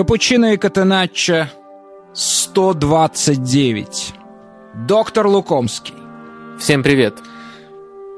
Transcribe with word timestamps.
Капучино 0.00 0.54
и 0.54 0.56
Катеначчо 0.56 1.48
129. 2.14 4.14
Доктор 4.86 5.26
Лукомский. 5.26 5.92
Всем 6.58 6.82
привет. 6.82 7.18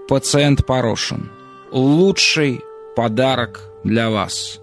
Пациент 0.06 0.64
Порошин. 0.64 1.32
Лучший 1.72 2.60
подарок 2.94 3.68
для 3.82 4.10
вас. 4.10 4.60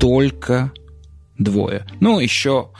Только 0.00 0.72
двое. 1.38 1.86
Ну, 2.00 2.18
еще 2.18 2.70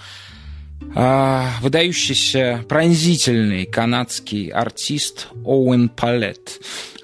выдающийся, 0.81 2.65
пронзительный 2.69 3.67
канадский 3.67 4.49
артист 4.49 5.29
Оуэн 5.45 5.89
Палет, 5.89 6.61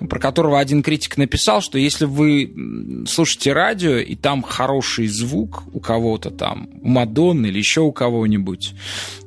про 0.09 0.19
которого 0.19 0.59
один 0.59 0.83
критик 0.83 1.17
написал, 1.17 1.61
что 1.61 1.79
если 1.79 2.05
вы 2.05 3.05
слушаете 3.07 3.53
радио, 3.53 3.99
и 3.99 4.17
там 4.17 4.43
хороший 4.43 5.07
звук 5.07 5.63
у 5.73 5.81
кого-то 5.81 6.31
там, 6.31 6.69
у 6.83 6.89
Мадонны 6.89 7.47
или 7.47 7.59
еще 7.59 7.83
у 7.83 7.93
кого-нибудь, 7.93 8.73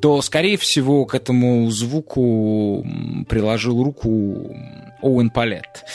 то, 0.01 0.21
скорее 0.21 0.57
всего, 0.57 1.05
к 1.05 1.15
этому 1.15 1.69
звуку 1.71 2.85
приложил 3.29 3.83
руку 3.83 4.55
Оуэн 5.01 5.29
Палет. 5.29 5.85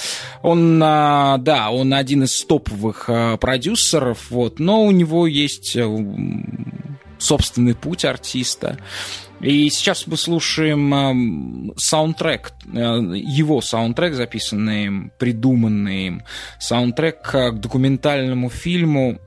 Он, 0.43 0.81
а, 0.83 1.39
да, 1.39 1.71
он 1.71 1.93
один 1.93 2.25
из 2.25 2.45
топовых 2.45 3.07
а, 3.09 3.37
продюсеров, 3.37 4.31
вот, 4.31 4.59
но 4.59 4.84
у 4.84 4.91
него 4.91 5.27
есть 5.27 5.77
собственный 7.25 7.75
путь 7.75 8.05
артиста. 8.05 8.78
И 9.41 9.69
сейчас 9.69 10.06
мы 10.06 10.17
слушаем 10.17 11.70
э, 11.70 11.75
саундтрек, 11.77 12.53
э, 12.72 12.78
его 13.14 13.61
саундтрек, 13.61 14.14
записанный 14.14 15.11
придуманный 15.19 16.22
саундтрек 16.58 17.22
к 17.22 17.53
документальному 17.53 18.48
фильму 18.48 19.19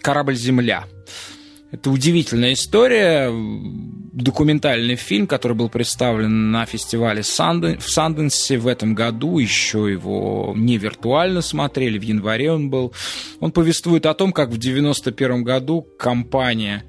«Корабль 0.00 0.36
Земля». 0.36 0.84
Это 1.72 1.90
удивительная 1.90 2.52
история. 2.52 3.30
Документальный 4.12 4.96
фильм, 4.96 5.26
который 5.26 5.56
был 5.56 5.70
представлен 5.70 6.50
на 6.50 6.66
фестивале 6.66 7.22
в 7.22 7.26
Санденсе 7.88 8.58
в 8.58 8.66
этом 8.66 8.94
году. 8.94 9.38
Еще 9.38 9.90
его 9.90 10.52
не 10.54 10.76
виртуально 10.76 11.40
смотрели, 11.40 11.98
в 11.98 12.02
январе 12.02 12.52
он 12.52 12.68
был. 12.68 12.92
Он 13.40 13.52
повествует 13.52 14.04
о 14.04 14.12
том, 14.12 14.32
как 14.32 14.48
в 14.48 14.58
1991 14.58 15.44
году 15.44 15.80
компания 15.98 16.84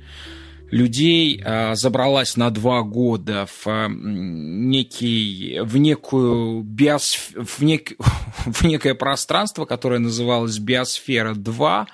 людей 0.74 1.42
а, 1.46 1.76
забралась 1.76 2.36
на 2.36 2.50
два 2.50 2.82
года 2.82 3.46
в 3.46 3.68
а, 3.68 3.88
некий, 3.90 5.60
в 5.62 5.78
некую 5.78 6.64
биос, 6.64 7.30
в, 7.36 7.64
нек, 7.64 7.92
в 8.46 8.66
некое 8.66 8.96
пространство, 8.96 9.66
которое 9.66 10.00
называлось 10.00 10.58
Биосфера 10.58 11.36
2, 11.36 11.88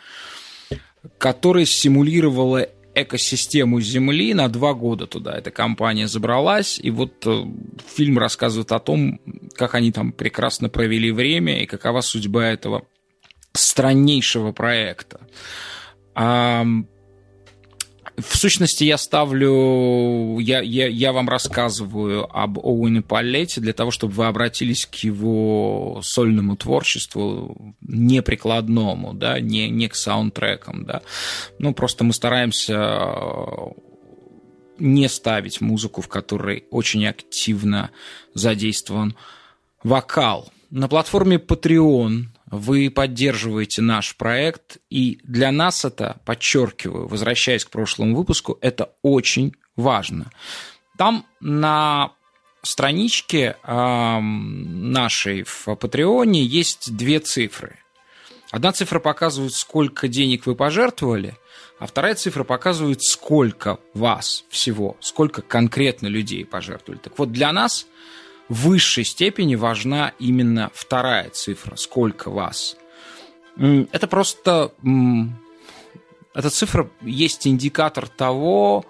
которое 1.17 1.65
симулировало 1.65 2.69
экосистему 2.95 3.81
Земли 3.81 4.33
на 4.33 4.47
два 4.47 4.73
года 4.73 5.07
туда. 5.07 5.37
Эта 5.37 5.51
компания 5.51 6.07
забралась, 6.07 6.79
и 6.81 6.89
вот 6.89 7.25
э, 7.27 7.43
фильм 7.85 8.17
рассказывает 8.17 8.71
о 8.71 8.79
том, 8.79 9.19
как 9.55 9.75
они 9.75 9.91
там 9.91 10.13
прекрасно 10.13 10.69
провели 10.69 11.11
время 11.11 11.61
и 11.61 11.65
какова 11.65 12.01
судьба 12.01 12.45
этого 12.47 12.85
страннейшего 13.53 14.53
проекта. 14.53 15.19
В 18.21 18.37
сущности, 18.37 18.83
я 18.83 18.97
ставлю, 18.97 20.39
я, 20.39 20.61
я, 20.61 20.87
я 20.87 21.11
вам 21.11 21.29
рассказываю 21.29 22.27
об 22.35 22.59
Оуэне 22.59 23.01
Паллете 23.01 23.61
для 23.61 23.73
того, 23.73 23.91
чтобы 23.91 24.13
вы 24.13 24.25
обратились 24.25 24.85
к 24.85 24.95
его 24.95 26.01
сольному 26.03 26.55
творчеству, 26.55 27.75
не 27.81 28.21
прикладному, 28.21 29.13
да, 29.13 29.39
не, 29.39 29.69
не 29.69 29.87
к 29.87 29.95
саундтрекам, 29.95 30.85
да. 30.85 31.01
Ну, 31.59 31.73
просто 31.73 32.03
мы 32.03 32.13
стараемся 32.13 33.75
не 34.79 35.09
ставить 35.09 35.61
музыку, 35.61 36.01
в 36.01 36.07
которой 36.07 36.65
очень 36.71 37.05
активно 37.05 37.91
задействован 38.33 39.15
вокал. 39.83 40.51
На 40.69 40.87
платформе 40.87 41.37
Patreon 41.37 42.25
вы 42.51 42.89
поддерживаете 42.89 43.81
наш 43.81 44.15
проект, 44.15 44.77
и 44.89 45.19
для 45.23 45.51
нас 45.51 45.85
это, 45.85 46.19
подчеркиваю, 46.25 47.07
возвращаясь 47.07 47.65
к 47.65 47.69
прошлому 47.69 48.15
выпуску, 48.15 48.57
это 48.61 48.91
очень 49.01 49.55
важно. 49.75 50.31
Там 50.97 51.25
на 51.39 52.11
страничке 52.61 53.55
э, 53.61 54.19
нашей 54.19 55.43
в 55.43 55.75
Патреоне 55.75 56.43
есть 56.43 56.95
две 56.95 57.19
цифры. 57.19 57.77
Одна 58.51 58.71
цифра 58.71 58.99
показывает, 58.99 59.53
сколько 59.53 60.07
денег 60.07 60.45
вы 60.45 60.55
пожертвовали, 60.55 61.37
а 61.77 61.85
вторая 61.85 62.15
цифра 62.15 62.43
показывает, 62.43 63.01
сколько 63.03 63.79
вас 63.93 64.43
всего, 64.49 64.97
сколько 64.99 65.41
конкретно 65.41 66.07
людей 66.07 66.43
пожертвовали. 66.45 66.99
Так 66.99 67.17
вот, 67.17 67.31
для 67.31 67.51
нас– 67.51 67.85
в 68.49 68.67
высшей 68.67 69.05
степени 69.05 69.55
важна 69.55 70.13
именно 70.19 70.71
вторая 70.73 71.29
цифра, 71.29 71.75
сколько 71.75 72.29
вас. 72.29 72.75
Это 73.57 74.07
просто... 74.07 74.73
Эта 76.33 76.49
цифра 76.49 76.89
есть 77.01 77.47
индикатор 77.47 78.07
того, 78.07 78.85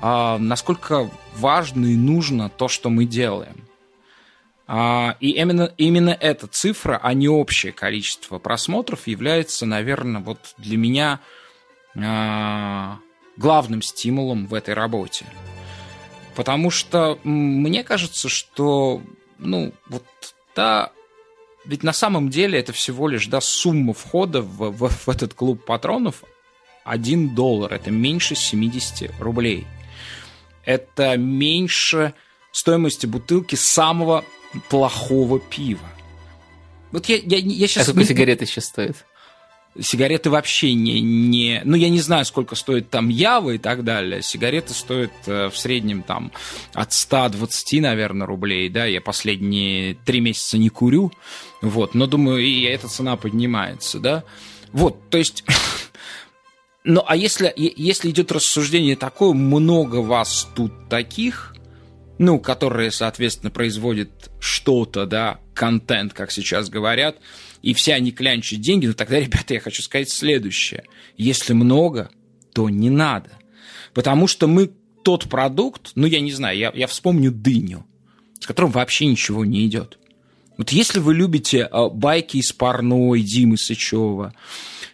а, 0.00 0.38
насколько 0.38 1.10
важно 1.36 1.86
и 1.86 1.96
нужно 1.96 2.48
то, 2.48 2.68
что 2.68 2.88
мы 2.88 3.04
делаем. 3.04 3.68
А, 4.66 5.16
и 5.20 5.30
именно, 5.30 5.72
именно 5.76 6.10
эта 6.10 6.46
цифра, 6.46 6.98
а 7.02 7.14
не 7.14 7.28
общее 7.28 7.72
количество 7.72 8.38
просмотров, 8.38 9.06
является, 9.06 9.66
наверное, 9.66 10.22
вот 10.22 10.54
для 10.56 10.76
меня 10.76 11.20
а, 11.96 12.98
главным 13.36 13.82
стимулом 13.82 14.46
в 14.46 14.54
этой 14.54 14.74
работе. 14.74 15.26
Потому 16.34 16.70
что 16.70 17.18
мне 17.24 17.84
кажется, 17.84 18.28
что, 18.28 19.02
ну, 19.38 19.72
вот 19.88 20.04
да, 20.54 20.92
ведь 21.64 21.82
на 21.82 21.92
самом 21.92 22.30
деле 22.30 22.58
это 22.58 22.72
всего 22.72 23.08
лишь, 23.08 23.26
да, 23.26 23.40
сумма 23.40 23.92
входа 23.92 24.42
в, 24.42 24.70
в, 24.70 24.88
в 24.88 25.08
этот 25.08 25.34
клуб 25.34 25.64
патронов 25.64 26.24
1 26.84 27.34
доллар. 27.34 27.72
Это 27.72 27.90
меньше 27.90 28.34
70 28.34 29.20
рублей. 29.20 29.66
Это 30.64 31.16
меньше 31.16 32.14
стоимости 32.50 33.06
бутылки 33.06 33.54
самого 33.54 34.24
плохого 34.68 35.38
пива. 35.38 35.88
Вот 36.90 37.06
я, 37.06 37.16
я, 37.16 37.38
я 37.38 37.66
сейчас... 37.66 37.88
А 37.88 37.90
сколько 37.92 38.08
сигареты 38.08 38.46
сейчас 38.46 38.66
стоят? 38.66 39.06
Сигареты 39.80 40.28
вообще 40.28 40.74
не, 40.74 41.00
не... 41.00 41.62
Ну, 41.64 41.76
я 41.76 41.88
не 41.88 42.00
знаю, 42.00 42.26
сколько 42.26 42.54
стоит 42.56 42.90
там 42.90 43.08
Ява 43.08 43.50
и 43.50 43.58
так 43.58 43.84
далее. 43.84 44.20
Сигареты 44.20 44.74
стоят 44.74 45.12
э, 45.26 45.48
в 45.48 45.56
среднем 45.56 46.02
там 46.02 46.30
от 46.74 46.92
120, 46.92 47.80
наверное, 47.80 48.26
рублей, 48.26 48.68
да. 48.68 48.84
Я 48.84 49.00
последние 49.00 49.94
три 49.94 50.20
месяца 50.20 50.58
не 50.58 50.68
курю, 50.68 51.10
вот. 51.62 51.94
Но, 51.94 52.06
думаю, 52.06 52.44
и 52.44 52.62
эта 52.62 52.88
цена 52.88 53.16
поднимается, 53.16 53.98
да. 53.98 54.24
Вот, 54.72 55.10
то 55.10 55.18
есть... 55.18 55.44
Ну, 56.84 57.04
а 57.06 57.14
если, 57.14 57.52
если 57.54 58.10
идет 58.10 58.32
рассуждение 58.32 58.96
такое, 58.96 59.34
много 59.34 59.98
вас 59.98 60.48
тут 60.56 60.88
таких, 60.88 61.54
ну, 62.18 62.40
которые, 62.40 62.90
соответственно, 62.90 63.52
производят 63.52 64.32
что-то, 64.40 65.06
да, 65.06 65.38
контент, 65.54 66.12
как 66.12 66.32
сейчас 66.32 66.68
говорят, 66.70 67.18
и 67.62 67.74
все 67.74 67.94
они 67.94 68.12
клянчат 68.12 68.60
деньги, 68.60 68.86
но 68.86 68.92
тогда, 68.92 69.18
ребята, 69.20 69.54
я 69.54 69.60
хочу 69.60 69.82
сказать 69.82 70.10
следующее. 70.10 70.84
Если 71.16 71.52
много, 71.52 72.10
то 72.52 72.68
не 72.68 72.90
надо. 72.90 73.30
Потому 73.94 74.26
что 74.26 74.46
мы 74.46 74.70
тот 75.02 75.28
продукт, 75.28 75.92
ну, 75.94 76.06
я 76.06 76.20
не 76.20 76.32
знаю, 76.32 76.58
я, 76.58 76.72
я 76.74 76.86
вспомню 76.86 77.30
дыню, 77.30 77.86
с 78.40 78.46
которым 78.46 78.70
вообще 78.70 79.06
ничего 79.06 79.44
не 79.44 79.66
идет. 79.66 79.98
Вот 80.58 80.70
если 80.70 80.98
вы 80.98 81.14
любите 81.14 81.68
э, 81.70 81.88
байки 81.88 82.36
из 82.36 82.52
парной 82.52 83.22
Димы 83.22 83.56
Сычева, 83.56 84.34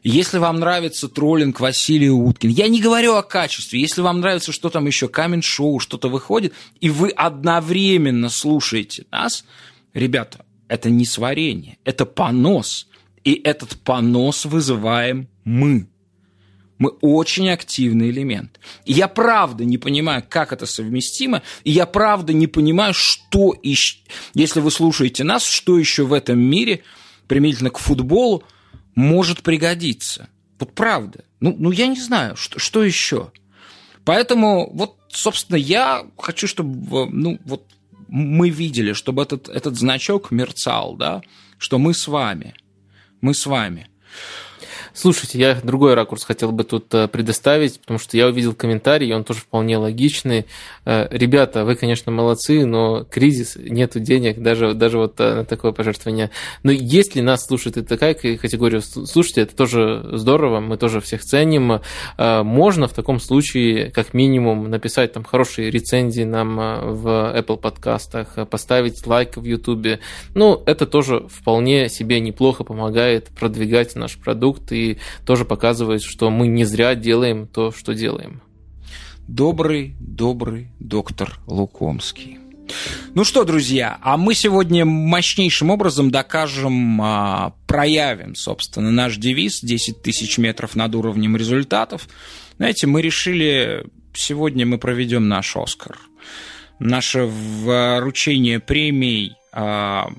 если 0.02 0.38
вам 0.38 0.60
нравится 0.60 1.08
троллинг 1.08 1.60
Василия 1.60 2.10
Уткин, 2.10 2.50
я 2.50 2.68
не 2.68 2.80
говорю 2.80 3.16
о 3.16 3.22
качестве, 3.22 3.80
если 3.80 4.00
вам 4.00 4.20
нравится, 4.20 4.52
что 4.52 4.70
там 4.70 4.86
еще 4.86 5.08
камень-шоу, 5.08 5.80
что-то 5.80 6.08
выходит, 6.08 6.54
и 6.80 6.88
вы 6.88 7.10
одновременно 7.10 8.28
слушаете 8.28 9.06
нас, 9.10 9.44
ребята, 9.92 10.44
это 10.68 10.90
не 10.90 11.04
сварение, 11.04 11.78
это 11.84 12.06
понос. 12.06 12.88
И 13.24 13.34
этот 13.34 13.78
понос 13.80 14.44
вызываем 14.44 15.28
мы. 15.44 15.88
Мы 16.78 16.90
очень 17.00 17.50
активный 17.50 18.10
элемент. 18.10 18.60
И 18.84 18.92
я 18.92 19.08
правда 19.08 19.64
не 19.64 19.78
понимаю, 19.78 20.24
как 20.28 20.52
это 20.52 20.64
совместимо, 20.64 21.42
и 21.64 21.72
я 21.72 21.86
правда 21.86 22.32
не 22.32 22.46
понимаю, 22.46 22.94
что, 22.94 23.54
еще, 23.62 23.98
если 24.34 24.60
вы 24.60 24.70
слушаете 24.70 25.24
нас, 25.24 25.44
что 25.44 25.76
еще 25.76 26.04
в 26.04 26.12
этом 26.12 26.38
мире, 26.38 26.84
применительно 27.26 27.70
к 27.70 27.78
футболу, 27.78 28.44
может 28.94 29.42
пригодиться. 29.42 30.28
Вот 30.58 30.72
правда. 30.74 31.24
Ну, 31.40 31.54
ну 31.58 31.70
я 31.72 31.88
не 31.88 32.00
знаю, 32.00 32.36
что, 32.36 32.58
что 32.58 32.84
еще. 32.84 33.32
Поэтому 34.04 34.70
вот, 34.72 34.96
собственно, 35.08 35.56
я 35.56 36.06
хочу, 36.16 36.46
чтобы 36.46 37.10
ну, 37.10 37.38
вот 37.44 37.64
мы 38.08 38.50
видели, 38.50 38.92
чтобы 38.92 39.22
этот, 39.22 39.48
этот 39.48 39.76
значок 39.76 40.30
мерцал, 40.30 40.96
да, 40.96 41.22
что 41.58 41.78
мы 41.78 41.94
с 41.94 42.08
вами, 42.08 42.54
мы 43.20 43.34
с 43.34 43.46
вами. 43.46 43.88
Слушайте, 45.00 45.38
я 45.38 45.54
другой 45.62 45.94
ракурс 45.94 46.24
хотел 46.24 46.50
бы 46.50 46.64
тут 46.64 46.92
э, 46.92 47.06
предоставить, 47.06 47.78
потому 47.78 48.00
что 48.00 48.16
я 48.16 48.26
увидел 48.26 48.52
комментарий, 48.52 49.08
и 49.08 49.12
он 49.12 49.22
тоже 49.22 49.42
вполне 49.42 49.78
логичный. 49.78 50.46
Э, 50.84 51.06
ребята, 51.12 51.64
вы, 51.64 51.76
конечно, 51.76 52.10
молодцы, 52.10 52.66
но 52.66 53.04
кризис, 53.04 53.54
нету 53.54 54.00
денег, 54.00 54.42
даже, 54.42 54.74
даже 54.74 54.98
вот 54.98 55.20
э, 55.20 55.34
на 55.36 55.44
такое 55.44 55.70
пожертвование. 55.70 56.32
Но 56.64 56.72
если 56.72 57.20
нас 57.20 57.46
слушает 57.46 57.76
и 57.76 57.82
такая 57.82 58.14
категория, 58.14 58.80
слушайте, 58.80 59.42
это 59.42 59.54
тоже 59.54 60.04
здорово, 60.14 60.58
мы 60.58 60.76
тоже 60.76 61.00
всех 61.00 61.22
ценим. 61.22 61.80
Можно 62.18 62.88
в 62.88 62.92
таком 62.92 63.20
случае, 63.20 63.92
как 63.92 64.14
минимум, 64.14 64.68
написать 64.68 65.12
там 65.12 65.22
хорошие 65.22 65.70
рецензии 65.70 66.24
нам 66.24 66.56
в 66.56 67.36
Apple 67.38 67.58
подкастах, 67.58 68.48
поставить 68.50 69.06
лайк 69.06 69.36
в 69.36 69.44
YouTube. 69.44 70.00
Ну, 70.34 70.60
это 70.66 70.86
тоже 70.86 71.28
вполне 71.28 71.88
себе 71.88 72.18
неплохо 72.18 72.64
помогает 72.64 73.28
продвигать 73.28 73.94
наш 73.94 74.18
продукт 74.18 74.72
и 74.72 74.87
тоже 75.26 75.44
показывает, 75.44 76.02
что 76.02 76.30
мы 76.30 76.46
не 76.48 76.64
зря 76.64 76.94
делаем 76.94 77.46
то, 77.46 77.72
что 77.72 77.94
делаем. 77.94 78.40
Добрый, 79.26 79.94
добрый 80.00 80.70
доктор 80.78 81.38
Лукомский. 81.46 82.38
Ну 83.14 83.24
что, 83.24 83.44
друзья, 83.44 83.98
а 84.02 84.16
мы 84.16 84.34
сегодня 84.34 84.84
мощнейшим 84.84 85.70
образом 85.70 86.10
докажем, 86.10 87.00
а, 87.02 87.54
проявим, 87.66 88.34
собственно, 88.34 88.90
наш 88.90 89.16
девиз 89.16 89.60
10 89.60 90.02
тысяч 90.02 90.38
метров 90.38 90.76
над 90.76 90.94
уровнем 90.94 91.36
результатов. 91.36 92.08
Знаете, 92.56 92.86
мы 92.86 93.02
решили, 93.02 93.84
сегодня 94.14 94.66
мы 94.66 94.78
проведем 94.78 95.28
наш 95.28 95.56
Оскар. 95.56 95.98
Наше 96.78 97.24
вручение 97.24 98.60
премий 98.60 99.34
а, 99.52 100.10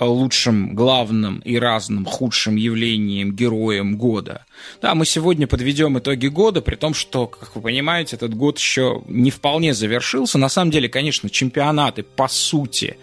лучшим, 0.00 0.74
главным 0.74 1.38
и 1.40 1.58
разным 1.58 2.04
худшим 2.04 2.56
явлением, 2.56 3.34
героем 3.34 3.96
года. 3.96 4.44
Да, 4.82 4.94
мы 4.94 5.06
сегодня 5.06 5.46
подведем 5.46 5.98
итоги 5.98 6.26
года, 6.26 6.60
при 6.60 6.76
том, 6.76 6.94
что, 6.94 7.26
как 7.26 7.54
вы 7.56 7.62
понимаете, 7.62 8.16
этот 8.16 8.34
год 8.34 8.58
еще 8.58 9.02
не 9.08 9.30
вполне 9.30 9.74
завершился. 9.74 10.38
На 10.38 10.48
самом 10.48 10.70
деле, 10.70 10.88
конечно, 10.88 11.30
чемпионаты, 11.30 12.02
по 12.02 12.28
сути, 12.28 12.96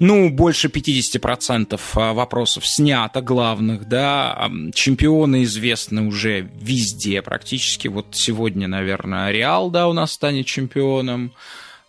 ну, 0.00 0.28
больше 0.28 0.68
50% 0.68 1.80
а, 1.94 2.12
вопросов 2.12 2.66
снято, 2.66 3.20
главных, 3.20 3.88
да, 3.88 4.50
чемпионы 4.74 5.44
известны 5.44 6.06
уже 6.06 6.48
везде 6.60 7.22
практически, 7.22 7.88
вот 7.88 8.06
сегодня, 8.12 8.66
наверное, 8.66 9.30
Реал, 9.30 9.70
да, 9.70 9.88
у 9.88 9.92
нас 9.92 10.12
станет 10.12 10.46
чемпионом, 10.46 11.32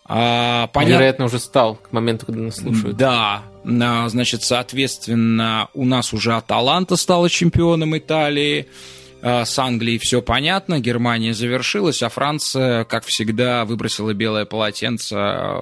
а, 0.08 0.68
понят... 0.68 0.92
Вероятно, 1.00 1.26
уже 1.26 1.40
стал 1.40 1.76
к 1.76 1.92
моменту, 1.92 2.28
когда 2.28 2.44
нас 2.44 2.58
слушают. 2.58 2.96
Да, 2.96 3.44
значит, 3.64 4.44
соответственно, 4.44 5.70
у 5.74 5.86
нас 5.86 6.14
уже 6.14 6.34
Аталанта 6.34 6.96
стала 6.96 7.30
чемпионом 7.30 7.98
Италии, 7.98 8.68
а, 9.28 9.44
с 9.44 9.58
Англией 9.58 9.98
все 9.98 10.22
понятно, 10.22 10.80
Германия 10.80 11.34
завершилась, 11.34 12.04
а 12.04 12.10
Франция, 12.10 12.84
как 12.84 13.06
всегда, 13.06 13.66
выбросила 13.66 14.14
белое 14.14 14.46
полотенце 14.46 15.16
а, 15.18 15.58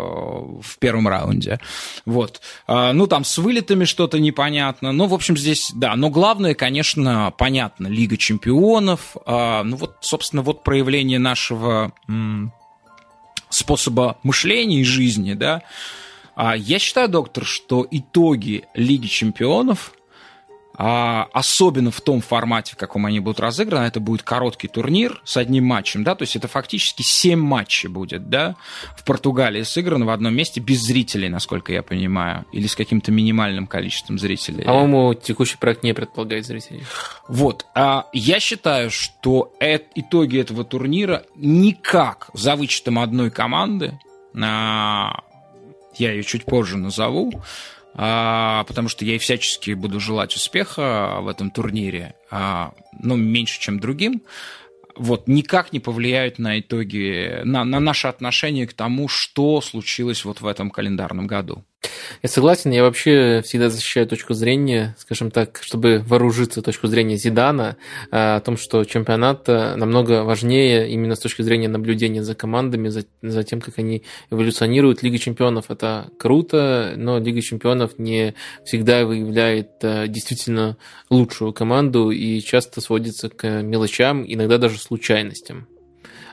в 0.61 0.77
первом 0.79 1.07
раунде. 1.07 1.61
Вот. 2.05 2.41
А, 2.67 2.91
ну, 2.91 3.07
там 3.07 3.23
с 3.23 3.37
вылетами 3.37 3.85
что-то 3.85 4.19
непонятно. 4.19 4.91
Ну, 4.91 5.07
в 5.07 5.13
общем, 5.13 5.37
здесь, 5.37 5.71
да. 5.73 5.95
Но 5.95 6.09
главное, 6.09 6.55
конечно, 6.55 7.31
понятно, 7.37 7.87
Лига 7.87 8.17
чемпионов. 8.17 9.15
Ну, 9.25 9.75
вот, 9.77 9.95
собственно, 10.01 10.41
вот 10.41 10.65
проявление 10.65 11.19
нашего 11.19 11.93
способа 13.53 14.17
мышления 14.23 14.81
и 14.81 14.83
жизни, 14.83 15.33
да, 15.33 15.63
а 16.35 16.55
я 16.57 16.79
считаю, 16.79 17.09
доктор, 17.09 17.45
что 17.45 17.87
итоги 17.89 18.65
Лиги 18.73 19.07
Чемпионов, 19.07 19.93
а, 20.75 21.29
особенно 21.33 21.91
в 21.91 22.01
том 22.01 22.21
формате, 22.21 22.73
в 22.73 22.77
каком 22.77 23.05
они 23.05 23.19
будут 23.19 23.39
разыграны, 23.39 23.85
это 23.85 23.99
будет 23.99 24.23
короткий 24.23 24.67
турнир 24.67 25.21
с 25.23 25.37
одним 25.37 25.65
матчем, 25.65 26.03
да, 26.03 26.15
то 26.15 26.23
есть 26.23 26.35
это 26.35 26.47
фактически 26.47 27.03
7 27.03 27.39
матчей 27.39 27.89
будет, 27.89 28.29
да, 28.29 28.55
в 28.97 29.03
Португалии 29.03 29.61
сыграно 29.63 30.05
в 30.05 30.09
одном 30.09 30.33
месте 30.33 30.59
без 30.59 30.81
зрителей, 30.81 31.29
насколько 31.29 31.71
я 31.71 31.83
понимаю, 31.83 32.45
или 32.51 32.65
с 32.65 32.75
каким-то 32.75 33.11
минимальным 33.11 33.67
количеством 33.67 34.17
зрителей. 34.17 34.63
По-моему, 34.63 35.13
текущий 35.13 35.57
проект 35.57 35.83
не 35.83 35.93
предполагает 35.93 36.45
зрителей. 36.45 36.83
Вот, 37.27 37.67
а 37.75 38.07
я 38.13 38.39
считаю, 38.39 38.89
что 38.89 39.53
это, 39.59 39.85
итоги 39.95 40.39
этого 40.39 40.63
турнира 40.63 41.23
никак, 41.35 42.29
за 42.33 42.55
вычетом 42.55 42.97
одной 42.97 43.29
команды, 43.29 43.99
а, 44.41 45.23
я 45.95 46.11
ее 46.11 46.23
чуть 46.23 46.45
позже 46.45 46.77
назову, 46.77 47.31
а, 47.95 48.63
потому 48.65 48.89
что 48.89 49.05
я 49.05 49.15
и 49.15 49.19
всячески 49.19 49.71
буду 49.71 49.99
желать 49.99 50.35
успеха 50.35 51.19
в 51.21 51.27
этом 51.27 51.51
турнире, 51.51 52.15
а, 52.31 52.73
ну, 52.99 53.15
меньше, 53.15 53.59
чем 53.59 53.79
другим, 53.79 54.23
вот, 54.95 55.27
никак 55.27 55.73
не 55.73 55.79
повлияют 55.79 56.39
на 56.39 56.59
итоги, 56.59 57.41
на, 57.43 57.63
на 57.63 57.79
наше 57.79 58.07
отношение 58.07 58.67
к 58.67 58.73
тому, 58.73 59.07
что 59.07 59.61
случилось 59.61 60.25
вот 60.25 60.41
в 60.41 60.47
этом 60.47 60.69
календарном 60.69 61.27
году. 61.27 61.63
Я 62.21 62.29
согласен, 62.29 62.71
я 62.71 62.83
вообще 62.83 63.41
всегда 63.43 63.69
защищаю 63.69 64.07
точку 64.07 64.33
зрения, 64.33 64.95
скажем 64.97 65.31
так, 65.31 65.59
чтобы 65.61 66.03
вооружиться 66.05 66.61
точку 66.61 66.87
зрения 66.87 67.17
Зидана, 67.17 67.75
э, 68.11 68.35
о 68.35 68.39
том, 68.39 68.57
что 68.57 68.85
чемпионат 68.85 69.49
э, 69.49 69.75
намного 69.75 70.23
важнее 70.23 70.89
именно 70.89 71.15
с 71.15 71.19
точки 71.19 71.41
зрения 71.41 71.67
наблюдения 71.67 72.23
за 72.23 72.35
командами, 72.35 72.89
за, 72.89 73.03
за 73.21 73.43
тем, 73.43 73.61
как 73.61 73.77
они 73.77 74.03
эволюционируют. 74.31 75.03
Лига 75.03 75.17
чемпионов– 75.17 75.65
это 75.69 76.09
круто, 76.17 76.93
но 76.95 77.19
Лига 77.19 77.41
чемпионов 77.41 77.99
не 77.99 78.35
всегда 78.65 79.05
выявляет 79.05 79.71
э, 79.81 80.07
действительно 80.07 80.77
лучшую 81.09 81.53
команду 81.53 82.11
и 82.11 82.39
часто 82.41 82.79
сводится 82.79 83.29
к 83.29 83.61
мелочам, 83.61 84.23
иногда 84.25 84.57
даже 84.57 84.77
случайностям. 84.77 85.67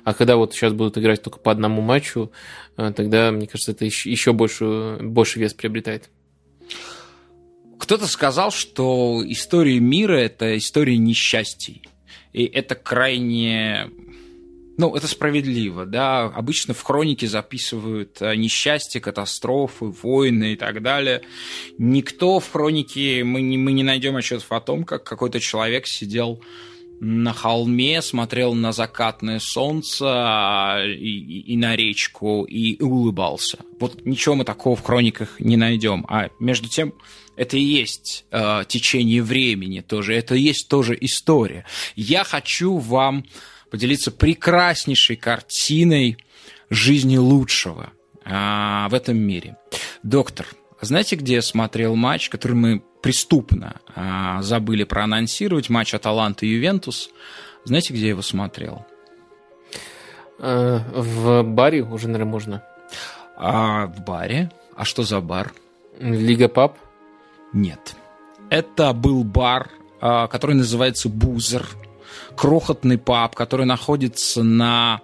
А 0.04 0.14
когда 0.14 0.36
вот 0.36 0.54
сейчас 0.54 0.72
будут 0.72 0.98
играть 0.98 1.22
только 1.22 1.38
по 1.38 1.50
одному 1.50 1.82
матчу, 1.82 2.32
э, 2.76 2.92
тогда, 2.94 3.30
мне 3.30 3.46
кажется, 3.46 3.72
это 3.72 3.84
еще 3.84 4.32
больше, 4.32 4.98
больше 5.00 5.38
вес 5.38 5.54
приобретает. 5.54 6.10
Кто-то 7.78 8.06
сказал, 8.06 8.50
что 8.50 9.22
история 9.26 9.80
мира– 9.80 10.12
это 10.14 10.56
история 10.56 10.96
несчастий. 10.98 11.82
И 12.32 12.44
это 12.44 12.74
крайне 12.74 13.90
ну, 14.80 14.96
это 14.96 15.06
справедливо, 15.08 15.84
да. 15.84 16.24
Обычно 16.24 16.72
в 16.72 16.82
хронике 16.82 17.26
записывают 17.26 18.16
э, 18.22 18.34
несчастья, 18.34 18.98
катастрофы, 18.98 19.92
войны 20.02 20.54
и 20.54 20.56
так 20.56 20.80
далее. 20.80 21.20
Никто 21.76 22.40
в 22.40 22.50
хронике, 22.50 23.22
мы 23.22 23.42
не, 23.42 23.58
мы 23.58 23.72
не 23.72 23.82
найдем 23.82 24.16
отчетов 24.16 24.50
о 24.52 24.60
том, 24.62 24.84
как 24.84 25.04
какой-то 25.04 25.38
человек 25.38 25.86
сидел 25.86 26.42
на 27.00 27.32
холме, 27.32 28.02
смотрел 28.02 28.52
на 28.52 28.72
закатное 28.72 29.38
солнце 29.38 30.04
а, 30.06 30.84
и, 30.84 31.40
и, 31.40 31.56
на 31.56 31.74
речку 31.74 32.44
и 32.44 32.80
улыбался. 32.80 33.58
Вот 33.80 34.04
ничего 34.04 34.34
мы 34.34 34.44
такого 34.44 34.76
в 34.76 34.82
хрониках 34.82 35.40
не 35.40 35.56
найдем. 35.56 36.04
А 36.08 36.28
между 36.38 36.68
тем, 36.68 36.92
это 37.36 37.56
и 37.56 37.62
есть 37.62 38.26
э, 38.30 38.64
течение 38.68 39.22
времени 39.22 39.80
тоже, 39.80 40.14
это 40.14 40.34
и 40.34 40.42
есть 40.42 40.68
тоже 40.68 40.96
история. 41.00 41.64
Я 41.96 42.22
хочу 42.22 42.76
вам 42.76 43.24
поделиться 43.70 44.10
прекраснейшей 44.10 45.16
картиной 45.16 46.18
жизни 46.68 47.16
лучшего 47.16 47.92
э, 48.26 48.86
в 48.90 48.92
этом 48.92 49.16
мире. 49.16 49.56
Доктор, 50.02 50.46
знаете, 50.82 51.16
где 51.16 51.36
я 51.36 51.42
смотрел 51.42 51.96
матч, 51.96 52.28
который 52.28 52.56
мы 52.56 52.82
преступно 53.02 53.80
а, 53.94 54.42
забыли 54.42 54.84
проанонсировать, 54.84 55.70
матч 55.70 55.94
Аталанта 55.94 56.46
и 56.46 56.50
Ювентус. 56.50 57.10
Знаете, 57.64 57.92
где 57.92 58.04
я 58.04 58.08
его 58.10 58.22
смотрел? 58.22 58.86
Э, 60.38 60.80
в 60.92 61.42
баре 61.42 61.82
уже, 61.82 62.08
наверное, 62.08 62.30
можно. 62.30 62.64
А, 63.36 63.86
в 63.86 64.04
баре? 64.04 64.50
А 64.74 64.84
что 64.84 65.02
за 65.02 65.20
бар? 65.20 65.52
Лига 65.98 66.48
Паб? 66.48 66.78
Нет. 67.52 67.94
Это 68.48 68.92
был 68.92 69.24
бар, 69.24 69.70
а, 70.00 70.26
который 70.28 70.56
называется 70.56 71.08
Бузер. 71.08 71.66
Крохотный 72.36 72.96
паб, 72.96 73.34
который 73.34 73.66
находится 73.66 74.42
на 74.42 75.02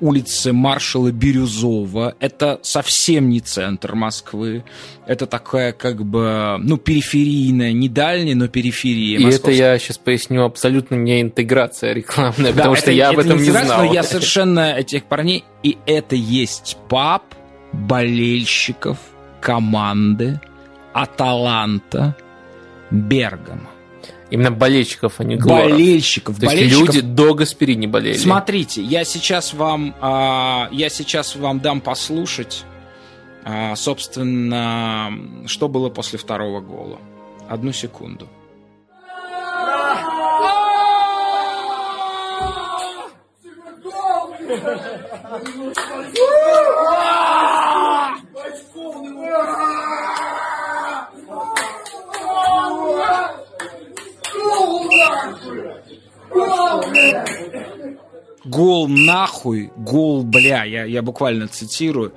улице 0.00 0.52
маршала 0.52 1.10
Бирюзова. 1.10 2.14
Это 2.20 2.58
совсем 2.62 3.28
не 3.28 3.40
центр 3.40 3.94
Москвы. 3.94 4.64
Это 5.06 5.26
такая 5.26 5.72
как 5.72 6.04
бы, 6.04 6.56
ну, 6.60 6.76
периферийная, 6.76 7.72
не 7.72 7.88
дальняя, 7.88 8.34
но 8.34 8.48
периферия. 8.48 9.18
И 9.18 9.24
это 9.24 9.50
я 9.50 9.78
сейчас 9.78 9.98
поясню, 9.98 10.44
абсолютно 10.44 10.94
не 10.94 11.20
интеграция 11.20 11.92
рекламная, 11.92 12.52
да, 12.52 12.58
потому 12.58 12.74
это, 12.74 12.82
что 12.82 12.90
я 12.92 13.10
это 13.10 13.14
об 13.14 13.18
этом 13.26 13.38
не, 13.38 13.44
не 13.44 13.50
знал. 13.50 13.84
Но 13.84 13.92
я 13.92 14.02
совершенно 14.02 14.72
этих 14.72 15.04
парней... 15.04 15.44
И 15.62 15.76
это 15.84 16.16
есть 16.16 16.78
паб 16.88 17.22
болельщиков 17.72 18.96
команды 19.42 20.40
Аталанта 20.94 22.16
Бергама. 22.90 23.68
Именно 24.30 24.52
болельщиков, 24.52 25.14
а 25.18 25.24
не 25.24 25.36
глоров. 25.36 25.72
Болельщиков. 25.72 26.38
То 26.38 26.46
болельщиков. 26.46 26.80
есть 26.80 26.94
люди 26.94 27.00
до 27.06 27.34
Гасперини 27.34 27.86
болели. 27.86 28.16
Смотрите, 28.16 28.82
я 28.82 29.04
сейчас 29.04 29.52
вам, 29.52 29.94
а, 30.00 30.68
я 30.70 30.88
сейчас 30.88 31.34
вам 31.34 31.60
дам 31.60 31.80
послушать, 31.80 32.64
а, 33.44 33.74
собственно, 33.74 35.12
что 35.46 35.68
было 35.68 35.90
после 35.90 36.18
второго 36.18 36.60
гола. 36.60 36.98
одну 37.48 37.72
секунду. 37.72 38.28
Гол 58.44 58.88
нахуй, 58.88 59.70
гол 59.76 60.22
бля, 60.22 60.64
я, 60.64 60.84
я 60.84 61.02
буквально 61.02 61.46
цитирую. 61.48 62.12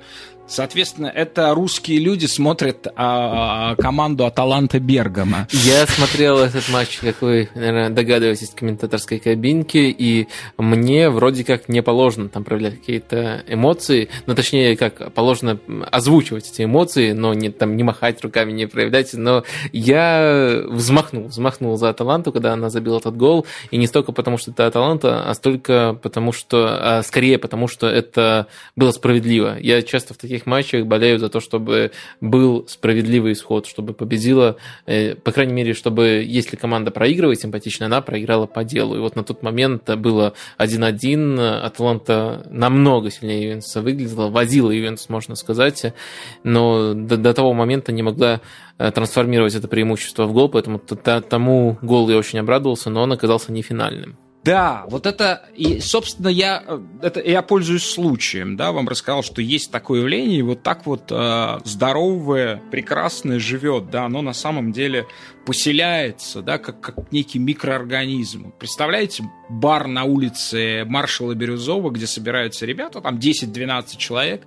Соответственно, 0.46 1.06
это 1.06 1.54
русские 1.54 1.98
люди 2.00 2.26
смотрят 2.26 2.86
а, 2.86 3.72
а, 3.72 3.76
команду 3.76 4.26
Аталанта 4.26 4.78
Бергама. 4.78 5.48
Я 5.50 5.86
смотрел 5.86 6.38
этот 6.38 6.68
матч, 6.68 6.98
как 6.98 7.22
вы, 7.22 7.48
наверное, 7.54 7.90
догадываетесь, 7.90 8.50
в 8.50 8.54
комментаторской 8.54 9.18
кабинке, 9.18 9.88
и 9.90 10.28
мне 10.58 11.08
вроде 11.08 11.44
как 11.44 11.68
не 11.68 11.82
положено 11.82 12.28
там 12.28 12.44
проявлять 12.44 12.78
какие-то 12.78 13.42
эмоции, 13.48 14.10
ну, 14.26 14.34
точнее, 14.34 14.76
как 14.76 15.12
положено 15.14 15.58
озвучивать 15.90 16.50
эти 16.50 16.64
эмоции, 16.64 17.12
но 17.12 17.32
не, 17.32 17.50
там, 17.50 17.76
не 17.76 17.82
махать 17.82 18.20
руками, 18.22 18.52
не 18.52 18.66
проявлять, 18.66 19.14
но 19.14 19.44
я 19.72 20.62
взмахнул, 20.68 21.28
взмахнул 21.28 21.76
за 21.76 21.88
Аталанту, 21.88 22.32
когда 22.32 22.52
она 22.52 22.68
забила 22.68 22.98
этот 22.98 23.16
гол, 23.16 23.46
и 23.70 23.78
не 23.78 23.86
столько 23.86 24.12
потому, 24.12 24.36
что 24.36 24.50
это 24.50 24.66
Аталанта, 24.66 25.24
а 25.28 25.34
столько 25.34 25.98
потому, 26.02 26.32
что, 26.32 26.98
а 26.98 27.02
скорее 27.02 27.38
потому, 27.38 27.66
что 27.66 27.86
это 27.86 28.46
было 28.76 28.92
справедливо. 28.92 29.56
Я 29.58 29.82
часто 29.82 30.12
в 30.14 30.18
таких 30.18 30.33
таких 30.34 30.46
матчах 30.46 30.86
болеют 30.86 31.20
за 31.20 31.28
то, 31.28 31.40
чтобы 31.40 31.92
был 32.20 32.66
справедливый 32.68 33.32
исход, 33.32 33.66
чтобы 33.66 33.94
победила, 33.94 34.56
э, 34.86 35.14
по 35.14 35.30
крайней 35.30 35.52
мере, 35.52 35.74
чтобы 35.74 36.24
если 36.26 36.56
команда 36.56 36.90
проигрывает 36.90 37.40
симпатично, 37.40 37.86
она 37.86 38.00
проиграла 38.00 38.46
по 38.46 38.64
делу. 38.64 38.96
И 38.96 38.98
вот 38.98 39.14
на 39.14 39.22
тот 39.22 39.42
момент 39.42 39.88
было 39.96 40.32
1-1, 40.58 41.60
Атланта 41.60 42.46
намного 42.50 43.10
сильнее 43.10 43.44
Ювентуса 43.44 43.80
выглядела, 43.80 44.28
возила 44.28 44.70
Ювентус, 44.70 45.08
можно 45.08 45.36
сказать, 45.36 45.94
но 46.42 46.94
до, 46.94 47.16
до 47.16 47.32
того 47.32 47.54
момента 47.54 47.92
не 47.92 48.02
могла 48.02 48.40
э, 48.78 48.90
трансформировать 48.90 49.54
это 49.54 49.68
преимущество 49.68 50.24
в 50.24 50.32
гол, 50.32 50.48
поэтому 50.48 50.80
тому 50.80 51.78
гол 51.80 52.10
я 52.10 52.16
очень 52.16 52.40
обрадовался, 52.40 52.90
но 52.90 53.02
он 53.02 53.12
оказался 53.12 53.52
не 53.52 53.62
финальным. 53.62 54.16
Да, 54.44 54.84
вот 54.88 55.06
это, 55.06 55.42
и, 55.54 55.80
собственно, 55.80 56.28
я, 56.28 56.62
это, 57.00 57.22
я 57.22 57.40
пользуюсь 57.40 57.84
случаем, 57.84 58.56
да, 58.58 58.72
вам 58.72 58.86
рассказал, 58.86 59.22
что 59.22 59.40
есть 59.40 59.70
такое 59.72 60.00
явление, 60.00 60.40
и 60.40 60.42
вот 60.42 60.62
так 60.62 60.84
вот 60.84 61.10
э, 61.10 61.60
здоровое, 61.64 62.60
прекрасное 62.70 63.38
живет, 63.38 63.90
да, 63.90 64.04
оно 64.04 64.20
на 64.20 64.34
самом 64.34 64.70
деле 64.70 65.06
поселяется, 65.44 66.42
да, 66.42 66.58
как, 66.58 66.80
как 66.80 67.12
некий 67.12 67.38
микроорганизм. 67.38 68.52
Представляете, 68.58 69.24
бар 69.48 69.86
на 69.86 70.04
улице 70.04 70.84
маршала 70.86 71.34
Бирюзова, 71.34 71.90
где 71.90 72.06
собираются 72.06 72.66
ребята, 72.66 73.00
там 73.00 73.18
10-12 73.18 73.96
человек, 73.98 74.46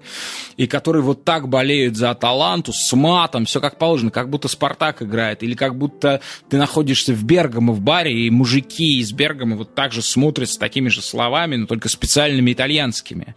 и 0.58 0.68
которые 0.68 1.04
вот 1.04 1.24
так 1.24 1.50
болеют 1.50 1.96
за 1.96 2.12
Аталанту, 2.12 2.74
с 2.74 2.94
матом, 2.96 3.46
все 3.46 3.62
как 3.62 3.78
положено, 3.78 4.12
как 4.12 4.30
будто 4.30 4.48
Спартак 4.48 5.02
играет, 5.02 5.44
или 5.44 5.54
как 5.54 5.78
будто 5.78 6.22
ты 6.50 6.58
находишься 6.58 7.14
в 7.14 7.24
Бергамо 7.24 7.74
в 7.74 7.82
баре, 7.82 8.14
и 8.14 8.30
мужики 8.30 9.00
из 9.00 9.12
Бергамо 9.12 9.56
вот 9.56 9.76
так 9.76 9.92
же 9.92 10.02
смотрят 10.02 10.50
с 10.50 10.58
такими 10.58 10.90
же 10.90 11.02
словами, 11.02 11.56
но 11.56 11.68
только 11.68 11.90
специальными 11.90 12.54
итальянскими. 12.54 13.36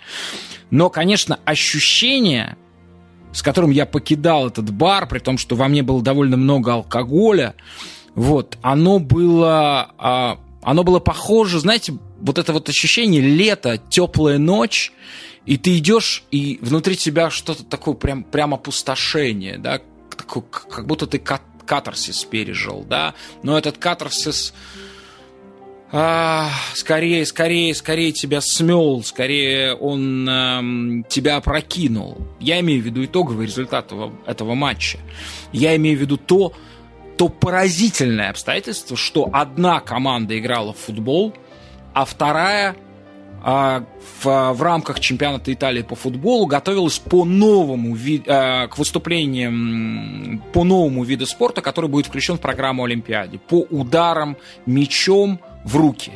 Но, 0.71 0.89
конечно, 0.89 1.39
ощущение 1.45 2.57
с 3.33 3.43
которым 3.43 3.71
я 3.71 3.87
покидал 3.87 4.49
этот 4.49 4.71
бар, 4.73 5.07
при 5.09 5.19
том, 5.19 5.39
что 5.39 5.57
во 5.57 5.69
мне 5.69 5.83
было 5.83 6.03
довольно 6.03 6.37
много 6.37 6.75
алкоголя, 6.75 7.55
вот, 8.15 8.59
оно 8.63 8.99
было, 8.99 9.93
а, 9.99 10.39
оно 10.63 10.85
было 10.85 10.99
похоже, 10.99 11.61
знаете, 11.61 11.95
вот 12.21 12.39
это 12.39 12.53
вот 12.53 12.69
ощущение 12.69 13.21
лета, 13.21 13.79
теплая 13.79 14.39
ночь, 14.39 14.93
и 15.47 15.57
ты 15.57 15.79
идешь, 15.79 16.25
и 16.31 16.59
внутри 16.61 16.97
тебя 16.97 17.31
что-то 17.31 17.65
такое 17.65 17.95
прям, 17.95 18.25
прям 18.25 18.53
опустошение, 18.55 19.59
да, 19.59 19.81
как 20.11 20.87
будто 20.87 21.07
ты 21.07 21.19
катарсис 21.19 22.25
пережил, 22.25 22.85
да, 22.89 23.15
но 23.43 23.57
этот 23.57 23.79
катарсис 23.79 24.53
а, 25.93 26.51
скорее, 26.75 27.27
скорее, 27.27 27.75
скорее 27.75 28.13
тебя 28.13 28.41
смел, 28.41 29.03
скорее 29.03 29.75
он 29.75 30.29
эм, 30.29 31.05
тебя 31.09 31.37
опрокинул. 31.37 32.19
Я 32.39 32.61
имею 32.61 32.81
в 32.81 32.87
виду 32.87 33.05
итоговый 33.05 33.47
результат 33.47 33.87
этого, 33.87 34.13
этого 34.25 34.55
матча. 34.55 34.99
Я 35.53 35.75
имею 35.77 35.99
в 35.99 36.01
виду 36.01 36.17
то, 36.17 36.53
то 37.17 37.29
поразительное 37.29 38.31
обстоятельство, 38.31 38.97
что 38.97 39.29
одна 39.33 39.81
команда 39.81 40.39
играла 40.39 40.73
в 40.73 40.79
футбол, 40.79 41.35
а 41.93 42.05
вторая 42.05 42.77
а, 43.43 43.85
в, 44.21 44.53
в 44.53 44.63
рамках 44.63 45.01
чемпионата 45.01 45.53
Италии 45.53 45.83
по 45.83 45.97
футболу 45.97 46.47
готовилась 46.47 46.99
по 46.99 47.25
новому 47.25 47.97
ви, 47.97 48.23
а, 48.29 48.69
к 48.69 48.79
выступлениям 48.79 50.41
по 50.53 50.63
новому 50.63 51.03
виду 51.03 51.27
спорта, 51.27 51.63
который 51.63 51.91
будет 51.91 52.07
включен 52.07 52.37
в 52.37 52.41
программу 52.41 52.85
Олимпиады, 52.85 53.39
по 53.39 53.67
ударам 53.71 54.37
мячом 54.67 55.41
в 55.65 55.77
руки. 55.77 56.13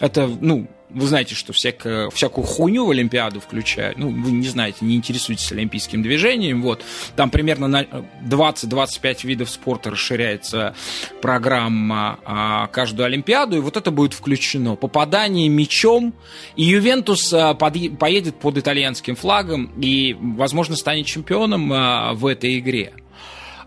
Это, 0.00 0.26
ну, 0.26 0.66
вы 0.94 1.06
знаете, 1.08 1.34
что 1.34 1.52
всякую, 1.52 2.10
всякую 2.10 2.46
хуйню 2.46 2.86
в 2.86 2.90
Олимпиаду 2.90 3.40
включают. 3.40 3.98
Ну, 3.98 4.10
вы 4.10 4.30
не 4.30 4.46
знаете, 4.46 4.78
не 4.82 4.94
интересуетесь 4.96 5.50
олимпийским 5.50 6.02
движением. 6.02 6.62
Вот. 6.62 6.82
Там 7.16 7.30
примерно 7.30 7.66
на 7.66 7.82
20-25 7.82 9.26
видов 9.26 9.50
спорта 9.50 9.90
расширяется 9.90 10.74
программа 11.20 12.20
а, 12.24 12.66
каждую 12.68 13.06
Олимпиаду, 13.06 13.56
и 13.56 13.60
вот 13.60 13.76
это 13.76 13.90
будет 13.90 14.14
включено. 14.14 14.76
Попадание 14.76 15.48
мячом, 15.48 16.14
и 16.54 16.62
Ювентус 16.62 17.32
а, 17.32 17.54
под, 17.54 17.98
поедет 17.98 18.36
под 18.36 18.58
итальянским 18.58 19.16
флагом 19.16 19.72
и, 19.80 20.16
возможно, 20.18 20.76
станет 20.76 21.06
чемпионом 21.06 21.72
а, 21.72 22.12
в 22.14 22.26
этой 22.26 22.58
игре. 22.60 22.92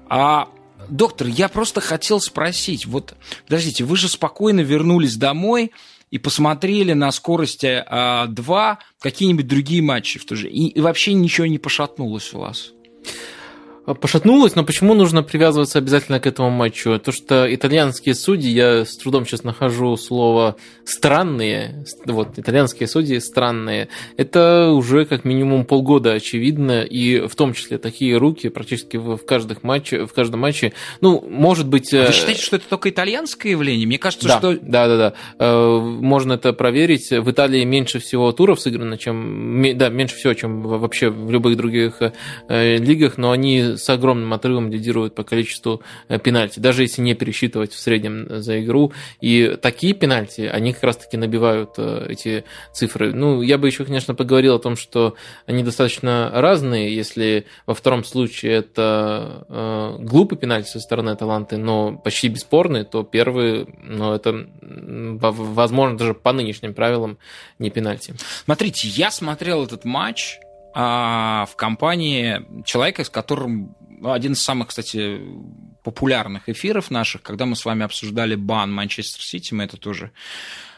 А 0.09 0.47
доктор, 0.89 1.27
я 1.27 1.49
просто 1.49 1.81
хотел 1.81 2.19
спросить, 2.19 2.85
вот, 2.85 3.15
подождите, 3.45 3.83
вы 3.83 3.97
же 3.97 4.07
спокойно 4.07 4.61
вернулись 4.61 5.15
домой 5.15 5.71
и 6.11 6.17
посмотрели 6.17 6.93
на 6.93 7.11
скорости 7.11 7.83
а, 7.85 8.27
2 8.27 8.79
какие-нибудь 8.99 9.47
другие 9.47 9.81
матчи 9.81 10.19
в 10.19 10.25
ту 10.25 10.35
же, 10.35 10.49
и, 10.49 10.67
и 10.67 10.79
вообще 10.79 11.13
ничего 11.13 11.47
не 11.47 11.57
пошатнулось 11.57 12.33
у 12.33 12.39
вас? 12.39 12.71
Пошатнулась, 13.93 14.55
но 14.55 14.63
почему 14.63 14.93
нужно 14.93 15.23
привязываться 15.23 15.79
обязательно 15.79 16.19
к 16.19 16.27
этому 16.27 16.49
матчу? 16.49 16.99
То, 16.99 17.11
что 17.11 17.53
итальянские 17.53 18.15
судьи, 18.15 18.51
я 18.51 18.85
с 18.85 18.97
трудом 18.97 19.25
сейчас 19.25 19.43
нахожу 19.43 19.95
слово 19.95 20.57
странные, 20.83 21.85
вот, 22.05 22.37
итальянские 22.37 22.87
судьи 22.87 23.19
странные, 23.19 23.87
это 24.17 24.71
уже 24.71 25.05
как 25.05 25.23
минимум 25.23 25.65
полгода 25.65 26.13
очевидно, 26.13 26.83
и 26.83 27.27
в 27.27 27.35
том 27.35 27.53
числе 27.53 27.77
такие 27.77 28.17
руки 28.17 28.49
практически 28.49 28.97
в, 28.97 29.17
каждых 29.17 29.63
матче, 29.63 30.05
в 30.05 30.13
каждом 30.13 30.41
матче, 30.41 30.73
ну, 31.01 31.23
может 31.27 31.67
быть... 31.67 31.93
А 31.93 32.03
вы 32.03 32.09
э, 32.09 32.11
считаете, 32.11 32.41
что 32.41 32.57
это 32.57 32.67
только 32.67 32.89
итальянское 32.89 33.51
явление? 33.51 33.87
Мне 33.87 33.97
кажется, 33.97 34.27
да, 34.27 34.37
что... 34.37 34.57
Да, 34.61 34.87
да, 34.87 34.97
да. 34.97 35.13
Э, 35.39 35.79
можно 35.79 36.33
это 36.33 36.51
проверить. 36.53 37.09
В 37.11 37.31
Италии 37.31 37.63
меньше 37.63 37.99
всего 37.99 38.31
туров 38.31 38.59
сыграно, 38.59 38.97
чем... 38.97 39.77
Да, 39.77 39.89
меньше 39.89 40.15
всего, 40.15 40.33
чем 40.33 40.61
вообще 40.61 41.09
в 41.09 41.31
любых 41.31 41.55
других 41.55 42.01
э, 42.49 42.77
лигах, 42.77 43.17
но 43.17 43.31
они 43.31 43.76
с 43.77 43.89
огромным 43.89 44.33
отрывом 44.33 44.71
лидируют 44.71 45.15
по 45.15 45.23
количеству 45.23 45.81
э, 46.07 46.19
пенальти, 46.19 46.59
даже 46.59 46.83
если 46.83 47.01
не 47.01 47.13
пересчитывать 47.13 47.73
в 47.73 47.79
среднем 47.79 48.41
за 48.41 48.61
игру. 48.61 48.93
И 49.21 49.57
такие 49.61 49.93
пенальти, 49.93 50.41
они 50.41 50.73
как 50.73 50.83
раз-таки 50.83 51.17
набивают 51.17 51.71
э, 51.77 52.07
эти 52.09 52.43
цифры. 52.73 53.13
Ну, 53.13 53.41
я 53.41 53.57
бы 53.57 53.67
еще, 53.67 53.85
конечно, 53.85 54.15
поговорил 54.15 54.55
о 54.55 54.59
том, 54.59 54.75
что 54.75 55.15
они 55.45 55.63
достаточно 55.63 56.31
разные. 56.33 56.95
Если 56.95 57.45
во 57.65 57.73
втором 57.73 58.03
случае 58.03 58.53
это 58.53 59.45
э, 59.49 59.97
глупый 59.99 60.37
пенальти 60.37 60.69
со 60.69 60.79
стороны 60.79 61.15
Таланты, 61.15 61.57
но 61.57 61.97
почти 61.97 62.27
бесспорный, 62.27 62.83
то 62.83 63.03
первый, 63.03 63.67
ну, 63.81 64.13
это, 64.13 64.47
возможно, 64.61 65.97
даже 65.97 66.13
по 66.13 66.33
нынешним 66.33 66.73
правилам 66.73 67.17
не 67.59 67.69
пенальти. 67.69 68.13
Смотрите, 68.45 68.87
я 68.87 69.11
смотрел 69.11 69.63
этот 69.63 69.85
матч, 69.85 70.39
а, 70.79 71.47
в 71.47 71.55
компании 71.55 72.45
человека, 72.63 73.03
с 73.03 73.09
которым 73.09 73.75
один 74.03 74.33
из 74.33 74.43
самых, 74.43 74.67
кстати, 74.67 75.19
популярных 75.83 76.49
эфиров 76.49 76.91
наших, 76.91 77.23
когда 77.23 77.47
мы 77.47 77.55
с 77.55 77.65
вами 77.65 77.83
обсуждали 77.83 78.35
бан 78.35 78.71
Манчестер 78.71 79.23
Сити, 79.23 79.55
мы 79.55 79.63
это 79.63 79.77
тоже 79.77 80.11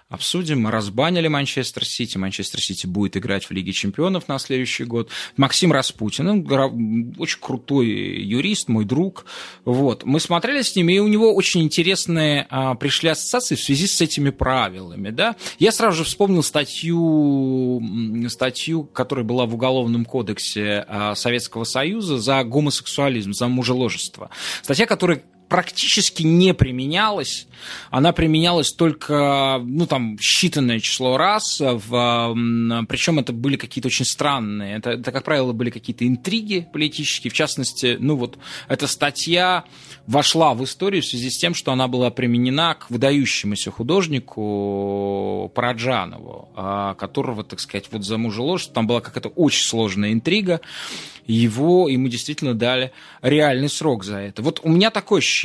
обсудим. 0.10 0.68
Разбанили 0.68 1.28
Манчестер 1.28 1.86
Сити. 1.86 2.18
Манчестер 2.18 2.60
Сити 2.60 2.88
будет 2.88 3.16
играть 3.16 3.46
в 3.46 3.52
Лиге 3.52 3.72
Чемпионов 3.72 4.28
на 4.28 4.40
следующий 4.40 4.84
год. 4.84 5.10
Максим 5.38 5.72
Распутин, 5.72 6.28
он 6.28 7.16
очень 7.20 7.40
крутой 7.40 7.88
юрист, 7.88 8.68
мой 8.70 8.86
друг. 8.86 9.26
Вот. 9.66 10.04
Мы 10.06 10.20
смотрели 10.20 10.64
с 10.64 10.76
ним, 10.76 10.90
и 10.90 10.98
у 10.98 11.08
него 11.08 11.34
очень 11.34 11.62
интересные 11.62 12.48
а, 12.50 12.74
пришли 12.74 13.10
ассоциации 13.10 13.56
в 13.56 13.62
связи 13.62 13.86
с 13.86 14.02
этими 14.02 14.32
правилами. 14.32 15.12
Да? 15.12 15.36
Я 15.60 15.72
сразу 15.72 15.98
же 15.98 16.04
вспомнил 16.04 16.42
статью, 16.42 17.82
статью, 18.30 18.86
которая 18.86 19.26
была 19.26 19.46
в 19.46 19.54
Уголовном 19.54 20.06
кодексе 20.06 20.86
а, 20.88 21.14
Советского 21.14 21.66
Союза 21.66 22.18
за 22.18 22.44
гомосексуализм, 22.44 23.34
за 23.34 23.48
мужеложество. 23.48 24.32
Статья, 24.64 24.88
которая 24.88 25.22
практически 25.50 26.24
не 26.24 26.54
применялась. 26.54 27.48
Она 27.90 28.14
применялась 28.14 28.72
только, 28.72 29.60
ну, 29.64 29.86
там, 29.88 30.18
считанное 30.18 30.80
число 30.80 31.18
раз. 31.18 31.60
В, 31.60 32.86
причем 32.88 33.20
это 33.20 33.34
были 33.34 33.58
какие-то 33.58 33.88
очень 33.88 34.06
странные. 34.06 34.78
Это, 34.78 34.92
это, 34.92 35.12
как 35.12 35.26
правило, 35.26 35.52
были 35.52 35.72
какие-то 35.72 36.08
интриги 36.08 36.68
политические. 36.72 37.32
В 37.32 37.34
частности, 37.34 37.98
ну, 38.00 38.16
вот 38.16 38.38
эта 38.68 38.88
статья 38.88 39.66
вошла 40.08 40.54
в 40.54 40.64
историю 40.64 41.02
в 41.02 41.06
связи 41.06 41.30
с 41.30 41.38
тем, 41.38 41.54
что 41.54 41.72
она 41.72 41.88
была 41.88 42.12
применена 42.12 42.76
к 42.76 42.90
выдающемуся 42.90 43.72
художнику 43.72 45.52
Параджанову, 45.56 46.50
а, 46.56 46.94
которого, 46.94 47.44
так 47.44 47.60
сказать, 47.60 47.88
вот 47.92 48.06
за 48.06 48.18
мужа 48.18 48.42
ложь. 48.42 48.68
Там 48.68 48.88
была 48.88 49.02
какая-то 49.02 49.30
очень 49.30 49.66
сложная 49.66 50.14
интрига 50.14 50.62
его, 51.30 51.88
ему 51.88 52.08
действительно 52.08 52.56
дали 52.56 52.92
реальный 53.22 53.70
срок 53.70 54.04
за 54.04 54.18
это. 54.18 54.42
Вот 54.42 54.62
у 54.64 54.70
меня 54.70 54.90
такое 54.90 55.20
ощущение. 55.20 55.39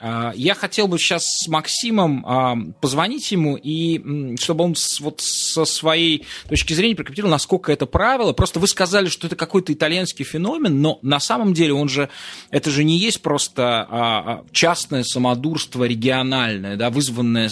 А, 0.00 0.32
я 0.34 0.54
хотел 0.54 0.88
бы 0.88 0.98
сейчас 0.98 1.24
с 1.24 1.48
Максимом 1.48 2.24
а, 2.26 2.56
позвонить 2.80 3.30
ему, 3.32 3.56
и 3.56 4.36
чтобы 4.38 4.64
он 4.64 4.74
вот 5.00 5.20
со 5.20 5.64
своей 5.64 6.26
точки 6.48 6.72
зрения 6.72 6.94
прокомментировал, 6.94 7.32
насколько 7.32 7.72
это 7.72 7.86
правило. 7.86 8.32
Просто 8.32 8.60
вы 8.60 8.66
сказали, 8.66 9.08
что 9.08 9.26
это 9.26 9.36
какой-то 9.36 9.72
итальянский 9.72 10.24
феномен, 10.24 10.80
но 10.80 10.98
на 11.02 11.20
самом 11.20 11.54
деле 11.54 11.74
он 11.74 11.88
же, 11.88 12.08
это 12.50 12.70
же 12.70 12.84
не 12.84 12.98
есть 12.98 13.22
просто 13.22 13.86
а, 13.88 14.44
частное 14.52 15.02
самодурство 15.02 15.84
региональное, 15.84 16.76
да, 16.76 16.90
вызванное 16.90 17.50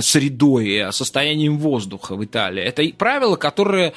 средой, 0.00 0.92
состоянием 0.92 1.58
воздуха 1.58 2.16
в 2.16 2.24
Италии. 2.24 2.62
Это 2.62 2.82
правило, 2.96 3.36
которое 3.36 3.94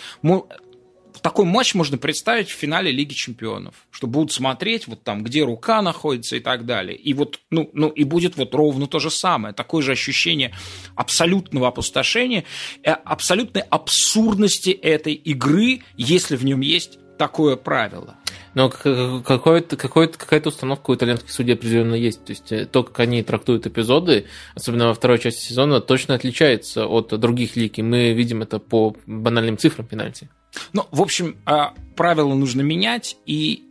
такой 1.25 1.45
матч 1.45 1.73
можно 1.73 1.97
представить 1.97 2.49
в 2.49 2.53
финале 2.53 2.91
Лиги 2.91 3.15
Чемпионов, 3.15 3.73
что 3.89 4.05
будут 4.05 4.31
смотреть 4.31 4.85
вот 4.85 5.01
там, 5.01 5.23
где 5.23 5.43
рука 5.43 5.81
находится 5.81 6.35
и 6.35 6.39
так 6.39 6.67
далее. 6.67 6.95
И 6.95 7.15
вот, 7.15 7.39
ну, 7.49 7.71
ну 7.73 7.89
и 7.89 8.03
будет 8.03 8.37
вот 8.37 8.53
ровно 8.53 8.85
то 8.85 8.99
же 8.99 9.09
самое, 9.09 9.51
такое 9.51 9.81
же 9.81 9.93
ощущение 9.93 10.53
абсолютного 10.95 11.69
опустошения, 11.69 12.43
абсолютной 12.83 13.63
абсурдности 13.63 14.69
этой 14.69 15.15
игры, 15.15 15.81
если 15.97 16.35
в 16.35 16.45
нем 16.45 16.61
есть 16.61 16.99
такое 17.17 17.55
правило. 17.55 18.17
Но 18.55 18.69
какой-то, 18.69 19.75
какой-то, 19.75 20.17
какая-то 20.17 20.49
установка 20.49 20.89
у 20.89 20.95
итальянских 20.95 21.29
судей 21.29 21.53
определенно 21.53 21.93
есть. 21.93 22.23
То 22.23 22.31
есть 22.31 22.51
э, 22.53 22.65
то, 22.65 22.83
как 22.83 23.01
они 23.01 23.21
трактуют 23.21 23.67
эпизоды, 23.67 24.25
особенно 24.55 24.87
во 24.87 24.93
второй 24.93 25.19
части 25.19 25.41
сезона, 25.41 25.81
точно 25.81 26.15
отличается 26.15 26.87
от 26.87 27.09
других 27.19 27.57
лиг. 27.57 27.77
И 27.77 27.83
мы 27.83 28.13
видим 28.13 28.41
это 28.41 28.59
по 28.59 28.95
банальным 29.05 29.57
цифрам 29.57 29.85
пенальти. 29.85 30.29
Ну, 30.71 30.87
в 30.89 31.01
общем, 31.01 31.37
а, 31.45 31.73
правила 31.97 32.33
нужно 32.33 32.61
менять 32.61 33.17
и 33.25 33.61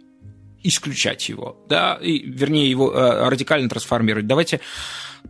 исключать 0.63 1.29
его, 1.29 1.63
да, 1.69 1.99
и, 2.01 2.19
вернее, 2.19 2.69
его 2.69 2.93
э, 2.93 3.29
радикально 3.29 3.69
трансформировать. 3.69 4.27
Давайте 4.27 4.61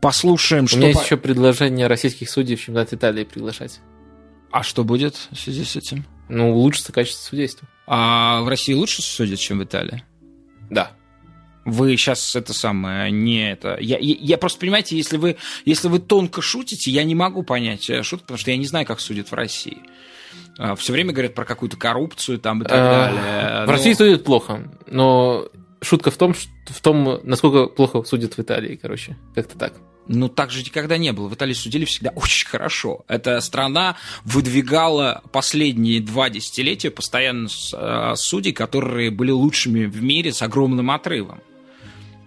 послушаем, 0.00 0.64
У 0.64 0.66
что... 0.66 0.76
У 0.76 0.78
меня 0.78 0.88
есть 0.88 1.00
по... 1.00 1.04
еще 1.04 1.16
предложение 1.16 1.86
российских 1.86 2.28
судей 2.28 2.56
в 2.56 2.60
чемпионат 2.60 2.92
Италии 2.92 3.24
приглашать. 3.24 3.80
А 4.50 4.62
что 4.62 4.84
будет 4.84 5.16
в 5.30 5.36
связи 5.36 5.64
с 5.64 5.76
этим? 5.76 6.04
Ну, 6.28 6.54
улучшится 6.54 6.92
качество 6.92 7.22
судейства. 7.22 7.68
А 7.86 8.40
в 8.42 8.48
России 8.48 8.72
лучше 8.72 9.02
судят, 9.02 9.38
чем 9.38 9.58
в 9.58 9.64
Италии? 9.64 10.04
Да. 10.70 10.92
Вы 11.64 11.96
сейчас 11.96 12.36
это 12.36 12.52
самое, 12.52 13.10
не 13.10 13.50
это... 13.50 13.78
Я, 13.80 13.98
я, 13.98 14.16
я 14.18 14.38
просто, 14.38 14.60
понимаете, 14.60 14.96
если 14.96 15.16
вы, 15.16 15.36
если 15.64 15.88
вы 15.88 15.98
тонко 15.98 16.42
шутите, 16.42 16.90
я 16.90 17.04
не 17.04 17.14
могу 17.14 17.42
понять 17.42 17.88
э, 17.88 18.02
шутку, 18.02 18.26
потому 18.26 18.38
что 18.38 18.50
я 18.50 18.58
не 18.58 18.66
знаю, 18.66 18.84
как 18.84 19.00
судят 19.00 19.30
в 19.30 19.34
России. 19.34 19.78
А, 20.58 20.74
Все 20.76 20.92
время 20.92 21.12
говорят 21.12 21.34
про 21.34 21.46
какую-то 21.46 21.78
коррупцию 21.78 22.38
там 22.38 22.62
и 22.62 22.64
так 22.64 22.72
а, 22.74 22.90
далее. 22.90 23.66
В 23.66 23.70
России 23.70 23.90
но... 23.90 23.96
судят 23.96 24.24
плохо, 24.24 24.70
но 24.86 25.48
шутка 25.80 26.10
в 26.10 26.18
том, 26.18 26.34
в 26.34 26.80
том, 26.82 27.20
насколько 27.22 27.66
плохо 27.66 28.02
судят 28.04 28.36
в 28.36 28.40
Италии, 28.40 28.76
короче, 28.76 29.16
как-то 29.34 29.58
так. 29.58 29.74
Ну, 30.06 30.28
так 30.28 30.50
же 30.50 30.62
никогда 30.62 30.98
не 30.98 31.12
было. 31.12 31.28
В 31.28 31.34
Италии 31.34 31.54
судили 31.54 31.84
всегда 31.84 32.10
очень 32.10 32.46
хорошо. 32.46 33.04
Эта 33.08 33.40
страна 33.40 33.96
выдвигала 34.24 35.22
последние 35.32 36.00
два 36.00 36.28
десятилетия 36.28 36.90
постоянно 36.90 37.48
а, 37.72 38.14
судей, 38.16 38.52
которые 38.52 39.10
были 39.10 39.30
лучшими 39.30 39.86
в 39.86 40.02
мире 40.02 40.32
с 40.32 40.42
огромным 40.42 40.90
отрывом. 40.90 41.40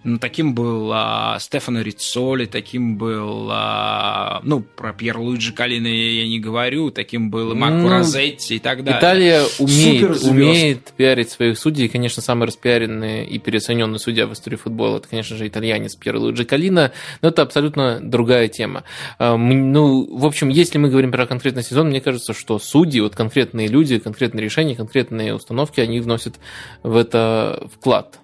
Ну, 0.04 0.18
таким 0.18 0.54
был 0.54 0.90
а, 0.92 1.38
Стефано 1.40 1.82
Рицоли, 1.82 2.46
таким 2.46 2.96
был, 2.96 3.48
а, 3.50 4.40
ну, 4.44 4.60
про 4.60 4.92
Пьер 4.92 5.18
Луиджи 5.18 5.52
Калина 5.52 5.88
я 5.88 6.26
не 6.26 6.38
говорю, 6.38 6.90
таким 6.90 7.30
был 7.30 7.54
Марко 7.54 7.76
ну, 7.76 7.88
Розетти 7.88 8.56
и 8.56 8.58
так 8.58 8.84
далее. 8.84 9.00
Италия 9.00 9.42
умеет, 9.58 10.22
умеет 10.22 10.92
пиарить 10.96 11.30
своих 11.30 11.58
судей, 11.58 11.86
и, 11.86 11.88
конечно, 11.88 12.22
самый 12.22 12.46
распиаренный 12.46 13.24
и 13.26 13.38
переоцененный 13.38 13.98
судья 13.98 14.26
в 14.26 14.32
истории 14.32 14.56
футбола, 14.56 14.98
это, 14.98 15.08
конечно 15.08 15.36
же, 15.36 15.46
итальянец 15.48 15.96
Пьер 15.96 16.16
Луиджи 16.16 16.44
Калина, 16.44 16.92
но 17.20 17.28
это 17.28 17.42
абсолютно 17.42 18.00
другая 18.00 18.48
тема. 18.48 18.84
А, 19.18 19.36
ну, 19.36 20.06
в 20.16 20.24
общем, 20.24 20.48
если 20.48 20.78
мы 20.78 20.90
говорим 20.90 21.10
про 21.10 21.26
конкретный 21.26 21.62
сезон, 21.62 21.88
мне 21.88 22.00
кажется, 22.00 22.34
что 22.34 22.58
судьи, 22.58 23.00
вот 23.00 23.16
конкретные 23.16 23.68
люди, 23.68 23.98
конкретные 23.98 24.44
решения, 24.44 24.74
конкретные 24.74 25.34
установки, 25.34 25.80
они 25.80 26.00
вносят 26.00 26.36
в 26.82 26.96
это 26.96 27.68
вклад. 27.74 28.18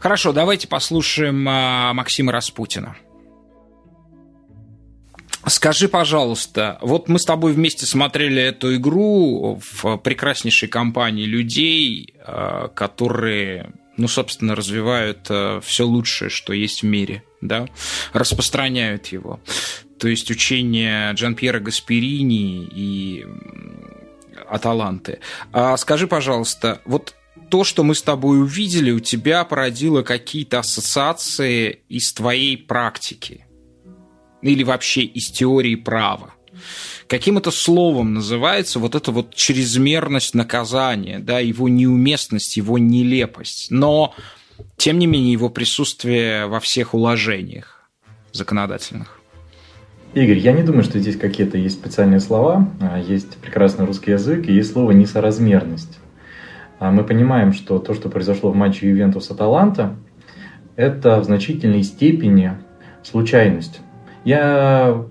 Хорошо, 0.00 0.32
давайте 0.32 0.68
послушаем 0.68 1.46
а, 1.48 1.92
Максима 1.94 2.32
Распутина. 2.32 2.96
Скажи, 5.46 5.88
пожалуйста, 5.88 6.78
вот 6.82 7.08
мы 7.08 7.18
с 7.18 7.24
тобой 7.24 7.52
вместе 7.52 7.86
смотрели 7.86 8.42
эту 8.42 8.74
игру 8.76 9.60
в 9.72 9.96
прекраснейшей 9.98 10.68
компании 10.68 11.24
людей, 11.24 12.14
а, 12.20 12.68
которые, 12.68 13.70
ну, 13.96 14.08
собственно, 14.08 14.54
развивают 14.54 15.26
а, 15.30 15.60
все 15.60 15.84
лучшее, 15.84 16.28
что 16.28 16.52
есть 16.52 16.82
в 16.82 16.86
мире, 16.86 17.22
да, 17.40 17.66
распространяют 18.12 19.06
его. 19.06 19.40
То 19.98 20.08
есть 20.08 20.30
учение 20.30 21.12
Джан-Пьера 21.12 21.60
Гасперини 21.60 22.68
и 22.70 23.26
Аталанты. 24.48 25.20
А 25.52 25.76
скажи, 25.76 26.06
пожалуйста, 26.06 26.80
вот 26.84 27.14
то, 27.50 27.64
что 27.64 27.82
мы 27.82 27.94
с 27.94 28.02
тобой 28.02 28.40
увидели, 28.40 28.90
у 28.90 29.00
тебя 29.00 29.44
породило 29.44 30.02
какие-то 30.02 30.60
ассоциации 30.60 31.80
из 31.88 32.12
твоей 32.12 32.56
практики 32.56 33.46
или 34.42 34.62
вообще 34.62 35.02
из 35.02 35.30
теории 35.30 35.74
права. 35.74 36.34
Каким 37.06 37.38
это 37.38 37.50
словом 37.50 38.14
называется 38.14 38.78
вот 38.78 38.94
эта 38.94 39.10
вот 39.12 39.34
чрезмерность 39.34 40.34
наказания, 40.34 41.18
да, 41.18 41.38
его 41.40 41.68
неуместность, 41.68 42.56
его 42.56 42.78
нелепость, 42.78 43.70
но, 43.70 44.14
тем 44.76 44.98
не 44.98 45.06
менее, 45.06 45.32
его 45.32 45.48
присутствие 45.48 46.46
во 46.46 46.60
всех 46.60 46.94
уложениях 46.94 47.88
законодательных. 48.32 49.20
Игорь, 50.14 50.38
я 50.38 50.52
не 50.52 50.62
думаю, 50.62 50.84
что 50.84 50.98
здесь 50.98 51.16
какие-то 51.16 51.58
есть 51.58 51.76
специальные 51.76 52.20
слова. 52.20 52.68
А 52.80 52.98
есть 52.98 53.36
прекрасный 53.36 53.84
русский 53.84 54.12
язык 54.12 54.48
и 54.48 54.54
есть 54.54 54.72
слово 54.72 54.92
«несоразмерность». 54.92 55.98
А 56.78 56.90
мы 56.90 57.04
понимаем, 57.04 57.52
что 57.52 57.78
то, 57.78 57.94
что 57.94 58.08
произошло 58.08 58.50
в 58.50 58.56
матче 58.56 58.88
Ювентус-Аталанта, 58.88 59.96
это 60.76 61.20
в 61.20 61.24
значительной 61.24 61.82
степени 61.82 62.52
случайность. 63.02 63.80
Я 64.24 65.04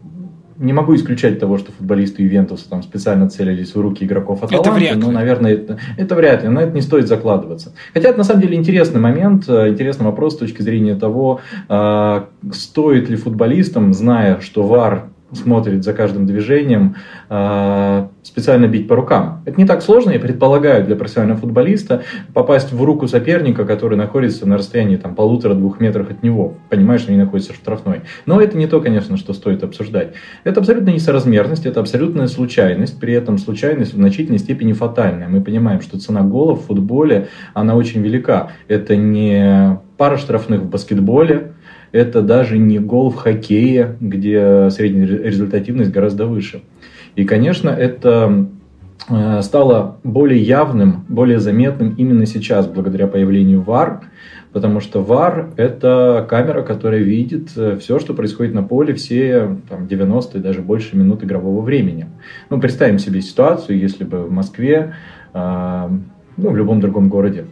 не 0.60 0.74
могу 0.74 0.96
исключать 0.96 1.40
того, 1.40 1.58
что 1.58 1.72
футболисты 1.72 2.24
Ювентуса 2.24 2.70
там 2.70 2.82
специально 2.82 3.30
целились 3.30 3.76
в 3.76 3.82
руки 3.82 4.04
игроков 4.04 4.44
Аталанты, 4.44 4.70
это 4.70 4.78
вряд 4.78 4.96
ли. 4.96 5.02
но, 5.02 5.12
наверное, 5.12 5.54
это, 5.54 5.78
это 5.98 6.16
вряд 6.16 6.44
ли, 6.44 6.50
на 6.50 6.60
это 6.60 6.74
не 6.74 6.82
стоит 6.82 7.08
закладываться. 7.08 7.74
Хотя 7.94 8.10
это 8.10 8.18
на 8.18 8.24
самом 8.24 8.42
деле 8.42 8.56
интересный 8.56 9.00
момент, 9.00 9.48
э, 9.48 9.70
интересный 9.70 10.06
вопрос 10.06 10.34
с 10.34 10.38
точки 10.38 10.62
зрения 10.62 10.96
того, 10.96 11.42
э, 11.70 12.22
стоит 12.54 13.10
ли 13.10 13.16
футболистам, 13.18 13.94
зная, 13.94 14.40
что 14.40 14.64
ВАР 14.64 15.10
смотрит 15.34 15.84
за 15.84 15.94
каждым 15.94 16.26
движением, 16.26 16.96
а, 17.30 18.10
специально 18.24 18.68
бить 18.68 18.88
по 18.88 18.96
рукам. 18.96 19.42
Это 19.46 19.60
не 19.60 19.68
так 19.68 19.82
сложно, 19.82 20.12
я 20.12 20.20
предполагаю, 20.20 20.86
для 20.86 20.96
профессионального 20.96 21.42
футболиста 21.42 22.04
попасть 22.34 22.72
в 22.72 22.84
руку 22.84 23.08
соперника, 23.08 23.66
который 23.66 23.98
находится 23.98 24.48
на 24.48 24.58
расстоянии 24.58 24.96
там, 24.96 25.16
полутора-двух 25.16 25.80
метрах 25.80 26.12
от 26.12 26.24
него. 26.24 26.56
Понимаешь, 26.70 27.02
что 27.02 27.12
они 27.12 27.22
находятся 27.22 27.54
в 27.54 27.58
штрафной. 27.58 28.02
Но 28.26 28.40
это 28.42 28.58
не 28.58 28.68
то, 28.68 28.80
конечно, 28.80 29.18
что 29.18 29.34
стоит 29.34 29.64
обсуждать. 29.64 30.14
Это 30.44 30.60
абсолютно 30.62 30.90
несоразмерность, 30.90 31.66
это 31.66 31.80
абсолютная 31.80 32.28
случайность, 32.28 33.00
при 33.00 33.14
этом 33.14 33.38
случайность 33.38 33.94
в 33.94 33.98
значительной 33.98 34.40
степени 34.40 34.74
фатальная. 34.74 35.28
Мы 35.28 35.42
понимаем, 35.42 35.82
что 35.82 36.00
цена 36.00 36.22
гола 36.22 36.56
в 36.56 36.66
футболе, 36.66 37.28
она 37.54 37.76
очень 37.76 38.02
велика. 38.02 38.52
Это 38.68 38.96
не 38.96 39.80
пара 39.98 40.18
штрафных 40.18 40.62
в 40.62 40.70
баскетболе, 40.70 41.54
это 41.92 42.22
даже 42.22 42.58
не 42.58 42.80
гол 42.80 43.10
в 43.10 43.16
хоккее, 43.16 43.96
где 44.00 44.70
средняя 44.70 45.08
результативность 45.08 45.92
гораздо 45.92 46.26
выше. 46.26 46.62
И, 47.16 47.26
конечно, 47.26 47.70
это 47.70 48.48
э, 49.10 49.42
стало 49.42 49.98
более 50.04 50.42
явным, 50.42 51.06
более 51.08 51.40
заметным 51.40 51.96
именно 51.98 52.26
сейчас, 52.26 52.68
благодаря 52.68 53.08
появлению 53.08 53.62
ВАР, 53.62 54.02
потому 54.54 54.80
что 54.80 55.02
ВАР– 55.02 55.52
это 55.58 56.26
камера, 56.30 56.62
которая 56.62 57.02
видит 57.02 57.50
э, 57.56 57.78
все, 57.80 58.00
что 58.00 58.14
происходит 58.14 58.54
на 58.54 58.64
поле, 58.64 58.94
все 58.94 59.58
там, 59.70 59.88
90 59.88 60.38
и 60.38 60.42
даже 60.42 60.62
больше 60.62 60.96
минут 60.96 61.24
игрового 61.24 61.62
времени. 61.62 62.08
Ну, 62.50 62.60
представим 62.60 63.00
себе 63.00 63.22
ситуацию, 63.22 63.80
если 63.80 64.04
бы 64.04 64.24
в 64.24 64.32
Москве, 64.32 64.94
э, 65.34 65.90
ну, 66.38 66.50
в 66.52 66.56
любом 66.56 66.82
другом 66.82 67.10
городе, 67.10 67.46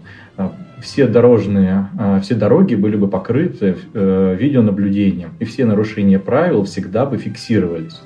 все 0.82 1.08
дорожные, 1.08 1.90
э, 1.98 2.20
все 2.22 2.36
дороги 2.36 2.76
были 2.76 2.96
бы 2.96 3.08
покрыты 3.08 3.78
э, 3.94 4.38
видеонаблюдением, 4.40 5.32
и 5.40 5.46
все 5.46 5.66
нарушения 5.66 6.20
правил 6.20 6.64
всегда 6.64 7.06
бы 7.06 7.18
фиксировались. 7.18 8.02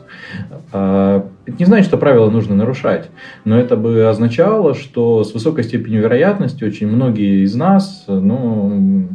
Это 0.72 1.26
не 1.58 1.66
значит, 1.66 1.88
что 1.88 1.98
правила 1.98 2.30
нужно 2.30 2.56
нарушать, 2.56 3.10
но 3.46 3.58
это 3.58 3.76
бы 3.76 4.08
означало, 4.08 4.76
что 4.76 5.24
с 5.24 5.34
высокой 5.34 5.64
степенью 5.64 6.04
вероятности 6.04 6.64
очень 6.64 6.88
многие 6.88 7.44
из 7.44 7.56
нас, 7.56 8.06
ну, 8.08 9.10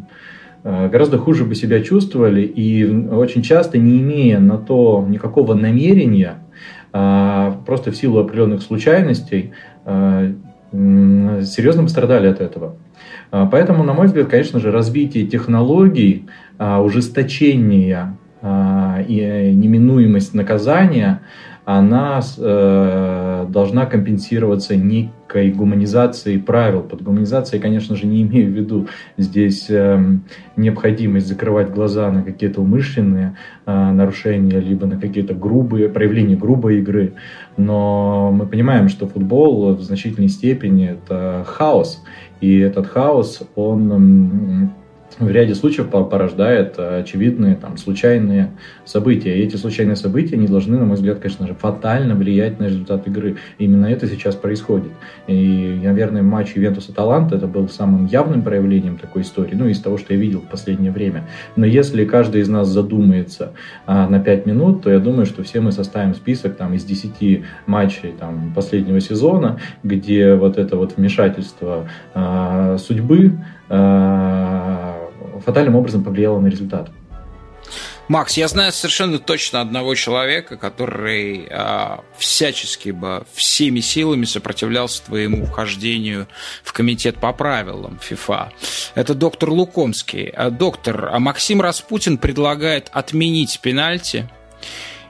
гораздо 0.64 1.19
хуже 1.19 1.45
бы 1.45 1.55
себя 1.55 1.81
чувствовали 1.83 2.43
и 2.43 2.85
очень 2.85 3.43
часто, 3.43 3.79
не 3.79 4.01
имея 4.01 4.40
на 4.40 4.59
то 4.59 5.07
никакого 5.09 5.55
намерения, 5.55 6.38
просто 6.90 7.93
в 7.93 7.97
силу 7.97 8.19
определенных 8.19 8.62
случайностей, 8.62 9.53
серьезно 10.73 11.83
пострадали 11.85 12.27
от 12.27 12.40
этого. 12.40 12.77
А, 13.31 13.47
поэтому, 13.47 13.85
на 13.85 13.93
мой 13.93 14.07
взгляд, 14.07 14.29
конечно 14.29 14.61
же, 14.61 14.71
развитие 14.71 15.27
технологий, 15.27 16.27
а, 16.59 16.83
ужесточение 16.83 18.17
а, 18.43 19.01
и 19.07 19.53
неминуемость 19.53 20.35
наказания– 20.35 21.21
она 21.64 22.20
э, 22.38 23.46
должна 23.48 23.87
компенсироваться 23.87 24.77
некой 24.77 25.50
гуманизацией 25.50 26.38
правил. 26.38 26.83
Под 26.83 27.03
гуманизацией, 27.03 27.61
конечно 27.62 27.96
же, 27.96 28.07
не 28.07 28.22
имею 28.22 28.53
в 28.53 28.55
виду 28.55 28.88
здесь 29.16 29.70
э, 29.70 29.98
необходимость 30.57 31.27
закрывать 31.27 31.70
глаза 31.70 32.11
на 32.11 32.22
какие-то 32.22 32.61
умышленные 32.61 33.37
э, 33.64 33.90
нарушения, 33.92 34.61
либо 34.61 34.87
на 34.87 35.00
какие-то 35.00 35.33
грубые 35.33 35.88
проявления 35.88 36.37
грубой 36.37 36.81
игры. 36.81 37.14
Но 37.57 38.31
мы 38.31 38.46
понимаем, 38.46 38.90
что 38.90 39.07
футбол 39.07 39.74
в 39.74 39.81
значительной 39.81 40.29
степени 40.29 40.90
это 40.90 41.44
хаос. 41.46 42.05
И 42.42 42.59
этот 42.59 42.87
хаос, 42.88 43.40
он 43.55 44.70
в 45.18 45.31
ряде 45.31 45.55
случаев 45.55 45.88
порождает 45.90 46.74
э, 46.79 47.00
очевидные 47.00 47.55
там, 47.55 47.77
случайные 47.77 48.50
события. 48.85 49.37
И 49.37 49.42
эти 49.42 49.57
случайные 49.57 49.96
события 49.96 50.37
не 50.37 50.46
должны, 50.46 50.77
на 50.77 50.85
мой 50.85 50.96
взгляд, 50.96 51.20
конечно 51.20 51.46
же, 51.46 51.55
фатально 51.55 52.14
влиять 52.14 52.59
на 52.59 52.64
результат 52.64 53.07
игры. 53.07 53.37
Именно 53.59 53.87
это 53.87 54.07
сейчас 54.09 54.35
происходит. 54.35 54.92
И, 55.27 55.81
наверное, 55.83 56.22
матч 56.22 56.55
Ювентус-Аталанта 56.57 57.37
это 57.37 57.46
был 57.46 57.68
самым 57.68 58.07
явным 58.07 58.42
проявлением 58.42 58.96
такой 58.96 59.22
истории, 59.22 59.55
ну, 59.55 59.68
из 59.68 59.81
того, 59.81 59.98
что 59.98 60.14
я 60.14 60.18
видел 60.18 60.40
в 60.40 60.48
последнее 60.48 60.90
время. 60.90 61.24
Но 61.57 61.64
если 61.64 62.05
каждый 62.05 62.40
из 62.40 62.48
нас 62.48 62.68
задумается 62.68 63.53
а, 63.87 64.09
на 64.09 64.18
5 64.18 64.46
минут, 64.46 64.83
то 64.83 64.90
я 64.90 64.98
думаю, 64.98 65.27
что 65.27 65.42
все 65.44 65.61
мы 65.61 65.70
составим 65.72 66.14
список 66.14 66.57
там, 66.57 66.74
из 66.74 66.85
10 66.85 67.44
матчей 67.66 68.12
там, 68.18 68.53
последнего 68.55 69.00
сезона, 69.00 69.61
где 69.83 70.35
вот 70.35 70.59
это 70.59 70.77
вот 70.77 70.96
вмешательство 70.96 71.88
а, 72.14 72.77
судьбы 72.79 73.38
а, 73.68 75.04
фатальным 75.44 75.76
образом 75.76 76.02
повлияло 76.02 76.40
на 76.40 76.48
результат. 76.48 76.90
Макс, 78.07 78.37
я 78.37 78.48
знаю 78.48 78.70
совершенно 78.72 79.18
точно 79.18 79.62
одного 79.62 79.94
человека, 79.94 80.59
который 80.59 81.46
э, 81.48 81.96
всячески 82.18 82.90
бы 82.90 83.24
всеми 83.33 83.80
силами 83.80 84.26
сопротивлялся 84.26 85.02
твоему 85.04 85.46
вхождению 85.46 86.28
в 86.62 86.74
комитет 86.74 87.16
по 87.16 87.33
правилам 87.33 87.98
ФИФА. 88.02 88.52
Это 88.94 89.14
доктор 89.14 89.50
Лукомский. 89.50 90.26
А, 90.26 90.50
доктор, 90.50 91.09
а 91.12 91.18
Максим 91.18 91.62
Распутин 91.62 92.18
предлагает 92.18 92.90
отменить 92.92 93.59
пенальти 93.61 94.28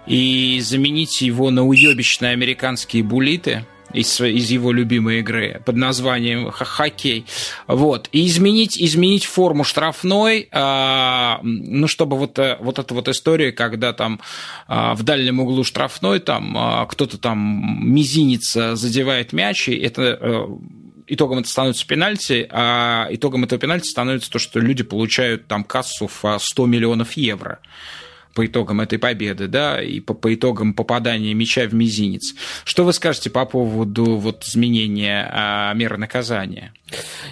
и 0.06 0.60
заменить 0.62 1.20
его 1.20 1.50
на 1.50 1.66
уебищные 1.66 2.32
американские 2.32 3.02
булиты– 3.02 3.64
из, 3.94 4.20
из 4.20 4.50
его 4.50 4.72
любимой 4.72 5.20
игры 5.20 5.62
под 5.64 5.76
названием 5.76 6.50
хоккей. 6.50 7.26
Вот. 7.66 8.08
И 8.12 8.26
изменить, 8.26 8.80
изменить 8.80 9.24
форму 9.24 9.64
штрафной, 9.64 10.48
э, 10.50 11.34
ну, 11.42 11.86
чтобы 11.88 12.16
вот, 12.16 12.38
э, 12.38 12.58
вот 12.60 12.78
эта 12.78 12.94
вот 12.94 13.08
история, 13.08 13.52
когда 13.52 13.92
там 13.92 14.20
э, 14.68 14.94
в 14.94 15.02
дальнем 15.02 15.40
углу 15.40 15.64
штрафной, 15.64 16.20
там 16.20 16.56
э, 16.56 16.86
кто-то 16.88 17.18
там 17.18 17.38
мизинец 17.82 18.52
задевает 18.52 19.32
мяч, 19.32 19.68
и 19.68 19.76
это 19.76 20.18
э, 20.20 20.46
итогом 21.06 21.38
это 21.38 21.48
становится 21.48 21.86
пенальти, 21.86 22.46
а 22.50 23.08
итогом 23.10 23.44
этого 23.44 23.60
пенальти 23.60 23.88
становится 23.88 24.30
то, 24.30 24.38
что 24.38 24.60
люди 24.60 24.82
получают 24.82 25.46
там 25.46 25.64
кассу 25.64 26.08
в 26.08 26.38
100 26.38 26.66
миллионов 26.66 27.12
евро 27.12 27.60
по 28.34 28.44
итогам 28.46 28.80
этой 28.80 28.98
победы, 28.98 29.48
да, 29.48 29.82
и 29.82 30.00
по, 30.00 30.14
по 30.14 30.34
итогам 30.34 30.74
попадания 30.74 31.34
мяча 31.34 31.66
в 31.66 31.74
мизинец. 31.74 32.34
Что 32.64 32.84
вы 32.84 32.92
скажете 32.92 33.30
по 33.30 33.44
поводу 33.46 34.16
вот 34.16 34.44
изменения 34.44 35.28
а, 35.32 35.72
меры 35.74 35.96
наказания? 35.96 36.72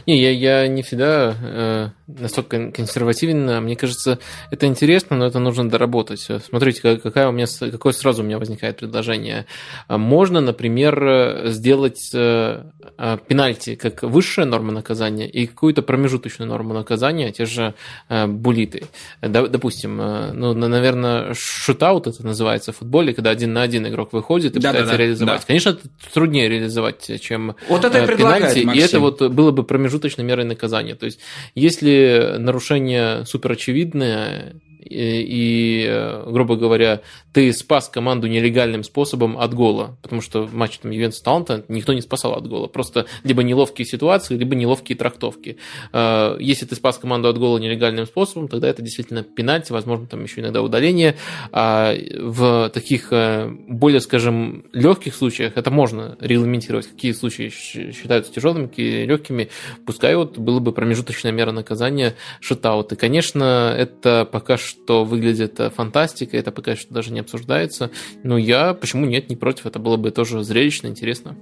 Не, 0.06 0.20
я, 0.20 0.30
я 0.30 0.68
не 0.68 0.82
всегда 0.82 1.36
э, 1.40 1.88
настолько 2.06 2.70
консервативен. 2.70 3.62
Мне 3.62 3.76
кажется, 3.76 4.18
это 4.50 4.66
интересно, 4.66 5.16
но 5.16 5.26
это 5.26 5.38
нужно 5.38 5.68
доработать. 5.68 6.26
Смотрите, 6.44 6.98
какая 6.98 7.28
у 7.28 7.32
меня, 7.32 7.46
какое 7.70 7.92
сразу 7.92 8.22
у 8.22 8.26
меня 8.26 8.38
возникает 8.38 8.78
предложение. 8.78 9.46
Можно, 9.88 10.40
например, 10.40 11.42
сделать 11.46 12.10
э, 12.14 12.64
э, 12.98 13.18
пенальти 13.26 13.76
как 13.76 14.02
высшая 14.02 14.44
норма 14.44 14.72
наказания 14.72 15.28
и 15.28 15.46
какую-то 15.46 15.82
промежуточную 15.82 16.48
норму 16.48 16.74
наказания, 16.74 17.32
те 17.32 17.46
же 17.46 17.74
э, 18.08 18.26
булиты. 18.26 18.84
Допустим, 19.20 20.00
э, 20.00 20.32
ну, 20.32 20.54
наверное, 20.54 21.34
шутаут 21.34 22.06
это 22.06 22.24
называется 22.24 22.72
в 22.72 22.76
футболе, 22.78 23.14
когда 23.14 23.30
один 23.30 23.52
на 23.52 23.62
один 23.62 23.86
игрок 23.86 24.12
выходит 24.12 24.56
и 24.56 24.60
да, 24.60 24.70
пытается 24.70 24.92
да, 24.92 24.96
да, 24.96 25.02
реализовать. 25.02 25.40
Да. 25.40 25.46
Конечно, 25.46 25.70
это 25.70 25.80
труднее 26.12 26.48
реализовать, 26.48 27.20
чем 27.20 27.54
вот 27.68 27.84
это 27.84 27.98
э, 27.98 28.16
пенальти. 28.16 28.58
И 28.58 28.78
это 28.78 29.00
вот 29.00 29.22
было 29.30 29.51
бы 29.52 29.64
промежуточной 29.64 30.24
мерой 30.24 30.44
наказания. 30.44 30.94
То 30.94 31.06
есть, 31.06 31.20
если 31.54 32.36
нарушение 32.38 33.24
супер 33.26 33.52
очевидное, 33.52 34.54
и, 34.84 35.86
и, 35.86 36.22
грубо 36.26 36.56
говоря, 36.56 37.00
ты 37.32 37.52
спас 37.52 37.88
команду 37.88 38.26
нелегальным 38.26 38.84
способом 38.84 39.38
от 39.38 39.54
гола, 39.54 39.96
потому 40.02 40.20
что 40.20 40.42
в 40.42 40.54
матче 40.54 40.78
там 40.82 40.90
Ювентус 40.90 41.20
Таланта 41.20 41.64
никто 41.68 41.92
не 41.92 42.00
спасал 42.00 42.34
от 42.34 42.46
гола, 42.46 42.66
просто 42.66 43.06
либо 43.24 43.42
неловкие 43.42 43.86
ситуации, 43.86 44.36
либо 44.36 44.54
неловкие 44.54 44.96
трактовки. 44.96 45.56
А, 45.92 46.36
если 46.38 46.66
ты 46.66 46.74
спас 46.74 46.98
команду 46.98 47.28
от 47.28 47.38
гола 47.38 47.58
нелегальным 47.58 48.06
способом, 48.06 48.48
тогда 48.48 48.68
это 48.68 48.82
действительно 48.82 49.22
пенальти, 49.22 49.72
возможно, 49.72 50.06
там 50.06 50.22
еще 50.22 50.40
иногда 50.40 50.62
удаление. 50.62 51.16
А 51.52 51.94
в 52.20 52.70
таких 52.70 53.08
э, 53.12 53.48
более, 53.68 54.00
скажем, 54.00 54.64
легких 54.72 55.14
случаях 55.14 55.56
это 55.56 55.70
можно 55.70 56.16
регламентировать, 56.20 56.86
какие 56.86 57.12
случаи 57.12 57.48
считаются 57.50 58.32
тяжелыми, 58.32 58.66
какие 58.66 59.04
легкими, 59.04 59.48
пускай 59.86 60.14
вот 60.16 60.38
было 60.38 60.60
бы 60.60 60.72
промежуточная 60.72 61.32
мера 61.32 61.52
наказания 61.52 62.14
шутаут. 62.40 62.92
И, 62.92 62.96
конечно, 62.96 63.74
это 63.76 64.28
пока 64.30 64.58
что 64.58 64.71
что 64.72 65.04
выглядит 65.04 65.60
э, 65.60 65.70
фантастика, 65.70 66.36
это 66.36 66.50
пока 66.50 66.76
что 66.76 66.92
даже 66.92 67.12
не 67.12 67.20
обсуждается. 67.20 67.90
Но 68.22 68.38
я, 68.38 68.74
почему 68.74 69.06
нет, 69.06 69.28
не 69.28 69.36
против, 69.36 69.66
это 69.66 69.78
было 69.78 69.96
бы 69.96 70.10
тоже 70.10 70.42
зрелищно, 70.42 70.88
интересно. 70.88 71.36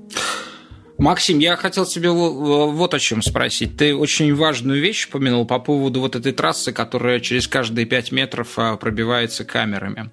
Максим, 0.98 1.38
я 1.38 1.56
хотел 1.56 1.86
тебя 1.86 2.12
вот 2.12 2.92
о 2.92 2.98
чем 2.98 3.22
спросить. 3.22 3.78
Ты 3.78 3.96
очень 3.96 4.34
важную 4.34 4.82
вещь 4.82 5.08
упомянул 5.08 5.46
по 5.46 5.58
поводу 5.58 6.00
вот 6.00 6.14
этой 6.14 6.32
трассы, 6.32 6.72
которая 6.72 7.20
через 7.20 7.48
каждые 7.48 7.86
пять 7.86 8.12
метров 8.12 8.58
а, 8.58 8.76
пробивается 8.76 9.46
камерами. 9.46 10.10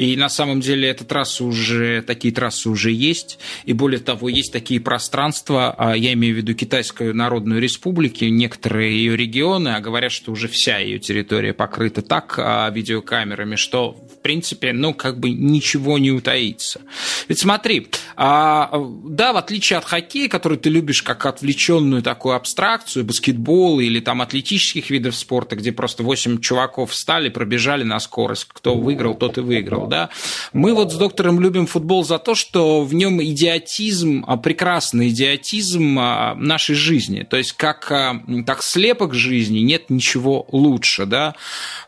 И 0.00 0.16
на 0.16 0.30
самом 0.30 0.62
деле 0.62 0.88
эта 0.88 1.04
трасса 1.04 1.44
уже, 1.44 2.00
такие 2.00 2.32
трассы 2.32 2.70
уже 2.70 2.90
есть. 2.90 3.38
И 3.66 3.74
более 3.74 4.00
того, 4.00 4.30
есть 4.30 4.50
такие 4.50 4.80
пространства, 4.80 5.74
а, 5.76 5.94
я 5.94 6.14
имею 6.14 6.36
в 6.36 6.38
виду 6.38 6.54
Китайскую 6.54 7.14
Народную 7.14 7.60
Республику, 7.60 8.24
некоторые 8.24 8.96
ее 8.96 9.14
регионы, 9.14 9.68
а 9.68 9.80
говорят, 9.80 10.10
что 10.10 10.32
уже 10.32 10.48
вся 10.48 10.78
ее 10.78 11.00
территория 11.00 11.52
покрыта 11.52 12.00
так 12.00 12.36
а, 12.38 12.70
видеокамерами, 12.70 13.56
что 13.56 13.90
в 14.10 14.22
принципе, 14.22 14.72
ну, 14.72 14.94
как 14.94 15.20
бы 15.20 15.30
ничего 15.30 15.98
не 15.98 16.10
утаится. 16.10 16.80
Ведь 17.28 17.38
смотри, 17.38 17.88
да, 18.16 18.68
в 18.70 19.36
отличие 19.36 19.78
от 19.78 19.84
хоккея, 19.84 20.28
который 20.28 20.58
ты 20.58 20.68
любишь 20.68 21.02
как 21.02 21.24
отвлеченную 21.24 22.02
такую 22.02 22.36
абстракцию, 22.36 23.04
баскетбол 23.04 23.80
или 23.80 24.00
там 24.00 24.20
атлетических 24.20 24.90
видов 24.90 25.16
спорта, 25.16 25.56
где 25.56 25.72
просто 25.72 26.02
8 26.02 26.40
чуваков 26.40 26.90
встали, 26.90 27.30
пробежали 27.30 27.82
на 27.82 27.98
скорость, 27.98 28.46
кто 28.48 28.74
выиграл, 28.74 29.14
тот 29.14 29.38
и 29.38 29.40
выиграл, 29.40 29.89
да. 29.90 30.08
Мы 30.54 30.72
вот 30.72 30.92
с 30.92 30.96
доктором 30.96 31.40
любим 31.40 31.66
футбол 31.66 32.04
за 32.04 32.18
то, 32.18 32.34
что 32.34 32.82
в 32.82 32.94
нем 32.94 33.22
идиотизм, 33.22 34.24
а, 34.26 34.38
прекрасный 34.38 35.10
идиотизм 35.10 35.98
а, 35.98 36.34
нашей 36.36 36.74
жизни. 36.74 37.24
То 37.24 37.36
есть 37.36 37.52
как, 37.52 37.88
так 37.88 38.58
а, 38.58 38.62
слепок 38.62 39.12
жизни 39.12 39.58
нет 39.58 39.90
ничего 39.90 40.46
лучше, 40.50 41.04
да, 41.04 41.34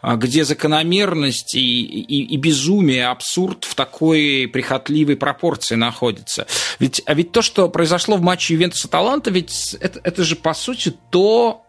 где 0.03 0.45
закономерность 0.45 1.55
и, 1.55 1.83
и, 1.83 2.35
и 2.35 2.37
безумие, 2.37 3.07
абсурд 3.07 3.65
в 3.65 3.75
такой 3.75 4.51
прихотливой 4.53 5.17
пропорции 5.17 5.77
находится. 5.77 6.47
Ведь, 6.79 7.01
а 7.07 7.15
ведь 7.15 7.33
то, 7.33 7.41
что 7.41 7.69
произошло 7.69 8.17
в 8.17 8.23
матче 8.23 8.55
Ювентуса-Таланта, 8.55 9.31
ведь 9.31 9.77
это, 9.81 10.01
это 10.03 10.25
же, 10.25 10.37
по 10.37 10.53
сути, 10.53 10.93
то, 11.11 11.65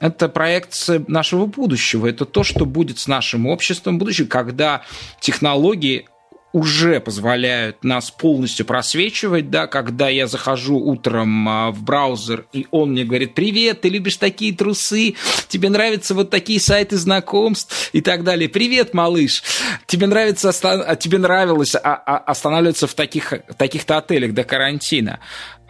это 0.00 0.28
проекция 0.28 1.04
нашего 1.06 1.46
будущего, 1.46 2.06
это 2.06 2.24
то, 2.24 2.42
что 2.42 2.64
будет 2.64 2.98
с 2.98 3.06
нашим 3.06 3.46
обществом 3.46 3.96
в 3.96 3.98
будущем, 3.98 4.26
когда 4.26 4.82
технологии 5.20 6.06
уже 6.52 7.00
позволяют 7.00 7.84
нас 7.84 8.10
полностью 8.10 8.66
просвечивать, 8.66 9.50
да, 9.50 9.66
когда 9.66 10.08
я 10.08 10.26
захожу 10.26 10.78
утром 10.78 11.48
а, 11.48 11.70
в 11.70 11.82
браузер, 11.82 12.46
и 12.52 12.66
он 12.72 12.90
мне 12.90 13.04
говорит, 13.04 13.34
привет, 13.34 13.82
ты 13.82 13.88
любишь 13.88 14.16
такие 14.16 14.52
трусы, 14.52 15.14
тебе 15.48 15.68
нравятся 15.68 16.14
вот 16.14 16.30
такие 16.30 16.58
сайты 16.58 16.96
знакомств 16.96 17.90
и 17.92 18.00
так 18.00 18.24
далее. 18.24 18.48
Привет, 18.48 18.94
малыш, 18.94 19.44
тебе 19.86 20.08
нравится, 20.08 20.52
а, 20.62 20.96
тебе 20.96 21.18
нравилось 21.18 21.76
а, 21.76 21.94
останавливаться 21.94 22.88
в 22.88 22.94
таких, 22.94 23.32
таких-то 23.56 23.98
отелях 23.98 24.34
до 24.34 24.42
карантина. 24.42 25.20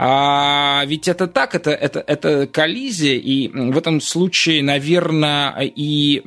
А 0.02 0.82
ведь 0.86 1.08
это 1.08 1.26
так, 1.26 1.54
это, 1.54 1.72
это, 1.72 2.02
это 2.06 2.46
коллизия, 2.46 3.16
и 3.16 3.48
в 3.48 3.76
этом 3.76 4.00
случае, 4.00 4.62
наверное, 4.62 5.54
и 5.60 6.22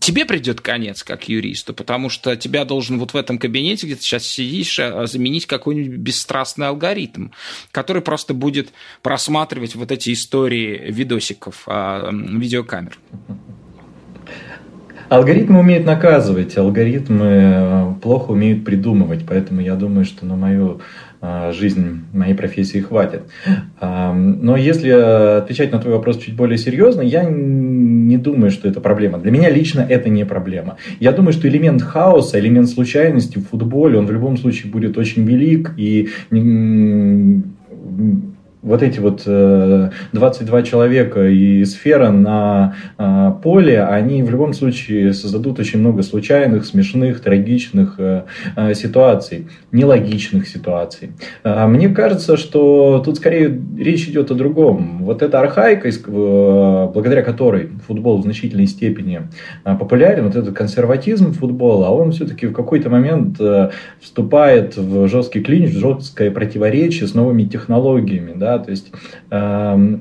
тебе 0.00 0.24
придет 0.24 0.60
конец 0.60 1.04
как 1.04 1.28
юристу, 1.28 1.72
потому 1.72 2.08
что 2.08 2.34
тебя 2.34 2.64
должен 2.64 2.98
вот 2.98 3.14
в 3.14 3.16
этом 3.16 3.38
кабинете, 3.38 3.86
где 3.86 3.94
ты 3.94 4.02
сейчас 4.02 4.24
сидишь, 4.24 4.80
а, 4.80 5.06
заменить 5.06 5.46
какой-нибудь 5.46 5.98
бесстрастный 5.98 6.66
алгоритм, 6.66 7.28
который 7.70 8.02
просто 8.02 8.34
будет 8.34 8.70
просматривать 9.02 9.76
вот 9.76 9.92
эти 9.92 10.12
истории 10.12 10.90
видосиков, 10.90 11.62
а, 11.68 12.10
видеокамер. 12.10 12.98
Алгоритмы 15.08 15.60
умеют 15.60 15.86
наказывать, 15.86 16.58
алгоритмы 16.58 17.26
э, 17.26 17.94
плохо 18.02 18.32
умеют 18.32 18.64
придумывать, 18.64 19.24
поэтому 19.24 19.60
я 19.60 19.76
думаю, 19.76 20.04
что 20.04 20.26
на 20.26 20.34
мою 20.34 20.80
жизнь 21.52 22.04
моей 22.12 22.34
профессии 22.34 22.78
хватит. 22.78 23.22
А, 23.80 24.12
но 24.12 24.56
если 24.56 24.90
отвечать 24.90 25.72
на 25.72 25.78
твой 25.78 25.94
вопрос 25.94 26.18
чуть 26.18 26.36
более 26.36 26.58
серьезно, 26.58 27.02
я 27.02 27.24
не 27.24 28.16
думаю, 28.18 28.50
что 28.50 28.68
это 28.68 28.80
проблема. 28.80 29.18
Для 29.18 29.30
меня 29.30 29.50
лично 29.50 29.80
это 29.80 30.08
не 30.08 30.24
проблема. 30.24 30.76
Я 31.00 31.12
думаю, 31.12 31.32
что 31.32 31.48
элемент 31.48 31.82
хаоса, 31.82 32.38
элемент 32.38 32.68
случайности 32.68 33.38
в 33.38 33.48
футболе, 33.48 33.98
он 33.98 34.06
в 34.06 34.12
любом 34.12 34.36
случае 34.36 34.70
будет 34.70 34.98
очень 34.98 35.24
велик 35.24 35.72
и 35.76 36.08
вот 38.66 38.82
эти 38.82 38.98
вот 38.98 39.22
22 39.24 39.30
э, 40.58 40.62
человека 40.64 41.24
и 41.28 41.64
сфера 41.64 42.10
на 42.10 42.74
э, 42.98 43.32
поле, 43.42 43.82
они 43.84 44.24
в 44.24 44.30
любом 44.30 44.52
случае 44.52 45.12
создадут 45.12 45.60
очень 45.60 45.78
много 45.78 46.02
случайных, 46.02 46.66
смешных, 46.66 47.20
трагичных 47.20 47.94
э, 47.98 48.24
ситуаций, 48.74 49.46
нелогичных 49.70 50.48
ситуаций. 50.48 51.10
Мне 51.44 51.88
кажется, 51.90 52.36
что 52.36 53.00
тут 53.04 53.16
скорее 53.16 53.56
речь 53.78 54.08
идет 54.08 54.30
о 54.32 54.34
другом. 54.34 55.04
Вот 55.04 55.22
эта 55.22 55.40
архаика, 55.40 55.88
благодаря 56.92 57.22
которой 57.22 57.68
футбол 57.86 58.18
в 58.18 58.22
значительной 58.22 58.66
степени 58.66 59.22
популярен, 59.62 60.24
вот 60.24 60.34
этот 60.34 60.56
консерватизм 60.56 61.32
футбола, 61.32 61.90
он 61.90 62.10
все-таки 62.10 62.46
в 62.46 62.52
какой-то 62.52 62.90
момент 62.90 63.40
вступает 64.00 64.76
в 64.76 65.06
жесткий 65.08 65.40
клинч, 65.40 65.70
в 65.70 65.78
жесткое 65.78 66.30
противоречие 66.30 67.06
с 67.06 67.14
новыми 67.14 67.44
технологиями, 67.44 68.32
да, 68.34 68.55
то 68.58 68.70
есть, 68.70 68.92
э, 69.30 69.96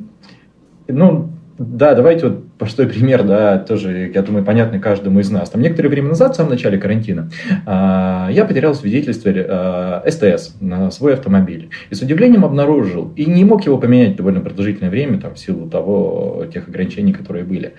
ну, 0.88 1.30
да, 1.58 1.96
давайте 1.96 2.28
вот 2.28 2.50
простой 2.58 2.88
пример, 2.88 3.24
да, 3.24 3.58
тоже, 3.58 4.12
я 4.14 4.22
думаю, 4.22 4.44
понятный 4.44 4.80
каждому 4.80 5.22
из 5.22 5.30
нас. 5.32 5.50
Там 5.50 5.62
некоторое 5.62 5.88
время 5.88 6.10
назад, 6.10 6.34
в 6.34 6.36
самом 6.36 6.50
начале 6.50 6.78
карантина, 6.78 7.30
э, 7.50 8.28
я 8.32 8.46
потерял 8.46 8.76
свидетельство 8.76 9.30
э, 9.30 10.12
СТС 10.12 10.58
на 10.60 10.92
свой 10.92 11.14
автомобиль. 11.14 11.70
И 11.90 11.96
с 11.96 12.02
удивлением 12.02 12.44
обнаружил, 12.44 13.14
и 13.16 13.26
не 13.26 13.46
мог 13.46 13.66
его 13.66 13.78
поменять 13.78 14.18
довольно 14.18 14.42
продолжительное 14.42 14.90
время, 14.90 15.20
там, 15.20 15.36
в 15.36 15.40
силу 15.40 15.70
того, 15.70 16.46
тех 16.54 16.68
ограничений, 16.68 17.14
которые 17.14 17.46
были. 17.46 17.76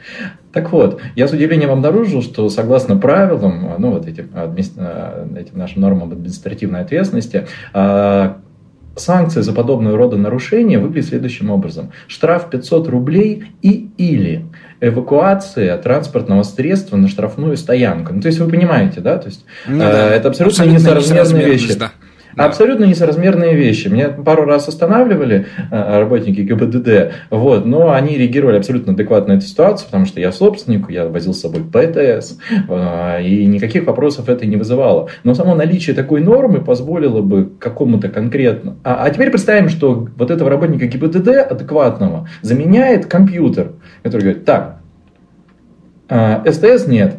Так 0.52 0.72
вот, 0.72 1.02
я 1.14 1.28
с 1.28 1.32
удивлением 1.32 1.70
обнаружил, 1.70 2.22
что 2.22 2.48
согласно 2.48 2.96
правилам, 2.96 3.74
ну, 3.78 3.90
вот 3.90 4.06
этим, 4.06 4.30
этим 5.36 5.58
нашим 5.58 5.82
нормам 5.82 6.12
административной 6.12 6.80
ответственности, 6.80 7.46
санкция 8.96 9.42
за 9.42 9.52
подобного 9.52 9.96
рода 9.96 10.16
нарушения 10.16 10.78
выглядит 10.78 11.10
следующим 11.10 11.50
образом. 11.50 11.92
Штраф 12.08 12.50
500 12.50 12.88
рублей 12.88 13.44
и 13.62 13.90
или 13.98 14.46
эвакуация 14.80 15.76
транспортного 15.78 16.42
средства 16.42 16.96
на 16.96 17.08
штрафную 17.08 17.56
стоянку. 17.56 18.12
Ну, 18.12 18.20
то 18.20 18.28
есть 18.28 18.38
вы 18.38 18.48
понимаете, 18.48 19.00
да? 19.00 19.18
То 19.18 19.28
есть, 19.28 19.44
ну, 19.66 19.78
да. 19.78 20.10
Э, 20.10 20.16
это 20.16 20.28
абсолютно, 20.28 20.64
абсолютно 20.64 20.78
несоразмерные 20.78 21.46
вещи. 21.46 21.78
Да. 21.78 21.92
Да. 22.36 22.44
Абсолютно 22.44 22.84
несоразмерные 22.84 23.54
вещи. 23.54 23.88
Меня 23.88 24.10
пару 24.10 24.44
раз 24.44 24.68
останавливали 24.68 25.46
э, 25.70 25.98
работники 26.00 26.42
ГИБДД, 26.42 27.12
вот, 27.30 27.64
но 27.64 27.92
они 27.92 28.18
реагировали 28.18 28.58
абсолютно 28.58 28.92
адекватно 28.92 29.34
на 29.34 29.38
эту 29.38 29.46
ситуацию, 29.46 29.86
потому 29.86 30.04
что 30.04 30.20
я 30.20 30.30
собственник, 30.32 30.90
я 30.90 31.08
возил 31.08 31.32
с 31.32 31.40
собой 31.40 31.62
ПТС, 31.62 32.38
э, 32.68 33.22
и 33.22 33.46
никаких 33.46 33.86
вопросов 33.86 34.28
это 34.28 34.44
не 34.44 34.56
вызывало. 34.56 35.08
Но 35.24 35.32
само 35.32 35.54
наличие 35.54 35.96
такой 35.96 36.20
нормы 36.20 36.60
позволило 36.60 37.22
бы 37.22 37.50
какому-то 37.58 38.10
конкретно... 38.10 38.76
А, 38.84 39.04
а 39.04 39.10
теперь 39.10 39.30
представим, 39.30 39.70
что 39.70 40.06
вот 40.16 40.30
этого 40.30 40.50
работника 40.50 40.86
ГИБДД 40.86 41.28
адекватного 41.50 42.28
заменяет 42.42 43.06
компьютер, 43.06 43.72
который 44.02 44.22
говорит, 44.22 44.44
так, 44.44 44.80
э, 46.10 46.52
СТС 46.52 46.86
нет, 46.86 47.16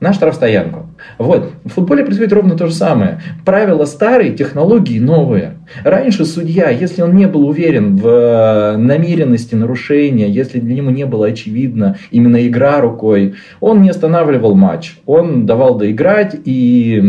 на 0.00 0.14
штрафстоянку. 0.14 0.86
Вот. 1.18 1.52
В 1.64 1.68
футболе 1.70 2.04
происходит 2.04 2.32
ровно 2.32 2.56
то 2.56 2.66
же 2.66 2.72
самое. 2.72 3.20
Правила 3.44 3.84
старые, 3.84 4.32
технологии 4.32 4.98
новые. 4.98 5.58
Раньше 5.84 6.24
судья, 6.24 6.70
если 6.70 7.02
он 7.02 7.14
не 7.14 7.26
был 7.26 7.46
уверен 7.46 7.96
в 7.96 8.06
э, 8.06 8.76
намеренности 8.78 9.54
нарушения, 9.54 10.28
если 10.28 10.58
для 10.58 10.76
него 10.76 10.90
не 10.90 11.04
было 11.04 11.26
очевидно 11.26 11.96
именно 12.10 12.46
игра 12.46 12.80
рукой, 12.80 13.34
он 13.60 13.82
не 13.82 13.90
останавливал 13.90 14.54
матч. 14.54 14.98
Он 15.04 15.44
давал 15.44 15.76
доиграть 15.76 16.34
и 16.46 17.02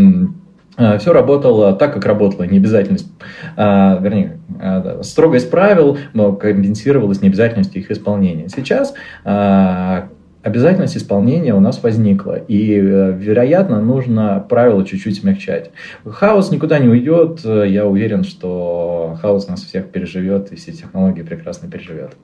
э, 0.78 0.98
все 1.00 1.14
работало 1.14 1.74
так, 1.74 1.94
как 1.94 2.06
работало, 2.06 2.44
необязательность, 2.44 3.08
а, 3.56 4.00
вернее, 4.02 4.40
а, 4.60 5.00
строгость 5.04 5.50
правил 5.50 5.98
компенсировалась 6.14 7.22
необязательностью 7.22 7.82
их 7.82 7.92
исполнения. 7.92 8.50
Сейчас 8.50 8.94
обязательность 10.44 10.98
исполнения 10.98 11.54
у 11.54 11.60
нас 11.60 11.82
возникла. 11.84 12.36
И, 12.36 12.74
э, 12.74 13.12
вероятно, 13.18 13.82
нужно 13.82 14.46
правила 14.48 14.86
чуть-чуть 14.86 15.20
смягчать. 15.20 15.72
Хаос 16.06 16.52
никуда 16.52 16.80
не 16.80 16.88
уйдет. 16.88 17.42
Я 17.44 17.86
уверен, 17.86 18.24
что 18.24 19.18
хаос 19.22 19.48
нас 19.48 19.62
всех 19.64 19.90
переживет, 19.92 20.52
и 20.52 20.56
все 20.56 20.72
технологии 20.72 21.22
прекрасно 21.22 21.70
переживет. 21.70 22.16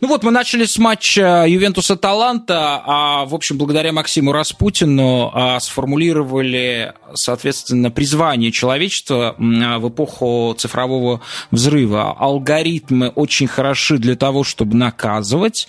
Ну 0.00 0.08
вот, 0.08 0.22
мы 0.22 0.32
начали 0.32 0.64
с 0.64 0.76
матча 0.76 1.46
Ювентуса-Таланта, 1.46 2.82
а, 2.84 3.24
в 3.24 3.34
общем, 3.34 3.56
благодаря 3.56 3.92
Максиму 3.92 4.32
Распутину 4.32 5.30
а, 5.32 5.60
сформулировали, 5.60 6.92
соответственно, 7.14 7.90
призвание 7.90 8.50
человечества 8.52 9.34
в 9.38 9.88
эпоху 9.88 10.54
цифрового 10.58 11.22
взрыва. 11.50 12.14
Алгоритмы 12.18 13.08
очень 13.08 13.46
хороши 13.46 13.98
для 13.98 14.16
того, 14.16 14.44
чтобы 14.44 14.76
наказывать, 14.76 15.68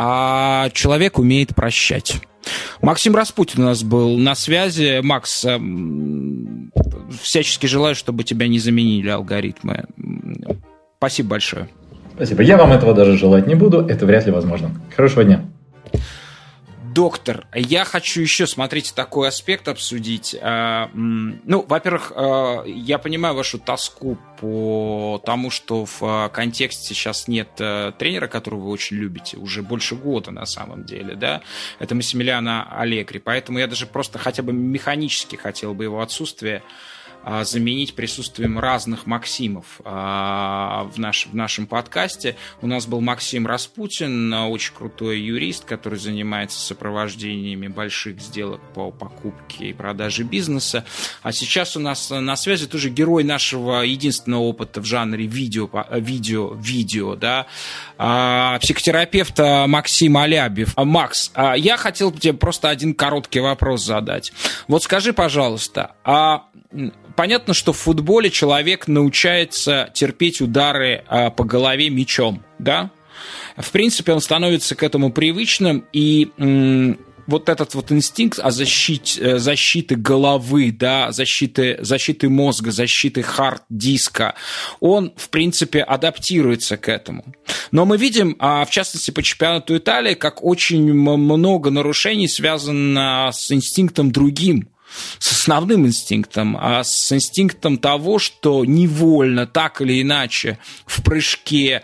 а 0.00 0.70
человек 0.74 1.18
умеет 1.18 1.56
прощать. 1.56 2.20
Максим 2.80 3.16
Распутин 3.16 3.64
у 3.64 3.66
нас 3.66 3.82
был 3.82 4.16
на 4.16 4.36
связи. 4.36 5.00
Макс, 5.02 5.44
эм, 5.44 6.70
всячески 7.20 7.66
желаю, 7.66 7.96
чтобы 7.96 8.22
тебя 8.22 8.46
не 8.46 8.60
заменили 8.60 9.08
алгоритмы. 9.08 9.86
Спасибо 10.98 11.30
большое. 11.30 11.68
Спасибо. 12.14 12.42
Я 12.42 12.56
вам 12.58 12.72
этого 12.72 12.94
даже 12.94 13.18
желать 13.18 13.48
не 13.48 13.56
буду. 13.56 13.80
Это 13.80 14.06
вряд 14.06 14.24
ли 14.26 14.30
возможно. 14.30 14.70
Хорошего 14.94 15.24
дня. 15.24 15.44
Доктор, 16.94 17.46
я 17.54 17.84
хочу 17.84 18.20
еще, 18.20 18.46
смотрите, 18.46 18.92
такой 18.94 19.28
аспект 19.28 19.68
обсудить. 19.68 20.34
А, 20.40 20.90
ну, 20.94 21.64
во-первых, 21.68 22.12
а, 22.14 22.64
я 22.64 22.98
понимаю 22.98 23.34
вашу 23.34 23.58
тоску 23.58 24.16
по 24.40 25.20
тому, 25.24 25.50
что 25.50 25.84
в 25.84 25.98
а, 26.00 26.28
контексте 26.30 26.94
сейчас 26.94 27.28
нет 27.28 27.48
тренера, 27.54 28.26
которого 28.26 28.60
вы 28.60 28.70
очень 28.70 28.96
любите, 28.96 29.36
уже 29.36 29.62
больше 29.62 29.96
года 29.96 30.30
на 30.30 30.46
самом 30.46 30.84
деле, 30.84 31.14
да, 31.14 31.42
это 31.78 31.94
Массимилиано 31.94 32.66
Аллегри, 32.70 33.18
поэтому 33.18 33.58
я 33.58 33.66
даже 33.66 33.86
просто 33.86 34.18
хотя 34.18 34.42
бы 34.42 34.52
механически 34.52 35.36
хотел 35.36 35.74
бы 35.74 35.84
его 35.84 36.00
отсутствие. 36.00 36.58
а, 36.58 36.66
заменить 37.44 37.94
присутствием 37.94 38.58
разных 38.58 39.06
Максимов 39.06 39.80
а, 39.84 40.84
в, 40.84 40.98
наш, 40.98 41.26
в 41.26 41.34
нашем 41.34 41.66
подкасте. 41.66 42.36
У 42.62 42.66
нас 42.66 42.86
был 42.86 43.00
Максим 43.00 43.46
Распутин, 43.46 44.32
очень 44.32 44.74
крутой 44.74 45.20
юрист, 45.20 45.64
который 45.64 45.98
занимается 45.98 46.58
сопровождениями 46.58 47.68
больших 47.68 48.20
сделок 48.20 48.60
по 48.74 48.90
покупке 48.90 49.66
и 49.66 49.72
продаже 49.72 50.22
бизнеса. 50.22 50.84
А 51.22 51.32
сейчас 51.32 51.76
у 51.76 51.80
нас 51.80 52.10
на 52.10 52.36
связи 52.36 52.66
тоже 52.66 52.88
герой 52.88 53.24
нашего 53.24 53.82
единственного 53.82 54.42
опыта 54.42 54.80
в 54.80 54.84
жанре 54.84 55.26
видео, 55.26 55.68
видео, 55.90 56.54
видео, 56.54 57.14
да, 57.14 57.46
а, 57.98 58.58
психотерапевт 58.60 59.38
Максим 59.38 60.16
Алябьев. 60.16 60.74
Макс, 60.76 61.30
я 61.56 61.76
хотел 61.76 62.10
тебе 62.10 62.32
просто 62.32 62.70
один 62.70 62.94
короткий 62.94 63.40
вопрос 63.40 63.84
задать. 63.84 64.32
Вот 64.66 64.82
скажи, 64.82 65.12
пожалуйста, 65.12 65.92
а 66.04 66.44
понятно, 67.18 67.52
что 67.52 67.72
в 67.72 67.78
футболе 67.78 68.30
человек 68.30 68.86
научается 68.86 69.90
терпеть 69.92 70.40
удары 70.40 71.02
а, 71.08 71.30
по 71.30 71.42
голове 71.42 71.90
мячом, 71.90 72.44
да? 72.60 72.92
В 73.56 73.72
принципе, 73.72 74.12
он 74.12 74.20
становится 74.20 74.76
к 74.76 74.84
этому 74.84 75.10
привычным, 75.10 75.84
и 75.92 76.30
вот 77.26 77.48
этот 77.48 77.74
вот 77.74 77.90
инстинкт 77.90 78.38
о 78.38 78.52
защите, 78.52 79.40
защиты 79.40 79.96
головы, 79.96 80.70
да, 80.70 81.10
защиты, 81.10 81.78
защиты 81.80 82.28
мозга, 82.28 82.70
защиты 82.70 83.22
хард-диска, 83.22 84.34
он, 84.78 85.12
в 85.16 85.28
принципе, 85.30 85.80
адаптируется 85.82 86.76
к 86.76 86.88
этому. 86.88 87.24
Но 87.72 87.84
мы 87.84 87.96
видим, 87.96 88.36
а, 88.38 88.64
в 88.64 88.70
частности, 88.70 89.10
по 89.10 89.24
чемпионату 89.24 89.76
Италии, 89.76 90.14
как 90.14 90.44
очень 90.44 90.94
много 90.94 91.70
нарушений 91.70 92.28
связано 92.28 93.30
с 93.32 93.50
инстинктом 93.50 94.12
другим, 94.12 94.68
с 95.18 95.32
основным 95.32 95.86
инстинктом, 95.86 96.56
а 96.60 96.84
с 96.84 97.12
инстинктом 97.12 97.78
того, 97.78 98.18
что 98.18 98.64
невольно, 98.64 99.46
так 99.46 99.80
или 99.80 100.02
иначе, 100.02 100.58
в 100.86 101.02
прыжке 101.02 101.82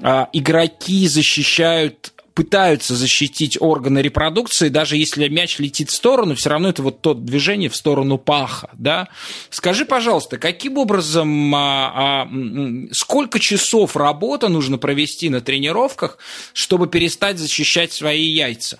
а, 0.00 0.28
игроки 0.32 1.06
защищают 1.08 2.12
пытаются 2.34 2.94
защитить 2.94 3.58
органы 3.60 3.98
репродукции, 4.00 4.68
даже 4.68 4.96
если 4.96 5.28
мяч 5.28 5.58
летит 5.58 5.90
в 5.90 5.94
сторону, 5.94 6.34
все 6.34 6.50
равно 6.50 6.68
это 6.68 6.82
вот 6.82 7.00
то 7.00 7.14
движение 7.14 7.68
в 7.68 7.76
сторону 7.76 8.18
паха, 8.18 8.70
да? 8.74 9.08
Скажи, 9.50 9.84
пожалуйста, 9.84 10.38
каким 10.38 10.78
образом, 10.78 11.54
а, 11.54 11.92
а, 11.94 12.28
сколько 12.92 13.38
часов 13.38 13.96
работы 13.96 14.48
нужно 14.48 14.78
провести 14.78 15.28
на 15.28 15.40
тренировках, 15.40 16.18
чтобы 16.52 16.88
перестать 16.88 17.38
защищать 17.38 17.92
свои 17.92 18.24
яйца? 18.24 18.78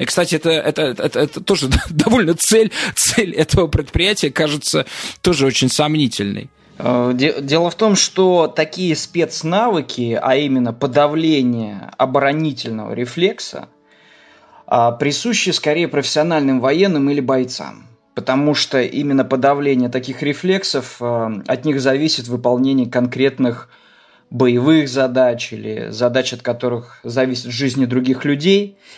И, 0.00 0.06
кстати, 0.06 0.36
это, 0.36 0.48
это, 0.50 0.82
это, 0.82 1.20
это 1.20 1.40
тоже 1.44 1.68
довольно 1.90 2.34
цель, 2.34 2.72
цель 2.94 3.34
этого 3.34 3.66
предприятия 3.66 4.30
кажется 4.30 4.86
тоже 5.20 5.46
очень 5.46 5.68
сомнительной. 5.68 6.48
Э, 6.78 7.12
дело 7.14 7.70
в 7.70 7.74
том, 7.74 7.96
что 7.96 8.46
такие 8.46 8.96
спецнавыки, 8.96 10.18
а 10.20 10.36
именно 10.36 10.72
подавление 10.72 11.90
оборонительного 11.98 12.94
рефлекса, 12.94 13.68
а, 14.66 14.92
присущи 14.92 15.50
скорее 15.50 15.86
профессиональным 15.86 16.60
военным 16.60 17.10
или 17.10 17.20
бойцам. 17.20 17.86
Потому 18.14 18.54
что 18.54 18.80
именно 18.80 19.24
подавление 19.24 19.90
таких 19.90 20.22
рефлексов, 20.22 20.96
э, 21.00 21.42
от 21.46 21.64
них 21.66 21.78
зависит 21.78 22.26
выполнение 22.26 22.88
конкретных 22.88 23.68
боевых 24.30 24.88
задач 24.88 25.52
или 25.52 25.90
задач, 25.90 26.32
от 26.32 26.40
которых 26.40 27.00
зависит 27.04 27.50
жизнь 27.50 27.84
других 27.84 28.24
людей– 28.24 28.78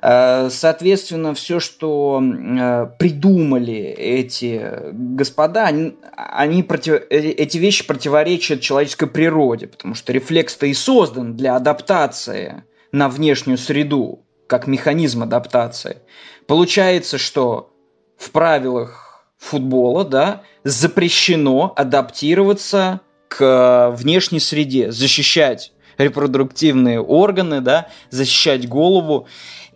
соответственно, 0.00 1.34
все, 1.34 1.60
что 1.60 2.22
э, 2.22 2.86
придумали 2.98 3.74
эти 3.74 4.90
господа, 4.92 5.66
они, 5.66 5.96
они 6.16 6.62
против, 6.62 6.94
э, 6.94 7.16
эти 7.18 7.58
вещи 7.58 7.86
противоречат 7.86 8.60
человеческой 8.60 9.08
природе, 9.08 9.68
потому 9.68 9.94
что 9.94 10.12
рефлекс-то 10.12 10.66
и 10.66 10.74
создан 10.74 11.36
для 11.36 11.56
адаптации 11.56 12.64
на 12.92 13.08
внешнюю 13.08 13.58
среду, 13.58 14.24
как 14.46 14.66
механизм 14.66 15.22
адаптации. 15.22 15.98
Получается, 16.46 17.18
что 17.18 17.72
в 18.16 18.30
правилах 18.30 19.06
футбола 19.38 20.04
да, 20.04 20.42
запрещено 20.64 21.72
адаптироваться 21.76 23.00
к 23.28 23.94
внешней 23.96 24.40
среде, 24.40 24.92
защищать 24.92 25.72
репродуктивные 25.98 27.00
органы, 27.00 27.60
да, 27.60 27.88
защищать 28.10 28.68
голову. 28.68 29.26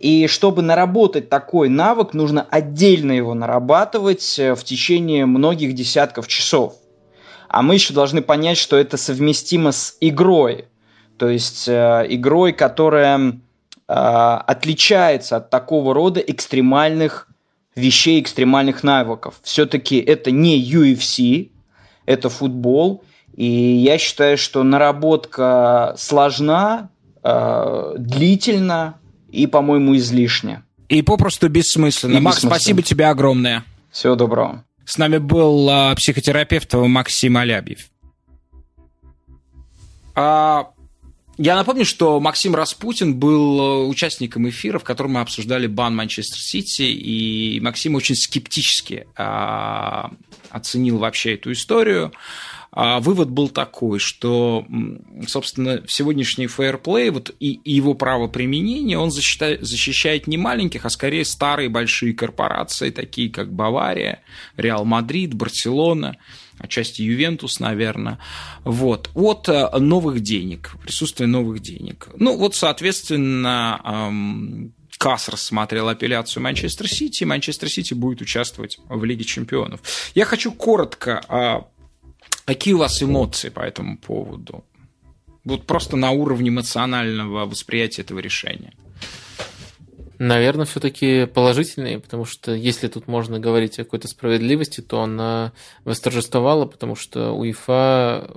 И 0.01 0.25
чтобы 0.25 0.63
наработать 0.63 1.29
такой 1.29 1.69
навык, 1.69 2.15
нужно 2.15 2.47
отдельно 2.49 3.11
его 3.11 3.35
нарабатывать 3.35 4.39
э, 4.39 4.55
в 4.55 4.63
течение 4.63 5.27
многих 5.27 5.75
десятков 5.75 6.27
часов. 6.27 6.73
А 7.47 7.61
мы 7.61 7.75
еще 7.75 7.93
должны 7.93 8.23
понять, 8.23 8.57
что 8.57 8.77
это 8.77 8.97
совместимо 8.97 9.71
с 9.71 9.95
игрой. 10.01 10.65
То 11.17 11.29
есть 11.29 11.67
э, 11.67 12.07
игрой, 12.09 12.51
которая 12.51 13.19
э, 13.29 13.33
отличается 13.87 15.35
от 15.35 15.51
такого 15.51 15.93
рода 15.93 16.19
экстремальных 16.19 17.27
вещей, 17.75 18.19
экстремальных 18.21 18.81
навыков. 18.81 19.35
Все-таки 19.43 19.99
это 19.99 20.31
не 20.31 20.59
UFC, 20.59 21.51
это 22.07 22.29
футбол. 22.29 23.03
И 23.35 23.45
я 23.45 23.99
считаю, 23.99 24.39
что 24.39 24.63
наработка 24.63 25.93
сложна, 25.95 26.89
э, 27.21 27.93
длительна, 27.99 28.95
и, 29.31 29.47
по-моему, 29.47 29.95
излишне. 29.97 30.63
И 30.89 31.01
попросту 31.01 31.49
бессмысленно. 31.49 32.17
И 32.17 32.19
Макс, 32.19 32.37
бессмысленно. 32.37 32.55
спасибо 32.55 32.81
тебе 32.81 33.07
огромное. 33.07 33.63
Всего 33.91 34.15
доброго. 34.15 34.65
С 34.85 34.97
нами 34.97 35.17
был 35.17 35.69
а, 35.69 35.95
психотерапевт 35.95 36.73
Максим 36.73 37.37
Алябьев. 37.37 37.89
А, 40.15 40.67
я 41.37 41.55
напомню, 41.55 41.85
что 41.85 42.19
Максим 42.19 42.55
Распутин 42.55 43.15
был 43.15 43.59
а, 43.59 43.87
участником 43.87 44.49
эфира, 44.49 44.79
в 44.79 44.83
котором 44.83 45.13
мы 45.13 45.21
обсуждали 45.21 45.67
бан 45.67 45.95
Манчестер 45.95 46.39
Сити, 46.39 46.83
и 46.83 47.59
Максим 47.61 47.95
очень 47.95 48.15
скептически 48.15 49.07
а, 49.15 50.11
оценил 50.49 50.97
вообще 50.97 51.35
эту 51.35 51.51
историю. 51.51 52.11
А 52.73 53.01
вывод 53.01 53.29
был 53.29 53.49
такой, 53.49 53.99
что, 53.99 54.65
собственно, 55.27 55.83
сегодняшний 55.87 56.47
фейр-плей 56.47 57.09
вот, 57.09 57.35
и, 57.37 57.53
и 57.53 57.73
его 57.73 57.95
право 57.95 58.27
применения, 58.27 58.97
он 58.97 59.11
защищает, 59.11 59.61
защищает 59.61 60.25
не 60.27 60.37
маленьких, 60.37 60.85
а 60.85 60.89
скорее 60.89 61.25
старые 61.25 61.67
большие 61.67 62.13
корпорации, 62.13 62.89
такие 62.89 63.29
как 63.29 63.51
Бавария, 63.51 64.23
Реал 64.55 64.85
Мадрид, 64.85 65.33
Барселона, 65.33 66.15
отчасти 66.59 67.01
Ювентус, 67.01 67.59
наверное, 67.59 68.19
вот, 68.63 69.09
от 69.15 69.49
э, 69.49 69.77
новых 69.77 70.21
денег, 70.21 70.71
присутствия 70.81 71.27
новых 71.27 71.59
денег. 71.61 72.07
Ну, 72.15 72.37
вот, 72.37 72.55
соответственно, 72.55 73.81
эм, 73.83 74.73
КАС 75.01 75.29
рассмотрел 75.29 75.89
апелляцию 75.89 76.43
Манчестер 76.43 76.87
Сити, 76.87 77.23
Манчестер 77.23 77.69
Сити 77.69 77.95
будет 77.95 78.21
участвовать 78.21 78.77
в 78.87 79.03
Лиге 79.03 79.23
чемпионов. 79.23 79.79
Я 80.13 80.25
хочу 80.25 80.51
коротко 80.51 81.23
а, 81.27 81.65
Какие 82.45 82.73
у 82.73 82.79
вас 82.79 83.01
эмоции 83.01 83.49
по 83.49 83.61
этому 83.61 83.97
поводу? 83.97 84.63
Вот 85.43 85.65
просто 85.65 85.97
на 85.97 86.11
уровне 86.11 86.49
эмоционального 86.49 87.45
восприятия 87.45 88.03
этого 88.03 88.19
решения. 88.19 88.73
Наверное, 90.23 90.67
все-таки 90.67 91.25
положительные, 91.25 91.99
потому 91.99 92.25
что 92.25 92.53
если 92.53 92.87
тут 92.87 93.07
можно 93.07 93.39
говорить 93.39 93.79
о 93.79 93.83
какой-то 93.83 94.07
справедливости, 94.07 94.79
то 94.79 95.01
она 95.01 95.51
восторжествовала, 95.83 96.65
потому 96.67 96.95
что 96.95 97.31
УЕФА, 97.31 98.29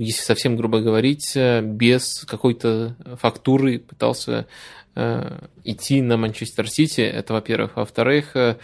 если 0.00 0.20
совсем 0.20 0.56
грубо 0.56 0.80
говорить, 0.80 1.36
без 1.36 2.24
какой-то 2.26 2.96
фактуры 3.20 3.78
пытался 3.78 4.32
э, 4.32 4.44
идти 5.64 6.00
на 6.02 6.16
Манчестер 6.16 6.68
Сити, 6.68 7.02
это 7.02 7.34
во-первых. 7.34 7.76
Во-вторых, 7.76 8.34
э, 8.36 8.56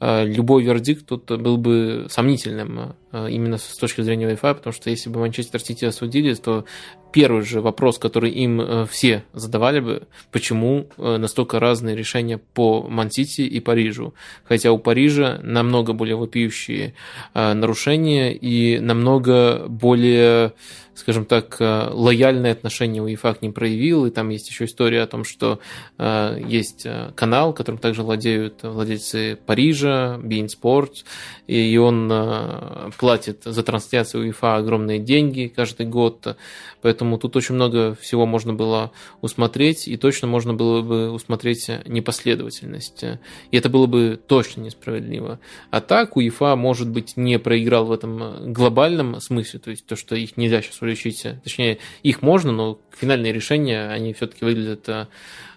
э, 0.00 0.24
любой 0.26 0.62
вердикт 0.62 1.06
тут 1.06 1.30
был 1.30 1.56
бы 1.56 2.06
сомнительным 2.10 2.94
именно 3.12 3.58
с 3.58 3.76
точки 3.76 4.02
зрения 4.02 4.28
УЕФА, 4.28 4.54
потому 4.54 4.72
что 4.72 4.88
если 4.88 5.10
бы 5.10 5.18
Манчестер 5.18 5.60
Сити 5.60 5.84
осудили, 5.84 6.34
то 6.34 6.64
первый 7.12 7.42
же 7.42 7.60
вопрос, 7.60 7.98
который 7.98 8.30
им 8.30 8.60
э, 8.60 8.86
все 8.86 9.24
задавали 9.32 9.80
бы, 9.80 10.02
почему 10.30 10.86
э, 10.96 11.16
настолько 11.16 11.60
разные 11.60 11.96
решения 11.96 12.38
по 12.38 12.82
Мансити 12.82 13.42
и 13.42 13.60
Парижу. 13.60 14.14
Хотя 14.44 14.72
у 14.72 14.78
Парижа 14.78 15.40
намного 15.42 15.92
более 15.92 16.16
вопиющие 16.16 16.94
э, 17.34 17.52
нарушения 17.52 18.32
и 18.32 18.78
намного 18.78 19.66
более 19.68 20.52
скажем 20.94 21.24
так, 21.24 21.56
лояльное 21.60 22.52
отношение 22.52 23.02
УЕФА 23.02 23.34
к 23.34 23.42
ним 23.42 23.52
проявил, 23.52 24.06
и 24.06 24.10
там 24.10 24.28
есть 24.28 24.48
еще 24.48 24.64
история 24.64 25.02
о 25.02 25.06
том, 25.06 25.24
что 25.24 25.60
есть 25.98 26.86
канал, 27.14 27.52
которым 27.52 27.78
также 27.78 28.02
владеют 28.02 28.62
владельцы 28.62 29.38
Парижа, 29.46 30.18
Bein 30.22 30.48
Sport, 30.48 31.04
и 31.46 31.76
он 31.76 32.92
платит 32.98 33.42
за 33.44 33.62
трансляцию 33.62 34.24
УЕФА 34.24 34.56
огромные 34.56 34.98
деньги 34.98 35.52
каждый 35.54 35.86
год, 35.86 36.36
Поэтому 36.82 37.18
тут 37.18 37.36
очень 37.36 37.54
много 37.54 37.94
всего 37.94 38.26
можно 38.26 38.54
было 38.54 38.92
усмотреть, 39.20 39.86
и 39.86 39.96
точно 39.96 40.28
можно 40.28 40.54
было 40.54 40.80
бы 40.80 41.10
усмотреть 41.10 41.70
непоследовательность. 41.86 43.04
И 43.50 43.56
это 43.56 43.68
было 43.68 43.86
бы 43.86 44.18
точно 44.26 44.62
несправедливо. 44.62 45.40
А 45.70 45.80
так 45.80 46.16
УЕФА, 46.16 46.56
может 46.56 46.88
быть, 46.88 47.16
не 47.16 47.38
проиграл 47.38 47.86
в 47.86 47.92
этом 47.92 48.52
глобальном 48.52 49.20
смысле, 49.20 49.60
то 49.60 49.70
есть 49.70 49.86
то, 49.86 49.96
что 49.96 50.14
их 50.16 50.36
нельзя 50.36 50.62
сейчас 50.62 50.79
уличить, 50.82 51.26
точнее, 51.42 51.78
их 52.02 52.22
можно, 52.22 52.52
но 52.52 52.78
финальные 52.96 53.32
решения, 53.32 53.88
они 53.88 54.12
все-таки 54.12 54.44
выглядят 54.44 55.08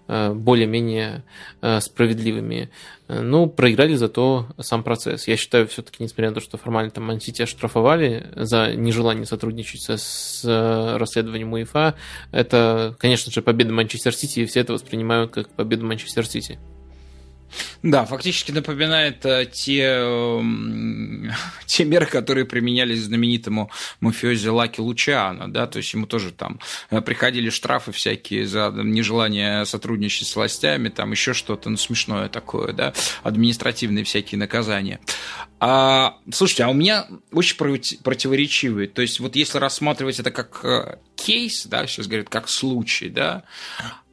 Э, 0.05 0.33
более-менее 0.33 1.23
э, 1.61 1.79
справедливыми. 1.79 2.69
Ну, 3.07 3.47
проиграли 3.47 3.95
зато 3.95 4.47
сам 4.59 4.83
процесс. 4.83 5.29
Я 5.29 5.37
считаю, 5.37 5.65
все-таки, 5.67 6.03
несмотря 6.03 6.29
на 6.29 6.35
то, 6.35 6.41
что 6.41 6.57
формально 6.57 6.91
там 6.91 7.05
Мансити 7.05 7.41
оштрафовали 7.41 8.27
за 8.35 8.75
нежелание 8.75 9.25
сотрудничать 9.25 9.89
с 9.89 10.43
э, 10.43 10.97
расследованием 10.97 11.53
УЕФА, 11.53 11.95
это, 12.31 12.95
конечно 12.99 13.31
же, 13.31 13.41
победа 13.41 13.71
Манчестер 13.71 14.13
Сити, 14.13 14.41
и 14.41 14.45
все 14.45 14.59
это 14.59 14.73
воспринимают 14.73 15.31
как 15.31 15.47
победу 15.49 15.85
Манчестер 15.85 16.27
Сити. 16.27 16.59
Да, 17.81 18.05
фактически 18.05 18.51
напоминает 18.51 19.25
э, 19.25 19.45
те, 19.51 19.95
э, 19.97 20.41
те 21.65 21.85
меры, 21.85 22.05
которые 22.05 22.45
применялись 22.45 23.01
знаменитому 23.01 23.69
мафиози 23.99 24.47
Лаки 24.47 24.79
Лучиано, 24.79 25.51
да, 25.51 25.67
то 25.67 25.77
есть 25.77 25.93
ему 25.93 26.07
тоже 26.07 26.31
там 26.31 26.59
э, 26.89 27.01
приходили 27.01 27.49
штрафы 27.49 27.91
всякие 27.91 28.45
за 28.45 28.71
нежелание 28.71 29.65
сотрудничать 29.65 30.27
с 30.27 30.35
властями, 30.35 30.89
там 30.89 31.11
еще 31.11 31.33
что-то, 31.33 31.69
ну, 31.69 31.77
смешное 31.77 32.29
такое, 32.29 32.73
да, 32.73 32.93
административные 33.23 34.03
всякие 34.03 34.39
наказания. 34.39 34.99
А, 35.59 36.17
слушайте, 36.31 36.65
а 36.65 36.69
у 36.69 36.73
меня 36.73 37.07
очень 37.31 37.55
противоречивые, 37.57 38.87
то 38.87 39.01
есть 39.01 39.19
вот 39.19 39.35
если 39.35 39.57
рассматривать 39.59 40.19
это 40.19 40.31
как 40.31 40.59
э, 40.63 40.97
кейс, 41.15 41.65
да, 41.65 41.87
сейчас 41.87 42.07
говорят, 42.07 42.29
как 42.29 42.49
случай, 42.49 43.09
да, 43.09 43.43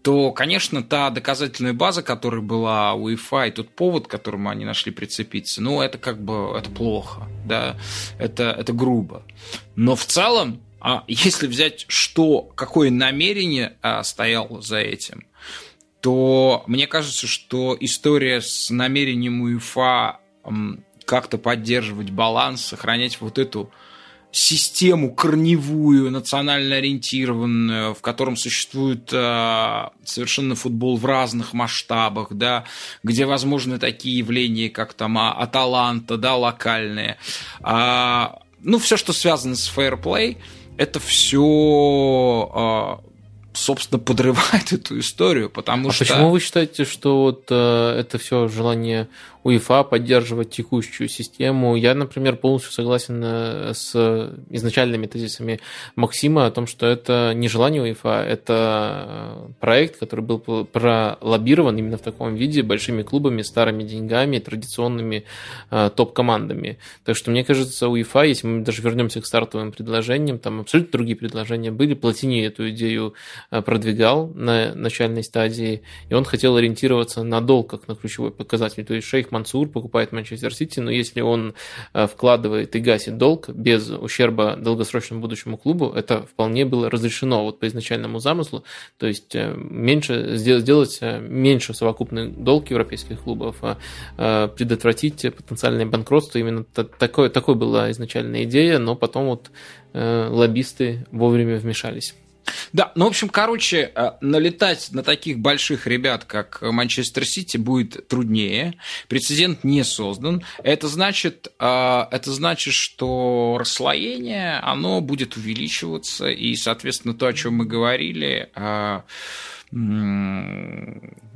то, 0.02 0.32
конечно, 0.32 0.82
та 0.82 1.10
доказательная 1.10 1.74
база, 1.74 2.02
которая 2.02 2.40
была 2.40 2.94
у 2.94 3.12
ИФА, 3.12 3.46
и 3.46 3.50
тот 3.50 3.68
повод, 3.68 4.06
к 4.06 4.10
которому 4.10 4.48
они 4.48 4.64
нашли 4.64 4.92
прицепиться, 4.92 5.60
ну, 5.60 5.82
это 5.82 5.98
как 5.98 6.22
бы, 6.22 6.56
это 6.56 6.70
плохо, 6.70 7.28
да, 7.44 7.76
это, 8.18 8.44
это 8.44 8.72
грубо. 8.72 9.24
Но 9.76 9.96
в 9.96 10.06
целом, 10.06 10.62
а 10.80 11.04
если 11.06 11.46
взять, 11.46 11.84
что, 11.88 12.42
какое 12.54 12.90
намерение 12.90 13.76
а, 13.82 14.02
стояло 14.02 14.62
за 14.62 14.78
этим, 14.78 15.26
то 16.00 16.64
мне 16.66 16.86
кажется, 16.86 17.26
что 17.26 17.76
история 17.78 18.40
с 18.40 18.70
намерением 18.70 19.42
УЕФА 19.42 20.18
как-то 21.04 21.36
поддерживать 21.36 22.10
баланс, 22.10 22.64
сохранять 22.64 23.20
вот 23.20 23.38
эту 23.38 23.70
систему 24.32 25.12
корневую, 25.12 26.10
национально 26.10 26.76
ориентированную, 26.76 27.94
в 27.94 28.00
котором 28.00 28.36
существует 28.36 29.10
э, 29.12 29.88
совершенно 30.04 30.54
футбол 30.54 30.96
в 30.96 31.04
разных 31.04 31.52
масштабах, 31.52 32.28
да, 32.30 32.64
где 33.02 33.26
возможны 33.26 33.78
такие 33.78 34.18
явления, 34.18 34.70
как 34.70 34.94
там 34.94 35.18
а, 35.18 35.32
Аталанта, 35.32 36.16
да, 36.16 36.36
локальные. 36.36 37.16
А, 37.60 38.40
ну, 38.60 38.78
все, 38.78 38.96
что 38.96 39.12
связано 39.12 39.56
с 39.56 39.64
фейерплей, 39.64 40.38
это 40.76 41.00
все 41.00 42.50
а, 42.54 43.00
собственно, 43.52 43.98
подрывает 43.98 44.72
эту 44.72 44.98
историю, 44.98 45.50
потому 45.50 45.88
а 45.88 45.92
что... 45.92 46.04
почему 46.04 46.30
вы 46.30 46.40
считаете, 46.40 46.84
что 46.84 47.22
вот 47.22 47.46
э, 47.50 47.96
это 47.98 48.18
все 48.18 48.48
желание 48.48 49.08
УЕФА 49.42 49.84
поддерживать 49.84 50.50
текущую 50.50 51.08
систему. 51.08 51.76
Я, 51.76 51.94
например, 51.94 52.36
полностью 52.36 52.72
согласен 52.72 53.22
э, 53.24 53.72
с 53.74 54.34
изначальными 54.50 55.06
тезисами 55.06 55.60
Максима 55.96 56.46
о 56.46 56.50
том, 56.50 56.66
что 56.66 56.86
это 56.86 57.32
не 57.34 57.48
желание 57.48 57.82
УЕФА, 57.82 58.24
это 58.28 59.48
э, 59.48 59.52
проект, 59.60 59.98
который 59.98 60.24
был 60.24 60.38
пролоббирован 60.40 61.78
именно 61.78 61.96
в 61.96 62.02
таком 62.02 62.34
виде 62.34 62.62
большими 62.62 63.02
клубами, 63.02 63.42
старыми 63.42 63.82
деньгами, 63.82 64.38
традиционными 64.38 65.24
э, 65.70 65.90
топ-командами. 65.94 66.78
Так 67.04 67.16
что, 67.16 67.30
мне 67.30 67.42
кажется, 67.42 67.88
УЕФА, 67.88 68.22
если 68.24 68.46
мы 68.46 68.64
даже 68.64 68.82
вернемся 68.82 69.20
к 69.22 69.26
стартовым 69.26 69.72
предложениям, 69.72 70.38
там 70.38 70.60
абсолютно 70.60 70.92
другие 70.92 71.16
предложения 71.16 71.70
были. 71.70 71.94
Платини 71.94 72.42
эту 72.44 72.70
идею 72.70 73.14
продвигал 73.50 74.28
на 74.34 74.74
начальной 74.74 75.22
стадии, 75.22 75.82
и 76.08 76.14
он 76.14 76.24
хотел 76.24 76.56
ориентироваться 76.56 77.22
на 77.22 77.40
долг 77.40 77.70
как 77.70 77.88
на 77.88 77.94
ключевой 77.94 78.30
показатель. 78.30 78.84
То 78.84 78.94
есть 78.94 79.06
шейх 79.06 79.29
Мансур 79.30 79.68
покупает 79.68 80.12
Манчестер 80.12 80.54
Сити, 80.54 80.80
но 80.80 80.90
если 80.90 81.20
он 81.20 81.54
э, 81.92 82.06
вкладывает 82.06 82.74
и 82.76 82.80
гасит 82.80 83.16
долг 83.18 83.48
без 83.48 83.90
ущерба 83.90 84.56
долгосрочному 84.56 85.20
будущему 85.20 85.56
клубу, 85.56 85.92
это 85.94 86.22
вполне 86.22 86.64
было 86.64 86.90
разрешено 86.90 87.44
вот 87.44 87.60
по 87.60 87.66
изначальному 87.66 88.18
замыслу, 88.18 88.64
то 88.98 89.06
есть 89.06 89.34
э, 89.34 89.54
меньше 89.56 90.36
сделать 90.36 90.98
э, 91.00 91.20
меньше 91.20 91.74
совокупный 91.74 92.28
долг 92.28 92.70
европейских 92.70 93.20
клубов, 93.20 93.56
а 93.62 93.78
предотвратить 94.16 95.22
потенциальное 95.34 95.86
банкротство. 95.86 96.38
Именно 96.38 96.64
такой, 96.64 97.30
такой 97.30 97.54
была 97.54 97.90
изначальная 97.90 98.44
идея, 98.44 98.78
но 98.78 98.96
потом 98.96 99.26
вот 99.26 99.50
лоббисты 99.92 101.06
вовремя 101.10 101.56
вмешались. 101.56 102.14
Да, 102.72 102.92
ну, 102.94 103.06
в 103.06 103.08
общем, 103.08 103.28
короче, 103.28 103.92
э, 103.94 104.12
налетать 104.20 104.88
на 104.92 105.02
таких 105.02 105.38
больших 105.38 105.86
ребят, 105.86 106.24
как 106.24 106.62
Манчестер 106.62 107.24
Сити, 107.24 107.56
будет 107.56 108.08
труднее. 108.08 108.74
Прецедент 109.08 109.64
не 109.64 109.84
создан. 109.84 110.42
Это 110.62 110.88
значит, 110.88 111.52
э, 111.58 112.04
это 112.10 112.32
значит, 112.32 112.74
что 112.74 113.56
расслоение, 113.58 114.58
оно 114.58 115.00
будет 115.00 115.36
увеличиваться, 115.36 116.28
и, 116.28 116.54
соответственно, 116.56 117.14
то, 117.14 117.26
о 117.26 117.32
чем 117.32 117.54
мы 117.54 117.64
говорили, 117.64 118.50
э, 118.54 119.00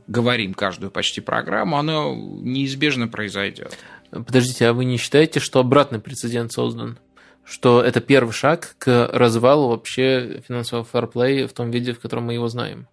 говорим 0.06 0.54
каждую 0.54 0.90
почти 0.90 1.20
программу, 1.20 1.78
оно 1.78 2.14
неизбежно 2.14 3.08
произойдет. 3.08 3.78
Подождите, 4.10 4.66
а 4.66 4.72
вы 4.72 4.84
не 4.84 4.96
считаете, 4.96 5.40
что 5.40 5.60
обратный 5.60 6.00
прецедент 6.00 6.52
создан? 6.52 6.98
Что 7.44 7.82
это 7.82 8.00
первый 8.00 8.32
шаг 8.32 8.76
к 8.78 9.10
развалу 9.12 9.68
вообще 9.68 10.42
финансового 10.46 10.84
фэрплея 10.84 11.46
в 11.46 11.52
том 11.52 11.70
виде, 11.70 11.92
в 11.92 12.00
котором 12.00 12.24
мы 12.24 12.34
его 12.34 12.48
знаем. 12.48 12.88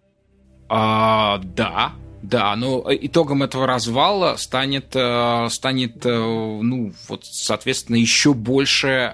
А, 0.68 1.38
да, 1.42 1.92
да, 2.22 2.54
но 2.54 2.86
итогом 2.88 3.42
этого 3.42 3.66
развала 3.66 4.36
станет, 4.36 4.94
э, 4.94 5.48
станет 5.50 6.06
э, 6.06 6.10
ну, 6.10 6.92
вот, 7.08 7.24
соответственно, 7.24 7.96
еще 7.96 8.32
больше 8.32 9.12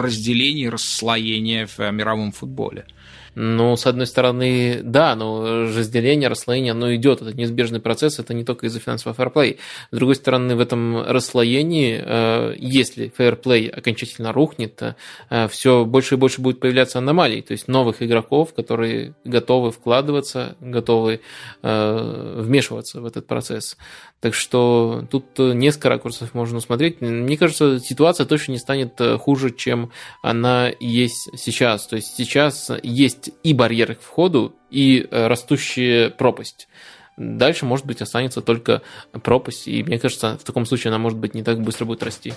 разделений, 0.00 0.68
расслоения 0.68 1.66
в 1.66 1.78
мировом 1.90 2.30
футболе. 2.30 2.86
Ну, 3.34 3.76
с 3.76 3.86
одной 3.86 4.06
стороны, 4.06 4.80
да, 4.82 5.14
но 5.14 5.64
разделение, 5.64 6.28
расслоение, 6.28 6.72
оно 6.72 6.94
идет, 6.94 7.22
это 7.22 7.36
неизбежный 7.36 7.80
процесс, 7.80 8.18
это 8.18 8.34
не 8.34 8.44
только 8.44 8.66
из-за 8.66 8.80
финансового 8.80 9.14
фэрплей. 9.14 9.58
С 9.92 9.96
другой 9.96 10.16
стороны, 10.16 10.56
в 10.56 10.60
этом 10.60 11.02
расслоении, 11.02 12.02
э, 12.04 12.54
если 12.58 13.12
фэрплей 13.16 13.68
окончательно 13.68 14.32
рухнет, 14.32 14.82
э, 15.30 15.48
все 15.48 15.84
больше 15.84 16.16
и 16.16 16.18
больше 16.18 16.40
будет 16.40 16.58
появляться 16.58 16.98
аномалий, 16.98 17.42
то 17.42 17.52
есть 17.52 17.68
новых 17.68 18.02
игроков, 18.02 18.52
которые 18.52 19.14
готовы 19.24 19.70
вкладываться, 19.70 20.56
готовы 20.60 21.20
э, 21.62 22.34
вмешиваться 22.40 23.00
в 23.00 23.06
этот 23.06 23.26
процесс. 23.26 23.76
Так 24.20 24.34
что 24.34 25.06
тут 25.10 25.38
несколько 25.38 25.88
ракурсов 25.88 26.34
можно 26.34 26.60
смотреть. 26.60 27.00
Мне 27.00 27.38
кажется, 27.38 27.80
ситуация 27.80 28.26
точно 28.26 28.52
не 28.52 28.58
станет 28.58 29.00
хуже, 29.18 29.50
чем 29.50 29.90
она 30.22 30.70
есть 30.78 31.30
сейчас. 31.38 31.86
То 31.86 31.96
есть 31.96 32.14
сейчас 32.16 32.70
есть 32.82 33.30
и 33.42 33.54
барьеры 33.54 33.94
к 33.94 34.02
входу, 34.02 34.54
и 34.70 35.08
растущая 35.10 36.10
пропасть. 36.10 36.68
Дальше, 37.16 37.66
может 37.66 37.86
быть, 37.86 38.00
останется 38.00 38.40
только 38.40 38.82
пропасть, 39.22 39.68
и 39.68 39.82
мне 39.82 39.98
кажется, 39.98 40.38
в 40.38 40.44
таком 40.44 40.64
случае 40.64 40.90
она, 40.90 40.98
может 40.98 41.18
быть, 41.18 41.34
не 41.34 41.42
так 41.42 41.60
быстро 41.60 41.84
будет 41.84 42.02
расти. 42.02 42.32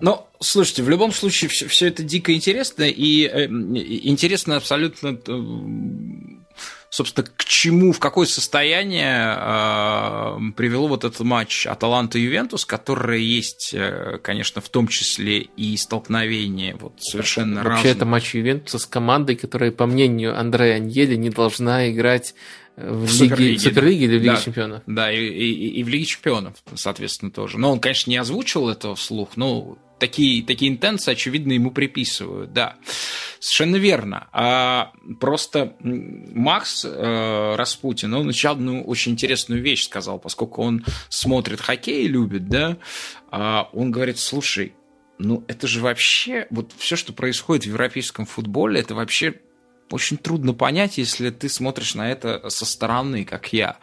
Ну, 0.00 0.26
слушайте, 0.40 0.82
в 0.82 0.88
любом 0.88 1.12
случае 1.12 1.48
все, 1.48 1.88
это 1.88 2.02
дико 2.02 2.34
интересно, 2.34 2.84
и 2.84 3.26
э, 3.26 3.46
интересно 3.46 4.56
абсолютно 4.56 5.18
э, 5.26 5.42
собственно, 6.96 7.26
к 7.36 7.44
чему, 7.44 7.92
в 7.92 7.98
какое 7.98 8.26
состояние 8.26 9.36
э, 9.36 10.52
привело 10.56 10.88
вот 10.88 11.04
этот 11.04 11.20
матч 11.20 11.66
Аталанта-Ювентус, 11.66 12.64
который 12.64 13.22
есть, 13.22 13.72
э, 13.74 14.18
конечно, 14.22 14.62
в 14.62 14.68
том 14.70 14.88
числе 14.88 15.40
и 15.40 15.76
столкновение 15.76 16.74
вот 16.74 16.94
совершенно 17.00 17.56
Вообще 17.56 17.70
разных. 17.70 17.96
это 17.96 18.06
матч 18.06 18.34
Ювентуса 18.34 18.78
с 18.78 18.86
командой, 18.86 19.36
которая, 19.36 19.72
по 19.72 19.84
мнению 19.84 20.40
Андрея 20.40 20.76
Аньели, 20.76 21.16
не 21.16 21.28
должна 21.28 21.90
играть 21.90 22.34
в, 22.76 23.04
в 23.04 23.12
Суперлиге, 23.12 23.58
Суперлиге 23.58 24.04
или 24.06 24.18
в 24.18 24.22
Лиге 24.22 24.30
да, 24.30 24.40
Чемпионов? 24.40 24.82
Да, 24.86 25.12
и, 25.12 25.18
и, 25.18 25.80
и 25.80 25.82
в 25.82 25.88
Лиге 25.88 26.06
Чемпионов, 26.06 26.54
соответственно, 26.76 27.30
тоже. 27.30 27.58
Но 27.58 27.72
он, 27.72 27.78
конечно, 27.78 28.08
не 28.08 28.16
озвучил 28.16 28.70
этого 28.70 28.96
вслух, 28.96 29.36
но 29.36 29.76
такие, 29.98 30.44
такие 30.44 30.70
интенции, 30.70 31.12
очевидно, 31.12 31.52
ему 31.52 31.70
приписывают, 31.70 32.52
да. 32.52 32.76
Совершенно 33.38 33.76
верно. 33.76 34.28
А 34.32 34.92
просто 35.20 35.76
Макс 35.80 36.84
э, 36.84 37.54
Распутин, 37.56 38.12
он 38.14 38.26
начал 38.26 38.52
одну 38.52 38.82
очень 38.82 39.12
интересную 39.12 39.62
вещь 39.62 39.84
сказал, 39.84 40.18
поскольку 40.18 40.62
он 40.62 40.84
смотрит 41.08 41.60
хоккей 41.60 42.06
любит, 42.06 42.48
да, 42.48 42.78
а 43.30 43.68
он 43.72 43.90
говорит, 43.90 44.18
слушай, 44.18 44.74
ну 45.18 45.44
это 45.48 45.66
же 45.66 45.80
вообще, 45.80 46.46
вот 46.50 46.72
все, 46.76 46.96
что 46.96 47.12
происходит 47.12 47.64
в 47.64 47.68
европейском 47.68 48.26
футболе, 48.26 48.80
это 48.80 48.94
вообще 48.94 49.34
очень 49.90 50.16
трудно 50.16 50.52
понять, 50.52 50.98
если 50.98 51.30
ты 51.30 51.48
смотришь 51.48 51.94
на 51.94 52.10
это 52.10 52.48
со 52.50 52.66
стороны, 52.66 53.24
как 53.24 53.52
я. 53.52 53.78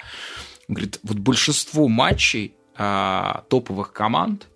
Он 0.67 0.75
говорит, 0.75 0.99
вот 1.03 1.17
большинство 1.17 1.87
матчей 1.87 2.55
а, 2.75 3.45
топовых 3.49 3.93
команд– 3.93 4.47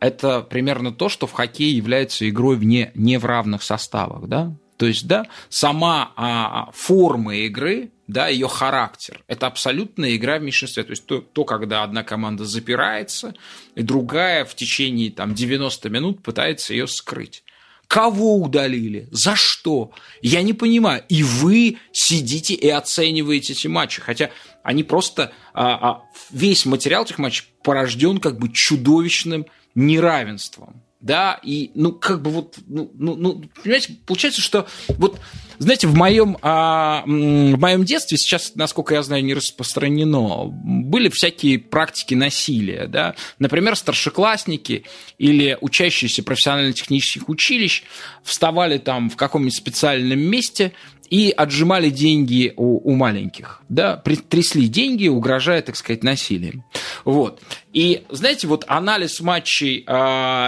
это 0.00 0.40
примерно 0.40 0.92
то, 0.92 1.08
что 1.08 1.26
в 1.26 1.32
хоккее 1.32 1.76
является 1.76 2.28
игрой 2.28 2.56
вне, 2.56 2.90
не 2.94 3.18
в 3.18 3.26
равных 3.26 3.62
составах, 3.62 4.26
да? 4.26 4.54
То 4.78 4.86
есть, 4.86 5.06
да, 5.06 5.26
сама 5.50 6.12
а, 6.16 6.70
форма 6.72 7.36
игры, 7.36 7.90
да, 8.06 8.28
ее 8.28 8.48
характер, 8.48 9.22
это 9.28 9.46
абсолютная 9.46 10.16
игра 10.16 10.38
в 10.38 10.42
меньшинстве. 10.42 10.84
То 10.84 10.90
есть, 10.92 11.04
то, 11.04 11.20
то, 11.20 11.44
когда 11.44 11.82
одна 11.82 12.02
команда 12.02 12.46
запирается, 12.46 13.34
и 13.74 13.82
другая 13.82 14.46
в 14.46 14.54
течение 14.54 15.10
там, 15.10 15.34
90 15.34 15.90
минут 15.90 16.22
пытается 16.22 16.72
ее 16.72 16.86
скрыть. 16.86 17.44
Кого 17.90 18.36
удалили? 18.36 19.08
За 19.10 19.34
что? 19.34 19.90
Я 20.22 20.42
не 20.42 20.52
понимаю. 20.52 21.02
И 21.08 21.24
вы 21.24 21.78
сидите 21.92 22.54
и 22.54 22.68
оцениваете 22.68 23.52
эти 23.52 23.66
матчи. 23.66 24.00
Хотя 24.00 24.30
они 24.62 24.84
просто... 24.84 25.32
А, 25.52 25.90
а, 25.90 26.02
весь 26.30 26.64
материал 26.66 27.02
этих 27.02 27.18
матчей 27.18 27.46
порожден 27.64 28.18
как 28.18 28.38
бы 28.38 28.48
чудовищным 28.50 29.44
неравенством 29.74 30.82
да, 31.00 31.40
и, 31.42 31.70
ну, 31.74 31.92
как 31.92 32.20
бы 32.20 32.30
вот, 32.30 32.58
ну, 32.66 32.90
ну, 32.94 33.16
ну 33.16 33.42
понимаете, 33.62 33.94
получается, 34.04 34.42
что 34.42 34.66
вот, 34.88 35.18
знаете, 35.58 35.86
в 35.86 35.94
моем, 35.94 36.36
а, 36.42 37.02
в 37.06 37.08
моем 37.08 37.84
детстве, 37.84 38.18
сейчас, 38.18 38.54
насколько 38.54 38.94
я 38.94 39.02
знаю, 39.02 39.24
не 39.24 39.32
распространено, 39.32 40.44
были 40.44 41.08
всякие 41.08 41.58
практики 41.58 42.14
насилия, 42.14 42.86
да, 42.86 43.14
например, 43.38 43.76
старшеклассники 43.76 44.84
или 45.16 45.56
учащиеся 45.60 46.22
профессионально-технических 46.22 47.28
училищ 47.30 47.84
вставали 48.22 48.76
там 48.76 49.08
в 49.08 49.16
каком-нибудь 49.16 49.56
специальном 49.56 50.20
месте 50.20 50.72
и 51.08 51.34
отжимали 51.36 51.90
деньги 51.90 52.52
у, 52.56 52.88
у 52.88 52.94
маленьких, 52.94 53.62
да, 53.68 53.96
трясли 53.96 54.68
деньги, 54.68 55.08
угрожая, 55.08 55.60
так 55.60 55.76
сказать, 55.76 56.04
насилием. 56.04 56.64
Вот. 57.04 57.40
И, 57.72 58.04
знаете, 58.10 58.46
вот 58.46 58.64
анализ 58.66 59.20
матчей 59.20 59.84
э, 59.86 59.92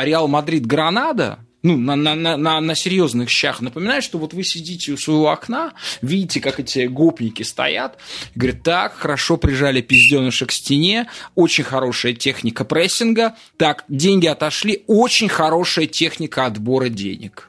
Реал 0.05 0.29
Мадрид-Гранада, 0.29 1.39
ну, 1.62 1.77
на, 1.77 1.95
на, 1.95 2.37
на, 2.37 2.61
на 2.61 2.75
серьезных 2.75 3.31
щах 3.31 3.61
напоминает, 3.61 4.03
что 4.03 4.18
вот 4.18 4.35
вы 4.35 4.43
сидите 4.43 4.93
у 4.93 4.97
своего 4.97 5.31
окна, 5.31 5.75
видите, 6.01 6.41
как 6.41 6.59
эти 6.59 6.87
гопники 6.87 7.45
стоят, 7.45 7.99
говорят, 8.35 8.62
так, 8.64 8.95
хорошо 8.97 9.37
прижали 9.37 9.81
пизденыша 9.81 10.47
к 10.47 10.53
стене, 10.53 11.09
очень 11.37 11.64
хорошая 11.64 12.14
техника 12.14 12.64
прессинга, 12.64 13.37
так, 13.57 13.85
деньги 13.89 14.27
отошли, 14.27 14.83
очень 14.89 15.29
хорошая 15.29 15.87
техника 15.87 16.47
отбора 16.47 16.89
денег. 16.89 17.49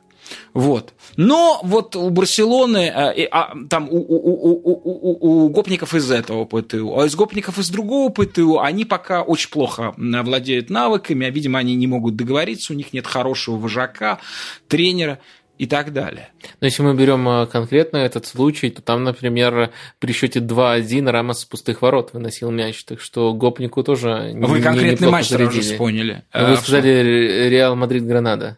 Вот. 0.53 0.93
Но 1.15 1.59
вот 1.63 1.95
у 1.95 2.09
Барселоны, 2.09 2.91
э, 2.93 3.27
а, 3.31 3.53
там 3.69 3.87
у, 3.89 3.97
у, 3.97 4.15
у, 4.15 4.71
у, 4.73 5.45
у 5.45 5.49
гопников 5.49 5.93
из 5.93 6.09
этого 6.11 6.45
ПТУ, 6.45 6.99
а 6.99 7.05
из 7.05 7.15
гопников 7.15 7.57
из 7.59 7.69
другого 7.69 8.09
ПТУ, 8.09 8.59
они 8.59 8.85
пока 8.85 9.21
очень 9.21 9.49
плохо 9.49 9.93
владеют 9.97 10.69
навыками, 10.69 11.27
а, 11.27 11.29
видимо, 11.29 11.59
они 11.59 11.75
не 11.75 11.87
могут 11.87 12.15
договориться, 12.15 12.73
у 12.73 12.75
них 12.75 12.93
нет 12.93 13.07
хорошего 13.07 13.57
вожака, 13.57 14.19
тренера 14.67 15.19
и 15.59 15.67
так 15.67 15.93
далее. 15.93 16.29
Но 16.59 16.65
если 16.65 16.81
мы 16.81 16.95
берем 16.95 17.27
э, 17.29 17.45
конкретно 17.45 17.97
этот 17.97 18.25
случай, 18.25 18.69
то 18.69 18.81
там, 18.81 19.03
например, 19.03 19.71
при 19.99 20.11
счете 20.11 20.39
2-1 20.39 21.09
Рамос 21.09 21.41
с 21.41 21.45
пустых 21.45 21.81
ворот 21.81 22.11
выносил 22.13 22.49
мяч, 22.49 22.83
так 22.83 22.99
что 22.99 23.33
Гопнику 23.33 23.83
тоже 23.83 24.33
Вы 24.35 24.57
не, 24.57 24.63
конкретный 24.63 25.09
матч 25.09 25.27
сразу 25.27 25.61
вспомнили. 25.61 26.23
Вы 26.33 26.57
сказали 26.57 27.49
Реал 27.49 27.75
Мадрид-Гранада. 27.75 28.57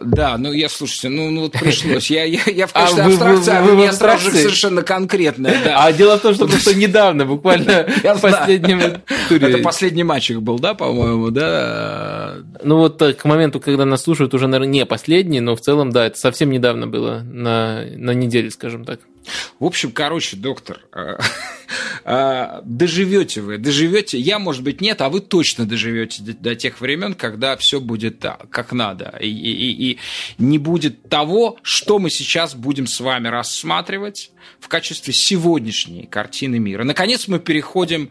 Да, 0.00 0.38
ну 0.38 0.52
я, 0.52 0.68
слушайте, 0.68 1.08
ну, 1.08 1.30
ну 1.30 1.42
вот 1.42 1.52
пришлось. 1.52 2.10
Я, 2.10 2.24
я, 2.24 2.40
я 2.46 2.66
в 2.66 2.72
качестве 2.72 3.02
а 3.02 3.06
абстракции, 3.06 3.50
вы, 3.50 3.56
вы, 3.56 3.66
вы, 3.66 3.72
а 3.72 3.76
меня 3.76 3.92
сразу 3.92 4.30
совершенно 4.30 4.82
конкретно. 4.82 5.54
Да. 5.64 5.84
А 5.84 5.92
дело 5.92 6.18
в 6.18 6.20
том, 6.22 6.34
что 6.34 6.46
просто 6.46 6.74
недавно, 6.74 7.26
буквально 7.26 7.86
в 8.02 8.20
последнем 8.20 9.02
туре. 9.28 9.48
Это 9.48 9.58
последний 9.58 10.04
матч 10.04 10.30
их 10.30 10.42
был, 10.42 10.58
да, 10.58 10.74
по-моему, 10.74 11.30
да? 11.30 12.36
Ну 12.62 12.78
вот 12.78 13.00
э, 13.02 13.12
к 13.12 13.24
моменту, 13.24 13.60
когда 13.60 13.84
нас 13.84 14.02
слушают, 14.02 14.34
уже, 14.34 14.46
наверное, 14.46 14.72
не 14.72 14.86
последний, 14.86 15.40
но 15.40 15.56
в 15.56 15.60
целом, 15.60 15.90
да, 15.90 16.06
это 16.06 16.18
совсем 16.18 16.50
недавно 16.50 16.86
было, 16.86 17.20
на, 17.24 17.84
на 17.96 18.12
неделе, 18.12 18.50
скажем 18.50 18.84
так. 18.84 19.00
В 19.58 19.64
общем, 19.64 19.92
короче, 19.92 20.36
доктор, 20.36 20.80
э, 20.92 21.18
э, 22.04 22.60
доживете 22.64 23.40
вы, 23.40 23.58
доживете. 23.58 24.18
Я, 24.18 24.38
может 24.38 24.62
быть, 24.62 24.80
нет, 24.80 25.00
а 25.00 25.08
вы 25.08 25.20
точно 25.20 25.66
доживете 25.66 26.22
до 26.22 26.54
тех 26.54 26.80
времен, 26.80 27.14
когда 27.14 27.56
все 27.56 27.80
будет 27.80 28.18
так, 28.18 28.50
как 28.50 28.72
надо. 28.72 29.16
И, 29.20 29.98
не 30.38 30.58
будет 30.58 31.08
того, 31.08 31.58
что 31.62 31.98
мы 31.98 32.10
сейчас 32.10 32.54
будем 32.54 32.86
с 32.86 33.00
вами 33.00 33.28
рассматривать 33.28 34.32
в 34.58 34.68
качестве 34.68 35.12
сегодняшней 35.12 36.06
картины 36.06 36.58
мира. 36.58 36.84
Наконец 36.84 37.28
мы 37.28 37.38
переходим 37.38 38.10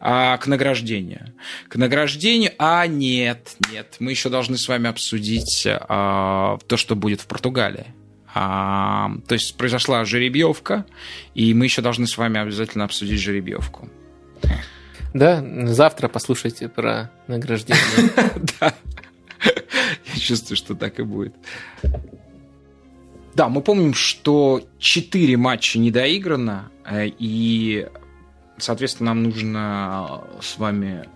а, 0.00 0.36
к 0.36 0.46
награждению. 0.46 1.32
К 1.68 1.76
награждению, 1.76 2.52
а 2.58 2.86
нет, 2.86 3.56
нет, 3.72 3.96
мы 4.00 4.10
еще 4.10 4.28
должны 4.28 4.58
с 4.58 4.68
вами 4.68 4.90
обсудить 4.90 5.66
а, 5.66 6.58
то, 6.66 6.76
что 6.76 6.94
будет 6.94 7.22
в 7.22 7.26
Португалии. 7.26 7.86
А, 8.34 9.12
то 9.28 9.34
есть 9.34 9.56
произошла 9.56 10.04
жеребьевка, 10.04 10.84
и 11.34 11.54
мы 11.54 11.66
еще 11.66 11.82
должны 11.82 12.06
с 12.08 12.18
вами 12.18 12.40
обязательно 12.40 12.84
обсудить 12.84 13.20
жеребьевку. 13.20 13.88
Да, 15.14 15.44
завтра 15.66 16.08
послушайте 16.08 16.68
про 16.68 17.10
награждение. 17.28 18.10
Да. 18.60 18.74
Я 20.06 20.20
чувствую, 20.20 20.56
что 20.56 20.74
так 20.74 20.98
и 20.98 21.02
будет. 21.02 21.34
Да, 23.34 23.48
мы 23.48 23.62
помним, 23.62 23.94
что 23.94 24.62
4 24.78 25.36
матча 25.36 25.78
не 25.78 25.90
доиграно, 25.90 26.70
э, 26.84 27.08
и, 27.18 27.86
соответственно, 28.58 29.10
нам 29.10 29.24
нужно 29.24 30.24
с 30.40 30.56
вами 30.58 31.08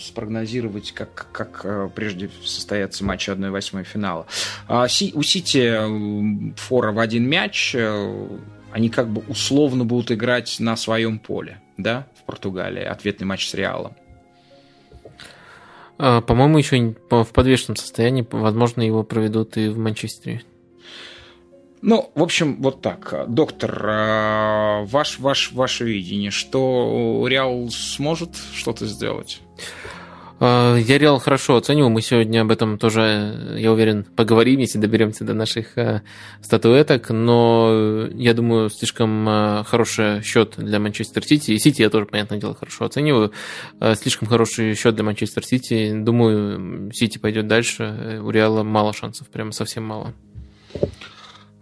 спрогнозировать, 0.00 0.92
как, 0.92 1.26
как 1.32 1.60
э, 1.64 1.88
прежде 1.94 2.30
состоятся 2.44 3.04
матчи 3.04 3.30
1-8 3.30 3.84
финала. 3.84 4.26
А, 4.68 4.84
у 4.84 5.22
Сити 5.22 6.56
фора 6.56 6.92
в 6.92 6.98
один 6.98 7.28
мяч, 7.28 7.74
э, 7.74 8.28
они 8.72 8.88
как 8.90 9.08
бы 9.08 9.22
условно 9.28 9.84
будут 9.84 10.12
играть 10.12 10.56
на 10.60 10.76
своем 10.76 11.18
поле, 11.18 11.60
да, 11.76 12.06
в 12.20 12.24
Португалии, 12.24 12.82
ответный 12.82 13.26
матч 13.26 13.48
с 13.48 13.54
Реалом. 13.54 13.94
А, 15.98 16.20
по-моему, 16.20 16.58
еще 16.58 16.94
в 17.10 17.32
подвешенном 17.32 17.76
состоянии, 17.76 18.26
возможно, 18.30 18.82
его 18.82 19.02
проведут 19.02 19.56
и 19.56 19.68
в 19.68 19.78
Манчестере. 19.78 20.42
Ну, 21.86 22.10
в 22.16 22.22
общем, 22.24 22.56
вот 22.60 22.82
так. 22.82 23.26
Доктор, 23.28 23.88
э, 23.88 24.84
ваш, 24.86 25.20
ваш, 25.20 25.52
ваше 25.52 25.84
видение, 25.84 26.32
что 26.32 27.24
Реал 27.28 27.70
сможет 27.70 28.30
что-то 28.52 28.86
сделать? 28.86 29.40
А, 30.40 30.74
я 30.74 30.98
Реал 30.98 31.20
хорошо 31.20 31.54
оцениваю. 31.54 31.90
Мы 31.90 32.02
сегодня 32.02 32.40
об 32.40 32.50
этом 32.50 32.78
тоже, 32.78 33.54
я 33.56 33.70
уверен, 33.70 34.02
поговорим, 34.02 34.58
если 34.58 34.80
доберемся 34.80 35.22
до 35.22 35.32
наших 35.32 35.78
э, 35.78 36.02
статуэток. 36.42 37.10
Но 37.10 38.08
я 38.14 38.34
думаю, 38.34 38.68
слишком 38.68 39.62
хороший 39.64 40.24
счет 40.24 40.54
для 40.56 40.80
Манчестер 40.80 41.24
Сити. 41.24 41.52
И 41.52 41.58
Сити 41.60 41.82
я 41.82 41.88
тоже, 41.88 42.06
понятное 42.06 42.40
дело, 42.40 42.56
хорошо 42.56 42.86
оцениваю. 42.86 43.30
Слишком 43.94 44.26
хороший 44.26 44.74
счет 44.74 44.96
для 44.96 45.04
Манчестер 45.04 45.44
Сити. 45.44 45.92
Думаю, 45.94 46.90
Сити 46.92 47.18
пойдет 47.18 47.46
дальше. 47.46 48.20
У 48.24 48.30
Реала 48.30 48.64
мало 48.64 48.92
шансов, 48.92 49.28
прямо 49.28 49.52
совсем 49.52 49.84
мало. 49.84 50.14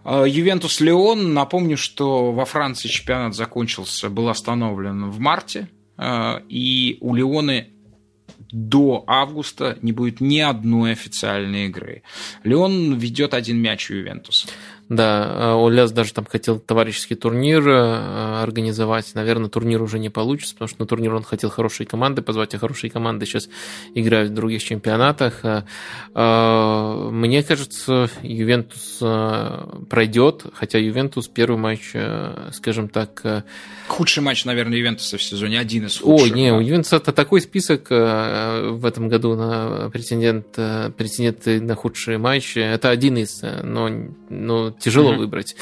А, 0.05 0.23
Ювентус 0.23 0.79
Леон, 0.79 1.33
напомню, 1.33 1.75
что 1.75 2.31
во 2.31 2.45
Франции 2.45 2.87
чемпионат 2.87 3.35
закончился, 3.35 4.09
был 4.09 4.29
остановлен 4.29 5.09
в 5.09 5.19
марте, 5.19 5.67
и 6.49 6.97
у 7.01 7.15
Леоны 7.15 7.69
до 8.51 9.03
августа 9.07 9.77
не 9.81 9.91
будет 9.91 10.21
ни 10.21 10.39
одной 10.39 10.91
официальной 10.91 11.65
игры. 11.65 12.03
Леон 12.43 12.93
ведет 12.97 13.33
один 13.33 13.57
мяч 13.57 13.89
у 13.89 13.95
Ювентуса. 13.95 14.47
Да, 14.87 15.55
Оляс 15.55 15.91
даже 15.91 16.13
там 16.13 16.25
хотел 16.25 16.59
товарищеский 16.59 17.15
турнир 17.15 17.67
э, 17.67 18.43
организовать. 18.43 19.15
Наверное, 19.15 19.49
турнир 19.49 19.81
уже 19.81 19.97
не 19.97 20.09
получится, 20.09 20.53
потому 20.53 20.69
что 20.69 20.81
на 20.81 20.85
турнир 20.85 21.13
он 21.15 21.23
хотел 21.23 21.49
хорошие 21.49 21.87
команды 21.87 22.21
позвать, 22.21 22.53
а 22.53 22.59
хорошие 22.59 22.91
команды 22.91 23.25
сейчас 23.25 23.49
играют 23.95 24.29
в 24.29 24.35
других 24.35 24.63
чемпионатах. 24.63 25.43
Э, 25.43 25.63
э, 26.13 27.09
мне 27.11 27.41
кажется, 27.41 28.11
Ювентус 28.21 29.01
пройдет, 29.89 30.45
хотя 30.53 30.77
Ювентус 30.77 31.27
первый 31.27 31.57
матч, 31.57 31.93
скажем 32.53 32.87
так... 32.89 33.43
Худший 33.87 34.21
матч, 34.21 34.45
наверное, 34.45 34.77
Ювентуса 34.77 35.17
в 35.17 35.23
сезоне, 35.23 35.59
один 35.59 35.87
из 35.87 35.97
худших. 35.97 36.31
О, 36.31 36.35
не, 36.35 36.53
у 36.53 36.59
Ювентуса 36.59 36.97
это 36.97 37.11
такой 37.11 37.41
список 37.41 37.89
в 37.89 38.85
этом 38.85 39.09
году 39.09 39.35
на 39.35 39.89
претендент, 39.91 40.47
претенденты 40.95 41.59
на 41.59 41.75
худшие 41.75 42.17
матчи. 42.17 42.59
Это 42.59 42.89
один 42.89 43.17
из, 43.17 43.41
но, 43.41 43.89
но 44.29 44.74
тяжело 44.79 45.13
mm-hmm. 45.13 45.17
выбрать. 45.17 45.55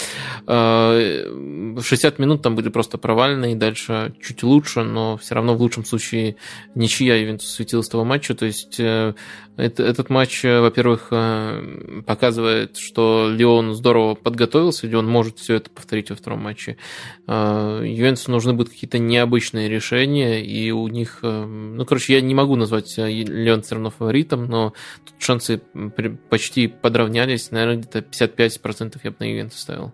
60 0.46 0.48
а, 0.48 2.22
минут 2.22 2.42
там 2.42 2.56
были 2.56 2.70
просто 2.70 2.98
провальные, 2.98 3.56
дальше 3.56 4.14
чуть 4.22 4.44
лучше, 4.44 4.84
но 4.84 5.18
все 5.18 5.36
равно 5.36 5.56
в 5.56 5.62
лучшем 5.62 5.86
случае 5.86 6.36
ничья 6.76 7.16
Ювентус 7.16 7.50
светила 7.50 7.82
с 7.82 7.90
того 7.90 8.04
матча. 8.06 8.36
То 8.36 8.46
есть 8.46 8.80
э, 8.80 9.14
это, 9.58 9.84
этот 9.84 10.10
матч, 10.10 10.44
э, 10.44 10.60
во-первых, 10.62 11.08
э, 11.12 12.02
показывает, 12.06 12.78
что 12.78 13.30
Леон 13.30 13.76
здорово 13.76 14.16
подготовился, 14.16 14.88
Леон 14.88 15.08
может 15.08 15.40
все 15.40 15.56
это 15.56 15.70
повторить 15.70 16.10
во 16.10 16.16
втором 16.16 16.42
матче. 16.42 16.78
А, 17.28 17.82
Ювентусу 17.82 18.32
нужны 18.32 18.54
будут 18.54 18.74
какие-то 18.74 19.00
необычные 19.00 19.70
решения, 19.70 20.44
и 20.44 20.72
у 20.72 20.88
них, 20.88 21.20
ну, 21.22 21.86
короче, 21.86 22.16
я 22.16 22.22
не 22.22 22.36
могу 22.36 22.56
назвать 22.56 22.98
Леон 22.98 23.62
все 23.62 23.76
равно 23.76 23.90
фаворитом, 23.90 24.46
но 24.46 24.74
тут 25.06 25.16
шансы 25.20 25.62
почти 26.30 26.68
подравнялись, 26.68 27.52
наверное, 27.52 27.78
где-то 27.78 28.00
55% 28.00 29.00
я 29.04 29.12
бы 29.12 29.18
на 29.20 29.24
Ювентус 29.26 29.60
ставил. 29.60 29.94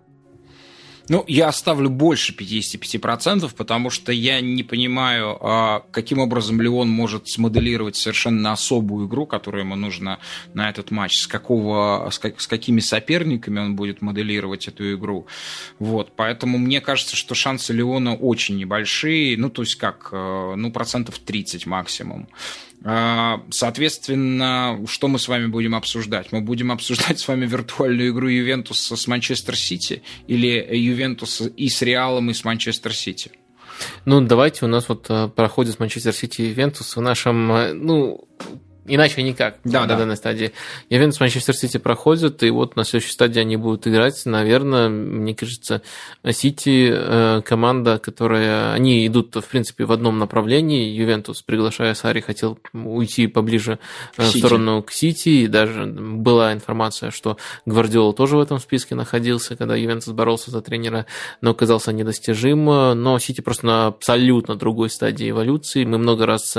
Ну, 1.10 1.26
я 1.28 1.48
оставлю 1.48 1.90
больше 1.90 2.34
55%, 2.34 3.52
потому 3.58 3.90
что 3.90 4.12
я 4.12 4.42
не 4.42 4.62
понимаю, 4.62 5.38
а, 5.42 5.84
каким 5.92 6.20
образом 6.20 6.62
Леон 6.62 6.88
может 6.88 7.28
смоделировать 7.28 7.96
совершенно 7.96 8.52
особую 8.52 9.08
игру, 9.08 9.26
которая 9.26 9.64
ему 9.64 9.76
нужна 9.76 10.20
на 10.54 10.70
этот 10.70 10.92
матч, 10.92 11.18
с, 11.18 11.26
какого, 11.26 12.08
с, 12.12 12.20
как, 12.20 12.40
с 12.40 12.46
какими 12.46 12.80
соперниками 12.80 13.60
он 13.60 13.76
будет 13.76 14.04
моделировать 14.04 14.68
эту 14.68 14.94
игру. 14.94 15.26
Вот, 15.80 16.14
поэтому 16.16 16.60
мне 16.60 16.80
кажется, 16.80 17.16
что 17.16 17.34
шансы 17.34 17.74
Леона 17.74 18.16
очень 18.16 18.58
небольшие, 18.58 19.36
ну, 19.36 19.50
то 19.50 19.64
есть 19.64 19.76
как, 19.76 20.10
э, 20.12 20.54
ну, 20.56 20.72
процентов 20.72 21.18
30 21.18 21.66
максимум. 21.66 22.28
А, 22.84 23.44
соответственно, 23.50 24.80
что 24.88 25.08
мы 25.08 25.20
с 25.20 25.28
вами 25.28 25.48
будем 25.48 25.76
обсуждать? 25.76 26.32
Мы 26.32 26.42
будем 26.42 26.72
обсуждать 26.72 27.20
с 27.20 27.28
вами 27.28 27.46
виртуальную 27.46 28.12
игру 28.12 28.28
Ювентуса 28.28 28.96
с 28.96 29.08
Манчестер 29.08 29.56
Сити 29.56 30.02
или 30.28 30.66
Ювентуса 30.76 31.48
и 31.48 31.70
с 31.70 31.82
Реалом, 31.82 32.30
и 32.30 32.34
с 32.34 32.44
Манчестер 32.44 32.94
Сити? 32.94 33.32
Ну, 34.06 34.22
давайте 34.22 34.66
у 34.66 34.68
нас 34.68 34.90
вот 34.90 35.06
э, 35.10 35.30
проходит 35.30 35.80
Манчестер 35.80 36.14
Сити 36.14 36.42
и 36.42 36.50
Ювентус 36.50 36.96
в 36.96 37.02
нашем, 37.02 37.52
э, 37.52 37.74
ну, 37.74 38.28
Иначе 38.86 39.22
никак 39.22 39.58
да, 39.64 39.82
на 39.82 39.88
да. 39.88 39.98
данной 39.98 40.18
стадии. 40.18 40.52
Ювентус 40.90 41.20
Манчестер 41.20 41.56
Сити 41.56 41.78
проходят, 41.78 42.42
и 42.44 42.50
вот 42.50 42.76
на 42.76 42.84
следующей 42.84 43.12
стадии 43.12 43.40
они 43.40 43.56
будут 43.56 43.88
играть. 43.88 44.26
Наверное, 44.26 44.90
мне 44.90 45.36
кажется, 45.36 45.82
Сити 46.32 46.90
э, 46.92 47.42
команда, 47.46 48.00
которая... 48.00 48.74
Они 48.74 49.06
идут, 49.06 49.36
в 49.36 49.48
принципе, 49.48 49.86
в 49.86 49.92
одном 49.92 50.18
направлении. 50.18 50.90
Ювентус, 50.90 51.42
приглашая 51.42 51.94
Сари, 51.94 52.22
хотел 52.22 52.58
уйти 52.74 53.28
поближе 53.28 53.80
э, 54.18 54.24
в 54.24 54.38
сторону 54.38 54.82
к 54.82 54.92
Сити. 54.92 55.30
И 55.30 55.48
даже 55.48 55.86
была 55.86 56.54
информация, 56.54 57.12
что 57.12 57.38
Гвардиола 57.66 58.14
тоже 58.14 58.38
в 58.38 58.40
этом 58.40 58.60
списке 58.60 58.96
находился, 58.96 59.56
когда 59.56 59.76
Ювентус 59.76 60.14
боролся 60.14 60.52
за 60.52 60.62
тренера, 60.62 61.06
но 61.42 61.52
оказался 61.52 61.92
недостижим. 61.92 62.66
Но 62.66 63.20
Сити 63.20 63.42
просто 63.42 63.66
на 63.68 63.88
абсолютно 63.88 64.56
другой 64.56 64.90
стадии 64.90 65.30
эволюции. 65.30 65.84
Мы 65.86 65.98
много 65.98 66.26
раз 66.26 66.58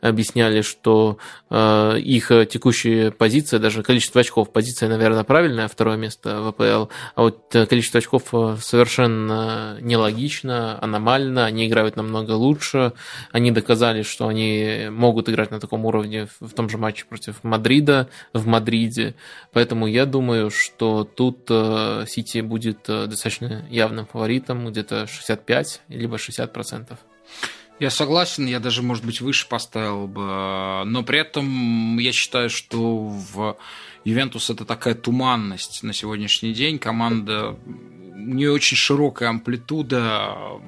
объясняли, 0.00 0.62
что 0.62 1.18
Э, 1.50 1.67
их 1.98 2.30
текущая 2.50 3.10
позиция, 3.10 3.60
даже 3.60 3.82
количество 3.82 4.20
очков, 4.20 4.52
позиция, 4.52 4.88
наверное, 4.88 5.24
правильная, 5.24 5.68
второе 5.68 5.96
место 5.96 6.40
в 6.40 6.48
АПЛ, 6.48 6.90
а 7.14 7.22
вот 7.22 7.54
э, 7.54 7.66
количество 7.66 7.98
очков 7.98 8.28
э, 8.32 8.56
совершенно 8.60 9.78
нелогично, 9.80 10.78
аномально, 10.82 11.46
они 11.46 11.66
играют 11.66 11.96
намного 11.96 12.32
лучше, 12.32 12.92
они 13.32 13.50
доказали, 13.50 14.02
что 14.02 14.28
они 14.28 14.88
могут 14.90 15.28
играть 15.28 15.50
на 15.50 15.60
таком 15.60 15.84
уровне 15.84 16.28
в 16.40 16.52
том 16.52 16.68
же 16.68 16.78
матче 16.78 17.04
против 17.08 17.42
Мадрида 17.42 18.08
в 18.32 18.46
Мадриде, 18.46 19.14
поэтому 19.52 19.86
я 19.86 20.06
думаю, 20.06 20.50
что 20.50 21.04
тут 21.04 21.50
Сити 22.08 22.40
будет 22.40 22.82
достаточно 22.86 23.64
явным 23.70 24.06
фаворитом, 24.06 24.66
где-то 24.68 25.06
65 25.06 25.82
либо 25.88 26.18
60 26.18 26.52
процентов. 26.52 26.98
Я 27.80 27.90
согласен, 27.90 28.46
я 28.46 28.58
даже, 28.58 28.82
может 28.82 29.04
быть, 29.04 29.20
выше 29.20 29.48
поставил 29.48 30.08
бы, 30.08 30.84
но 30.84 31.04
при 31.04 31.20
этом 31.20 31.96
я 31.98 32.12
считаю, 32.12 32.50
что 32.50 33.06
в 33.06 33.56
Ювентус 34.04 34.50
это 34.50 34.64
такая 34.64 34.94
туманность 34.94 35.84
на 35.84 35.92
сегодняшний 35.92 36.52
день. 36.52 36.78
Команда, 36.78 37.56
у 37.66 38.18
нее 38.18 38.50
очень 38.50 38.76
широкая 38.76 39.28
амплитуда 39.28 40.60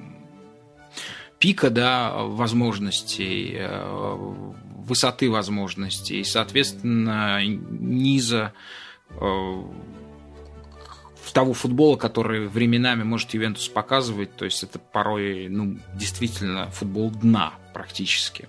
пика 1.41 1.71
да, 1.71 2.13
возможностей, 2.17 3.59
высоты 4.77 5.31
возможностей, 5.31 6.21
и, 6.21 6.25
соответственно, 6.25 7.45
низа 7.45 8.53
того 11.31 11.53
футбола, 11.53 11.97
который 11.97 12.49
временами 12.49 13.03
может 13.03 13.35
Ювентус 13.35 13.69
показывать. 13.69 14.37
То 14.37 14.45
есть 14.45 14.63
это 14.63 14.79
порой 14.79 15.49
ну, 15.49 15.79
действительно 15.95 16.71
футбол 16.71 17.11
дна 17.11 17.55
практически. 17.73 18.49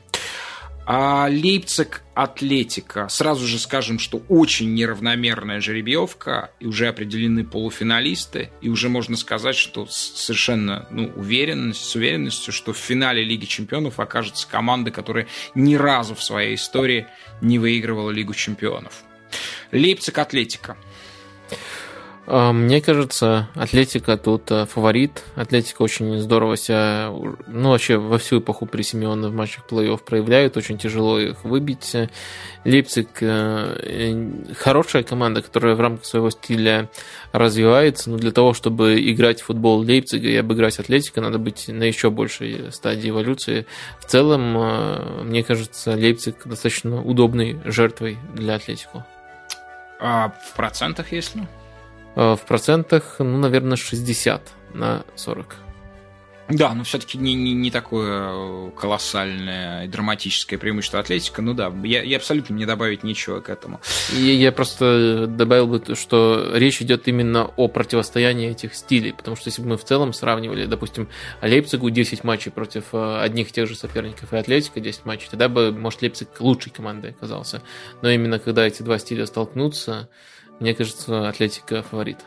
А 0.85 1.27
Лейпциг 1.29 2.01
Атлетика. 2.15 3.07
Сразу 3.07 3.45
же 3.45 3.59
скажем, 3.59 3.99
что 3.99 4.17
очень 4.27 4.73
неравномерная 4.73 5.61
жеребьевка, 5.61 6.51
и 6.59 6.65
уже 6.65 6.87
определены 6.87 7.45
полуфиналисты, 7.45 8.49
и 8.61 8.69
уже 8.69 8.89
можно 8.89 9.15
сказать, 9.15 9.55
что 9.55 9.85
совершенно 9.85 10.87
ну, 10.89 11.11
уверенность, 11.15 11.83
с 11.83 11.95
уверенностью, 11.95 12.51
что 12.51 12.73
в 12.73 12.77
финале 12.77 13.23
Лиги 13.23 13.45
Чемпионов 13.45 13.99
окажется 13.99 14.47
команда, 14.47 14.89
которая 14.91 15.27
ни 15.53 15.75
разу 15.75 16.15
в 16.15 16.23
своей 16.23 16.55
истории 16.55 17.07
не 17.41 17.59
выигрывала 17.59 18.09
Лигу 18.09 18.33
Чемпионов. 18.33 19.03
Лейпциг 19.71 20.17
Атлетика. 20.17 20.77
А, 22.27 22.53
мне 22.53 22.81
кажется, 22.81 23.49
Атлетика 23.55 24.15
тут 24.15 24.51
э, 24.51 24.65
фаворит. 24.65 25.23
Атлетика 25.35 25.81
очень 25.81 26.19
здорово 26.19 26.55
себя, 26.55 27.11
ну, 27.47 27.69
вообще 27.69 27.97
во 27.97 28.19
всю 28.19 28.39
эпоху 28.39 28.67
при 28.67 28.83
Симеоне 28.83 29.29
в 29.29 29.33
матчах 29.33 29.65
плей-офф 29.69 29.99
проявляют. 30.03 30.55
Очень 30.55 30.77
тяжело 30.77 31.19
их 31.19 31.43
выбить. 31.43 31.95
Лейпциг 32.63 33.09
э, 33.21 34.53
хорошая 34.55 35.03
команда, 35.03 35.41
которая 35.41 35.75
в 35.75 35.81
рамках 35.81 36.05
своего 36.05 36.29
стиля 36.29 36.89
развивается. 37.31 38.11
Но 38.11 38.17
для 38.17 38.31
того, 38.31 38.53
чтобы 38.53 39.01
играть 39.01 39.41
в 39.41 39.45
футбол 39.45 39.79
Лейпцига 39.79 40.27
и 40.27 40.35
обыграть 40.35 40.79
Атлетика, 40.79 41.21
надо 41.21 41.39
быть 41.39 41.67
на 41.69 41.83
еще 41.83 42.11
большей 42.11 42.71
стадии 42.71 43.09
эволюции. 43.09 43.65
В 43.99 44.05
целом, 44.05 44.55
э, 44.57 45.23
мне 45.23 45.43
кажется, 45.43 45.93
Лейпциг 45.93 46.45
достаточно 46.45 47.01
удобной 47.01 47.59
жертвой 47.65 48.19
для 48.35 48.55
Атлетику. 48.55 49.03
А 49.99 50.33
в 50.45 50.55
процентах, 50.55 51.11
если? 51.11 51.47
Э, 52.15 52.35
в 52.35 52.41
процентах, 52.41 53.15
ну, 53.19 53.37
наверное, 53.37 53.77
60 53.77 54.41
на 54.73 55.03
40. 55.15 55.55
Да, 56.53 56.73
но 56.73 56.83
все-таки 56.83 57.17
не, 57.17 57.33
не, 57.33 57.53
не 57.53 57.71
такое 57.71 58.71
колоссальное 58.71 59.85
и 59.85 59.87
драматическое 59.87 60.59
преимущество 60.59 60.99
Атлетика. 60.99 61.41
Ну 61.41 61.53
да, 61.53 61.71
я, 61.83 62.03
я 62.03 62.17
абсолютно 62.17 62.53
не 62.53 62.65
добавить 62.65 63.03
ничего 63.03 63.39
к 63.39 63.49
этому. 63.49 63.79
И 64.13 64.21
я 64.21 64.51
просто 64.51 65.27
добавил 65.27 65.67
бы, 65.67 65.95
что 65.95 66.51
речь 66.53 66.81
идет 66.81 67.07
именно 67.07 67.45
о 67.55 67.67
противостоянии 67.67 68.49
этих 68.49 68.75
стилей. 68.75 69.13
Потому 69.13 69.37
что 69.37 69.47
если 69.47 69.61
бы 69.61 69.69
мы 69.69 69.77
в 69.77 69.85
целом 69.85 70.11
сравнивали, 70.11 70.65
допустим, 70.65 71.07
Лейпцигу 71.41 71.89
10 71.89 72.23
матчей 72.23 72.51
против 72.51 72.85
э, 72.91 73.21
одних 73.21 73.49
и 73.49 73.53
тех 73.53 73.69
же 73.69 73.75
соперников 73.75 74.33
и 74.33 74.37
Атлетика 74.37 74.81
10 74.81 75.05
матчей, 75.05 75.27
тогда 75.29 75.47
бы, 75.47 75.71
может, 75.71 76.01
Лейпциг 76.01 76.41
лучшей 76.41 76.71
командой 76.71 77.11
оказался. 77.11 77.61
Но 78.01 78.09
именно 78.09 78.39
когда 78.39 78.67
эти 78.67 78.83
два 78.83 78.97
стиля 78.97 79.25
столкнутся, 79.25 80.09
мне 80.59 80.73
кажется, 80.73 81.29
Атлетика 81.29 81.83
фаворит. 81.83 82.17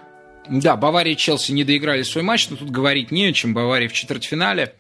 Да, 0.49 0.77
Бавария 0.77 1.15
и 1.15 1.17
Челси 1.17 1.53
не 1.53 1.65
доиграли 1.65 2.03
свой 2.03 2.23
матч, 2.23 2.49
но 2.51 2.57
тут 2.57 2.71
говорить 2.71 3.11
не 3.11 3.27
о 3.27 3.33
чем. 3.33 3.55
Бавария 3.55 3.89
в 3.89 3.93
четвертьфинале. 3.93 4.75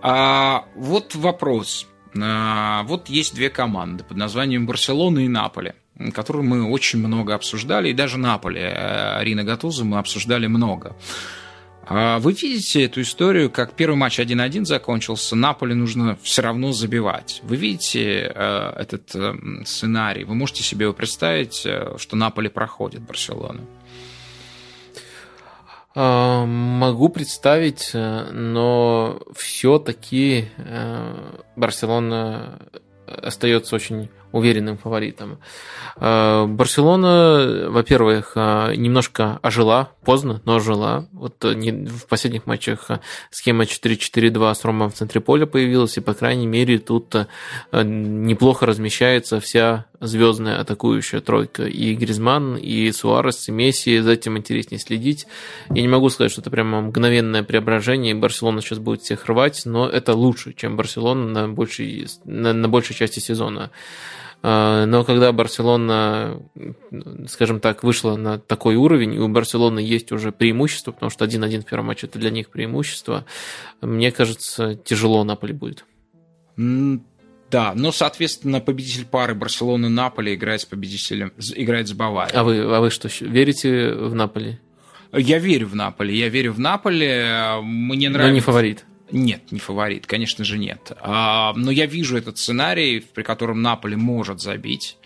А, 0.00 0.64
вот 0.74 1.14
вопрос. 1.14 1.86
А, 2.20 2.82
вот 2.84 3.08
есть 3.08 3.34
две 3.34 3.50
команды 3.50 4.04
под 4.04 4.16
названием 4.16 4.66
Барселона 4.66 5.20
и 5.20 5.28
Наполе, 5.28 5.74
которые 6.12 6.42
мы 6.42 6.68
очень 6.70 6.98
много 6.98 7.34
обсуждали, 7.34 7.90
и 7.90 7.94
даже 7.94 8.18
Наполе, 8.18 8.62
э, 8.62 9.16
Арина 9.18 9.44
Гатуза 9.44 9.84
мы 9.84 9.98
обсуждали 9.98 10.46
много. 10.46 10.96
А 11.94 12.20
вы 12.20 12.32
видите 12.32 12.86
эту 12.86 13.02
историю, 13.02 13.50
как 13.50 13.74
первый 13.74 13.96
матч 13.96 14.18
1-1 14.18 14.64
закончился, 14.64 15.36
Наполе 15.36 15.74
нужно 15.74 16.16
все 16.22 16.40
равно 16.40 16.72
забивать. 16.72 17.40
Вы 17.42 17.56
видите 17.56 18.32
э, 18.34 18.72
этот 18.78 19.14
э, 19.14 19.34
сценарий, 19.66 20.24
вы 20.24 20.34
можете 20.34 20.62
себе 20.62 20.90
представить, 20.94 21.66
э, 21.66 21.94
что 21.98 22.16
Наполе 22.16 22.48
проходит 22.48 23.02
Барселону? 23.02 23.66
А, 25.94 26.46
могу 26.46 27.10
представить, 27.10 27.90
но 27.92 29.20
все-таки 29.36 30.48
Барселона 31.56 32.58
остается 33.06 33.76
очень 33.76 34.08
уверенным 34.32 34.76
фаворитом. 34.78 35.38
Э, 35.96 36.46
Барселона, 36.46 37.68
во-первых, 37.68 38.32
э, 38.34 38.74
немножко 38.76 39.38
ожила, 39.42 39.90
поздно, 40.04 40.40
но 40.44 40.56
ожила. 40.56 41.06
Вот 41.12 41.44
э, 41.44 41.54
в 41.54 42.06
последних 42.08 42.46
матчах 42.46 42.90
схема 43.30 43.64
4-4-2 43.64 44.54
с 44.54 44.64
Ромом 44.64 44.90
в 44.90 44.94
центре 44.94 45.20
поля 45.20 45.46
появилась, 45.46 45.96
и, 45.96 46.00
по 46.00 46.14
крайней 46.14 46.46
мере, 46.46 46.78
тут 46.78 47.14
неплохо 47.72 48.66
размещается 48.66 49.40
вся 49.40 49.86
звездная 50.02 50.60
атакующая 50.60 51.20
тройка. 51.20 51.64
И 51.64 51.94
Гризман, 51.94 52.56
и 52.56 52.90
Суарес, 52.92 53.48
и 53.48 53.52
Месси, 53.52 53.98
за 54.00 54.12
этим 54.12 54.36
интереснее 54.36 54.80
следить. 54.80 55.26
Я 55.70 55.82
не 55.82 55.88
могу 55.88 56.08
сказать, 56.08 56.32
что 56.32 56.40
это 56.40 56.50
прямо 56.50 56.80
мгновенное 56.80 57.42
преображение, 57.42 58.10
и 58.10 58.14
Барселона 58.14 58.60
сейчас 58.60 58.78
будет 58.78 59.02
всех 59.02 59.26
рвать, 59.26 59.62
но 59.64 59.88
это 59.88 60.14
лучше, 60.14 60.52
чем 60.52 60.76
Барселона 60.76 61.28
на 61.28 61.48
большей, 61.48 62.08
на, 62.24 62.52
на 62.52 62.68
большей 62.68 62.96
части 62.96 63.20
сезона. 63.20 63.70
А, 64.42 64.86
но 64.86 65.04
когда 65.04 65.32
Барселона, 65.32 66.42
скажем 67.28 67.60
так, 67.60 67.84
вышла 67.84 68.16
на 68.16 68.38
такой 68.38 68.74
уровень, 68.74 69.14
и 69.14 69.18
у 69.18 69.28
Барселоны 69.28 69.78
есть 69.78 70.10
уже 70.10 70.32
преимущество, 70.32 70.90
потому 70.90 71.10
что 71.10 71.24
1-1 71.24 71.60
в 71.60 71.64
первом 71.64 71.86
матче 71.86 72.06
это 72.08 72.18
для 72.18 72.30
них 72.30 72.50
преимущество, 72.50 73.24
мне 73.80 74.10
кажется, 74.10 74.74
тяжело 74.74 75.22
Наполе 75.22 75.54
будет. 75.54 75.84
Да, 76.56 77.72
но, 77.74 77.92
соответственно, 77.92 78.60
победитель 78.60 79.04
пары 79.04 79.34
Барселоны-Наполи 79.34 80.34
играет 80.34 80.62
с 80.62 80.64
победителем, 80.64 81.32
играет 81.54 81.86
с 81.86 81.92
Баварией. 81.92 82.36
А 82.36 82.44
вы, 82.44 82.60
а 82.62 82.80
вы 82.80 82.90
что, 82.90 83.08
верите 83.20 83.92
в 83.92 84.14
Наполи? 84.14 84.58
Я 85.12 85.38
верю 85.38 85.66
в 85.68 85.74
Наполе, 85.74 86.16
я 86.16 86.30
верю 86.30 86.54
в 86.54 86.58
Наполе. 86.58 87.60
Мне 87.62 88.08
нравится... 88.08 88.30
Но 88.30 88.34
не 88.34 88.40
фаворит. 88.40 88.86
Нет, 89.12 89.52
не 89.52 89.58
фаворит, 89.58 90.06
конечно 90.06 90.44
же 90.44 90.58
нет. 90.58 90.92
А, 91.00 91.52
но 91.54 91.70
я 91.70 91.86
вижу 91.86 92.16
этот 92.16 92.38
сценарий, 92.38 93.00
при 93.00 93.22
котором 93.22 93.60
Наполе 93.60 93.96
может 93.96 94.40
забить. 94.40 94.96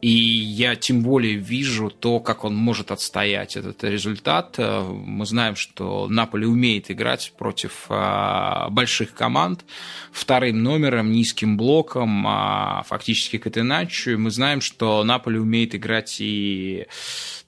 И 0.00 0.08
я 0.08 0.74
тем 0.74 1.02
более 1.02 1.36
вижу 1.36 1.88
то, 1.88 2.18
как 2.18 2.42
он 2.42 2.56
может 2.56 2.90
отстоять 2.90 3.56
этот 3.56 3.84
результат. 3.84 4.58
Мы 4.58 5.24
знаем, 5.26 5.54
что 5.54 6.08
Наполе 6.08 6.48
умеет 6.48 6.90
играть 6.90 7.32
против 7.38 7.84
а, 7.88 8.68
больших 8.70 9.14
команд 9.14 9.64
вторым 10.10 10.60
номером, 10.60 11.12
низким 11.12 11.56
блоком, 11.56 12.26
а, 12.26 12.82
фактически 12.88 13.38
Катеначо. 13.38 14.18
Мы 14.18 14.32
знаем, 14.32 14.60
что 14.60 15.04
Наполе 15.04 15.38
умеет 15.38 15.76
играть 15.76 16.16
и 16.18 16.86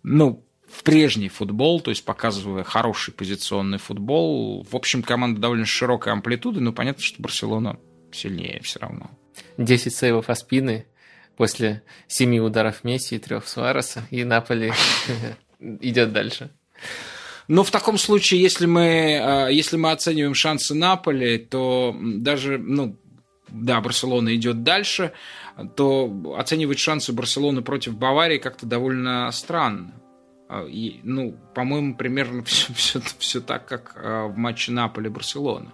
ну, 0.05 0.45
в 0.75 0.83
прежний 0.83 1.29
футбол, 1.29 1.81
то 1.81 1.91
есть 1.91 2.05
показывая 2.05 2.65
хороший 2.65 3.15
позиционный 3.15 3.79
футбол. 3.79 4.67
В 4.69 4.75
общем, 4.75 5.03
команда 5.03 5.41
довольно 5.41 5.67
широкой 5.67 6.13
амплитуды, 6.13 6.61
но 6.61 6.73
понятно, 6.73 7.03
что 7.03 7.23
Барселона 7.23 7.79
сильнее 8.13 8.61
все 8.63 8.81
равно. 8.81 9.11
10 9.57 9.95
сейвов 9.95 10.31
Аспины 10.31 10.87
после 11.37 11.83
семи 12.09 12.41
ударов 12.41 12.83
Месси 12.83 13.17
и 13.17 13.19
трех 13.19 13.47
Суареса, 13.47 14.07
и 14.11 14.25
Наполи 14.25 14.73
идет 15.61 16.13
дальше. 16.13 16.51
Но 17.47 17.63
в 17.63 17.71
таком 17.71 17.99
случае, 17.99 18.41
если 18.41 18.67
мы, 18.67 18.83
э, 18.83 19.53
если 19.53 19.77
мы 19.77 19.93
оцениваем 19.93 20.35
шансы 20.35 20.75
Наполи, 20.75 21.39
то 21.39 21.95
даже, 22.01 22.59
ну, 22.59 22.99
да, 23.49 23.81
Барселона 23.81 24.35
идет 24.35 24.65
дальше, 24.65 25.13
то 25.77 26.35
оценивать 26.37 26.79
шансы 26.81 27.13
Барселоны 27.13 27.63
против 27.63 27.97
Баварии 27.97 28.39
как-то 28.39 28.67
довольно 28.67 29.31
странно. 29.31 29.95
А, 30.49 30.65
и, 30.67 31.01
ну, 31.03 31.37
по-моему, 31.55 31.97
примерно 31.97 32.45
все, 32.45 32.73
все, 32.75 33.01
все 33.19 33.41
так, 33.41 33.67
как 33.67 33.97
э, 33.97 34.27
в 34.27 34.37
матче 34.37 34.73
Наполи-Барселона. 34.73 35.73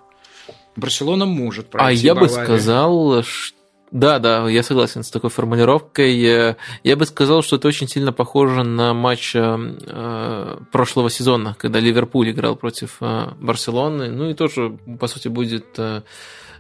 Барселона 0.76 1.26
может 1.26 1.70
пройти 1.70 1.88
А 1.88 1.92
я 1.92 2.14
Баварию. 2.14 2.38
бы 2.38 2.44
сказал, 2.44 3.22
что 3.22 3.60
да, 3.90 4.20
да, 4.20 4.48
я 4.48 4.62
согласен 4.62 5.02
с 5.02 5.10
такой 5.10 5.30
формулировкой. 5.30 6.22
Э, 6.22 6.56
я 6.84 6.96
бы 6.96 7.04
сказал, 7.06 7.42
что 7.42 7.56
это 7.56 7.66
очень 7.66 7.88
сильно 7.88 8.12
похоже 8.12 8.62
на 8.62 8.94
матч 8.94 9.34
э, 9.34 9.40
э, 9.40 10.58
прошлого 10.70 11.10
сезона, 11.10 11.56
когда 11.58 11.80
Ливерпуль 11.80 12.30
играл 12.30 12.54
против 12.54 12.98
Барселоны. 13.00 14.10
Ну 14.10 14.30
и 14.30 14.34
тоже, 14.34 14.78
по 15.00 15.08
сути, 15.08 15.26
будет 15.26 15.76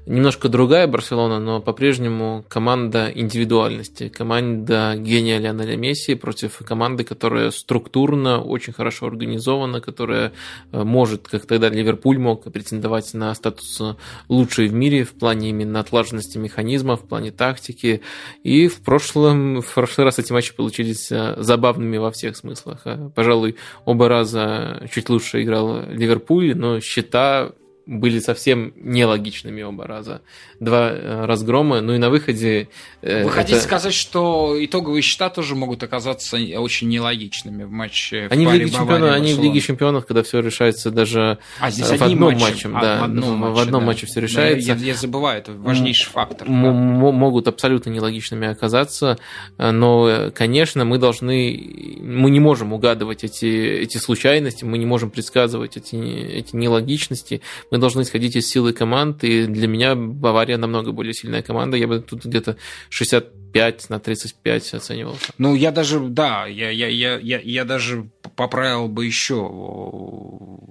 немножко 0.06 0.48
другая 0.48 0.86
Барселона, 0.86 1.38
но 1.38 1.60
по-прежнему 1.60 2.44
команда 2.48 3.10
индивидуальности, 3.14 4.08
команда 4.08 4.94
гения 4.96 5.38
Лионеля 5.38 5.76
Месси 5.76 6.14
против 6.14 6.58
команды, 6.58 7.04
которая 7.04 7.50
структурно 7.50 8.42
очень 8.42 8.72
хорошо 8.72 9.06
организована, 9.06 9.80
которая 9.80 10.32
э, 10.72 10.82
может, 10.82 11.28
как 11.28 11.46
тогда 11.46 11.68
Ливерпуль 11.68 12.18
мог, 12.18 12.50
претендовать 12.52 13.14
на 13.14 13.34
статус 13.34 13.80
лучшей 14.28 14.68
в 14.68 14.72
мире 14.72 15.04
в 15.04 15.12
плане 15.12 15.50
именно 15.50 15.80
отлаженности 15.80 16.38
механизма, 16.38 16.96
в 16.96 17.06
плане 17.06 17.30
тактики. 17.30 18.00
И 18.42 18.68
в 18.68 18.80
прошлом, 18.80 19.60
в 19.60 19.74
прошлый 19.74 20.04
раз 20.04 20.18
эти 20.18 20.32
матчи 20.32 20.54
получились 20.54 21.12
э, 21.12 21.36
забавными 21.38 21.98
во 21.98 22.10
всех 22.10 22.36
смыслах. 22.36 22.80
Э, 22.84 23.10
пожалуй, 23.14 23.56
оба 23.84 24.08
раза 24.08 24.86
чуть 24.92 25.08
лучше 25.08 25.42
играл 25.42 25.82
Ливерпуль, 25.88 26.56
но 26.56 26.80
счета 26.80 27.52
были 27.90 28.20
совсем 28.20 28.72
нелогичными 28.76 29.62
оба 29.62 29.84
раза. 29.84 30.22
Два 30.60 30.90
э, 30.92 31.24
разгрома, 31.24 31.80
ну 31.80 31.94
и 31.94 31.98
на 31.98 32.08
выходе... 32.08 32.68
Э, 33.02 33.24
Вы 33.24 33.30
это... 33.30 33.30
хотите 33.30 33.60
сказать, 33.60 33.94
что 33.94 34.56
итоговые 34.64 35.02
счета 35.02 35.28
тоже 35.28 35.56
могут 35.56 35.82
оказаться 35.82 36.36
очень 36.36 36.88
нелогичными 36.88 37.64
в 37.64 37.70
матче 37.70 38.28
они 38.30 38.46
в, 38.46 38.50
в 38.50 38.54
Лиге 38.54 38.70
Чемпионов, 38.70 39.12
Они 39.12 39.34
в 39.34 39.40
Лиге 39.40 39.60
Чемпионов, 39.60 40.06
когда 40.06 40.22
все 40.22 40.40
решается 40.40 40.92
даже 40.92 41.38
а, 41.58 41.70
здесь 41.70 41.88
в 41.88 42.00
одном 42.00 42.38
матче, 42.38 42.68
а, 42.72 42.80
да, 42.80 43.00
в 43.00 43.04
одном, 43.04 43.38
матче, 43.38 43.54
в 43.54 43.58
одном 43.58 43.80
да. 43.80 43.86
матче 43.88 44.06
все 44.06 44.20
решается. 44.20 44.68
Да, 44.68 44.74
я, 44.74 44.86
я 44.86 44.94
забываю, 44.94 45.40
это 45.40 45.52
важнейший 45.52 46.10
фактор. 46.10 46.46
М- 46.46 46.62
да. 46.62 47.10
Могут 47.10 47.48
абсолютно 47.48 47.90
нелогичными 47.90 48.46
оказаться, 48.46 49.18
но, 49.58 50.30
конечно, 50.32 50.84
мы 50.84 50.98
должны, 50.98 51.98
мы 52.00 52.30
не 52.30 52.38
можем 52.38 52.72
угадывать 52.72 53.24
эти, 53.24 53.46
эти 53.46 53.98
случайности, 53.98 54.64
мы 54.64 54.78
не 54.78 54.86
можем 54.86 55.10
предсказывать 55.10 55.76
эти, 55.76 55.96
эти 55.96 56.54
нелогичности, 56.54 57.42
мы 57.72 57.79
должны 57.80 58.02
исходить 58.02 58.36
из 58.36 58.48
силы 58.48 58.72
команд, 58.72 59.24
и 59.24 59.46
для 59.46 59.66
меня 59.66 59.94
Бавария 59.94 60.58
намного 60.58 60.92
более 60.92 61.14
сильная 61.14 61.42
команда. 61.42 61.76
Я 61.76 61.88
бы 61.88 62.00
тут 62.00 62.24
где-то 62.24 62.56
65 62.88 63.90
на 63.90 63.98
35 63.98 64.74
оценивал. 64.74 65.16
Ну, 65.38 65.54
я 65.54 65.72
даже, 65.72 66.00
да, 66.00 66.46
я, 66.46 66.70
я, 66.70 66.88
я, 66.88 67.18
я, 67.18 67.40
я 67.40 67.64
даже 67.64 68.10
поправил 68.36 68.88
бы 68.88 69.06
еще, 69.06 69.36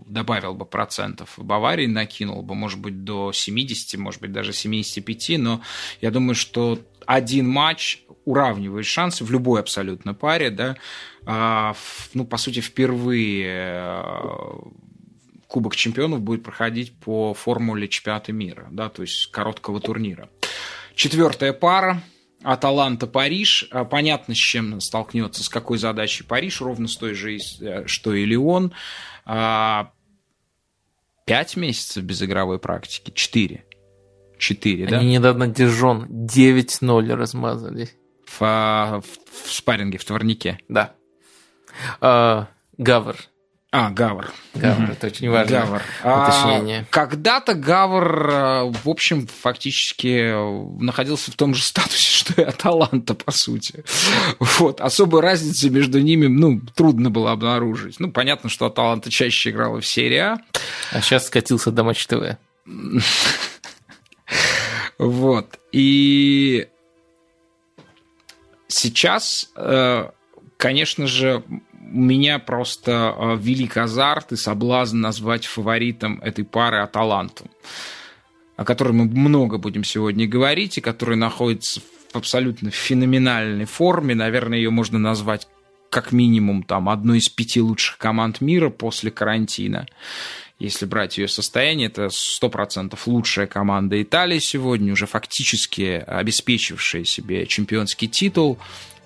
добавил 0.07 0.53
бы 0.53 0.65
процентов 0.65 1.33
Баварии, 1.37 1.87
накинул 1.87 2.41
бы, 2.41 2.55
может 2.55 2.79
быть, 2.79 3.03
до 3.03 3.31
70, 3.31 3.99
может 3.99 4.21
быть, 4.21 4.31
даже 4.31 4.53
75, 4.53 5.39
но 5.39 5.61
я 6.01 6.11
думаю, 6.11 6.35
что 6.35 6.79
один 7.05 7.47
матч 7.47 8.03
уравнивает 8.25 8.85
шансы 8.85 9.23
в 9.23 9.31
любой 9.31 9.59
абсолютно 9.59 10.13
паре, 10.13 10.49
да, 10.49 10.77
а, 11.25 11.75
ну, 12.13 12.25
по 12.25 12.37
сути, 12.37 12.59
впервые 12.59 14.33
Кубок 15.49 15.75
чемпионов 15.75 16.21
будет 16.21 16.43
проходить 16.43 16.93
по 16.93 17.33
формуле 17.33 17.87
чемпионата 17.87 18.31
мира, 18.31 18.67
да, 18.69 18.87
то 18.87 19.01
есть 19.01 19.31
короткого 19.31 19.81
турнира. 19.81 20.29
Четвертая 20.93 21.53
пара. 21.53 22.03
Аталанта 22.43 23.07
Париж. 23.07 23.67
А, 23.71 23.83
понятно, 23.83 24.35
с 24.35 24.37
чем 24.37 24.79
столкнется, 24.79 25.43
с 25.43 25.49
какой 25.49 25.79
задачей 25.79 26.23
Париж, 26.23 26.61
ровно 26.61 26.87
с 26.87 26.95
той 26.95 27.15
же, 27.15 27.35
э, 27.35 27.87
что 27.87 28.13
и 28.13 28.25
Леон. 28.25 28.73
А, 29.25 29.91
пять 31.25 31.57
месяцев 31.57 32.03
без 32.03 32.21
игровой 32.21 32.59
практики. 32.59 33.11
Четыре. 33.15 33.65
Четыре, 34.37 34.85
да? 34.85 34.99
Они 34.99 35.15
недавно 35.15 35.47
Дижон 35.47 36.05
9-0 36.05 37.13
размазали. 37.15 37.89
В, 38.27 38.39
в, 38.39 39.03
в 39.47 39.51
спарринге, 39.51 39.97
в 39.97 40.05
товарнике. 40.05 40.59
Да. 40.69 40.93
А, 42.01 42.49
Гавр 42.77 43.17
а, 43.71 43.91
Гавр. 43.91 44.31
Гавр, 44.55 44.83
угу. 44.83 44.91
это 44.93 45.07
очень 45.07 45.29
важное 45.29 45.61
Гавр. 45.61 45.81
уточнение. 46.01 46.87
А, 46.89 46.93
когда-то 46.93 47.53
Гавр, 47.53 48.29
э, 48.29 48.71
в 48.71 48.89
общем, 48.89 49.27
фактически 49.27 50.33
находился 50.81 51.31
в 51.31 51.35
том 51.35 51.53
же 51.53 51.61
статусе, 51.63 52.09
что 52.09 52.41
и 52.41 52.45
Аталанта, 52.45 53.13
по 53.13 53.31
сути. 53.31 53.83
Вот. 54.39 54.81
Особой 54.81 55.21
разницы 55.21 55.69
между 55.69 55.99
ними, 55.99 56.25
ну, 56.25 56.61
трудно 56.75 57.11
было 57.11 57.31
обнаружить. 57.31 57.99
Ну, 57.99 58.11
понятно, 58.11 58.49
что 58.49 58.65
Аталанта 58.65 59.11
чаще 59.11 59.51
играла 59.51 59.81
в 59.81 59.85
серии 59.85 60.17
А. 60.17 60.37
А 60.91 61.01
сейчас 61.01 61.27
скатился 61.27 61.71
до 61.71 61.83
Матч 61.83 62.07
ТВ. 62.07 62.37
Вот. 64.97 65.57
И 65.71 66.67
сейчас, 68.67 69.49
э, 69.55 70.09
конечно 70.57 71.07
же, 71.07 71.41
меня 71.91 72.39
просто 72.39 73.15
э, 73.15 73.37
велик 73.39 73.77
азарт 73.77 74.31
и 74.31 74.35
соблазн 74.35 74.99
назвать 74.99 75.45
фаворитом 75.45 76.19
этой 76.21 76.45
пары 76.45 76.77
Аталанту, 76.77 77.45
о 78.55 78.65
которой 78.65 78.93
мы 78.93 79.05
много 79.05 79.57
будем 79.57 79.83
сегодня 79.83 80.27
говорить, 80.27 80.77
и 80.77 80.81
которая 80.81 81.17
находится 81.17 81.81
в 82.11 82.15
абсолютно 82.15 82.71
феноменальной 82.71 83.65
форме. 83.65 84.15
Наверное, 84.15 84.57
ее 84.57 84.69
можно 84.69 84.99
назвать 84.99 85.47
как 85.89 86.11
минимум 86.11 86.63
там 86.63 86.89
одной 86.89 87.17
из 87.17 87.29
пяти 87.29 87.61
лучших 87.61 87.97
команд 87.97 88.41
мира 88.41 88.69
после 88.69 89.11
карантина. 89.11 89.87
Если 90.59 90.85
брать 90.85 91.17
ее 91.17 91.27
состояние, 91.27 91.87
это 91.87 92.09
100% 92.41 92.97
лучшая 93.05 93.47
команда 93.47 94.01
Италии 94.01 94.39
сегодня, 94.39 94.91
уже 94.91 95.05
фактически 95.05 96.03
обеспечившая 96.05 97.05
себе 97.05 97.45
чемпионский 97.45 98.09
титул 98.09 98.59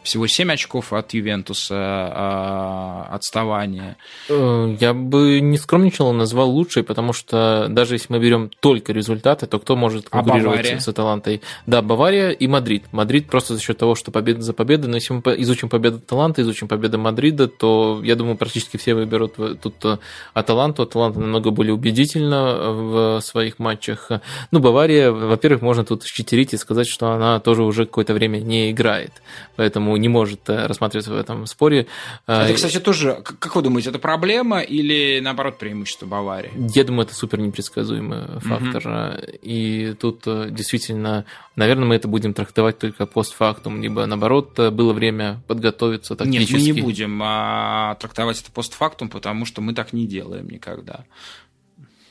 всего 0.03 0.27
7 0.27 0.51
очков 0.51 0.93
от 0.93 1.13
Ювентуса 1.13 1.75
а, 1.75 3.07
отставания. 3.11 3.97
Э, 4.29 4.75
я 4.79 4.93
бы 4.93 5.39
не 5.39 5.57
скромничал, 5.57 6.11
назвал 6.13 6.49
лучшей, 6.49 6.83
потому 6.83 7.13
что 7.13 7.67
даже 7.69 7.95
если 7.95 8.11
мы 8.13 8.19
берем 8.19 8.51
только 8.59 8.93
результаты, 8.93 9.47
то 9.47 9.59
кто 9.59 9.75
может 9.75 10.07
а 10.11 10.21
конкурировать 10.21 10.73
а 10.73 10.79
с 10.79 10.87
Аталантой? 10.87 11.41
Да, 11.65 11.81
Бавария 11.81 12.29
и 12.29 12.47
Мадрид. 12.47 12.83
Мадрид 12.91 13.27
просто 13.27 13.55
за 13.55 13.61
счет 13.61 13.77
того, 13.77 13.95
что 13.95 14.11
победа 14.11 14.41
за 14.41 14.53
победой, 14.53 14.89
но 14.89 14.97
если 14.97 15.13
мы 15.13 15.21
изучим 15.41 15.69
победу 15.69 15.97
Аталанта, 15.97 16.41
изучим 16.41 16.67
победу 16.67 16.99
Мадрида, 16.99 17.47
то 17.47 18.01
я 18.03 18.15
думаю, 18.15 18.37
практически 18.37 18.77
все 18.77 18.93
выберут 18.93 19.35
тут 19.61 19.75
э, 19.85 19.97
Аталанту. 20.33 20.83
Аталанта 20.83 21.19
намного 21.19 21.51
более 21.51 21.73
убедительна 21.73 22.71
в 22.71 23.21
своих 23.21 23.59
матчах. 23.59 24.11
Ну, 24.51 24.59
Бавария, 24.59 25.11
во-первых, 25.11 25.61
можно 25.61 25.85
тут 25.85 26.03
считерить 26.03 26.53
и 26.53 26.57
сказать, 26.57 26.87
что 26.87 27.11
она 27.11 27.39
тоже 27.39 27.63
уже 27.63 27.85
какое-то 27.85 28.13
время 28.13 28.39
не 28.39 28.71
играет. 28.71 29.11
Поэтому 29.55 29.92
поэтому 29.93 29.97
не 29.97 30.07
может 30.09 30.49
рассматриваться 30.49 31.11
в 31.11 31.17
этом 31.17 31.45
споре. 31.45 31.87
Это, 32.27 32.53
кстати, 32.53 32.79
тоже, 32.79 33.21
как 33.23 33.55
вы 33.55 33.61
думаете, 33.61 33.89
это 33.89 33.99
проблема 33.99 34.61
или, 34.61 35.19
наоборот, 35.21 35.57
преимущество 35.57 36.05
Баварии? 36.05 36.51
Я 36.73 36.83
думаю, 36.83 37.05
это 37.05 37.15
супер 37.15 37.39
непредсказуемый 37.39 38.39
фактор. 38.39 38.87
Угу. 38.87 39.37
И 39.41 39.93
тут 39.99 40.23
действительно, 40.53 41.25
наверное, 41.55 41.85
мы 41.85 41.95
это 41.95 42.07
будем 42.07 42.33
трактовать 42.33 42.79
только 42.79 43.05
постфактум, 43.05 43.81
либо, 43.81 44.05
наоборот, 44.05 44.57
было 44.71 44.93
время 44.93 45.41
подготовиться 45.47 46.15
тактически. 46.15 46.53
Нет, 46.53 46.61
мы 46.61 46.75
не 46.75 46.81
будем 46.81 47.21
а, 47.23 47.95
трактовать 47.95 48.41
это 48.41 48.51
постфактум, 48.51 49.09
потому 49.09 49.45
что 49.45 49.61
мы 49.61 49.73
так 49.73 49.93
не 49.93 50.07
делаем 50.07 50.47
никогда. 50.49 51.05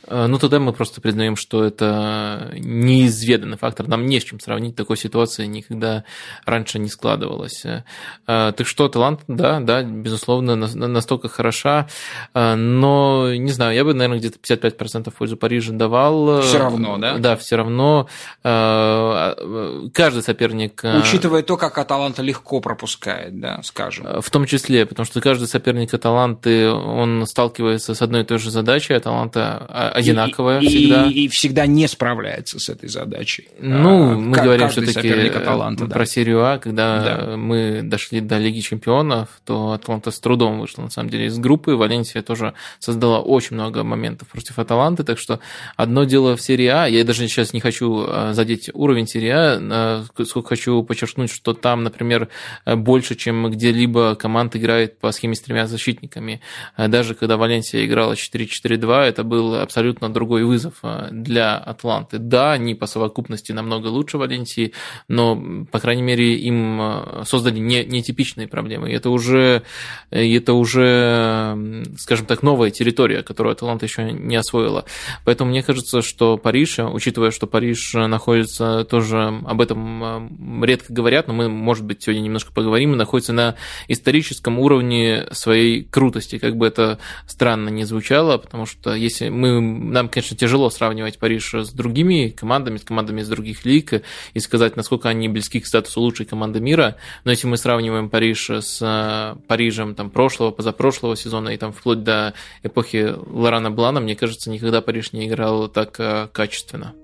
Э, 0.06 0.26
ну, 0.26 0.38
тогда 0.38 0.58
мы 0.58 0.72
просто 0.72 1.00
признаем, 1.00 1.36
что 1.36 1.64
это 1.64 2.50
неизведанный 2.54 3.56
фактор. 3.56 3.88
Нам 3.88 4.06
не 4.06 4.20
с 4.20 4.24
чем 4.24 4.40
сравнить. 4.40 4.76
Такой 4.76 4.96
ситуации 4.96 5.46
никогда 5.46 6.04
раньше 6.44 6.78
не 6.78 6.88
складывалось. 6.88 7.64
Э, 7.64 7.82
так 8.26 8.66
что, 8.66 8.88
талант, 8.88 9.20
да, 9.28 9.60
да, 9.60 9.82
безусловно, 9.82 10.56
настолько 10.56 11.28
хороша. 11.28 11.88
Э, 12.34 12.54
но, 12.54 13.34
не 13.34 13.52
знаю, 13.52 13.74
я 13.74 13.84
бы, 13.84 13.94
наверное, 13.94 14.18
где-то 14.18 14.38
55% 14.38 15.10
в 15.10 15.14
пользу 15.14 15.36
Парижа 15.36 15.72
давал. 15.72 16.42
Все 16.42 16.58
равно, 16.58 16.98
да? 16.98 17.18
Да, 17.18 17.36
все 17.36 17.56
равно. 17.56 18.08
Каждый 18.42 20.22
соперник... 20.22 20.82
Учитывая 20.84 21.42
то, 21.42 21.56
как 21.56 21.78
Аталанта 21.78 22.22
легко 22.22 22.60
пропускает, 22.60 23.38
да, 23.40 23.60
скажем. 23.62 24.20
В 24.20 24.30
том 24.30 24.46
числе, 24.46 24.86
потому 24.86 25.06
что 25.06 25.20
каждый 25.20 25.46
соперник 25.48 25.94
Аталанты, 25.94 26.70
он 26.70 27.26
сталкивается 27.26 27.94
с 27.94 28.02
одной 28.02 28.22
и 28.22 28.24
той 28.24 28.38
же 28.38 28.50
задачей. 28.50 28.94
Аталанта 28.94 29.91
одинаковая 29.92 30.60
и, 30.60 30.66
всегда. 30.66 31.06
И, 31.06 31.12
и 31.12 31.28
всегда 31.28 31.66
не 31.66 31.86
справляется 31.86 32.58
с 32.58 32.68
этой 32.68 32.88
задачей. 32.88 33.48
Ну, 33.60 34.12
а, 34.12 34.16
мы 34.16 34.36
говорим 34.36 34.68
все-таки 34.68 35.08
Аталанта, 35.28 35.86
про 35.86 36.00
да. 36.00 36.06
серию 36.06 36.44
А, 36.44 36.58
когда 36.58 37.02
да. 37.02 37.36
мы 37.36 37.80
дошли 37.82 38.20
до 38.20 38.38
Лиги 38.38 38.60
Чемпионов, 38.60 39.28
то 39.44 39.72
Аталанта 39.72 40.10
с 40.10 40.18
трудом 40.20 40.60
вышла, 40.60 40.82
на 40.82 40.90
самом 40.90 41.10
деле, 41.10 41.26
из 41.26 41.38
группы. 41.38 41.76
Валенсия 41.76 42.22
тоже 42.22 42.54
создала 42.78 43.20
очень 43.20 43.54
много 43.54 43.84
моментов 43.84 44.28
против 44.28 44.58
Аталанты, 44.58 45.04
так 45.04 45.18
что 45.18 45.40
одно 45.76 46.04
дело 46.04 46.36
в 46.36 46.42
серии 46.42 46.66
А, 46.66 46.86
я 46.86 47.04
даже 47.04 47.28
сейчас 47.28 47.52
не 47.52 47.60
хочу 47.60 48.04
а, 48.08 48.32
задеть 48.32 48.70
уровень 48.72 49.06
серии 49.06 49.32
А, 49.32 50.04
сколько 50.24 50.50
хочу 50.50 50.82
подчеркнуть, 50.82 51.30
что 51.30 51.54
там, 51.54 51.84
например, 51.84 52.28
больше, 52.66 53.14
чем 53.14 53.50
где-либо 53.50 54.14
команда 54.14 54.58
играет 54.58 54.98
по 54.98 55.12
схеме 55.12 55.34
с 55.34 55.40
тремя 55.40 55.66
защитниками. 55.66 56.40
Даже 56.76 57.14
когда 57.14 57.36
Валенсия 57.36 57.84
играла 57.84 58.14
4-4-2, 58.14 59.02
это 59.04 59.24
был 59.24 59.54
абсолютно 59.54 59.81
абсолютно 59.82 60.12
другой 60.12 60.44
вызов 60.44 60.74
а, 60.82 61.08
для 61.10 61.56
Атланты. 61.56 62.18
Да, 62.18 62.52
они 62.52 62.74
по 62.74 62.86
совокупности 62.86 63.50
намного 63.50 63.88
лучше 63.88 64.16
Валенсии, 64.16 64.72
но, 65.08 65.66
по 65.70 65.80
крайней 65.80 66.02
мере, 66.02 66.36
им 66.36 66.80
а, 66.80 67.22
создали 67.26 67.58
не, 67.58 67.84
нетипичные 67.84 68.46
проблемы. 68.46 68.90
И 68.90 68.94
это 68.94 69.10
уже, 69.10 69.62
это 70.10 70.52
уже, 70.52 71.84
скажем 71.98 72.26
так, 72.26 72.44
новая 72.44 72.70
территория, 72.70 73.22
которую 73.22 73.52
Атланта 73.54 73.86
еще 73.86 74.04
не 74.12 74.36
освоила. 74.36 74.84
Поэтому 75.24 75.50
мне 75.50 75.64
кажется, 75.64 76.00
что 76.00 76.36
Париж, 76.36 76.78
учитывая, 76.78 77.32
что 77.32 77.48
Париж 77.48 77.94
находится 77.94 78.84
тоже, 78.84 79.40
об 79.44 79.60
этом 79.60 80.04
а, 80.04 80.28
редко 80.62 80.92
говорят, 80.92 81.26
но 81.26 81.34
мы, 81.34 81.48
может 81.48 81.84
быть, 81.84 82.04
сегодня 82.04 82.20
немножко 82.20 82.52
поговорим, 82.52 82.96
находится 82.96 83.32
на 83.32 83.56
историческом 83.88 84.60
уровне 84.60 85.26
своей 85.32 85.82
крутости, 85.82 86.38
как 86.38 86.56
бы 86.56 86.68
это 86.68 87.00
странно 87.26 87.68
не 87.68 87.84
звучало, 87.84 88.38
потому 88.38 88.64
что 88.64 88.94
если 88.94 89.28
мы 89.28 89.71
нам, 89.92 90.08
конечно, 90.08 90.36
тяжело 90.36 90.70
сравнивать 90.70 91.18
Париж 91.18 91.54
с 91.54 91.70
другими 91.70 92.28
командами, 92.28 92.76
с 92.76 92.82
командами 92.82 93.20
из 93.20 93.28
других 93.28 93.64
лиг 93.64 94.02
и 94.34 94.40
сказать, 94.40 94.76
насколько 94.76 95.08
они 95.08 95.28
близки 95.28 95.60
к 95.60 95.66
статусу 95.66 96.00
лучшей 96.00 96.26
команды 96.26 96.60
мира. 96.60 96.96
Но 97.24 97.30
если 97.30 97.46
мы 97.46 97.56
сравниваем 97.56 98.08
Париж 98.08 98.50
с 98.50 98.78
э, 98.80 99.36
Парижем 99.46 99.94
там, 99.94 100.10
прошлого, 100.10 100.50
позапрошлого 100.50 101.16
сезона 101.16 101.50
и 101.50 101.56
там 101.56 101.72
вплоть 101.72 102.02
до 102.02 102.34
эпохи 102.62 103.14
Лорана 103.26 103.70
Блана, 103.70 104.00
мне 104.00 104.16
кажется, 104.16 104.50
никогда 104.50 104.80
Париж 104.80 105.12
не 105.12 105.28
играл 105.28 105.68
так 105.68 105.98
э, 105.98 106.28
качественно. 106.32 106.94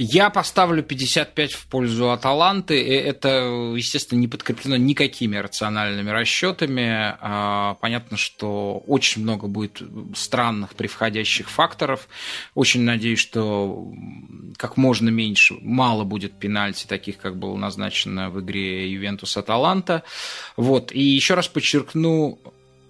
Я 0.00 0.30
поставлю 0.30 0.84
55 0.84 1.52
в 1.54 1.66
пользу 1.66 2.12
Аталанты. 2.12 2.80
Это, 2.86 3.72
естественно, 3.74 4.20
не 4.20 4.28
подкреплено 4.28 4.76
никакими 4.76 5.36
рациональными 5.36 6.08
расчетами. 6.10 7.16
А, 7.20 7.74
понятно, 7.80 8.16
что 8.16 8.82
очень 8.86 9.22
много 9.22 9.48
будет 9.48 9.82
странных 10.14 10.76
превходящих 10.76 11.50
факторов. 11.50 12.08
Очень 12.54 12.82
надеюсь, 12.82 13.18
что 13.18 13.92
как 14.56 14.76
можно 14.76 15.08
меньше, 15.08 15.56
мало 15.62 16.04
будет 16.04 16.38
пенальти, 16.38 16.86
таких, 16.86 17.18
как 17.18 17.36
было 17.36 17.56
назначено 17.56 18.30
в 18.30 18.40
игре 18.40 18.88
Ювентус-Аталанта. 18.92 20.04
Вот. 20.56 20.92
И 20.92 21.02
еще 21.02 21.34
раз 21.34 21.48
подчеркну, 21.48 22.38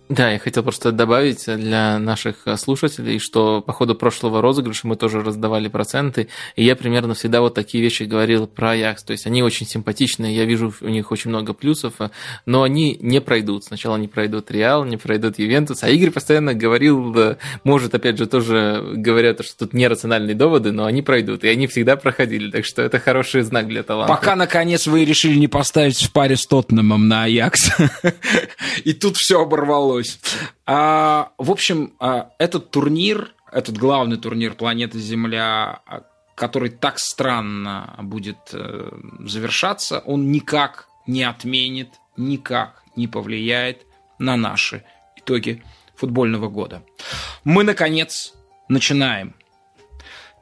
да, 0.08 0.32
я 0.32 0.38
хотел 0.38 0.62
просто 0.62 0.90
добавить 0.90 1.44
для 1.44 1.98
наших 1.98 2.36
слушателей, 2.56 3.18
что 3.18 3.60
по 3.60 3.72
ходу 3.74 3.94
прошлого 3.94 4.40
розыгрыша 4.40 4.86
мы 4.86 4.96
тоже 4.96 5.22
раздавали 5.22 5.68
проценты, 5.68 6.28
и 6.56 6.64
я 6.64 6.76
примерно 6.76 7.14
всегда 7.14 7.42
вот 7.42 7.54
такие 7.54 7.82
вещи 7.82 8.04
говорил 8.04 8.46
про 8.46 8.70
Аякс. 8.70 9.04
То 9.04 9.12
есть 9.12 9.26
они 9.26 9.42
очень 9.42 9.66
симпатичные, 9.66 10.34
я 10.34 10.46
вижу 10.46 10.72
у 10.80 10.88
них 10.88 11.12
очень 11.12 11.28
много 11.28 11.52
плюсов, 11.52 11.94
но 12.46 12.62
они 12.62 12.96
не 13.02 13.20
пройдут. 13.20 13.64
Сначала 13.64 13.96
не 13.96 14.08
пройдут 14.08 14.50
Реал, 14.50 14.84
не 14.84 14.96
пройдут 14.96 15.38
Ювентус, 15.38 15.82
а 15.82 15.90
Игорь 15.90 16.10
постоянно 16.10 16.54
говорил, 16.54 17.36
может, 17.64 17.94
опять 17.94 18.16
же, 18.16 18.26
тоже 18.26 18.82
говорят, 18.94 19.44
что 19.44 19.66
тут 19.66 19.74
нерациональные 19.74 20.34
доводы, 20.34 20.72
но 20.72 20.86
они 20.86 21.02
пройдут, 21.02 21.44
и 21.44 21.48
они 21.48 21.66
всегда 21.66 21.96
проходили, 21.96 22.50
так 22.50 22.64
что 22.64 22.80
это 22.80 22.98
хороший 22.98 23.42
знак 23.42 23.68
для 23.68 23.82
таланта. 23.82 24.14
Пока, 24.14 24.36
наконец, 24.36 24.86
вы 24.86 25.04
решили 25.04 25.36
не 25.36 25.48
поставить 25.48 26.00
в 26.02 26.12
паре 26.12 26.36
с 26.36 26.46
Тоттеномом 26.46 27.08
на 27.08 27.24
Аякс, 27.24 27.72
и 28.84 28.94
тут 28.94 29.18
все 29.18 29.42
оборвалось 29.42 29.97
удалось. 29.98 30.18
А, 30.66 31.32
в 31.38 31.50
общем, 31.50 31.92
а, 31.98 32.30
этот 32.38 32.70
турнир, 32.70 33.34
этот 33.52 33.76
главный 33.78 34.16
турнир 34.16 34.54
планеты 34.54 34.98
Земля, 34.98 35.80
а, 35.86 36.02
который 36.34 36.70
так 36.70 37.00
странно 37.00 37.96
будет 38.00 38.50
э, 38.52 38.92
завершаться, 39.24 39.98
он 40.06 40.30
никак 40.30 40.86
не 41.08 41.24
отменит, 41.24 41.88
никак 42.16 42.82
не 42.94 43.08
повлияет 43.08 43.84
на 44.20 44.36
наши 44.36 44.84
итоги 45.16 45.64
футбольного 45.96 46.48
года. 46.48 46.84
Мы, 47.42 47.64
наконец, 47.64 48.34
начинаем. 48.68 49.34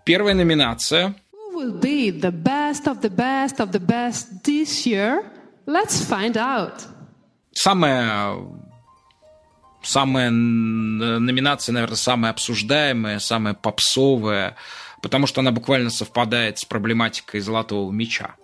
Первая 0.05 0.35
номинация. 0.35 1.15
Who 1.33 1.55
will 1.55 1.81
be 1.81 2.11
the 2.11 2.31
best 2.31 2.87
of 2.87 3.01
the 3.01 3.09
best 3.09 3.59
of 3.59 3.73
the 3.73 3.81
best 3.81 4.45
this 4.45 4.85
year? 4.85 5.25
Let's 5.67 6.05
find 6.05 6.37
out. 6.37 6.75
Самая 7.55 8.37
самая 9.87 10.31
номинация, 10.31 11.73
наверное, 11.73 11.97
самая 11.97 12.33
обсуждаемая, 12.33 13.19
самая 13.19 13.55
попсовая, 13.55 14.57
потому 15.03 15.27
что 15.27 15.41
она 15.41 15.53
буквально 15.53 15.91
совпадает 15.91 16.59
с 16.59 16.65
проблематикой 16.65 17.41
золотого 17.41 17.91
мяча. 17.93 18.37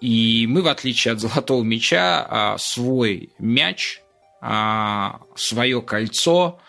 И 0.00 0.46
мы, 0.48 0.62
в 0.62 0.68
отличие 0.68 1.12
от 1.12 1.20
золотого 1.20 1.62
мяча, 1.62 2.26
а, 2.28 2.58
свой 2.58 3.32
мяч, 3.38 4.00
а, 4.40 5.20
свое 5.34 5.82
кольцо 5.82 6.60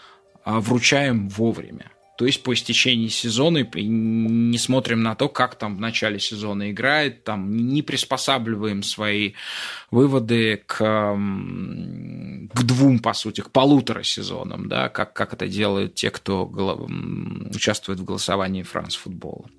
а, 0.43 0.59
вручаем 0.59 1.29
вовремя. 1.29 1.90
То 2.21 2.27
есть 2.27 2.43
по 2.43 2.53
истечении 2.53 3.07
сезона 3.07 3.67
не 3.73 4.57
смотрим 4.59 5.01
на 5.01 5.15
то, 5.15 5.27
как 5.27 5.55
там 5.55 5.75
в 5.75 5.79
начале 5.79 6.19
сезона 6.19 6.69
играет, 6.69 7.23
там 7.23 7.51
не 7.51 7.81
приспосабливаем 7.81 8.83
свои 8.83 9.33
выводы 9.89 10.61
к, 10.67 10.77
к 10.77 12.63
двум, 12.63 12.99
по 12.99 13.13
сути, 13.13 13.41
к 13.41 13.49
полутора 13.49 14.03
сезонам, 14.03 14.69
да, 14.69 14.89
как, 14.89 15.13
как 15.13 15.33
это 15.33 15.47
делают 15.47 15.95
те, 15.95 16.11
кто 16.11 16.45
участвует 16.45 17.99
в 17.99 18.05
голосовании 18.05 18.61
Франс 18.61 18.97
футбола. 18.97 19.49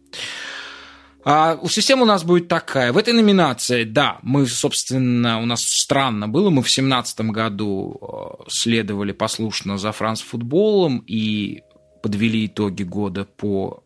А 1.24 1.58
система 1.68 2.02
у 2.02 2.06
нас 2.06 2.22
будет 2.22 2.46
такая. 2.46 2.92
В 2.92 2.96
этой 2.96 3.12
номинации, 3.12 3.82
да, 3.82 4.20
мы, 4.22 4.46
собственно, 4.46 5.40
у 5.40 5.46
нас 5.46 5.64
странно 5.64 6.28
было, 6.28 6.50
мы 6.50 6.62
в 6.62 6.70
2017 6.70 7.22
году 7.22 7.98
э, 8.00 8.44
следовали 8.46 9.10
послушно 9.10 9.78
за 9.78 9.90
Франс 9.90 10.20
футболом, 10.20 11.02
и 11.08 11.62
подвели 12.02 12.46
итоги 12.46 12.82
года 12.82 13.24
по 13.24 13.82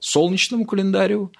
солнечному 0.00 0.66
календарю 0.66 1.32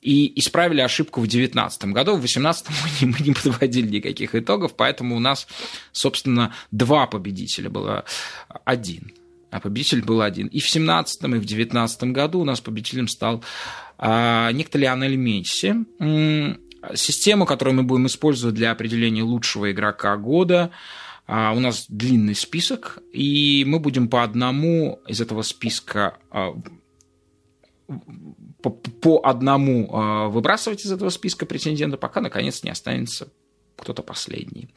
и 0.00 0.38
исправили 0.38 0.80
ошибку 0.80 1.20
в 1.20 1.24
2019 1.24 1.86
году. 1.86 2.12
В 2.12 2.20
2018 2.20 2.66
мы 2.68 2.74
не, 3.00 3.12
мы 3.12 3.26
не 3.26 3.32
подводили 3.32 3.88
никаких 3.88 4.34
итогов, 4.34 4.74
поэтому 4.76 5.16
у 5.16 5.20
нас, 5.20 5.46
собственно, 5.92 6.54
два 6.70 7.06
победителя 7.06 7.70
было 7.70 8.04
один. 8.64 9.12
А 9.50 9.60
победитель 9.60 10.02
был 10.02 10.20
один. 10.20 10.48
И 10.48 10.58
в 10.58 10.70
2017 10.70 11.22
и 11.22 11.26
в 11.26 11.30
2019 11.30 12.02
году 12.04 12.40
у 12.40 12.44
нас 12.44 12.60
победителем 12.60 13.08
стал 13.08 13.42
а, 13.98 14.50
некто 14.52 14.78
Лионель 14.78 15.16
Месси. 15.16 15.74
Систему, 16.94 17.46
которую 17.46 17.76
мы 17.76 17.82
будем 17.82 18.06
использовать 18.06 18.54
для 18.54 18.72
определения 18.72 19.22
лучшего 19.22 19.72
игрока 19.72 20.16
года– 20.16 20.70
у 21.26 21.60
нас 21.60 21.86
длинный 21.88 22.34
список, 22.34 22.98
и 23.12 23.64
мы 23.66 23.78
будем 23.78 24.08
по 24.08 24.22
одному 24.22 25.00
из 25.06 25.20
этого 25.20 25.42
списка 25.42 26.18
а, 26.30 26.54
по, 28.62 29.20
одному 29.22 29.86
э, 29.86 30.28
выбрасывать 30.28 30.84
из 30.84 30.92
этого 30.92 31.10
списка 31.10 31.46
претендента, 31.46 31.96
пока, 31.96 32.20
наконец, 32.20 32.62
не 32.62 32.70
останется 32.70 33.28
кто-то 33.76 34.02
последний. 34.02 34.68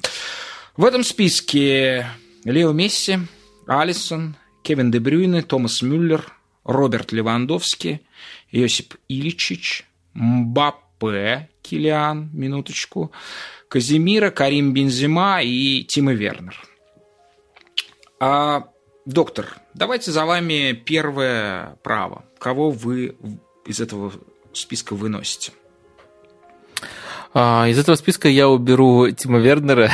В 0.75 0.83
этом 0.83 1.03
списке 1.03 2.07
Лео 2.43 2.73
Месси, 2.73 3.19
Алисон, 3.65 4.35
Кевин 4.63 4.91
Де 4.91 4.99
Брюйне, 4.99 5.41
Томас 5.41 5.81
Мюллер, 5.81 6.33
Роберт 6.63 7.11
Левандовский, 7.13 8.05
Йосип 8.51 8.95
Ильичич, 9.07 9.85
Мбаппе, 10.13 11.49
Килиан, 11.61 12.29
минуточку, 12.33 13.11
Казимира, 13.69 14.31
Карим 14.31 14.73
Бензима 14.73 15.41
и 15.43 15.83
Тима 15.83 16.13
Вернер. 16.13 16.61
А, 18.19 18.69
доктор, 19.05 19.57
давайте 19.73 20.11
за 20.11 20.25
вами 20.25 20.71
первое 20.73 21.77
право. 21.83 22.25
Кого 22.39 22.71
вы 22.71 23.17
из 23.65 23.79
этого 23.79 24.13
списка 24.53 24.95
выносите? 24.95 25.51
А, 27.33 27.67
из 27.67 27.77
этого 27.77 27.95
списка 27.95 28.29
я 28.29 28.49
уберу 28.49 29.11
Тима 29.11 29.39
Вернера. 29.39 29.89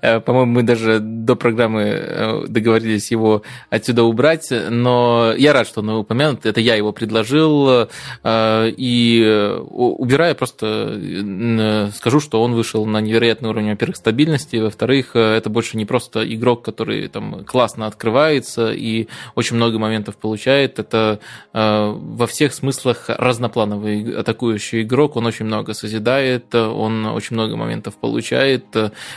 Э, 0.00 0.20
по-моему, 0.24 0.52
мы 0.52 0.62
даже 0.62 0.98
до 1.00 1.36
программы 1.36 1.82
э, 1.82 2.44
договорились 2.48 3.10
его 3.10 3.42
отсюда 3.70 4.02
убрать, 4.02 4.48
но 4.50 5.32
я 5.36 5.52
рад, 5.52 5.66
что 5.66 5.80
он 5.80 5.90
упомянут. 5.90 6.46
Это 6.46 6.60
я 6.60 6.74
его 6.74 6.92
предложил. 6.92 7.88
Э, 8.24 8.70
и 8.76 9.58
убирая, 9.70 10.34
просто 10.34 11.90
скажу, 11.94 12.20
что 12.20 12.42
он 12.42 12.54
вышел 12.54 12.84
на 12.86 13.00
невероятный 13.00 13.50
уровень, 13.50 13.70
во-первых, 13.70 13.96
стабильности, 13.96 14.56
во-вторых, 14.56 15.14
это 15.14 15.50
больше 15.50 15.76
не 15.76 15.84
просто 15.84 16.22
игрок, 16.34 16.64
который 16.64 17.08
там 17.08 17.44
классно 17.44 17.86
открывается 17.86 18.72
и 18.72 19.08
очень 19.34 19.56
много 19.56 19.78
моментов 19.78 20.16
получает. 20.16 20.78
Это 20.78 21.20
во 21.52 22.26
всех 22.26 22.54
смыслах 22.54 23.04
разноплановый 23.08 24.14
атакующий 24.18 24.82
игрок, 24.82 25.16
он 25.16 25.26
очень 25.26 25.46
много 25.46 25.74
созидает, 25.74 26.47
он 26.54 27.06
очень 27.06 27.34
много 27.34 27.56
моментов 27.56 27.96
получает, 27.96 28.64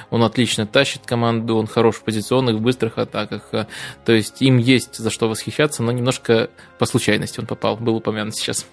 он 0.09 0.23
отлично 0.23 0.65
тащит 0.65 1.01
команду, 1.05 1.55
он 1.55 1.67
хорош 1.67 1.95
в 1.95 2.03
позиционных, 2.03 2.55
в 2.55 2.61
быстрых 2.61 2.97
атаках. 2.97 3.49
То 4.05 4.13
есть 4.13 4.41
им 4.41 4.57
есть 4.57 4.95
за 4.95 5.09
что 5.09 5.29
восхищаться, 5.29 5.83
но 5.83 5.91
немножко 5.91 6.49
по 6.79 6.85
случайности 6.85 7.39
он 7.39 7.45
попал, 7.45 7.77
был 7.77 7.95
упомянут 7.95 8.35
сейчас. 8.35 8.65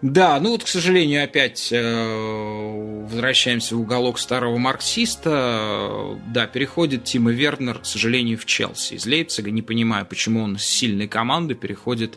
Да, 0.00 0.38
ну 0.38 0.50
вот, 0.50 0.62
к 0.62 0.68
сожалению, 0.68 1.24
опять 1.24 1.72
э, 1.72 3.02
возвращаемся 3.04 3.74
в 3.74 3.80
уголок 3.80 4.20
старого 4.20 4.56
марксиста. 4.56 6.16
Да, 6.28 6.46
переходит 6.46 7.02
Тима 7.02 7.32
Вернер, 7.32 7.80
к 7.80 7.86
сожалению, 7.86 8.38
в 8.38 8.46
Челси 8.46 8.94
из 8.94 9.06
Лейпцига. 9.06 9.50
Не 9.50 9.62
понимаю, 9.62 10.06
почему 10.06 10.42
он 10.42 10.56
с 10.56 10.64
сильной 10.64 11.08
команды 11.08 11.56
переходит 11.56 12.16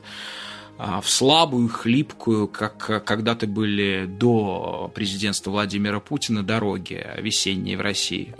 в 1.02 1.10
слабую, 1.10 1.70
хлипкую, 1.70 2.48
как 2.48 3.04
когда-то 3.06 3.46
были 3.46 4.06
до 4.08 4.92
президентства 4.94 5.52
Владимира 5.52 6.00
Путина 6.00 6.44
дороги 6.44 7.06
весенние 7.18 7.78
в 7.78 7.82
России. 7.82 8.34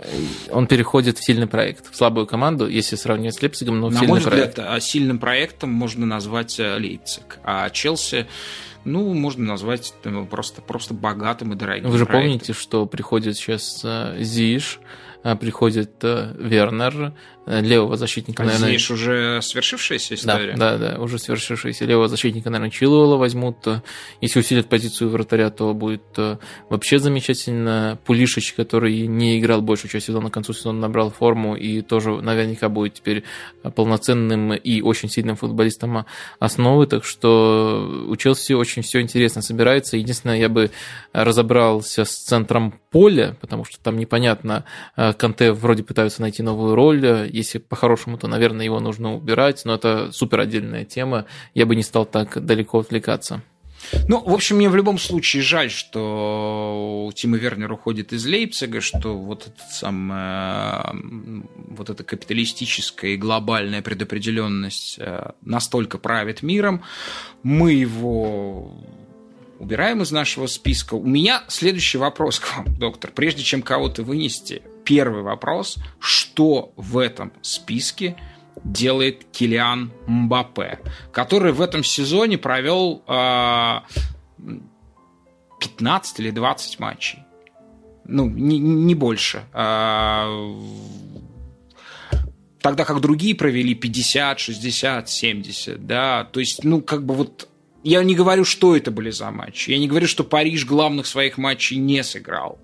Он 0.50 0.66
переходит 0.66 1.18
в 1.18 1.24
сильный 1.24 1.46
проект, 1.46 1.92
в 1.92 1.96
слабую 1.96 2.26
команду, 2.26 2.68
если 2.68 2.96
сравнивать 2.96 3.36
с 3.36 3.42
Лейпцигом, 3.42 3.80
но 3.80 3.88
в 3.88 3.92
На 3.92 4.00
сильный 4.00 4.08
мой 4.08 4.20
проект. 4.20 4.50
взгляд, 4.50 4.66
а 4.70 4.80
сильным 4.80 5.18
проектом 5.18 5.70
можно 5.70 6.04
назвать 6.04 6.58
э, 6.58 6.76
Лейпциг, 6.76 7.38
а 7.44 7.70
Челси 7.70 8.26
ну, 8.84 9.14
можно 9.14 9.44
назвать 9.44 9.94
просто, 10.28 10.60
просто 10.60 10.94
богатым 10.94 11.52
и 11.52 11.56
дорогим. 11.56 11.90
Вы 11.90 11.98
же 11.98 12.06
проектом. 12.06 12.38
помните, 12.38 12.52
что 12.52 12.86
приходит 12.86 13.36
сейчас 13.36 13.82
э, 13.84 14.16
Зиш, 14.20 14.80
э, 14.80 15.11
приходит 15.40 15.92
Вернер, 16.02 17.12
Э, 17.44 17.60
левого 17.60 17.96
защитника, 17.96 18.44
а 18.44 18.46
наверное... 18.46 18.68
Здесь 18.68 18.88
уже 18.90 19.40
свершившаяся 19.42 20.14
история? 20.14 20.54
Да, 20.56 20.78
да, 20.78 20.92
да, 20.92 21.00
уже 21.00 21.18
свершившаяся. 21.18 21.84
Левого 21.86 22.06
защитника, 22.06 22.50
наверное, 22.50 22.70
Чилуэлла 22.70 23.16
возьмут. 23.16 23.56
Если 24.20 24.38
усилят 24.38 24.68
позицию 24.68 25.10
вратаря, 25.10 25.50
то 25.50 25.74
будет 25.74 26.04
э, 26.18 26.36
вообще 26.68 27.00
замечательно. 27.00 27.98
Пулишич, 28.04 28.52
который 28.52 29.08
не 29.08 29.40
играл 29.40 29.60
большую 29.60 29.90
часть 29.90 30.06
сезона, 30.06 30.30
к 30.30 30.34
концу 30.34 30.52
сезона 30.52 30.78
набрал 30.78 31.10
форму 31.10 31.56
и 31.56 31.80
тоже 31.80 32.12
наверняка 32.12 32.68
будет 32.68 32.94
теперь 32.94 33.24
полноценным 33.74 34.52
и 34.52 34.80
очень 34.80 35.08
сильным 35.08 35.34
футболистом 35.34 36.06
основы. 36.38 36.86
Так 36.86 37.04
что 37.04 38.06
у 38.08 38.14
Челси 38.14 38.52
очень 38.52 38.82
все 38.82 39.00
интересно 39.00 39.42
собирается. 39.42 39.96
Единственное, 39.96 40.38
я 40.38 40.48
бы 40.48 40.70
разобрался 41.12 42.04
с 42.04 42.12
центром 42.12 42.78
поля, 42.92 43.36
потому 43.40 43.64
что 43.64 43.80
там 43.80 43.96
непонятно. 43.96 44.64
Э, 45.12 45.18
Канте 45.18 45.52
вроде 45.52 45.82
пытаются 45.82 46.22
найти 46.22 46.42
новую 46.42 46.74
роль 46.74 47.02
если 47.32 47.58
по-хорошему, 47.58 48.18
то, 48.18 48.28
наверное, 48.28 48.64
его 48.64 48.80
нужно 48.80 49.14
убирать, 49.14 49.64
но 49.64 49.74
это 49.74 50.10
супер 50.12 50.40
отдельная 50.40 50.84
тема. 50.84 51.26
Я 51.54 51.66
бы 51.66 51.76
не 51.76 51.82
стал 51.82 52.06
так 52.06 52.44
далеко 52.44 52.80
отвлекаться. 52.80 53.42
Ну, 54.08 54.22
в 54.24 54.32
общем, 54.32 54.56
мне 54.56 54.68
в 54.68 54.76
любом 54.76 54.98
случае 54.98 55.42
жаль, 55.42 55.70
что 55.70 57.10
Тима 57.14 57.36
Вернер 57.36 57.72
уходит 57.72 58.12
из 58.12 58.24
Лейпцига, 58.24 58.80
что 58.80 59.18
вот 59.18 59.48
это 59.48 59.62
самое, 59.72 61.02
вот 61.68 61.90
эта 61.90 62.04
капиталистическая 62.04 63.14
и 63.14 63.16
глобальная 63.16 63.82
предопределенность 63.82 64.96
э, 64.98 65.32
настолько 65.42 65.98
правит 65.98 66.42
миром. 66.42 66.82
Мы 67.42 67.72
его 67.72 68.72
убираем 69.62 70.02
из 70.02 70.10
нашего 70.10 70.48
списка. 70.48 70.94
У 70.94 71.06
меня 71.06 71.44
следующий 71.46 71.96
вопрос 71.96 72.40
к 72.40 72.56
вам, 72.56 72.74
доктор. 72.74 73.12
Прежде 73.12 73.44
чем 73.44 73.62
кого-то 73.62 74.02
вынести, 74.02 74.60
первый 74.84 75.22
вопрос, 75.22 75.78
что 76.00 76.72
в 76.76 76.98
этом 76.98 77.32
списке 77.42 78.16
делает 78.64 79.24
Килиан 79.30 79.92
Мбаппе, 80.08 80.80
который 81.12 81.52
в 81.52 81.60
этом 81.60 81.84
сезоне 81.84 82.38
провел 82.38 83.04
э, 83.06 83.80
15 85.60 86.20
или 86.20 86.30
20 86.30 86.80
матчей. 86.80 87.20
Ну, 88.04 88.28
не, 88.28 88.58
не 88.58 88.96
больше. 88.96 89.44
Э, 89.54 90.60
тогда 92.60 92.84
как 92.84 93.00
другие 93.00 93.36
провели 93.36 93.76
50, 93.76 94.40
60, 94.40 95.08
70, 95.08 95.86
да, 95.86 96.24
то 96.24 96.40
есть, 96.40 96.64
ну, 96.64 96.82
как 96.82 97.06
бы 97.06 97.14
вот 97.14 97.48
я 97.82 98.02
не 98.02 98.14
говорю, 98.14 98.44
что 98.44 98.76
это 98.76 98.90
были 98.90 99.10
за 99.10 99.30
матчи. 99.30 99.70
Я 99.70 99.78
не 99.78 99.88
говорю, 99.88 100.06
что 100.06 100.24
Париж 100.24 100.64
главных 100.66 101.06
своих 101.06 101.38
матчей 101.38 101.76
не 101.76 102.02
сыграл 102.02 102.58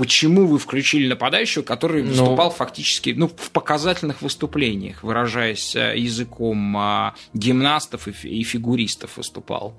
почему 0.00 0.46
вы 0.46 0.58
включили 0.58 1.06
нападающего, 1.08 1.62
который 1.62 2.02
ну, 2.02 2.08
выступал 2.08 2.48
ну, 2.48 2.56
фактически 2.56 3.10
ну, 3.10 3.28
в 3.28 3.50
показательных 3.50 4.22
выступлениях, 4.22 5.02
выражаясь 5.02 5.76
э, 5.76 5.94
языком 5.94 6.74
а, 6.74 7.14
гимнастов 7.34 8.08
и 8.08 8.42
фигуристов 8.42 9.18
выступал? 9.18 9.76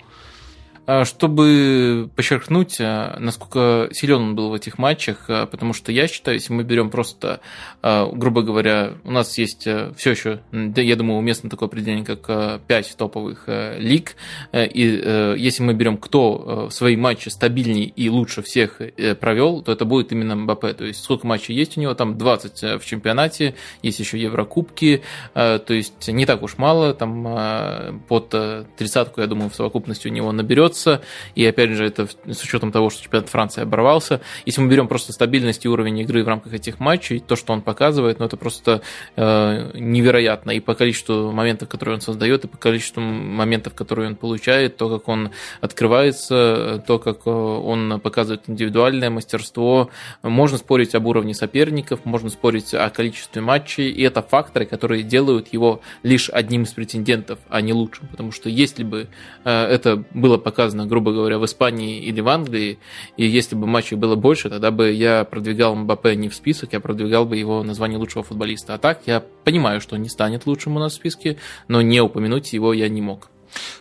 А, 0.88 1.05
чтобы 1.05 2.09
подчеркнуть, 2.15 2.77
а, 2.79 3.15
насколько 3.19 3.89
силен 3.91 4.21
он 4.21 4.36
был 4.36 4.49
в 4.49 4.53
этих 4.55 4.79
матчах, 4.79 5.25
а, 5.27 5.45
потому 5.45 5.73
что 5.73 5.91
я 5.91 6.07
считаю, 6.07 6.38
если 6.38 6.53
мы 6.53 6.63
берем 6.63 6.89
просто, 6.89 7.39
грубо 7.84 8.41
говоря, 8.41 8.93
у 9.03 9.11
нас 9.11 9.38
есть 9.38 9.61
все 9.61 10.11
еще, 10.11 10.41
я 10.51 10.95
думаю, 10.95 11.19
уместно 11.19 11.49
такое 11.49 11.67
определение, 11.67 12.05
как 12.05 12.61
5 12.63 12.95
топовых 12.97 13.45
лиг, 13.77 14.15
и 14.53 15.36
если 15.38 15.63
мы 15.63 15.73
берем, 15.73 15.97
кто 15.97 16.69
свои 16.71 16.95
матчи 16.95 17.29
стабильнее 17.29 17.86
и 17.86 18.09
лучше 18.09 18.41
всех 18.41 18.82
провел, 19.19 19.61
то 19.61 19.71
это 19.71 19.86
будет 19.86 20.11
именно 20.11 20.36
Мбаппе. 20.36 20.73
То 20.73 20.86
есть 20.86 21.03
сколько 21.03 21.27
матчей 21.27 21.55
есть 21.55 21.77
у 21.77 21.82
него, 21.82 21.93
там 21.93 22.17
20 22.17 22.82
в 22.82 22.86
чемпионате, 22.86 23.55
есть 23.82 23.99
еще 23.99 24.19
Еврокубки, 24.19 25.01
то 25.34 25.63
есть 25.67 26.07
не 26.07 26.25
так 26.25 26.43
уж 26.43 26.57
мало, 26.57 26.93
там 26.93 28.01
под 28.07 28.29
тридцатку, 28.77 29.21
я 29.21 29.27
думаю, 29.27 29.49
в 29.49 29.55
совокупности 29.55 30.07
у 30.07 30.11
него 30.11 30.32
наберется, 30.32 30.70
остается. 30.72 31.01
И 31.36 31.45
опять 31.45 31.72
же, 31.72 31.86
это 31.86 32.07
с 32.26 32.43
учетом 32.43 32.72
того, 32.72 32.89
что 32.89 33.03
чемпионат 33.03 33.30
Франции 33.30 33.61
оборвался. 33.61 34.22
Если 34.45 34.61
мы 34.61 34.69
берем 34.69 34.88
просто 34.88 35.13
стабильность 35.13 35.65
и 35.65 35.69
уровень 35.69 35.99
игры 35.99 36.24
в 36.24 36.28
рамках 36.28 36.53
этих 36.53 36.80
матчей, 36.80 37.19
то, 37.19 37.36
что 37.36 37.53
он 37.53 37.61
показывает, 37.61 38.19
ну, 38.19 38.26
это 38.26 38.38
просто 38.38 38.82
э, 39.15 39.72
невероятно. 39.74 40.51
И 40.51 40.59
по 40.59 40.74
количеству 40.74 41.32
моментов, 41.32 41.69
которые 41.69 41.95
он 41.95 42.01
создает, 42.01 42.45
и 42.45 42.47
по 42.47 42.57
количеству 42.57 43.01
моментов, 43.01 43.74
которые 43.74 44.09
он 44.09 44.15
получает, 44.15 44.78
то, 44.78 44.89
как 44.89 45.07
он 45.07 45.32
открывается, 45.61 46.84
то, 46.88 46.99
как 46.99 47.19
э, 47.26 47.30
он 47.30 47.99
показывает 47.99 48.43
индивидуальное 48.47 49.09
мастерство. 49.09 49.89
Можно 50.24 50.57
спорить 50.57 50.95
об 50.95 51.05
уровне 51.05 51.34
соперников, 51.34 52.05
можно 52.05 52.30
спорить 52.30 52.74
о 52.74 52.89
количестве 52.89 53.41
матчей, 53.41 53.89
и 53.89 54.01
это 54.03 54.22
факторы, 54.22 54.65
которые 54.65 55.03
делают 55.03 55.53
его 55.53 55.82
лишь 56.03 56.30
одним 56.30 56.63
из 56.63 56.72
претендентов, 56.74 57.39
а 57.49 57.61
не 57.61 57.74
лучшим. 57.74 58.07
Потому 58.07 58.32
что 58.32 58.49
если 58.49 58.84
бы 58.84 59.07
э, 59.43 59.51
это 59.51 60.03
было 60.13 60.38
показано 60.38 60.61
показано, 60.62 60.86
грубо 60.86 61.12
говоря, 61.12 61.39
в 61.39 61.45
Испании 61.45 61.99
или 61.99 62.22
в 62.22 62.30
Англии, 62.30 62.78
и 63.18 63.26
если 63.26 63.55
бы 63.55 63.66
матчей 63.66 63.97
было 63.97 64.16
больше, 64.16 64.47
тогда 64.47 64.70
бы 64.70 64.91
я 64.91 65.24
продвигал 65.24 65.76
Мбаппе 65.76 66.16
не 66.16 66.30
в 66.30 66.36
список, 66.36 66.74
я 66.74 66.80
продвигал 66.80 67.26
бы 67.26 67.36
его 67.36 67.64
название 67.64 67.97
лучшего 67.97 68.24
футболиста. 68.24 68.76
А 68.76 68.78
так, 68.78 69.01
я 69.07 69.24
понимаю, 69.43 69.82
что 69.82 69.95
он 69.95 70.03
не 70.03 70.09
станет 70.09 70.45
лучшим 70.45 70.76
у 70.76 70.80
нас 70.80 70.93
в 70.93 70.95
списке, 70.97 71.38
но 71.68 71.82
не 71.82 71.99
упомянуть 71.99 72.53
его 72.53 72.74
я 72.74 72.89
не 72.89 73.01
мог. 73.01 73.32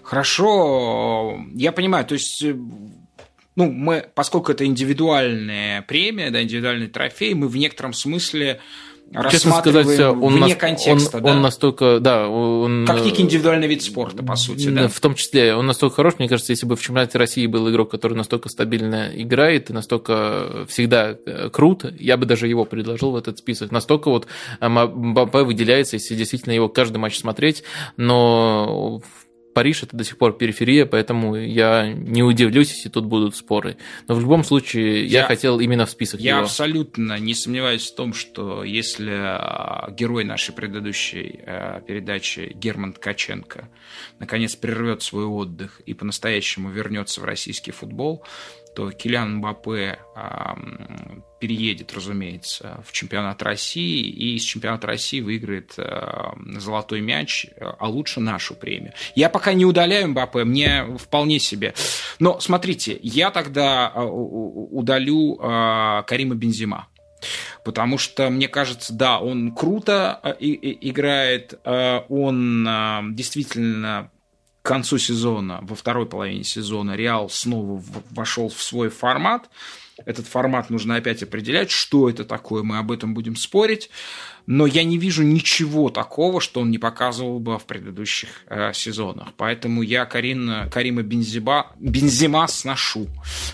Хорошо, 0.02 1.38
я 1.54 1.70
понимаю, 1.72 2.06
то 2.06 2.14
есть 2.14 2.42
ну, 3.56 3.70
мы, 3.70 4.06
поскольку 4.14 4.52
это 4.52 4.64
индивидуальная 4.64 5.82
премия, 5.82 6.30
да, 6.30 6.42
индивидуальный 6.42 6.88
трофей, 6.88 7.34
мы 7.34 7.46
в 7.46 7.56
некотором 7.56 7.92
смысле 7.92 8.60
честно 9.30 9.58
сказать, 9.58 10.00
он 10.00 10.34
вне 10.34 10.40
нас, 10.40 10.54
контекста, 10.56 11.16
он, 11.18 11.22
да? 11.22 11.30
он 11.30 11.42
настолько, 11.42 12.00
да, 12.00 12.28
он... 12.28 12.86
Как 12.86 13.04
некий 13.04 13.22
индивидуальный 13.22 13.66
вид 13.66 13.82
спорта, 13.82 14.22
по 14.22 14.36
сути, 14.36 14.68
да? 14.68 14.88
В 14.88 15.00
том 15.00 15.14
числе, 15.14 15.54
он 15.54 15.66
настолько 15.66 15.96
хорош, 15.96 16.14
мне 16.18 16.28
кажется, 16.28 16.52
если 16.52 16.66
бы 16.66 16.76
в 16.76 16.82
чемпионате 16.82 17.18
России 17.18 17.46
был 17.46 17.68
игрок, 17.70 17.90
который 17.90 18.14
настолько 18.14 18.48
стабильно 18.48 19.10
играет 19.12 19.70
и 19.70 19.72
настолько 19.72 20.66
всегда 20.68 21.16
э, 21.26 21.50
крут, 21.50 21.84
я 21.98 22.16
бы 22.16 22.26
даже 22.26 22.46
его 22.46 22.64
предложил 22.64 23.10
в 23.12 23.16
этот 23.16 23.38
список. 23.38 23.72
Настолько 23.72 24.10
вот 24.10 24.26
Мбаппе 24.60 25.42
выделяется, 25.42 25.96
если 25.96 26.14
действительно 26.14 26.52
его 26.52 26.68
каждый 26.68 26.98
матч 26.98 27.18
смотреть, 27.18 27.64
но 27.96 29.00
Париж 29.54 29.82
это 29.82 29.96
до 29.96 30.04
сих 30.04 30.16
пор 30.18 30.36
периферия, 30.36 30.86
поэтому 30.86 31.36
я 31.36 31.92
не 31.92 32.22
удивлюсь, 32.22 32.70
если 32.72 32.88
тут 32.88 33.06
будут 33.06 33.36
споры. 33.36 33.76
Но 34.08 34.14
в 34.14 34.20
любом 34.20 34.44
случае 34.44 35.06
я, 35.06 35.20
я 35.20 35.26
хотел 35.26 35.60
именно 35.60 35.86
в 35.86 35.90
список 35.90 36.20
Я 36.20 36.36
его. 36.36 36.44
абсолютно 36.44 37.18
не 37.18 37.34
сомневаюсь 37.34 37.90
в 37.90 37.94
том, 37.94 38.14
что 38.14 38.64
если 38.64 39.10
а, 39.12 39.90
герой 39.90 40.24
нашей 40.24 40.54
предыдущей 40.54 41.40
а, 41.46 41.80
передачи 41.80 42.52
Герман 42.54 42.92
Ткаченко 42.92 43.68
наконец 44.18 44.56
прервет 44.56 45.02
свой 45.02 45.24
отдых 45.24 45.80
и 45.86 45.94
по-настоящему 45.94 46.70
вернется 46.70 47.20
в 47.20 47.24
российский 47.24 47.70
футбол, 47.72 48.24
то 48.74 48.90
Килиан 48.90 49.36
Мбаппе 49.36 49.98
переедет, 51.40 51.92
разумеется, 51.94 52.82
в 52.86 52.92
чемпионат 52.92 53.42
России 53.42 54.02
и 54.02 54.36
из 54.36 54.42
чемпионата 54.42 54.86
России 54.86 55.20
выиграет 55.20 55.74
золотой 56.58 57.00
мяч, 57.00 57.46
а 57.58 57.88
лучше 57.88 58.20
нашу 58.20 58.54
премию. 58.54 58.92
Я 59.14 59.28
пока 59.30 59.54
не 59.54 59.64
удаляю 59.64 60.08
Мбаппе, 60.08 60.44
мне 60.44 60.84
вполне 60.98 61.38
себе. 61.38 61.74
Но 62.18 62.38
смотрите, 62.40 62.98
я 63.02 63.30
тогда 63.30 63.88
а, 63.88 64.04
удалю 64.04 65.38
а, 65.40 66.02
Карима 66.02 66.34
Бензима. 66.34 66.88
Потому 67.64 67.98
что, 67.98 68.30
мне 68.30 68.48
кажется, 68.48 68.94
да, 68.94 69.18
он 69.18 69.52
круто 69.54 70.14
а, 70.22 70.30
играет, 70.38 71.58
он 71.64 73.14
действительно 73.14 74.10
к 74.62 74.66
концу 74.66 74.98
сезона, 74.98 75.60
во 75.62 75.74
второй 75.74 76.06
половине 76.06 76.44
сезона, 76.44 76.94
Реал 76.94 77.30
снова 77.30 77.82
вошел 78.10 78.48
в 78.48 78.62
свой 78.62 78.90
формат. 78.90 79.48
Этот 80.04 80.26
формат 80.26 80.70
нужно 80.70 80.96
опять 80.96 81.22
определять, 81.22 81.70
что 81.70 82.08
это 82.08 82.24
такое, 82.24 82.62
мы 82.62 82.78
об 82.78 82.90
этом 82.90 83.14
будем 83.14 83.36
спорить. 83.36 83.90
Но 84.46 84.66
я 84.66 84.82
не 84.84 84.98
вижу 84.98 85.22
ничего 85.22 85.90
такого, 85.90 86.40
что 86.40 86.60
он 86.60 86.70
не 86.70 86.78
показывал 86.78 87.38
бы 87.38 87.58
в 87.58 87.64
предыдущих 87.64 88.28
э, 88.48 88.72
сезонах. 88.72 89.28
Поэтому 89.36 89.82
я 89.82 90.06
Карин, 90.06 90.68
Карима 90.70 91.02
Бензима, 91.02 91.72
Бензима 91.78 92.46
сношу. 92.48 93.06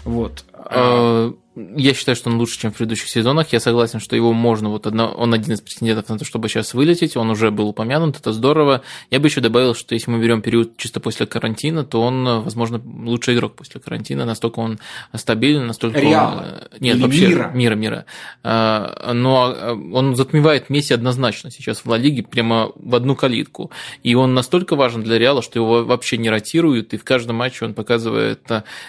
Вот. 0.05 0.45
А, 0.57 1.33
я 1.57 1.95
считаю, 1.95 2.17
что 2.17 2.29
он 2.29 2.37
лучше, 2.37 2.59
чем 2.59 2.71
в 2.71 2.77
предыдущих 2.77 3.09
сезонах. 3.09 3.51
Я 3.53 3.61
согласен, 3.61 3.99
что 3.99 4.15
его 4.15 4.35
можно, 4.35 4.69
вот 4.69 4.87
одно, 4.87 5.11
он 5.13 5.33
один 5.33 5.55
из 5.55 5.63
претендентов 5.63 6.09
на 6.11 6.19
то, 6.19 6.25
чтобы 6.27 6.51
сейчас 6.51 6.75
вылететь. 6.75 7.17
Он 7.17 7.31
уже 7.31 7.51
был 7.51 7.69
упомянут, 7.69 8.19
это 8.19 8.35
здорово. 8.35 8.83
Я 9.11 9.21
бы 9.21 9.29
еще 9.29 9.41
добавил, 9.41 9.75
что 9.75 9.95
если 9.95 10.11
мы 10.11 10.21
берем 10.21 10.43
период 10.43 10.77
чисто 10.77 11.01
после 11.01 11.25
карантина, 11.25 11.83
то 11.83 12.03
он, 12.03 12.43
возможно, 12.43 12.81
лучший 12.85 13.37
игрок 13.37 13.57
после 13.57 13.81
карантина. 13.81 14.27
Настолько 14.27 14.59
он 14.59 14.79
стабилен, 15.15 15.67
настолько 15.67 15.99
Реала. 15.99 16.41
он... 16.41 16.45
Э, 16.45 16.77
нет, 16.79 16.97
Или 16.97 17.03
вообще 17.03 17.29
мира. 17.29 17.51
мира, 17.55 17.75
мира. 17.75 18.07
А, 18.43 19.13
но 19.15 19.55
а, 19.57 19.73
он 19.73 20.15
затмевает 20.15 20.69
Месси 20.69 20.93
однозначно 20.93 21.51
сейчас 21.51 21.79
в 21.79 21.87
Ла 21.87 21.97
Лиге 21.97 22.23
прямо 22.23 22.71
в 22.75 22.95
одну 22.95 23.17
калитку. 23.17 23.71
И 24.03 24.15
он 24.15 24.35
настолько 24.35 24.77
важен 24.77 25.03
для 25.03 25.19
Реала, 25.19 25.41
что 25.41 25.59
его 25.59 25.85
вообще 25.85 26.19
не 26.19 26.29
ротируют, 26.29 26.93
и 26.93 26.99
в 26.99 27.05
каждом 27.05 27.37
матче 27.37 27.65
он 27.65 27.73
показывает 27.73 28.43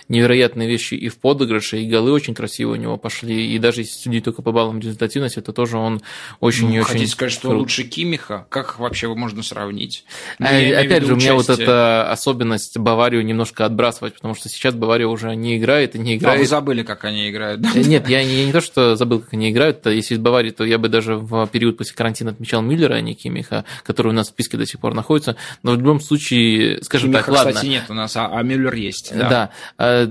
невероятные 0.10 0.68
вещи 0.68 0.96
и 0.96 1.08
в 1.08 1.18
подыгрыше, 1.68 1.80
и 1.80 1.90
голы 1.90 2.12
очень 2.12 2.34
красивые 2.34 2.80
у 2.80 2.82
него 2.82 2.98
пошли, 2.98 3.54
и 3.54 3.60
даже 3.60 3.82
если 3.82 3.94
судить 3.94 4.24
только 4.24 4.42
по 4.42 4.52
баллам 4.52 4.80
результативности, 4.80 5.42
то 5.42 5.52
тоже 5.52 5.78
он 5.78 6.02
очень 6.40 6.68
ну, 6.68 6.76
и 6.76 6.80
очень... 6.80 6.90
Хотите 6.90 7.12
сказать, 7.12 7.34
что 7.34 7.50
он 7.50 7.58
лучше 7.58 7.84
Кимиха? 7.84 8.46
Как 8.50 8.80
вообще 8.80 9.08
можно 9.14 9.44
сравнить? 9.44 10.04
Ну, 10.40 10.48
а, 10.48 10.80
опять 10.80 11.04
же, 11.04 11.14
у 11.14 11.16
меня 11.18 11.34
вот 11.34 11.50
эта 11.50 12.10
особенность 12.12 12.78
Баварию 12.78 13.26
немножко 13.26 13.66
отбрасывать, 13.66 14.16
потому 14.16 14.36
что 14.36 14.50
сейчас 14.50 14.76
Бавария 14.76 15.08
уже 15.08 15.36
не 15.36 15.58
играет 15.58 15.96
и 15.96 16.00
не 16.00 16.16
играет. 16.16 16.38
А 16.38 16.40
вы 16.40 16.48
забыли, 16.48 16.84
как 16.84 17.04
они 17.06 17.30
играют? 17.30 17.62
Э, 17.76 17.80
нет, 17.82 18.08
я 18.10 18.24
не, 18.24 18.42
я 18.42 18.46
не 18.46 18.52
то, 18.52 18.62
что 18.62 18.96
забыл, 18.96 19.20
как 19.20 19.34
они 19.34 19.52
играют. 19.52 19.86
Если 19.86 20.16
из 20.16 20.20
Баварии, 20.20 20.52
то 20.52 20.64
я 20.64 20.78
бы 20.78 20.90
даже 20.90 21.16
в 21.16 21.48
период 21.48 21.78
после 21.78 21.96
карантина 21.96 22.32
отмечал 22.32 22.62
Мюллера, 22.62 22.96
а 22.96 23.02
не 23.02 23.16
Кимиха, 23.16 23.66
который 23.84 24.10
у 24.10 24.12
нас 24.14 24.28
в 24.28 24.30
списке 24.30 24.58
до 24.58 24.66
сих 24.66 24.80
пор 24.80 24.94
находится. 24.94 25.36
Но 25.64 25.74
в 25.74 25.78
любом 25.78 26.00
случае, 26.00 26.82
скажем 26.84 27.12
Кимиха, 27.12 27.26
так, 27.26 27.36
ладно. 27.36 27.54
кстати, 27.54 27.70
нет 27.70 27.84
у 27.90 27.94
нас, 27.94 28.16
а, 28.16 28.28
а 28.28 28.44
Мюллер 28.44 28.74
есть. 28.76 29.12
Да. 29.16 29.30
да. 29.30 29.52
А, 29.78 30.08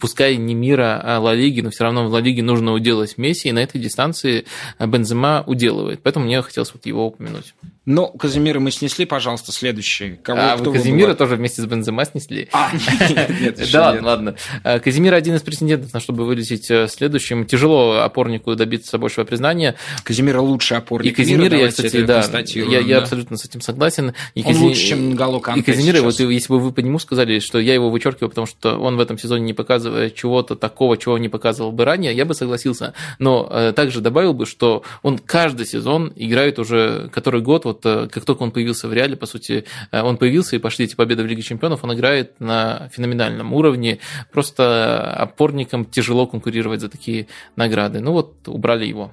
пускай 0.00 0.36
не 0.36 0.54
мира, 0.72 1.00
а 1.02 1.18
Ла 1.18 1.34
Лиги, 1.34 1.60
но 1.60 1.70
все 1.70 1.84
равно 1.84 2.06
в 2.06 2.12
Ла 2.12 2.20
Лиге 2.20 2.42
нужно 2.42 2.72
уделать 2.72 3.18
Месси, 3.18 3.48
и 3.48 3.52
на 3.52 3.60
этой 3.60 3.80
дистанции 3.80 4.44
Бензема 4.78 5.44
уделывает. 5.46 6.00
Поэтому 6.02 6.24
мне 6.26 6.40
хотелось 6.42 6.72
вот 6.72 6.86
его 6.86 7.06
упомянуть. 7.06 7.54
Ну, 7.84 8.08
Казимира 8.08 8.60
мы 8.60 8.70
снесли, 8.70 9.06
пожалуйста, 9.06 9.50
следующий. 9.50 10.16
Кого, 10.22 10.40
а, 10.40 10.56
кто 10.56 10.72
Казимира 10.72 11.14
тоже 11.14 11.34
вместе 11.34 11.62
с 11.62 11.66
Бензема 11.66 12.04
снесли. 12.04 12.48
А, 12.52 12.70
нет, 13.08 13.40
нет, 13.40 13.70
Да 13.72 13.90
ладно, 13.90 14.06
ладно. 14.06 14.80
Казимир 14.80 15.14
один 15.14 15.34
из 15.34 15.42
претендентов 15.42 15.92
на 15.92 15.98
чтобы 15.98 16.24
вылететь 16.24 16.70
э, 16.70 16.86
следующим. 16.86 17.44
Тяжело 17.44 18.00
опорнику 18.02 18.54
добиться 18.54 18.98
большего 18.98 19.24
признания. 19.24 19.74
Казимира 20.04 20.40
лучший 20.40 20.76
опорник 20.76 21.12
И 21.12 21.14
Казимира, 21.14 21.56
мира, 21.56 21.58
я, 21.58 21.68
кстати, 21.68 22.04
да, 22.04 22.24
я, 22.54 22.78
я 22.78 22.96
да. 22.96 23.02
абсолютно 23.02 23.36
с 23.36 23.44
этим 23.44 23.60
согласен. 23.60 24.14
И 24.36 24.44
он 24.44 24.52
Кази... 24.52 24.62
лучше, 24.62 24.86
чем 24.86 25.16
Гало 25.16 25.40
Канте 25.40 25.60
И 25.60 25.64
Казимира, 25.64 25.96
сейчас. 25.98 26.20
вот 26.20 26.30
если 26.30 26.52
бы 26.52 26.60
вы 26.60 26.72
по 26.72 26.80
нему 26.80 27.00
сказали, 27.00 27.40
что 27.40 27.58
я 27.58 27.74
его 27.74 27.90
вычеркиваю, 27.90 28.28
потому 28.28 28.46
что 28.46 28.78
он 28.78 28.96
в 28.96 29.00
этом 29.00 29.18
сезоне 29.18 29.44
не 29.44 29.54
показывает 29.54 30.14
чего-то 30.14 30.54
такого, 30.54 30.96
чего 30.96 31.18
не 31.18 31.28
показывал 31.28 31.72
бы 31.72 31.84
ранее, 31.84 32.14
я 32.14 32.24
бы 32.26 32.34
согласился. 32.34 32.94
Но 33.18 33.48
э, 33.50 33.72
также 33.72 34.00
добавил 34.00 34.34
бы, 34.34 34.46
что 34.46 34.84
он 35.02 35.18
каждый 35.18 35.66
сезон 35.66 36.12
играет 36.14 36.60
уже 36.60 37.10
который 37.12 37.40
год, 37.40 37.71
вот 37.72 37.84
э, 37.84 38.08
как 38.08 38.24
только 38.24 38.42
он 38.42 38.50
появился 38.50 38.88
в 38.88 38.92
Реале, 38.92 39.16
по 39.16 39.26
сути, 39.26 39.64
э, 39.90 40.02
он 40.02 40.16
появился 40.16 40.56
и 40.56 40.58
пошли 40.58 40.84
эти 40.84 40.94
победы 40.94 41.22
в 41.22 41.26
Лиге 41.26 41.42
Чемпионов, 41.42 41.84
он 41.84 41.94
играет 41.94 42.38
на 42.40 42.88
феноменальном 42.92 43.52
уровне. 43.52 43.98
Просто 44.32 45.12
опорникам 45.14 45.84
тяжело 45.84 46.26
конкурировать 46.26 46.80
за 46.80 46.88
такие 46.88 47.26
награды. 47.56 48.00
Ну 48.00 48.12
вот, 48.12 48.34
убрали 48.46 48.86
его. 48.86 49.12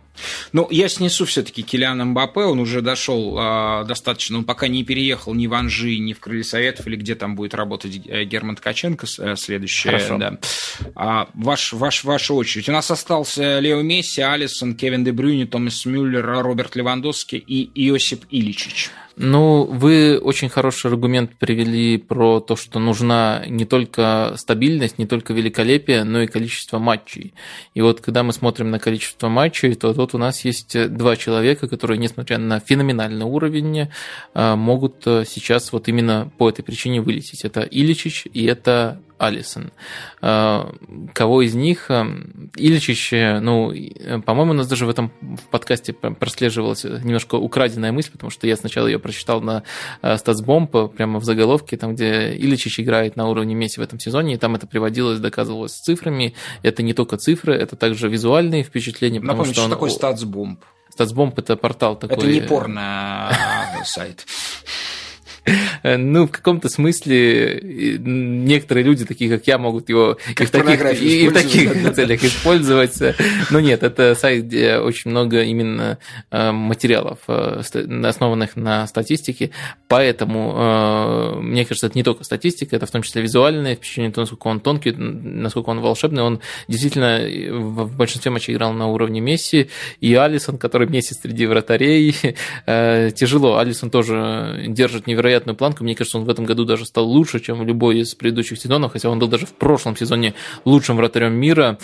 Ну, 0.51 0.67
я 0.69 0.89
снесу 0.89 1.25
все-таки 1.25 1.63
Килиана 1.63 2.05
Мбаппе, 2.05 2.41
он 2.41 2.59
уже 2.59 2.81
дошел 2.81 3.37
э, 3.37 3.85
достаточно, 3.87 4.37
он 4.37 4.43
пока 4.43 4.67
не 4.67 4.83
переехал 4.83 5.33
ни 5.33 5.47
в 5.47 5.53
Анжи, 5.53 5.97
ни 5.97 6.13
в 6.13 6.19
Крылья 6.19 6.43
Советов, 6.43 6.87
или 6.87 6.95
где 6.95 7.15
там 7.15 7.35
будет 7.35 7.53
работать 7.53 7.95
Герман 7.95 8.55
Ткаченко 8.55 9.07
э, 9.19 9.35
следующее. 9.35 9.93
Хорошо. 9.93 10.17
Да. 10.17 10.37
А, 10.95 11.29
ваш, 11.33 11.73
ваш, 11.73 12.03
ваша 12.03 12.33
очередь. 12.33 12.69
У 12.69 12.71
нас 12.71 12.91
остался 12.91 13.59
Лео 13.59 13.81
Месси, 13.81 14.21
Алисон, 14.21 14.75
Кевин 14.75 15.03
Де 15.03 15.11
Брюни, 15.11 15.45
Томас 15.45 15.85
Мюллер, 15.85 16.25
Роберт 16.25 16.75
Левандовский 16.75 17.37
и 17.37 17.69
Иосип 17.87 18.25
Иличич. 18.49 18.89
Ну, 19.21 19.63
вы 19.65 20.17
очень 20.17 20.47
хороший 20.47 20.89
аргумент 20.89 21.35
привели 21.37 21.97
про 21.97 22.39
то, 22.39 22.55
что 22.55 22.79
нужна 22.79 23.43
не 23.47 23.65
только 23.65 24.33
стабильность, 24.37 24.97
не 24.97 25.05
только 25.05 25.33
великолепие, 25.33 26.05
но 26.05 26.21
и 26.21 26.27
количество 26.27 26.79
матчей. 26.79 27.33
И 27.73 27.81
вот 27.81 27.99
когда 27.99 28.23
мы 28.23 28.31
смотрим 28.31 28.71
на 28.71 28.79
количество 28.79 29.27
матчей, 29.27 29.75
то 29.75 29.93
тут 29.93 30.15
у 30.15 30.17
нас 30.17 30.45
есть 30.45 30.93
два 30.95 31.17
человека, 31.17 31.67
которые, 31.67 31.97
несмотря 31.97 32.37
на 32.37 32.61
феноменальный 32.61 33.25
уровень, 33.25 33.89
могут 34.33 35.01
сейчас 35.03 35.73
вот 35.73 35.89
именно 35.89 36.31
по 36.37 36.49
этой 36.49 36.63
причине 36.63 37.01
вылететь. 37.01 37.43
Это 37.43 37.61
Иличич 37.61 38.25
и 38.33 38.45
это 38.45 39.01
Алисон. 39.19 39.71
Кого 40.21 41.41
из 41.41 41.53
них? 41.53 41.91
Иличич, 42.55 43.11
ну, 43.11 43.73
по-моему, 44.25 44.51
у 44.51 44.55
нас 44.55 44.67
даже 44.67 44.85
в 44.85 44.89
этом 44.89 45.11
подкасте 45.51 45.93
прослеживалась 45.93 46.83
немножко 46.83 47.35
украденная 47.35 47.91
мысль, 47.91 48.11
потому 48.11 48.31
что 48.31 48.47
я 48.47 48.55
сначала 48.55 48.87
ее 48.87 48.97
прочитал 48.99 49.41
на 49.41 49.63
Статсбомб, 50.01 50.71
прямо 50.95 51.19
в 51.19 51.23
заголовке, 51.23 51.77
там, 51.77 51.95
где 51.95 52.35
Иличич 52.35 52.79
играет 52.79 53.15
на 53.15 53.27
уровне 53.27 53.55
Месси 53.55 53.79
в 53.79 53.83
этом 53.83 53.99
сезоне, 53.99 54.35
и 54.35 54.37
там 54.37 54.55
это 54.55 54.67
приводилось, 54.67 55.19
доказывалось 55.19 55.73
цифрами. 55.73 56.33
Это 56.63 56.81
не 56.81 56.93
только 56.93 57.17
цифры, 57.17 57.53
это 57.53 57.75
также 57.75 58.07
визуальные 58.07 58.63
впечатления. 58.63 59.19
Напомню, 59.19 59.45
что, 59.45 59.53
что 59.53 59.63
он... 59.65 59.69
такое 59.69 59.89
Статсбомб? 59.89 60.59
Статсбомб 60.89 61.37
это 61.37 61.55
портал 61.55 61.95
такой. 61.95 62.17
Это 62.17 62.27
не 62.27 62.41
порно 62.41 63.31
сайт. 63.85 64.25
Ну, 65.83 66.27
в 66.27 66.31
каком-то 66.31 66.69
смысле 66.69 67.61
некоторые 67.99 68.83
люди, 68.83 69.05
такие 69.05 69.29
как 69.29 69.47
я, 69.47 69.57
могут 69.57 69.89
его 69.89 70.17
как 70.35 70.41
и, 70.41 70.45
в 70.45 70.51
таких, 70.51 71.01
и 71.01 71.27
в 71.29 71.33
таких 71.33 71.93
целях 71.93 72.23
использовать. 72.23 72.97
Но 73.49 73.59
нет, 73.59 73.83
это 73.83 74.15
сайт, 74.15 74.45
где 74.45 74.77
очень 74.77 75.11
много 75.11 75.41
именно 75.43 75.97
материалов, 76.31 77.19
основанных 77.27 78.55
на 78.55 78.87
статистике. 78.87 79.51
Поэтому, 79.87 81.41
мне 81.41 81.65
кажется, 81.65 81.87
это 81.87 81.97
не 81.97 82.03
только 82.03 82.23
статистика, 82.23 82.75
это 82.75 82.85
в 82.85 82.91
том 82.91 83.01
числе 83.01 83.21
визуальное 83.21 83.75
впечатление, 83.75 84.11
то, 84.11 84.21
насколько 84.21 84.47
он 84.47 84.59
тонкий, 84.59 84.91
насколько 84.91 85.69
он 85.69 85.79
волшебный. 85.79 86.23
Он 86.23 86.41
действительно 86.67 87.19
в 87.51 87.95
большинстве 87.97 88.31
матчей 88.31 88.53
играл 88.53 88.73
на 88.73 88.87
уровне 88.87 89.21
Месси. 89.21 89.69
И 90.01 90.13
Алисон, 90.13 90.57
который 90.57 90.87
Месси 90.87 91.13
среди 91.13 91.45
вратарей, 91.45 92.15
тяжело. 92.65 93.57
Алисон 93.57 93.89
тоже 93.89 94.65
держит 94.67 95.07
невероятно 95.07 95.38
невероятную 95.39 95.55
планку. 95.55 95.83
Мне 95.83 95.95
кажется, 95.95 96.17
он 96.17 96.25
в 96.25 96.29
этом 96.29 96.45
году 96.45 96.65
даже 96.65 96.85
стал 96.85 97.07
лучше, 97.07 97.39
чем 97.39 97.63
любой 97.65 97.99
из 97.99 98.15
предыдущих 98.15 98.59
сезонов, 98.59 98.93
хотя 98.93 99.09
он 99.09 99.19
был 99.19 99.27
даже 99.27 99.45
в 99.45 99.53
прошлом 99.53 99.95
сезоне 99.95 100.33
лучшим 100.65 100.97
вратарем 100.97 101.33
мира. 101.33 101.77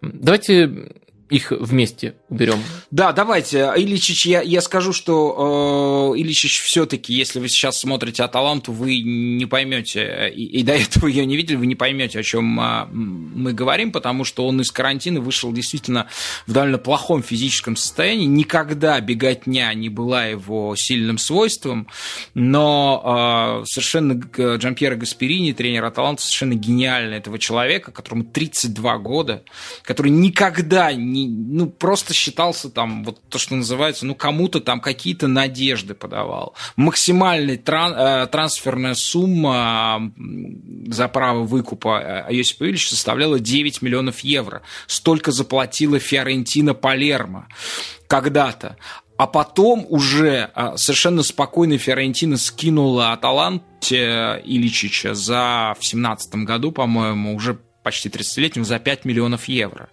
Давайте 0.00 0.92
их 1.34 1.50
вместе 1.50 2.14
уберем. 2.28 2.62
Да, 2.92 3.12
давайте. 3.12 3.72
Иличич, 3.76 4.26
я, 4.26 4.40
я 4.40 4.60
скажу, 4.60 4.92
что 4.92 6.12
э, 6.14 6.20
Иличич 6.20 6.60
все-таки, 6.60 7.12
если 7.12 7.40
вы 7.40 7.48
сейчас 7.48 7.80
смотрите 7.80 8.22
Аталанту, 8.22 8.70
вы 8.70 9.02
не 9.02 9.44
поймете, 9.46 10.32
и, 10.32 10.44
и 10.44 10.62
до 10.62 10.74
этого 10.74 11.08
ее 11.08 11.26
не 11.26 11.36
видели, 11.36 11.56
вы 11.56 11.66
не 11.66 11.74
поймете, 11.74 12.20
о 12.20 12.22
чем 12.22 12.60
э, 12.60 12.86
мы 12.86 13.52
говорим, 13.52 13.90
потому 13.90 14.22
что 14.22 14.46
он 14.46 14.60
из 14.60 14.70
карантина 14.70 15.20
вышел 15.20 15.52
действительно 15.52 16.06
в 16.46 16.52
довольно 16.52 16.78
плохом 16.78 17.22
физическом 17.22 17.74
состоянии. 17.74 18.26
Никогда 18.26 19.00
беготня 19.00 19.74
не 19.74 19.88
была 19.88 20.26
его 20.26 20.76
сильным 20.76 21.18
свойством, 21.18 21.88
но 22.34 23.62
э, 23.62 23.66
совершенно 23.66 24.12
Джампьеро 24.12 24.94
Гасперини, 24.94 25.52
тренер 25.52 25.84
Аталанта, 25.84 26.22
совершенно 26.22 26.54
гениально 26.54 27.14
этого 27.14 27.40
человека, 27.40 27.90
которому 27.90 28.22
32 28.22 28.98
года, 28.98 29.42
который 29.82 30.12
никогда 30.12 30.92
не, 30.92 31.23
ну, 31.28 31.68
просто 31.68 32.14
считался 32.14 32.70
там, 32.70 33.04
вот 33.04 33.20
то, 33.28 33.38
что 33.38 33.54
называется, 33.54 34.06
ну, 34.06 34.14
кому-то 34.14 34.60
там 34.60 34.80
какие-то 34.80 35.26
надежды 35.26 35.94
подавал. 35.94 36.54
Максимальная 36.76 37.56
тран, 37.56 37.94
э, 37.94 38.26
трансферная 38.26 38.94
сумма 38.94 40.12
за 40.86 41.08
право 41.08 41.44
выкупа 41.44 42.26
э, 42.28 42.34
Йосипа 42.34 42.64
Ильича 42.64 42.90
составляла 42.90 43.38
9 43.40 43.82
миллионов 43.82 44.20
евро. 44.20 44.62
Столько 44.86 45.32
заплатила 45.32 45.98
Фиорентина 45.98 46.74
Палермо 46.74 47.48
когда-то. 48.06 48.76
А 49.16 49.26
потом 49.26 49.86
уже 49.88 50.50
э, 50.54 50.72
совершенно 50.76 51.22
спокойно 51.22 51.78
Фиорентина 51.78 52.36
скинула 52.36 53.12
Аталанте 53.12 54.42
Ильичича 54.44 55.14
за 55.14 55.76
в 55.78 55.86
семнадцатом 55.86 56.44
году, 56.44 56.72
по-моему, 56.72 57.34
уже 57.36 57.58
почти 57.84 58.08
30-летнего, 58.08 58.64
за 58.64 58.80
5 58.80 59.04
миллионов 59.04 59.44
евро. 59.46 59.88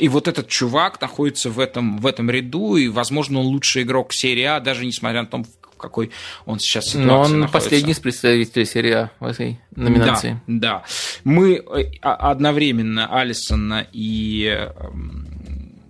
И 0.00 0.08
вот 0.08 0.28
этот 0.28 0.48
чувак 0.48 1.00
находится 1.00 1.50
в 1.50 1.60
этом, 1.60 1.98
в 1.98 2.06
этом 2.06 2.30
ряду, 2.30 2.76
и, 2.76 2.88
возможно, 2.88 3.40
он 3.40 3.46
лучший 3.46 3.82
игрок 3.82 4.12
серии 4.12 4.44
А, 4.44 4.60
даже 4.60 4.86
несмотря 4.86 5.22
на 5.22 5.28
то, 5.28 5.38
в 5.38 5.76
какой 5.76 6.10
он 6.46 6.58
сейчас 6.58 6.86
ситуации 6.86 7.06
Но 7.06 7.20
он 7.20 7.40
находится. 7.40 7.52
последний 7.52 7.92
из 7.92 8.00
представителей 8.00 8.64
серии 8.64 8.92
А 8.92 9.10
в 9.20 9.26
этой 9.26 9.60
номинации. 9.76 10.40
Да, 10.46 10.70
да. 10.70 10.84
Мы 11.24 11.56
э, 11.56 11.92
а, 12.02 12.30
одновременно 12.30 13.06
Алисона 13.06 13.86
и 13.92 14.46
эм, 14.46 15.80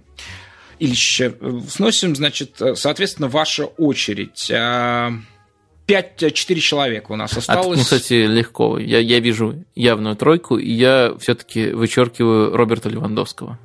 Ильича 0.81 1.35
сносим, 1.69 2.17
значит, 2.17 2.61
э, 2.61 2.75
соответственно, 2.75 3.29
ваша 3.29 3.67
очередь. 3.67 4.51
5-4 4.51 5.13
э, 5.89 6.31
человека 6.57 7.13
у 7.13 7.17
нас 7.17 7.37
осталось. 7.37 7.67
А, 7.67 7.79
ну, 7.79 7.85
кстати, 7.85 8.27
легко. 8.27 8.79
Я, 8.79 8.99
я 8.99 9.21
вижу 9.21 9.65
явную 9.75 10.17
тройку, 10.17 10.57
и 10.57 10.73
я 10.73 11.15
все-таки 11.21 11.71
вычеркиваю 11.71 12.57
Роберта 12.57 12.89
Левандовского. 12.89 13.59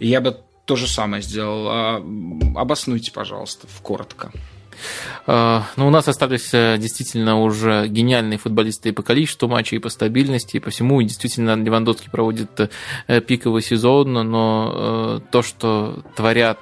Я 0.00 0.20
бы 0.20 0.36
то 0.64 0.76
же 0.76 0.86
самое 0.86 1.22
сделал. 1.22 1.68
А, 1.68 2.04
обоснуйте, 2.56 3.10
пожалуйста, 3.10 3.66
в 3.66 3.80
коротко. 3.80 4.30
А, 5.26 5.64
ну, 5.76 5.88
у 5.88 5.90
нас 5.90 6.08
остались 6.08 6.52
э, 6.52 6.76
действительно 6.78 7.40
уже 7.40 7.88
гениальные 7.88 8.38
футболисты 8.38 8.90
и 8.90 8.92
по 8.92 9.02
количеству 9.02 9.48
матчей, 9.48 9.78
и 9.78 9.80
по 9.80 9.88
стабильности, 9.88 10.56
и 10.56 10.60
по 10.60 10.70
всему. 10.70 11.00
И 11.00 11.04
действительно, 11.04 11.56
Левандовский 11.56 12.10
проводит 12.10 12.70
э, 13.06 13.20
пиковый 13.20 13.62
сезон, 13.62 14.12
но 14.12 14.72
э, 14.72 15.20
то, 15.32 15.42
что 15.42 16.02
творят 16.14 16.58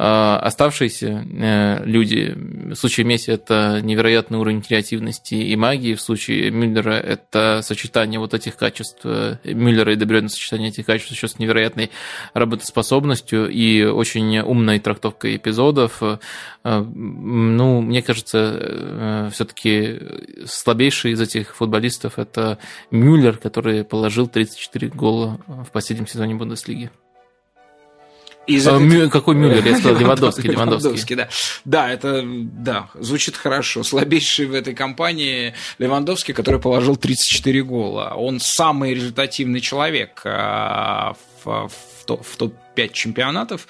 оставшиеся 0.00 1.26
э, 1.28 1.84
люди, 1.84 2.32
в 2.36 2.76
случае 2.76 3.04
Месси 3.04 3.32
это 3.32 3.80
невероятный 3.82 4.38
уровень 4.38 4.62
креативности 4.62 5.34
и 5.34 5.56
магии, 5.56 5.94
в 5.94 6.00
случае 6.00 6.52
Мюллера 6.52 6.92
это 6.92 7.62
сочетание 7.64 8.20
вот 8.20 8.32
этих 8.32 8.56
качеств, 8.56 9.00
э, 9.02 9.38
Мюллера 9.42 9.92
и 9.92 9.96
Дебрёна 9.96 10.28
сочетание 10.28 10.68
этих 10.68 10.86
качеств 10.86 11.10
еще 11.10 11.26
с 11.26 11.40
невероятной 11.40 11.90
работоспособностью 12.32 13.48
и 13.48 13.82
очень 13.82 14.38
умной 14.38 14.78
трактовкой 14.78 15.34
эпизодов. 15.34 16.00
Э, 16.00 16.18
ну, 16.62 17.80
мне 17.80 18.00
кажется, 18.00 19.30
все-таки 19.32 19.98
слабейший 20.46 21.12
из 21.12 21.20
этих 21.20 21.56
футболистов 21.56 22.20
это 22.20 22.58
Мюллер, 22.92 23.36
который 23.36 23.82
положил 23.82 24.28
34 24.28 24.90
гола 24.90 25.40
в 25.48 25.72
последнем 25.72 26.06
сезоне 26.06 26.36
Бундеслиги. 26.36 26.92
Из 28.48 28.66
а, 28.66 28.80
этой... 28.80 29.10
Какой 29.10 29.34
Мюллер? 29.34 29.64
Я 29.64 29.76
сказал 29.76 29.96
Левандовский. 30.00 30.50
Левандовский, 30.50 31.14
да. 31.14 31.28
Да, 31.66 31.92
это 31.92 32.22
да, 32.24 32.88
звучит 32.94 33.36
хорошо. 33.36 33.84
Слабейший 33.84 34.46
в 34.46 34.54
этой 34.54 34.74
компании 34.74 35.54
Левандовский, 35.78 36.32
который 36.32 36.58
положил 36.58 36.96
34 36.96 37.62
гола. 37.62 38.14
Он 38.16 38.40
самый 38.40 38.94
результативный 38.94 39.60
человек 39.60 40.22
а, 40.24 41.14
в, 41.44 41.68
в 41.68 42.36
топ-5 42.36 42.92
чемпионатов 42.92 43.68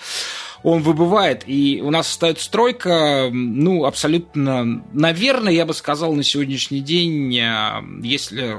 он 0.64 0.82
выбывает, 0.82 1.44
и 1.46 1.80
у 1.84 1.90
нас 1.90 2.10
остается 2.10 2.44
стройка, 2.44 3.28
ну, 3.32 3.84
абсолютно, 3.84 4.82
наверное, 4.92 5.52
я 5.52 5.64
бы 5.64 5.72
сказал, 5.72 6.14
на 6.14 6.24
сегодняшний 6.24 6.80
день, 6.80 7.38
а, 7.38 7.82
если 8.02 8.56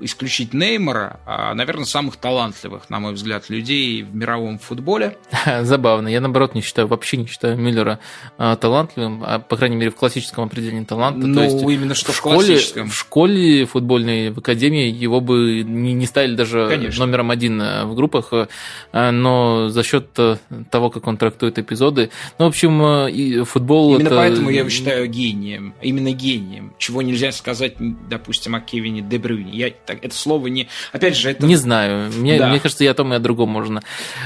исключить 0.00 0.54
Неймара, 0.54 1.20
а, 1.26 1.54
наверное, 1.54 1.84
самых 1.84 2.16
талантливых, 2.16 2.90
на 2.90 3.00
мой 3.00 3.12
взгляд, 3.12 3.50
людей 3.50 4.02
в 4.02 4.14
мировом 4.14 4.58
футболе. 4.58 5.16
Забавно. 5.62 6.08
Я, 6.08 6.20
наоборот, 6.20 6.54
не 6.54 6.60
считаю, 6.60 6.88
вообще 6.88 7.16
не 7.16 7.26
считаю 7.26 7.56
Мюллера 7.56 7.98
а, 8.38 8.56
талантливым, 8.56 9.22
а, 9.24 9.38
по 9.38 9.56
крайней 9.56 9.76
мере, 9.76 9.90
в 9.90 9.96
классическом 9.96 10.44
определении 10.44 10.84
таланта. 10.84 11.26
Ну, 11.26 11.34
То 11.34 11.44
есть 11.44 11.62
именно 11.62 11.94
что 11.94 12.12
в, 12.12 12.14
в 12.14 12.18
школе. 12.18 12.58
В 12.58 12.92
школе 12.92 13.66
футбольной, 13.66 14.30
в 14.30 14.38
академии 14.38 14.88
его 14.88 15.20
бы 15.20 15.62
не, 15.62 15.92
не 15.92 16.06
ставили 16.06 16.34
даже 16.34 16.68
Конечно. 16.68 17.04
номером 17.04 17.30
один 17.30 17.60
э, 17.60 17.84
в 17.84 17.94
группах, 17.94 18.32
э, 18.32 19.10
но 19.10 19.68
за 19.68 19.82
счет 19.82 20.08
э, 20.18 20.36
того, 20.70 20.90
как 20.90 21.06
он 21.06 21.16
трактует 21.16 21.58
эпизоды. 21.58 22.10
Ну, 22.38 22.46
в 22.46 22.48
общем, 22.48 23.08
и 23.08 23.42
футбол... 23.44 23.94
Именно 23.94 24.08
это... 24.08 24.16
поэтому 24.16 24.50
я 24.50 24.60
его 24.60 24.70
считаю 24.70 25.06
гением. 25.08 25.74
Именно 25.82 26.12
гением. 26.12 26.74
Чего 26.78 27.02
нельзя 27.02 27.32
сказать, 27.32 27.74
допустим, 28.08 28.54
о 28.54 28.60
Кевине 28.60 29.00
Дебрюне. 29.02 29.52
Я 29.52 29.70
так, 29.86 30.04
это 30.04 30.14
слово 30.14 30.48
не... 30.48 30.68
Опять 30.92 31.16
же, 31.16 31.30
это... 31.30 31.44
Не 31.46 31.56
знаю. 31.56 32.10
Мне, 32.12 32.38
да. 32.38 32.48
мне 32.48 32.60
кажется, 32.60 32.84
и 32.84 32.86
о 32.86 32.94
том, 32.94 33.12
и 33.12 33.16
о 33.16 33.18
другом 33.18 33.48
можно 33.48 33.82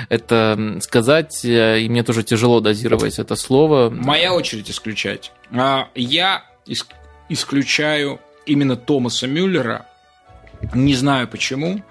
это 0.09 0.79
сказать, 0.81 1.45
э, 1.45 1.81
и 1.81 1.89
мне 1.89 2.03
тоже 2.03 2.23
тяжело 2.23 2.61
дозировать 2.61 3.19
это 3.19 3.37
слово. 3.37 3.91
Моя 3.91 4.35
очередь 4.35 4.71
исключать. 4.71 5.33
А, 5.53 5.89
я 5.95 6.45
исключаю 7.29 8.21
именно 8.47 8.77
Томаса 8.77 9.27
Мюллера. 9.27 9.87
Не 10.75 10.95
знаю 10.95 11.29
почему. 11.29 11.83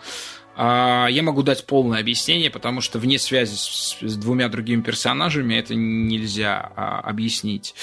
А, 0.60 1.08
я 1.08 1.22
могу 1.22 1.44
дать 1.44 1.66
полное 1.66 2.00
объяснение, 2.00 2.50
потому 2.50 2.82
что 2.82 2.98
вне 2.98 3.20
связи 3.20 3.56
с, 3.56 3.96
двумя 4.16 4.50
другими 4.50 4.82
персонажами 4.82 5.54
это 5.54 5.76
нельзя 5.76 6.72
а, 6.76 7.00
объяснить. 7.02 7.76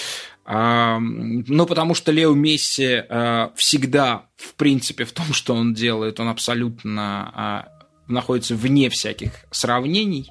Ну, 0.47 1.67
потому 1.67 1.95
что 1.95 2.13
Лео 2.13 2.35
Месси 2.35 3.03
э, 3.09 3.49
всегда, 3.57 4.27
в 4.37 4.55
принципе, 4.55 5.05
в 5.05 5.13
том, 5.13 5.33
что 5.33 5.55
он 5.55 5.73
делает, 5.73 6.21
он 6.21 6.29
абсолютно 6.29 7.65
э, 7.67 8.13
находится 8.13 8.55
вне 8.55 8.91
всяких 8.91 9.33
сравнений. 9.51 10.31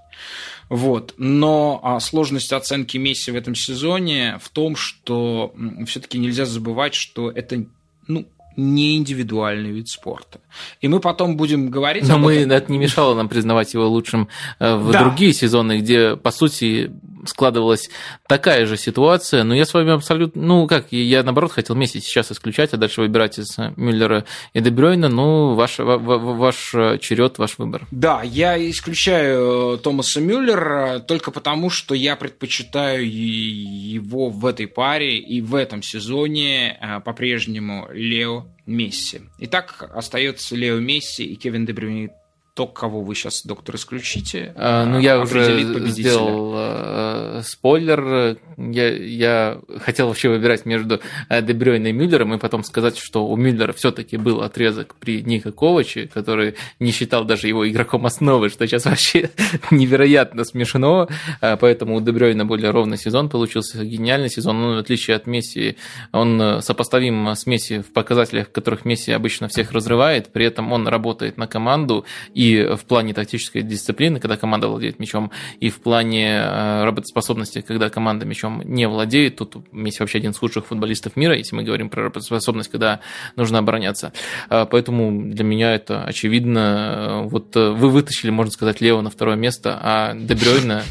Вот. 0.70 1.16
Но 1.18 1.80
а, 1.84 2.00
сложность 2.00 2.54
оценки 2.54 2.98
Месси 2.98 3.32
в 3.32 3.36
этом 3.36 3.56
сезоне 3.56 4.40
в 4.42 4.50
том, 4.50 4.76
что 4.76 5.54
все-таки 5.86 6.18
нельзя 6.18 6.46
забывать, 6.46 6.94
что 6.94 7.30
это 7.30 7.66
ну, 8.08 8.26
не 8.56 8.98
индивидуальный 8.98 9.72
вид 9.72 9.90
спорта. 9.90 10.40
И 10.82 10.88
мы 10.88 11.00
потом 11.00 11.38
будем 11.38 11.70
говорить... 11.70 12.08
Но 12.08 12.18
мы, 12.18 12.36
этом. 12.36 12.52
это 12.52 12.72
не 12.72 12.78
мешало 12.78 13.16
нам 13.16 13.30
признавать 13.30 13.74
его 13.74 13.88
лучшим 13.88 14.30
э, 14.60 14.76
в 14.76 14.92
да. 14.92 15.04
другие 15.04 15.34
сезоны, 15.34 15.80
где, 15.80 16.16
по 16.16 16.32
сути, 16.32 16.92
складывалась 17.26 17.90
такая 18.28 18.66
же 18.66 18.78
ситуация, 18.78 19.44
но 19.44 19.56
я 19.56 19.66
с 19.66 19.74
вами 19.74 19.92
абсолютно... 19.92 20.42
Ну, 20.42 20.68
как, 20.68 20.92
я, 20.92 21.24
наоборот, 21.24 21.52
хотел 21.52 21.76
Месси 21.76 22.00
сейчас 22.00 22.32
исключать, 22.32 22.74
а 22.74 22.78
дальше 22.78 23.02
выбирать 23.02 23.40
из 23.40 23.58
Мюллера 23.76 24.26
и 24.54 24.60
Дебрёйна, 24.60 25.10
ну, 25.10 25.54
ваш, 25.56 25.80
ваш 25.80 26.72
черед, 27.02 27.38
ваш 27.38 27.58
выбор. 27.58 27.88
Да, 27.92 28.22
я 28.24 28.58
исключаю 28.70 29.78
Томаса 29.78 30.22
Мюллера 30.22 31.00
только 31.00 31.32
потому, 31.32 31.70
что 31.70 31.96
я 31.96 32.16
предпочитаю 32.16 33.10
его 33.10 34.30
в 34.30 34.46
этой 34.46 34.68
паре 34.68 35.18
и 35.18 35.42
в 35.42 35.56
этом 35.56 35.82
сезоне 35.84 36.78
э, 36.80 37.00
по-прежнему 37.02 37.88
Лео 37.92 38.46
Месси. 38.66 39.22
Итак, 39.40 39.90
остается 39.94 40.56
Лео 40.56 40.80
Месси 40.80 41.24
и 41.24 41.36
Кевин 41.36 41.66
Дебрюни 41.66 42.12
то, 42.54 42.68
кого 42.68 43.02
вы 43.02 43.16
сейчас, 43.16 43.44
доктор, 43.46 43.76
исключите, 43.78 44.54
а, 44.56 44.86
ну, 44.86 45.00
я 45.00 45.20
уже 45.20 45.64
сделал 45.90 46.54
э, 46.56 47.42
спойлер. 47.44 48.38
Я, 48.58 48.96
я 48.96 49.60
хотел 49.84 50.08
вообще 50.08 50.30
выбирать 50.30 50.68
между 50.68 51.00
э, 51.30 51.42
Дебрёйн 51.42 51.88
и 51.88 51.92
Мюллером, 51.92 52.36
и 52.36 52.38
потом 52.38 52.64
сказать, 52.64 52.96
что 53.00 53.26
у 53.26 53.36
Мюллера 53.38 53.74
все-таки 53.74 54.18
был 54.18 54.42
отрезок 54.42 54.94
при 55.00 55.24
Ника 55.24 55.52
Коваче, 55.52 56.08
который 56.14 56.54
не 56.80 56.92
считал 56.92 57.26
даже 57.26 57.48
его 57.48 57.68
игроком 57.68 58.06
основы, 58.06 58.50
что 58.50 58.68
сейчас 58.68 58.86
вообще 58.86 59.32
невероятно 59.72 60.44
смешно. 60.44 61.10
А, 61.42 61.58
поэтому 61.58 61.96
у 61.96 62.02
Дебрёйна 62.02 62.46
более 62.46 62.70
ровный 62.70 63.00
сезон 63.00 63.30
получился, 63.30 63.84
гениальный 63.84 64.30
сезон. 64.30 64.64
Он, 64.64 64.76
в 64.76 64.80
отличие 64.80 65.16
от 65.16 65.26
Месси, 65.26 65.78
он 66.12 66.62
сопоставим 66.62 67.30
с 67.30 67.48
Месси 67.48 67.80
в 67.80 67.92
показателях, 67.94 68.50
в 68.50 68.52
которых 68.52 68.86
Месси 68.86 69.12
обычно 69.12 69.48
всех 69.48 69.72
разрывает, 69.72 70.32
при 70.32 70.46
этом 70.46 70.72
он 70.72 70.88
работает 70.88 71.38
на 71.38 71.48
команду, 71.48 72.06
и 72.36 72.43
и 72.44 72.76
в 72.76 72.84
плане 72.86 73.14
тактической 73.14 73.62
дисциплины, 73.62 74.20
когда 74.20 74.36
команда 74.36 74.68
владеет 74.68 75.00
мячом, 75.00 75.32
и 75.60 75.70
в 75.70 75.80
плане 75.82 76.44
работоспособности, 76.84 77.62
когда 77.62 77.90
команда 77.90 78.26
мячом 78.26 78.62
не 78.66 78.88
владеет. 78.88 79.38
Тут 79.38 79.72
Месси 79.72 79.98
вообще 80.00 80.18
один 80.18 80.32
из 80.32 80.42
лучших 80.42 80.66
футболистов 80.66 81.16
мира, 81.16 81.38
если 81.38 81.56
мы 81.56 81.64
говорим 81.64 81.90
про 81.90 82.04
работоспособность, 82.04 82.70
когда 82.70 83.00
нужно 83.36 83.60
обороняться. 83.60 84.12
Поэтому 84.50 85.32
для 85.32 85.44
меня 85.44 85.74
это 85.74 86.04
очевидно. 86.04 87.22
Вот 87.26 87.56
вы 87.56 87.90
вытащили, 87.90 88.32
можно 88.32 88.52
сказать, 88.52 88.82
Лео 88.82 89.02
на 89.02 89.10
второе 89.10 89.36
место, 89.36 89.80
а 89.82 90.14
Дебрёйна 90.14 90.84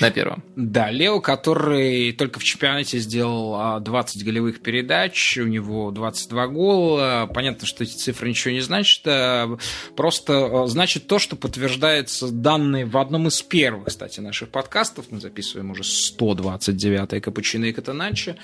на 0.00 0.10
первом. 0.10 0.42
Да, 0.56 0.90
Лео, 0.90 1.20
который 1.20 2.12
только 2.12 2.40
в 2.40 2.44
чемпионате 2.44 2.98
сделал 2.98 3.80
20 3.80 4.22
а, 4.22 4.24
голевых 4.24 4.60
передач, 4.60 5.38
у 5.38 5.46
него 5.46 5.90
22 5.90 6.46
гола. 6.48 7.30
Понятно, 7.32 7.66
что 7.66 7.84
эти 7.84 7.94
цифры 7.94 8.28
ничего 8.28 8.52
не 8.52 8.60
значат. 8.60 9.02
А, 9.06 9.56
просто 9.96 10.64
а, 10.64 10.66
значит 10.66 11.06
то, 11.06 11.18
что 11.18 11.36
подтверждается 11.36 12.30
данные 12.30 12.86
в 12.86 12.96
одном 12.98 13.28
из 13.28 13.40
первых, 13.42 13.88
кстати, 13.88 14.20
наших 14.20 14.50
подкастов. 14.50 15.06
Мы 15.10 15.20
записываем 15.20 15.70
уже 15.70 15.82
129-е 15.82 17.20
Капучино 17.20 17.66
и 17.66 17.72
Катаначи 17.72 18.36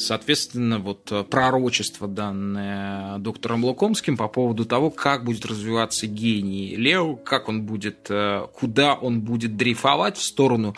Соответственно, 0.00 0.78
вот 0.78 1.12
э, 1.12 1.24
пророчество, 1.24 2.08
данное 2.08 3.18
доктором 3.18 3.64
Лукомским 3.64 4.16
по 4.16 4.28
поводу 4.28 4.64
того, 4.64 4.90
как 4.90 5.24
будет 5.24 5.44
развиваться 5.44 6.06
гений 6.06 6.74
Лео, 6.74 7.16
как 7.16 7.48
он 7.48 7.62
будет, 7.62 8.06
э, 8.08 8.46
куда 8.54 8.94
он 8.94 9.20
будет 9.20 9.56
дрейфовать 9.56 10.16
в 10.16 10.22
сторону 10.22 10.74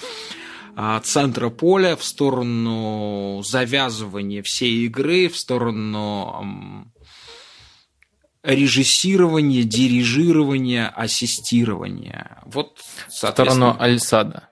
а, 0.74 1.00
центра 1.00 1.50
поля, 1.50 1.96
в 1.96 2.04
сторону 2.04 3.42
завязывания 3.44 4.42
всей 4.42 4.86
игры, 4.86 5.28
в 5.28 5.36
сторону 5.36 6.90
режиссирования, 8.42 9.62
дирижирования, 9.62 10.88
ассистирования. 10.88 12.42
Вот. 12.46 12.78
В 13.08 13.12
сторону 13.12 13.76
Альсада. 13.78 14.48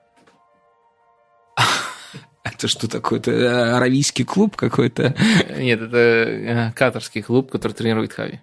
Это 2.43 2.67
что 2.67 2.87
такое? 2.87 3.19
Это 3.19 3.31
э, 3.31 3.75
аравийский 3.75 4.25
клуб 4.25 4.55
какой-то? 4.55 5.15
Нет, 5.57 5.81
это 5.81 5.97
э, 5.97 6.71
катарский 6.73 7.21
клуб, 7.21 7.51
который 7.51 7.73
тренирует 7.73 8.13
Хави. 8.13 8.41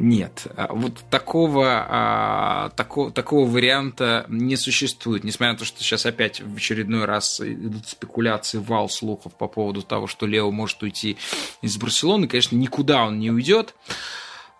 Нет, 0.00 0.46
а 0.56 0.72
вот 0.72 0.98
такого, 1.10 1.84
а, 1.88 2.68
такого, 2.76 3.10
такого 3.10 3.48
варианта 3.48 4.26
не 4.28 4.56
существует, 4.56 5.24
несмотря 5.24 5.52
на 5.54 5.58
то, 5.58 5.64
что 5.64 5.82
сейчас 5.82 6.06
опять 6.06 6.40
в 6.40 6.56
очередной 6.56 7.04
раз 7.04 7.40
идут 7.40 7.88
спекуляции, 7.88 8.58
вал 8.58 8.88
слухов 8.88 9.36
по 9.36 9.48
поводу 9.48 9.82
того, 9.82 10.06
что 10.06 10.26
Лео 10.26 10.52
может 10.52 10.80
уйти 10.84 11.16
из 11.62 11.76
Барселоны. 11.78 12.28
Конечно, 12.28 12.54
никуда 12.54 13.06
он 13.06 13.18
не 13.18 13.32
уйдет. 13.32 13.74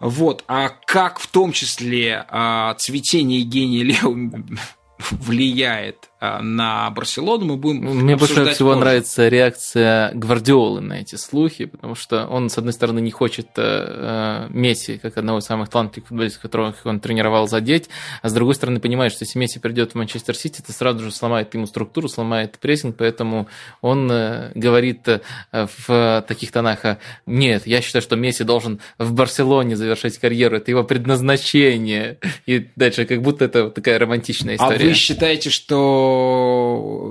Вот, 0.01 0.43
а 0.49 0.71
как 0.71 1.21
в 1.21 1.29
том 1.29 1.53
числе 1.53 2.25
а, 2.29 2.75
цветение 2.75 3.43
гения 3.43 3.85
Лео 3.85 4.13
влияет 4.99 6.08
на 6.21 6.91
Барселону, 6.91 7.45
мы 7.45 7.57
будем 7.57 7.83
Мне 7.83 8.17
больше 8.17 8.45
всего 8.47 8.71
позже. 8.71 8.81
нравится 8.81 9.29
реакция 9.29 10.11
Гвардиолы 10.15 10.81
на 10.81 10.95
эти 10.95 11.15
слухи, 11.15 11.67
потому 11.67 11.95
что 11.95 12.27
он, 12.27 12.51
с 12.51 12.59
одной 12.59 12.73
стороны, 12.73 13.01
не 13.01 13.13
хочет 13.13 13.49
э, 13.57 14.47
э, 14.47 14.47
Месси, 14.51 14.99
как 14.99 15.17
одного 15.17 15.39
из 15.39 15.45
самых 15.45 15.69
талантливых 15.69 16.09
футболистов, 16.09 16.43
которых 16.43 16.85
он 16.85 16.99
тренировал, 16.99 17.47
задеть, 17.47 17.89
а 18.23 18.29
с 18.29 18.33
другой 18.33 18.55
стороны, 18.57 18.81
понимает, 18.81 19.13
что 19.13 19.25
если 19.25 19.39
Месси 19.39 19.61
придет 19.61 19.93
в 19.93 19.95
Манчестер 19.95 20.35
Сити, 20.35 20.61
это 20.61 20.73
сразу 20.73 21.05
же 21.05 21.13
сломает 21.13 21.55
ему 21.55 21.67
структуру, 21.67 22.09
сломает 22.09 22.59
прессинг, 22.59 22.97
поэтому 22.97 23.47
он 23.81 24.11
э, 24.11 24.51
говорит 24.57 25.07
э, 25.07 25.21
в 25.53 26.25
таких 26.27 26.51
тонах, 26.51 26.85
э, 26.85 26.99
нет, 27.27 27.67
я 27.67 27.81
считаю, 27.81 28.03
что 28.03 28.17
Месси 28.17 28.43
должен 28.43 28.81
в 28.99 29.13
Барселоне 29.13 29.77
завершить 29.77 30.19
карьеру, 30.19 30.57
это 30.57 30.71
его 30.71 30.83
предназначение, 30.83 32.19
и 32.47 32.69
дальше 32.75 33.05
как 33.05 33.23
будто 33.23 33.45
это 33.45 33.71
такая 33.71 33.99
романтичная 34.01 34.57
история. 34.57 34.77
А 34.77 34.89
вы 34.89 34.95
считаете, 34.95 35.51
что 35.51 36.08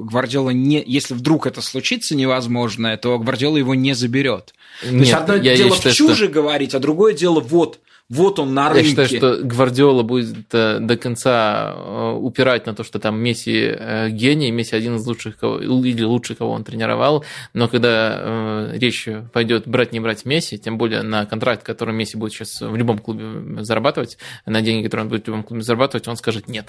Гвардиола 0.03 0.52
не, 0.52 0.84
если 0.86 1.14
вдруг 1.14 1.48
это 1.48 1.61
случится 1.61 2.15
невозможное, 2.15 2.98
то 2.98 3.18
Гвардиола 3.19 3.57
его 3.57 3.76
не 3.76 3.94
заберет. 3.94 4.53
Нет, 4.84 4.91
то 4.91 4.98
есть 4.98 5.14
одно 5.14 5.36
я, 5.36 5.56
дело 5.57 5.69
я 5.69 5.76
считаю, 5.76 5.94
в 5.94 5.98
чуже 5.98 6.26
что... 6.26 6.34
говорить, 6.34 6.76
а 6.76 6.80
другое 6.80 7.14
дело 7.14 7.40
вот 7.40 7.80
вот 8.10 8.40
он 8.40 8.53
на 8.53 8.69
рынке. 8.69 8.84
Я 8.84 9.07
считаю, 9.07 9.07
что 9.07 9.44
Гвардиола 9.44 10.02
будет 10.03 10.53
э, 10.53 10.80
до 10.80 10.95
конца 10.95 11.74
э, 11.76 12.14
упирать 12.14 12.65
на 12.65 12.74
то, 12.74 12.86
что 12.86 12.99
там 12.99 13.19
Месси 13.19 13.76
э, 13.78 14.10
гений, 14.10 14.49
Месси 14.49 14.76
один 14.76 14.95
из 14.95 15.06
лучших 15.06 15.38
кого, 15.38 15.60
или 15.60 16.03
лучший, 16.03 16.38
кого 16.38 16.52
он 16.52 16.64
тренировал, 16.64 17.26
но 17.53 17.68
когда 17.68 18.72
речь 18.74 19.10
пойдет 19.34 19.68
брать 19.68 19.91
не 19.91 19.99
брать 19.99 20.24
Месси, 20.24 20.57
тем 20.57 20.78
более 20.78 21.02
на 21.02 21.26
контракт, 21.26 21.64
который 21.64 21.94
Месси 21.94 22.18
будет 22.18 22.32
сейчас 22.32 22.61
в 22.61 22.76
любом 22.76 22.99
клубе 22.99 23.61
зарабатывать, 23.64 24.18
на 24.45 24.61
деньги, 24.61 24.86
которые 24.86 25.06
он 25.06 25.10
будет 25.10 25.26
в 25.26 25.28
любом 25.28 25.44
клубе 25.44 25.64
зарабатывать, 25.64 26.07
он 26.07 26.15
скажет 26.15 26.48
нет. 26.48 26.68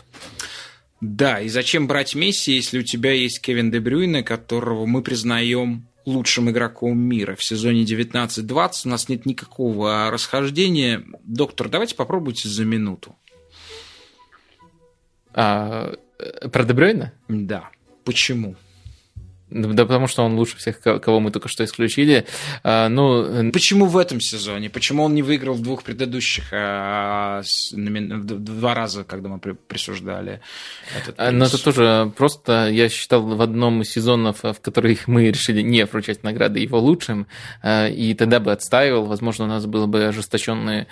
Да, 1.01 1.41
и 1.41 1.49
зачем 1.49 1.87
брать 1.87 2.15
Месси, 2.15 2.55
если 2.55 2.81
у 2.81 2.83
тебя 2.83 3.13
есть 3.13 3.41
Кевин 3.41 3.71
Де 3.71 3.79
Брюйне, 3.79 4.23
которого 4.23 4.85
мы 4.85 5.03
признаем 5.03 5.87
лучшим 6.09 6.51
игроком 6.51 6.99
мира 6.99 7.37
в 7.37 7.45
сезоне 7.45 7.85
19-20. 7.85 8.71
У 8.85 8.89
нас 8.89 9.09
нет 9.09 9.27
никакого 9.27 10.11
расхождения. 10.11 11.05
Доктор, 11.23 11.69
давайте 11.69 11.95
попробуйте 11.95 12.49
за 12.49 12.65
минуту. 12.65 13.15
А, 15.33 15.95
э, 16.19 16.49
про 16.49 16.65
Де 16.65 16.73
Брюйне? 16.73 17.13
Да. 17.29 17.71
Почему? 18.05 18.57
Да 19.51 19.87
потому 19.87 20.09
что 20.09 20.25
он 20.25 20.35
лучше 20.35 20.57
всех, 20.59 20.81
кого 20.81 21.21
мы 21.21 21.31
только 21.31 21.49
что 21.49 21.65
исключили. 21.65 22.27
А, 22.63 22.89
ну, 22.89 23.51
Почему 23.51 23.87
в 23.87 23.97
этом 23.97 24.21
сезоне? 24.21 24.69
Почему 24.69 25.05
он 25.05 25.15
не 25.15 25.23
выиграл 25.23 25.55
в 25.55 25.63
двух 25.63 25.85
предыдущих 25.85 26.49
а, 26.53 27.43
два 27.73 28.75
раза, 28.75 29.05
когда 29.05 29.31
мы 29.31 29.39
присуждали 29.39 30.41
этот 30.97 31.17
приз? 31.17 31.33
Ну, 31.33 31.45
это 31.47 31.63
тоже 31.63 32.13
просто, 32.17 32.69
я 32.69 32.91
считал, 32.91 33.23
в 33.23 33.41
одном 33.41 33.83
из 33.83 33.91
сезонов, 33.91 34.43
в 34.43 34.61
которых 34.61 35.09
мы 35.09 35.31
решили 35.31 35.63
не 35.63 35.85
вручать 35.87 36.23
награды 36.25 36.61
его 36.61 36.79
лучшим, 36.79 37.27
а, 37.63 37.89
и 37.89 38.13
тогда 38.13 38.41
бы 38.41 38.53
отстаивал, 38.53 39.07
возможно, 39.07 39.47
у 39.47 39.49
нас 39.49 39.65
был 39.65 39.87
бы 39.87 40.05
ожесточенный 40.05 40.87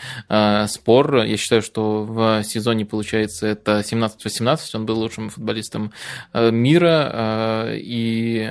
спор. 0.69 1.17
Я 1.25 1.37
считаю, 1.37 1.61
что 1.63 2.05
в 2.05 2.43
сезоне, 2.43 2.87
получается, 2.87 3.47
это 3.47 3.81
17-18, 3.81 4.59
он 4.75 4.87
был 4.87 4.99
лучшим 4.99 5.29
футболистом 5.29 5.93
мира, 6.33 7.67
и 7.75 8.46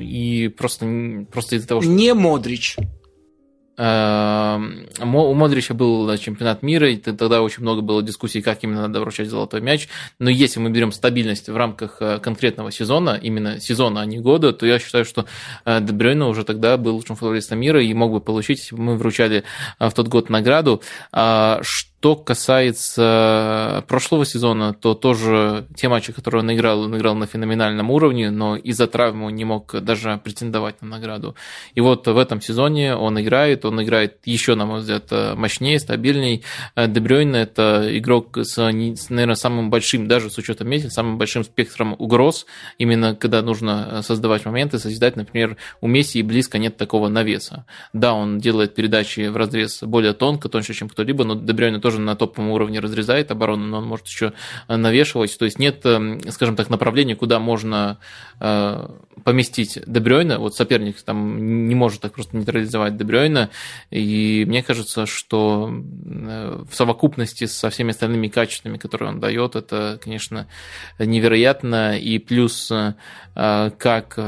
и 0.00 0.48
просто, 0.48 1.26
просто 1.30 1.56
из-за 1.56 1.68
того, 1.68 1.80
что... 1.80 1.90
Не 1.90 2.14
Модрич. 2.14 2.76
Э, 3.76 4.58
у 5.00 5.34
Модрича 5.34 5.74
был 5.74 6.16
чемпионат 6.16 6.62
мира, 6.62 6.90
и 6.90 6.96
тогда 6.96 7.42
очень 7.42 7.62
много 7.62 7.82
было 7.82 8.02
дискуссий, 8.02 8.40
как 8.40 8.62
именно 8.62 8.82
надо 8.82 9.00
вручать 9.00 9.28
золотой 9.28 9.60
мяч. 9.60 9.88
Но 10.18 10.30
если 10.30 10.60
мы 10.60 10.70
берем 10.70 10.92
стабильность 10.92 11.48
в 11.48 11.56
рамках 11.56 11.96
э, 12.00 12.18
конкретного 12.20 12.70
сезона, 12.70 13.18
именно 13.20 13.60
сезона, 13.60 14.02
а 14.02 14.06
не 14.06 14.18
года, 14.18 14.52
то 14.52 14.66
я 14.66 14.78
считаю, 14.78 15.04
что 15.04 15.26
Дебрёйна 15.64 16.28
уже 16.28 16.44
тогда 16.44 16.76
был 16.76 16.94
лучшим 16.94 17.16
футболистом 17.16 17.58
мира 17.58 17.82
и 17.82 17.92
мог 17.94 18.12
бы 18.12 18.20
получить, 18.20 18.58
если 18.58 18.76
бы 18.76 18.82
мы 18.82 18.96
вручали 18.96 19.44
в 19.78 19.90
тот 19.90 20.08
год 20.08 20.30
награду. 20.30 20.82
А 21.12 21.60
что 21.62 21.93
что 22.04 22.16
касается 22.16 23.82
прошлого 23.88 24.26
сезона, 24.26 24.74
то 24.74 24.92
тоже 24.92 25.64
те 25.74 25.88
матчи, 25.88 26.12
которые 26.12 26.42
он 26.42 26.52
играл, 26.52 26.80
он 26.80 26.94
играл 26.98 27.14
на 27.14 27.26
феноменальном 27.26 27.90
уровне, 27.90 28.30
но 28.30 28.56
из-за 28.56 28.86
травмы 28.88 29.28
он 29.28 29.34
не 29.34 29.46
мог 29.46 29.74
даже 29.80 30.20
претендовать 30.22 30.82
на 30.82 30.88
награду. 30.88 31.34
И 31.74 31.80
вот 31.80 32.06
в 32.06 32.18
этом 32.18 32.42
сезоне 32.42 32.94
он 32.94 33.18
играет, 33.18 33.64
он 33.64 33.82
играет 33.82 34.18
еще, 34.26 34.54
на 34.54 34.66
мой 34.66 34.80
взгляд, 34.80 35.10
мощнее, 35.34 35.78
стабильней. 35.78 36.44
Дебрёйн– 36.76 37.34
это 37.36 37.88
игрок 37.96 38.36
с, 38.36 38.58
наверное, 38.58 39.34
самым 39.34 39.70
большим, 39.70 40.06
даже 40.06 40.28
с 40.28 40.36
учетом 40.36 40.68
месяца, 40.68 40.96
самым 40.96 41.16
большим 41.16 41.42
спектром 41.42 41.96
угроз, 41.98 42.44
именно 42.76 43.14
когда 43.14 43.40
нужно 43.40 44.02
создавать 44.02 44.44
моменты, 44.44 44.78
созидать, 44.78 45.16
например, 45.16 45.56
у 45.80 45.86
Месси 45.86 46.18
и 46.18 46.22
близко 46.22 46.58
нет 46.58 46.76
такого 46.76 47.08
навеса. 47.08 47.64
Да, 47.94 48.12
он 48.12 48.40
делает 48.40 48.74
передачи 48.74 49.28
в 49.28 49.38
разрез 49.38 49.82
более 49.82 50.12
тонко, 50.12 50.50
тоньше, 50.50 50.74
чем 50.74 50.90
кто-либо, 50.90 51.24
но 51.24 51.34
Дебрёйн 51.34 51.80
тоже 51.80 51.93
тоже 51.94 52.04
на 52.04 52.16
топовом 52.16 52.50
уровне 52.50 52.80
разрезает 52.80 53.30
оборону, 53.30 53.66
но 53.66 53.78
он 53.78 53.86
может 53.86 54.06
еще 54.06 54.32
навешивать. 54.68 55.36
То 55.38 55.44
есть 55.44 55.58
нет, 55.58 55.84
эм, 55.86 56.20
скажем 56.30 56.56
так, 56.56 56.70
направления, 56.70 57.14
куда 57.14 57.38
можно 57.38 57.98
э, 58.40 58.88
поместить 59.22 59.78
Дебрёйна. 59.86 60.38
Вот 60.38 60.54
соперник 60.54 61.00
там 61.02 61.68
не 61.68 61.74
может 61.74 62.00
так 62.00 62.12
просто 62.12 62.36
нейтрализовать 62.36 62.96
Дебрёйна. 62.96 63.50
И 63.90 64.44
мне 64.46 64.62
кажется, 64.62 65.06
что 65.06 65.70
э, 65.70 66.64
в 66.68 66.74
совокупности 66.74 67.46
со 67.46 67.70
всеми 67.70 67.90
остальными 67.90 68.28
качествами, 68.28 68.78
которые 68.78 69.10
он 69.10 69.20
дает, 69.20 69.54
это, 69.56 69.98
конечно, 70.02 70.46
невероятно. 70.98 71.98
И 71.98 72.18
плюс, 72.18 72.72
э, 72.72 72.94
как 73.34 74.18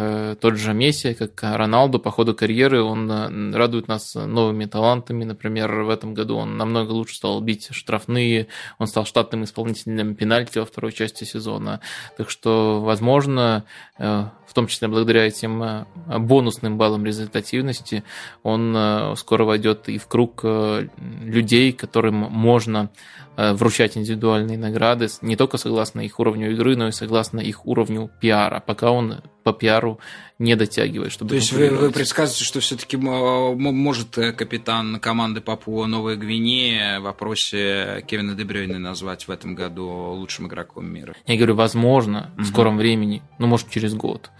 тот 0.40 0.56
же 0.56 0.72
Месси, 0.72 1.14
как 1.14 1.42
Роналду 1.42 1.98
по 1.98 2.10
ходу 2.10 2.34
карьеры, 2.34 2.82
он 2.82 3.54
радует 3.54 3.88
нас 3.88 4.14
новыми 4.14 4.66
талантами. 4.66 5.24
Например, 5.24 5.72
в 5.82 5.90
этом 5.90 6.14
году 6.14 6.36
он 6.36 6.56
намного 6.56 6.90
лучше 6.92 7.16
стал 7.16 7.40
бить 7.40 7.55
бить 7.56 7.68
штрафные, 7.70 8.48
он 8.78 8.86
стал 8.86 9.04
штатным 9.04 9.44
исполнителем 9.44 10.14
пенальти 10.14 10.58
во 10.58 10.64
второй 10.64 10.92
части 10.92 11.24
сезона. 11.24 11.80
Так 12.16 12.30
что, 12.30 12.80
возможно, 12.80 13.64
э, 13.98 14.24
в 14.46 14.54
том 14.54 14.66
числе 14.66 14.88
благодаря 14.88 15.26
этим 15.26 15.62
э, 15.62 15.84
бонусным 16.18 16.76
баллам 16.76 17.04
результативности, 17.04 18.04
он 18.42 18.74
э, 18.76 19.14
скоро 19.16 19.44
войдет 19.44 19.88
и 19.88 19.98
в 19.98 20.06
круг 20.06 20.44
людей, 20.44 21.72
которым 21.72 22.14
можно 22.14 22.90
вручать 23.36 23.98
индивидуальные 23.98 24.56
награды 24.56 25.08
не 25.20 25.36
только 25.36 25.58
согласно 25.58 26.00
их 26.00 26.18
уровню 26.18 26.52
игры, 26.52 26.74
но 26.74 26.88
и 26.88 26.92
согласно 26.92 27.40
их 27.40 27.66
уровню 27.66 28.10
пиара, 28.20 28.62
пока 28.66 28.90
он 28.90 29.22
по 29.44 29.52
пиару 29.52 30.00
не 30.38 30.54
дотягивает. 30.54 31.12
Чтобы 31.12 31.30
То 31.30 31.34
есть 31.36 31.52
вы, 31.52 31.70
вы 31.70 31.90
предсказываете, 31.90 32.44
что 32.44 32.60
все-таки 32.60 32.96
может 32.96 34.14
капитан 34.14 35.00
команды 35.00 35.40
Папуа 35.40 35.86
Новая 35.86 36.16
Гвинея 36.16 37.00
в 37.00 37.04
вопросе 37.04 38.04
Кевина 38.06 38.34
Дебрёйна 38.34 38.78
назвать 38.78 39.28
в 39.28 39.30
этом 39.30 39.54
году 39.54 39.86
лучшим 39.86 40.46
игроком 40.46 40.92
мира? 40.92 41.14
Я 41.26 41.36
говорю, 41.36 41.54
возможно, 41.54 42.30
в 42.36 42.44
скором 42.44 42.76
времени, 42.76 43.22
ну, 43.38 43.46
может, 43.46 43.70
через 43.70 43.94
год. 43.94 44.30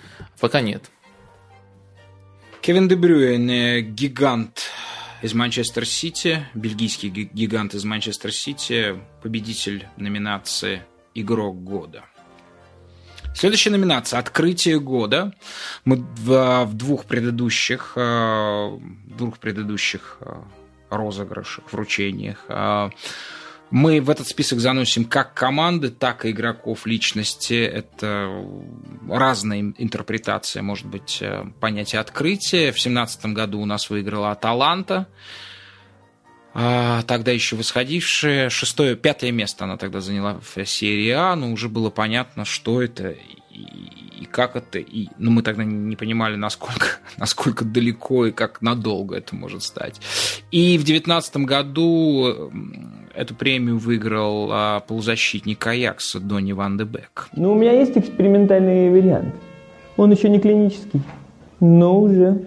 Пока 0.41 0.61
нет. 0.61 0.91
Кевин 2.61 2.89
Дебрюен, 2.89 3.95
гигант 3.95 4.71
из 5.23 5.33
Манчестер 5.35 5.87
Сити, 5.87 6.47
бельгийский 6.53 7.09
гигант 7.09 7.75
из 7.75 7.85
Манчестер 7.85 8.33
Сити, 8.33 8.97
победитель 9.23 9.87
номинации 9.97 10.83
«Игрок 11.15 11.63
года». 11.63 12.05
Следующая 13.37 13.69
номинация 13.69 14.19
«Открытие 14.19 14.81
года». 14.81 15.35
Мы 15.85 15.97
в, 15.97 16.71
двух 16.73 17.05
предыдущих, 17.05 17.93
э, 17.95 18.79
двух 19.05 19.39
предыдущих 19.39 20.17
э, 20.23 20.37
розыгрышах, 20.89 21.71
вручениях 21.71 22.43
э, 22.49 22.89
мы 23.71 24.01
в 24.01 24.09
этот 24.09 24.27
список 24.27 24.61
заносим 24.61 25.05
как 25.05 25.35
команды, 25.35 25.91
так 25.91 26.25
и 26.25 26.31
игроков 26.31 26.87
личности. 26.87 27.63
Это 27.63 28.31
разная 29.07 29.75
интерпретация, 29.77 30.63
может 30.63 30.87
быть, 30.87 31.23
понятие 31.61 32.01
открытия. 32.01 32.71
В 32.71 32.81
2017 32.81 33.27
году 33.27 33.61
у 33.61 33.67
нас 33.67 33.91
выиграла 33.91 34.31
Аталанта, 34.31 35.09
тогда 37.07 37.33
еще 37.33 37.57
восходившая. 37.57 38.51
Шестое, 38.51 38.97
пятое 38.97 39.33
место 39.33 39.65
она 39.65 39.77
тогда 39.77 40.01
заняла 40.01 40.41
в 40.41 40.65
серии 40.65 41.11
А, 41.11 41.37
но 41.37 41.53
уже 41.53 41.69
было 41.69 41.91
понятно, 41.91 42.45
что 42.45 42.81
это 42.83 43.11
и, 43.11 43.61
и 44.21 44.25
как 44.25 44.57
это. 44.57 44.79
И, 44.79 45.09
но 45.19 45.31
мы 45.31 45.43
тогда 45.43 45.65
не 45.65 45.97
понимали, 45.97 46.37
насколько, 46.37 46.87
насколько 47.19 47.65
далеко 47.65 48.27
и 48.27 48.33
как 48.33 48.63
надолго 48.63 49.17
это 49.17 49.35
может 49.37 49.63
стать. 49.63 50.01
И 50.51 50.79
в 50.79 50.85
2019 50.85 51.37
году 51.39 52.51
Эту 53.17 53.35
премию 53.35 53.79
выиграл 53.79 54.51
а, 54.53 54.81
полузащитник 54.81 55.67
Аякса 55.67 56.21
Донни 56.21 56.53
Ван 56.53 56.77
де 56.77 56.85
Бек. 56.85 57.31
Ну, 57.35 57.53
у 57.53 57.55
меня 57.55 57.73
есть 57.73 57.97
экспериментальный 57.97 58.91
вариант. 58.91 59.35
Он 59.97 60.13
еще 60.13 60.29
не 60.29 60.39
клинический, 60.39 61.01
но 61.59 61.99
уже 61.99 62.43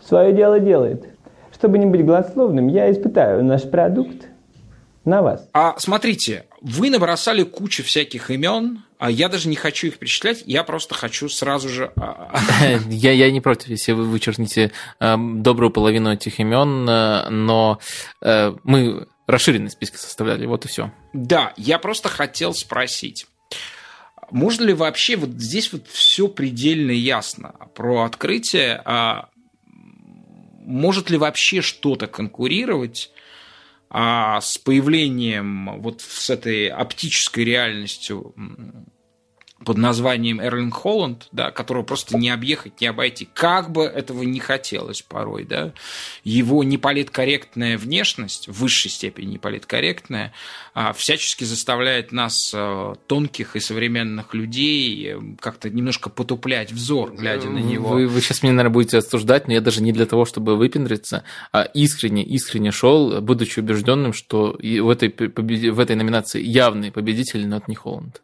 свое 0.00 0.32
дело 0.32 0.60
делает. 0.60 1.17
Чтобы 1.58 1.78
не 1.78 1.86
быть 1.86 2.04
голословным, 2.04 2.68
я 2.68 2.90
испытаю 2.90 3.44
наш 3.44 3.68
продукт 3.68 4.28
на 5.04 5.22
вас. 5.22 5.48
А 5.52 5.74
смотрите, 5.78 6.44
вы 6.60 6.90
набросали 6.90 7.42
кучу 7.42 7.82
всяких 7.82 8.30
имен, 8.30 8.84
а 8.98 9.10
я 9.10 9.28
даже 9.28 9.48
не 9.48 9.56
хочу 9.56 9.88
их 9.88 9.98
перечислять, 9.98 10.42
я 10.46 10.62
просто 10.62 10.94
хочу 10.94 11.28
сразу 11.28 11.68
же... 11.68 11.90
А, 11.96 12.30
а. 12.32 12.78
я, 12.88 13.12
я 13.12 13.30
не 13.30 13.40
против, 13.40 13.68
если 13.68 13.92
вы 13.92 14.04
вычеркнете 14.04 14.70
э, 15.00 15.16
добрую 15.16 15.70
половину 15.70 16.12
этих 16.12 16.38
имен, 16.38 16.88
э, 16.88 17.28
но 17.30 17.80
э, 18.22 18.54
мы 18.62 19.08
расширенный 19.26 19.70
списки 19.70 19.96
составляли, 19.96 20.46
вот 20.46 20.64
и 20.64 20.68
все. 20.68 20.92
Да, 21.12 21.52
я 21.56 21.78
просто 21.78 22.08
хотел 22.08 22.54
спросить. 22.54 23.26
Можно 24.30 24.64
ли 24.64 24.74
вообще, 24.74 25.16
вот 25.16 25.30
здесь 25.30 25.72
вот 25.72 25.86
все 25.88 26.28
предельно 26.28 26.90
ясно 26.90 27.54
про 27.74 28.02
открытие, 28.02 28.80
а 28.84 29.27
может 30.68 31.08
ли 31.08 31.16
вообще 31.16 31.62
что-то 31.62 32.06
конкурировать 32.06 33.10
а 33.90 34.42
с 34.42 34.58
появлением 34.58 35.80
вот 35.80 36.02
с 36.02 36.28
этой 36.28 36.68
оптической 36.68 37.42
реальностью 37.44 38.34
под 39.68 39.76
названием 39.76 40.40
Эрлинг 40.40 40.72
Холланд, 40.72 41.28
да, 41.30 41.50
которого 41.50 41.82
просто 41.82 42.16
не 42.16 42.30
объехать, 42.30 42.80
не 42.80 42.86
обойти. 42.86 43.28
Как 43.34 43.70
бы 43.70 43.82
этого 43.82 44.22
не 44.22 44.40
хотелось 44.40 45.02
порой, 45.02 45.44
да, 45.44 45.74
его 46.24 46.64
неполиткорректная 46.64 47.76
внешность, 47.76 48.48
в 48.48 48.60
высшей 48.60 48.90
степени 48.90 49.32
неполиткорректная, 49.32 50.32
а, 50.72 50.94
всячески 50.94 51.44
заставляет 51.44 52.12
нас, 52.12 52.50
а, 52.54 52.94
тонких 53.08 53.56
и 53.56 53.60
современных 53.60 54.32
людей, 54.32 55.06
э, 55.06 55.20
как-то 55.38 55.68
немножко 55.68 56.08
потуплять 56.08 56.72
взор, 56.72 57.14
глядя 57.14 57.50
на 57.50 57.58
него. 57.58 57.90
Вы, 57.90 58.06
вы 58.06 58.22
сейчас 58.22 58.42
меня, 58.42 58.54
наверное, 58.54 58.72
будете 58.72 58.96
осуждать, 58.96 59.48
но 59.48 59.52
я 59.52 59.60
даже 59.60 59.82
не 59.82 59.92
для 59.92 60.06
того, 60.06 60.24
чтобы 60.24 60.56
выпендриться, 60.56 61.24
а 61.52 61.64
искренне, 61.64 62.24
искренне 62.24 62.70
шел, 62.70 63.20
будучи 63.20 63.60
убежденным, 63.60 64.14
что 64.14 64.58
в 64.58 64.88
этой, 64.88 65.10
в 65.10 65.78
этой 65.78 65.94
номинации 65.94 66.42
явный 66.42 66.90
победитель, 66.90 67.46
но 67.46 67.58
это 67.58 67.66
не 67.68 67.74
Холланд. 67.74 68.22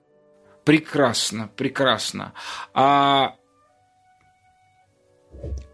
Прекрасно, 0.65 1.49
прекрасно. 1.57 2.33
А 2.73 3.35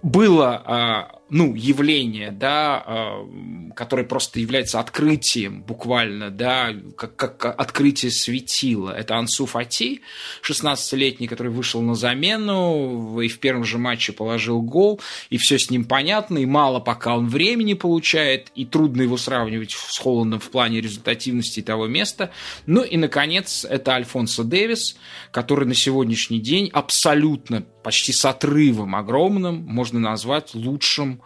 было 0.03 0.63
а, 0.67 1.20
ну, 1.31 1.55
явление, 1.55 2.33
да, 2.33 2.83
а, 2.85 3.29
которое 3.75 4.05
просто 4.05 4.41
является 4.41 4.81
открытием 4.81 5.63
буквально, 5.63 6.31
да, 6.31 6.75
как, 6.97 7.17
как 7.17 7.45
открытие 7.59 8.11
светила. 8.11 8.91
Это 8.91 9.17
Ансу 9.17 9.47
Фати, 9.47 10.01
16-летний, 10.43 11.29
который 11.29 11.53
вышел 11.53 11.81
на 11.81 11.95
замену 11.95 13.21
и 13.21 13.29
в 13.29 13.39
первом 13.39 13.65
же 13.65 13.79
матче 13.79 14.13
положил 14.13 14.61
гол, 14.61 15.01
и 15.31 15.39
все 15.39 15.59
с 15.59 15.71
ним 15.71 15.85
понятно, 15.85 16.39
и 16.39 16.47
мало 16.47 16.81
пока 16.81 17.17
он 17.17 17.29
времени 17.29 17.75
получает, 17.75 18.51
и 18.55 18.65
трудно 18.65 19.03
его 19.03 19.17
сравнивать 19.17 19.73
с 19.73 19.99
Холландом 19.99 20.41
в 20.41 20.51
плане 20.51 20.81
результативности 20.81 21.63
того 21.63 21.87
места. 21.87 22.33
Ну 22.67 22.83
и, 22.83 22.97
наконец, 22.97 23.65
это 23.65 23.95
Альфонсо 23.95 24.45
Дэвис, 24.45 24.97
который 25.31 25.67
на 25.67 25.75
сегодняшний 25.75 26.41
день 26.41 26.71
абсолютно, 26.73 27.63
почти 27.83 28.13
с 28.13 28.25
отрывом 28.25 28.97
огромным, 28.97 29.65
можно 29.65 30.01
назвать 30.01 30.55
лучшим 30.55 31.20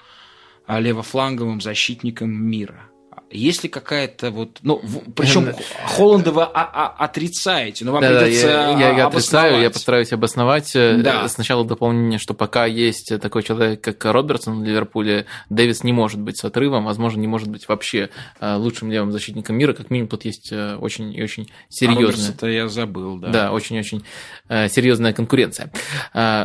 левофланговым 0.68 1.60
защитником 1.60 2.30
мира. 2.30 2.90
Есть 3.30 3.64
ли 3.64 3.68
какая-то 3.68 4.30
вот, 4.30 4.58
ну, 4.62 4.80
причем 5.16 5.52
Холланда 5.86 6.30
вы 6.30 6.42
отрицаете, 6.44 7.84
но 7.84 7.90
вам 7.90 8.02
да, 8.02 8.20
придется 8.20 8.46
да, 8.46 8.78
я, 8.78 8.96
я 8.96 9.06
отрицаю, 9.08 9.60
я 9.60 9.70
постараюсь 9.70 10.12
обосновать. 10.12 10.76
Э, 10.76 10.98
да. 10.98 11.26
Сначала 11.28 11.64
дополнение, 11.64 12.20
что 12.20 12.34
пока 12.34 12.64
есть 12.64 13.12
такой 13.20 13.42
человек, 13.42 13.80
как 13.80 14.04
Робертсон 14.04 14.60
в 14.60 14.64
Ливерпуле, 14.64 15.26
Дэвис 15.50 15.82
не 15.82 15.92
может 15.92 16.20
быть 16.20 16.38
с 16.38 16.44
отрывом, 16.44 16.84
возможно, 16.84 17.20
не 17.20 17.26
может 17.26 17.48
быть 17.48 17.66
вообще 17.66 18.10
э, 18.38 18.54
лучшим 18.54 18.92
левым 18.92 19.10
защитником 19.10 19.56
мира, 19.56 19.72
как 19.72 19.90
минимум 19.90 20.10
тут 20.10 20.24
есть 20.24 20.52
э, 20.52 20.76
очень 20.76 21.12
и 21.12 21.20
очень 21.20 21.50
серьезная. 21.68 22.30
это 22.30 22.46
я 22.46 22.68
забыл, 22.68 23.18
да. 23.18 23.28
Да, 23.28 23.52
очень-очень 23.52 24.04
серьезная 24.48 25.12
конкуренция. 25.12 25.72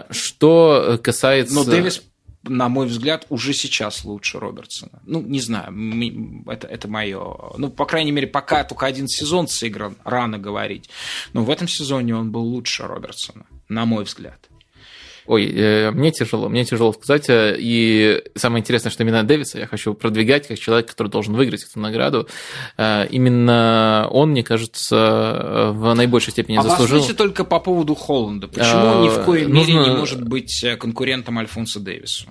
Что 0.09 0.99
касается... 1.03 1.53
Но 1.53 1.63
Дэвис 1.63 2.01
на 2.49 2.69
мой 2.69 2.87
взгляд, 2.87 3.25
уже 3.29 3.53
сейчас 3.53 4.03
лучше 4.03 4.39
Робертсона. 4.39 5.01
Ну, 5.05 5.21
не 5.21 5.39
знаю, 5.39 5.73
это, 6.47 6.67
это 6.67 6.87
мое. 6.87 7.53
Ну, 7.57 7.69
по 7.69 7.85
крайней 7.85 8.11
мере, 8.11 8.27
пока 8.27 8.63
только 8.63 8.85
один 8.85 9.07
сезон 9.07 9.47
сыгран, 9.47 9.95
рано 10.03 10.37
говорить. 10.37 10.89
Но 11.33 11.43
в 11.43 11.49
этом 11.49 11.67
сезоне 11.67 12.15
он 12.15 12.31
был 12.31 12.41
лучше 12.41 12.83
Робертсона, 12.83 13.45
на 13.69 13.85
мой 13.85 14.03
взгляд. 14.03 14.48
Ой, 15.29 15.45
э, 15.45 15.91
мне 15.91 16.11
тяжело, 16.11 16.49
мне 16.49 16.65
тяжело 16.65 16.91
сказать. 16.91 17.29
Э, 17.29 17.55
и 17.55 18.19
самое 18.33 18.61
интересное, 18.61 18.89
что 18.89 19.03
именно 19.03 19.21
Дэвиса 19.23 19.59
я 19.59 19.67
хочу 19.67 19.93
продвигать 19.93 20.47
как 20.47 20.57
человек, 20.57 20.87
который 20.89 21.09
должен 21.09 21.35
выиграть 21.35 21.63
эту 21.63 21.79
награду. 21.79 22.27
Э, 22.77 23.05
именно 23.11 24.07
он, 24.09 24.31
мне 24.31 24.43
кажется, 24.43 25.69
в 25.71 25.93
наибольшей 25.93 26.31
степени 26.31 26.57
а 26.57 26.63
заслужил. 26.63 27.05
А 27.07 27.13
только 27.13 27.43
по 27.43 27.59
поводу 27.59 27.93
Холланда. 27.93 28.47
Почему 28.47 28.85
он 28.87 29.03
ни 29.03 29.09
в 29.09 29.23
коей 29.23 29.45
мере 29.45 29.71
не 29.71 29.91
может 29.91 30.27
быть 30.27 30.65
конкурентом 30.79 31.37
Альфонсо 31.37 31.79
Дэвису? 31.79 32.25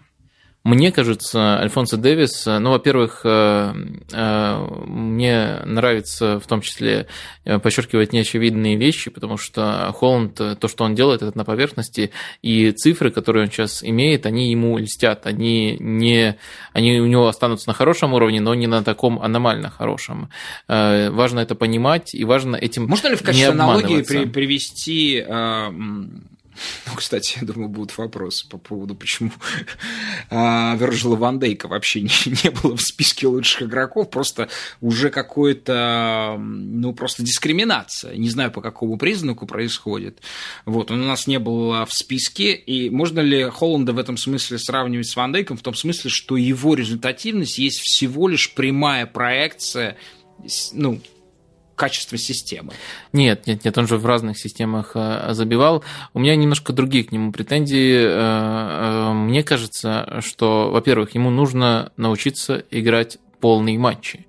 Мне 0.64 0.92
кажется, 0.92 1.58
Альфонсо 1.60 1.96
Дэвис, 1.96 2.46
э, 2.46 2.58
ну, 2.58 2.72
во-первых, 2.72 3.20
э, 3.24 3.72
э, 4.12 4.66
мне 4.86 5.60
нравится 5.64 6.40
в 6.40 6.46
том 6.46 6.60
числе 6.60 7.06
подчеркивать 7.44 8.12
неочевидные 8.12 8.76
вещи, 8.76 9.10
потому 9.10 9.38
что 9.38 9.90
Холланд, 9.94 10.34
то, 10.34 10.68
что 10.68 10.84
он 10.84 10.94
делает, 10.94 11.22
это 11.22 11.36
на 11.38 11.44
поверхности, 11.44 12.10
и 12.42 12.72
цифры, 12.72 13.10
которые 13.10 13.44
он 13.44 13.50
сейчас 13.50 13.82
имеет, 13.82 14.26
они 14.26 14.50
ему 14.50 14.76
льстят, 14.78 15.26
они, 15.26 15.76
не, 15.78 16.36
они 16.72 17.00
у 17.00 17.06
него 17.06 17.28
останутся 17.28 17.68
на 17.68 17.74
хорошем 17.74 18.12
уровне, 18.12 18.40
но 18.40 18.54
не 18.54 18.66
на 18.66 18.82
таком 18.82 19.22
аномально 19.22 19.70
хорошем. 19.70 20.28
Важно 20.66 21.40
это 21.40 21.54
понимать, 21.54 22.14
и 22.14 22.24
важно 22.24 22.56
этим 22.56 22.86
Можно 22.86 23.08
ли 23.08 23.16
в 23.16 23.22
качестве 23.22 23.48
аналогии 23.48 24.02
при, 24.02 24.26
привести 24.26 25.24
Ну, 26.86 26.92
кстати, 26.96 27.38
я 27.40 27.46
думаю, 27.46 27.68
будут 27.68 27.96
вопросы 27.96 28.48
по 28.48 28.58
поводу, 28.58 28.94
почему 28.94 29.32
а, 30.30 30.76
Вержила 30.76 31.16
Ван 31.16 31.38
Дейка 31.38 31.68
вообще 31.68 32.02
не, 32.02 32.10
не 32.44 32.50
было 32.50 32.76
в 32.76 32.82
списке 32.82 33.26
лучших 33.26 33.62
игроков. 33.62 34.10
Просто 34.10 34.48
уже 34.80 35.10
какое-то, 35.10 36.36
ну, 36.38 36.92
просто 36.94 37.22
дискриминация. 37.22 38.16
Не 38.16 38.30
знаю, 38.30 38.50
по 38.50 38.60
какому 38.60 38.98
признаку 38.98 39.46
происходит. 39.46 40.20
Вот, 40.64 40.90
он 40.90 41.02
у 41.02 41.06
нас 41.06 41.26
не 41.26 41.38
был 41.38 41.84
в 41.84 41.92
списке. 41.92 42.54
И 42.54 42.90
можно 42.90 43.20
ли 43.20 43.44
Холланда 43.50 43.92
в 43.92 43.98
этом 43.98 44.16
смысле 44.16 44.58
сравнивать 44.58 45.08
с 45.08 45.16
Ван 45.16 45.32
Дейком? 45.32 45.56
В 45.56 45.62
том 45.62 45.74
смысле, 45.74 46.10
что 46.10 46.36
его 46.36 46.74
результативность 46.74 47.58
есть 47.58 47.80
всего 47.80 48.28
лишь 48.28 48.52
прямая 48.54 49.06
проекция 49.06 49.96
ну, 50.72 51.00
качество 51.78 52.18
системы. 52.18 52.72
Нет, 53.12 53.46
нет, 53.46 53.64
нет, 53.64 53.78
он 53.78 53.86
же 53.86 53.96
в 53.96 54.04
разных 54.04 54.36
системах 54.36 54.92
э, 54.94 55.28
забивал. 55.30 55.84
У 56.12 56.18
меня 56.18 56.36
немножко 56.36 56.72
другие 56.72 57.04
к 57.04 57.12
нему 57.12 57.32
претензии. 57.32 57.94
Э, 57.94 59.10
э, 59.10 59.12
мне 59.12 59.42
кажется, 59.44 60.20
что, 60.20 60.70
во-первых, 60.70 61.14
ему 61.14 61.30
нужно 61.30 61.92
научиться 61.96 62.64
играть 62.70 63.18
полные 63.40 63.78
матчи. 63.78 64.26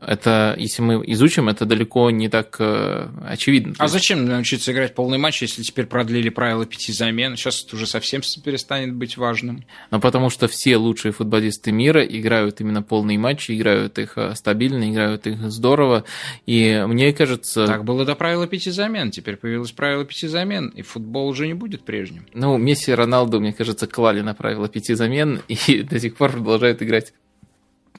Это, 0.00 0.54
если 0.58 0.82
мы 0.82 1.02
изучим, 1.06 1.48
это 1.48 1.64
далеко 1.64 2.10
не 2.10 2.28
так 2.28 2.56
э, 2.60 3.08
очевидно. 3.26 3.74
А 3.78 3.88
зачем 3.88 4.26
научиться 4.26 4.72
играть 4.72 4.94
полный 4.94 5.18
матч, 5.18 5.42
если 5.42 5.62
теперь 5.62 5.86
продлили 5.86 6.28
правила 6.28 6.64
пяти 6.66 6.92
замен? 6.92 7.36
Сейчас 7.36 7.64
это 7.64 7.76
уже 7.76 7.86
совсем 7.86 8.22
перестанет 8.44 8.94
быть 8.94 9.16
важным. 9.16 9.64
Ну, 9.90 10.00
потому 10.00 10.30
что 10.30 10.46
все 10.46 10.76
лучшие 10.76 11.12
футболисты 11.12 11.72
мира 11.72 12.04
играют 12.04 12.60
именно 12.60 12.82
полные 12.82 13.18
матчи, 13.18 13.52
играют 13.52 13.98
их 13.98 14.12
э, 14.16 14.34
стабильно, 14.34 14.88
играют 14.90 15.26
их 15.26 15.50
здорово. 15.50 16.04
И 16.46 16.84
мне 16.86 17.12
кажется... 17.12 17.66
Так 17.66 17.84
было 17.84 18.04
до 18.04 18.14
правила 18.14 18.46
пяти 18.46 18.70
замен. 18.70 19.10
Теперь 19.10 19.36
появилось 19.36 19.72
правило 19.72 20.04
пяти 20.04 20.28
замен, 20.28 20.68
и 20.68 20.82
футбол 20.82 21.28
уже 21.28 21.46
не 21.46 21.54
будет 21.54 21.82
прежним. 21.82 22.24
Ну, 22.34 22.56
Месси 22.56 22.92
и 22.92 22.94
Роналду, 22.94 23.40
мне 23.40 23.52
кажется, 23.52 23.86
клали 23.86 24.20
на 24.20 24.34
правила 24.34 24.68
пяти 24.68 24.94
замен 24.94 25.42
и 25.48 25.82
до 25.82 25.98
сих 25.98 26.16
пор 26.16 26.32
продолжают 26.32 26.82
играть 26.82 27.12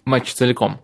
матч 0.05 0.33
целиком. 0.33 0.79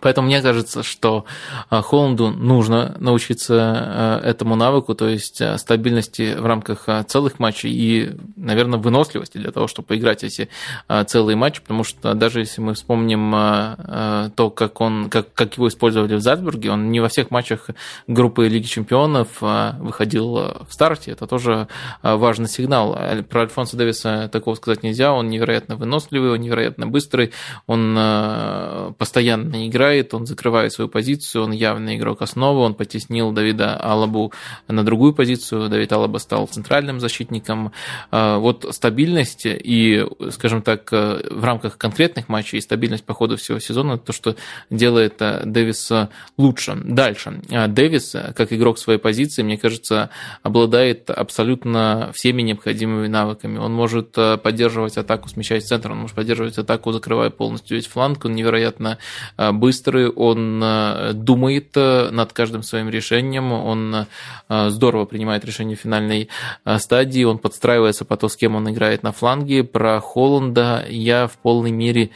Поэтому 0.00 0.26
мне 0.26 0.42
кажется, 0.42 0.82
что 0.82 1.24
э, 1.70 1.80
Холланду 1.82 2.30
нужно 2.30 2.96
научиться 2.98 4.20
э, 4.22 4.28
этому 4.28 4.56
навыку, 4.56 4.94
то 4.94 5.08
есть 5.08 5.40
э, 5.40 5.56
стабильности 5.58 6.34
в 6.38 6.46
рамках 6.46 6.86
целых 7.06 7.38
матчей 7.38 7.70
и, 7.70 8.16
наверное, 8.36 8.78
выносливости 8.78 9.38
для 9.38 9.50
того, 9.50 9.66
чтобы 9.66 9.88
поиграть 9.88 10.24
эти 10.24 10.48
целые 11.06 11.36
матчи, 11.36 11.60
потому 11.60 11.84
что 11.84 12.14
даже 12.14 12.40
если 12.40 12.60
мы 12.60 12.74
вспомним 12.74 14.30
то, 14.34 14.50
как, 14.50 14.80
он, 14.80 15.08
как, 15.10 15.32
как 15.34 15.56
его 15.56 15.68
использовали 15.68 16.14
в 16.14 16.20
Зальцбурге, 16.20 16.70
он 16.70 16.90
не 16.90 17.00
во 17.00 17.08
всех 17.08 17.30
матчах 17.30 17.68
группы 18.06 18.48
Лиги 18.48 18.66
Чемпионов 18.66 19.28
выходил 19.40 20.34
в 20.34 20.68
старте, 20.70 21.12
это 21.12 21.26
тоже 21.26 21.68
важный 22.02 22.48
сигнал. 22.48 22.98
Про 23.28 23.42
Альфонса 23.42 23.76
Дэвиса 23.76 24.28
такого 24.32 24.54
сказать 24.54 24.82
нельзя, 24.82 25.12
он 25.12 25.28
невероятно 25.28 25.76
выносливый, 25.76 26.30
он 26.30 26.40
невероятно 26.40 26.86
быстрый, 26.86 27.32
он 27.66 28.94
постоянно 28.98 29.66
играет, 29.66 29.85
играет, 29.86 30.14
он 30.14 30.26
закрывает 30.26 30.72
свою 30.72 30.88
позицию, 30.88 31.44
он 31.44 31.52
явный 31.52 31.96
игрок 31.96 32.22
основы, 32.22 32.60
он 32.60 32.74
потеснил 32.74 33.32
Давида 33.32 33.76
Алабу 33.76 34.32
на 34.68 34.84
другую 34.84 35.14
позицию, 35.14 35.68
Давид 35.68 35.92
Алаба 35.92 36.18
стал 36.18 36.46
центральным 36.46 37.00
защитником. 37.00 37.72
А, 38.10 38.38
вот 38.38 38.66
стабильность 38.70 39.46
и, 39.46 40.04
скажем 40.30 40.62
так, 40.62 40.90
в 40.90 41.44
рамках 41.44 41.78
конкретных 41.78 42.28
матчей 42.28 42.60
стабильность 42.60 43.04
по 43.04 43.14
ходу 43.14 43.36
всего 43.36 43.58
сезона, 43.58 43.98
то, 43.98 44.12
что 44.12 44.36
делает 44.70 45.20
а, 45.20 45.42
Дэвиса 45.44 46.10
лучше. 46.36 46.76
Дальше. 46.84 47.40
А, 47.50 47.68
Дэвис, 47.68 48.16
как 48.34 48.52
игрок 48.52 48.78
своей 48.78 48.98
позиции, 48.98 49.42
мне 49.42 49.58
кажется, 49.58 50.10
обладает 50.42 51.10
абсолютно 51.10 52.10
всеми 52.14 52.42
необходимыми 52.42 53.06
навыками. 53.06 53.58
Он 53.58 53.72
может 53.72 54.12
поддерживать 54.42 54.96
атаку, 54.96 55.28
смещать 55.28 55.66
центр, 55.66 55.92
он 55.92 55.98
может 55.98 56.16
поддерживать 56.16 56.58
атаку, 56.58 56.92
закрывая 56.92 57.30
полностью 57.30 57.76
весь 57.76 57.86
фланг, 57.86 58.24
он 58.24 58.34
невероятно 58.34 58.98
быстрый 59.52 59.75
быстрый, 59.76 60.08
он 60.08 60.62
э, 60.64 61.12
думает 61.12 61.76
э, 61.76 62.08
над 62.10 62.32
каждым 62.32 62.62
своим 62.62 62.88
решением, 62.88 63.52
он 63.52 64.06
э, 64.48 64.70
здорово 64.70 65.04
принимает 65.04 65.44
решения 65.44 65.76
в 65.76 65.80
финальной 65.80 66.28
стадии, 66.78 67.24
он 67.24 67.38
подстраивается 67.38 68.04
по 68.04 68.16
то, 68.16 68.28
с 68.28 68.36
кем 68.36 68.56
он 68.56 68.70
играет 68.70 69.02
на 69.02 69.12
фланге. 69.12 69.64
Про 69.64 70.00
Холланда 70.00 70.86
я 70.88 71.26
в 71.26 71.36
полной 71.36 71.72
мере 71.72 72.10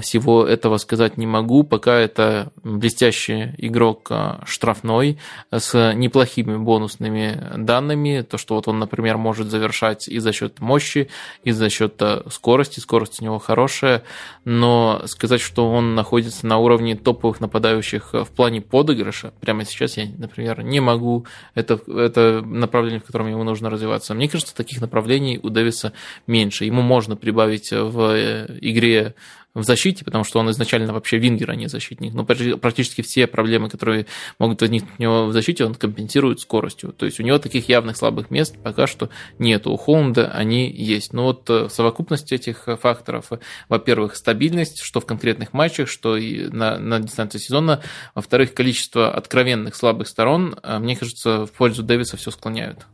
всего 0.00 0.44
этого 0.44 0.78
сказать 0.78 1.16
не 1.16 1.26
могу, 1.26 1.62
пока 1.62 1.94
это 1.94 2.50
блестящий 2.62 3.54
игрок 3.58 4.10
штрафной 4.44 5.18
с 5.50 5.92
неплохими 5.94 6.56
бонусными 6.56 7.40
данными, 7.56 8.24
то, 8.28 8.38
что 8.38 8.56
вот 8.56 8.68
он, 8.68 8.78
например, 8.78 9.18
может 9.18 9.48
завершать 9.48 10.08
и 10.08 10.18
за 10.18 10.32
счет 10.32 10.60
мощи, 10.60 11.08
и 11.44 11.52
за 11.52 11.70
счет 11.70 12.02
скорости, 12.30 12.80
скорость 12.80 13.20
у 13.20 13.24
него 13.24 13.38
хорошая, 13.38 14.02
но 14.44 15.02
сказать, 15.06 15.40
что 15.40 15.70
он 15.70 15.94
находится 15.94 16.46
на 16.46 16.58
уровне 16.58 16.96
топовых 17.04 17.40
нападающих 17.40 18.10
э, 18.14 18.24
в 18.24 18.30
плане 18.30 18.60
подыгрыша, 18.60 19.32
прямо 19.40 19.64
сейчас 19.64 19.96
я, 19.96 20.06
например, 20.18 20.62
не 20.62 20.80
могу, 20.80 21.26
это, 21.54 21.80
это 21.86 22.42
направление, 22.44 23.00
в 23.00 23.04
котором 23.04 23.28
ему 23.28 23.44
нужно 23.44 23.70
развиваться. 23.70 24.14
Мне 24.14 24.28
кажется, 24.28 24.54
таких 24.54 24.80
направлений 24.80 25.38
у 25.42 25.50
Дэвиса 25.50 25.92
меньше. 26.26 26.64
Ему 26.64 26.82
можно 26.82 27.16
прибавить 27.16 27.70
в 27.70 28.14
э, 28.14 28.58
игре 28.60 29.14
в 29.54 29.62
защите, 29.62 30.04
потому 30.04 30.24
что 30.24 30.40
он 30.40 30.50
изначально 30.50 30.92
вообще 30.92 31.18
вингер, 31.18 31.50
а 31.50 31.54
не 31.54 31.68
защитник. 31.68 32.12
Но 32.12 32.24
практически 32.24 33.02
все 33.02 33.26
проблемы, 33.26 33.70
которые 33.70 34.06
могут 34.38 34.60
возникнуть 34.60 34.92
у 34.98 35.02
него 35.02 35.26
в 35.26 35.32
защите, 35.32 35.64
он 35.64 35.74
компенсирует 35.74 36.40
скоростью. 36.40 36.92
То 36.92 37.06
есть 37.06 37.20
у 37.20 37.22
него 37.22 37.38
таких 37.38 37.68
явных 37.68 37.96
слабых 37.96 38.30
мест 38.30 38.56
пока 38.62 38.86
что 38.86 39.10
нет. 39.38 39.66
У 39.66 39.76
Холланда 39.76 40.28
они 40.30 40.70
есть. 40.70 41.12
Но 41.12 41.24
вот 41.24 41.48
э, 41.48 41.68
совокупность 41.68 42.32
этих 42.32 42.68
факторов, 42.80 43.30
во-первых, 43.68 44.16
стабильность, 44.16 44.80
что 44.80 45.00
в 45.00 45.06
конкретных 45.06 45.52
матчах, 45.52 45.88
что 45.88 46.16
и 46.16 46.48
на, 46.48 46.78
на 46.78 46.98
дистанции 46.98 47.38
сезона, 47.38 47.80
во-вторых, 48.14 48.54
количество 48.54 49.12
откровенных 49.14 49.76
слабых 49.76 50.08
сторон, 50.08 50.58
э, 50.62 50.78
мне 50.80 50.96
кажется, 50.96 51.46
в 51.46 51.52
пользу 51.52 51.84
Дэвиса 51.84 52.16
все 52.16 52.32
склоняют. 52.32 52.86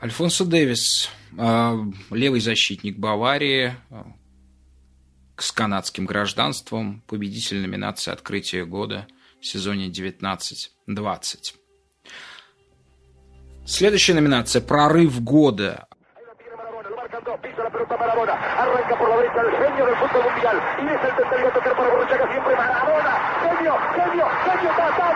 Альфонсо 0.00 0.44
Дэвис, 0.44 1.10
э, 1.36 1.76
левый 2.10 2.40
защитник 2.40 2.98
Баварии, 2.98 3.74
с 5.36 5.52
канадским 5.52 6.06
гражданством, 6.06 7.02
победитель 7.06 7.60
номинации 7.60 8.12
«Открытие 8.12 8.64
года» 8.64 9.06
в 9.40 9.46
сезоне 9.46 9.88
19-20. 9.88 11.54
Следующая 13.66 14.14
номинация 14.14 14.62
«Прорыв 14.62 15.22
года». 15.22 15.86
Arranca 18.56 18.96
por 18.96 19.08
la 19.08 19.16
derecha 19.16 19.40
el 19.40 19.50
genio 19.50 19.86
del 19.86 19.96
fútbol 19.96 20.22
mundial. 20.30 20.56
Y 20.78 20.86
es 20.86 21.02
el 21.04 21.16
tercero 21.16 21.48
a 21.48 21.52
tocar 21.52 21.76
para 21.76 21.88
Borruchaga 21.90 22.30
siempre. 22.30 22.56
Maradona. 22.56 23.12
Genio, 23.42 23.74
genio, 23.94 24.26
genio. 24.44 24.70
Ta, 24.76 25.13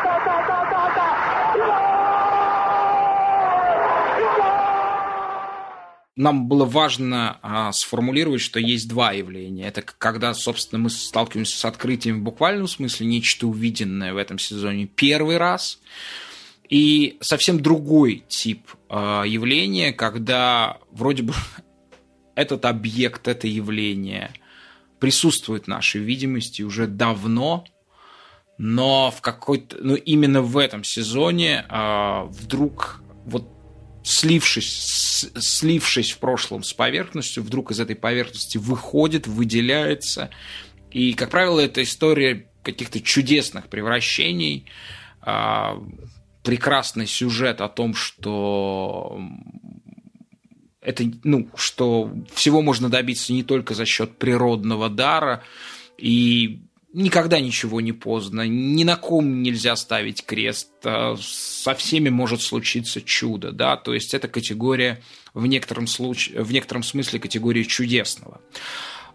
нам 6.19 6.49
было 6.49 6.65
важно 6.65 7.39
а, 7.43 7.71
сформулировать, 7.73 8.41
что 8.41 8.59
есть 8.59 8.89
два 8.89 9.13
явления. 9.13 9.69
Это 9.69 9.83
когда, 9.83 10.35
собственно, 10.35 10.83
мы 10.83 10.91
сталкиваемся 10.91 11.57
с 11.57 11.65
открытием 11.65 12.21
в 12.21 12.25
буквальном 12.25 12.67
смысле, 12.67 13.07
нечто 13.07 13.47
увиденное 13.47 14.13
в 14.13 14.17
этом 14.17 14.37
сезоне 14.37 14.87
первый 14.87 15.37
раз, 15.37 15.81
и 16.69 17.19
совсем 17.21 17.61
другой 17.61 18.25
тип 18.27 18.67
а, 18.89 19.23
явления, 19.23 19.93
когда 19.93 20.79
вроде 20.91 21.23
бы 21.23 21.35
этот 22.35 22.65
объект, 22.65 23.29
это 23.29 23.47
явление 23.47 24.33
присутствует 24.99 25.65
в 25.65 25.69
нашей 25.69 26.01
видимости 26.01 26.63
уже 26.63 26.89
давно, 26.89 27.65
но 28.59 29.13
в 29.13 29.21
какой-то, 29.21 29.77
ну 29.81 29.95
именно 29.95 30.43
в 30.43 30.59
этом 30.59 30.83
сезоне 30.83 31.65
а, 31.69 32.25
вдруг 32.25 33.03
вот 33.25 33.58
слившись, 34.03 35.31
слившись 35.39 36.13
в 36.13 36.19
прошлом 36.19 36.63
с 36.63 36.73
поверхностью, 36.73 37.43
вдруг 37.43 37.71
из 37.71 37.81
этой 37.81 37.97
поверхности 37.97 38.59
выходит, 38.59 39.27
выделяется. 39.27 40.31
И, 40.91 41.13
как 41.15 41.31
правило, 41.31 41.61
это 41.61 41.83
история 41.83 42.49
каких-то 42.63 43.01
чудесных 43.01 43.69
превращений, 43.69 44.67
а, 45.21 45.83
прекрасный 46.43 47.07
сюжет 47.07 47.61
о 47.61 47.69
том, 47.69 47.95
что 47.95 49.21
это, 50.81 51.05
ну, 51.25 51.49
что 51.57 52.13
всего 52.33 52.63
можно 52.63 52.89
добиться 52.89 53.33
не 53.33 53.43
только 53.43 53.75
за 53.75 53.85
счет 53.85 54.17
природного 54.17 54.89
дара, 54.89 55.43
и 55.99 56.63
никогда 56.93 57.41
ничего 57.41 57.81
не 57.81 57.93
поздно, 57.93 58.47
ни 58.47 58.85
на 58.85 58.97
ком 58.97 59.43
нельзя 59.43 59.77
ставить 59.77 60.25
крест, 60.25 60.71
а 60.85 61.17
со 61.21 61.75
всеми 61.75 62.09
может 62.09 62.41
случиться 62.43 63.03
чудо, 63.03 63.53
да, 63.53 63.77
то 63.77 63.95
есть 63.95 64.15
это 64.15 64.29
категория 64.29 65.03
в 65.35 65.47
некотором 65.47 65.87
случае, 65.87 66.43
в 66.43 66.53
некотором 66.53 66.83
смысле 66.83 67.21
категория 67.21 67.65
чудесного. 67.65 68.41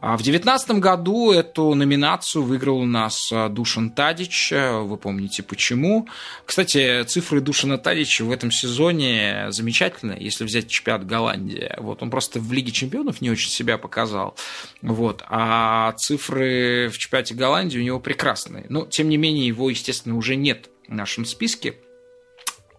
А 0.05 0.17
в 0.17 0.21
2019 0.21 0.81
году 0.81 1.31
эту 1.31 1.73
номинацию 1.75 2.43
выиграл 2.43 2.79
у 2.79 2.85
нас 2.85 3.31
а, 3.31 3.47
Душан 3.47 3.89
Тадич. 3.89 4.51
Вы 4.51 4.97
помните 4.97 5.43
почему. 5.43 6.09
Кстати, 6.45 7.03
цифры 7.03 7.39
Душана 7.39 7.77
Тадича 7.77 8.25
в 8.25 8.31
этом 8.33 8.51
сезоне 8.51 9.45
замечательные, 9.51 10.17
если 10.21 10.43
взять 10.43 10.67
чемпионат 10.67 11.07
Голландии. 11.07 11.73
Вот, 11.77 12.03
он 12.03 12.09
просто 12.09 12.41
в 12.41 12.51
Лиге 12.51 12.73
чемпионов 12.73 13.21
не 13.21 13.31
очень 13.31 13.49
себя 13.49 13.77
показал. 13.77 14.35
Вот, 14.81 15.23
а 15.29 15.93
цифры 15.93 16.89
в 16.89 16.97
чемпионате 16.97 17.33
Голландии 17.35 17.79
у 17.79 17.83
него 17.83 18.01
прекрасные. 18.01 18.65
Но, 18.67 18.85
тем 18.85 19.07
не 19.07 19.15
менее, 19.15 19.47
его, 19.47 19.69
естественно, 19.69 20.17
уже 20.17 20.35
нет 20.35 20.69
в 20.85 20.93
нашем 20.93 21.23
списке. 21.23 21.75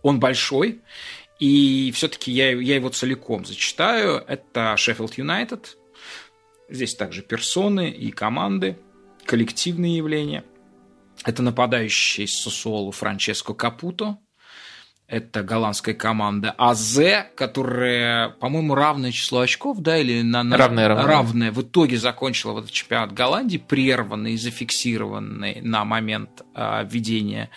Он 0.03 0.21
большой, 0.21 0.83
и 1.41 1.91
все-таки 1.95 2.31
я, 2.31 2.51
я 2.51 2.75
его 2.75 2.91
целиком 2.91 3.47
зачитаю. 3.47 4.23
Это 4.29 4.77
Шеффилд 4.77 5.17
Юнайтед, 5.17 5.79
Здесь 6.69 6.95
также 6.95 7.23
персоны 7.23 7.91
и 7.91 8.11
команды, 8.11 8.79
коллективные 9.27 9.97
явления. 9.97 10.45
Это 11.25 11.43
нападающий 11.43 12.27
Сосуолу 12.27 12.91
Франческо 12.91 13.55
Капуто, 13.55 14.19
это 15.07 15.43
голландская 15.43 15.95
команда 15.95 16.55
АЗ, 16.57 16.99
которая, 17.37 18.31
по-моему, 18.31 18.75
равное 18.75 19.13
число 19.13 19.41
очков, 19.41 19.81
да, 19.81 19.99
или 19.99 20.23
на, 20.23 20.43
на 20.43 20.57
равное, 20.57 20.89
равное. 20.89 21.07
равное, 21.07 21.53
в 21.53 21.61
итоге 21.61 21.99
закончила 21.99 22.53
вот 22.53 22.65
этот 22.65 22.73
чемпионат 22.73 23.13
Голландии, 23.13 23.59
прерванный 23.59 24.33
и 24.33 24.37
зафиксированный 24.39 25.61
на 25.61 25.85
момент 25.85 26.43
а, 26.55 26.85
введения 26.85 27.51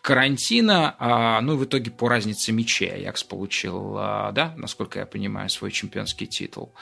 карантина. 0.00 0.94
А, 0.98 1.40
ну, 1.40 1.56
в 1.56 1.64
итоге 1.64 1.90
по 1.90 2.08
разнице 2.08 2.52
мячей 2.52 2.92
Аякс 2.92 3.24
получил, 3.24 3.96
а, 3.98 4.30
да, 4.30 4.54
насколько 4.56 5.00
я 5.00 5.06
понимаю, 5.06 5.48
свой 5.48 5.72
чемпионский 5.72 6.28
титул. 6.28 6.72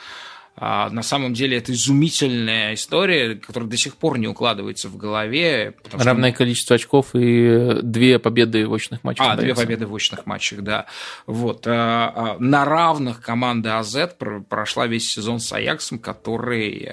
А, 0.63 0.91
на 0.91 1.03
самом 1.03 1.33
деле 1.33 1.57
это 1.57 1.73
изумительная 1.73 2.75
история, 2.75 3.35
которая 3.35 3.69
до 3.69 3.79
сих 3.79 3.97
пор 3.97 4.19
не 4.19 4.29
укладывается 4.29 4.91
в 4.91 4.97
голове. 4.99 5.75
Равное 5.91 6.33
что... 6.33 6.39
количество 6.39 6.77
очков 6.77 7.15
и 7.15 7.79
две 7.83 8.19
победы 8.19 8.69
в 8.69 8.75
очных 8.75 9.03
матчах. 9.03 9.27
А, 9.27 9.37
две 9.37 9.55
победы 9.55 9.87
в 9.87 9.95
очных 9.95 10.27
матчах, 10.27 10.61
да. 10.61 10.85
Вот. 11.27 11.67
А, 11.67 12.13
а, 12.15 12.37
на 12.39 12.67
равных 12.67 13.23
команда 13.23 13.79
АЗ 13.79 14.11
прошла 14.51 14.87
весь 14.87 15.11
сезон 15.11 15.41
с 15.41 15.51
Аяксом, 15.51 15.99
который 15.99 16.93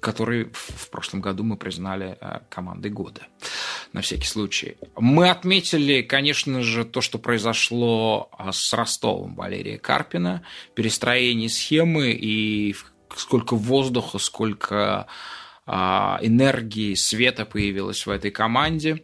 который 0.00 0.50
в 0.52 0.90
прошлом 0.90 1.20
году 1.20 1.42
мы 1.44 1.56
признали 1.56 2.16
э, 2.20 2.40
командой 2.48 2.90
года, 2.90 3.22
на 3.92 4.00
всякий 4.00 4.26
случай. 4.26 4.76
Мы 4.96 5.30
отметили, 5.30 6.02
конечно 6.02 6.62
же, 6.62 6.84
то, 6.84 7.00
что 7.00 7.18
произошло 7.18 8.30
э, 8.38 8.50
с 8.52 8.72
Ростовом 8.72 9.34
Валерия 9.34 9.78
Карпина, 9.78 10.42
перестроение 10.74 11.48
схемы 11.48 12.10
и 12.12 12.74
сколько 13.16 13.56
воздуха, 13.56 14.18
сколько 14.18 15.06
э, 15.66 15.72
энергии, 15.72 16.94
света 16.94 17.44
появилось 17.44 18.06
в 18.06 18.10
этой 18.10 18.30
команде. 18.30 19.02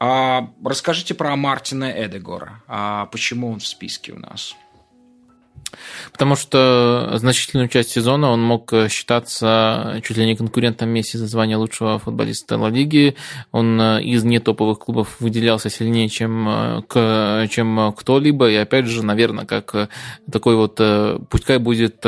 А, 0.00 0.50
расскажите 0.64 1.14
про 1.14 1.34
Мартина 1.36 1.90
Эдегора. 1.90 2.62
А 2.68 3.06
почему 3.06 3.50
он 3.50 3.58
в 3.58 3.66
списке 3.66 4.12
у 4.12 4.18
нас? 4.18 4.54
Потому 6.12 6.36
что 6.36 7.12
значительную 7.14 7.68
часть 7.68 7.90
сезона 7.90 8.30
он 8.30 8.42
мог 8.42 8.72
считаться 8.88 10.00
чуть 10.04 10.16
ли 10.16 10.26
не 10.26 10.36
конкурентом 10.36 10.88
Месси 10.88 11.18
за 11.18 11.26
звание 11.26 11.56
лучшего 11.56 11.98
футболиста 11.98 12.56
Ла 12.58 12.70
Лиги. 12.70 13.16
Он 13.52 13.80
э, 13.80 14.02
из 14.02 14.24
нетоповых 14.24 14.78
клубов 14.80 15.16
выделялся 15.20 15.70
сильнее, 15.70 16.08
чем, 16.08 16.48
э, 16.48 17.46
чем 17.50 17.92
кто-либо. 17.92 18.50
И 18.50 18.56
опять 18.56 18.86
же, 18.86 19.04
наверное, 19.04 19.44
как 19.44 19.74
э, 19.74 19.88
такой 20.30 20.56
вот, 20.56 20.80
пускай 21.28 21.58
будет 21.58 22.04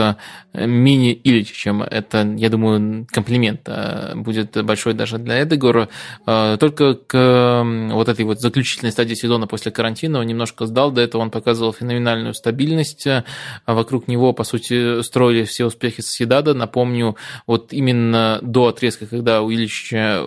мини-Ильич, 0.52 1.52
чем 1.52 1.82
это, 1.82 2.22
я 2.36 2.48
думаю, 2.48 3.06
комплимент 3.10 3.68
будет 4.14 4.64
большой 4.64 4.94
даже 4.94 5.18
для 5.18 5.42
Эдегора. 5.44 5.88
Только 6.24 6.94
к 6.94 7.62
вот 7.92 8.08
этой 8.08 8.24
вот 8.24 8.40
заключительной 8.40 8.90
стадии 8.90 9.14
сезона 9.14 9.46
после 9.46 9.70
карантина 9.70 10.18
он 10.18 10.26
немножко 10.26 10.66
сдал. 10.66 10.90
До 10.90 11.00
этого 11.00 11.22
он 11.22 11.30
показывал 11.30 11.72
феноменальную 11.72 12.34
стабильность 12.34 13.06
вокруг 13.66 14.08
него, 14.08 14.32
по 14.32 14.44
сути, 14.44 15.02
строили 15.02 15.44
все 15.44 15.66
успехи 15.66 16.00
Соседада. 16.00 16.54
Напомню, 16.54 17.16
вот 17.46 17.72
именно 17.72 18.38
до 18.42 18.68
отрезка, 18.68 19.06
когда 19.06 19.42
у 19.42 19.50
Ильича 19.50 20.24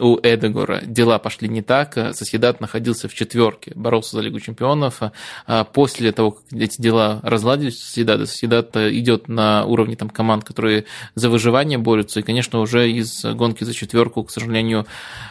у 0.00 0.18
Эдегора 0.22 0.80
дела 0.84 1.18
пошли 1.18 1.48
не 1.48 1.62
так, 1.62 1.94
Соседат 2.14 2.60
находился 2.60 3.08
в 3.08 3.14
четверке, 3.14 3.72
боролся 3.74 4.16
за 4.16 4.22
Лигу 4.22 4.40
чемпионов. 4.40 5.00
А 5.46 5.64
после 5.64 6.10
того, 6.12 6.32
как 6.32 6.44
эти 6.52 6.80
дела 6.80 7.20
разладились, 7.22 7.80
Соседат, 7.80 8.28
Соседат 8.28 8.76
идет 8.76 9.28
на 9.28 9.64
уровне 9.64 9.94
там, 9.96 10.10
команд, 10.10 10.44
которые 10.44 10.86
за 11.14 11.30
выживание 11.30 11.78
борются, 11.78 12.20
и, 12.20 12.22
конечно, 12.22 12.60
уже 12.60 12.90
из 12.90 13.24
гонки 13.24 13.62
за 13.64 13.72
четверку, 13.72 14.24
к 14.24 14.30
сожалению, 14.30 14.86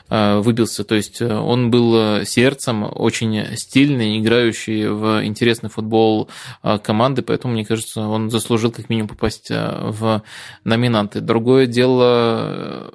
а, 0.10 0.40
выбился. 0.40 0.84
То 0.84 0.96
есть 0.96 1.22
он 1.22 1.70
был 1.70 2.24
сердцем, 2.26 2.90
очень 2.90 3.58
стильный, 3.58 4.20
играющий 4.20 4.88
в 4.88 5.26
интересный 5.26 5.70
футбол 5.70 6.30
а, 6.62 6.78
команды, 6.78 7.22
поэтому, 7.22 7.54
мне 7.54 7.66
кажется, 7.66 8.02
он 8.02 8.30
заслужил 8.30 8.72
как 8.72 8.90
минимум 8.90 9.10
попасть 9.10 9.50
в 9.50 10.24
номинанты. 10.64 11.20
Другое 11.20 11.68
дело 11.68 12.92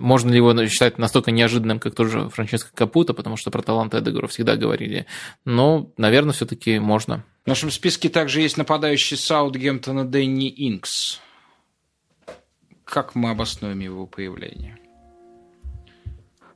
можно 0.00 0.30
ли 0.30 0.36
его 0.36 0.66
считать 0.66 0.98
настолько 0.98 1.30
неожиданным, 1.30 1.78
как 1.78 1.94
тоже 1.94 2.28
Франческо 2.30 2.70
Капута, 2.74 3.14
потому 3.14 3.36
что 3.36 3.50
про 3.50 3.62
талант 3.62 3.94
Эдегора 3.94 4.26
всегда 4.26 4.56
говорили. 4.56 5.06
Но, 5.44 5.92
наверное, 5.96 6.32
все-таки 6.32 6.78
можно. 6.78 7.24
В 7.44 7.48
нашем 7.48 7.70
списке 7.70 8.08
также 8.08 8.40
есть 8.40 8.56
нападающий 8.56 9.16
Саутгемптона 9.16 10.04
Дэнни 10.04 10.52
Инкс. 10.56 11.20
Как 12.84 13.14
мы 13.14 13.30
обоснуем 13.30 13.78
его 13.78 14.06
появление? 14.06 14.76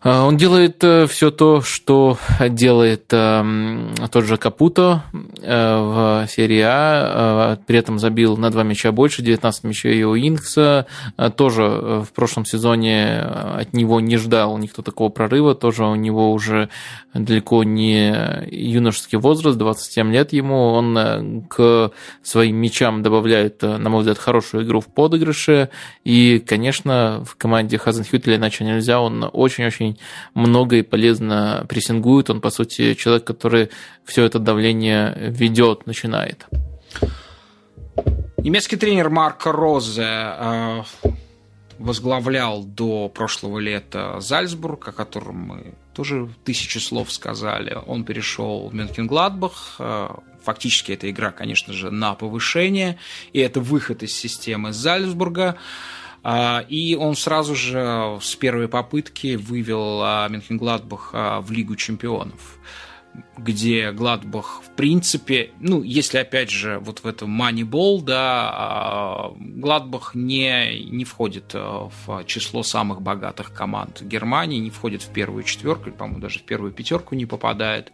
А, 0.06 0.26
он 0.26 0.36
делает 0.36 0.84
э, 0.84 1.06
все 1.06 1.30
то, 1.30 1.62
что 1.62 2.18
делает 2.50 3.06
эм, 3.10 3.94
тот 4.12 4.24
же 4.24 4.36
Капуто 4.36 5.02
э, 5.40 5.76
в 5.78 6.26
серии 6.28 6.60
А, 6.60 7.56
э, 7.56 7.64
при 7.66 7.78
этом 7.78 7.98
забил 7.98 8.36
на 8.36 8.50
два 8.50 8.64
мяча 8.64 8.92
больше, 8.92 9.22
19 9.22 9.64
мячей 9.64 10.02
у 10.04 10.14
Инкса, 10.14 10.86
тоже 11.36 11.62
в 11.62 12.08
прошлом 12.14 12.44
сезоне 12.44 13.18
от 13.18 13.72
него 13.72 13.98
не 14.00 14.18
ждал 14.18 14.58
никто 14.58 14.82
такого 14.82 15.08
прорыва, 15.08 15.54
тоже 15.54 15.86
у 15.86 15.94
него 15.94 16.32
уже 16.32 16.68
далеко 17.14 17.64
не 17.64 18.14
юношеский 18.50 19.16
возраст, 19.16 19.56
27 19.56 20.12
лет 20.12 20.34
ему, 20.34 20.72
он 20.72 21.46
к 21.48 21.92
своим 22.22 22.56
мячам 22.56 23.02
добавляет, 23.02 23.62
на 23.62 23.88
мой 23.88 24.00
взгляд, 24.00 24.18
хорошую 24.18 24.64
игру 24.64 24.80
в 24.80 24.86
подыгрыше, 24.86 25.70
и, 26.04 26.42
конечно, 26.46 27.24
в 27.24 27.36
команде 27.36 27.78
Хазенхютеля 27.78 28.36
иначе 28.36 28.64
нельзя, 28.64 29.00
он 29.00 29.30
очень-очень 29.32 29.93
очень 29.94 30.00
много 30.34 30.76
и 30.76 30.82
полезно 30.82 31.64
прессингует. 31.68 32.30
Он, 32.30 32.40
по 32.40 32.50
сути, 32.50 32.94
человек, 32.94 33.24
который 33.24 33.70
все 34.04 34.24
это 34.24 34.38
давление 34.38 35.14
ведет, 35.16 35.86
начинает. 35.86 36.46
Немецкий 38.38 38.76
тренер 38.76 39.08
Марк 39.08 39.46
Розе 39.46 40.04
э, 40.06 40.82
возглавлял 41.78 42.62
до 42.62 43.08
прошлого 43.08 43.58
лета 43.58 44.20
Зальцбург, 44.20 44.88
о 44.88 44.92
котором 44.92 45.36
мы 45.36 45.74
тоже 45.94 46.28
тысячи 46.44 46.78
слов 46.78 47.10
сказали. 47.10 47.78
Он 47.86 48.04
перешел 48.04 48.68
в 48.68 48.74
Мюнхен-Гладбах. 48.74 49.76
Э, 49.78 50.08
фактически 50.42 50.92
эта 50.92 51.10
игра, 51.10 51.30
конечно 51.30 51.72
же, 51.72 51.90
на 51.90 52.14
повышение, 52.14 52.98
и 53.32 53.38
это 53.38 53.60
выход 53.60 54.02
из 54.02 54.14
системы 54.14 54.72
Зальцбурга. 54.72 55.56
А, 56.24 56.64
и 56.68 56.96
он 56.96 57.14
сразу 57.14 57.54
же 57.54 58.18
с 58.20 58.34
первой 58.34 58.66
попытки 58.66 59.36
вывел 59.36 60.00
а, 60.02 60.28
Мюнхен-Гладбах 60.28 61.10
в 61.42 61.50
Лигу 61.50 61.76
чемпионов 61.76 62.58
где 63.36 63.92
Гладбах, 63.92 64.62
в 64.64 64.70
принципе, 64.76 65.50
ну, 65.60 65.82
если, 65.82 66.18
опять 66.18 66.50
же, 66.50 66.78
вот 66.78 67.00
в 67.00 67.06
этом 67.06 67.40
Moneyball, 67.40 68.02
да, 68.02 68.50
а, 68.52 69.32
Гладбах 69.38 70.14
не, 70.14 70.84
не 70.84 71.04
входит 71.04 71.54
э, 71.54 71.58
в 71.58 72.24
число 72.24 72.62
самых 72.62 73.02
богатых 73.02 73.52
команд 73.52 74.02
Германии, 74.02 74.58
не 74.58 74.70
входит 74.70 75.02
в 75.02 75.12
первую 75.12 75.42
четверку, 75.44 75.90
по-моему, 75.90 76.20
даже 76.20 76.38
в 76.38 76.42
первую 76.42 76.72
пятерку 76.72 77.14
не 77.14 77.26
попадает. 77.26 77.92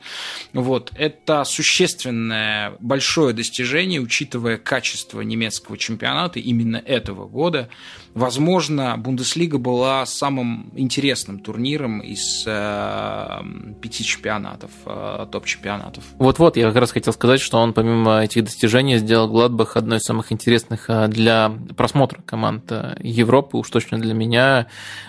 Вот, 0.53 0.93
это 0.97 1.45
существенное, 1.45 2.75
большое 2.81 3.35
достижение, 3.35 4.01
учитывая 4.01 4.59
качество 4.59 5.21
немецкого 5.21 5.79
чемпионата 5.79 6.39
именно 6.39 6.77
этого 6.77 7.27
года. 7.27 7.69
Возможно, 8.15 8.97
Бундеслига 8.99 9.59
была 9.59 10.05
самым 10.05 10.73
интересным 10.75 11.39
турниром 11.39 12.01
из 12.01 12.45
э, 12.45 13.43
пяти 13.81 14.05
чемпионатов 14.05 14.73
э, 14.85 15.27
топ-чемпионатов. 15.31 16.05
Вот-вот, 16.19 16.57
я 16.57 16.67
как 16.69 16.77
раз 16.77 16.93
хотел 16.93 17.13
сказать, 17.13 17.41
что 17.41 17.59
он 17.59 17.73
помимо 17.73 18.23
этих 18.23 18.45
достижений 18.45 18.99
сделал 18.99 19.29
Гладбах 19.29 19.77
одной 19.77 19.99
из 19.99 20.03
самых 20.03 20.33
интересных 20.33 20.91
э, 20.91 21.09
для 21.09 21.53
просмотра 21.77 22.21
команд 22.23 22.71
Европы, 23.01 23.57
уж 23.57 23.71
точно 23.71 23.99
для 23.99 24.15
меня. 24.15 24.67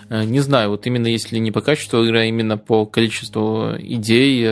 Не 0.09 0.39
знаю, 0.41 0.71
вот 0.71 0.85
именно 0.87 1.07
если 1.07 1.37
не 1.37 1.51
по 1.51 1.61
качеству 1.61 2.03
игры, 2.03 2.19
а 2.21 2.25
именно 2.25 2.57
по 2.57 2.85
количеству 2.85 3.75
идей, 3.77 4.49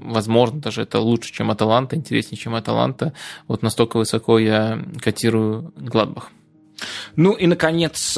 возможно, 0.00 0.60
даже 0.60 0.82
это 0.82 0.98
лучше, 0.98 1.32
чем 1.32 1.50
Аталанта, 1.50 1.96
интереснее, 1.96 2.38
чем 2.38 2.54
Аталанта. 2.54 3.12
Вот 3.46 3.62
настолько 3.62 3.98
высоко 3.98 4.38
я 4.38 4.82
котирую 5.02 5.72
Гладбах. 5.76 6.30
Ну 7.16 7.32
и, 7.32 7.46
наконец, 7.46 8.16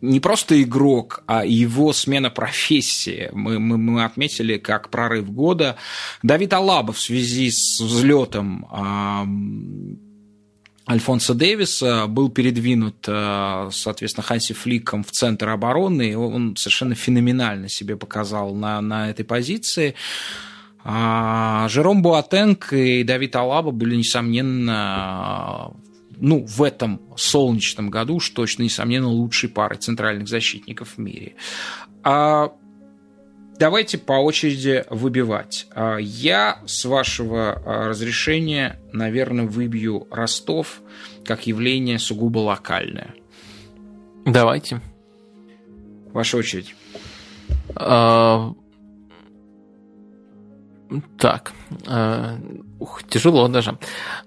не 0.00 0.20
просто 0.20 0.62
игрок, 0.62 1.22
а 1.26 1.44
его 1.44 1.92
смена 1.92 2.30
профессии. 2.30 3.28
Мы, 3.32 3.58
мы, 3.58 3.76
мы 3.76 4.04
отметили 4.04 4.58
как 4.58 4.90
прорыв 4.90 5.30
года. 5.30 5.76
Давид 6.22 6.52
Алаба 6.52 6.92
в 6.92 7.00
связи 7.00 7.50
с 7.50 7.80
взлетом 7.80 8.66
Альфонса 10.88 11.34
Дэвиса 11.34 12.06
был 12.08 12.30
передвинут, 12.30 13.04
соответственно, 13.04 14.24
Ханси 14.24 14.54
Фликом 14.54 15.04
в 15.04 15.10
центр 15.12 15.48
обороны. 15.50 16.16
Он 16.16 16.56
совершенно 16.56 16.94
феноменально 16.94 17.68
себе 17.68 17.96
показал 17.96 18.54
на, 18.54 18.80
на 18.80 19.10
этой 19.10 19.24
позиции. 19.24 19.94
А 20.82 21.68
Жером 21.68 22.00
Буатенг 22.02 22.72
и 22.72 23.04
Давид 23.04 23.36
Алаба 23.36 23.70
были, 23.70 23.96
несомненно, 23.96 25.70
ну, 26.20 26.44
в 26.46 26.62
этом 26.62 27.00
солнечном 27.16 27.90
году 27.90 28.16
уж 28.16 28.28
точно, 28.30 28.62
несомненно, 28.62 29.08
лучшей 29.08 29.48
пары 29.48 29.76
центральных 29.76 30.28
защитников 30.28 30.96
в 30.96 30.98
мире. 30.98 31.34
А 32.02 32.52
давайте 33.58 33.98
по 33.98 34.12
очереди 34.12 34.84
выбивать. 34.90 35.66
А 35.74 35.96
я, 35.96 36.60
с 36.66 36.84
вашего 36.84 37.52
а, 37.52 37.88
разрешения, 37.88 38.78
наверное, 38.92 39.46
выбью 39.46 40.06
Ростов 40.10 40.80
как 41.24 41.46
явление 41.46 41.98
сугубо 41.98 42.38
локальное. 42.38 43.14
Давайте. 44.26 44.80
Ваша 46.12 46.36
очередь. 46.36 46.74
А, 47.74 48.52
так, 51.18 51.52
ух, 52.78 53.02
тяжело 53.08 53.48
даже. 53.48 53.78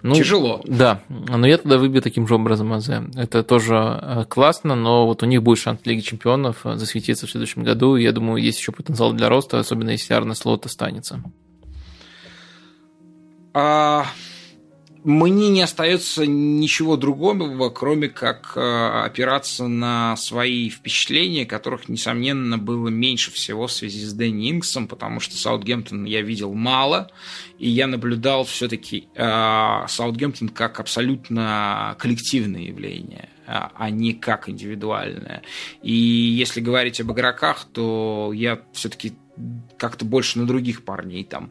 Ну, 0.02 0.15
тяжело. 0.15 0.61
Да, 0.65 1.02
но 1.10 1.48
я 1.48 1.57
тогда 1.57 1.78
выбью 1.78 2.02
таким 2.02 2.28
же 2.28 2.36
образом 2.36 2.72
АЗ. 2.74 2.90
Это 3.15 3.44
тоже 3.44 3.76
э, 3.76 4.26
классно, 4.28 4.76
но 4.76 5.06
вот 5.06 5.24
у 5.24 5.26
них 5.26 5.44
будет 5.44 5.60
шанс 5.60 5.82
в 5.82 5.86
Лиге 5.86 6.02
Чемпионов 6.02 6.65
э, 6.65 6.76
засветиться 6.76 7.28
в 7.28 7.32
следующем 7.32 7.64
году. 7.64 7.95
Я 7.95 8.11
думаю, 8.11 8.41
есть 8.41 8.60
еще 8.60 8.72
потенциал 8.72 9.14
для 9.14 9.30
роста, 9.30 9.60
особенно 9.60 9.90
если 9.90 10.14
Арне 10.14 10.36
Слот 10.36 10.65
останется. 10.65 11.24
А, 13.53 14.07
мне 15.03 15.49
не 15.49 15.61
остается 15.61 16.25
ничего 16.25 16.97
другого, 16.97 17.69
кроме 17.69 18.09
как 18.09 18.53
э, 18.55 19.03
опираться 19.05 19.67
на 19.67 20.15
свои 20.15 20.69
впечатления, 20.69 21.45
которых, 21.45 21.89
несомненно, 21.89 22.57
было 22.57 22.88
меньше 22.88 23.31
всего 23.31 23.67
в 23.67 23.71
связи 23.71 24.05
с 24.05 24.13
Дэнни 24.13 24.51
Инксом, 24.51 24.88
потому 24.88 25.19
что 25.19 25.35
Саутгемптон 25.35 26.05
я 26.05 26.21
видел 26.21 26.53
мало, 26.53 27.11
и 27.59 27.69
я 27.69 27.88
наблюдал 27.88 28.45
все-таки 28.45 29.07
э, 29.15 29.85
Саутгемптон 29.88 30.49
как 30.49 30.80
абсолютно 30.80 31.95
коллективное 31.99 32.61
явление 32.61 33.30
а, 33.45 33.71
а 33.75 33.89
не 33.89 34.13
как 34.13 34.49
индивидуальное. 34.49 35.43
И 35.81 35.91
если 35.93 36.61
говорить 36.61 37.01
об 37.01 37.11
игроках, 37.11 37.67
то 37.73 38.31
я 38.34 38.61
все-таки 38.73 39.13
как-то 39.77 40.05
больше 40.05 40.39
на 40.39 40.45
других 40.45 40.85
парней 40.85 41.23
там 41.23 41.49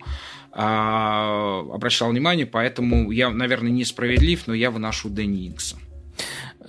обращал 0.53 2.11
внимание, 2.11 2.47
поэтому 2.47 3.11
я, 3.11 3.31
наверное, 3.31 3.71
несправедлив, 3.71 4.47
но 4.47 4.55
я 4.55 4.71
выношу 4.71 5.09
Дэнни 5.09 5.49
Инкса. 5.49 5.77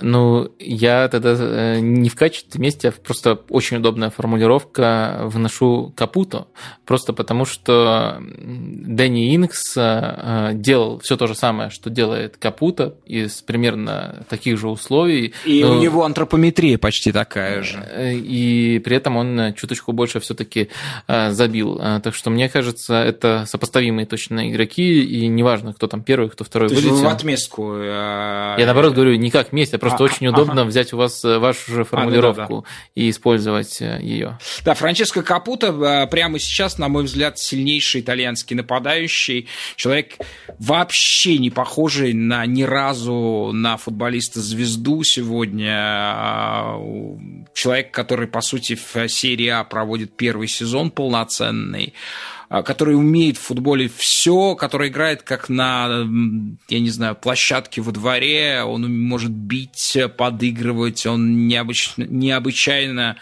Ну, 0.01 0.51
я 0.59 1.07
тогда 1.07 1.35
э, 1.37 1.79
не 1.79 2.09
в 2.09 2.15
качестве 2.15 2.57
вместе, 2.57 2.89
а 2.89 2.91
просто 2.91 3.39
очень 3.49 3.77
удобная 3.77 4.09
формулировка 4.09 5.21
выношу 5.25 5.93
Капуто, 5.95 6.47
просто 6.85 7.13
потому 7.13 7.45
что 7.45 8.17
Дэнни 8.19 9.35
Инкс 9.35 9.75
э, 9.77 10.51
делал 10.53 10.99
все 10.99 11.17
то 11.17 11.27
же 11.27 11.35
самое, 11.35 11.69
что 11.69 11.89
делает 11.89 12.37
Капуто, 12.37 12.95
из 13.05 13.41
примерно 13.41 14.25
таких 14.29 14.57
же 14.57 14.67
условий. 14.69 15.33
И 15.45 15.63
но... 15.63 15.77
у 15.77 15.81
него 15.81 16.05
антропометрия 16.05 16.77
почти 16.77 17.11
такая 17.11 17.61
же. 17.61 17.85
Э, 17.91 18.13
и 18.13 18.79
при 18.79 18.97
этом 18.97 19.17
он 19.17 19.53
чуточку 19.53 19.91
больше 19.91 20.19
все-таки 20.19 20.69
забил. 21.07 21.79
Так 22.03 22.15
что, 22.15 22.29
мне 22.29 22.49
кажется, 22.49 22.95
это 22.95 23.45
сопоставимые 23.47 24.05
точно 24.05 24.49
игроки, 24.49 25.03
и 25.03 25.27
неважно, 25.27 25.73
кто 25.73 25.87
там 25.87 26.03
первый, 26.03 26.29
кто 26.29 26.43
второй 26.43 26.69
то 26.69 26.75
вылетел. 26.75 26.97
в 26.97 27.07
отместку. 27.07 27.77
Я 27.77 28.55
наоборот 28.59 28.93
говорю, 28.93 29.15
не 29.15 29.29
как 29.29 29.51
вместе, 29.51 29.77
а 29.77 29.79
просто 29.83 30.03
а, 30.03 30.05
очень 30.05 30.27
удобно 30.27 30.61
ага. 30.61 30.65
взять 30.65 30.93
у 30.93 30.97
вас 30.97 31.23
э, 31.25 31.37
вашу 31.37 31.71
же 31.71 31.83
формулировку 31.83 32.41
а, 32.41 32.47
да, 32.47 32.55
да, 32.55 32.61
да. 32.61 32.67
и 32.95 33.09
использовать 33.09 33.81
э, 33.81 33.99
ее. 34.01 34.37
Да, 34.63 34.73
Франческо 34.73 35.23
Капуто 35.23 35.67
э, 35.67 36.07
прямо 36.07 36.39
сейчас, 36.39 36.77
на 36.77 36.87
мой 36.87 37.03
взгляд, 37.03 37.37
сильнейший 37.37 38.01
итальянский 38.01 38.55
нападающий. 38.55 39.47
Человек 39.75 40.17
вообще 40.59 41.37
не 41.37 41.49
похожий 41.49 42.13
на 42.13 42.45
ни 42.45 42.63
разу 42.63 43.51
на 43.53 43.77
футболиста-звезду 43.77 45.03
сегодня. 45.03 45.75
А, 45.75 46.77
человек, 47.53 47.91
который, 47.91 48.27
по 48.27 48.41
сути, 48.41 48.75
в 48.75 49.07
серии 49.09 49.47
А 49.47 49.63
проводит 49.63 50.15
первый 50.15 50.47
сезон 50.47 50.91
полноценный. 50.91 51.93
А, 52.53 52.61
который 52.61 52.95
умеет 52.95 53.37
в 53.37 53.41
футболе 53.41 53.89
все, 53.97 54.53
который 54.53 54.89
играет 54.89 55.23
как 55.23 55.49
на, 55.49 56.05
я 56.69 56.79
не 56.79 56.91
знаю, 56.91 57.15
площадке 57.15 57.81
во 57.81 57.91
дворе, 57.91 58.61
он 58.61 58.95
может 59.07 59.31
бить, 59.31 59.97
подыгрывать, 60.19 61.07
он 61.07 61.47
необычно, 61.47 62.03
необычайно 62.03 63.17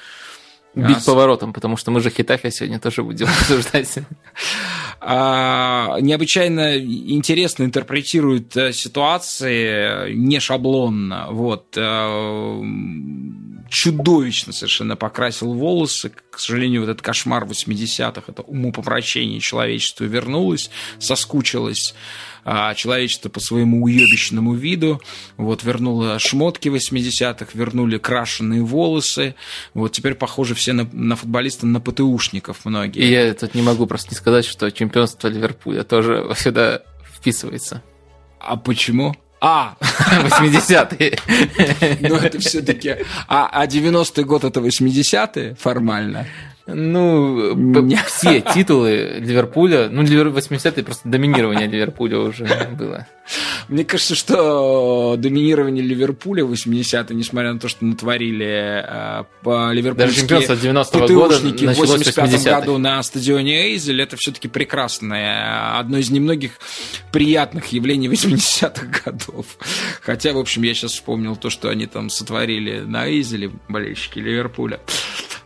Бить 0.74 0.98
а, 0.98 1.06
поворотом, 1.06 1.54
потому 1.54 1.78
что 1.78 1.92
мы 1.92 2.02
же 2.02 2.10
Хитафия 2.10 2.52
сегодня 2.52 2.80
тоже 2.80 3.04
будем 3.04 3.28
обсуждать. 3.40 4.00
А, 5.00 5.98
необычайно 6.02 6.78
интересно 6.78 7.64
интерпретирует 7.64 8.56
э, 8.58 8.74
ситуации, 8.74 10.14
не 10.14 10.42
шаблонно. 10.42 11.28
Вот 11.32 11.78
э, 11.78 12.62
чудовищно 13.72 14.52
совершенно 14.52 14.98
покрасил 14.98 15.54
волосы. 15.54 16.12
К 16.30 16.38
сожалению, 16.38 16.82
вот 16.82 16.90
этот 16.90 17.02
кошмар 17.02 17.46
80-х, 17.46 18.24
это 18.28 18.42
умопомрачение 18.42 19.40
человечества 19.40 20.04
вернулось, 20.04 20.70
соскучилось 21.00 21.96
а, 22.44 22.74
человечество 22.76 23.30
по 23.30 23.40
своему 23.40 23.84
уебищному 23.84 24.56
виду. 24.56 25.02
Вот 25.38 25.64
вернуло 25.64 26.20
шмотки 26.20 26.68
80-х, 26.68 27.48
вернули 27.54 27.98
крашеные 27.98 28.62
волосы. 28.62 29.36
Вот 29.74 29.94
теперь 29.94 30.16
похоже 30.16 30.54
все 30.54 30.74
на, 30.74 30.88
на 30.92 31.16
футболиста, 31.16 31.66
на 31.66 31.80
ПТУшников 31.80 32.66
многие. 32.66 33.02
И 33.02 33.10
я 33.10 33.34
тут 33.34 33.56
не 33.56 33.62
могу 33.62 33.88
просто 33.88 34.10
не 34.12 34.18
сказать, 34.18 34.44
что 34.44 34.70
чемпионство 34.70 35.30
Ливерпуля 35.30 35.84
тоже 35.84 36.30
сюда 36.36 36.82
вписывается. 37.16 37.82
А 38.38 38.58
почему? 38.58 39.16
А, 39.42 39.74
80-е. 39.82 41.18
Ну, 42.02 42.16
это 42.16 42.40
все-таки... 42.40 42.96
А, 43.28 43.50
а 43.52 43.66
90-й 43.66 44.24
год 44.24 44.44
это 44.44 44.60
80-е 44.60 45.56
формально? 45.56 46.28
Ну, 46.68 47.56
все 48.08 48.42
титулы 48.42 49.18
Ливерпуля, 49.20 49.90
ну, 49.90 50.04
80-е 50.04 50.84
просто 50.84 51.10
доминирование 51.10 51.68
Ливерпуля 51.68 52.20
уже 52.20 52.46
было. 52.78 53.08
Мне 53.68 53.86
кажется, 53.86 54.16
что 54.16 55.16
доминирование 55.18 55.84
Ливерпуля 55.84 56.44
в 56.44 56.52
80-е, 56.52 57.16
несмотря 57.16 57.54
на 57.54 57.60
то, 57.60 57.68
что 57.68 57.86
натворили 57.86 58.84
э, 58.86 59.24
по 59.44 59.72
ливерпульские 59.72 60.28
Даже 60.28 60.62
90 60.62 60.98
-го 60.98 61.08
года 61.14 61.38
в 61.40 61.78
85 61.78 62.44
году 62.44 62.78
на 62.78 63.02
стадионе 63.04 63.68
Эйзель, 63.68 64.02
это 64.02 64.18
все-таки 64.18 64.48
прекрасное, 64.48 65.80
одно 65.80 65.98
из 65.98 66.10
немногих 66.10 66.52
приятных 67.12 67.68
явлений 67.68 68.08
80-х 68.08 69.02
годов. 69.06 69.46
Хотя, 70.02 70.34
в 70.34 70.38
общем, 70.38 70.64
я 70.64 70.74
сейчас 70.74 70.92
вспомнил 70.92 71.36
то, 71.36 71.50
что 71.50 71.70
они 71.70 71.86
там 71.86 72.10
сотворили 72.10 72.80
на 72.80 73.08
Эйзеле, 73.08 73.52
болельщики 73.70 74.20
Ливерпуля. 74.20 74.80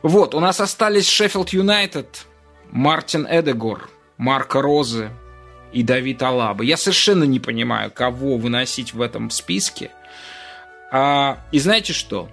Вот, 0.05 0.35
у 0.35 0.39
нас 0.39 0.59
остались 0.59 1.09
Шеффилд 1.09 1.49
Юнайтед, 1.49 2.27
Мартин 2.69 3.25
Эдегор, 3.27 3.89
Марко 4.17 4.61
Розы, 4.61 5.09
и 5.73 5.81
Давид 5.81 6.21
Алаба. 6.21 6.63
Я 6.63 6.77
совершенно 6.77 7.23
не 7.23 7.39
понимаю, 7.39 7.89
кого 7.91 8.37
выносить 8.37 8.93
в 8.93 9.01
этом 9.01 9.31
списке. 9.31 9.89
А, 10.91 11.39
и 11.51 11.57
знаете 11.57 11.93
что? 11.93 12.29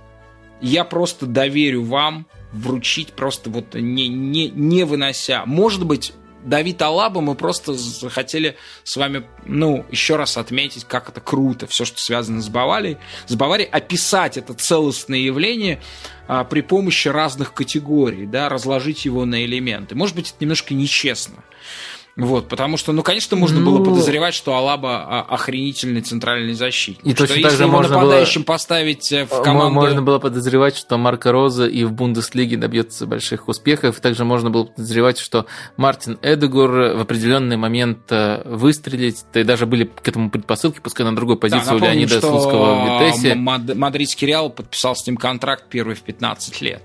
Я 0.61 0.85
просто 0.85 1.25
доверю 1.25 1.83
вам 1.85 2.27
вручить, 2.53 3.15
просто 3.15 3.49
вот 3.49 3.73
не, 3.73 4.09
не, 4.09 4.51
не 4.51 4.85
вынося. 4.85 5.45
Может 5.47 5.87
быть, 5.87 6.13
Давид 6.43 6.81
Алаба 6.83 7.21
мы 7.21 7.35
просто 7.35 7.77
хотели 8.11 8.57
с 8.85 8.97
вами, 8.97 9.25
ну, 9.47 9.87
еще 9.91 10.17
раз 10.17 10.37
отметить, 10.37 10.85
как 10.85 11.09
это 11.09 11.21
круто, 11.21 11.67
все, 11.67 11.85
что 11.85 12.01
связано 12.01 12.43
с 12.43 12.49
Баварией, 12.49 12.99
с 13.27 13.35
Баварией, 13.35 13.69
описать 13.71 14.37
это 14.37 14.55
целостное 14.55 15.19
явление 15.19 15.81
а, 16.29 16.45
при 16.45 16.61
помощи 16.61 17.09
разных 17.09 17.55
категорий, 17.55 18.27
да, 18.27 18.49
разложить 18.49 19.05
его 19.05 19.25
на 19.25 19.45
элементы. 19.45 19.95
Может 19.95 20.17
быть, 20.17 20.31
это 20.31 20.37
немножко 20.41 20.75
нечестно. 20.75 21.43
Вот, 22.15 22.49
потому 22.49 22.77
что, 22.77 22.93
ну, 22.93 23.03
конечно, 23.03 23.37
можно 23.37 23.61
ну... 23.61 23.71
было 23.71 23.85
подозревать, 23.85 24.35
что 24.35 24.55
Алаба 24.55 25.23
охренительный 25.23 26.03
центральный 26.03 26.53
защитник. 26.53 27.05
И 27.05 27.15
что 27.15 27.27
точно 27.27 27.43
так 27.43 27.53
же 27.53 27.67
можно 27.67 27.97
нападающим 27.97 28.43
было... 28.43 28.47
поставить 28.47 29.11
э, 29.13 29.25
в 29.25 29.43
команду... 29.43 29.81
Можно 29.81 30.03
было 30.03 30.19
подозревать, 30.19 30.77
что 30.77 30.99
Марко 30.99 31.33
Роза 31.33 31.67
и 31.67 31.85
в 31.85 31.93
Бундеслиге 31.93 32.59
добьется 32.59 33.07
больших 33.07 33.49
успехов. 33.49 34.01
Также 34.01 34.25
можно 34.25 34.51
было 34.51 34.65
подозревать, 34.65 35.19
что 35.19 35.47
Мартин 35.79 36.19
Эдегор 36.21 36.71
в 36.71 37.01
определенный 37.01 37.57
момент 37.57 38.01
э, 38.11 38.43
выстрелить. 38.45 39.25
Да 39.33 39.41
и 39.41 39.45
даже 39.45 39.65
были 39.65 39.85
к 39.85 40.07
этому 40.07 40.31
предпосылки, 40.31 40.81
пускай 40.81 41.07
на 41.07 41.17
другой 41.17 41.39
позиции 41.39 41.65
да, 41.65 41.73
напомним, 41.75 41.93
у 41.93 41.95
Леонида 41.95 42.21
Слуцкого 42.21 42.75
в 42.75 43.03
Витесе. 43.03 43.35
Мадридский 43.35 44.27
Реал 44.27 44.51
подписал 44.51 44.95
с 44.97 45.07
ним 45.07 45.17
контракт 45.17 45.65
первый 45.71 45.95
в 45.95 46.03
15 46.03 46.61
лет. 46.61 46.83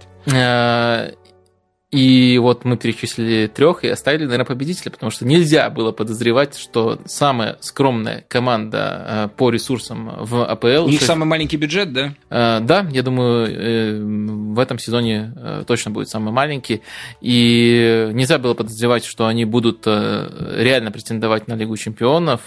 И 1.98 2.38
вот 2.38 2.64
мы 2.64 2.78
перечислили 2.78 3.48
трех 3.48 3.84
и 3.84 3.88
оставили, 3.88 4.26
наверное, 4.26 4.46
победителя, 4.46 4.92
потому 4.92 5.10
что 5.10 5.26
нельзя 5.26 5.68
было 5.72 5.92
подозревать, 5.92 6.56
что 6.56 7.00
самая 7.08 7.58
скромная 7.60 8.24
команда 8.28 9.06
э, 9.08 9.30
по 9.36 9.50
ресурсам 9.50 10.12
в 10.20 10.46
АПЛ... 10.46 10.86
У 10.86 10.90
них 10.90 11.02
самый 11.02 11.26
маленький 11.26 11.58
бюджет, 11.58 11.92
да? 11.94 12.14
Э, 12.30 12.60
да, 12.62 12.86
я 12.92 13.02
думаю, 13.02 13.48
э, 13.50 14.00
в 14.00 14.60
этом 14.60 14.78
сезоне 14.78 15.34
точно 15.66 15.90
будет 15.90 16.08
самый 16.08 16.32
маленький. 16.32 16.84
И 17.20 18.12
нельзя 18.14 18.38
было 18.38 18.54
подозревать, 18.54 19.04
что 19.04 19.26
они 19.26 19.46
будут 19.46 19.88
реально 19.88 20.92
претендовать 20.92 21.48
на 21.48 21.56
Лигу 21.56 21.78
чемпионов. 21.78 22.42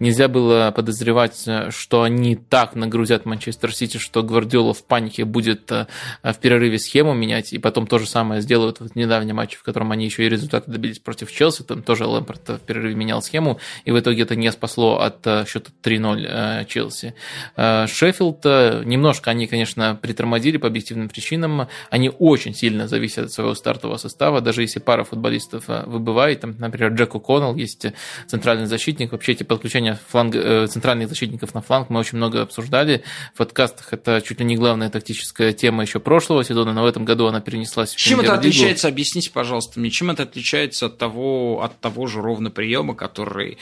Нельзя 0.00 0.28
было 0.28 0.72
подозревать, 0.74 1.46
что 1.68 2.04
они 2.04 2.36
так 2.36 2.74
нагрузят 2.74 3.26
Манчестер 3.26 3.74
Сити, 3.74 3.98
что 3.98 4.22
Гвардиола 4.22 4.72
в 4.72 4.82
панике 4.82 5.26
будет 5.26 5.70
в 5.70 6.36
перерыве 6.40 6.78
схему 6.78 7.12
менять, 7.12 7.52
и 7.52 7.58
потом 7.58 7.86
то 7.86 7.98
же 7.98 8.06
самое 8.06 8.40
сделают 8.40 8.77
вот 8.80 8.92
в 8.92 8.96
недавнем 8.96 9.36
матче, 9.36 9.56
в 9.56 9.62
котором 9.62 9.92
они 9.92 10.04
еще 10.04 10.26
и 10.26 10.28
результаты 10.28 10.70
добились 10.70 10.98
против 10.98 11.30
Челси, 11.32 11.62
там 11.62 11.82
тоже 11.82 12.06
Лэмпорт 12.06 12.48
в 12.48 12.58
перерыве 12.60 12.94
менял 12.94 13.22
схему, 13.22 13.58
и 13.84 13.90
в 13.90 13.98
итоге 13.98 14.22
это 14.22 14.36
не 14.36 14.50
спасло 14.52 15.00
от 15.00 15.26
э, 15.26 15.44
счета 15.46 15.70
3-0 15.82 16.26
э, 16.26 16.64
Челси. 16.66 17.14
Э, 17.56 17.86
Шеффилд, 17.86 18.44
немножко 18.84 19.30
они, 19.30 19.46
конечно, 19.46 19.98
притормозили 20.00 20.56
по 20.56 20.68
объективным 20.68 21.08
причинам, 21.08 21.68
они 21.90 22.10
очень 22.18 22.54
сильно 22.54 22.88
зависят 22.88 23.26
от 23.26 23.32
своего 23.32 23.54
стартового 23.54 23.96
состава, 23.96 24.40
даже 24.40 24.62
если 24.62 24.80
пара 24.80 25.04
футболистов 25.04 25.64
выбывает, 25.68 26.40
там, 26.40 26.56
например, 26.58 26.92
Джек 26.92 27.14
О'Коннелл 27.14 27.56
есть 27.56 27.86
центральный 28.26 28.66
защитник, 28.66 29.12
вообще 29.12 29.32
эти 29.32 29.42
подключения 29.42 29.98
фланг, 30.08 30.34
центральных 30.68 31.08
защитников 31.08 31.54
на 31.54 31.62
фланг 31.62 31.90
мы 31.90 32.00
очень 32.00 32.18
много 32.18 32.42
обсуждали. 32.42 33.02
В 33.34 33.38
подкастах, 33.38 33.92
это 33.92 34.20
чуть 34.20 34.40
ли 34.40 34.44
не 34.44 34.56
главная 34.56 34.90
тактическая 34.90 35.52
тема 35.52 35.82
еще 35.82 36.00
прошлого 36.00 36.44
сезона, 36.44 36.72
но 36.72 36.82
в 36.82 36.86
этом 36.86 37.04
году 37.04 37.26
она 37.26 37.40
перенеслась 37.40 37.94
в 37.94 37.96
Чем 37.96 38.20
это 38.20 38.34
отличается, 38.34 38.57
объясните, 38.84 39.30
пожалуйста, 39.30 39.80
мне, 39.80 39.90
чем 39.90 40.10
это 40.10 40.24
отличается 40.24 40.86
от 40.86 40.98
того, 40.98 41.62
от 41.62 41.78
того 41.80 42.06
же 42.06 42.20
ровно 42.20 42.50
приема, 42.50 42.94
который, 42.94 43.58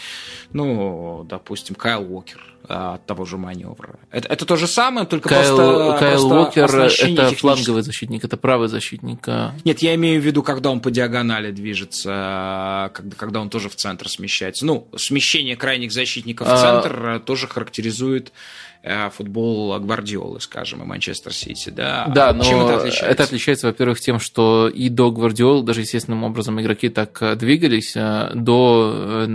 ну, 0.53 1.25
допустим, 1.29 1.75
Кайл 1.75 2.03
Уокер 2.13 2.57
а, 2.69 2.95
от 2.95 3.07
того 3.07 3.25
же 3.25 3.37
маневра. 3.37 3.99
Это, 4.11 4.29
это 4.29 4.45
то 4.45 4.57
же 4.57 4.67
самое, 4.67 5.07
только 5.07 5.29
Кайл, 5.29 5.57
просто 5.57 5.97
Кайл 5.99 6.29
просто 6.29 6.35
Уокер 6.35 6.65
это 6.75 7.37
фланговый 7.37 7.83
защитник, 7.83 8.25
это 8.25 8.37
правый 8.37 8.69
защитник. 8.69 9.21
А. 9.29 9.55
Нет, 9.65 9.81
я 9.81 9.95
имею 9.95 10.21
в 10.21 10.25
виду, 10.25 10.43
когда 10.43 10.71
он 10.71 10.81
по 10.81 10.91
диагонали 10.91 11.53
движется, 11.53 12.91
когда, 12.95 13.17
когда 13.17 13.41
он 13.41 13.51
тоже 13.51 13.69
в 13.69 13.77
центр 13.77 14.09
смещается. 14.09 14.67
Ну, 14.67 14.89
смещение 14.97 15.57
крайних 15.57 15.93
защитников 15.93 16.49
в 16.49 16.51
а, 16.51 16.57
центр 16.57 17.07
а... 17.07 17.21
тоже 17.21 17.47
характеризует 17.47 18.33
футбол 19.11 19.79
Гвардиолы, 19.79 20.41
скажем, 20.41 20.83
и 20.83 20.87
Манчестер 20.87 21.33
Сити, 21.33 21.71
да? 21.71 22.07
Да, 22.15 22.31
а 22.31 22.33
но 22.33 22.45
чем 22.45 22.61
это 22.61 22.77
отличается? 22.77 23.07
Это 23.07 23.23
отличается, 23.25 23.67
во-первых, 23.67 24.01
тем, 24.01 24.21
что 24.21 24.69
и 24.69 24.89
до 24.89 25.11
Гвардиолы, 25.11 25.65
даже 25.65 25.81
естественным 25.81 26.25
образом 26.25 26.61
игроки 26.61 26.89
так 26.89 27.21
э, 27.21 27.35
двигались, 27.35 27.95
э, 27.97 28.31
до 28.35 29.27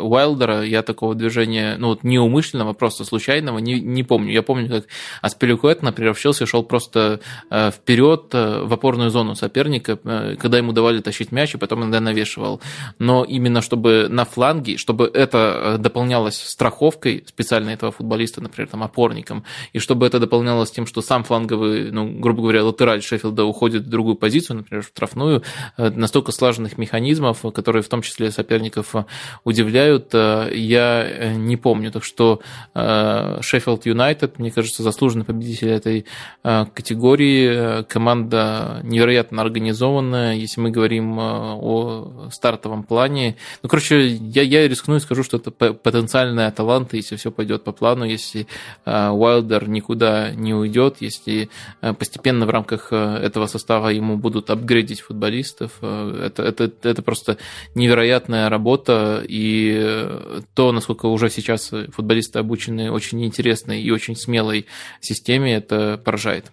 Уайлдера 0.00 0.62
я 0.62 0.82
такого 0.82 1.14
движения, 1.14 1.76
ну 1.78 1.88
вот 1.88 2.04
неумышленного, 2.04 2.72
просто 2.72 3.04
случайного 3.04 3.58
не, 3.58 3.80
не 3.80 4.02
помню. 4.02 4.32
Я 4.32 4.42
помню, 4.42 4.68
как 4.68 4.84
Аспиликуэт, 5.22 5.82
например, 5.82 6.14
в 6.14 6.20
Челси 6.20 6.46
шел 6.46 6.62
просто 6.62 7.20
вперед 7.50 8.32
в 8.32 8.72
опорную 8.72 9.10
зону 9.10 9.34
соперника, 9.34 9.96
когда 10.40 10.58
ему 10.58 10.72
давали 10.72 11.00
тащить 11.00 11.32
мяч, 11.32 11.54
и 11.54 11.58
потом 11.58 11.80
иногда 11.80 12.00
навешивал. 12.00 12.60
Но 12.98 13.24
именно 13.24 13.60
чтобы 13.60 14.08
на 14.08 14.24
фланге, 14.24 14.76
чтобы 14.76 15.10
это 15.12 15.76
дополнялось 15.78 16.36
страховкой 16.36 17.24
специально 17.26 17.70
этого 17.70 17.92
футболиста, 17.92 18.40
например, 18.40 18.68
там 18.68 18.82
опорником, 18.86 19.44
и 19.72 19.78
чтобы 19.78 20.06
это 20.06 20.18
дополнялось 20.18 20.70
тем, 20.70 20.86
что 20.86 21.02
сам 21.02 21.24
фланговый, 21.24 21.90
ну, 21.92 22.08
грубо 22.18 22.42
говоря, 22.42 22.64
латераль 22.64 23.02
Шеффилда 23.02 23.44
уходит 23.44 23.82
в 23.82 23.88
другую 23.88 24.16
позицию, 24.16 24.58
например, 24.58 24.82
в 24.82 24.88
штрафную, 24.88 25.42
э, 25.76 25.90
настолько 25.90 26.32
слаженных 26.32 26.78
механизмов, 26.78 27.44
которые 27.54 27.82
в 27.82 27.88
том 27.88 28.02
числе 28.02 28.30
соперников 28.30 28.94
э, 28.96 29.04
удивляют, 29.44 30.10
э, 30.14 30.50
я 30.54 31.34
не 31.36 31.56
помню. 31.56 31.90
Так 31.90 32.04
что 32.04 32.40
Шеффилд 32.74 33.86
Юнайтед, 33.86 34.38
мне 34.38 34.50
кажется, 34.50 34.82
заслуженный 34.82 35.24
победитель 35.24 35.68
этой 35.68 36.06
категории, 36.42 37.82
команда 37.84 38.80
невероятно 38.82 39.42
организованная, 39.42 40.34
если 40.34 40.60
мы 40.60 40.70
говорим 40.70 41.18
о 41.18 42.28
стартовом 42.30 42.84
плане. 42.84 43.36
Ну, 43.62 43.68
короче, 43.68 44.06
я, 44.08 44.42
я 44.42 44.68
рискну 44.68 44.96
и 44.96 45.00
скажу, 45.00 45.22
что 45.22 45.38
это 45.38 45.50
потенциальная 45.50 46.50
таланта, 46.50 46.96
если 46.96 47.16
все 47.16 47.30
пойдет 47.30 47.64
по 47.64 47.72
плану, 47.72 48.04
если 48.04 48.46
Уайлдер 48.84 49.68
никуда 49.68 50.30
не 50.32 50.54
уйдет, 50.54 50.96
если 51.00 51.48
э, 51.80 51.92
постепенно 51.94 52.46
в 52.46 52.50
рамках 52.50 52.88
э, 52.92 52.96
этого 52.96 53.46
состава 53.46 53.88
ему 53.88 54.16
будут 54.16 54.50
апгрейдить 54.50 55.00
футболистов. 55.00 55.72
Э, 55.80 56.26
это, 56.26 56.42
это, 56.42 56.70
это 56.82 57.02
просто 57.02 57.38
невероятная 57.74 58.48
работа, 58.48 59.24
и 59.26 60.08
то, 60.54 60.72
насколько 60.72 61.06
уже 61.06 61.30
сейчас 61.30 61.72
футболисты 61.92 62.38
обучены 62.38 62.90
очень 62.90 63.24
интересной 63.24 63.82
и 63.82 63.90
очень 63.90 64.16
смелой 64.16 64.66
системе, 65.00 65.54
это 65.54 66.00
поражает. 66.02 66.52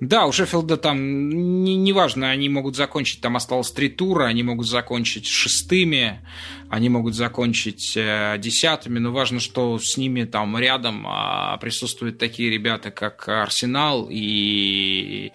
Да, 0.00 0.26
у 0.26 0.32
Шеффилда 0.32 0.76
там, 0.76 1.30
неважно, 1.64 2.24
не 2.24 2.30
они 2.30 2.48
могут 2.48 2.76
закончить, 2.76 3.20
там 3.20 3.36
осталось 3.36 3.70
три 3.70 3.88
тура, 3.88 4.24
они 4.24 4.42
могут 4.42 4.66
закончить 4.66 5.26
шестыми, 5.26 6.20
они 6.68 6.88
могут 6.88 7.14
закончить 7.14 7.96
э, 7.96 8.36
десятыми, 8.38 8.98
но 8.98 9.12
важно, 9.12 9.40
что 9.40 9.78
с 9.78 9.96
ними 9.96 10.24
там 10.24 10.58
рядом 10.58 11.06
а, 11.06 11.56
присутствуют 11.58 12.18
такие 12.18 12.50
ребята, 12.50 12.90
как 12.90 13.28
Арсенал 13.28 14.08
и 14.10 15.32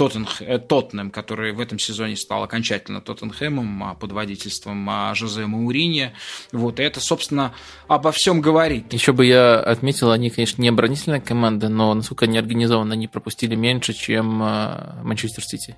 Тоттенх, 0.00 0.40
э, 0.40 0.58
Тоттенхэм, 0.58 1.10
который 1.10 1.52
в 1.52 1.60
этом 1.60 1.78
сезоне 1.78 2.16
стал 2.16 2.42
окончательно 2.42 3.02
Тоттенхэмом 3.02 3.84
а, 3.84 3.94
под 3.94 4.12
водительством 4.12 4.88
а, 4.88 5.14
Жозе 5.14 5.44
Мауринья. 5.44 6.14
Вот, 6.52 6.80
и 6.80 6.82
это, 6.82 7.00
собственно, 7.00 7.52
обо 7.86 8.10
всем 8.10 8.40
говорит. 8.40 8.90
Еще 8.94 9.12
бы 9.12 9.26
я 9.26 9.60
отметил, 9.60 10.10
они, 10.10 10.30
конечно, 10.30 10.62
не 10.62 10.70
оборонительная 10.70 11.20
команда, 11.20 11.68
но 11.68 11.92
насколько 11.92 12.24
они 12.24 12.38
организованы, 12.38 12.94
они 12.94 13.08
пропустили 13.08 13.54
меньше, 13.54 13.92
чем 13.92 14.42
а, 14.42 14.98
Манчестер 15.04 15.44
Сити. 15.44 15.76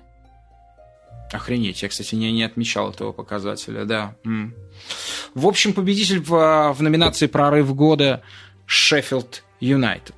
Охренеть, 1.33 1.83
я, 1.83 1.89
кстати, 1.89 2.15
не, 2.15 2.31
не 2.31 2.43
отмечал 2.43 2.91
этого 2.91 3.11
показателя, 3.11 3.83
да. 3.83 4.15
В 5.33 5.45
общем, 5.45 5.73
победитель 5.73 6.21
в, 6.21 6.71
в 6.71 6.81
номинации 6.81 7.27
«Прорыв 7.27 7.75
года» 7.75 8.23
Шеффилд 8.67 9.43
Юнайтед. 9.59 10.15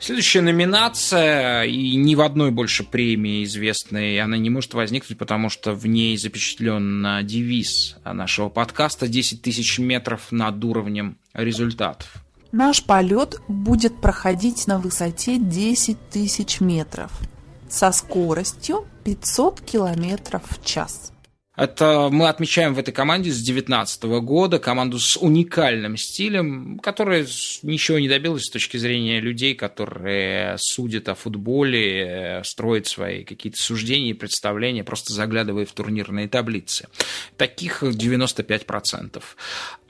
Следующая 0.00 0.42
номинация, 0.42 1.64
и 1.64 1.96
ни 1.96 2.14
в 2.14 2.20
одной 2.20 2.52
больше 2.52 2.84
премии 2.84 3.44
известной 3.44 4.20
она 4.20 4.36
не 4.36 4.48
может 4.48 4.72
возникнуть, 4.74 5.18
потому 5.18 5.50
что 5.50 5.72
в 5.72 5.86
ней 5.86 6.16
запечатлен 6.16 7.26
девиз 7.26 7.96
нашего 8.04 8.48
подкаста 8.48 9.06
«10 9.06 9.38
тысяч 9.38 9.78
метров 9.78 10.30
над 10.30 10.62
уровнем 10.64 11.18
результатов». 11.34 12.24
Наш 12.52 12.84
полет 12.84 13.40
будет 13.48 14.00
проходить 14.00 14.66
на 14.68 14.78
высоте 14.78 15.38
10 15.38 15.98
тысяч 16.10 16.60
метров 16.60 17.10
со 17.68 17.92
скоростью 17.92 18.86
500 19.04 19.60
километров 19.60 20.42
в 20.48 20.64
час. 20.64 21.12
Это 21.58 22.08
мы 22.12 22.28
отмечаем 22.28 22.72
в 22.72 22.78
этой 22.78 22.92
команде 22.92 23.32
с 23.32 23.42
2019 23.42 24.04
года, 24.22 24.60
команду 24.60 25.00
с 25.00 25.16
уникальным 25.16 25.96
стилем, 25.96 26.78
которая 26.78 27.26
ничего 27.62 27.98
не 27.98 28.08
добилась 28.08 28.44
с 28.44 28.50
точки 28.50 28.76
зрения 28.76 29.18
людей, 29.18 29.56
которые 29.56 30.54
судят 30.58 31.08
о 31.08 31.16
футболе, 31.16 32.42
строят 32.44 32.86
свои 32.86 33.24
какие-то 33.24 33.58
суждения 33.60 34.10
и 34.10 34.14
представления, 34.14 34.84
просто 34.84 35.12
заглядывая 35.12 35.66
в 35.66 35.72
турнирные 35.72 36.28
таблицы. 36.28 36.86
Таких 37.36 37.82
95%. 37.82 39.20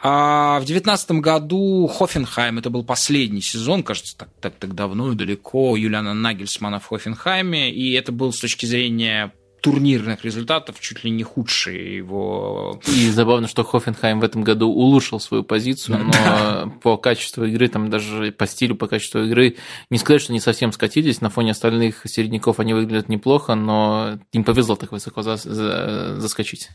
А 0.00 0.60
в 0.60 0.64
2019 0.64 1.10
году 1.20 1.86
Хофенхайм, 1.86 2.58
это 2.58 2.70
был 2.70 2.82
последний 2.82 3.42
сезон, 3.42 3.82
кажется, 3.82 4.16
так, 4.16 4.30
так, 4.40 4.54
так 4.54 4.74
давно 4.74 5.12
и 5.12 5.16
далеко, 5.16 5.76
Юлиана 5.76 6.14
Нагельсмана 6.14 6.80
в 6.80 6.86
Хофенхайме, 6.86 7.70
и 7.70 7.92
это 7.92 8.10
был 8.10 8.32
с 8.32 8.38
точки 8.38 8.64
зрения 8.64 9.34
турнирных 9.60 10.24
результатов 10.24 10.80
чуть 10.80 11.04
ли 11.04 11.10
не 11.10 11.22
худшие 11.22 11.96
его. 11.96 12.80
И 12.86 13.10
забавно, 13.10 13.48
что 13.48 13.64
Хофенхайм 13.64 14.20
в 14.20 14.24
этом 14.24 14.42
году 14.42 14.68
улучшил 14.68 15.20
свою 15.20 15.42
позицию, 15.44 16.04
но 16.04 16.72
по 16.82 16.96
качеству 16.96 17.44
игры, 17.44 17.68
там 17.68 17.90
даже 17.90 18.32
по 18.32 18.46
стилю, 18.46 18.76
по 18.76 18.86
качеству 18.86 19.22
игры, 19.24 19.56
не 19.90 19.98
сказать, 19.98 20.22
что 20.22 20.32
не 20.32 20.40
совсем 20.40 20.72
скатились, 20.72 21.20
на 21.20 21.30
фоне 21.30 21.52
остальных 21.52 22.02
середняков 22.04 22.60
они 22.60 22.74
выглядят 22.74 23.08
неплохо, 23.08 23.54
но 23.54 24.18
им 24.32 24.44
повезло 24.44 24.76
так 24.76 24.92
высоко 24.92 25.22
заскочить. 25.22 26.70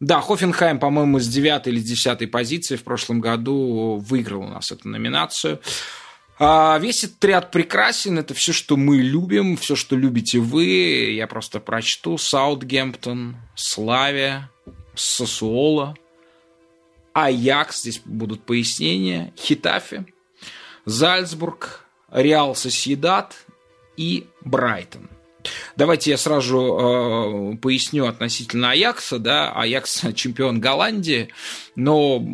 Да, 0.00 0.20
Хофенхайм, 0.22 0.78
по-моему, 0.78 1.20
с 1.20 1.28
9 1.28 1.66
или 1.66 1.78
10 1.78 2.30
позиции 2.30 2.76
в 2.76 2.84
прошлом 2.84 3.20
году 3.20 4.02
выиграл 4.02 4.42
у 4.42 4.48
нас 4.48 4.72
эту 4.72 4.88
номинацию. 4.88 5.60
А 6.42 6.78
весь 6.78 7.04
этот 7.04 7.22
ряд 7.22 7.50
прекрасен, 7.50 8.18
это 8.18 8.32
все, 8.32 8.54
что 8.54 8.78
мы 8.78 8.96
любим, 8.96 9.58
все, 9.58 9.76
что 9.76 9.94
любите 9.94 10.38
вы. 10.38 11.12
Я 11.12 11.26
просто 11.26 11.60
прочту. 11.60 12.16
Саутгемптон, 12.16 13.36
Славия, 13.54 14.50
Сосуола, 14.94 15.94
Аякс, 17.12 17.82
здесь 17.82 18.00
будут 18.06 18.46
пояснения, 18.46 19.34
Хитафи, 19.36 20.06
Зальцбург, 20.86 21.84
Реал 22.10 22.54
Сосьедат 22.54 23.36
и 23.98 24.26
Брайтон– 24.40 25.10
Давайте 25.76 26.10
я 26.10 26.18
сразу 26.18 27.54
э, 27.54 27.56
поясню 27.58 28.06
относительно 28.06 28.70
Аякса. 28.70 29.18
Да? 29.18 29.52
Аякс 29.52 30.04
чемпион 30.14 30.60
Голландии, 30.60 31.28
но 31.76 32.24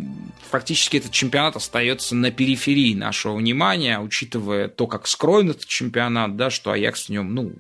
фактически 0.51 0.99
этот 0.99 1.13
чемпионат 1.13 1.57
остается 1.57 2.15
на 2.15 2.31
периферии 2.31 2.95
нашего 2.95 3.37
внимания, 3.37 3.99
учитывая 4.01 4.69
то, 4.69 4.87
как 4.87 5.07
скроен 5.07 5.51
этот 5.51 5.67
чемпионат, 5.67 6.37
да, 6.37 6.51
что 6.51 6.71
Аякс 6.73 7.07
в 7.07 7.09
нем 7.11 7.35
ну, 7.35 7.53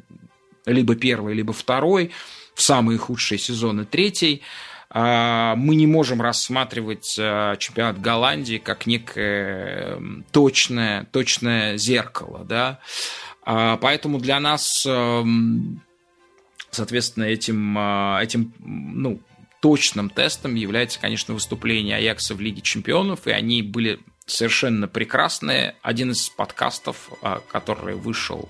либо 0.66 0.96
первый, 0.96 1.34
либо 1.34 1.52
второй, 1.52 2.12
в 2.54 2.62
самые 2.62 2.98
худшие 2.98 3.38
сезоны 3.38 3.84
третий 3.84 4.42
а, 4.88 5.56
мы 5.56 5.74
не 5.74 5.86
можем 5.86 6.22
рассматривать 6.22 7.16
э, 7.18 7.56
чемпионат 7.58 8.00
Голландии 8.00 8.58
как 8.58 8.86
некое 8.86 10.00
точное, 10.30 11.04
точное 11.10 11.76
зеркало. 11.76 12.44
Да? 12.44 12.78
А, 13.46 13.76
поэтому 13.76 14.18
для 14.18 14.40
нас, 14.40 14.84
эм, 14.84 15.80
соответственно, 16.70 17.24
этим, 17.24 17.78
э, 17.78 18.18
этим 18.24 18.52
ну, 18.58 19.20
точным 19.62 20.10
тестом 20.10 20.56
является, 20.56 21.00
конечно, 21.00 21.32
выступление 21.32 21.96
Аякса 21.96 22.34
в 22.34 22.40
Лиге 22.40 22.60
чемпионов, 22.60 23.28
и 23.28 23.30
они 23.30 23.62
были 23.62 24.00
совершенно 24.26 24.88
прекрасные. 24.88 25.76
Один 25.80 26.10
из 26.10 26.28
подкастов, 26.28 27.10
э, 27.22 27.38
который 27.48 27.94
вышел 27.94 28.48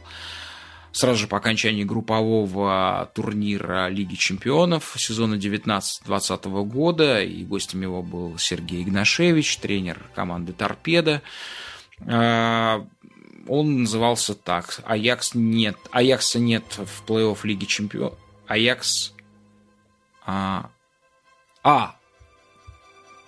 сразу 0.93 1.19
же 1.21 1.27
по 1.27 1.37
окончании 1.37 1.85
группового 1.85 3.11
турнира 3.15 3.89
Лиги 3.89 4.15
чемпионов 4.15 4.95
сезона 4.97 5.35
19-20 5.35 6.65
года, 6.65 7.23
и 7.23 7.45
гостем 7.45 7.83
его 7.83 8.03
был 8.03 8.39
Сергей 8.39 8.83
Игнашевич, 8.83 9.59
тренер 9.59 10.07
команды 10.15 10.55
«Торпеда». 10.55 11.21
Он 13.49 13.83
назывался 13.83 14.35
так. 14.35 14.81
Аякс 14.85 15.35
нет. 15.35 15.77
Аякса 15.91 16.39
нет 16.39 16.65
в 16.79 17.05
плей-офф 17.07 17.39
Лиги 17.45 17.65
Чемпионов. 17.65 18.19
Аякс... 18.47 19.13
А, 20.29 20.71
а 21.63 21.97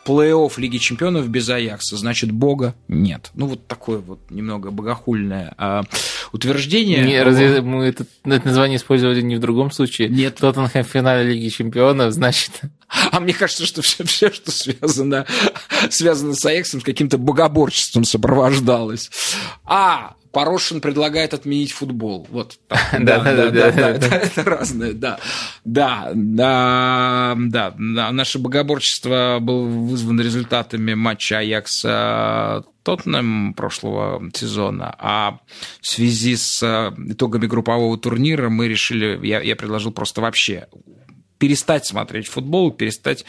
плей-офф 0.08 0.52
Лиги 0.56 0.78
Чемпионов 0.78 1.28
без 1.28 1.48
Аякса, 1.48 1.96
значит, 1.96 2.32
Бога 2.32 2.74
нет. 2.88 3.30
Ну, 3.34 3.46
вот 3.46 3.66
такое 3.66 3.98
вот 3.98 4.18
немного 4.30 4.70
богохульное 4.70 5.54
а, 5.58 5.82
утверждение. 6.32 7.04
Не, 7.04 7.22
разве 7.22 7.60
мы 7.60 7.84
это, 7.84 8.06
это 8.24 8.46
название 8.46 8.78
использовали 8.78 9.20
не 9.20 9.36
в 9.36 9.40
другом 9.40 9.70
случае? 9.70 10.08
Нет. 10.08 10.36
Тоттенхэм 10.36 10.84
в 10.84 10.88
финале 10.88 11.30
Лиги 11.30 11.48
Чемпионов, 11.48 12.12
значит... 12.12 12.52
А 13.12 13.20
мне 13.20 13.34
кажется, 13.34 13.66
что 13.66 13.82
все, 13.82 14.02
все 14.04 14.30
что 14.30 14.50
связано, 14.50 15.26
связано 15.90 16.34
с 16.34 16.44
Аяксом, 16.46 16.80
с 16.80 16.84
каким-то 16.84 17.18
богоборчеством 17.18 18.04
сопровождалось. 18.04 19.10
А, 19.66 20.14
Порошин 20.38 20.80
предлагает 20.80 21.34
отменить 21.34 21.72
футбол. 21.72 22.28
Вот. 22.30 22.60
Да, 22.92 23.18
да, 23.24 23.50
да, 23.50 24.16
это 24.16 24.44
разное, 24.44 24.92
да. 24.92 25.18
Да, 25.64 26.12
да, 26.14 27.34
да. 27.36 27.74
Наше 27.76 28.38
богоборчество 28.38 29.38
было 29.40 29.64
вызвано 29.64 30.20
результатами 30.20 30.94
матча 30.94 31.38
Аякса 31.38 32.62
Тоттенхэм 32.84 33.54
прошлого 33.54 34.30
сезона, 34.32 34.94
а 35.00 35.40
в 35.80 35.86
связи 35.86 36.36
с 36.36 36.62
э, 36.62 36.92
итогами 37.10 37.46
группового 37.46 37.98
турнира 37.98 38.48
мы 38.48 38.68
решили, 38.68 39.18
я, 39.26 39.40
я 39.40 39.56
предложил 39.56 39.90
просто 39.90 40.20
вообще 40.20 40.68
перестать 41.38 41.86
смотреть 41.86 42.26
футбол, 42.26 42.72
перестать 42.72 43.24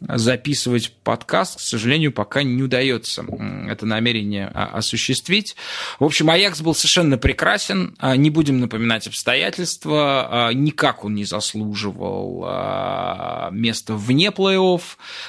записывать 0.00 0.92
подкаст, 1.04 1.58
к 1.58 1.60
сожалению, 1.60 2.12
пока 2.12 2.42
не 2.42 2.62
удается 2.62 3.24
это 3.68 3.84
намерение 3.84 4.46
осуществить. 4.46 5.56
В 5.98 6.04
общем, 6.04 6.30
Аякс 6.30 6.62
был 6.62 6.74
совершенно 6.74 7.18
прекрасен. 7.18 7.96
А, 7.98 8.16
не 8.16 8.30
будем 8.30 8.60
напоминать 8.60 9.06
обстоятельства. 9.06 10.48
А, 10.48 10.52
никак 10.52 11.04
он 11.04 11.14
не 11.14 11.24
заслуживал 11.24 12.44
а, 12.46 13.50
места 13.52 13.94
вне 13.94 14.28
плей-офф. 14.28 14.82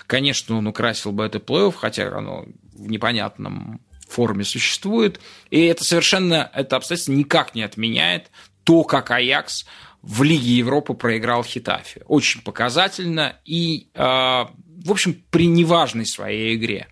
Конечно, 0.07 0.57
он 0.57 0.67
украсил 0.67 1.11
бы 1.11 1.25
это 1.25 1.39
плей-офф, 1.39 1.73
хотя 1.75 2.17
оно 2.17 2.45
в 2.73 2.89
непонятном 2.89 3.81
форме 4.07 4.45
существует. 4.45 5.19
И 5.49 5.61
это 5.65 5.83
совершенно, 5.83 6.49
это 6.53 6.77
обстоятельство 6.77 7.13
никак 7.13 7.55
не 7.55 7.63
отменяет 7.63 8.31
то, 8.63 8.83
как 8.83 9.11
Аякс 9.11 9.65
в 10.01 10.23
Лиге 10.23 10.57
Европы 10.57 10.93
проиграл 10.93 11.43
Хитафе. 11.43 12.01
Очень 12.07 12.41
показательно 12.41 13.37
и, 13.45 13.89
э, 13.93 13.99
в 14.01 14.91
общем, 14.91 15.21
при 15.29 15.47
неважной 15.47 16.05
своей 16.05 16.55
игре. 16.55 16.87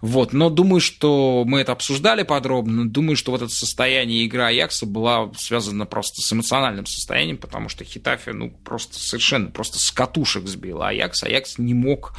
Вот. 0.00 0.32
Но 0.32 0.50
думаю, 0.50 0.80
что 0.80 1.44
мы 1.46 1.60
это 1.60 1.72
обсуждали 1.72 2.22
подробно. 2.22 2.88
Думаю, 2.88 3.16
что 3.16 3.32
вот 3.32 3.42
это 3.42 3.50
состояние 3.50 4.24
игры 4.24 4.42
Аякса 4.42 4.86
была 4.86 5.32
связана 5.36 5.86
просто 5.86 6.20
с 6.20 6.32
эмоциональным 6.32 6.86
состоянием, 6.86 7.38
потому 7.38 7.68
что 7.68 7.84
Хитафе, 7.84 8.32
ну, 8.32 8.50
просто 8.50 8.98
совершенно 8.98 9.50
просто 9.50 9.78
с 9.78 9.90
катушек 9.90 10.46
сбил 10.46 10.82
Аякс. 10.82 11.24
Аякс 11.24 11.58
не 11.58 11.74
мог, 11.74 12.14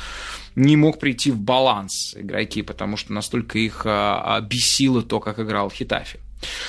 не 0.56 0.76
мог 0.76 0.99
прийти 0.99 1.32
в 1.32 1.40
баланс 1.40 2.16
игроки, 2.16 2.62
потому 2.62 2.98
что 2.98 3.14
настолько 3.14 3.60
их 3.60 3.84
а, 3.86 4.40
бесило 4.41 5.02
то, 5.04 5.20
как 5.20 5.40
играл 5.40 5.70
Хитафе. 5.70 6.20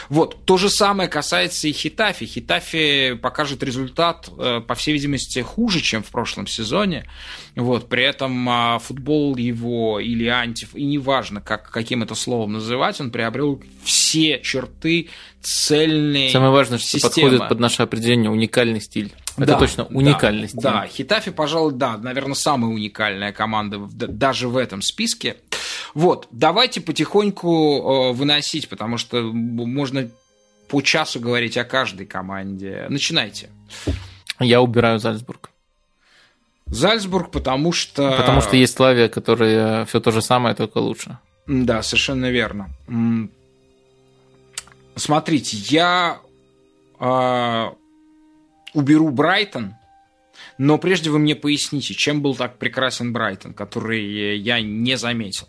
Вот, 0.09 0.45
то 0.45 0.57
же 0.57 0.71
самое 0.71 1.09
касается 1.09 1.69
и 1.69 1.73
Хитафи. 1.73 2.27
Хитафи 2.27 3.15
покажет 3.15 3.63
результат, 3.63 4.29
э, 4.39 4.61
по 4.67 4.75
всей 4.75 4.93
видимости, 4.93 5.41
хуже, 5.41 5.81
чем 5.81 6.03
в 6.03 6.11
прошлом 6.11 6.47
сезоне. 6.47 7.07
Вот, 7.55 7.89
при 7.89 8.05
этом 8.05 8.49
а, 8.49 8.79
футбол 8.79 9.37
его 9.37 10.01
или 10.01 10.27
антиф, 10.27 10.75
и 10.75 10.85
неважно, 10.85 11.41
как, 11.41 11.71
каким 11.71 12.03
это 12.03 12.15
словом 12.15 12.53
называть, 12.53 13.01
он 13.01 13.11
приобрел 13.11 13.63
все 13.85 14.41
черты 14.43 15.09
цельной 15.43 16.31
Самое 16.31 16.53
важное, 16.53 16.79
что 16.79 16.89
системы. 16.89 17.31
подходит 17.31 17.49
под 17.49 17.61
наше 17.61 17.83
определение 17.83 18.31
уникальный 18.31 18.81
стиль. 18.81 19.13
Это 19.39 19.53
да, 19.53 19.59
точно 19.59 19.85
уникальный 19.87 20.49
да. 20.53 20.83
Да, 20.83 20.87
Хитафи, 20.87 21.31
пожалуй, 21.31 21.73
да, 21.73 21.97
наверное, 21.97 22.35
самая 22.35 22.71
уникальная 22.71 23.33
команда 23.33 23.79
даже 23.79 24.49
в 24.49 24.57
этом 24.57 24.83
списке. 24.83 25.37
Вот, 25.95 26.29
давайте 26.31 26.81
потихоньку 26.81 28.11
э, 28.11 28.13
выносить, 28.13 28.69
потому 28.69 28.99
что 28.99 29.23
можно 29.23 30.09
по 30.69 30.83
часу 30.83 31.21
говорить 31.21 31.57
о 31.57 31.65
каждой 31.65 32.07
команде. 32.07 32.87
Начинайте. 32.89 33.49
Я 34.39 34.61
убираю 34.61 34.99
Зальцбург. 34.99 35.51
Зальцбург, 36.67 37.31
потому 37.31 37.73
что... 37.73 38.15
Потому 38.17 38.41
что 38.41 38.57
есть 38.57 38.77
Славия, 38.77 39.09
которая 39.09 39.87
все 39.87 40.01
то 40.01 40.11
же 40.11 40.21
самое, 40.21 40.55
только 40.55 40.79
лучше. 40.79 41.19
Да, 41.47 41.83
совершенно 41.83 42.31
верно. 42.31 42.69
Смотрите, 44.95 45.57
я 45.57 46.19
э, 47.01 47.71
уберу 48.79 49.11
Брайтон, 49.11 49.75
но 50.57 50.79
прежде 50.79 51.11
вы 51.11 51.19
мне 51.19 51.35
поясните, 51.35 51.95
чем 51.95 52.23
был 52.23 52.35
так 52.37 52.59
прекрасен 52.59 53.13
Брайтон, 53.13 53.53
который 53.53 54.39
я 54.39 54.61
не 54.61 54.97
заметил. 54.97 55.49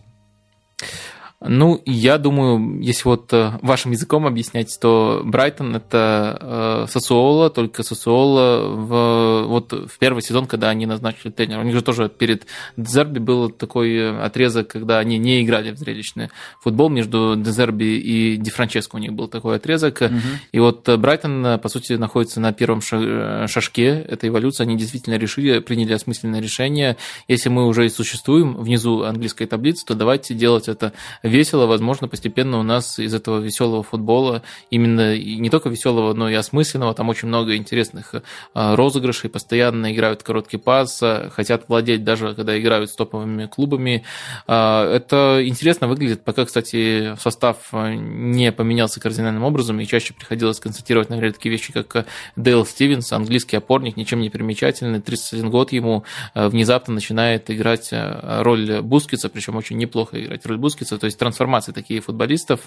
Ну, 1.41 1.81
я 1.85 2.17
думаю, 2.17 2.81
если 2.81 3.07
вот 3.07 3.31
э, 3.31 3.53
вашим 3.61 3.91
языком 3.91 4.27
объяснять, 4.27 4.77
то 4.81 5.21
Брайтон 5.23 5.73
это 5.73 6.37
э, 6.41 6.85
Сосуола, 6.89 7.49
только 7.49 7.81
Сосуола 7.81 8.75
в, 8.75 9.45
вот 9.47 9.71
в 9.71 9.97
первый 9.99 10.21
сезон, 10.21 10.47
когда 10.47 10.67
они 10.67 10.85
назначили 10.85 11.31
тренера. 11.31 11.61
У 11.61 11.63
них 11.63 11.75
же 11.75 11.81
тоже 11.81 12.09
перед 12.09 12.45
Дезерби 12.75 13.19
был 13.19 13.49
такой 13.49 14.19
отрезок, 14.21 14.67
когда 14.67 14.99
они 14.99 15.17
не 15.17 15.41
играли 15.41 15.71
в 15.71 15.77
зрелищный 15.77 16.29
футбол 16.59 16.89
между 16.89 17.37
Дезерби 17.37 17.85
и 17.85 18.35
Ди 18.35 18.49
Франческо 18.49 18.97
у 18.97 18.99
них 18.99 19.13
был 19.13 19.29
такой 19.29 19.55
отрезок. 19.55 20.01
Угу. 20.01 20.19
И 20.51 20.59
вот 20.59 20.89
Брайтон, 20.89 21.57
по 21.59 21.69
сути, 21.69 21.93
находится 21.93 22.41
на 22.41 22.51
первом 22.51 22.81
шажке 22.81 23.85
этой 23.85 24.27
эволюции. 24.27 24.63
Они 24.63 24.75
действительно 24.75 25.15
решили, 25.15 25.59
приняли 25.59 25.93
осмысленное 25.93 26.41
решение. 26.41 26.97
Если 27.29 27.47
мы 27.47 27.65
уже 27.65 27.85
и 27.85 27.89
существуем 27.89 28.57
внизу 28.57 29.03
английской 29.03 29.45
таблицы, 29.45 29.85
то 29.85 29.95
давайте 29.95 30.33
делать 30.33 30.67
это 30.67 30.91
весело. 31.29 31.65
Возможно, 31.65 32.07
постепенно 32.07 32.59
у 32.59 32.63
нас 32.63 32.99
из 32.99 33.13
этого 33.13 33.39
веселого 33.39 33.83
футбола, 33.83 34.43
именно 34.69 35.17
не 35.17 35.49
только 35.49 35.69
веселого, 35.69 36.13
но 36.13 36.29
и 36.29 36.33
осмысленного, 36.33 36.93
там 36.93 37.09
очень 37.09 37.27
много 37.27 37.55
интересных 37.55 38.15
розыгрышей, 38.53 39.29
постоянно 39.29 39.93
играют 39.93 40.23
короткий 40.23 40.57
пас, 40.57 41.01
хотят 41.31 41.65
владеть 41.67 42.03
даже 42.03 42.33
когда 42.33 42.59
играют 42.59 42.89
с 42.89 42.95
топовыми 42.95 43.45
клубами. 43.45 44.03
Это 44.47 45.41
интересно 45.43 45.87
выглядит, 45.87 46.23
пока, 46.23 46.45
кстати, 46.45 47.15
состав 47.19 47.57
не 47.71 48.51
поменялся 48.51 48.99
кардинальным 48.99 49.43
образом, 49.43 49.79
и 49.79 49.85
чаще 49.85 50.13
приходилось 50.13 50.59
констатировать, 50.59 51.09
например, 51.09 51.33
такие 51.33 51.51
вещи, 51.51 51.71
как 51.71 52.05
Дейл 52.35 52.65
Стивенс, 52.65 53.11
английский 53.13 53.57
опорник, 53.57 53.97
ничем 53.97 54.21
не 54.21 54.29
примечательный, 54.29 55.01
31 55.01 55.49
год 55.49 55.71
ему 55.71 56.03
внезапно 56.33 56.93
начинает 56.93 57.49
играть 57.51 57.89
роль 57.91 58.81
Бускица, 58.81 59.29
причем 59.29 59.55
очень 59.55 59.77
неплохо 59.77 60.19
играть 60.23 60.45
роль 60.45 60.57
Бускица, 60.57 60.97
то 60.97 61.05
есть 61.05 61.18
трансформации 61.19 61.71
такие 61.71 62.01
футболистов, 62.01 62.61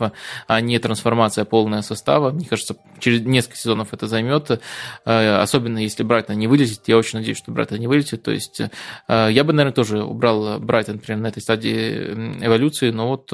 а 0.46 0.60
не 0.60 0.78
трансформация 0.78 1.44
полная 1.44 1.82
состава. 1.82 2.30
Мне 2.30 2.46
кажется, 2.46 2.76
через 3.00 3.22
несколько 3.22 3.56
сезонов 3.56 3.92
это 3.92 4.06
займет, 4.06 4.62
особенно 5.04 5.78
если 5.78 6.04
Брайтон 6.04 6.38
не 6.38 6.46
вылетит. 6.46 6.82
Я 6.86 6.98
очень 6.98 7.18
надеюсь, 7.18 7.38
что 7.38 7.50
Брайтон 7.50 7.78
не 7.78 7.88
вылетит. 7.88 8.22
То 8.22 8.30
есть 8.30 8.60
я 9.08 9.44
бы, 9.44 9.52
наверное, 9.52 9.72
тоже 9.72 10.04
убрал 10.04 10.60
Брайтон, 10.60 10.96
например, 10.96 11.22
на 11.22 11.26
этой 11.28 11.42
стадии 11.42 12.42
эволюции, 12.44 12.90
но 12.90 13.08
вот 13.08 13.32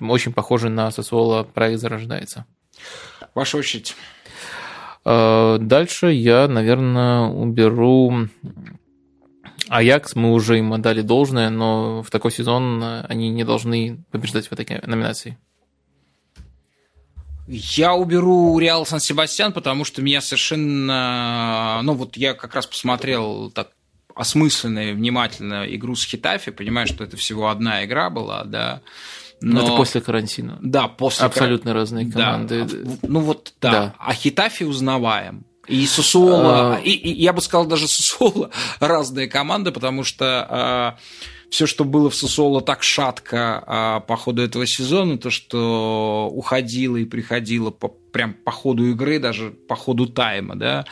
очень 0.00 0.32
похоже 0.32 0.68
на 0.68 0.90
Сосуола 0.90 1.42
проект 1.42 1.80
зарождается. 1.80 2.44
Ваша 3.34 3.56
очередь. 3.56 3.96
Дальше 5.04 6.12
я, 6.12 6.48
наверное, 6.48 7.22
уберу 7.22 8.28
Аякс, 9.68 10.14
мы 10.14 10.32
уже 10.32 10.58
им 10.58 10.72
отдали 10.72 11.02
должное, 11.02 11.50
но 11.50 12.02
в 12.02 12.10
такой 12.10 12.32
сезон 12.32 12.82
они 13.08 13.30
не 13.30 13.44
должны 13.44 14.04
побеждать 14.10 14.48
в 14.48 14.52
этой 14.52 14.80
номинации. 14.86 15.38
Я 17.46 17.94
уберу 17.94 18.58
Реал 18.58 18.84
Сан-Себастьян, 18.84 19.52
потому 19.52 19.84
что 19.84 20.02
меня 20.02 20.20
совершенно... 20.20 21.80
Ну 21.82 21.94
вот 21.94 22.16
я 22.16 22.34
как 22.34 22.54
раз 22.54 22.66
посмотрел 22.66 23.50
так 23.50 23.70
осмысленную, 24.14 24.94
внимательно 24.94 25.64
игру 25.74 25.94
с 25.94 26.04
Хитафи, 26.04 26.50
понимаю, 26.50 26.86
что 26.86 27.04
это 27.04 27.16
всего 27.16 27.48
одна 27.48 27.84
игра 27.84 28.10
была, 28.10 28.44
да, 28.44 28.82
но... 29.40 29.60
но 29.60 29.66
это 29.66 29.76
после 29.76 30.00
карантина. 30.00 30.58
Да, 30.60 30.88
после 30.88 31.24
Абсолютно 31.24 31.70
кар... 31.70 31.76
разные 31.76 32.10
команды. 32.10 32.64
Да. 32.64 32.96
Ну 33.02 33.20
вот, 33.20 33.54
да. 33.60 33.70
да. 33.70 33.94
А 33.98 34.12
Хитафи 34.12 34.64
узнаваем. 34.64 35.44
И 35.68 35.86
Сусуола, 35.86 36.76
а... 36.76 36.80
и, 36.80 36.90
и 36.90 37.22
я 37.22 37.32
бы 37.32 37.40
сказал, 37.40 37.66
даже 37.66 37.86
Сусуола 37.86 38.50
разные 38.80 39.28
команды, 39.28 39.70
потому 39.70 40.02
что 40.02 40.46
а, 40.48 40.98
все, 41.50 41.66
что 41.66 41.84
было 41.84 42.10
в 42.10 42.14
Сусуола 42.14 42.60
так 42.60 42.82
шатко 42.82 43.62
а, 43.66 44.00
по 44.00 44.16
ходу 44.16 44.42
этого 44.42 44.66
сезона, 44.66 45.18
то, 45.18 45.30
что 45.30 46.30
уходило 46.32 46.96
и 46.96 47.04
приходило 47.04 47.70
по, 47.70 47.88
прям 47.88 48.34
по 48.34 48.50
ходу 48.50 48.90
игры, 48.90 49.18
даже 49.18 49.50
по 49.50 49.76
ходу 49.76 50.06
тайма, 50.06 50.56
да, 50.56 50.84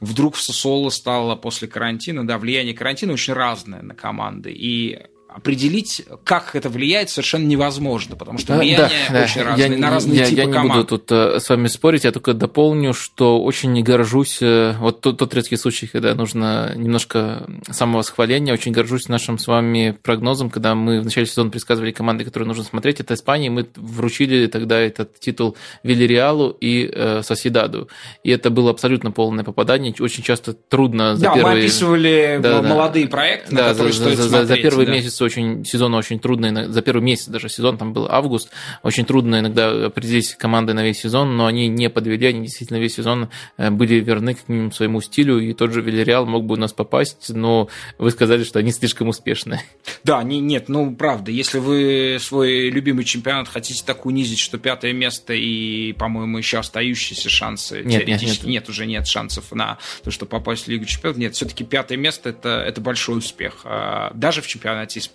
вдруг 0.00 0.36
в 0.36 0.42
Сусуола 0.42 0.90
стало 0.90 1.36
после 1.36 1.68
карантина, 1.68 2.26
да, 2.26 2.38
влияние 2.38 2.74
карантина 2.74 3.12
очень 3.12 3.34
разное 3.34 3.82
на 3.82 3.94
команды. 3.94 4.52
И 4.52 5.00
определить, 5.34 6.04
как 6.22 6.54
это 6.54 6.68
влияет, 6.68 7.10
совершенно 7.10 7.44
невозможно, 7.44 8.14
потому 8.14 8.38
что 8.38 8.56
влияние 8.56 8.88
да, 9.10 9.24
очень 9.24 9.42
да. 9.42 9.48
разное, 9.48 9.68
я, 9.68 9.78
на 9.78 9.90
разные 9.90 10.18
я, 10.20 10.26
типы 10.26 10.40
я 10.40 10.46
не 10.46 10.52
команд. 10.52 10.74
буду 10.74 10.84
тут 10.86 11.10
э, 11.10 11.40
с 11.40 11.48
вами 11.48 11.66
спорить, 11.66 12.04
я 12.04 12.12
только 12.12 12.34
дополню, 12.34 12.94
что 12.94 13.42
очень 13.42 13.72
не 13.72 13.82
горжусь, 13.82 14.38
э, 14.40 14.76
вот 14.78 15.00
тот, 15.00 15.18
тот 15.18 15.34
редкий 15.34 15.56
случай, 15.56 15.88
когда 15.88 16.14
нужно 16.14 16.72
немножко 16.76 17.48
самовосхваления, 17.68 18.52
очень 18.52 18.70
горжусь 18.70 19.08
нашим 19.08 19.38
с 19.38 19.48
вами 19.48 19.98
прогнозом, 20.02 20.50
когда 20.50 20.76
мы 20.76 21.00
в 21.00 21.04
начале 21.04 21.26
сезона 21.26 21.50
предсказывали 21.50 21.90
команды, 21.90 22.24
которые 22.24 22.46
нужно 22.46 22.62
смотреть, 22.62 23.00
это 23.00 23.14
Испания, 23.14 23.50
мы 23.50 23.66
вручили 23.74 24.46
тогда 24.46 24.78
этот 24.78 25.18
титул 25.18 25.56
Вильяреалу 25.82 26.56
и 26.60 26.88
э, 26.92 27.22
Соседаду, 27.24 27.88
и 28.22 28.30
это 28.30 28.50
было 28.50 28.70
абсолютно 28.70 29.10
полное 29.10 29.42
попадание, 29.42 29.92
очень 29.98 30.22
часто 30.22 30.52
трудно 30.52 31.16
за 31.16 31.24
да, 31.24 31.34
первые... 31.34 31.54
мы 31.54 31.60
описывали 31.60 32.38
да, 32.40 32.62
молодые 32.62 33.06
да. 33.06 33.10
проекты, 33.10 33.52
на 33.52 33.62
да, 33.62 33.68
которые 33.70 33.92
за, 33.92 34.00
стоит 34.00 34.16
за, 34.18 34.28
смотреть. 34.28 34.48
За 34.48 34.56
первый 34.56 34.86
да. 34.86 34.92
Очень 35.24 35.64
сезон 35.64 35.94
очень 35.94 36.20
трудно, 36.20 36.72
за 36.72 36.82
первый 36.82 37.02
месяц 37.02 37.26
даже 37.28 37.48
сезон, 37.48 37.78
там 37.78 37.92
был 37.92 38.06
август, 38.08 38.50
очень 38.82 39.04
трудно 39.04 39.40
иногда 39.40 39.86
определить 39.86 40.34
команды 40.34 40.74
на 40.74 40.84
весь 40.84 41.00
сезон, 41.00 41.36
но 41.36 41.46
они 41.46 41.68
не 41.68 41.90
подвели, 41.90 42.28
они 42.28 42.42
действительно 42.42 42.78
весь 42.78 42.94
сезон 42.94 43.30
э, 43.56 43.70
были 43.70 43.96
верны 43.96 44.34
к 44.34 44.48
минимум 44.48 44.72
своему 44.72 45.00
стилю, 45.00 45.38
и 45.38 45.52
тот 45.52 45.72
же 45.72 45.80
Вильяреал 45.80 46.26
мог 46.26 46.44
бы 46.44 46.54
у 46.54 46.58
нас 46.58 46.72
попасть, 46.72 47.30
но 47.30 47.68
вы 47.98 48.10
сказали, 48.10 48.44
что 48.44 48.58
они 48.58 48.72
слишком 48.72 49.08
успешны. 49.08 49.60
Да, 50.02 50.22
не, 50.22 50.40
нет, 50.40 50.68
ну 50.68 50.94
правда, 50.94 51.30
если 51.30 51.58
вы 51.58 52.18
свой 52.20 52.70
любимый 52.70 53.04
чемпионат 53.04 53.48
хотите 53.48 53.82
так 53.84 54.06
унизить, 54.06 54.38
что 54.38 54.58
пятое 54.58 54.92
место 54.92 55.34
и, 55.34 55.92
по-моему, 55.94 56.38
еще 56.38 56.58
остающиеся 56.58 57.28
шансы, 57.28 57.82
нет, 57.84 58.06
нет, 58.06 58.22
нет. 58.22 58.44
нет, 58.44 58.68
уже 58.68 58.86
нет 58.86 59.06
шансов 59.06 59.52
на 59.52 59.78
то, 60.02 60.10
что 60.10 60.26
попасть 60.26 60.66
в 60.66 60.68
Лигу 60.68 60.84
чемпионов, 60.84 61.18
нет, 61.18 61.34
все-таки 61.34 61.64
пятое 61.64 61.98
место 61.98 62.30
это, 62.30 62.48
это 62.48 62.80
большой 62.80 63.18
успех, 63.18 63.60
а, 63.64 64.12
даже 64.14 64.42
в 64.42 64.46
чемпионате 64.46 65.00
Испании 65.00 65.13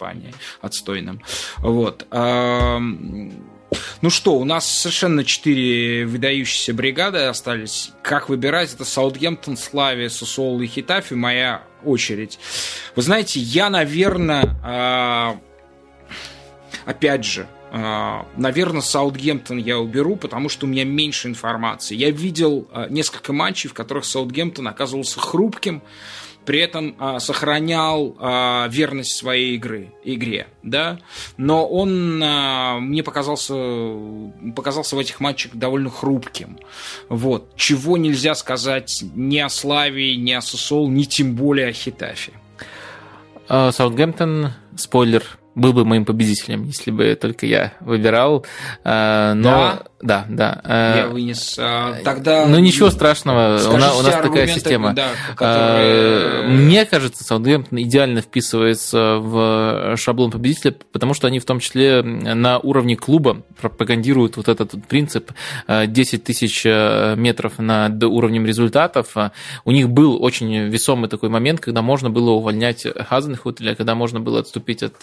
отстойным. 0.61 1.21
Вот. 1.57 2.05
Ну 4.01 4.09
что, 4.09 4.35
у 4.35 4.45
нас 4.45 4.67
совершенно 4.67 5.23
четыре 5.23 6.05
выдающиеся 6.05 6.73
бригады 6.73 7.19
остались. 7.19 7.91
Как 8.01 8.29
выбирать? 8.29 8.73
Это 8.73 8.85
Саутгемптон, 8.85 9.57
Славия, 9.57 10.09
Сусол 10.09 10.59
и 10.61 10.67
Хитафи. 10.67 11.13
Моя 11.13 11.63
очередь. 11.83 12.39
Вы 12.95 13.01
знаете, 13.01 13.39
я, 13.39 13.69
наверное, 13.69 14.59
а, 14.63 15.39
опять 16.85 17.25
же, 17.25 17.47
а, 17.71 18.25
Наверное, 18.35 18.81
Саутгемптон 18.81 19.57
я 19.57 19.77
уберу, 19.77 20.15
потому 20.15 20.49
что 20.49 20.65
у 20.65 20.69
меня 20.69 20.85
меньше 20.85 21.27
информации. 21.27 21.95
Я 21.95 22.09
видел 22.09 22.67
а, 22.71 22.87
несколько 22.89 23.31
матчей, 23.31 23.69
в 23.69 23.73
которых 23.73 24.05
Саутгемптон 24.05 24.67
оказывался 24.67 25.19
хрупким, 25.19 25.83
при 26.45 26.61
этом 26.61 26.95
а, 26.97 27.19
сохранял 27.19 28.15
а, 28.19 28.67
верность 28.69 29.15
своей 29.15 29.55
игры, 29.55 29.93
игре, 30.03 30.47
да, 30.63 30.99
но 31.37 31.67
он 31.67 32.21
а, 32.23 32.79
мне 32.79 33.03
показался, 33.03 33.53
показался 34.55 34.95
в 34.95 34.99
этих 34.99 35.19
матчах 35.19 35.55
довольно 35.55 35.89
хрупким, 35.89 36.57
вот, 37.07 37.55
чего 37.55 37.97
нельзя 37.97 38.35
сказать 38.35 39.03
ни 39.15 39.37
о 39.37 39.49
Славии, 39.49 40.15
ни 40.15 40.31
о 40.31 40.41
Сосол, 40.41 40.89
ни 40.89 41.03
тем 41.03 41.35
более 41.35 41.67
о 41.67 41.73
Хитафе. 41.73 42.31
А, 43.47 43.71
Саутгемптон, 43.71 44.53
спойлер, 44.75 45.23
был 45.55 45.73
бы 45.73 45.83
моим 45.85 46.05
победителем, 46.05 46.63
если 46.63 46.91
бы 46.91 47.17
только 47.19 47.45
я 47.45 47.73
выбирал. 47.81 48.45
Но 48.85 49.41
да? 49.43 49.83
Да, 50.01 50.25
да. 50.29 50.61
Я 50.97 51.07
вынес. 51.07 51.57
А, 51.59 51.95
тогда. 52.03 52.45
Ну 52.47 52.59
ничего 52.59 52.89
страшного. 52.89 53.59
У 53.69 53.77
нас, 53.77 53.99
у 53.99 54.01
нас 54.01 54.15
такая 54.21 54.47
система. 54.47 54.93
Да, 54.93 55.09
которые... 55.35 56.47
Мне 56.47 56.85
кажется, 56.85 57.23
Саутгемптон 57.23 57.81
идеально 57.81 58.21
вписывается 58.21 59.17
в 59.17 59.95
шаблон 59.97 60.31
победителя, 60.31 60.75
потому 60.91 61.13
что 61.13 61.27
они 61.27 61.39
в 61.39 61.45
том 61.45 61.59
числе 61.59 62.01
на 62.01 62.59
уровне 62.59 62.95
клуба 62.95 63.43
пропагандируют 63.59 64.37
вот 64.37 64.47
этот 64.47 64.73
принцип 64.87 65.31
10 65.67 66.23
тысяч 66.23 66.63
метров 66.65 67.59
над 67.59 68.01
уровнем 68.03 68.45
результатов. 68.45 69.15
У 69.65 69.71
них 69.71 69.89
был 69.89 70.23
очень 70.23 70.69
весомый 70.69 71.09
такой 71.09 71.29
момент, 71.29 71.59
когда 71.59 71.81
можно 71.81 72.09
было 72.09 72.31
увольнять 72.31 72.87
Хазенхут, 73.07 73.59
или 73.59 73.73
когда 73.73 73.95
можно 73.95 74.19
было 74.19 74.39
отступить 74.39 74.81
от 74.81 74.95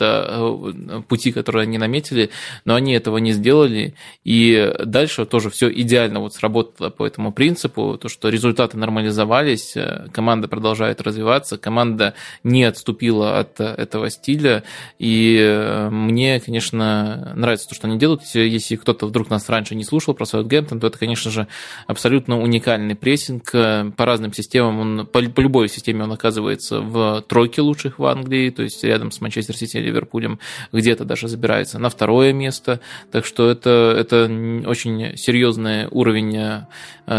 пути, 1.06 1.32
который 1.32 1.64
они 1.64 1.76
наметили, 1.78 2.30
но 2.64 2.74
они 2.74 2.94
этого 2.94 3.18
не 3.18 3.32
сделали. 3.32 3.94
И 4.24 4.72
дальше 4.90 5.26
тоже 5.26 5.50
все 5.50 5.70
идеально 5.70 6.20
вот 6.20 6.34
сработало 6.34 6.90
по 6.90 7.06
этому 7.06 7.32
принципу, 7.32 7.98
то, 8.00 8.08
что 8.08 8.28
результаты 8.28 8.76
нормализовались, 8.76 9.76
э, 9.76 10.06
команда 10.12 10.48
продолжает 10.48 11.00
развиваться, 11.00 11.58
команда 11.58 12.14
не 12.42 12.64
отступила 12.64 13.38
от 13.38 13.60
э, 13.60 13.64
этого 13.64 14.10
стиля, 14.10 14.64
и 14.98 15.38
э, 15.40 15.90
мне, 15.90 16.40
конечно, 16.40 17.32
нравится 17.34 17.68
то, 17.68 17.74
что 17.74 17.86
они 17.86 17.98
делают. 17.98 18.22
Если 18.34 18.76
кто-то 18.76 19.06
вдруг 19.06 19.30
нас 19.30 19.48
раньше 19.48 19.74
не 19.74 19.84
слушал 19.84 20.14
про 20.14 20.24
Саутгемптон, 20.24 20.80
то 20.80 20.86
это, 20.86 20.98
конечно 20.98 21.30
же, 21.30 21.46
абсолютно 21.86 22.40
уникальный 22.40 22.94
прессинг. 22.94 23.50
По 23.50 24.04
разным 24.04 24.32
системам, 24.32 24.80
он, 24.80 25.06
по, 25.06 25.22
по 25.22 25.40
любой 25.40 25.68
системе 25.68 26.04
он 26.04 26.12
оказывается 26.12 26.80
в 26.80 27.22
тройке 27.22 27.60
лучших 27.60 27.98
в 27.98 28.06
Англии, 28.06 28.50
то 28.50 28.62
есть 28.62 28.82
рядом 28.84 29.10
с 29.10 29.20
Манчестер 29.20 29.56
Сити 29.56 29.76
и 29.76 29.80
Ливерпулем, 29.80 30.38
где-то 30.72 31.04
даже 31.04 31.28
забирается 31.28 31.78
на 31.78 31.88
второе 31.88 32.32
место, 32.32 32.80
так 33.10 33.24
что 33.24 33.50
это, 33.50 33.94
это 33.98 34.24
очень 34.66 34.75
очень 34.76 35.16
серьезный 35.16 35.88
уровень 35.90 36.36
э, 36.36 36.66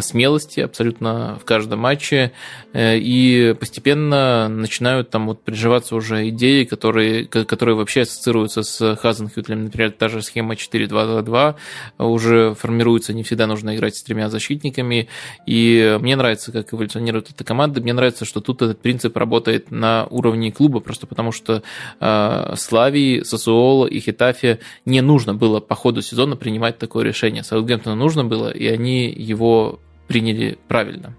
смелости 0.02 0.60
абсолютно 0.60 1.38
в 1.42 1.46
каждом 1.46 1.80
матче, 1.80 2.32
э, 2.74 2.98
и 2.98 3.56
постепенно 3.60 4.48
начинают 4.50 5.10
там 5.10 5.28
вот 5.28 5.42
приживаться 5.44 5.96
уже 5.96 6.30
идеи, 6.30 6.64
которые, 6.66 7.26
которые 7.26 7.76
вообще 7.76 8.02
ассоциируются 8.02 8.64
с 8.64 8.96
Хазенхютлем, 8.96 9.66
например, 9.66 9.92
та 9.92 10.10
же 10.10 10.22
схема 10.22 10.56
4-2-2-2 10.56 11.56
уже 12.00 12.54
формируется, 12.56 13.14
не 13.14 13.24
всегда 13.24 13.48
нужно 13.48 13.76
играть 13.76 13.96
с 13.96 14.04
тремя 14.04 14.30
защитниками, 14.30 15.08
и 15.46 15.98
мне 16.02 16.16
нравится, 16.16 16.52
как 16.52 16.74
эволюционирует 16.74 17.30
эта 17.30 17.44
команда, 17.44 17.82
мне 17.82 17.94
нравится, 17.94 18.26
что 18.26 18.42
тут 18.42 18.62
этот 18.62 18.82
принцип 18.82 19.16
работает 19.18 19.72
на 19.72 20.08
уровне 20.10 20.52
клуба, 20.52 20.80
просто 20.80 21.08
потому 21.08 21.32
что 21.32 21.64
э, 22.00 22.54
Славии, 22.56 23.22
Сосуоло 23.24 23.86
и 23.86 24.00
Хитафе 24.00 24.60
не 24.86 25.02
нужно 25.02 25.34
было 25.34 25.60
по 25.60 25.76
ходу 25.76 26.02
сезона 26.02 26.36
принимать 26.36 26.78
такое 26.78 27.04
решение. 27.04 27.44
Саутгемптону 27.44 27.96
нужно 27.96 28.26
было, 28.26 28.50
и 28.50 28.68
они 28.68 29.10
его 29.10 29.77
приняли 30.08 30.58
правильно. 30.68 31.16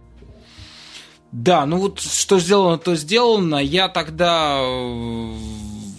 Да, 1.31 1.67
ну 1.67 1.77
вот 1.79 2.01
что 2.01 2.39
сделано, 2.39 2.79
то 2.79 2.97
сделано. 2.97 3.57
Я 3.57 3.89
тогда 3.89 4.59
э, 4.61 5.35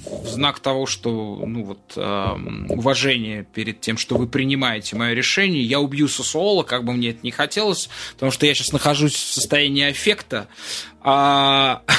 в 0.09 0.27
знак 0.27 0.59
того, 0.59 0.85
что 0.85 1.41
ну 1.45 1.63
вот 1.63 1.79
э, 1.95 2.35
уважение 2.69 3.45
перед 3.53 3.81
тем, 3.81 3.97
что 3.97 4.15
вы 4.15 4.27
принимаете 4.27 4.95
мое 4.95 5.13
решение, 5.13 5.63
я 5.63 5.79
убью 5.79 6.07
Сосуола, 6.07 6.63
как 6.63 6.83
бы 6.83 6.93
мне 6.93 7.09
это 7.11 7.19
не 7.23 7.31
хотелось, 7.31 7.89
потому 8.13 8.31
что 8.31 8.45
я 8.45 8.53
сейчас 8.53 8.71
нахожусь 8.71 9.13
в 9.13 9.33
состоянии 9.33 9.85
аффекта. 9.85 10.47
А... 11.01 11.81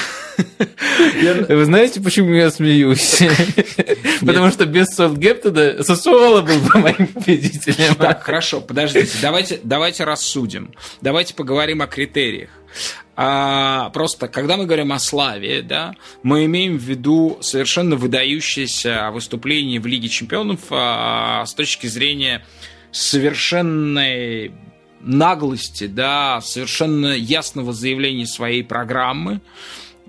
Вы 1.49 1.65
знаете, 1.65 2.01
почему 2.01 2.33
я 2.33 2.51
смеюсь? 2.51 3.19
Потому 4.21 4.51
что 4.51 4.65
без 4.65 4.87
Саутгемптона 4.87 5.83
Сосуола 5.83 6.41
был 6.41 6.59
бы 6.59 6.79
моим 6.79 7.07
победителем. 7.07 7.95
Так, 7.95 8.23
хорошо, 8.23 8.61
подождите, 8.61 9.17
давайте, 9.21 9.59
давайте 9.63 10.03
рассудим. 10.03 10.71
Давайте 11.01 11.33
поговорим 11.33 11.81
о 11.81 11.87
критериях. 11.87 12.49
А, 13.15 13.89
просто, 13.89 14.27
когда 14.27 14.57
мы 14.57 14.65
говорим 14.65 14.93
о 14.93 14.99
славе, 14.99 15.61
да, 15.61 15.95
мы 16.23 16.45
имеем 16.45 16.77
в 16.77 16.81
виду 16.81 17.37
совершенно 17.41 17.95
выдающееся 17.95 19.11
выступление 19.11 19.79
в 19.79 19.85
Лиге 19.85 20.07
Чемпионов 20.07 20.59
а, 20.69 21.45
с 21.45 21.53
точки 21.53 21.87
зрения 21.87 22.45
совершенной 22.91 24.53
наглости, 25.01 25.87
да, 25.87 26.41
совершенно 26.41 27.15
ясного 27.15 27.73
заявления 27.73 28.25
своей 28.25 28.63
программы. 28.63 29.41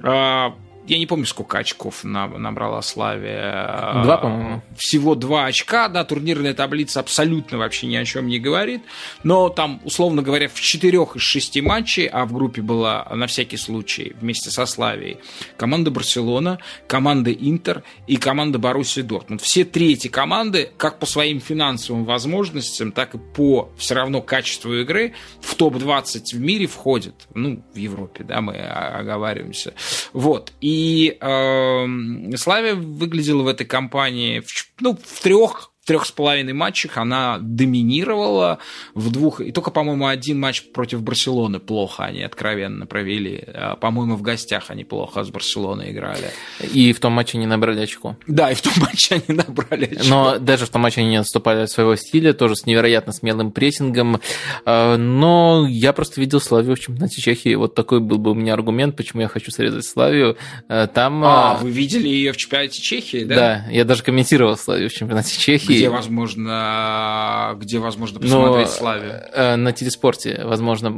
А, 0.02 0.54
я 0.86 0.98
не 0.98 1.06
помню, 1.06 1.26
сколько 1.26 1.58
очков 1.58 2.04
набрала 2.04 2.82
Славия. 2.82 4.02
Два, 4.02 4.16
по-моему. 4.18 4.62
Всего 4.76 5.14
два 5.14 5.46
очка, 5.46 5.88
да, 5.88 6.04
турнирная 6.04 6.54
таблица 6.54 7.00
абсолютно 7.00 7.58
вообще 7.58 7.86
ни 7.86 7.96
о 7.96 8.04
чем 8.04 8.26
не 8.26 8.38
говорит, 8.38 8.82
но 9.22 9.48
там, 9.48 9.80
условно 9.84 10.22
говоря, 10.22 10.48
в 10.48 10.60
четырех 10.60 11.16
из 11.16 11.22
шести 11.22 11.60
матчей, 11.60 12.06
а 12.06 12.24
в 12.24 12.32
группе 12.32 12.62
была 12.62 13.06
на 13.14 13.26
всякий 13.26 13.56
случай 13.56 14.14
вместе 14.20 14.50
со 14.50 14.66
Славией 14.66 15.18
команда 15.56 15.90
Барселона, 15.90 16.58
команда 16.86 17.32
Интер 17.32 17.84
и 18.06 18.16
команда 18.16 18.58
Боруссия 18.58 19.04
Дортмунд. 19.04 19.40
Все 19.40 19.64
три 19.64 19.92
эти 19.92 20.08
команды, 20.08 20.70
как 20.76 20.98
по 20.98 21.06
своим 21.06 21.40
финансовым 21.40 22.04
возможностям, 22.04 22.92
так 22.92 23.14
и 23.14 23.18
по 23.18 23.70
все 23.76 23.94
равно 23.94 24.20
качеству 24.20 24.74
игры 24.74 25.14
в 25.40 25.54
топ-20 25.54 26.34
в 26.34 26.40
мире 26.40 26.66
входят. 26.66 27.14
Ну, 27.34 27.62
в 27.72 27.76
Европе, 27.76 28.24
да, 28.24 28.40
мы 28.40 28.56
оговариваемся. 28.56 29.74
Вот. 30.12 30.52
И 30.60 30.71
и 30.72 31.18
э, 31.20 32.36
Славия 32.36 32.74
выглядела 32.74 33.42
в 33.42 33.48
этой 33.48 33.66
компании 33.66 34.40
в, 34.40 34.46
ну, 34.80 34.96
в 34.96 35.20
трех 35.20 35.71
трех 35.84 36.06
с 36.06 36.12
половиной 36.12 36.52
матчах 36.52 36.96
она 36.96 37.38
доминировала 37.40 38.58
в 38.94 39.10
двух, 39.10 39.40
и 39.40 39.50
только, 39.50 39.70
по-моему, 39.70 40.06
один 40.06 40.38
матч 40.38 40.62
против 40.72 41.02
Барселоны 41.02 41.58
плохо 41.58 42.04
они 42.04 42.22
откровенно 42.22 42.86
провели. 42.86 43.42
А, 43.48 43.76
по-моему, 43.76 44.16
в 44.16 44.22
гостях 44.22 44.66
они 44.68 44.84
плохо 44.84 45.24
с 45.24 45.30
Барселоной 45.30 45.90
играли. 45.90 46.30
И 46.72 46.92
в 46.92 47.00
том 47.00 47.14
матче 47.14 47.38
не 47.38 47.46
набрали 47.46 47.80
очко. 47.80 48.16
Да, 48.28 48.50
и 48.50 48.54
в 48.54 48.62
том 48.62 48.72
матче 48.76 49.16
они 49.16 49.36
набрали 49.36 49.86
очко. 49.86 50.08
Но 50.08 50.38
даже 50.38 50.66
в 50.66 50.70
том 50.70 50.82
матче 50.82 51.00
они 51.00 51.10
не 51.10 51.16
отступали 51.16 51.62
от 51.62 51.70
своего 51.70 51.96
стиля, 51.96 52.32
тоже 52.32 52.54
с 52.54 52.64
невероятно 52.64 53.12
смелым 53.12 53.50
прессингом. 53.50 54.20
А, 54.64 54.96
но 54.96 55.66
я 55.68 55.92
просто 55.92 56.20
видел 56.20 56.40
Славию 56.40 56.76
в 56.76 56.80
чемпионате 56.80 57.20
Чехии. 57.20 57.54
Вот 57.56 57.74
такой 57.74 57.98
был 57.98 58.18
бы 58.18 58.30
у 58.30 58.34
меня 58.34 58.54
аргумент, 58.54 58.96
почему 58.96 59.22
я 59.22 59.28
хочу 59.28 59.50
срезать 59.50 59.84
Славию. 59.84 60.36
А, 60.68 60.86
там... 60.86 61.24
А, 61.24 61.58
вы 61.60 61.70
видели 61.70 62.06
ее 62.06 62.32
в 62.32 62.36
чемпионате 62.36 62.80
Чехии, 62.80 63.24
да? 63.24 63.34
Да, 63.34 63.66
я 63.70 63.84
даже 63.84 64.04
комментировал 64.04 64.56
Славию 64.56 64.88
в 64.88 64.92
чемпионате 64.92 65.36
Чехии 65.36 65.71
где 65.76 65.88
возможно, 65.88 67.56
где 67.56 67.78
возможно 67.78 68.20
посмотреть 68.20 68.66
Но, 68.66 68.72
Славию? 68.72 69.22
Э, 69.32 69.56
на 69.56 69.72
телеспорте, 69.72 70.42
возможно. 70.44 70.90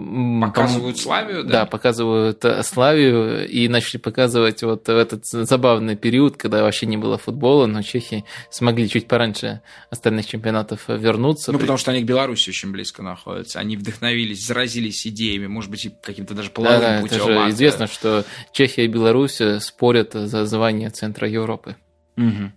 Показывают 0.47 0.99
Славию, 0.99 1.45
да? 1.45 1.51
Да, 1.51 1.67
показывают 1.67 2.45
э, 2.45 2.63
Славию 2.63 3.49
и 3.49 3.69
начали 3.69 3.99
показывать 3.99 4.63
вот 4.63 4.87
в 4.87 4.91
этот 4.91 5.27
забавный 5.27 5.97
период, 5.97 6.37
когда 6.37 6.63
вообще 6.63 6.87
не 6.87 6.97
было 6.97 7.19
футбола, 7.19 7.67
но 7.67 7.83
чехи 7.83 8.25
смогли 8.51 8.89
чуть 8.89 9.09
пораньше 9.09 9.63
остальных 9.91 10.27
чемпионатов 10.27 10.89
вернуться. 10.89 11.53
Ну, 11.53 11.59
потому 11.59 11.79
что 11.79 11.91
они 11.91 12.03
к 12.03 12.07
Беларуси 12.07 12.51
очень 12.51 12.73
близко 12.73 13.03
находятся. 13.03 13.61
Они 13.61 13.77
вдохновились, 13.77 14.47
заразились 14.47 15.07
идеями, 15.07 15.47
может 15.47 15.71
быть, 15.71 15.89
каким-то 16.03 16.35
даже 16.35 16.51
половым 16.51 16.81
да, 16.81 16.97
да, 16.97 17.01
путем. 17.01 17.17
Это 17.17 17.27
же 17.27 17.51
известно, 17.51 17.87
что 17.87 18.25
Чехия 18.53 18.85
и 18.85 18.89
Беларусь 18.89 19.41
спорят 19.61 20.13
за 20.13 20.47
звание 20.47 20.91
центра 20.91 21.29
Европы. 21.29 21.77
Угу. 22.17 22.53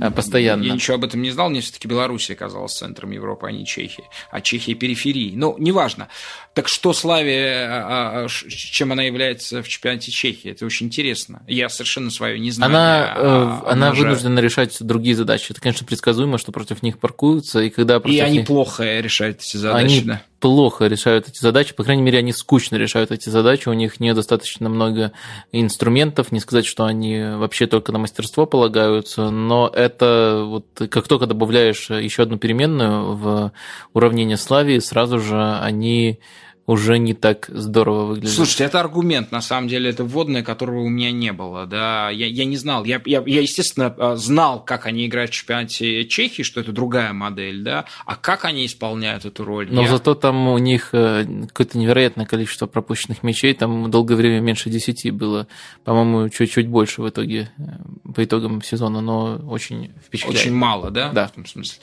Э, 0.00 0.10
постоянно. 0.10 0.62
Я 0.62 0.74
ничего 0.74 0.96
об 0.96 1.04
этом 1.04 1.22
не 1.22 1.30
знал, 1.30 1.50
мне 1.50 1.60
все-таки 1.60 1.88
Белоруссия 1.88 2.34
оказалась 2.34 2.72
центром 2.72 3.10
Европы, 3.10 3.46
а 3.46 3.52
не 3.52 3.66
Чехия. 3.66 4.04
А 4.30 4.40
Чехия 4.40 4.74
периферии. 4.74 5.32
Ну, 5.34 5.56
неважно. 5.58 6.08
Так 6.54 6.68
что 6.68 6.92
Славия, 6.92 7.66
а, 7.66 8.24
а, 8.24 8.28
чем 8.28 8.92
она 8.92 9.04
является 9.04 9.62
в 9.62 9.68
чемпионате 9.68 10.10
Чехии? 10.10 10.50
Это 10.50 10.66
очень 10.66 10.86
интересно. 10.86 11.42
Я 11.46 11.70
совершенно 11.70 12.10
свое 12.10 12.38
не 12.38 12.50
знаю. 12.50 12.70
Она, 12.70 13.14
а, 13.16 13.62
она 13.70 13.94
же... 13.94 14.02
вынуждена 14.02 14.38
решать 14.38 14.76
другие 14.80 15.16
задачи. 15.16 15.52
Это, 15.52 15.62
конечно, 15.62 15.86
предсказуемо, 15.86 16.36
что 16.36 16.52
против 16.52 16.82
них 16.82 16.98
паркуются. 16.98 17.60
И, 17.60 17.70
когда 17.70 17.96
и 18.04 18.18
они 18.18 18.38
них... 18.38 18.46
плохо 18.46 19.00
решают 19.00 19.40
эти 19.40 19.56
задачи, 19.56 19.84
они 19.84 20.00
да? 20.02 20.22
плохо 20.40 20.88
решают 20.88 21.28
эти 21.28 21.38
задачи, 21.40 21.72
по 21.72 21.84
крайней 21.84 22.02
мере, 22.02 22.18
они 22.18 22.32
скучно 22.32 22.76
решают 22.76 23.12
эти 23.12 23.30
задачи, 23.30 23.68
у 23.68 23.72
них 23.72 24.00
недостаточно 24.00 24.68
много 24.68 25.12
инструментов, 25.52 26.32
не 26.32 26.40
сказать, 26.40 26.66
что 26.66 26.84
они 26.84 27.18
вообще 27.36 27.66
только 27.66 27.92
на 27.92 27.98
мастерство 27.98 28.44
полагаются, 28.44 29.30
но 29.30 29.70
это 29.72 30.42
вот 30.44 30.66
как 30.90 31.06
только 31.06 31.26
добавляешь 31.26 31.88
еще 31.90 32.24
одну 32.24 32.38
переменную 32.38 33.14
в 33.14 33.52
уравнение 33.94 34.36
Славии, 34.36 34.80
сразу 34.80 35.20
же 35.20 35.40
они 35.60 36.18
уже 36.66 36.98
не 36.98 37.14
так 37.14 37.48
здорово 37.48 38.04
выглядит. 38.04 38.30
Слушайте, 38.30 38.64
это 38.64 38.80
аргумент, 38.80 39.32
на 39.32 39.40
самом 39.40 39.68
деле, 39.68 39.90
это 39.90 40.04
вводное, 40.04 40.42
которого 40.42 40.80
у 40.80 40.88
меня 40.88 41.10
не 41.10 41.32
было, 41.32 41.66
да, 41.66 42.10
я, 42.10 42.26
я 42.26 42.44
не 42.44 42.56
знал, 42.56 42.84
я, 42.84 43.00
я, 43.04 43.22
я, 43.26 43.40
естественно, 43.40 43.94
а, 43.98 44.16
знал, 44.16 44.64
как 44.64 44.86
они 44.86 45.06
играют 45.06 45.32
в 45.32 45.34
чемпионате 45.34 46.04
Чехии, 46.06 46.42
что 46.42 46.60
это 46.60 46.72
другая 46.72 47.12
модель, 47.12 47.62
да, 47.62 47.86
а 48.06 48.14
как 48.14 48.44
они 48.44 48.66
исполняют 48.66 49.24
эту 49.24 49.44
роль? 49.44 49.68
Но 49.70 49.82
я... 49.82 49.88
зато 49.88 50.14
там 50.14 50.48
у 50.48 50.58
них 50.58 50.90
э, 50.92 51.26
какое-то 51.48 51.78
невероятное 51.78 52.26
количество 52.26 52.66
пропущенных 52.66 53.22
мячей, 53.22 53.54
там 53.54 53.90
долгое 53.90 54.14
время 54.14 54.40
меньше 54.40 54.70
10 54.70 55.10
было, 55.12 55.48
по-моему, 55.84 56.28
чуть-чуть 56.28 56.68
больше 56.68 57.02
в 57.02 57.08
итоге, 57.08 57.50
э, 57.58 58.12
по 58.12 58.22
итогам 58.22 58.62
сезона, 58.62 59.00
но 59.00 59.40
очень 59.48 59.92
впечатляет. 60.04 60.40
Очень 60.40 60.54
мало, 60.54 60.90
да? 60.90 61.10
Да. 61.10 61.26
В 61.26 61.32
том 61.32 61.46
смысле. 61.46 61.78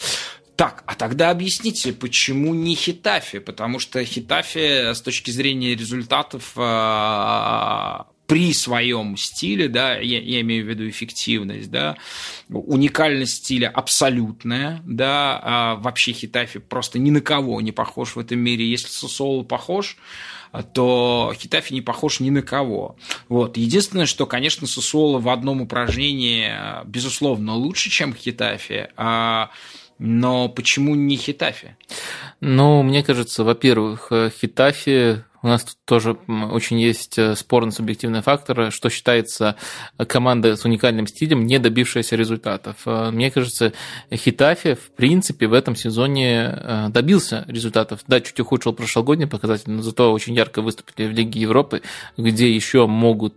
Так, 0.60 0.84
а 0.88 0.96
тогда 0.96 1.30
объясните, 1.30 1.94
почему 1.94 2.54
не 2.54 2.76
Хитафи? 2.76 3.40
Потому 3.40 3.80
что 3.80 4.04
Хитафи 4.04 4.94
с 4.94 5.02
точки 5.02 5.32
зрения 5.32 5.74
результатов 5.74 6.52
а, 6.58 8.08
при 8.26 8.54
своем 8.54 9.16
стиле, 9.16 9.70
да, 9.70 9.94
я, 9.94 10.20
я 10.20 10.42
имею 10.42 10.66
в 10.66 10.68
виду 10.68 10.90
эффективность, 10.90 11.72
да, 11.72 11.96
уникальность 12.50 13.36
стиля 13.36 13.70
абсолютная, 13.70 14.82
да, 14.86 15.40
а 15.42 15.76
вообще 15.76 16.12
Хитафи 16.12 16.60
просто 16.60 17.00
ни 17.00 17.10
на 17.10 17.22
кого 17.22 17.62
не 17.62 17.72
похож 17.72 18.18
в 18.18 18.20
этом 18.20 18.40
мире. 18.40 18.70
Если 18.70 18.90
Сосоло 18.90 19.44
похож, 19.44 19.96
то 20.74 21.34
Хитафи 21.38 21.72
не 21.72 21.82
похож 21.82 22.20
ни 22.20 22.32
на 22.32 22.42
кого. 22.42 22.98
Вот. 23.30 23.56
Единственное, 23.56 24.08
что, 24.08 24.26
конечно, 24.26 24.68
Сосоло 24.68 25.20
в 25.20 25.30
одном 25.30 25.62
упражнении, 25.62 26.52
безусловно, 26.86 27.56
лучше, 27.56 27.90
чем 27.90 28.14
Хитафи, 28.14 28.90
а 28.98 29.52
но 30.00 30.50
почему 30.50 30.96
не 30.96 31.18
Хитафи? 31.18 31.76
Ну, 32.42 32.82
мне 32.84 33.04
кажется, 33.04 33.44
во-первых, 33.44 34.12
Хитафи 34.42 35.24
У 35.42 35.48
нас 35.48 35.64
тут 35.64 35.78
тоже 35.86 36.18
очень 36.28 36.80
есть 36.80 37.18
э, 37.18 37.36
спорный 37.36 37.72
субъективный 37.72 38.22
фактор, 38.22 38.72
что 38.72 38.90
считается 38.90 39.56
командой 40.08 40.58
с 40.58 40.66
уникальным 40.66 41.08
стилем, 41.08 41.46
не 41.46 41.60
добившаяся 41.60 42.18
результатов. 42.18 42.76
Э, 42.86 43.10
мне 43.12 43.32
кажется, 43.32 43.72
Хитафи, 44.14 44.74
в 44.74 44.92
принципе, 44.92 45.48
в 45.48 45.54
этом 45.54 45.78
сезоне 45.78 46.54
э, 46.54 46.88
добился 46.90 47.46
результатов. 47.48 48.02
Да, 48.08 48.20
чуть 48.20 48.40
ухудшил 48.42 48.74
прошлогодний 48.74 49.28
показатель, 49.28 49.72
но 49.72 49.82
зато 49.82 50.12
очень 50.12 50.34
ярко 50.34 50.62
выступили 50.62 51.08
в 51.08 51.12
Лиге 51.12 51.40
Европы, 51.40 51.84
где 52.18 52.54
еще 52.54 52.86
могут 52.88 53.36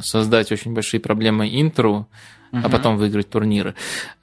создать 0.00 0.50
очень 0.50 0.72
большие 0.72 1.00
проблемы 1.00 1.48
Интеру, 1.60 2.08
uh 2.52 2.60
а 2.64 2.68
потом 2.68 2.96
выиграть 2.96 3.30
турниры. 3.30 3.74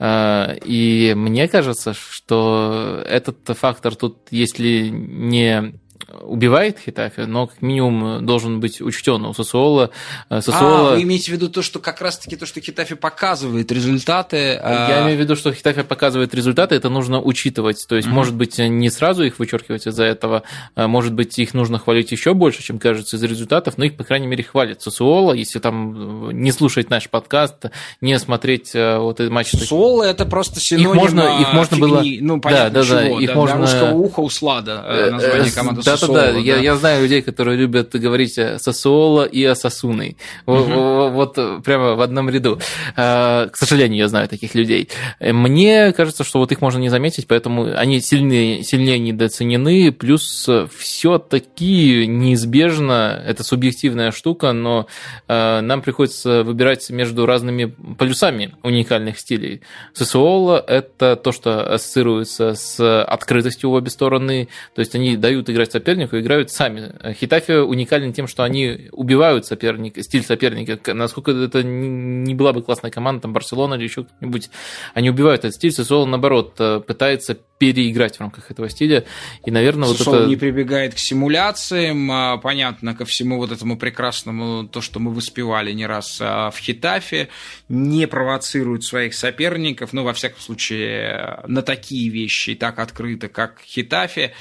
И 0.01 1.13
мне 1.15 1.47
кажется, 1.47 1.93
что 1.93 3.03
этот 3.05 3.37
фактор 3.57 3.95
тут, 3.95 4.27
если 4.31 4.89
не 4.89 5.79
убивает 6.21 6.79
Хитафи, 6.79 7.21
но 7.21 7.47
как 7.47 7.61
минимум 7.61 8.25
должен 8.25 8.59
быть 8.59 8.81
учтен 8.81 9.25
у 9.25 9.33
Сосуола. 9.33 9.91
Э, 10.29 10.41
Сосуола... 10.41 10.91
А, 10.91 10.95
вы 10.95 11.03
имеете 11.03 11.31
в 11.31 11.35
виду 11.35 11.49
то, 11.49 11.61
что 11.61 11.79
как 11.79 12.01
раз-таки 12.01 12.35
то, 12.35 12.45
что 12.45 12.61
Хитафи 12.61 12.95
показывает 12.95 13.71
результаты? 13.71 14.55
А 14.55 14.89
Я 14.89 15.03
имею 15.03 15.17
в 15.17 15.21
виду, 15.21 15.35
что 15.35 15.53
Хитафи 15.53 15.83
показывает 15.83 16.33
результаты, 16.33 16.75
это 16.75 16.89
нужно 16.89 17.21
учитывать. 17.21 17.85
То 17.87 17.95
есть, 17.95 18.07
угу. 18.07 18.15
может 18.15 18.35
быть, 18.35 18.57
не 18.57 18.89
сразу 18.89 19.23
их 19.23 19.39
вычеркивать 19.39 19.87
из-за 19.87 20.03
этого, 20.03 20.43
а 20.75 20.87
может 20.87 21.13
быть, 21.13 21.37
их 21.39 21.53
нужно 21.53 21.79
хвалить 21.79 22.11
еще 22.11 22.33
больше, 22.33 22.63
чем 22.63 22.79
кажется 22.79 23.17
из 23.17 23.23
результатов, 23.23 23.77
но 23.77 23.85
их, 23.85 23.95
по 23.95 24.03
крайней 24.03 24.27
мере, 24.27 24.43
хвалит 24.43 24.81
Сосуола, 24.81 25.33
если 25.33 25.59
там 25.59 26.31
не 26.31 26.51
слушать 26.51 26.89
наш 26.89 27.09
подкаст, 27.09 27.65
не 28.01 28.17
смотреть 28.19 28.75
э, 28.75 28.97
вот 28.97 29.19
этот 29.19 29.31
матч. 29.31 29.51
Сосуола 29.51 30.03
это 30.03 30.25
просто 30.25 30.59
синоним 30.59 30.91
их 30.91 30.95
можно, 30.95 31.41
их 31.41 31.53
можно 31.53 31.75
фигни. 31.75 32.19
было... 32.19 32.33
Ну, 32.33 32.41
понятно, 32.41 32.69
да, 32.69 32.83
да, 32.83 32.95
да, 32.95 33.07
их 33.09 33.27
да, 33.29 33.35
можно... 33.35 33.57
Русского 33.57 33.93
уха 33.95 34.19
услада 34.19 34.83
э, 34.85 35.11
название 35.11 35.51
команды 35.51 35.81
да, 35.83 35.97
да, 36.13 36.31
да, 36.33 36.37
я, 36.39 36.57
я 36.57 36.75
знаю 36.75 37.03
людей, 37.03 37.21
которые 37.21 37.57
любят 37.57 37.91
говорить 37.93 38.37
о 38.37 38.59
Сосуоло 38.59 39.23
и 39.23 39.43
о 39.43 39.55
Сосуной. 39.55 40.17
Угу. 40.45 40.55
Вот, 40.55 41.11
вот 41.11 41.63
прямо 41.63 41.95
в 41.95 42.01
одном 42.01 42.29
ряду. 42.29 42.59
А, 42.95 43.47
к 43.47 43.57
сожалению, 43.57 43.99
я 43.99 44.07
знаю 44.07 44.27
таких 44.27 44.55
людей. 44.55 44.89
Мне 45.19 45.93
кажется, 45.93 46.23
что 46.23 46.39
вот 46.39 46.51
их 46.51 46.61
можно 46.61 46.79
не 46.79 46.89
заметить, 46.89 47.27
поэтому 47.27 47.75
они 47.75 48.01
сильнее, 48.01 48.63
сильнее 48.63 48.99
недооценены, 48.99 49.91
плюс 49.91 50.49
все-таки 50.77 52.07
неизбежно, 52.07 53.21
это 53.25 53.43
субъективная 53.43 54.11
штука, 54.11 54.51
но 54.53 54.87
нам 55.27 55.81
приходится 55.81 56.43
выбирать 56.43 56.89
между 56.89 57.25
разными 57.25 57.73
полюсами 57.97 58.55
уникальных 58.63 59.19
стилей. 59.19 59.61
Сосуоло– 59.93 60.63
это 60.67 61.15
то, 61.15 61.31
что 61.31 61.73
ассоциируется 61.73 62.53
с 62.55 63.03
открытостью 63.03 63.69
в 63.69 63.73
обе 63.73 63.89
стороны, 63.89 64.49
то 64.73 64.79
есть 64.79 64.95
они 64.95 65.17
дают 65.17 65.49
играть 65.49 65.71
сопернику, 65.95 66.19
играют 66.19 66.51
сами. 66.51 67.13
Хитафи 67.13 67.53
уникален 67.63 68.13
тем, 68.13 68.27
что 68.27 68.43
они 68.43 68.89
убивают 68.91 69.45
соперника, 69.45 70.03
стиль 70.03 70.23
соперника. 70.23 70.93
Насколько 70.93 71.31
это 71.31 71.63
не 71.63 72.33
была 72.33 72.53
бы 72.53 72.61
классная 72.61 72.91
команда, 72.91 73.23
там 73.23 73.33
Барселона 73.33 73.75
или 73.75 73.83
еще 73.83 74.03
кто-нибудь, 74.03 74.49
они 74.93 75.09
убивают 75.09 75.45
этот 75.45 75.55
стиль. 75.55 75.71
Сосуол, 75.71 76.05
наоборот, 76.05 76.55
э, 76.59 76.81
пытается 76.85 77.37
переиграть 77.57 78.17
в 78.17 78.19
рамках 78.19 78.51
этого 78.51 78.69
стиля. 78.69 79.05
И, 79.45 79.51
наверное, 79.51 79.87
Сосуол 79.89 80.15
вот 80.15 80.21
это... 80.21 80.29
не 80.29 80.35
прибегает 80.35 80.93
к 80.93 80.97
симуляциям, 80.97 82.11
а, 82.11 82.37
понятно, 82.37 82.93
ко 82.95 83.05
всему 83.05 83.37
вот 83.37 83.51
этому 83.51 83.77
прекрасному, 83.77 84.67
то, 84.67 84.81
что 84.81 84.99
мы 84.99 85.13
воспевали 85.13 85.71
не 85.71 85.85
раз 85.85 86.17
а, 86.21 86.51
в 86.51 86.57
Хитафе, 86.57 87.29
не 87.69 88.07
провоцирует 88.07 88.83
своих 88.83 89.13
соперников, 89.13 89.93
ну, 89.93 90.03
во 90.03 90.13
всяком 90.13 90.41
случае, 90.41 91.39
на 91.47 91.61
такие 91.61 92.09
вещи 92.09 92.51
и 92.51 92.55
так 92.55 92.77
открыто, 92.79 93.29
как 93.29 93.61
Хитафе. 93.65 94.33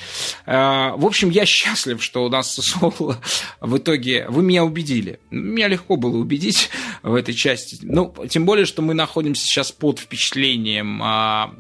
А, 0.45 0.97
в 0.97 1.07
общем, 1.07 1.31
я 1.31 1.44
счастлив, 1.47 2.03
что 2.03 2.25
у 2.25 2.29
нас 2.29 2.55
Сосуол 2.55 3.17
в 3.61 3.79
итоге... 3.79 4.27
Вы 4.29 4.43
меня 4.43 4.65
убедили. 4.65 5.21
Меня 5.31 5.69
легко 5.69 5.97
было 5.97 6.17
убедить 6.17 6.71
в 7.03 7.15
этой 7.15 7.35
части. 7.35 7.79
Ну, 7.83 8.15
тем 8.29 8.47
более, 8.47 8.67
что 8.67 8.83
мы 8.83 8.95
находимся 8.95 9.45
сейчас 9.45 9.73
под 9.73 9.99
впечатлением 9.99 11.03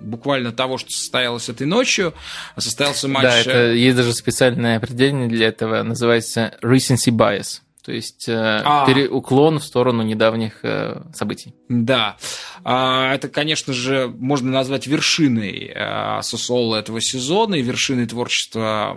буквально 0.01 0.53
того, 0.53 0.79
что 0.79 0.91
состоялось 0.91 1.49
этой 1.49 1.67
ночью. 1.67 2.15
Состоялся 2.57 3.09
матч... 3.09 3.23
Да, 3.23 3.39
это, 3.39 3.51
э, 3.51 3.77
есть 3.77 3.97
даже 3.97 4.13
специальное 4.13 4.77
определение 4.77 5.29
для 5.29 5.49
этого, 5.49 5.83
называется 5.83 6.57
recency 6.63 7.11
bias. 7.11 7.61
То 7.85 7.93
есть 7.93 8.29
э, 8.29 8.63
а. 8.65 8.87
уклон 9.11 9.59
в 9.59 9.65
сторону 9.65 10.03
недавних 10.03 10.61
э, 10.63 11.03
событий. 11.13 11.55
Да. 11.69 12.17
А, 12.63 13.13
это, 13.15 13.29
конечно 13.29 13.75
же, 13.75 14.09
можно 14.09 14.51
назвать 14.51 14.87
вершиной 14.87 15.75
Сосола 16.23 16.77
этого 16.77 17.01
сезона 17.03 17.57
и 17.57 17.63
вершиной 17.63 18.07
творчества 18.07 18.97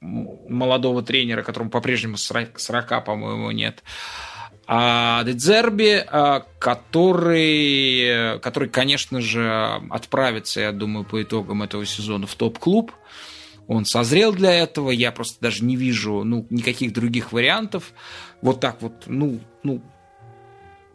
молодого 0.00 1.02
тренера, 1.02 1.42
которому 1.42 1.70
по-прежнему 1.70 2.16
40, 2.16 2.58
40 2.58 3.04
по-моему, 3.04 3.50
нет 3.50 3.82
а 4.70 5.24
Дедзерби, 5.24 6.04
а, 6.06 6.44
который, 6.58 8.38
который, 8.40 8.68
конечно 8.68 9.22
же, 9.22 9.80
отправится, 9.88 10.60
я 10.60 10.72
думаю, 10.72 11.06
по 11.06 11.22
итогам 11.22 11.62
этого 11.62 11.86
сезона 11.86 12.26
в 12.26 12.34
топ-клуб. 12.34 12.92
Он 13.66 13.86
созрел 13.86 14.34
для 14.34 14.52
этого, 14.52 14.90
я 14.90 15.10
просто 15.10 15.40
даже 15.40 15.64
не 15.64 15.76
вижу 15.76 16.22
ну, 16.22 16.46
никаких 16.50 16.92
других 16.92 17.32
вариантов. 17.32 17.94
Вот 18.42 18.60
так 18.60 18.82
вот, 18.82 19.04
ну, 19.06 19.40
ну, 19.62 19.82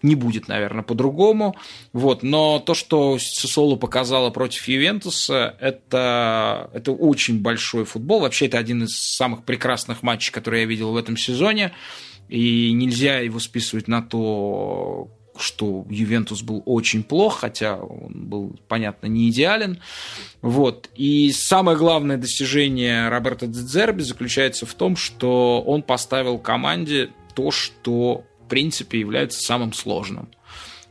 не 0.03 0.15
будет, 0.15 0.47
наверное, 0.47 0.83
по-другому. 0.83 1.55
Вот. 1.93 2.21
Но 2.21 2.59
то, 2.59 2.73
что 2.75 3.17
Сосоло 3.19 3.75
показала 3.77 4.29
против 4.29 4.67
Ювентуса, 4.67 5.55
это, 5.59 6.69
это 6.73 6.91
очень 6.91 7.41
большой 7.41 7.85
футбол. 7.85 8.19
Вообще, 8.19 8.45
это 8.45 8.59
один 8.59 8.83
из 8.83 8.95
самых 8.95 9.43
прекрасных 9.43 10.03
матчей, 10.03 10.31
которые 10.31 10.63
я 10.63 10.67
видел 10.67 10.91
в 10.91 10.97
этом 10.97 11.17
сезоне. 11.17 11.73
И 12.29 12.71
нельзя 12.73 13.19
его 13.19 13.39
списывать 13.39 13.87
на 13.87 14.01
то, 14.01 15.09
что 15.37 15.85
Ювентус 15.89 16.41
был 16.41 16.61
очень 16.65 17.03
плох, 17.03 17.39
хотя 17.39 17.77
он 17.77 18.27
был, 18.27 18.59
понятно, 18.67 19.07
не 19.07 19.29
идеален. 19.29 19.79
Вот. 20.41 20.89
И 20.95 21.31
самое 21.31 21.77
главное 21.77 22.17
достижение 22.17 23.09
Роберта 23.09 23.47
Дзерби 23.47 24.01
заключается 24.01 24.65
в 24.65 24.73
том, 24.73 24.95
что 24.95 25.63
он 25.65 25.81
поставил 25.81 26.37
команде 26.37 27.09
то, 27.33 27.51
что, 27.51 28.25
принципе, 28.53 28.99
является 28.99 29.41
самым 29.41 29.73
сложным. 29.73 30.29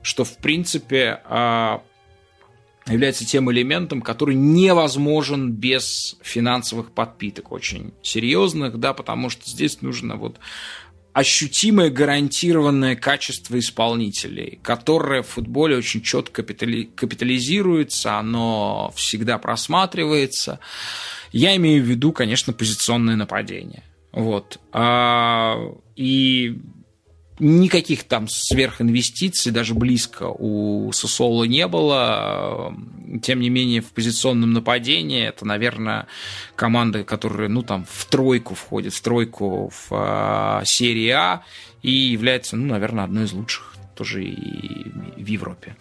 Что, 0.02 0.24
в 0.24 0.36
принципе, 0.38 1.20
а, 1.26 1.80
является 2.88 3.24
тем 3.24 3.52
элементом, 3.52 4.02
который 4.02 4.34
невозможен 4.34 5.52
без 5.52 6.16
финансовых 6.22 6.90
подпиток 6.90 7.52
очень 7.52 7.94
серьезных, 8.02 8.80
да, 8.80 8.94
потому 8.94 9.30
что 9.30 9.48
здесь 9.48 9.80
нужно 9.80 10.16
вот 10.16 10.40
ощутимое 11.12 11.90
гарантированное 11.90 12.96
качество 12.96 13.56
исполнителей, 13.56 14.58
которое 14.60 15.22
в 15.22 15.28
футболе 15.28 15.76
очень 15.76 16.02
четко 16.02 16.42
капитализируется, 16.42 18.18
оно 18.18 18.92
всегда 18.96 19.38
просматривается. 19.38 20.58
Я 21.30 21.54
имею 21.54 21.84
в 21.84 21.86
виду, 21.86 22.10
конечно, 22.10 22.52
позиционное 22.52 23.14
нападение. 23.14 23.84
Вот. 24.10 24.58
А, 24.72 25.56
и 25.96 26.58
Никаких 27.44 28.04
там 28.04 28.28
сверхинвестиций, 28.28 29.50
даже 29.50 29.74
близко 29.74 30.28
у 30.28 30.92
Сосоло 30.92 31.42
не 31.42 31.66
было. 31.66 32.72
Тем 33.20 33.40
не 33.40 33.50
менее, 33.50 33.80
в 33.80 33.90
позиционном 33.90 34.52
нападении 34.52 35.26
это, 35.26 35.44
наверное, 35.44 36.06
команда, 36.54 37.02
которая, 37.02 37.48
ну, 37.48 37.62
там, 37.62 37.84
в 37.90 38.04
тройку 38.04 38.54
входит, 38.54 38.94
в 38.94 39.02
тройку 39.02 39.72
в 39.74 39.88
а, 39.90 40.62
серии 40.64 41.08
А 41.08 41.42
и 41.82 41.90
является, 41.90 42.56
ну, 42.56 42.66
наверное, 42.66 43.02
одной 43.02 43.24
из 43.24 43.32
лучших 43.32 43.74
тоже 43.96 44.22
и 44.22 44.92
в 45.16 45.26
Европе. 45.26 45.74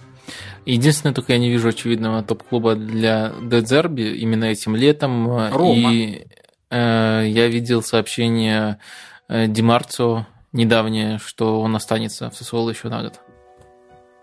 Единственное, 0.65 1.13
только 1.13 1.33
я 1.33 1.37
не 1.37 1.51
вижу 1.51 1.67
очевидного 1.67 2.23
топ-клуба 2.23 2.73
для 2.73 3.33
Дедзерби 3.39 4.17
именно 4.17 4.45
этим 4.45 4.75
летом. 4.75 5.27
Рома. 5.27 5.93
И 5.93 6.25
э, 6.71 7.23
я 7.27 7.47
видел 7.49 7.83
сообщение 7.83 8.79
э, 9.27 9.45
Димарцо 9.45 10.25
недавнее, 10.53 11.19
что 11.19 11.61
он 11.61 11.75
останется 11.75 12.29
в 12.29 12.35
ССОЛ 12.35 12.69
еще 12.69 12.89
на 12.89 13.03
год. 13.03 13.19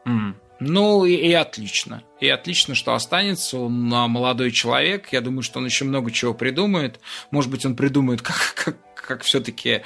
Mm. 0.07 0.35
Ну 0.61 1.05
и, 1.05 1.15
и 1.15 1.33
отлично. 1.33 2.03
И 2.21 2.29
отлично, 2.29 2.75
что 2.75 2.95
останется. 2.95 3.59
Он 3.59 3.93
а, 3.95 4.09
молодой 4.09 4.51
человек. 4.51 5.13
Я 5.13 5.21
думаю, 5.21 5.43
что 5.43 5.61
он 5.61 5.67
еще 5.67 5.85
много 5.85 6.11
чего 6.11 6.35
придумает. 6.35 7.01
Может 7.31 7.51
быть, 7.51 7.65
он 7.65 7.77
придумает, 7.77 8.23
как, 8.23 8.55
как, 8.55 8.77
как 8.95 9.23
все-таки 9.23 9.83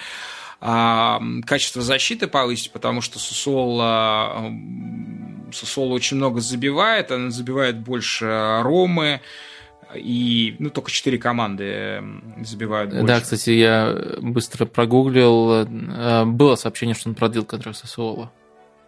а, 0.60 1.20
качество 1.44 1.82
защиты 1.82 2.26
повысить, 2.26 2.72
потому 2.72 3.02
что 3.02 3.18
Сусол, 3.18 3.78
а, 3.82 4.50
Сусол 5.52 5.92
очень 5.92 6.16
много 6.16 6.40
забивает. 6.40 7.10
Она 7.10 7.30
забивает 7.30 7.78
больше 7.78 8.60
Ромы 8.62 9.20
и 9.94 10.56
ну, 10.58 10.70
только 10.70 10.90
четыре 10.90 11.18
команды 11.18 12.02
забивают 12.44 12.90
больше. 12.90 13.06
Да, 13.06 13.20
кстати, 13.20 13.50
я 13.50 13.96
быстро 14.20 14.66
прогуглил. 14.66 15.66
Э, 15.66 16.24
было 16.24 16.56
сообщение, 16.56 16.94
что 16.94 17.08
он 17.08 17.14
продлил 17.14 17.44
контракт 17.44 17.78
с 17.78 17.88
Суола. 17.88 18.32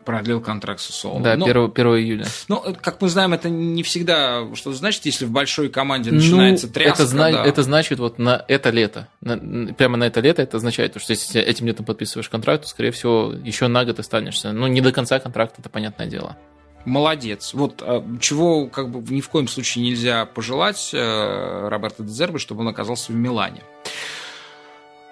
продлил 0.05 0.41
контракт 0.41 0.81
с 0.81 0.85
Соло. 0.85 1.21
Да, 1.21 1.37
Но, 1.37 1.47
1, 1.47 1.73
1 1.75 1.87
июля. 1.97 2.27
Ну, 2.49 2.63
как 2.81 3.01
мы 3.01 3.09
знаем, 3.09 3.33
это 3.33 3.49
не 3.49 3.83
всегда 3.83 4.55
что 4.55 4.73
значит, 4.73 5.07
если 5.07 5.25
в 5.25 5.31
большой 5.31 5.69
команде 5.69 6.11
начинается 6.11 6.67
ну, 6.67 6.73
тряска. 6.73 7.03
Это, 7.03 7.07
зна- 7.07 7.33
да. 7.33 7.45
это 7.45 7.63
значит 7.63 7.99
вот 7.99 8.19
на 8.19 8.45
это 8.49 8.71
лето. 8.71 9.09
На, 9.21 9.73
прямо 9.75 9.97
на 9.97 10.05
это 10.05 10.21
лето 10.21 10.43
это 10.43 10.59
означает, 10.59 11.01
что 11.01 11.13
если 11.13 11.41
этим 11.41 11.67
летом 11.67 11.87
подписываешь 11.87 12.29
контракт, 12.29 12.65
то, 12.65 12.69
скорее 12.69 12.91
всего, 12.91 13.33
еще 13.33 13.67
на 13.69 13.85
год 13.85 13.99
останешься. 13.99 14.53
Ну, 14.53 14.67
не 14.67 14.81
до 14.81 14.93
конца 14.93 15.19
контракта, 15.19 15.61
это 15.61 15.71
понятное 15.71 16.07
дело. 16.07 16.37
Молодец. 16.85 17.55
Вот 17.55 17.83
а, 17.83 18.05
чего 18.21 18.67
как 18.67 18.91
бы 18.91 19.15
ни 19.15 19.21
в 19.21 19.29
коем 19.29 19.49
случае 19.49 19.85
нельзя 19.85 20.27
пожелать 20.27 20.91
э, 20.93 21.69
Роберто 21.69 22.03
Дезербе, 22.03 22.39
чтобы 22.39 22.61
он 22.61 22.69
оказался 22.69 23.13
в 23.13 23.15
Милане. 23.15 23.63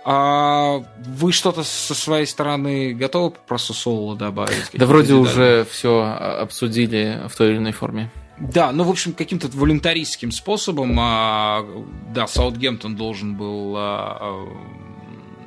А 0.04 0.82
вы 0.98 1.32
что-то 1.32 1.62
со 1.62 1.94
своей 1.94 2.26
стороны 2.26 2.92
готовы 2.92 3.30
про 3.46 3.56
Сосоло 3.56 4.16
добавить? 4.16 4.70
Да 4.72 4.86
вроде 4.86 5.14
уже 5.14 5.64
все 5.70 6.02
обсудили 6.02 7.22
в 7.28 7.36
той 7.36 7.50
или 7.50 7.58
иной 7.58 7.72
форме. 7.72 8.10
Да, 8.38 8.72
ну, 8.72 8.82
в 8.82 8.90
общем, 8.90 9.12
каким-то 9.12 9.48
волюнтаристским 9.48 10.32
способом, 10.32 10.96
а, 10.98 11.64
да, 12.12 12.26
Саутгемптон 12.26 12.96
должен 12.96 13.36
был 13.36 13.74
а, 13.76 14.48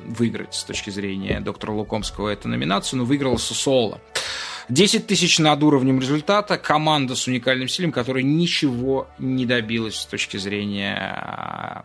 выиграть 0.08 0.54
с 0.54 0.64
точки 0.64 0.90
зрения 0.90 1.40
доктора 1.40 1.72
Лукомского 1.72 2.28
эту 2.28 2.48
номинацию, 2.48 3.00
но 3.00 3.04
выиграла 3.04 3.36
Сосоло. 3.36 4.00
10 4.68 5.06
тысяч 5.06 5.38
над 5.38 5.62
уровнем 5.62 6.00
результата. 6.00 6.58
Команда 6.58 7.14
с 7.14 7.26
уникальным 7.26 7.68
стилем, 7.68 7.92
которая 7.92 8.24
ничего 8.24 9.08
не 9.18 9.46
добилась 9.46 9.96
с 9.96 10.06
точки 10.06 10.36
зрения 10.36 11.84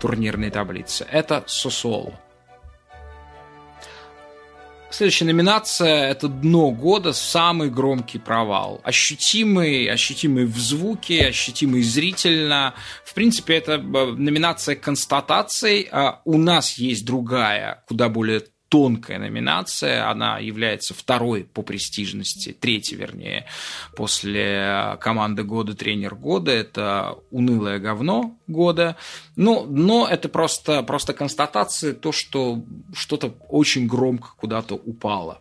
турнирной 0.00 0.50
таблицы. 0.50 1.06
Это 1.10 1.44
Сосоло. 1.46 2.18
Следующая 4.88 5.26
номинация– 5.26 6.08
это 6.10 6.28
«Дно 6.28 6.70
года. 6.70 7.12
Самый 7.12 7.70
громкий 7.70 8.18
провал». 8.18 8.80
Ощутимый, 8.82 9.86
ощутимый 9.90 10.46
в 10.46 10.56
звуке, 10.58 11.26
ощутимый 11.26 11.82
зрительно. 11.82 12.72
В 13.04 13.12
принципе, 13.12 13.56
это 13.56 13.78
номинация 13.78 14.74
констатаций. 14.74 15.90
У 16.24 16.38
нас 16.38 16.78
есть 16.78 17.04
другая, 17.04 17.82
куда 17.88 18.08
более 18.08 18.42
тонкая 18.68 19.18
номинация. 19.18 20.10
Она 20.10 20.38
является 20.38 20.94
второй 20.94 21.44
по 21.44 21.62
престижности, 21.62 22.52
третьей, 22.52 22.96
вернее, 22.96 23.46
после 23.94 24.96
команды 25.00 25.44
года, 25.44 25.74
тренер 25.74 26.14
года. 26.14 26.50
Это 26.50 27.18
унылое 27.30 27.78
говно 27.78 28.36
года. 28.46 28.96
Но, 29.36 29.64
но 29.68 30.08
это 30.08 30.28
просто, 30.28 30.82
просто 30.82 31.12
констатация, 31.12 31.94
то, 31.94 32.12
что 32.12 32.62
что-то 32.94 33.34
очень 33.48 33.86
громко 33.86 34.30
куда-то 34.36 34.74
упало. 34.74 35.40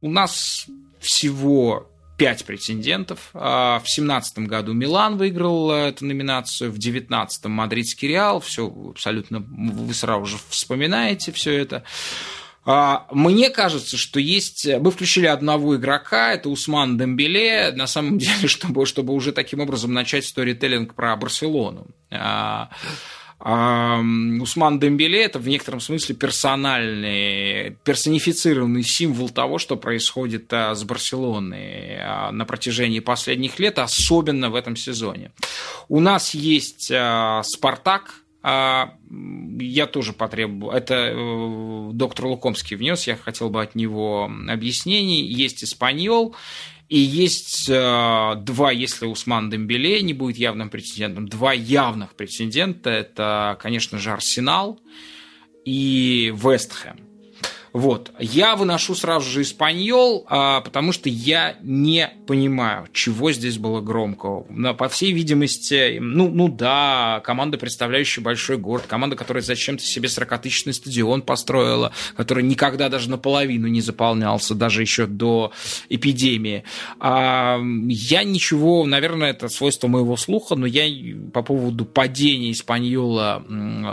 У 0.00 0.10
нас 0.10 0.66
всего 0.98 1.88
пять 2.22 2.44
претендентов. 2.44 3.30
А, 3.34 3.80
в 3.84 3.90
семнадцатом 3.90 4.46
году 4.46 4.72
Милан 4.72 5.16
выиграл 5.16 5.72
э, 5.72 5.88
эту 5.88 6.06
номинацию, 6.06 6.70
в 6.70 6.78
девятнадцатом 6.78 7.50
Мадридский 7.50 8.06
Реал. 8.06 8.38
Все 8.38 8.72
абсолютно 8.90 9.40
вы 9.40 9.92
сразу 9.92 10.26
же 10.26 10.36
вспоминаете 10.48 11.32
все 11.32 11.52
это. 11.58 11.82
А, 12.64 13.08
мне 13.10 13.50
кажется, 13.50 13.96
что 13.96 14.20
есть... 14.20 14.68
Мы 14.68 14.92
включили 14.92 15.26
одного 15.26 15.74
игрока, 15.74 16.32
это 16.32 16.48
Усман 16.48 16.96
Дембеле, 16.96 17.72
на 17.74 17.88
самом 17.88 18.18
деле, 18.20 18.46
чтобы, 18.46 18.86
чтобы 18.86 19.14
уже 19.14 19.32
таким 19.32 19.58
образом 19.58 19.92
начать 19.92 20.24
сторителлинг 20.24 20.94
про 20.94 21.16
Барселону. 21.16 21.88
Усман 23.44 24.78
Дембеле– 24.78 25.22
это 25.24 25.40
в 25.40 25.48
некотором 25.48 25.80
смысле 25.80 26.14
персональный, 26.14 27.76
персонифицированный 27.82 28.84
символ 28.84 29.30
того, 29.30 29.58
что 29.58 29.76
происходит 29.76 30.52
а, 30.52 30.76
с 30.76 30.84
Барселоной 30.84 31.96
а, 31.98 32.30
на 32.30 32.44
протяжении 32.44 33.00
последних 33.00 33.58
лет, 33.58 33.80
особенно 33.80 34.48
в 34.48 34.54
этом 34.54 34.76
сезоне. 34.76 35.32
У 35.88 35.98
нас 35.98 36.34
есть 36.34 36.92
а, 36.92 37.42
«Спартак», 37.42 38.22
я 38.44 39.86
тоже 39.86 40.12
потребую. 40.12 40.72
Это 40.72 41.12
э, 41.14 41.90
доктор 41.92 42.26
Лукомский 42.26 42.76
внес, 42.76 43.06
я 43.06 43.16
хотел 43.16 43.50
бы 43.50 43.62
от 43.62 43.76
него 43.76 44.28
объяснений. 44.48 45.22
Есть 45.22 45.62
«Испаньол», 45.62 46.34
и 46.92 46.98
есть 46.98 47.70
э, 47.70 48.34
два, 48.36 48.70
если 48.70 49.06
Усман 49.06 49.48
Дембеле 49.48 50.02
не 50.02 50.12
будет 50.12 50.36
явным 50.36 50.68
претендентом, 50.68 51.26
два 51.26 51.54
явных 51.54 52.14
претендента. 52.14 52.90
Это, 52.90 53.56
конечно 53.62 53.98
же, 53.98 54.10
Арсенал 54.10 54.78
и 55.64 56.30
Вестхэм. 56.36 57.11
Вот. 57.72 58.10
Я 58.18 58.54
выношу 58.56 58.94
сразу 58.94 59.28
же 59.30 59.42
испаньол, 59.42 60.26
а, 60.28 60.60
потому 60.60 60.92
что 60.92 61.08
я 61.08 61.56
не 61.62 62.10
понимаю, 62.26 62.86
чего 62.92 63.32
здесь 63.32 63.56
было 63.56 63.80
громкого. 63.80 64.42
По 64.74 64.88
всей 64.88 65.12
видимости, 65.12 65.98
ну, 65.98 66.28
ну 66.28 66.48
да, 66.48 67.22
команда, 67.24 67.56
представляющая 67.56 68.22
большой 68.22 68.58
город, 68.58 68.84
команда, 68.86 69.16
которая 69.16 69.42
зачем-то 69.42 69.82
себе 69.82 70.08
40-тысячный 70.08 70.74
стадион 70.74 71.22
построила, 71.22 71.92
который 72.14 72.44
никогда 72.44 72.90
даже 72.90 73.08
наполовину 73.08 73.68
не 73.68 73.80
заполнялся, 73.80 74.54
даже 74.54 74.82
еще 74.82 75.06
до 75.06 75.52
эпидемии. 75.88 76.64
А, 77.00 77.58
я 77.88 78.22
ничего, 78.22 78.84
наверное, 78.84 79.30
это 79.30 79.48
свойство 79.48 79.88
моего 79.88 80.18
слуха, 80.18 80.56
но 80.56 80.66
я 80.66 80.84
по 81.32 81.42
поводу 81.42 81.86
падения 81.86 82.52
испаньола 82.52 83.42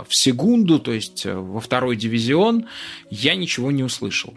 в 0.06 0.14
секунду, 0.14 0.78
то 0.78 0.92
есть 0.92 1.24
во 1.24 1.60
второй 1.60 1.96
дивизион, 1.96 2.66
я 3.10 3.34
ничего 3.34 3.69
не 3.72 3.84
услышал. 3.84 4.34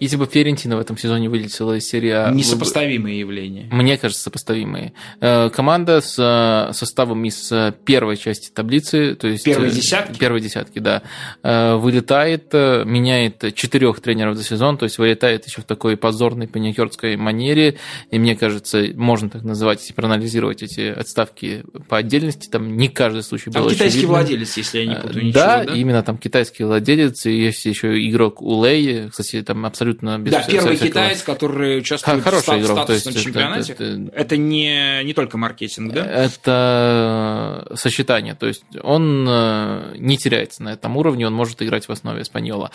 Если 0.00 0.16
бы 0.16 0.24
Ферентина 0.24 0.78
в 0.78 0.80
этом 0.80 0.96
сезоне 0.96 1.28
вылетела 1.28 1.74
из 1.76 1.86
серии 1.86 2.08
А... 2.08 2.30
Несопоставимые 2.30 3.20
явления. 3.20 3.68
Мне 3.70 3.98
кажется, 3.98 4.22
сопоставимые. 4.22 4.94
Э, 5.20 5.50
команда 5.50 6.00
с 6.00 6.16
э, 6.18 6.72
составом 6.72 7.22
из 7.26 7.52
э, 7.52 7.74
первой 7.84 8.16
части 8.16 8.50
таблицы, 8.50 9.14
то 9.14 9.28
есть... 9.28 9.44
Первой 9.44 9.70
десятки? 9.70 10.18
Первой 10.18 10.40
десятки, 10.40 10.78
да. 10.78 11.02
Вылетает, 11.42 12.52
меняет 12.54 13.54
четырех 13.54 14.00
тренеров 14.00 14.36
за 14.36 14.44
сезон, 14.44 14.78
то 14.78 14.84
есть 14.84 14.96
вылетает 14.96 15.46
еще 15.46 15.60
в 15.60 15.64
такой 15.64 15.98
позорной 15.98 16.48
паникерской 16.48 17.16
манере, 17.16 17.76
и 18.10 18.18
мне 18.18 18.36
кажется, 18.36 18.82
можно 18.94 19.28
так 19.28 19.42
называть, 19.42 19.80
если 19.80 19.92
проанализировать 19.92 20.62
эти 20.62 20.88
отставки 20.88 21.64
по 21.88 21.98
отдельности, 21.98 22.48
там 22.48 22.78
не 22.78 22.88
каждый 22.88 23.22
случай 23.22 23.50
там 23.50 23.64
был 23.64 23.70
китайский 23.70 23.98
очевидным. 23.98 24.18
владелец, 24.18 24.56
если 24.56 24.78
я 24.78 24.86
не 24.86 24.94
путаю 24.94 25.26
ничего, 25.26 25.40
да, 25.40 25.64
да? 25.64 25.74
именно 25.74 26.02
там 26.02 26.16
китайский 26.16 26.64
владелец, 26.64 27.26
и 27.26 27.38
есть 27.38 27.66
еще 27.66 28.08
игрок 28.08 28.40
Улей, 28.40 29.10
кстати, 29.10 29.42
там 29.42 29.66
абсолютно 29.66 29.89
без 29.92 30.32
Да, 30.32 30.42
первый 30.42 30.76
всякого- 30.76 30.88
китаец, 30.88 31.22
который 31.22 31.78
участвует 31.78 32.22
Хороший 32.24 32.40
в 32.40 32.42
ста- 32.42 32.60
игрок, 32.60 32.86
то 32.86 32.92
есть 32.92 33.02
статусном 33.04 33.12
это- 33.14 33.22
чемпионате. 33.24 33.72
это- 33.72 34.10
Это 34.20 34.36
не, 34.36 35.04
не 35.04 35.12
только 35.14 35.38
маркетинг, 35.38 35.92
да? 35.92 36.04
Это 36.04 37.72
сочетание, 37.74 38.34
то 38.34 38.46
есть 38.46 38.62
он 38.82 39.26
э, 39.28 39.94
не 39.98 40.16
теряется 40.18 40.62
на 40.62 40.70
этом 40.72 40.96
уровне, 40.96 41.26
он 41.26 41.32
может 41.34 41.60
играть 41.62 41.86
в 41.88 41.92
основе 41.92 42.22
Испаньола. 42.22 42.70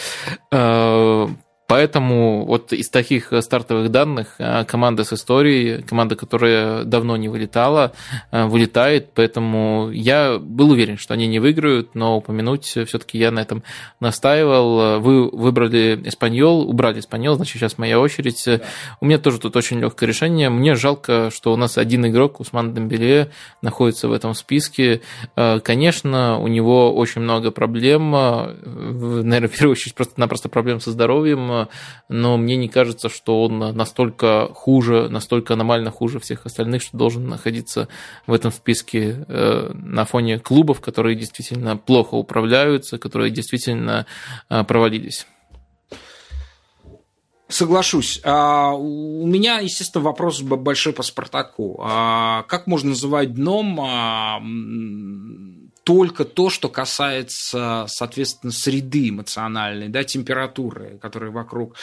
Э, 1.75 1.85
Поэтому 1.85 2.45
вот 2.45 2.73
из 2.73 2.89
таких 2.89 3.31
стартовых 3.41 3.91
данных 3.91 4.35
э, 4.39 4.65
команда 4.65 5.03
с 5.03 5.13
историей, 5.13 5.83
команда, 5.83 6.15
которая 6.15 6.83
давно 6.83 7.15
не 7.15 7.29
вылетала, 7.29 7.91
э, 8.31 8.45
вылетает, 8.45 9.11
поэтому 9.13 9.91
я 9.91 10.39
был 10.39 10.71
уверен, 10.71 10.97
что 10.97 11.13
они 11.13 11.27
не 11.27 11.39
выиграют, 11.39 11.93
но 11.93 12.17
упомянуть 12.17 12.65
все-таки 12.65 13.17
я 13.17 13.31
на 13.31 13.39
этом 13.39 13.63
настаивал. 13.99 14.99
Вы 14.99 15.29
выбрали 15.29 16.01
Испаньол, 16.05 16.67
убрали 16.67 16.99
Испаньол, 16.99 17.35
значит, 17.35 17.59
сейчас 17.59 17.77
моя 17.77 17.99
очередь. 17.99 18.43
У 18.99 19.05
меня 19.05 19.19
тоже 19.19 19.39
тут 19.39 19.55
очень 19.55 19.79
легкое 19.79 20.07
решение. 20.07 20.49
Мне 20.49 20.75
жалко, 20.75 21.29
что 21.31 21.53
у 21.53 21.55
нас 21.55 21.77
один 21.77 22.05
игрок, 22.07 22.39
Усман 22.39 22.73
Дембеле, 22.73 23.29
находится 23.61 24.07
в 24.07 24.11
этом 24.11 24.33
списке. 24.33 25.01
Э, 25.35 25.59
Конечно, 25.59 26.39
у 26.39 26.47
него 26.47 26.93
очень 26.93 27.21
много 27.21 27.51
проблем, 27.51 28.13
э, 28.15 28.55
наверное, 28.65 29.49
в 29.49 29.51
первую 29.51 29.73
очередь 29.73 29.95
просто-напросто 29.95 30.49
проблем 30.49 30.79
со 30.79 30.91
здоровьем, 30.91 31.64
но 32.09 32.37
мне 32.37 32.55
не 32.55 32.67
кажется, 32.67 33.09
что 33.09 33.43
он 33.43 33.59
настолько 33.59 34.49
хуже, 34.53 35.09
настолько 35.09 35.53
аномально 35.53 35.91
хуже 35.91 36.19
всех 36.19 36.45
остальных, 36.45 36.81
что 36.81 36.97
должен 36.97 37.27
находиться 37.27 37.87
в 38.27 38.33
этом 38.33 38.51
списке 38.51 39.25
э, 39.27 39.71
на 39.73 40.05
фоне 40.05 40.39
клубов, 40.39 40.81
которые 40.81 41.15
действительно 41.15 41.77
плохо 41.77 42.15
управляются, 42.15 42.97
которые 42.97 43.31
действительно 43.31 44.05
э, 44.49 44.63
провалились. 44.63 45.25
Соглашусь. 47.47 48.19
А, 48.23 48.73
У 48.73 49.27
меня, 49.27 49.59
естественно, 49.59 50.03
вопрос 50.03 50.41
большой 50.41 50.93
по 50.93 51.03
Спартаку. 51.03 51.79
А, 51.83 52.43
Как 52.43 52.65
можно 52.65 52.89
называть 52.89 53.33
дном 53.33 53.79
а, 53.81 54.39
только 55.85 56.25
то, 56.25 56.49
что 56.49 56.67
касается, 56.67 57.85
соответственно, 57.87 58.51
среды 58.51 59.09
эмоциональной, 59.09 59.87
да, 59.87 60.03
температуры, 60.03 60.97
которая 60.99 61.29
вокруг. 61.29 61.75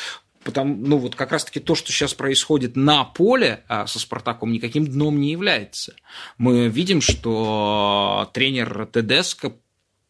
Потому, 0.42 0.74
ну, 0.74 0.98
вот 0.98 1.14
как 1.14 1.30
раз-таки 1.30 1.60
то, 1.60 1.76
что 1.76 1.92
сейчас 1.92 2.12
происходит 2.12 2.74
на 2.74 3.04
поле 3.04 3.62
а, 3.68 3.86
со 3.86 4.00
Спартаком, 4.00 4.50
никаким 4.52 4.88
дном 4.88 5.20
не 5.20 5.30
является. 5.30 5.94
Мы 6.36 6.66
видим, 6.66 7.00
что 7.00 8.28
тренер 8.32 8.86
Тедеско 8.86 9.54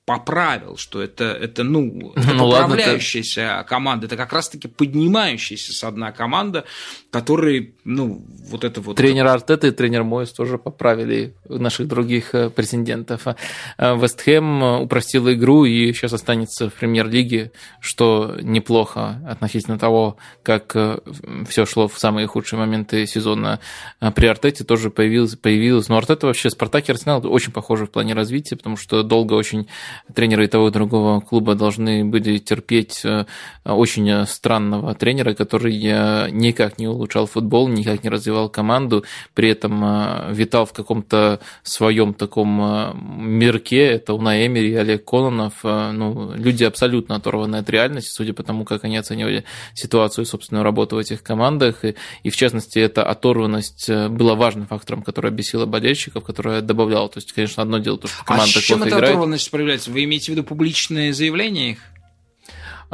поправил, 0.05 0.77
что 0.77 1.01
это, 1.01 1.25
это 1.25 1.63
ну, 1.63 2.13
это 2.17 2.35
Ну, 2.35 2.47
ладно, 2.47 2.77
поправляющаяся 2.77 3.65
команда, 3.69 4.07
это 4.07 4.17
как 4.17 4.33
раз-таки 4.33 4.67
поднимающаяся 4.67 5.73
с 5.73 5.85
одна 5.85 6.11
команда, 6.11 6.65
которые, 7.11 7.75
ну, 7.85 8.25
вот 8.49 8.65
это 8.65 8.81
вот... 8.81 8.97
Тренер 8.97 9.27
Артета 9.27 9.69
и 9.69 9.71
тренер 9.71 10.03
Мойс 10.03 10.33
тоже 10.33 10.59
поправили 10.59 11.35
наших 11.49 11.87
других 11.87 12.35
э, 12.35 12.51
претендентов. 12.51 13.27
А 13.79 13.95
Вест 13.95 14.21
Хэм 14.23 14.63
э, 14.63 14.79
упростил 14.81 15.31
игру 15.31 15.65
и 15.65 15.93
сейчас 15.93 16.13
останется 16.13 16.69
в 16.69 16.75
премьер-лиге, 16.75 17.53
что 17.81 18.37
неплохо 18.41 19.23
относительно 19.29 19.79
того, 19.79 20.17
как 20.43 20.77
все 21.49 21.65
шло 21.65 21.87
в 21.87 21.99
самые 21.99 22.27
худшие 22.27 22.59
моменты 22.59 23.07
сезона. 23.07 23.61
А 24.01 24.11
При 24.11 24.27
Артете 24.27 24.65
тоже 24.65 24.91
появилось, 24.91 25.37
появилось. 25.37 25.89
Но 25.89 25.97
Артета 25.97 26.27
вообще 26.27 26.51
Спартак 26.51 26.89
и 26.89 26.93
Арсенал 26.93 27.23
очень 27.25 27.53
похожи 27.53 27.87
в 27.87 27.91
плане 27.91 28.15
развития, 28.15 28.57
потому 28.57 28.77
что 28.77 29.03
долго 29.03 29.35
очень 29.35 29.69
тренеры 30.15 30.45
и 30.45 30.49
того 30.49 30.69
и 30.69 30.71
другого 30.71 31.21
клуба 31.21 31.55
должны 31.55 32.05
были 32.05 32.39
терпеть 32.39 33.05
э, 33.05 33.25
очень 33.65 34.27
странного 34.27 34.95
тренера, 34.95 35.35
который 35.35 35.81
э, 35.85 36.31
никак 36.31 36.79
не 36.79 36.89
улучшал 36.89 37.27
футбол, 37.27 37.69
никак 37.69 38.05
не 38.05 38.11
развивал 38.11 38.49
команду, 38.49 39.05
при 39.35 39.51
этом 39.51 39.83
э, 39.85 40.33
витал 40.33 40.67
в 40.67 40.73
каком-то 40.73 41.41
своем 41.63 42.15
таком 42.15 42.53
мирке. 43.27 43.87
Это 43.87 44.15
Уна 44.15 44.47
Эмери, 44.47 44.75
Олег 44.75 45.05
Кононов, 45.05 45.55
ну, 45.63 46.33
люди 46.35 46.65
абсолютно 46.65 47.17
оторваны 47.17 47.57
от 47.57 47.71
реальности, 47.71 48.11
судя 48.11 48.33
по 48.35 48.43
тому, 48.43 48.65
как 48.65 48.85
они 48.85 48.97
оценивали 48.97 49.45
ситуацию 49.75 50.25
и 50.25 50.29
собственную 50.29 50.65
работу 50.65 50.97
в 50.97 50.99
этих 50.99 51.23
командах. 51.23 51.85
И, 51.85 51.95
и 52.23 52.31
в 52.31 52.37
частности, 52.37 52.79
эта 52.79 53.05
оторванность 53.05 53.91
была 53.91 54.35
важным 54.35 54.67
фактором, 54.67 55.03
который 55.03 55.31
обесила 55.31 55.67
болельщиков, 55.67 56.25
которая 56.25 56.61
добавляла. 56.61 57.09
То 57.09 57.19
есть, 57.19 57.33
конечно, 57.33 57.63
одно 57.63 57.79
дело, 57.79 57.99
то, 57.99 58.09
что 58.09 58.25
команда 58.25 58.53
а 58.57 58.61
с 58.61 58.65
чем 58.65 58.79
плохо 58.79 58.89
эта 58.89 58.97
играет. 58.97 59.15
оторванность 59.15 59.51
проявляется? 59.51 59.82
Вы 59.89 60.05
имеете 60.05 60.27
в 60.27 60.29
виду 60.31 60.45
публичные 60.45 61.13
заявления 61.13 61.73
их? 61.73 61.79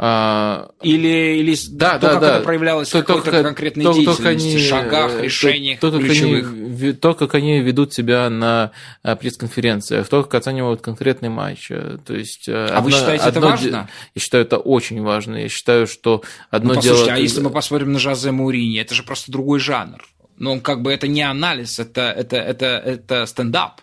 А, 0.01 0.69
Или, 0.81 1.39
или 1.39 1.55
Да, 1.71 1.99
то, 1.99 2.07
да, 2.07 2.09
как 2.13 2.21
да. 2.21 2.35
это 2.37 2.45
проявлялось 2.45 2.87
в 2.87 2.91
То, 2.93 3.03
какой-то 3.03 3.31
как- 3.31 3.43
конкретной 3.43 3.83
то, 3.83 3.89
как 3.93 3.99
деятельности, 3.99 4.47
они, 4.55 4.57
шагах, 4.65 5.11
э, 5.15 5.23
решениях 5.23 5.79
то, 5.81 5.91
то, 5.91 5.97
как 5.97 6.05
ключевых? 6.07 6.51
они, 6.53 6.93
то, 6.93 7.13
как 7.15 7.35
они 7.35 7.59
ведут 7.59 7.93
себя 7.93 8.29
на 8.29 8.71
э, 9.03 9.13
пресс-конференциях, 9.17 10.07
то, 10.07 10.23
как 10.23 10.35
оценивают 10.35 10.79
конкретный 10.79 11.27
матч. 11.27 11.69
э, 11.69 11.97
То 12.05 12.15
есть, 12.15 12.47
э, 12.47 12.67
А 12.67 12.79
вы 12.79 12.91
считаете, 12.91 13.25
это 13.25 13.41
де- 13.41 13.45
важно? 13.45 13.89
Я 14.15 14.21
считаю, 14.21 14.45
это 14.45 14.57
очень 14.57 15.01
важно. 15.01 15.35
Я 15.35 15.49
считаю, 15.49 15.85
что 15.85 16.23
одно 16.49 16.75
Ну, 16.75 16.81
дело... 16.81 17.11
а 17.11 17.17
если 17.17 17.41
мы 17.41 17.49
посмотрим 17.49 17.91
на 17.91 17.99
Жозе 17.99 18.31
Маурини, 18.31 18.79
это 18.79 18.95
же 18.95 19.03
просто 19.03 19.33
другой 19.33 19.59
жанр. 19.59 20.01
Ну, 20.37 20.61
как 20.61 20.81
бы 20.81 20.93
это 20.93 21.09
не 21.09 21.23
анализ, 21.23 21.77
это, 21.77 22.09
это, 22.15 22.37
это, 22.37 22.65
это 22.85 23.25
стендап. 23.25 23.81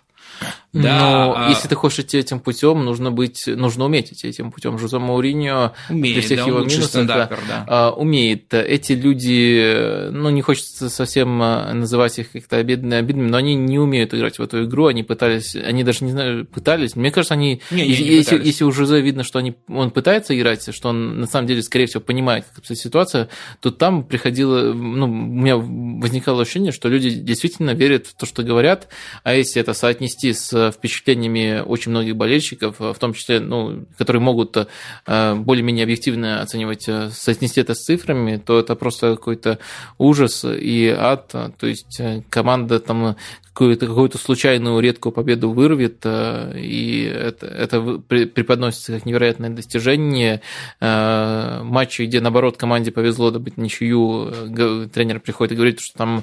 Да, 0.83 0.99
Но 0.99 1.35
а- 1.37 1.49
если 1.49 1.69
ты 1.69 1.75
хочешь 1.75 2.01
идти 2.01 2.19
этим 2.19 2.41
путем, 2.41 2.85
нужно 2.85 3.11
быть, 3.11 3.45
нужно 3.47 3.87
уметь 3.87 4.13
идти 4.13 4.29
этим 4.29 4.53
путем. 4.53 4.79
Жозе 4.79 4.99
Мауриньо 4.99 5.73
Умеет, 5.89 6.17
при 6.17 6.21
всех 6.23 6.41
да, 6.41 6.47
его 6.47 6.59
минусах, 6.59 6.85
стендапер, 6.85 7.39
да. 7.49 7.65
а, 7.67 7.91
умеет. 7.93 8.53
Эти 8.53 8.93
люди, 8.93 10.11
ну, 10.11 10.31
не 10.31 10.43
хочется 10.43 10.91
совсем 10.91 11.41
а, 11.43 11.73
называть 11.73 12.19
их 12.19 12.33
как-то 12.33 12.57
обидными, 12.57 12.97
обидными, 12.97 13.29
но 13.29 13.39
они 13.39 13.55
не 13.55 13.79
умеют 13.79 14.13
играть 14.13 14.39
в 14.39 14.43
эту 14.43 14.65
игру, 14.65 14.87
они 14.87 15.03
пытались, 15.03 15.57
они 15.57 15.83
даже 15.83 16.05
не 16.05 16.13
знаю, 16.13 16.47
пытались. 16.47 16.95
Мне 16.95 17.11
кажется, 17.11 17.35
они, 17.35 17.63
Не, 17.71 17.83
не, 17.83 17.89
не 17.89 17.95
если, 17.95 18.45
если 18.45 18.65
у 18.65 18.73
Жозе 18.73 19.01
видно, 19.01 19.25
что 19.25 19.39
они, 19.39 19.55
он 19.69 19.91
пытается 19.91 20.37
играть, 20.39 20.75
что 20.75 20.91
он 20.91 21.21
на 21.21 21.27
самом 21.27 21.47
деле, 21.47 21.63
скорее 21.63 21.87
всего, 21.87 22.01
понимает, 22.01 22.45
как 22.45 22.59
обстоит 22.59 22.81
ситуация, 22.81 23.29
то 23.61 23.71
там 23.71 24.05
приходило, 24.05 24.73
ну, 24.73 25.07
у 25.07 25.09
меня 25.09 25.57
возникало 25.57 26.43
ощущение, 26.43 26.73
что 26.73 26.89
люди 26.89 27.11
действительно 27.11 27.71
верят 27.71 28.07
в 28.07 28.15
то, 28.15 28.27
что 28.27 28.43
говорят, 28.43 28.89
а 29.25 29.35
если 29.35 29.61
это 29.61 29.73
соотнести 29.73 30.33
с 30.33 30.66
впечатлениями 30.71 31.63
очень 31.65 31.91
многих 31.91 32.17
болельщиков, 32.17 32.77
в 32.79 32.95
том 32.99 33.15
числе, 33.15 33.41
ну, 33.41 33.87
которые 33.99 34.23
могут 34.23 34.57
э, 34.57 35.35
более-менее 35.35 35.85
объективно 35.85 36.41
оценивать, 36.41 36.89
э, 36.89 37.11
соотнести 37.11 37.61
это 37.61 37.75
с 37.75 37.85
цифрами, 37.85 38.37
то 38.37 38.59
это 38.59 38.75
просто 38.75 39.17
какой-то 39.17 39.59
ужас 39.99 40.45
и 40.45 40.89
ад. 40.89 41.29
То 41.29 41.67
есть 41.67 42.01
э, 42.01 42.23
команда 42.31 42.81
там 42.81 43.17
какую-то 43.57 43.87
какую 43.87 44.11
случайную 44.13 44.79
редкую 44.81 45.13
победу 45.13 45.51
вырвет, 45.51 46.01
э, 46.05 46.59
и 46.59 47.05
это, 47.05 47.47
это 47.47 47.81
преподносится 47.81 48.93
как 48.93 49.07
невероятное 49.07 49.49
достижение. 49.49 50.43
Э, 50.81 51.63
Матчи, 51.63 52.03
где, 52.03 52.21
наоборот, 52.21 52.59
команде 52.59 52.91
повезло 52.91 53.31
добыть 53.31 53.57
ничью, 53.57 54.29
э, 54.31 54.89
тренер 54.93 55.21
приходит 55.21 55.53
и 55.53 55.57
говорит, 55.57 55.81
что 55.81 55.97
там 55.97 56.19
э, 56.19 56.23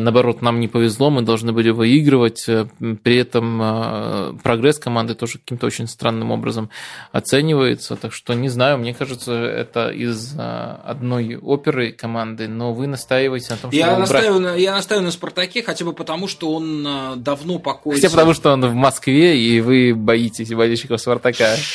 наоборот, 0.00 0.42
нам 0.42 0.60
не 0.60 0.68
повезло, 0.68 1.10
мы 1.10 1.22
должны 1.22 1.52
были 1.52 1.70
выигрывать. 1.70 2.44
Э, 2.48 2.66
При 3.02 3.16
этом 3.16 3.60
э, 3.60 4.32
прогресс 4.42 4.78
команды 4.78 5.14
тоже 5.14 5.38
каким-то 5.38 5.66
очень 5.66 5.88
странным 5.88 6.30
образом 6.30 6.70
оценивается. 7.10 7.96
Так 7.96 8.12
что 8.12 8.34
не 8.34 8.48
знаю, 8.48 8.78
мне 8.78 8.94
кажется, 8.94 9.32
это 9.32 9.88
из 9.90 10.34
э, 10.38 10.76
одной 10.84 11.36
оперы 11.36 11.92
команды, 11.92 12.48
но 12.48 12.72
вы 12.72 12.86
настаиваете 12.86 13.48
на 13.50 13.56
том, 13.56 13.70
что 13.70 13.78
Я 13.78 13.86
надо 13.98 13.98
брать- 14.02 14.10
настаиваю, 14.12 14.40
на, 14.40 14.54
я 14.56 14.72
настаиваю 14.72 15.04
на 15.06 15.12
Спартаке 15.12 15.62
хотя 15.62 15.84
бы 15.84 15.92
потому, 15.92 16.28
что 16.28 16.52
он 16.54 16.86
э, 16.86 17.16
давно 17.16 17.58
покоится. 17.58 18.02
Хотя 18.06 18.16
потому, 18.16 18.34
что 18.34 18.52
он 18.52 18.64
в 18.66 18.74
Москве, 18.74 19.38
и 19.38 19.60
вы 19.60 19.94
боитесь 19.94 20.50
болельщиков 20.50 21.00
Спартака. 21.00 21.56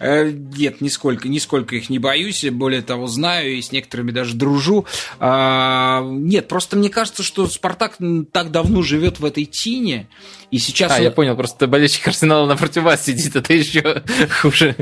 Э, 0.00 0.30
Нет, 0.30 0.80
нисколько, 0.80 1.28
нисколько 1.28 1.76
их 1.76 1.90
не 1.90 1.98
боюсь, 1.98 2.44
более 2.50 2.80
того, 2.82 3.06
знаю 3.06 3.56
и 3.56 3.62
с 3.62 3.70
некоторыми 3.70 4.10
даже 4.10 4.34
дружу. 4.34 4.86
А, 5.18 6.02
Нет, 6.02 6.48
просто 6.48 6.76
мне 6.76 6.88
кажется, 6.88 7.22
что 7.22 7.46
Спартак 7.46 7.98
так 8.32 8.50
давно 8.50 8.82
живет 8.82 9.20
в 9.20 9.24
этой 9.24 9.44
тине, 9.44 10.08
и 10.50 10.58
сейчас... 10.58 10.92
А, 10.92 10.96
он- 10.96 11.02
я 11.02 11.10
понял, 11.10 11.36
просто 11.36 11.66
болельщик 11.66 12.08
Арсенала 12.08 12.46
напротив 12.46 12.82
вас 12.82 13.04
сидит, 13.04 13.36
это 13.36 13.52
еще 13.52 14.02
хуже. 14.40 14.74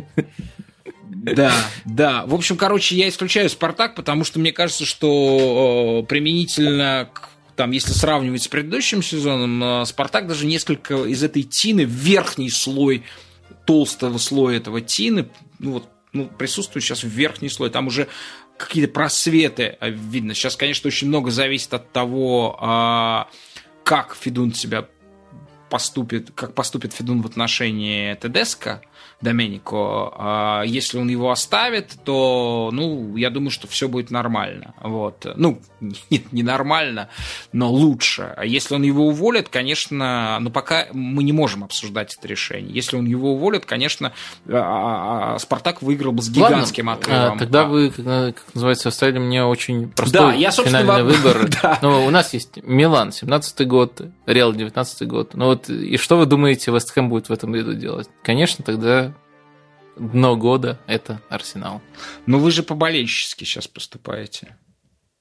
Да, 1.11 1.53
да. 1.85 2.25
В 2.27 2.35
общем, 2.35 2.57
короче, 2.57 2.95
я 2.97 3.09
исключаю 3.09 3.51
Спартак, 3.51 3.97
потому 3.97 4.25
что 4.25 4.39
мне 4.39 4.53
кажется, 4.53 4.85
что 4.87 6.07
применительно 6.09 7.11
к 7.13 7.29
там, 7.57 7.73
если 7.73 7.93
сравнивать 7.93 8.45
с 8.45 8.49
предыдущим 8.49 9.03
сезоном, 9.03 9.83
э, 9.83 9.85
Спартак 9.85 10.29
даже 10.29 10.47
несколько 10.47 10.95
из 11.05 11.25
этой 11.25 11.43
тины, 11.43 11.81
верхний 11.81 12.51
слой 12.51 13.03
толстого 13.69 14.17
слоя 14.17 14.57
этого 14.57 14.81
тины, 14.81 15.29
ну 15.59 15.73
вот, 15.73 15.91
ну, 16.15 16.25
присутствует 16.25 16.83
сейчас 16.83 17.03
верхний 17.03 17.51
слой, 17.51 17.69
там 17.69 17.89
уже 17.89 18.09
какие-то 18.57 18.91
просветы 18.91 19.77
э, 19.79 19.91
видно. 19.91 20.33
Сейчас, 20.33 20.57
конечно, 20.57 20.89
очень 20.89 21.09
много 21.09 21.31
зависит 21.31 21.75
от 21.75 21.93
того, 21.93 22.57
а, 22.63 23.29
как 23.85 24.17
Федун 24.19 24.55
себя 24.55 24.89
поступит, 25.69 26.31
как 26.35 26.55
поступит 26.55 26.95
Федун 26.95 27.21
в 27.21 27.27
отношении 27.27 28.15
Тедеско, 28.15 28.81
Доменико. 29.21 30.13
А 30.17 30.63
Если 30.65 30.99
он 30.99 31.09
его 31.09 31.31
оставит, 31.31 31.97
то, 32.05 32.71
ну, 32.73 33.17
я 33.17 33.31
думаю, 33.31 33.51
что 33.51 33.67
все 33.67 33.89
будет 33.89 34.11
нормально. 34.13 34.75
Вот. 34.81 35.27
Ну, 35.35 35.61
нет, 36.11 36.33
не 36.33 36.45
нормально, 36.45 37.09
но 37.53 37.71
лучше. 37.71 38.33
А 38.37 38.45
если 38.45 38.77
он 38.77 38.83
его 38.83 39.09
уволит, 39.09 39.49
конечно, 39.49 40.39
ну, 40.41 40.51
пока 40.51 40.87
мы 40.93 41.25
не 41.25 41.33
можем 41.33 41.65
обсуждать 41.65 42.17
это 42.17 42.29
решение. 42.29 42.73
Если 42.73 42.97
он 42.97 43.07
его 43.07 43.33
уволит, 43.33 43.67
конечно, 43.67 44.13
а, 44.49 45.35
а, 45.35 45.39
Спартак 45.39 45.83
выиграл 45.83 46.13
бы 46.13 46.23
с 46.23 46.31
гигантским 46.31 46.87
Ладно, 46.87 47.01
отрывом. 47.03 47.39
Тогда 47.39 47.65
вы, 47.65 47.91
как 47.91 48.05
на- 48.05 48.33
как 48.33 48.55
называется, 48.55 48.89
оставили 48.89 49.19
мне 49.19 49.45
очень 49.45 49.89
простой 49.89 50.21
Да, 50.21 50.33
я, 50.33 50.51
финальный 50.51 51.03
выбор. 51.03 51.49
Да. 51.63 51.79
Но 51.83 52.07
у 52.07 52.11
нас 52.11 52.35
есть 52.35 52.59
Милан, 52.63 53.09
17-й 53.09 53.65
год, 53.65 54.03
Реал, 54.27 54.53
19-й 54.53 55.07
год. 55.07 55.35
Ну 55.35 55.47
вот, 55.47 55.69
и 55.69 55.97
что 55.97 56.17
вы 56.17 56.27
думаете, 56.27 56.71
Вест 56.71 56.93
Хэм 56.93 57.09
будет 57.09 57.29
в 57.29 57.33
этом 57.33 57.51
году 57.53 57.75
делать? 57.75 58.09
Конечно, 58.23 58.65
тогда 58.65 59.08
дно 59.99 60.37
года– 60.37 60.79
это 60.87 61.21
Арсенал. 61.29 61.83
Но 62.27 62.39
вы 62.39 62.51
же 62.51 62.63
по-болельчески 62.63 63.45
сейчас 63.45 63.67
поступаете. 63.69 64.57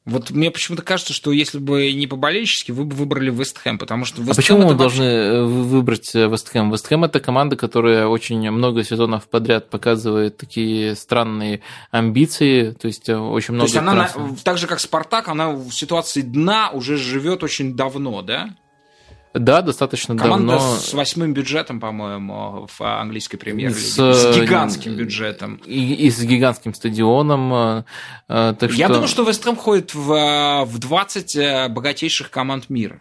Вот 0.06 0.32
мне 0.32 0.52
почему-то 0.52 0.84
кажется, 0.84 1.12
что 1.12 1.34
если 1.34 1.60
бы 1.60 1.92
не 1.92 2.08
по-болельчески, 2.08 2.72
вы 2.72 2.86
бы 2.86 2.96
выбрали 2.96 3.30
Вест 3.30 3.58
Хэм, 3.58 3.78
потому 3.78 4.06
что 4.06 4.22
А 4.22 4.26
Вест 4.26 4.38
почему 4.38 4.60
Хэм 4.60 4.68
мы 4.70 4.74
должны 4.76 5.04
э, 5.04 5.44
вы- 5.44 5.64
выбрать 5.66 6.16
э, 6.16 6.30
Вест 6.30 6.48
Хэм? 6.48 6.72
Вест 6.72 6.88
Хэм– 6.88 7.04
это 7.06 7.20
команда, 7.20 7.58
которая 7.58 8.08
очень 8.08 8.50
много 8.50 8.86
сезонов 8.86 9.28
подряд 9.28 9.70
показывает 9.70 10.38
такие 10.38 10.96
странные 10.96 11.60
амбиции, 11.92 12.72
то 12.72 12.88
есть 12.88 13.10
э, 13.10 13.18
очень 13.18 13.48
То 13.48 13.54
много... 13.54 13.66
есть 13.68 13.76
она, 13.76 13.94
на- 13.94 14.36
так 14.46 14.58
же 14.58 14.68
как 14.68 14.80
Спартак, 14.80 15.28
она 15.28 15.50
в 15.52 15.72
ситуации 15.72 16.22
дна 16.22 16.70
уже 16.70 16.96
живет 16.96 17.44
очень 17.44 17.76
давно, 17.76 18.22
да? 18.22 18.56
Да, 19.34 19.62
достаточно 19.62 20.16
Команда 20.18 20.54
давно. 20.54 20.76
с 20.76 20.94
восьмым 20.94 21.34
бюджетом, 21.34 21.80
по-моему, 21.80 22.68
в 22.78 22.82
английской 22.82 23.38
премьер-лиге. 23.38 23.80
С, 23.80 23.96
С, 23.96 24.26
э, 24.38 24.42
гигантским 24.42 24.96
бюджетом. 24.96 25.62
И, 25.66 25.94
и 25.94 26.10
с 26.10 26.22
гигантским 26.24 26.74
стадионом. 26.74 27.54
э, 27.54 27.84
э, 28.30 28.56
Так 28.60 28.72
Я 28.72 28.86
что... 28.86 28.94
думаю, 28.94 29.08
что 29.08 29.24
Вест 29.24 29.44
Хэм 29.44 29.56
входит 29.56 29.94
в, 29.94 30.66
в 30.66 30.80
20 30.80 31.36
э, 31.36 31.68
богатейших 31.70 32.32
команд 32.32 32.70
мира. 32.70 33.00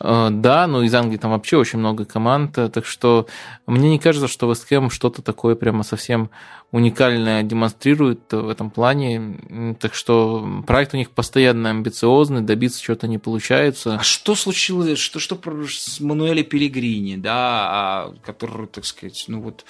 Э, 0.00 0.28
да, 0.30 0.66
но 0.66 0.82
из 0.82 0.94
Англии 0.94 1.18
там 1.18 1.30
вообще 1.30 1.56
очень 1.56 1.78
много 1.78 2.04
команд, 2.04 2.58
э, 2.58 2.68
так 2.68 2.84
что 2.84 3.26
мне 3.66 3.90
не 3.90 3.98
кажется, 3.98 4.28
что 4.28 4.48
Вест 4.48 4.68
Хэм 4.68 4.90
что-то 4.90 5.22
такое 5.22 5.54
прямо 5.54 5.82
совсем 5.82 6.30
уникальное 6.72 7.44
демонстрирует 7.44 8.32
в 8.32 8.48
этом 8.48 8.70
плане. 8.70 9.76
Так 9.78 9.94
что 9.94 10.62
проект 10.66 10.92
у 10.92 10.96
них 10.96 11.10
постоянно 11.10 11.70
амбициозный, 11.70 12.40
добиться 12.40 12.82
чего-то 12.82 13.06
не 13.06 13.18
получается. 13.18 13.96
А 14.00 14.02
что 14.02 14.34
случилось, 14.34 14.98
что, 14.98 15.20
что 15.20 15.38
с 15.68 16.00
Мануэле 16.00 16.42
Пелегрини, 16.42 17.16
да, 17.16 17.36
а, 17.36 18.14
который, 18.24 18.66
так 18.66 18.84
сказать, 18.86 19.24
ну 19.28 19.40
вот 19.40 19.64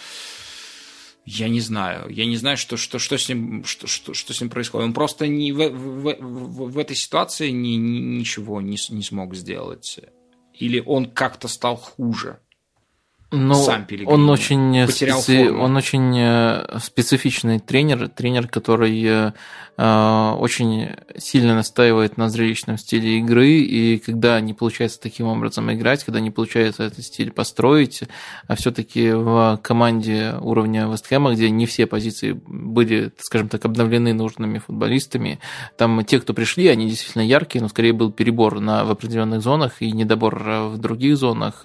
я 1.25 1.49
не 1.49 1.61
знаю. 1.61 2.11
Я 2.11 2.27
не 2.27 2.37
знаю, 2.37 2.57
что, 2.57 2.77
что, 2.77 2.99
что, 2.99 3.17
с, 3.17 3.29
ним, 3.29 3.65
что, 3.65 3.87
что, 3.87 4.13
что 4.13 4.35
с 4.35 4.41
ним 4.41 4.51
происходит. 4.51 4.87
Он 4.87 4.93
просто 4.93 5.27
не 5.27 5.53
в, 5.53 5.71
в, 5.71 6.17
в, 6.21 6.71
в 6.71 6.79
этой 6.79 6.97
ситуации 6.97 7.51
ни, 7.51 7.77
ни, 7.77 7.99
ничего 8.19 8.61
не, 8.61 8.77
не 8.91 9.03
смог 9.03 9.35
сделать. 9.35 10.01
Или 10.53 10.83
он 10.85 11.11
как-то 11.11 11.49
стал 11.49 11.77
хуже. 11.77 12.39
Ну, 13.35 13.55
Сам 13.55 13.87
он 14.07 14.31
очень, 14.31 14.87
специ... 14.89 15.51
он 15.51 15.77
очень 15.77 16.17
э, 16.17 16.79
специфичный 16.81 17.59
тренер, 17.59 18.09
тренер, 18.09 18.47
который 18.47 19.03
э, 19.05 19.33
э, 19.77 20.35
очень 20.39 20.91
сильно 21.17 21.57
настаивает 21.57 22.17
на 22.17 22.29
зрелищном 22.29 22.79
стиле 22.79 23.19
игры, 23.19 23.49
и 23.49 23.99
когда 23.99 24.41
не 24.41 24.55
получается 24.55 25.01
таким 25.01 25.27
образом 25.27 25.73
играть, 25.73 26.05
когда 26.05 26.21
не 26.21 26.31
получается 26.31 26.85
этот 26.85 27.05
стиль 27.05 27.33
построить, 27.33 28.03
а 28.47 28.55
все-таки 28.55 29.11
в 29.11 29.59
команде 29.63 30.37
уровня 30.41 30.87
Вестхэма, 30.87 31.35
где 31.35 31.51
не 31.51 31.67
все 31.67 31.87
позиции 31.87 32.41
были, 32.47 33.13
скажем 33.19 33.49
так, 33.49 33.65
обновлены 33.65 34.15
нужными 34.15 34.59
футболистами, 34.59 35.41
там 35.77 36.05
те, 36.05 36.21
кто 36.21 36.35
пришли, 36.35 36.69
они 36.69 36.89
действительно 36.89 37.23
яркие, 37.23 37.63
но 37.63 37.69
скорее 37.69 37.93
был 37.93 38.13
перебор 38.13 38.61
на, 38.61 38.85
в 38.85 38.91
определенных 38.93 39.43
зонах 39.43 39.83
и 39.83 39.91
недобор 39.91 40.41
в 40.69 40.79
других 40.79 41.17
зонах. 41.17 41.63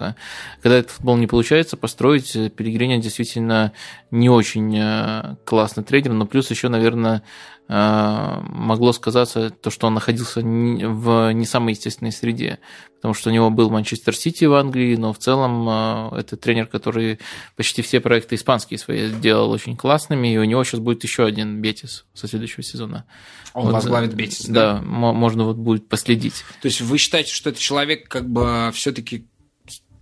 Когда 0.62 0.78
этот 0.78 0.90
футбол 0.90 1.16
не 1.16 1.28
получается, 1.28 1.59
получается 1.60 1.76
построить. 1.76 2.36
Э, 2.36 2.48
Пелегрини 2.48 3.00
действительно 3.00 3.72
не 4.10 4.30
очень 4.30 4.74
э, 4.76 5.36
классный 5.44 5.84
тренер, 5.84 6.12
но 6.14 6.26
плюс 6.26 6.50
еще, 6.50 6.68
наверное, 6.68 7.22
э, 7.68 8.38
могло 8.42 8.92
сказаться 8.92 9.50
то, 9.50 9.70
что 9.70 9.86
он 9.86 9.94
находился 9.94 10.40
в 10.40 11.32
не 11.32 11.44
самой 11.44 11.74
естественной 11.74 12.12
среде, 12.12 12.60
потому 12.96 13.12
что 13.12 13.28
у 13.28 13.32
него 13.32 13.50
был 13.50 13.68
Манчестер 13.68 14.16
Сити 14.16 14.46
в 14.46 14.54
Англии, 14.54 14.96
но 14.96 15.12
в 15.12 15.18
целом 15.18 15.68
это 16.14 16.36
тренер, 16.36 16.66
который 16.66 17.18
почти 17.56 17.82
все 17.82 18.00
проекты 18.00 18.36
испанские 18.36 18.78
свои 18.78 19.08
сделал 19.08 19.50
очень 19.50 19.76
классными, 19.76 20.32
и 20.32 20.38
у 20.38 20.44
него 20.44 20.64
сейчас 20.64 20.80
будет 20.80 21.04
еще 21.04 21.24
один 21.24 21.60
Бетис 21.60 22.06
со 22.14 22.26
следующего 22.26 22.62
сезона. 22.62 23.04
Он 23.52 23.66
вот, 23.66 23.72
возглавит 23.72 24.14
Бетис, 24.14 24.46
да? 24.46 24.78
Да, 24.78 24.82
можно 24.82 25.44
вот 25.44 25.56
будет 25.56 25.88
последить. 25.88 26.44
То 26.62 26.68
есть 26.68 26.80
вы 26.80 26.96
считаете, 26.96 27.34
что 27.34 27.50
этот 27.50 27.60
человек 27.60 28.08
как 28.08 28.28
бы 28.28 28.70
все-таки 28.72 29.26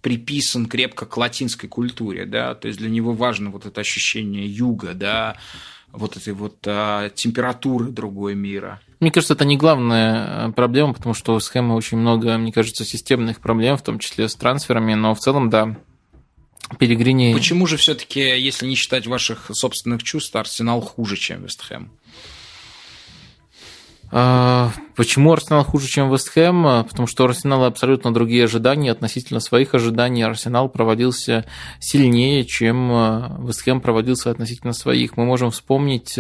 приписан 0.03 0.67
крепко 0.67 1.07
к 1.07 1.17
латинской 1.17 1.69
культуре, 1.69 2.25
да, 2.27 2.55
то 2.55 2.69
есть 2.69 2.79
для 2.79 2.89
него 2.89 3.13
важно 3.13 3.51
вот 3.51 3.67
это 3.67 3.81
ощущение 3.81 4.47
юга, 4.47 4.95
да, 4.95 5.37
вот 5.93 6.17
этой 6.17 6.33
вот 6.33 6.57
а, 6.67 7.09
температуры 7.11 7.87
другой 7.87 8.35
мира. 8.35 8.81
Мне 9.01 9.11
кажется, 9.11 9.35
это 9.35 9.45
не 9.45 9.57
главная 9.57 10.49
э, 10.49 10.53
проблема, 10.53 10.93
потому 10.93 11.15
что 11.15 11.35
у 11.35 11.41
схемы 11.41 11.77
очень 11.77 11.99
много, 11.99 12.37
мне 12.37 12.53
кажется, 12.53 12.85
системных 12.85 13.41
проблем, 13.41 13.77
в 13.77 13.83
том 13.83 13.99
числе 13.99 14.29
с 14.29 14.35
трансферами, 14.35 14.95
но 14.95 15.15
в 15.15 15.21
целом, 15.21 15.51
да, 15.51 15.77
Пелигрини... 16.79 17.33
Почему 17.33 17.67
же 17.67 17.77
все-таки, 17.77 18.21
если 18.21 18.67
не 18.67 18.75
считать 18.75 19.07
ваших 19.07 19.51
собственных 19.53 20.03
чувств, 20.03 20.35
Арсенал 20.37 20.81
хуже, 20.81 21.17
чем 21.17 21.45
Вестхэм? 21.45 21.91
А, 24.11 24.73
почему 24.97 25.33
Арсенал 25.33 25.65
хуже, 25.65 25.87
чем 25.87 26.11
Вестхэм? 26.11 26.67
А, 26.67 26.85
потому 26.85 27.07
что 27.07 27.25
у 27.25 27.27
Арсенала 27.27 27.67
абсолютно 27.67 28.13
другие 28.13 28.45
ожидания. 28.45 28.91
Относительно 28.91 29.41
своих 29.41 29.75
ожиданий 29.75 30.23
Арсенал 30.23 30.69
проводился 30.71 31.45
сильнее, 31.79 32.45
чем 32.45 32.91
а, 32.91 33.37
Вестхэм 33.41 33.81
проводился 33.81 34.31
относительно 34.31 34.73
своих. 34.73 35.17
Мы 35.17 35.27
можем 35.27 35.51
вспомнить 35.51 36.19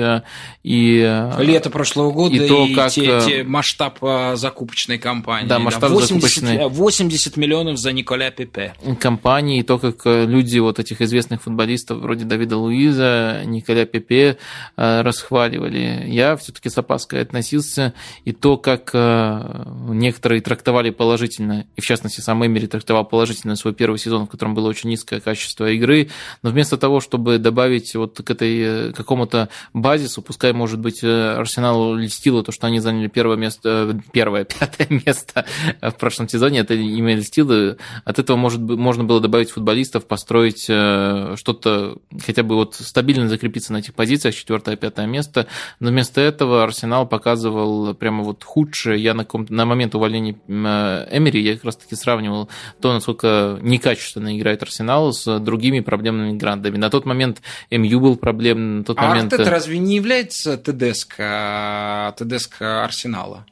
и... 0.63 1.31
Лето 1.39 1.71
прошлого 1.71 2.11
года 2.13 2.35
и, 2.35 2.47
то, 2.47 2.67
и 2.67 2.75
как... 2.75 2.91
те, 2.91 3.21
те 3.21 3.45
масштаб 3.45 3.99
закупочной 4.35 4.99
кампании. 4.99 5.49
Да, 5.49 5.59
масштаб 5.59 5.91
80, 5.91 6.09
закупочной... 6.09 6.69
80 6.69 7.37
миллионов 7.37 7.79
за 7.79 7.93
Николя 7.93 8.31
Пепе. 8.31 8.75
Компании, 9.01 9.61
и 9.61 9.63
то, 9.63 9.79
как 9.79 10.03
люди 10.05 10.59
вот 10.59 10.79
этих 10.79 11.01
известных 11.01 11.43
футболистов 11.43 11.99
вроде 11.99 12.25
Давида 12.25 12.59
Луиза, 12.59 13.43
Николя 13.47 13.87
Пепе 13.87 14.37
расхваливали. 14.77 16.05
Я 16.07 16.37
все-таки 16.37 16.69
с 16.69 16.77
опаской 16.77 17.23
относился 17.23 17.78
месяце, 17.79 17.95
и 18.25 18.33
то, 18.33 18.57
как 18.57 18.91
э, 18.93 19.65
некоторые 19.89 20.41
трактовали 20.41 20.91
положительно, 20.91 21.67
и 21.77 21.81
в 21.81 21.85
частности 21.85 22.21
сам 22.21 22.45
Эмери 22.45 22.67
трактовал 22.67 23.05
положительно 23.05 23.57
свой 23.57 23.75
первый 23.75 23.99
сезон, 23.99 24.27
в 24.27 24.31
котором 24.31 24.55
было 24.55 24.69
очень 24.69 24.91
низкое 24.91 25.21
качество 25.21 25.71
игры, 25.71 26.11
но 26.43 26.51
вместо 26.51 26.77
того, 26.77 27.01
чтобы 27.01 27.39
добавить 27.39 27.95
вот 27.95 28.21
к 28.23 28.31
этой 28.31 28.61
э, 28.61 28.93
какому-то 28.93 29.49
базису, 29.73 30.23
пускай, 30.23 30.53
может 30.53 30.81
быть, 30.81 31.03
э, 31.03 31.37
Арсеналу 31.37 31.97
льстило 31.97 32.43
то, 32.43 32.53
что 32.53 32.67
они 32.67 32.81
заняли 32.81 33.09
первое 33.09 33.37
место, 33.37 34.01
первое, 34.13 34.45
пятое 34.61 34.89
место 34.91 35.45
в 35.81 35.93
прошлом 35.93 36.29
сезоне, 36.29 36.61
это 36.61 36.75
имя 36.75 37.17
льстило, 37.17 37.77
от 38.05 38.19
этого 38.19 38.37
может, 38.37 38.61
можно 38.61 39.05
было 39.05 39.21
добавить 39.21 39.51
футболистов, 39.51 40.07
построить 40.07 40.65
что-то, 40.65 41.99
хотя 42.25 42.43
бы 42.43 42.55
вот 42.55 42.75
стабильно 42.75 43.29
закрепиться 43.29 43.73
на 43.73 43.79
этих 43.79 43.95
позициях, 43.95 44.35
четвертое, 44.35 44.77
пятое 44.77 45.07
место, 45.07 45.47
но 45.81 45.91
вместо 45.91 46.21
этого 46.21 46.65
Арсенал 46.65 47.07
показывал 47.07 47.68
сравнивал 47.69 47.95
прямо 47.95 48.23
вот 48.23 48.45
худшее. 48.45 49.03
Я 49.03 49.15
на, 49.15 49.25
ком 49.25 49.47
на 49.49 49.65
момент 49.65 49.95
увольнения 49.95 50.37
э, 50.49 51.17
Эмери 51.17 51.43
я 51.43 51.55
как 51.55 51.65
раз 51.65 51.77
таки 51.77 51.95
сравнивал 51.95 52.49
то, 52.81 52.93
насколько 52.93 53.59
некачественно 53.63 54.37
играет 54.37 54.63
Арсенал 54.63 55.13
с 55.13 55.39
другими 55.41 55.81
проблемными 55.81 56.37
грандами. 56.37 56.77
На 56.77 56.91
тот 56.91 57.05
момент 57.05 57.43
МЮ 57.71 58.01
был 58.01 58.17
проблемным. 58.17 58.79
На 58.79 58.85
тот 58.85 58.99
а 58.99 59.09
момент... 59.09 59.33
Артета 59.33 59.51
разве 59.51 59.79
не 59.79 59.97
является 59.97 60.57
ТДСК, 60.57 62.15
ТДСК 62.17 62.63
Арсенала? 62.63 63.47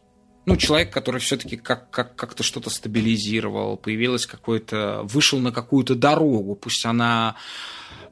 ну, 0.48 0.56
человек, 0.56 0.92
который 0.92 1.20
все-таки 1.20 1.56
как, 1.56 1.90
как, 1.90 2.14
как-то 2.14 2.44
что-то 2.44 2.70
стабилизировал, 2.70 3.76
появилось 3.76 4.26
какое-то, 4.26 5.00
вышел 5.02 5.40
на 5.40 5.50
какую-то 5.50 5.96
дорогу, 5.96 6.54
пусть 6.54 6.86
она 6.86 7.34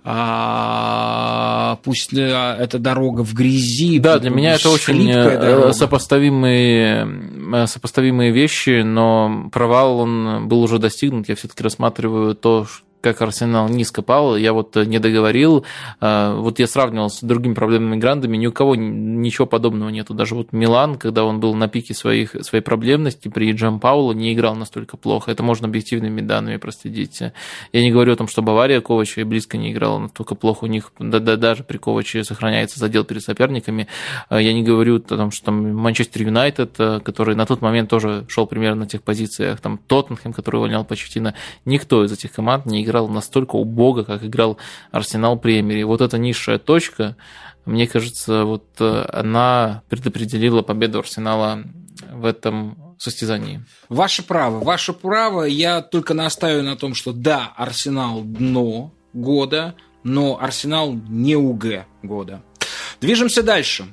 а, 0.06 1.78
пусть 1.82 2.12
э, 2.12 2.56
эта 2.58 2.78
дорога 2.78 3.22
в 3.22 3.32
грязи. 3.32 3.98
Да, 3.98 4.18
для 4.18 4.28
меня 4.28 4.54
это 4.54 4.68
очень 4.68 5.10
э, 5.10 5.72
сопоставимые, 5.72 7.08
э, 7.54 7.66
сопоставимые 7.66 8.30
вещи, 8.30 8.82
но 8.82 9.48
провал 9.50 10.00
он 10.00 10.46
был 10.46 10.62
уже 10.62 10.78
достигнут. 10.78 11.30
Я 11.30 11.36
все-таки 11.36 11.62
рассматриваю 11.62 12.34
то, 12.34 12.66
как 13.04 13.20
Арсенал 13.20 13.68
низко 13.68 14.00
пал, 14.00 14.34
я 14.34 14.54
вот 14.54 14.76
не 14.76 14.98
договорил. 14.98 15.66
А, 16.00 16.34
вот 16.34 16.58
я 16.58 16.66
сравнивал 16.66 17.10
с 17.10 17.20
другими 17.20 17.52
проблемными 17.52 17.96
грандами, 18.00 18.38
ни 18.38 18.46
у 18.46 18.52
кого 18.52 18.76
ничего 18.76 19.46
подобного 19.46 19.90
нету. 19.90 20.14
Даже 20.14 20.34
вот 20.34 20.52
Милан, 20.52 20.96
когда 20.96 21.24
он 21.24 21.38
был 21.38 21.54
на 21.54 21.68
пике 21.68 21.92
своих, 21.92 22.34
своей 22.40 22.64
проблемности, 22.64 23.28
при 23.28 23.52
Джан 23.52 23.78
Пауло 23.78 24.12
не 24.12 24.32
играл 24.32 24.54
настолько 24.54 24.96
плохо. 24.96 25.30
Это 25.30 25.42
можно 25.42 25.68
объективными 25.68 26.22
данными 26.22 26.56
проследить. 26.56 27.20
Я 27.72 27.82
не 27.82 27.92
говорю 27.92 28.14
о 28.14 28.16
том, 28.16 28.26
что 28.26 28.40
Бавария 28.40 28.80
Ковача 28.80 29.20
и 29.20 29.24
близко 29.24 29.58
не 29.58 29.72
играла 29.72 29.98
настолько 29.98 30.34
плохо. 30.34 30.64
У 30.64 30.66
них 30.66 30.90
да, 30.98 31.18
да, 31.18 31.36
даже 31.36 31.62
при 31.62 31.76
Коваче 31.76 32.24
сохраняется 32.24 32.80
задел 32.80 33.04
перед 33.04 33.22
соперниками. 33.22 33.86
А, 34.30 34.40
я 34.40 34.54
не 34.54 34.62
говорю 34.62 34.96
о 34.96 35.00
том, 35.00 35.30
что 35.30 35.44
там 35.44 35.76
Манчестер 35.76 36.22
Юнайтед, 36.22 36.74
который 37.04 37.34
на 37.34 37.44
тот 37.44 37.60
момент 37.60 37.90
тоже 37.90 38.24
шел 38.28 38.46
примерно 38.46 38.84
на 38.84 38.86
тех 38.86 39.02
позициях, 39.02 39.60
там 39.60 39.76
Тоттенхэм, 39.76 40.32
который 40.32 40.56
увольнял 40.56 40.86
Почетина, 40.86 41.34
никто 41.66 42.02
из 42.02 42.12
этих 42.12 42.32
команд 42.32 42.64
не 42.64 42.82
играл 42.82 42.93
играл 42.94 43.08
настолько 43.08 43.56
убого, 43.56 44.04
как 44.04 44.24
играл 44.24 44.56
Арсенал 44.92 45.36
Премьер. 45.36 45.78
И 45.78 45.84
вот 45.84 46.00
эта 46.00 46.16
низшая 46.16 46.58
точка, 46.58 47.16
мне 47.64 47.88
кажется, 47.88 48.44
вот 48.44 48.64
э, 48.78 49.04
она 49.12 49.82
предопределила 49.88 50.62
победу 50.62 51.00
Арсенала 51.00 51.64
в 52.12 52.24
этом 52.24 52.94
состязании. 52.98 53.64
Ваше 53.88 54.22
право, 54.22 54.62
ваше 54.62 54.92
право. 54.92 55.42
Я 55.42 55.82
только 55.82 56.14
настаиваю 56.14 56.64
на 56.64 56.76
том, 56.76 56.94
что 56.94 57.12
да, 57.12 57.52
Арсенал 57.56 58.22
дно 58.22 58.92
года, 59.12 59.74
но 60.04 60.38
Арсенал 60.40 60.92
не 60.92 61.34
УГ 61.34 61.86
года. 62.02 62.42
Движемся 63.00 63.42
дальше. 63.42 63.86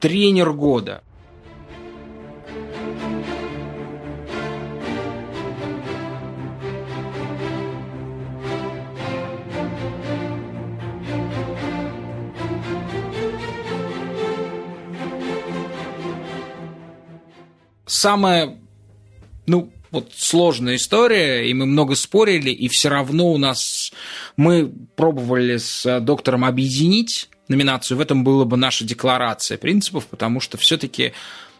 Тренер 0.00 0.52
года. 0.52 1.02
Самая, 17.96 18.56
ну, 19.46 19.72
вот 19.90 20.12
сложная 20.14 20.76
история, 20.76 21.48
и 21.48 21.54
мы 21.54 21.66
много 21.66 21.94
спорили, 21.94 22.50
и 22.50 22.68
все 22.68 22.88
равно 22.88 23.32
у 23.32 23.38
нас 23.38 23.92
мы 24.36 24.70
пробовали 24.96 25.56
с 25.56 26.00
доктором 26.00 26.44
объединить 26.44 27.28
номинацию. 27.48 27.96
В 27.96 28.00
этом 28.00 28.24
была 28.24 28.44
бы 28.44 28.56
наша 28.56 28.84
декларация 28.84 29.58
принципов, 29.58 30.06
потому 30.06 30.40
что 30.40 30.58
все-таки 30.58 31.12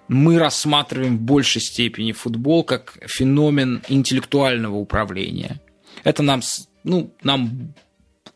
мы 0.09 0.39
рассматриваем 0.39 1.19
в 1.19 1.23
большей 1.23 1.63
степени 1.63 2.13
футбол 2.13 2.65
как 2.65 2.99
феномен 3.07 3.83
интеллектуального 3.89 4.77
управления. 4.77 5.61
Это 6.05 6.23
нам, 6.23 6.43
ну, 6.85 7.13
нам 7.23 7.75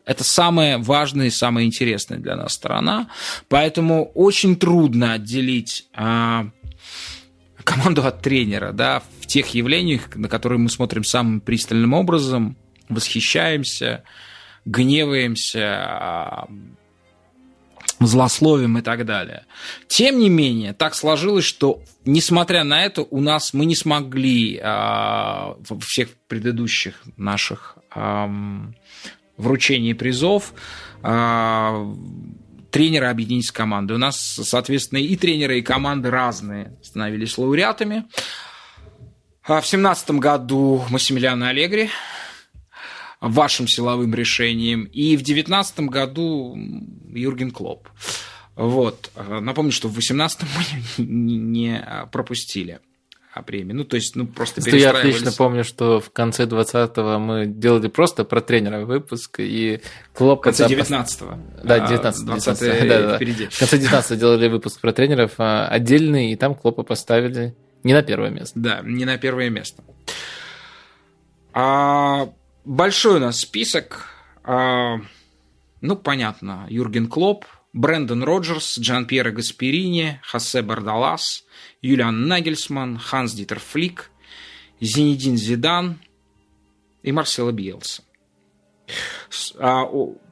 это 0.05 0.23
самое 0.23 0.77
важное 0.77 1.27
и 1.27 1.31
самое 1.31 1.67
интересное 1.67 2.17
для 2.17 2.35
нас 2.35 2.53
сторона. 2.53 3.09
Поэтому 3.47 4.11
очень 4.13 4.55
трудно 4.55 5.13
отделить 5.13 5.87
а, 5.93 6.47
команду 7.73 8.05
от 8.05 8.21
тренера 8.21 8.71
да, 8.71 9.01
в 9.21 9.25
тех 9.27 9.47
явлениях, 9.49 10.15
на 10.15 10.27
которые 10.27 10.59
мы 10.59 10.69
смотрим 10.69 11.03
самым 11.03 11.41
пристальным 11.41 11.93
образом, 11.93 12.57
восхищаемся, 12.89 14.03
гневаемся, 14.65 16.47
злословим 17.99 18.77
и 18.77 18.81
так 18.81 19.05
далее. 19.05 19.45
Тем 19.87 20.19
не 20.19 20.29
менее, 20.29 20.73
так 20.73 20.95
сложилось, 20.95 21.45
что, 21.45 21.81
несмотря 22.05 22.63
на 22.63 22.83
это, 22.83 23.03
у 23.03 23.21
нас 23.21 23.53
мы 23.53 23.65
не 23.65 23.75
смогли 23.75 24.59
э, 24.61 25.53
всех 25.81 26.09
предыдущих 26.27 27.01
наших 27.17 27.77
э, 27.95 28.27
вручении 29.37 29.93
призов 29.93 30.53
э, 31.03 31.93
тренера 32.71 33.09
объединить 33.09 33.47
с 33.47 33.51
командой. 33.51 33.93
У 33.93 33.99
нас, 33.99 34.17
соответственно, 34.17 34.99
и 34.99 35.15
тренеры, 35.15 35.59
и 35.59 35.61
команды 35.61 36.09
разные 36.09 36.77
становились 36.81 37.37
лауреатами. 37.37 38.05
В 39.43 39.47
2017 39.47 40.11
году 40.11 40.83
Массимилиано 40.89 41.49
Аллегри 41.49 41.89
вашим 43.21 43.67
силовым 43.67 44.13
решением. 44.13 44.85
И 44.85 45.15
в 45.15 45.23
2019 45.23 45.81
году 45.81 46.57
Юрген 47.09 47.51
Клоп. 47.51 47.87
Вот. 48.55 49.11
Напомню, 49.15 49.71
что 49.71 49.87
в 49.87 49.93
2018 49.93 50.41
мы 50.97 51.03
не 51.05 52.07
пропустили 52.11 52.79
премии. 53.41 53.73
Ну, 53.73 53.85
то 53.85 53.95
есть, 53.95 54.15
ну, 54.15 54.27
просто 54.27 54.61
Я 54.75 54.91
отлично 54.91 55.31
помню, 55.31 55.63
что 55.63 56.01
в 56.01 56.11
конце 56.11 56.43
20-го 56.45 57.19
мы 57.19 57.45
делали 57.45 57.87
просто 57.87 58.25
про 58.25 58.41
тренера 58.41 58.85
выпуск, 58.85 59.39
и 59.39 59.81
Клоп... 60.13 60.39
В 60.39 60.43
конце 60.43 60.65
19-го. 60.67 61.39
Да, 61.63 61.87
19 61.87 62.25
20 62.25 62.87
да, 62.87 63.01
да. 63.01 63.15
впереди. 63.15 63.47
В 63.47 63.57
конце 63.57 63.77
19 63.77 64.19
делали 64.19 64.49
выпуск 64.49 64.81
про 64.81 64.91
тренеров 64.91 65.33
а, 65.37 65.67
отдельный, 65.67 66.33
и 66.33 66.35
там 66.35 66.55
Клопа 66.55 66.83
поставили 66.83 67.55
не 67.83 67.93
на 67.93 68.03
первое 68.03 68.29
место. 68.29 68.59
Да, 68.59 68.81
не 68.83 69.05
на 69.05 69.17
первое 69.17 69.49
место. 69.49 69.83
А, 71.53 72.29
большой 72.65 73.15
у 73.15 73.19
нас 73.19 73.39
список. 73.39 74.07
А, 74.43 74.97
ну, 75.79 75.95
понятно, 75.95 76.65
Юрген 76.69 77.07
Клоп, 77.07 77.45
Брэндон 77.73 78.23
Роджерс, 78.23 78.77
Джан 78.77 79.05
Пьеро 79.05 79.31
Гасперини, 79.31 80.19
Хосе 80.23 80.61
Бардалас, 80.61 81.45
Юлиан 81.81 82.27
Нагельсман, 82.27 82.97
Ханс 82.97 83.33
Дитер 83.33 83.59
Флик, 83.59 84.11
Зинедин 84.79 85.37
Зидан 85.37 85.99
и 87.03 87.11
Марсело 87.11 87.51
Биелса. 87.51 88.03
А, 89.57 89.85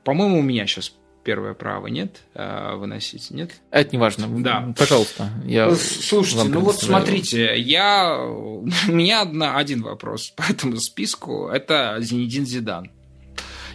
по-моему, 0.03 0.39
у 0.39 0.43
меня 0.43 0.67
сейчас 0.67 0.93
первое 1.23 1.53
право, 1.53 1.87
нет? 1.87 2.21
А, 2.35 2.75
выносить, 2.75 3.31
нет? 3.31 3.51
Это 3.71 3.91
не 3.91 3.97
важно. 3.97 4.27
Да. 4.41 4.73
Пожалуйста. 4.77 5.31
Я 5.45 5.73
Слушайте, 5.75 6.49
ну 6.49 6.59
вот 6.61 6.79
смотрите, 6.79 7.57
я... 7.57 8.19
у 8.21 8.65
меня 8.87 9.21
одна, 9.21 9.57
один 9.57 9.81
вопрос 9.81 10.31
по 10.35 10.43
этому 10.43 10.77
списку. 10.77 11.47
Это 11.47 11.97
Зинедин 11.99 12.45
Зидан. 12.45 12.91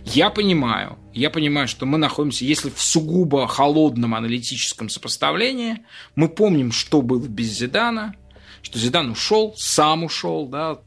Я 0.05 0.31
понимаю, 0.31 0.99
я 1.13 1.31
понимаю, 1.31 1.67
что 1.67 1.87
мы 1.87 1.99
находимся, 1.99 2.45
если 2.45 2.71
в 2.71 2.81
сугубо 2.81 3.47
холодном 3.49 4.15
аналитическом 4.15 4.89
сопоставлении, 4.89 5.79
мы 6.15 6.29
помним, 6.29 6.73
что 6.73 7.01
было 7.01 7.27
без 7.27 7.49
Зидана, 7.59 8.15
что 8.63 8.79
Зидан 8.79 9.11
ушел, 9.11 9.55
сам 9.57 10.05
ушел, 10.05 10.47
да, 10.47 10.81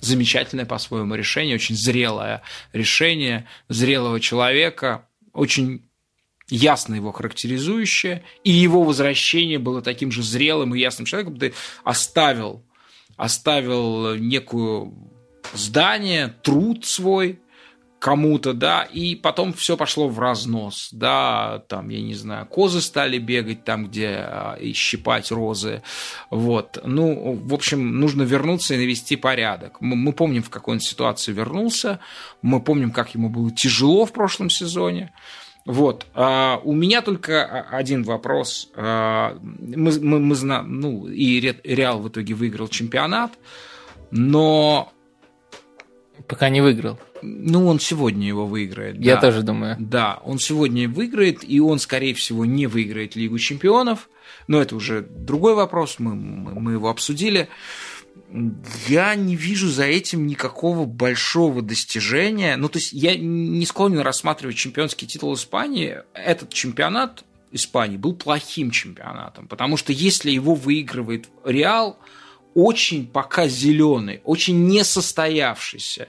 замечательное 0.00 0.66
по-своему 0.66 1.14
решение, 1.14 1.54
очень 1.54 1.76
зрелое 1.76 2.42
решение 2.72 3.46
зрелого 3.68 4.20
человека, 4.20 5.08
очень 5.32 5.88
ясно 6.48 6.94
его 6.94 7.12
характеризующее, 7.12 8.24
и 8.44 8.50
его 8.50 8.84
возвращение 8.84 9.58
было 9.58 9.82
таким 9.82 10.12
же 10.12 10.22
зрелым 10.22 10.74
и 10.74 10.80
ясным 10.80 11.06
человеком, 11.06 11.38
ты 11.38 11.54
оставил, 11.84 12.64
оставил 13.16 14.14
некую 14.14 14.94
здание, 15.52 16.34
труд 16.42 16.84
свой, 16.84 17.40
кому-то, 17.98 18.52
да, 18.52 18.82
и 18.82 19.14
потом 19.16 19.52
все 19.52 19.76
пошло 19.76 20.08
в 20.08 20.18
разнос, 20.18 20.90
да, 20.92 21.62
там, 21.68 21.88
я 21.88 22.00
не 22.00 22.14
знаю, 22.14 22.46
козы 22.46 22.80
стали 22.80 23.18
бегать 23.18 23.64
там, 23.64 23.86
где 23.86 24.08
а, 24.08 24.54
и 24.54 24.72
щипать 24.72 25.30
розы, 25.32 25.82
вот, 26.30 26.78
ну, 26.84 27.34
в 27.34 27.54
общем, 27.54 27.98
нужно 27.98 28.22
вернуться 28.22 28.74
и 28.74 28.78
навести 28.78 29.16
порядок. 29.16 29.80
Мы, 29.80 29.96
мы 29.96 30.12
помним, 30.12 30.42
в 30.42 30.50
какой 30.50 30.74
он 30.74 30.80
ситуации 30.80 31.32
вернулся, 31.32 31.98
мы 32.40 32.60
помним, 32.60 32.92
как 32.92 33.14
ему 33.14 33.30
было 33.30 33.50
тяжело 33.50 34.06
в 34.06 34.12
прошлом 34.12 34.48
сезоне, 34.48 35.12
вот. 35.68 36.06
А, 36.14 36.60
у 36.64 36.72
меня 36.72 37.02
только 37.02 37.44
один 37.44 38.02
вопрос. 38.02 38.70
А, 38.74 39.36
мы, 39.42 39.92
мы, 40.00 40.18
мы 40.18 40.34
знаем, 40.34 40.80
ну, 40.80 41.06
и 41.08 41.40
Реал 41.40 42.00
в 42.00 42.08
итоге 42.08 42.32
выиграл 42.32 42.68
чемпионат, 42.68 43.32
но... 44.10 44.90
Пока 46.26 46.48
не 46.48 46.62
выиграл. 46.62 46.98
Ну, 47.22 47.66
он 47.66 47.80
сегодня 47.80 48.26
его 48.26 48.46
выиграет. 48.46 48.96
Я 48.98 49.16
да. 49.16 49.20
тоже 49.20 49.42
думаю. 49.42 49.76
Да, 49.78 50.20
он 50.24 50.38
сегодня 50.38 50.88
выиграет, 50.88 51.48
и 51.48 51.60
он, 51.60 51.78
скорее 51.78 52.14
всего, 52.14 52.44
не 52.44 52.66
выиграет 52.66 53.16
Лигу 53.16 53.38
чемпионов. 53.38 54.08
Но 54.46 54.60
это 54.60 54.76
уже 54.76 55.02
другой 55.02 55.54
вопрос, 55.54 55.96
мы, 55.98 56.14
мы, 56.14 56.60
мы 56.60 56.72
его 56.72 56.88
обсудили. 56.88 57.48
Я 58.88 59.14
не 59.14 59.36
вижу 59.36 59.68
за 59.68 59.84
этим 59.84 60.26
никакого 60.26 60.84
большого 60.84 61.62
достижения. 61.62 62.56
Ну, 62.56 62.68
то 62.68 62.78
есть 62.78 62.92
я 62.92 63.16
не 63.16 63.64
склонен 63.66 64.00
рассматривать 64.00 64.56
чемпионский 64.56 65.06
титул 65.06 65.34
Испании. 65.34 65.98
Этот 66.14 66.52
чемпионат 66.52 67.24
Испании 67.52 67.96
был 67.96 68.14
плохим 68.14 68.70
чемпионатом, 68.70 69.48
потому 69.48 69.76
что 69.76 69.92
если 69.92 70.30
его 70.30 70.54
выигрывает 70.54 71.28
Реал, 71.44 71.98
очень 72.58 73.06
пока 73.06 73.46
зеленый, 73.46 74.20
очень 74.24 74.66
несостоявшийся, 74.66 76.08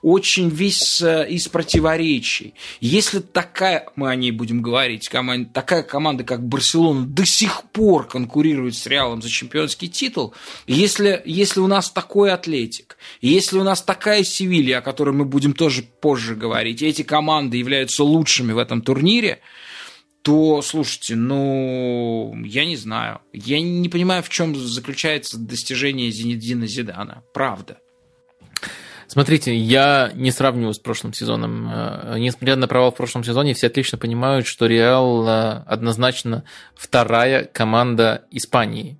очень 0.00 0.48
весь 0.48 1.02
э, 1.02 1.28
из 1.28 1.46
противоречий. 1.48 2.54
Если 2.80 3.18
такая, 3.18 3.86
мы 3.96 4.08
о 4.08 4.14
ней 4.14 4.30
будем 4.30 4.62
говорить, 4.62 5.10
команда, 5.10 5.50
такая 5.52 5.82
команда, 5.82 6.24
как 6.24 6.42
Барселона, 6.42 7.04
до 7.04 7.26
сих 7.26 7.64
пор 7.64 8.06
конкурирует 8.06 8.76
с 8.76 8.86
Реалом 8.86 9.20
за 9.20 9.28
чемпионский 9.28 9.88
титул, 9.88 10.32
если, 10.66 11.20
если 11.26 11.60
у 11.60 11.66
нас 11.66 11.90
такой 11.90 12.32
атлетик, 12.32 12.96
если 13.20 13.58
у 13.58 13.62
нас 13.62 13.82
такая 13.82 14.24
Севилья, 14.24 14.78
о 14.78 14.82
которой 14.82 15.14
мы 15.14 15.26
будем 15.26 15.52
тоже 15.52 15.82
позже 15.82 16.34
говорить, 16.34 16.80
эти 16.80 17.02
команды 17.02 17.58
являются 17.58 18.04
лучшими 18.04 18.52
в 18.52 18.58
этом 18.58 18.80
турнире, 18.80 19.40
то, 20.22 20.60
слушайте, 20.62 21.16
ну, 21.16 22.34
я 22.44 22.64
не 22.64 22.76
знаю. 22.76 23.20
Я 23.32 23.60
не 23.60 23.88
понимаю, 23.88 24.22
в 24.22 24.28
чем 24.28 24.54
заключается 24.54 25.38
достижение 25.38 26.10
Зинедина 26.10 26.66
Зидана. 26.66 27.22
Правда. 27.32 27.78
Смотрите, 29.10 29.56
я 29.56 30.12
не 30.14 30.30
сравниваю 30.30 30.72
с 30.72 30.78
прошлым 30.78 31.12
сезоном. 31.12 31.68
Э, 31.68 32.14
несмотря 32.18 32.54
на 32.54 32.68
провал 32.68 32.92
в 32.92 32.96
прошлом 32.96 33.24
сезоне, 33.24 33.54
все 33.54 33.66
отлично 33.66 33.98
понимают, 33.98 34.46
что 34.46 34.66
Реал 34.66 35.26
э, 35.26 35.64
однозначно 35.66 36.44
вторая 36.76 37.42
команда 37.44 38.24
Испании. 38.30 38.99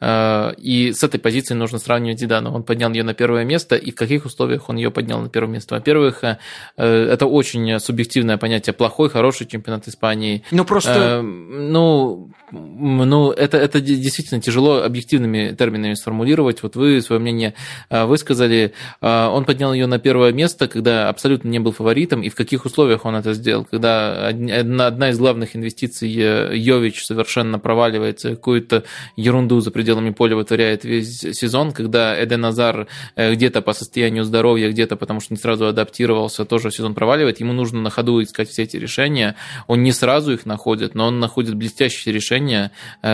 Э, 0.00 0.52
и 0.56 0.92
с 0.92 1.04
этой 1.04 1.20
позиции 1.20 1.54
нужно 1.54 1.78
сравнивать 1.78 2.18
Зидана. 2.18 2.52
Он 2.52 2.62
поднял 2.62 2.90
ее 2.92 3.02
на 3.02 3.14
первое 3.14 3.44
место, 3.44 3.76
и 3.76 3.90
в 3.90 3.94
каких 3.94 4.24
условиях 4.24 4.68
он 4.68 4.76
ее 4.76 4.90
поднял 4.90 5.20
на 5.20 5.28
первое 5.28 5.54
место? 5.54 5.74
Во-первых, 5.74 6.24
э, 6.24 6.36
это 6.76 7.26
очень 7.26 7.78
субъективное 7.78 8.38
понятие 8.38 8.72
плохой, 8.72 9.10
хороший 9.10 9.46
чемпионат 9.46 9.88
Испании. 9.88 10.42
Ну, 10.50 10.64
просто... 10.64 11.22
Ну, 11.22 12.30
ну 12.52 13.30
это, 13.30 13.58
это 13.58 13.80
действительно 13.80 14.40
тяжело 14.40 14.82
объективными 14.82 15.54
терминами 15.56 15.94
сформулировать. 15.94 16.62
Вот 16.62 16.76
вы 16.76 17.00
свое 17.00 17.20
мнение 17.20 17.54
э, 17.90 18.04
высказали. 18.04 18.72
Он 19.00 19.44
поднял 19.44 19.72
ее 19.72 19.86
на 19.86 19.98
первое 19.98 20.32
место, 20.32 20.68
когда 20.68 21.08
абсолютно 21.08 21.48
не 21.48 21.58
был 21.58 21.72
фаворитом, 21.72 22.22
и 22.22 22.28
в 22.28 22.34
каких 22.34 22.64
условиях 22.64 23.04
он 23.04 23.16
это 23.16 23.34
сделал? 23.34 23.64
Когда 23.64 24.28
одна 24.28 25.10
из 25.10 25.18
главных 25.18 25.56
инвестиций 25.56 26.10
Йович 26.10 27.04
совершенно 27.04 27.58
проваливается, 27.58 28.30
какую-то 28.30 28.84
ерунду 29.16 29.60
за 29.60 29.70
пределами 29.70 29.89
пределами 29.90 30.10
поля 30.10 30.36
вытворяет 30.36 30.84
весь 30.84 31.18
сезон, 31.20 31.72
когда 31.72 32.22
Эден 32.22 32.44
Азар 32.44 32.86
где-то 33.16 33.60
по 33.60 33.72
состоянию 33.72 34.22
здоровья, 34.22 34.70
где-то 34.70 34.94
потому 34.94 35.18
что 35.20 35.34
не 35.34 35.38
сразу 35.38 35.66
адаптировался, 35.66 36.44
тоже 36.44 36.70
сезон 36.70 36.94
проваливает, 36.94 37.40
ему 37.40 37.52
нужно 37.52 37.80
на 37.80 37.90
ходу 37.90 38.22
искать 38.22 38.48
все 38.48 38.62
эти 38.62 38.76
решения. 38.76 39.34
Он 39.66 39.82
не 39.82 39.90
сразу 39.90 40.32
их 40.32 40.46
находит, 40.46 40.94
но 40.94 41.08
он 41.08 41.18
находит 41.18 41.56
блестящие 41.56 42.14
решения. 42.14 42.70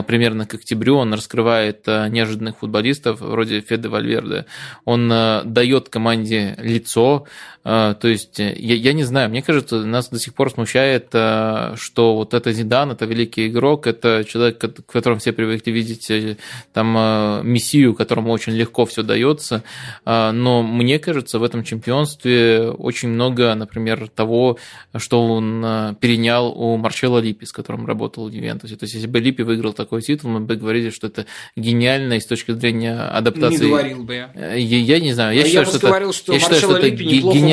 Примерно 0.07 0.45
к 0.45 0.53
октябрю 0.55 0.97
он 0.97 1.15
раскрывает 1.15 1.87
неожиданных 1.87 2.59
футболистов, 2.59 3.21
вроде 3.21 3.63
Феды 3.63 3.89
Вальверде. 3.89 4.45
Он 4.85 5.09
дает 5.45 5.89
команде 5.89 6.57
лицо, 6.59 7.27
то 7.67 8.09
есть 8.09 8.39
я, 8.39 8.75
я 8.75 8.93
не 8.93 9.05
знаю, 9.05 9.29
мне 9.31 9.43
кажется, 9.43 9.85
нас 9.85 10.09
до 10.09 10.19
сих 10.19 10.35
пор 10.35 10.51
смущает, 10.51 11.09
что 11.09 12.15
вот 12.15 12.35
это 12.35 12.53
Зидан, 12.53 12.93
это 12.93 13.07
великий 13.07 13.49
игрок, 13.49 13.87
это 13.87 14.25
человек, 14.25 14.63
в 14.63 14.93
котором 14.93 15.19
все 15.19 15.33
привыкли 15.33 15.71
видеть 15.71 16.11
э, 16.11 16.37
там 16.73 16.97
э, 16.97 17.41
мессию, 17.43 17.95
которому 17.95 18.33
очень 18.33 18.53
легко 18.53 18.87
все 18.87 19.03
дается, 19.03 19.63
а, 20.05 20.33
но 20.33 20.63
мне 20.63 20.99
кажется, 20.99 21.39
в 21.39 21.43
этом 21.43 21.65
чемпионстве 21.65 22.71
очень 22.71 23.11
много, 23.11 23.55
например, 23.55 24.09
того, 24.09 24.59
что 24.97 25.25
он 25.25 25.65
э, 25.65 25.95
перенял 26.01 26.49
у 26.49 26.77
Марчелла 26.77 27.19
Липи, 27.19 27.47
с 27.47 27.53
которым 27.53 27.87
работал 27.87 28.29
в 28.29 28.33
Ювентусе. 28.33 28.77
То 28.77 28.85
есть, 28.85 28.95
если 28.95 29.07
бы 29.07 29.21
Липи 29.21 29.43
выиграл 29.43 29.73
такой 29.73 30.03
титул, 30.03 30.31
мы 30.31 30.41
бы 30.41 30.57
говорили, 30.57 30.91
что 30.91 31.07
это 31.09 31.27
гениально 31.57 32.15
и 32.15 32.21
с 32.21 32.27
точки 32.27 32.53
зрения 32.53 32.95
адаптации. 32.95 33.65
Не 33.65 33.71
говорил 33.71 34.05
бы 34.05 34.15
я. 34.15 34.55
Я, 34.55 34.79
я 34.79 35.01
не 35.01 35.13
знаю. 35.13 35.35
Я, 35.35 35.43
я 35.43 35.47
считаю, 35.47 35.67
бы 35.67 35.73
что 35.73 35.87
говорил, 35.87 36.13
что 36.13 36.33
я 36.33 36.41
считаю, 36.41 36.61
что 36.61 36.77
это 36.77 36.91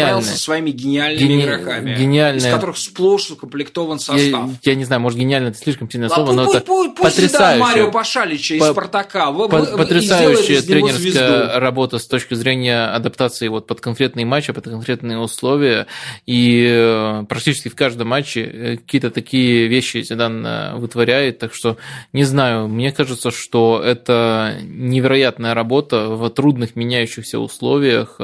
гениально. 0.06 0.22
со 0.22 0.40
своими 0.40 0.72
гениальными 0.72 1.28
Гени... 1.28 1.44
игроками, 1.44 1.96
гениальное... 1.96 2.50
из 2.50 2.54
которых 2.54 2.78
сплошь 2.78 3.32
укомплектован 3.32 4.00
состав. 4.00 4.50
Я, 4.64 4.72
я 4.72 4.76
не 4.76 4.86
знаю, 4.86 5.02
может, 5.02 5.20
гениально 5.20 5.50
это 5.50 5.58
слишком 5.58 5.90
сильное 5.90 6.10
а 6.10 6.14
слово, 6.14 6.28
пусть, 6.28 6.38
но 6.38 6.46
пусть, 6.46 6.58
это 6.58 6.66
пусть, 6.66 6.96
потрясающее. 7.16 7.64
Марио 7.64 7.92
Пашалича 7.92 8.56
из 8.56 8.60
По- 8.60 8.72
Спартака. 8.72 9.32
Вы, 9.32 9.50
По- 9.50 9.66
Потрясающая 9.78 10.58
из 10.58 10.66
тренерская 10.66 11.00
звезду. 11.00 11.60
работа 11.60 12.00
с 12.00 12.08
точки 12.08 12.34
зрения 12.34 12.86
адаптации 12.86 13.48
вот 13.48 13.68
под 13.68 13.82
конкретные 13.82 14.26
матчи, 14.26 14.52
под 14.54 14.66
конкретные 14.66 15.18
условия. 15.20 15.88
И 16.26 16.68
э, 16.70 17.26
практически 17.28 17.70
в 17.70 17.76
каждом 17.76 18.10
матче 18.10 18.42
э, 18.42 18.78
какие-то 18.78 19.12
такие 19.12 19.68
вещи 19.68 20.02
Зидан 20.02 20.46
э, 20.46 20.76
вытворяет. 20.76 21.40
Так 21.40 21.54
что, 21.54 21.78
не 22.12 22.24
знаю, 22.24 22.68
мне 22.68 22.92
кажется, 22.92 23.32
что 23.32 23.82
это 23.84 24.58
невероятная 24.62 25.54
работа 25.54 26.10
в 26.10 26.30
трудных 26.30 26.76
меняющихся 26.76 27.40
условиях. 27.40 28.20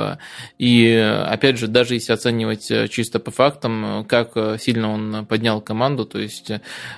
И, 0.57 0.93
опять 1.27 1.57
же, 1.57 1.67
даже 1.69 1.95
если 1.95 2.13
оценивать 2.13 2.69
э, 2.71 2.87
чисто 2.87 3.19
по 3.19 3.31
фактам, 3.31 4.01
э, 4.01 4.03
как 4.05 4.31
э, 4.35 4.57
сильно 4.59 4.91
он 4.91 5.25
поднял 5.25 5.61
команду, 5.61 6.05
то 6.05 6.19
есть 6.19 6.51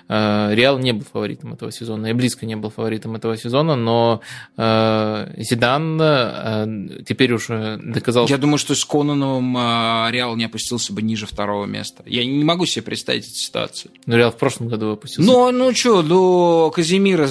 Реал 0.07 0.79
не 0.79 0.93
был 0.93 1.05
фаворитом 1.11 1.53
этого 1.53 1.71
сезона, 1.71 2.07
и 2.07 2.13
близко 2.13 2.45
не 2.45 2.55
был 2.55 2.69
фаворитом 2.69 3.15
этого 3.15 3.37
сезона, 3.37 3.75
но 3.75 4.21
Зидан 4.57 5.97
теперь 7.05 7.33
уже 7.33 7.79
доказал, 7.83 8.27
Я 8.27 8.37
думаю, 8.37 8.57
что 8.57 8.75
с 8.75 8.85
Конаном 8.85 9.55
а, 9.57 10.09
Реал 10.11 10.35
не 10.35 10.45
опустился 10.45 10.93
бы 10.93 11.01
ниже 11.01 11.25
второго 11.25 11.65
места. 11.65 12.03
Я 12.05 12.25
не 12.25 12.43
могу 12.43 12.65
себе 12.65 12.83
представить 12.83 13.25
эту 13.25 13.35
ситуацию. 13.35 13.91
что 14.05 14.17
Реал 14.17 14.31
в 14.31 14.37
прошлом 14.37 14.67
году 14.69 14.89
выпустился. 14.89 15.29
Ну, 15.29 15.51
ну 15.51 15.73
что, 15.73 16.01
ну, 16.01 16.71
Казимира 16.71 17.27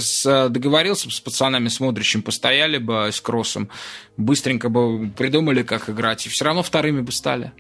договорился 0.49 1.07
бы 1.07 1.13
с 1.13 1.21
пацанами, 1.21 1.69
с 1.69 1.81
Модричем, 1.81 2.23
постояли 2.23 2.79
бы 2.79 3.09
с 3.13 3.21
Кроссом, 3.21 3.69
быстренько 4.21 4.69
бы 4.69 5.09
придумали, 5.17 5.63
как 5.63 5.89
играть, 5.91 6.27
и 6.27 6.29
все 6.29 6.45
равно 6.45 6.63
вторыми 6.63 7.01
бы 7.01 7.13
стали. 7.13 7.53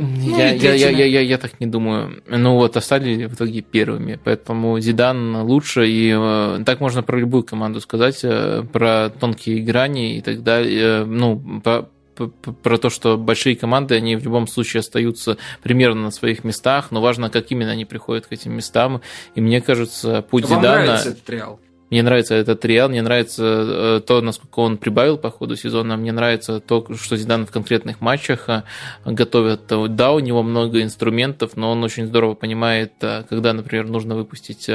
Ну, 0.00 0.38
я, 0.38 0.52
я, 0.52 0.74
я, 0.74 0.90
я, 0.90 1.04
я, 1.06 1.20
я 1.22 1.38
так 1.38 1.58
не 1.58 1.66
думаю. 1.66 2.22
Ну 2.28 2.54
вот, 2.54 2.76
остались 2.76 3.28
в 3.28 3.34
итоге 3.34 3.62
первыми. 3.62 4.16
Поэтому 4.22 4.78
Зидан 4.78 5.42
лучше. 5.42 5.88
И 5.88 6.14
э, 6.16 6.60
так 6.64 6.78
можно 6.80 7.02
про 7.02 7.18
любую 7.18 7.42
команду 7.42 7.80
сказать, 7.80 8.20
э, 8.22 8.62
про 8.72 9.10
тонкие 9.10 9.60
грани 9.60 10.16
и 10.16 10.20
так 10.20 10.44
далее. 10.44 10.80
Э, 11.02 11.04
Ну, 11.04 11.60
по- 11.64 11.88
про 12.62 12.78
то, 12.78 12.90
что 12.90 13.16
большие 13.16 13.56
команды, 13.56 13.96
они 13.96 14.14
в 14.16 14.24
любом 14.24 14.46
случае 14.46 14.80
остаются 14.80 15.36
примерно 15.62 16.02
на 16.02 16.10
своих 16.12 16.44
местах, 16.44 16.92
но 16.92 17.00
важно, 17.00 17.28
как 17.30 17.50
именно 17.50 17.72
они 17.72 17.84
приходят 17.84 18.26
к 18.26 18.32
этим 18.32 18.52
местам. 18.52 19.00
И 19.34 19.40
мне 19.40 19.60
кажется, 19.60 20.22
путь 20.22 20.44
Вам 20.48 20.60
Зидана... 20.60 20.82
нравится 20.84 21.08
этот 21.10 21.28
Реал? 21.30 21.60
Мне 21.90 22.02
нравится 22.02 22.34
этот 22.34 22.64
Реал, 22.66 22.90
мне 22.90 23.00
нравится 23.00 23.44
э, 23.44 24.00
то, 24.06 24.20
насколько 24.20 24.60
он 24.60 24.76
прибавил 24.76 25.16
по 25.16 25.30
ходу 25.30 25.56
сезона, 25.56 25.96
мне 25.96 26.12
нравится 26.12 26.60
то, 26.60 26.86
что 26.94 27.16
Зидан 27.16 27.46
в 27.46 27.50
конкретных 27.50 28.02
матчах 28.02 28.48
э, 28.48 28.62
готовит. 29.06 29.62
Да, 29.68 30.12
у 30.12 30.18
него 30.18 30.42
много 30.42 30.82
инструментов, 30.82 31.56
но 31.56 31.70
он 31.72 31.82
очень 31.82 32.06
здорово 32.06 32.34
понимает, 32.34 32.92
э, 33.00 33.24
когда, 33.28 33.54
например, 33.54 33.88
нужно 33.88 34.16
выпустить 34.16 34.68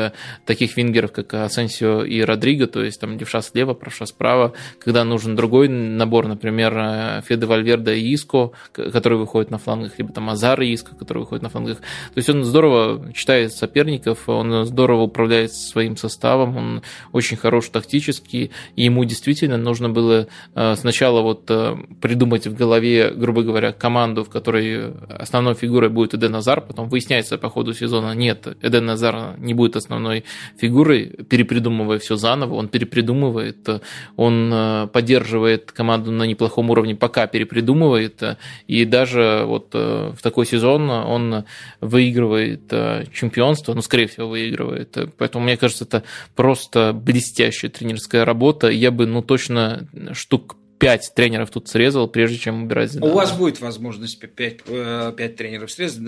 таких 0.45 0.75
вингеров, 0.75 1.11
как 1.11 1.33
Асенсио 1.35 2.03
и 2.03 2.21
Родриго, 2.21 2.65
то 2.65 2.83
есть 2.83 2.99
там 2.99 3.17
левша 3.17 3.41
слева, 3.41 3.75
правша 3.75 4.07
справа, 4.07 4.53
когда 4.79 5.03
нужен 5.03 5.35
другой 5.35 5.67
набор, 5.67 6.27
например, 6.27 7.21
Феде 7.27 7.45
Вальверда 7.45 7.93
и 7.93 8.13
Иско, 8.13 8.51
который 8.71 9.19
выходит 9.19 9.51
на 9.51 9.59
флангах, 9.59 9.99
либо 9.99 10.11
там 10.11 10.29
Азар 10.31 10.59
и 10.61 10.73
Иско, 10.73 10.95
который 10.95 11.19
выходит 11.19 11.43
на 11.43 11.49
флангах. 11.49 11.77
То 11.77 12.17
есть 12.17 12.29
он 12.29 12.43
здорово 12.43 13.13
читает 13.13 13.53
соперников, 13.53 14.27
он 14.27 14.65
здорово 14.65 15.03
управляет 15.03 15.53
своим 15.53 15.95
составом, 15.95 16.57
он 16.57 16.81
очень 17.11 17.37
хорош 17.37 17.69
тактически, 17.69 18.51
и 18.75 18.83
ему 18.83 19.03
действительно 19.05 19.57
нужно 19.57 19.89
было 19.89 20.27
э, 20.55 20.75
сначала 20.75 21.21
вот 21.21 21.45
э, 21.49 21.75
придумать 22.01 22.47
в 22.47 22.55
голове, 22.55 23.11
грубо 23.11 23.43
говоря, 23.43 23.71
команду, 23.71 24.23
в 24.23 24.29
которой 24.29 24.93
основной 25.09 25.55
фигурой 25.55 25.89
будет 25.89 26.13
Эден 26.13 26.35
Азар, 26.35 26.61
потом 26.61 26.89
выясняется 26.89 27.37
по 27.37 27.49
ходу 27.49 27.73
сезона, 27.73 28.13
нет, 28.13 28.47
Эден 28.61 28.89
Азар 28.89 29.37
не 29.37 29.53
будет 29.53 29.75
основной 29.75 30.23
фигурой, 30.57 31.05
перепридумывая 31.29 31.99
все 31.99 32.15
заново, 32.15 32.55
он 32.55 32.67
перепридумывает, 32.67 33.67
он 34.15 34.51
э, 34.53 34.87
поддерживает 34.91 35.71
команду 35.71 36.11
на 36.11 36.23
неплохом 36.23 36.69
уровне, 36.69 36.95
пока 36.95 37.27
перепридумывает, 37.27 38.23
и 38.67 38.85
даже 38.85 39.43
вот 39.45 39.73
в 39.73 40.17
такой 40.21 40.45
сезон 40.45 40.89
он 40.89 41.45
выигрывает 41.81 42.71
чемпионство, 43.13 43.73
ну, 43.73 43.81
скорее 43.81 44.07
всего, 44.07 44.27
выигрывает. 44.27 44.97
Поэтому, 45.17 45.45
мне 45.45 45.57
кажется, 45.57 45.85
это 45.85 46.03
просто 46.35 46.92
блестящая 46.93 47.69
тренерская 47.71 48.23
работа. 48.25 48.69
Я 48.69 48.91
бы, 48.91 49.05
ну, 49.05 49.21
точно 49.21 49.87
штук 50.13 50.55
пять 50.79 51.11
тренеров 51.15 51.49
тут 51.49 51.69
срезал, 51.69 52.07
прежде 52.09 52.37
чем 52.37 52.63
убирать 52.63 52.89
У 52.91 52.93
Зидана. 52.95 53.13
вас 53.13 53.31
будет 53.31 53.61
возможность 53.61 54.19
п- 54.19 54.27
пять, 54.27 54.59
э, 54.67 55.13
пять 55.15 55.35
тренеров 55.37 55.71
срезать, 55.71 56.01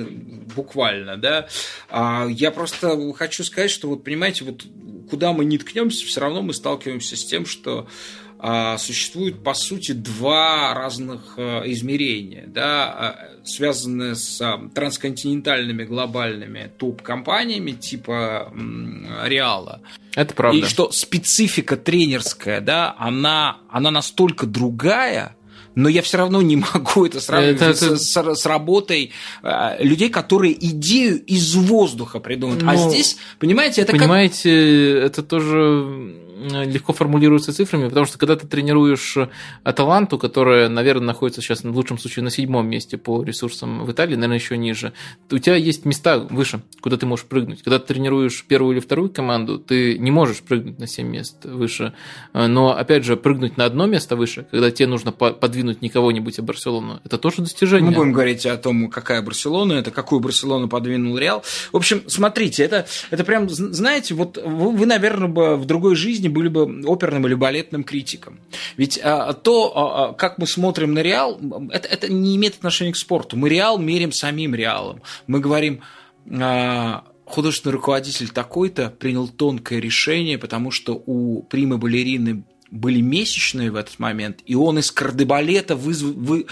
буквально, 0.55 1.15
да. 1.17 1.47
А 1.89 2.27
Я 2.29 2.51
просто 2.51 3.13
хочу 3.13 3.43
сказать, 3.45 3.71
что 3.71 3.87
вот 3.89 4.03
понимаете, 4.03 4.43
вот 4.43 4.65
куда 5.09 5.31
мы 5.33 5.45
не 5.45 5.57
ткнемся, 5.57 6.05
все 6.05 6.19
равно 6.19 6.41
мы 6.41 6.53
сталкиваемся 6.53 7.15
с 7.15 7.23
тем, 7.25 7.45
что 7.45 7.87
существует 8.77 9.43
по 9.43 9.53
сути 9.53 9.93
два 9.93 10.73
разных 10.73 11.33
э, 11.37 11.63
измерения, 11.71 12.43
да, 12.47 12.85
а, 12.85 13.29
связанные 13.43 14.15
с 14.15 14.39
а, 14.41 14.59
трансконтинентальными 14.73 15.83
глобальными 15.83 16.71
топ-компаниями 16.77 17.71
типа 17.71 18.51
Реала. 19.25 19.81
Это 20.15 20.33
правда. 20.33 20.57
И 20.59 20.63
что 20.63 20.91
специфика 20.91 21.75
тренерская, 21.77 22.61
да, 22.61 22.95
она, 22.99 23.57
она 23.69 23.89
настолько 23.91 24.45
другая, 24.45 25.35
но 25.75 25.89
я 25.89 26.01
все 26.01 26.17
равно 26.17 26.41
не 26.41 26.55
могу 26.73 27.05
это 27.05 27.19
сравнивать 27.19 27.61
Это- 27.61 27.73
с, 27.73 27.83
это- 28.17 28.35
с- 28.35 28.41
с 28.41 28.45
работой 28.45 29.11
э, 29.43 29.83
людей, 29.83 30.09
которые 30.09 30.53
идею 30.67 31.21
из 31.25 31.55
воздуха 31.55 32.19
придумают. 32.19 32.63
а 32.63 32.73
Ну, 32.73 32.89
здесь, 32.89 33.17
понимаете, 33.39 33.81
это 33.81 33.91
как... 33.93 34.01
Понимаете, 34.01 34.99
это 34.99 35.21
тоже 35.23 36.21
легко 36.35 36.93
формулируется 36.93 37.53
цифрами, 37.53 37.87
потому 37.87 38.05
что 38.05 38.17
когда 38.17 38.35
ты 38.35 38.47
тренируешь 38.47 39.17
Аталанту, 39.63 40.17
которая, 40.17 40.69
наверное, 40.69 41.07
находится 41.07 41.41
сейчас 41.41 41.63
в 41.63 41.75
лучшем 41.75 41.97
случае 41.97 42.23
на 42.23 42.29
седьмом 42.29 42.67
месте 42.67 42.97
по 42.97 43.23
ресурсам 43.23 43.85
в 43.85 43.91
Италии, 43.91 44.15
наверное, 44.15 44.37
еще 44.37 44.57
ниже, 44.57 44.93
у 45.31 45.37
тебя 45.37 45.55
есть 45.55 45.85
места 45.85 46.19
выше, 46.19 46.61
куда 46.81 46.97
ты 46.97 47.05
можешь 47.05 47.25
прыгнуть. 47.25 47.63
Когда 47.63 47.79
ты 47.79 47.93
тренируешь 47.93 48.43
первую 48.47 48.73
или 48.73 48.79
вторую 48.79 49.09
команду, 49.09 49.59
ты 49.59 49.97
не 49.97 50.11
можешь 50.11 50.41
прыгнуть 50.41 50.79
на 50.79 50.87
7 50.87 51.07
мест 51.07 51.45
выше. 51.45 51.93
Но, 52.33 52.75
опять 52.75 53.05
же, 53.05 53.15
прыгнуть 53.15 53.57
на 53.57 53.65
одно 53.65 53.85
место 53.85 54.15
выше, 54.15 54.45
когда 54.51 54.71
тебе 54.71 54.87
нужно 54.87 55.11
по- 55.11 55.31
подвинуть 55.31 55.81
не 55.81 55.89
кого-нибудь, 55.89 56.39
а 56.39 56.41
Барселону, 56.41 56.99
это 57.03 57.17
тоже 57.17 57.41
достижение. 57.41 57.89
Мы 57.89 57.95
будем 57.95 58.11
говорить 58.11 58.45
о 58.45 58.57
том, 58.57 58.89
какая 58.89 59.21
Барселона, 59.21 59.73
это 59.73 59.91
какую 59.91 60.19
Барселону 60.19 60.67
подвинул 60.67 61.17
Реал. 61.17 61.43
В 61.71 61.77
общем, 61.77 62.03
смотрите, 62.07 62.63
это, 62.63 62.85
это 63.09 63.23
прям, 63.23 63.49
знаете, 63.49 64.13
вот 64.13 64.37
вы, 64.43 64.71
вы, 64.71 64.85
наверное, 64.85 65.27
бы 65.27 65.55
в 65.55 65.65
другой 65.65 65.95
жизни 65.95 66.24
были 66.29 66.47
бы 66.47 66.83
оперным 66.85 67.25
или 67.27 67.33
балетным 67.33 67.83
критиком. 67.83 68.39
Ведь 68.77 68.99
а, 69.01 69.33
то, 69.33 69.71
а, 69.75 70.09
а, 70.09 70.13
как 70.13 70.37
мы 70.37 70.47
смотрим 70.47 70.93
на 70.93 70.99
Реал, 70.99 71.39
это, 71.71 71.87
это 71.87 72.11
не 72.11 72.35
имеет 72.35 72.55
отношения 72.55 72.93
к 72.93 72.97
спорту. 72.97 73.37
Мы 73.37 73.49
Реал 73.49 73.77
мерим 73.77 74.11
самим 74.11 74.55
Реалом. 74.55 75.01
Мы 75.27 75.39
говорим, 75.39 75.81
художественный 77.25 77.73
руководитель 77.73 78.29
такой-то 78.29 78.89
принял 78.89 79.27
тонкое 79.27 79.79
решение, 79.79 80.37
потому 80.37 80.71
что 80.71 81.01
у 81.05 81.43
примы 81.43 81.77
балерины 81.77 82.43
были 82.71 83.01
месячные 83.01 83.71
в 83.71 83.75
этот 83.75 83.99
момент, 83.99 84.39
и 84.45 84.55
он 84.55 84.79
из 84.79 84.91
кардебалета 84.91 85.75
вызв... 85.75 86.03
вы... 86.03 86.45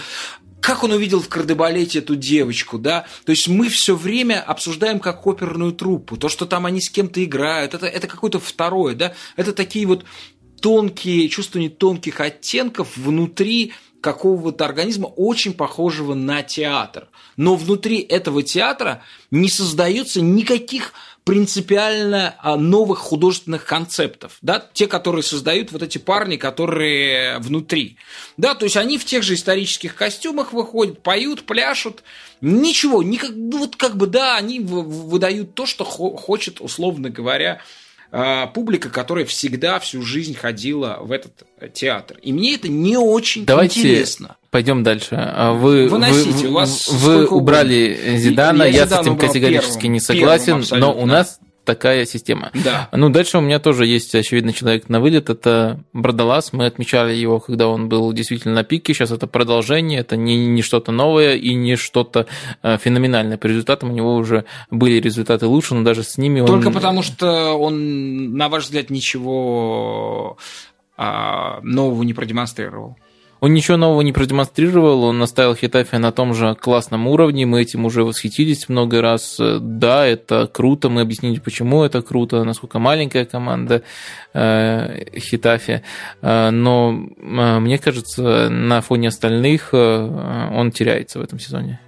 Как 0.64 0.82
он 0.82 0.92
увидел 0.92 1.20
в 1.20 1.28
кардебалете 1.28 1.98
эту 1.98 2.16
девочку, 2.16 2.78
да? 2.78 3.04
То 3.26 3.32
есть 3.32 3.48
мы 3.48 3.68
все 3.68 3.94
время 3.94 4.40
обсуждаем 4.40 4.98
как 4.98 5.26
оперную 5.26 5.72
труппу. 5.72 6.16
То, 6.16 6.30
что 6.30 6.46
там 6.46 6.64
они 6.64 6.80
с 6.80 6.88
кем-то 6.88 7.22
играют, 7.22 7.74
это, 7.74 7.86
это 7.86 8.06
какое-то 8.06 8.40
второе, 8.40 8.94
да? 8.94 9.14
Это 9.36 9.52
такие 9.52 9.86
вот 9.86 10.06
тонкие, 10.62 11.28
чувствование 11.28 11.68
тонких 11.68 12.18
оттенков 12.18 12.96
внутри 12.96 13.74
какого-то 14.00 14.64
организма, 14.64 15.08
очень 15.08 15.52
похожего 15.52 16.14
на 16.14 16.42
театр. 16.42 17.08
Но 17.36 17.56
внутри 17.56 17.98
этого 17.98 18.42
театра 18.42 19.02
не 19.30 19.50
создается 19.50 20.22
никаких 20.22 20.94
принципиально 21.24 22.36
а, 22.38 22.56
новых 22.56 22.98
художественных 22.98 23.64
концептов, 23.64 24.36
да, 24.42 24.64
те, 24.74 24.86
которые 24.86 25.22
создают 25.22 25.72
вот 25.72 25.82
эти 25.82 25.96
парни, 25.96 26.36
которые 26.36 27.38
внутри, 27.38 27.96
да, 28.36 28.54
то 28.54 28.66
есть 28.66 28.76
они 28.76 28.98
в 28.98 29.06
тех 29.06 29.22
же 29.22 29.34
исторических 29.34 29.94
костюмах 29.94 30.52
выходят, 30.52 31.02
поют, 31.02 31.44
пляшут, 31.44 32.02
ничего, 32.42 33.02
никак, 33.02 33.30
ну 33.34 33.58
вот 33.58 33.76
как 33.76 33.96
бы, 33.96 34.06
да, 34.06 34.36
они 34.36 34.60
выдают 34.60 35.54
то, 35.54 35.64
что 35.64 35.84
хочет, 35.84 36.60
условно 36.60 37.08
говоря, 37.08 37.62
а, 38.12 38.46
публика, 38.46 38.90
которая 38.90 39.24
всегда 39.24 39.80
всю 39.80 40.02
жизнь 40.02 40.34
ходила 40.34 40.98
в 41.00 41.10
этот 41.10 41.44
театр. 41.68 42.18
И 42.22 42.32
мне 42.32 42.54
это 42.54 42.68
не 42.68 42.96
очень 42.96 43.44
Давайте 43.44 43.80
интересно. 43.80 44.36
Пойдем 44.50 44.82
дальше. 44.82 45.08
А 45.12 45.52
вы, 45.52 45.88
Выносите, 45.88 46.46
вы, 46.46 46.50
у 46.50 46.52
вас 46.52 46.88
вы 46.88 47.26
убрали 47.26 48.16
Зидана, 48.16 48.62
я, 48.62 48.68
я 48.68 48.86
с 48.86 49.00
этим 49.00 49.18
категорически 49.18 49.74
первым, 49.74 49.92
не 49.92 50.00
согласен, 50.00 50.64
но 50.78 50.92
у 50.92 51.06
нас 51.06 51.40
такая 51.64 52.04
система. 52.04 52.50
Да. 52.64 52.88
Ну, 52.92 53.08
дальше 53.08 53.38
у 53.38 53.40
меня 53.40 53.58
тоже 53.58 53.86
есть, 53.86 54.14
очевидно, 54.14 54.52
человек 54.52 54.88
на 54.88 55.00
вылет. 55.00 55.30
Это 55.30 55.80
Бардалас. 55.92 56.52
Мы 56.52 56.66
отмечали 56.66 57.14
его, 57.14 57.40
когда 57.40 57.68
он 57.68 57.88
был 57.88 58.12
действительно 58.12 58.54
на 58.54 58.64
пике. 58.64 58.94
Сейчас 58.94 59.10
это 59.10 59.26
продолжение, 59.26 60.00
это 60.00 60.16
не, 60.16 60.46
не 60.46 60.62
что-то 60.62 60.92
новое 60.92 61.34
и 61.34 61.54
не 61.54 61.76
что-то 61.76 62.26
э, 62.62 62.78
феноменальное. 62.78 63.38
По 63.38 63.46
результатам 63.46 63.90
у 63.90 63.92
него 63.92 64.14
уже 64.14 64.44
были 64.70 65.00
результаты 65.00 65.46
лучше, 65.46 65.74
но 65.74 65.82
даже 65.82 66.02
с 66.02 66.18
ними 66.18 66.40
он... 66.40 66.46
Только 66.46 66.70
потому, 66.70 67.02
что 67.02 67.54
он, 67.54 68.36
на 68.36 68.48
ваш 68.48 68.64
взгляд, 68.64 68.90
ничего 68.90 70.36
а, 70.96 71.60
нового 71.62 72.02
не 72.02 72.14
продемонстрировал. 72.14 72.96
Он 73.44 73.52
ничего 73.52 73.76
нового 73.76 74.00
не 74.00 74.12
продемонстрировал, 74.14 75.04
он 75.04 75.18
наставил 75.18 75.54
Хитафи 75.54 75.96
на 75.96 76.12
том 76.12 76.32
же 76.32 76.54
классном 76.54 77.06
уровне, 77.06 77.44
мы 77.44 77.60
этим 77.60 77.84
уже 77.84 78.02
восхитились 78.02 78.70
много 78.70 79.02
раз. 79.02 79.36
Да, 79.38 80.06
это 80.06 80.48
круто, 80.50 80.88
мы 80.88 81.02
объяснили, 81.02 81.40
почему 81.40 81.82
это 81.82 82.00
круто, 82.00 82.42
насколько 82.44 82.78
маленькая 82.78 83.26
команда 83.26 83.82
э, 84.32 85.18
Хитафи, 85.18 85.82
э, 86.22 86.50
но 86.50 87.06
э, 87.18 87.58
мне 87.58 87.76
кажется, 87.76 88.48
на 88.48 88.80
фоне 88.80 89.08
остальных 89.08 89.74
он 89.74 90.72
теряется 90.72 91.18
в 91.18 91.22
этом 91.22 91.38
сезоне. 91.38 91.80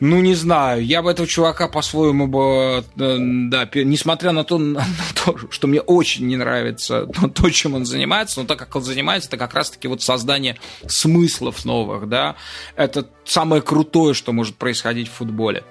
Ну, 0.00 0.20
не 0.20 0.34
знаю, 0.34 0.84
я 0.84 1.00
бы 1.00 1.10
этого 1.10 1.26
чувака 1.26 1.68
по-своему 1.68 2.26
бы, 2.26 2.84
э, 2.98 3.16
да, 3.48 3.68
несмотря 3.74 4.32
на 4.32 4.44
то, 4.44 4.58
на 4.58 4.84
то, 5.14 5.36
что 5.50 5.66
мне 5.66 5.80
очень 5.80 6.26
не 6.26 6.36
нравится 6.36 7.06
то, 7.34 7.50
чем 7.50 7.74
он 7.74 7.86
занимается, 7.86 8.40
но 8.40 8.46
так 8.46 8.58
как 8.58 8.76
он 8.76 8.82
занимается, 8.82 9.28
это 9.28 9.38
как 9.38 9.54
раз-таки 9.54 9.88
вот 9.88 10.02
создание 10.02 10.58
смыслов 10.86 11.64
новых, 11.64 12.08
да, 12.08 12.36
это 12.76 13.08
самое 13.24 13.62
крутое, 13.62 14.12
что 14.14 14.32
может 14.32 14.56
происходить 14.56 15.08
в 15.08 15.12
футболе. 15.12 15.64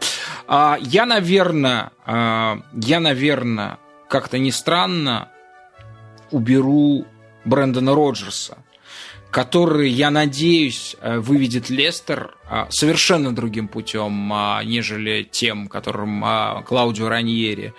А, 0.47 0.77
я, 0.81 1.05
наверное, 1.05 1.91
а, 2.05 2.61
я, 2.73 2.99
наверное, 2.99 3.77
как-то 4.09 4.39
не 4.39 4.51
странно 4.51 5.29
уберу 6.31 7.05
Брэндона 7.45 7.93
Роджерса 7.93 8.57
который, 9.35 9.89
я 9.89 10.11
надеюсь, 10.11 10.95
э, 11.01 11.19
выведет 11.19 11.69
Лестер 11.69 12.37
э, 12.49 12.67
совершенно 12.69 13.35
другим 13.35 13.67
путем, 13.67 14.31
а, 14.31 14.63
нежели 14.63 15.27
тем, 15.29 15.67
которым 15.67 16.23
а, 16.23 16.61
Клаудио 16.61 17.09
Раньери 17.09 17.73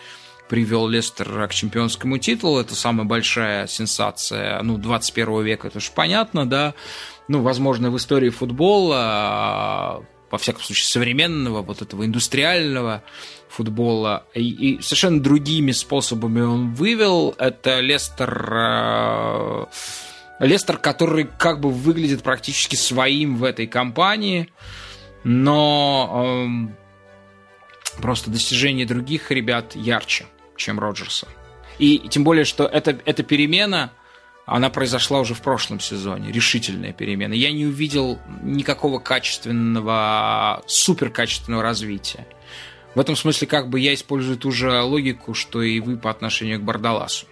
привел 0.50 0.86
Лестер 0.86 1.48
к 1.48 1.54
чемпионскому 1.54 2.18
титулу. 2.18 2.60
Это 2.60 2.74
самая 2.74 3.06
большая 3.06 3.66
сенсация 3.68 4.60
ну, 4.62 4.76
21 4.76 5.42
века, 5.44 5.68
это 5.68 5.78
уж 5.78 5.90
понятно, 5.92 6.44
да. 6.44 6.74
Ну, 7.26 7.40
возможно, 7.40 7.90
в 7.90 7.96
истории 7.96 8.28
футбола, 8.28 8.98
а, 9.00 10.02
во 10.30 10.36
всяком 10.36 10.60
случае, 10.60 10.88
современного, 10.88 11.62
вот 11.62 11.80
этого 11.80 12.04
индустриального 12.04 13.02
футбола, 13.48 14.26
и, 14.34 14.74
и 14.74 14.82
совершенно 14.82 15.22
другими 15.22 15.72
способами 15.72 16.42
он 16.42 16.74
вывел. 16.74 17.34
Это 17.38 17.80
Лестер 17.80 19.70
Лестер, 20.38 20.76
который 20.76 21.28
как 21.38 21.60
бы 21.60 21.70
выглядит 21.70 22.22
практически 22.22 22.76
своим 22.76 23.36
в 23.36 23.44
этой 23.44 23.66
компании, 23.66 24.52
но 25.24 26.44
эм, 26.44 26.76
просто 28.00 28.30
достижения 28.30 28.84
других 28.84 29.30
ребят 29.30 29.74
ярче, 29.74 30.26
чем 30.56 30.78
Роджерса. 30.78 31.26
И 31.78 31.98
тем 32.10 32.24
более, 32.24 32.44
что 32.44 32.66
эта, 32.66 32.98
эта 33.04 33.22
перемена, 33.22 33.92
она 34.44 34.70
произошла 34.70 35.20
уже 35.20 35.34
в 35.34 35.42
прошлом 35.42 35.80
сезоне, 35.80 36.32
решительная 36.32 36.92
перемена. 36.92 37.32
Я 37.32 37.50
не 37.50 37.66
увидел 37.66 38.18
никакого 38.42 38.98
качественного, 38.98 40.62
суперкачественного 40.66 41.62
развития. 41.62 42.26
В 42.94 43.00
этом 43.00 43.16
смысле 43.16 43.46
как 43.46 43.68
бы 43.68 43.80
я 43.80 43.92
использую 43.92 44.38
ту 44.38 44.52
же 44.52 44.80
логику, 44.80 45.34
что 45.34 45.62
и 45.62 45.80
вы 45.80 45.96
по 45.96 46.10
отношению 46.10 46.60
к 46.60 46.62
Бардаласу. 46.62 47.26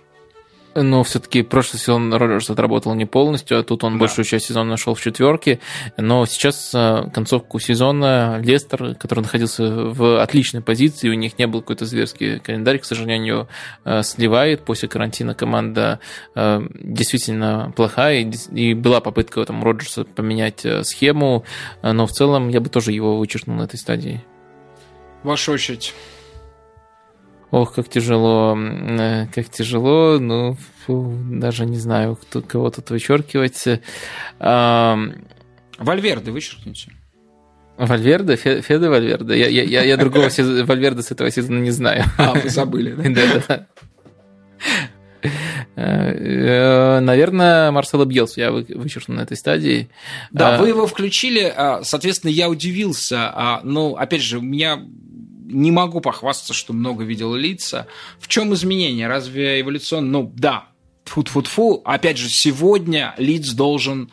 Но 0.74 1.04
все-таки 1.04 1.42
прошлый 1.42 1.80
сезон 1.80 2.12
Роджерс 2.12 2.50
отработал 2.50 2.94
не 2.94 3.06
полностью, 3.06 3.58
а 3.58 3.62
тут 3.62 3.84
он 3.84 3.94
да. 3.94 4.00
большую 4.00 4.24
часть 4.24 4.46
сезона 4.46 4.70
нашел 4.70 4.94
в 4.94 5.00
четверке. 5.00 5.60
Но 5.96 6.26
сейчас 6.26 6.72
э, 6.74 7.10
концовку 7.12 7.58
сезона 7.60 8.40
Лестер, 8.42 8.94
который 8.96 9.20
находился 9.20 9.64
в 9.64 10.20
отличной 10.22 10.62
позиции, 10.62 11.08
у 11.08 11.14
них 11.14 11.38
не 11.38 11.46
был 11.46 11.60
какой-то 11.60 11.86
зверский 11.86 12.40
календарь, 12.40 12.78
к 12.78 12.84
сожалению, 12.84 13.48
э, 13.84 14.02
сливает. 14.02 14.64
После 14.64 14.88
карантина 14.88 15.34
команда 15.34 16.00
э, 16.34 16.60
действительно 16.72 17.72
плохая, 17.76 18.30
и 18.52 18.74
была 18.74 19.00
попытка 19.00 19.40
этом 19.40 19.62
Роджерса 19.62 20.04
поменять 20.04 20.66
схему, 20.82 21.44
но 21.82 22.06
в 22.06 22.12
целом 22.12 22.48
я 22.48 22.60
бы 22.60 22.68
тоже 22.68 22.92
его 22.92 23.18
вычеркнул 23.18 23.56
на 23.56 23.62
этой 23.62 23.78
стадии. 23.78 24.24
Ваша 25.22 25.52
очередь. 25.52 25.94
Ох, 27.54 27.72
как 27.72 27.88
тяжело, 27.88 28.58
э, 28.58 29.28
как 29.32 29.48
тяжело, 29.48 30.18
ну, 30.18 30.56
фу, 30.84 31.16
даже 31.30 31.64
не 31.66 31.76
знаю, 31.76 32.16
кто, 32.16 32.42
кого 32.42 32.68
тут 32.70 32.90
вычеркивать. 32.90 33.80
А... 34.40 34.98
Вальверды 35.78 36.32
вычеркните. 36.32 36.90
Вальверде? 37.76 38.34
Феда 38.34 38.90
Вальверде? 38.90 39.38
Я, 39.38 39.46
я, 39.48 39.84
я 39.84 39.96
другого 39.96 40.30
Вальверде 40.64 41.02
с 41.02 41.12
этого 41.12 41.30
сезона 41.30 41.60
не 41.60 41.70
знаю. 41.70 42.02
А, 42.18 42.32
вы 42.34 42.48
забыли, 42.48 42.90
да? 42.90 43.66
Да, 45.76 46.12
да. 46.12 47.00
Наверное, 47.00 47.70
Марсело 47.70 48.04
Бьелсу 48.04 48.36
я 48.36 48.50
вычеркну 48.50 49.14
на 49.14 49.20
этой 49.22 49.36
стадии. 49.36 49.88
Да, 50.32 50.56
а... 50.56 50.60
вы 50.60 50.68
его 50.68 50.86
включили, 50.86 51.52
а, 51.56 51.82
соответственно, 51.82 52.30
я 52.30 52.50
удивился. 52.50 53.30
А, 53.32 53.60
ну, 53.64 53.94
опять 53.94 54.22
же, 54.22 54.38
у 54.38 54.42
меня 54.42 54.84
не 55.44 55.70
могу 55.70 56.00
похвастаться, 56.00 56.54
что 56.54 56.72
много 56.72 57.04
видел 57.04 57.34
лица. 57.34 57.86
В 58.18 58.28
чем 58.28 58.54
изменение? 58.54 59.06
Разве 59.06 59.60
эволюционно? 59.60 60.10
Ну, 60.10 60.32
да, 60.34 60.68
фу-фу-фу. 61.04 61.82
Опять 61.84 62.16
же, 62.18 62.28
сегодня 62.28 63.14
лиц 63.18 63.50
должен 63.52 64.10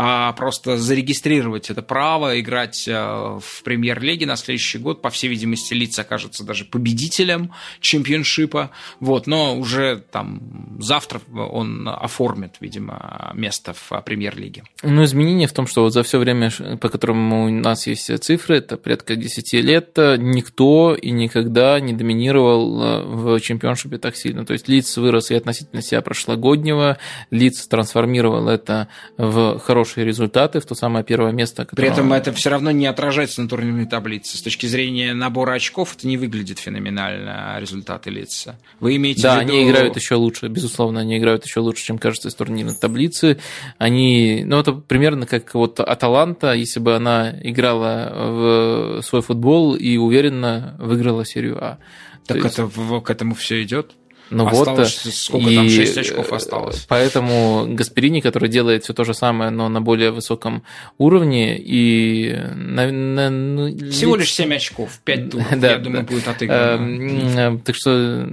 а, 0.00 0.32
просто 0.34 0.78
зарегистрировать 0.78 1.70
это 1.70 1.82
право, 1.82 2.38
играть 2.38 2.88
а, 2.88 3.40
в 3.40 3.64
премьер-лиге 3.64 4.26
на 4.26 4.36
следующий 4.36 4.78
год. 4.78 5.02
По 5.02 5.10
всей 5.10 5.26
видимости, 5.26 5.74
Лиц 5.74 5.98
окажется 5.98 6.44
даже 6.44 6.64
победителем 6.64 7.50
чемпионшипа. 7.80 8.70
Вот, 9.00 9.26
но 9.26 9.58
уже 9.58 10.04
там 10.12 10.76
завтра 10.78 11.20
он 11.34 11.88
оформит, 11.88 12.58
видимо, 12.60 13.32
место 13.34 13.72
в 13.72 14.00
премьер-лиге. 14.02 14.62
Ну, 14.84 15.02
изменение 15.02 15.48
в 15.48 15.52
том, 15.52 15.66
что 15.66 15.82
вот 15.82 15.92
за 15.92 16.04
все 16.04 16.18
время, 16.20 16.52
по 16.80 16.90
которому 16.90 17.46
у 17.46 17.50
нас 17.50 17.88
есть 17.88 18.16
цифры, 18.22 18.58
это 18.58 18.76
порядка 18.76 19.16
10 19.16 19.52
лет, 19.54 19.96
никто 19.96 20.94
и 20.94 21.10
никогда 21.10 21.80
не 21.80 21.92
доминировал 21.92 22.82
э, 22.82 23.02
в 23.02 23.40
чемпионшипе 23.40 23.98
так 23.98 24.14
сильно. 24.14 24.46
То 24.46 24.52
есть 24.52 24.68
Лиц 24.68 24.96
вырос 24.96 25.32
и 25.32 25.34
относительно 25.34 25.82
себя 25.82 26.02
прошлогоднего, 26.02 26.98
Лиц 27.32 27.66
трансформировал 27.66 28.48
это 28.48 28.86
в 29.16 29.58
хороший 29.58 29.87
хорошие 29.88 30.04
результаты 30.04 30.60
в 30.60 30.66
то 30.66 30.74
самое 30.74 31.04
первое 31.04 31.32
место. 31.32 31.64
Которое... 31.64 31.86
При 31.86 31.92
этом 31.92 32.12
это 32.12 32.32
все 32.32 32.50
равно 32.50 32.70
не 32.70 32.86
отражается 32.86 33.42
на 33.42 33.48
турнирной 33.48 33.86
таблице. 33.86 34.36
С 34.36 34.42
точки 34.42 34.66
зрения 34.66 35.14
набора 35.14 35.52
очков 35.52 35.96
это 35.96 36.06
не 36.06 36.16
выглядит 36.16 36.58
феноменально, 36.58 37.56
а 37.56 37.60
результаты 37.60 38.10
лица. 38.10 38.58
Вы 38.80 38.96
имеете 38.96 39.22
да, 39.22 39.38
в 39.38 39.42
виду... 39.42 39.52
они 39.52 39.68
играют 39.68 39.96
еще 39.96 40.16
лучше, 40.16 40.48
безусловно, 40.48 41.00
они 41.00 41.18
играют 41.18 41.44
еще 41.44 41.60
лучше, 41.60 41.84
чем 41.84 41.98
кажется 41.98 42.28
из 42.28 42.34
турнирной 42.34 42.74
таблицы. 42.74 43.38
Они, 43.78 44.42
ну, 44.44 44.58
это 44.58 44.72
примерно 44.72 45.26
как 45.26 45.54
вот 45.54 45.80
Аталанта, 45.80 46.52
если 46.52 46.80
бы 46.80 46.94
она 46.94 47.34
играла 47.42 48.12
в 48.14 49.02
свой 49.02 49.22
футбол 49.22 49.74
и 49.74 49.96
уверенно 49.96 50.76
выиграла 50.78 51.24
серию 51.24 51.58
А. 51.62 51.78
Так 52.26 52.38
есть... 52.38 52.58
это 52.58 52.68
к 53.00 53.10
этому 53.10 53.34
все 53.34 53.62
идет? 53.62 53.92
Ну 54.30 54.46
осталось, 54.46 55.04
вот, 55.04 55.14
сколько 55.14 55.50
и 55.50 55.56
там, 55.56 55.68
6 55.68 55.98
очков 55.98 56.32
осталось. 56.32 56.84
Поэтому 56.88 57.66
Гасперини, 57.68 58.20
который 58.20 58.48
делает 58.48 58.84
все 58.84 58.92
то 58.92 59.04
же 59.04 59.14
самое, 59.14 59.50
но 59.50 59.68
на 59.68 59.80
более 59.80 60.10
высоком 60.10 60.62
уровне, 60.98 61.58
и... 61.58 62.36
На, 62.54 62.90
на, 62.90 63.30
ну, 63.30 63.90
Всего 63.90 64.16
лишь 64.16 64.32
7 64.32 64.54
очков, 64.54 65.00
5 65.04 65.30
туров, 65.30 65.46
да, 65.58 65.72
я 65.72 65.78
думаю, 65.78 66.04
будет 66.04 66.28
отыграно. 66.28 67.58
Так 67.60 67.74
что 67.74 68.28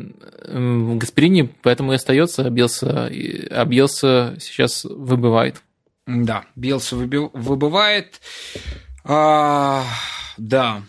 Гасперини 0.47 1.49
поэтому 1.61 1.93
и 1.93 1.95
остается, 1.95 2.45
а 2.45 2.49
Белса, 2.49 3.09
а 3.51 4.35
сейчас 4.39 4.83
выбывает. 4.85 5.61
Да, 6.07 6.45
Белса 6.55 6.95
выбывает. 6.95 8.21
А, 9.03 9.85
да. 10.37 10.81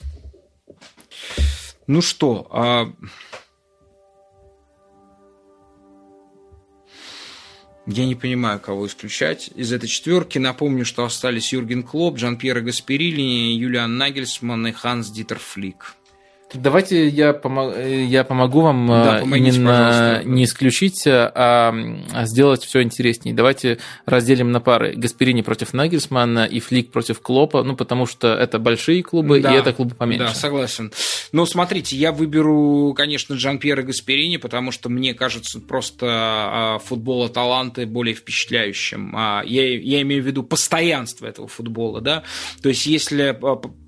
Ну 1.86 2.02
что, 2.02 2.49
а... 2.51 2.93
Я 7.86 8.05
не 8.05 8.16
понимаю, 8.16 8.60
кого 8.60 8.86
исключать 8.86 9.50
из 9.55 9.73
этой 9.73 9.89
четверки. 9.89 10.39
Напомню, 10.39 10.84
что 10.84 11.05
остались 11.05 11.52
Юрген 11.52 11.82
Клоп, 11.82 12.16
Джан-Пьеро 12.16 12.60
Гасперини, 12.60 13.55
Юлиан 13.56 13.97
Нагельсман 13.97 14.66
и 14.66 14.73
Ханс 14.73 15.08
Дитер 15.10 15.39
Флик. 15.39 15.95
Давайте 16.55 17.08
я, 17.08 17.33
помог, 17.33 17.76
я 17.76 18.23
помогу 18.23 18.60
вам 18.60 18.86
да, 18.86 19.20
э, 19.20 19.25
именно 19.25 20.23
не 20.25 20.44
исключить, 20.44 21.02
а, 21.07 21.75
а 22.12 22.26
сделать 22.26 22.65
все 22.65 22.83
интереснее. 22.83 23.34
Давайте 23.34 23.78
разделим 24.05 24.52
на 24.52 24.60
пары. 24.60 24.94
Гасперини 24.94 25.42
против 25.42 25.75
Нагельсмана 25.75 26.44
и 26.44 26.60
Флик 26.60 26.92
против 26.92 27.20
Клопа, 27.20 27.65
ну, 27.65 27.75
потому 27.75 28.07
что 28.07 28.28
это 28.28 28.60
большие 28.60 29.02
клубы, 29.02 29.41
да, 29.41 29.55
и 29.55 29.58
это 29.58 29.73
клубы 29.73 29.97
поменьше. 29.97 30.26
Да, 30.26 30.34
согласен. 30.34 30.92
Но 31.33 31.47
смотрите, 31.47 31.97
я 31.97 32.12
выберу, 32.12 32.94
конечно, 32.97 33.34
Джан-Пьера 33.34 33.83
Гасперини, 33.83 34.36
потому 34.36 34.70
что 34.70 34.89
мне 34.89 35.15
кажется 35.15 35.60
просто 35.60 36.07
а, 36.08 36.78
футбол 36.78 37.25
Аталанты 37.25 37.86
более 37.86 38.15
впечатляющим. 38.15 39.12
А, 39.16 39.42
я, 39.44 39.76
я 39.76 40.00
имею 40.02 40.23
в 40.23 40.26
виду 40.26 40.44
постоянство 40.44 41.26
этого 41.26 41.49
футбола, 41.49 42.00
да. 42.00 42.23
То 42.62 42.68
есть, 42.68 42.86
если 42.86 43.36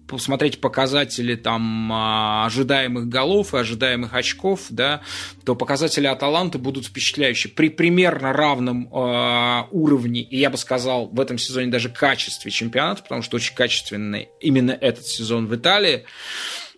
посмотреть 0.08 0.60
показатели 0.60 1.34
там 1.34 1.92
а, 1.92 2.46
ожидаемых 2.46 3.08
голов 3.08 3.54
и 3.54 3.58
ожидаемых 3.58 4.14
очков, 4.14 4.66
да, 4.70 5.02
то 5.44 5.54
показатели 5.54 6.06
Аталанты 6.06 6.58
будут 6.58 6.86
впечатляющие. 6.86 7.52
При 7.52 7.68
примерно 7.68 8.32
равном 8.32 8.88
э, 8.92 9.64
уровне, 9.70 10.22
и 10.22 10.38
я 10.38 10.50
бы 10.50 10.56
сказал, 10.56 11.08
в 11.08 11.20
этом 11.20 11.38
сезоне 11.38 11.70
даже 11.70 11.90
качестве 11.90 12.50
чемпионата, 12.50 13.02
потому 13.02 13.22
что 13.22 13.36
очень 13.36 13.54
качественный 13.54 14.28
именно 14.40 14.72
этот 14.72 15.06
сезон 15.06 15.46
в 15.46 15.54
Италии, 15.54 16.04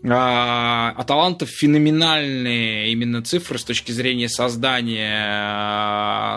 Аталанта 0.02 1.44
феноменальные 1.44 2.90
именно 2.90 3.22
цифры 3.22 3.58
с 3.58 3.64
точки 3.64 3.92
зрения 3.92 4.30
создания, 4.30 5.18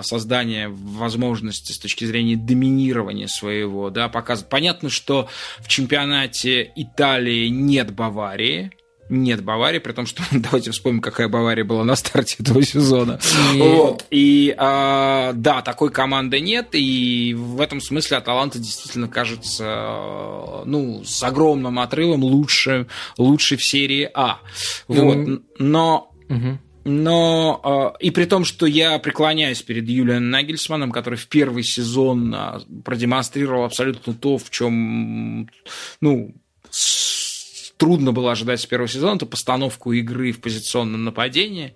создания 0.02 0.68
возможности, 0.68 1.72
с 1.72 1.80
точки 1.80 2.04
зрения 2.04 2.36
доминирования 2.36 3.28
своего. 3.28 3.90
Да, 3.90 4.10
показывает. 4.10 4.50
Понятно, 4.50 4.90
что 4.90 5.30
в 5.60 5.70
чемпионате 5.70 6.74
Италии 6.76 7.48
нет 7.48 7.94
Баварии, 7.94 8.72
нет 9.10 9.44
Баварии, 9.44 9.80
при 9.80 9.92
том, 9.92 10.06
что 10.06 10.24
давайте 10.32 10.72
вспомним, 10.72 11.02
какая 11.02 11.28
Бавария 11.28 11.64
была 11.64 11.84
на 11.84 11.96
старте 11.96 12.38
этого 12.40 12.64
сезона. 12.64 13.20
И, 13.54 13.60
вот. 13.60 14.06
и 14.10 14.54
а, 14.58 15.34
да, 15.34 15.62
такой 15.62 15.92
команды 15.92 16.40
нет, 16.40 16.70
и 16.74 17.36
в 17.38 17.62
этом 17.62 17.82
смысле 17.82 18.18
Аталанта 18.18 18.60
действительно 18.60 19.08
кажется 19.08 20.64
ну, 20.66 21.04
с 21.04 21.22
огромным 21.24 21.80
отрывом 21.80 22.24
лучше, 22.24 22.88
лучше 23.18 23.58
в 23.58 23.64
серии 23.64 24.10
А. 24.14 24.40
Вот. 24.88 25.42
Но 25.60 26.12
угу. 26.30 26.58
Но 26.86 27.62
а, 27.64 27.98
и 28.00 28.12
при 28.12 28.26
том, 28.26 28.44
что 28.44 28.66
я 28.66 29.00
преклоняюсь 29.00 29.62
перед 29.62 29.88
Юлианом 29.88 30.30
Нагельсманом, 30.30 30.92
который 30.92 31.18
в 31.18 31.28
первый 31.28 31.64
сезон 31.64 32.34
а, 32.36 32.62
продемонстрировал 32.84 33.64
абсолютно 33.64 34.14
то, 34.14 34.38
в 34.38 34.50
чем 34.50 35.50
ну, 36.02 36.34
трудно 37.84 38.14
было 38.14 38.32
ожидать 38.32 38.62
с 38.62 38.66
первого 38.66 38.88
сезона, 38.88 39.18
это 39.18 39.26
постановку 39.26 39.92
игры 39.92 40.32
в 40.32 40.40
позиционном 40.40 41.04
нападении. 41.04 41.76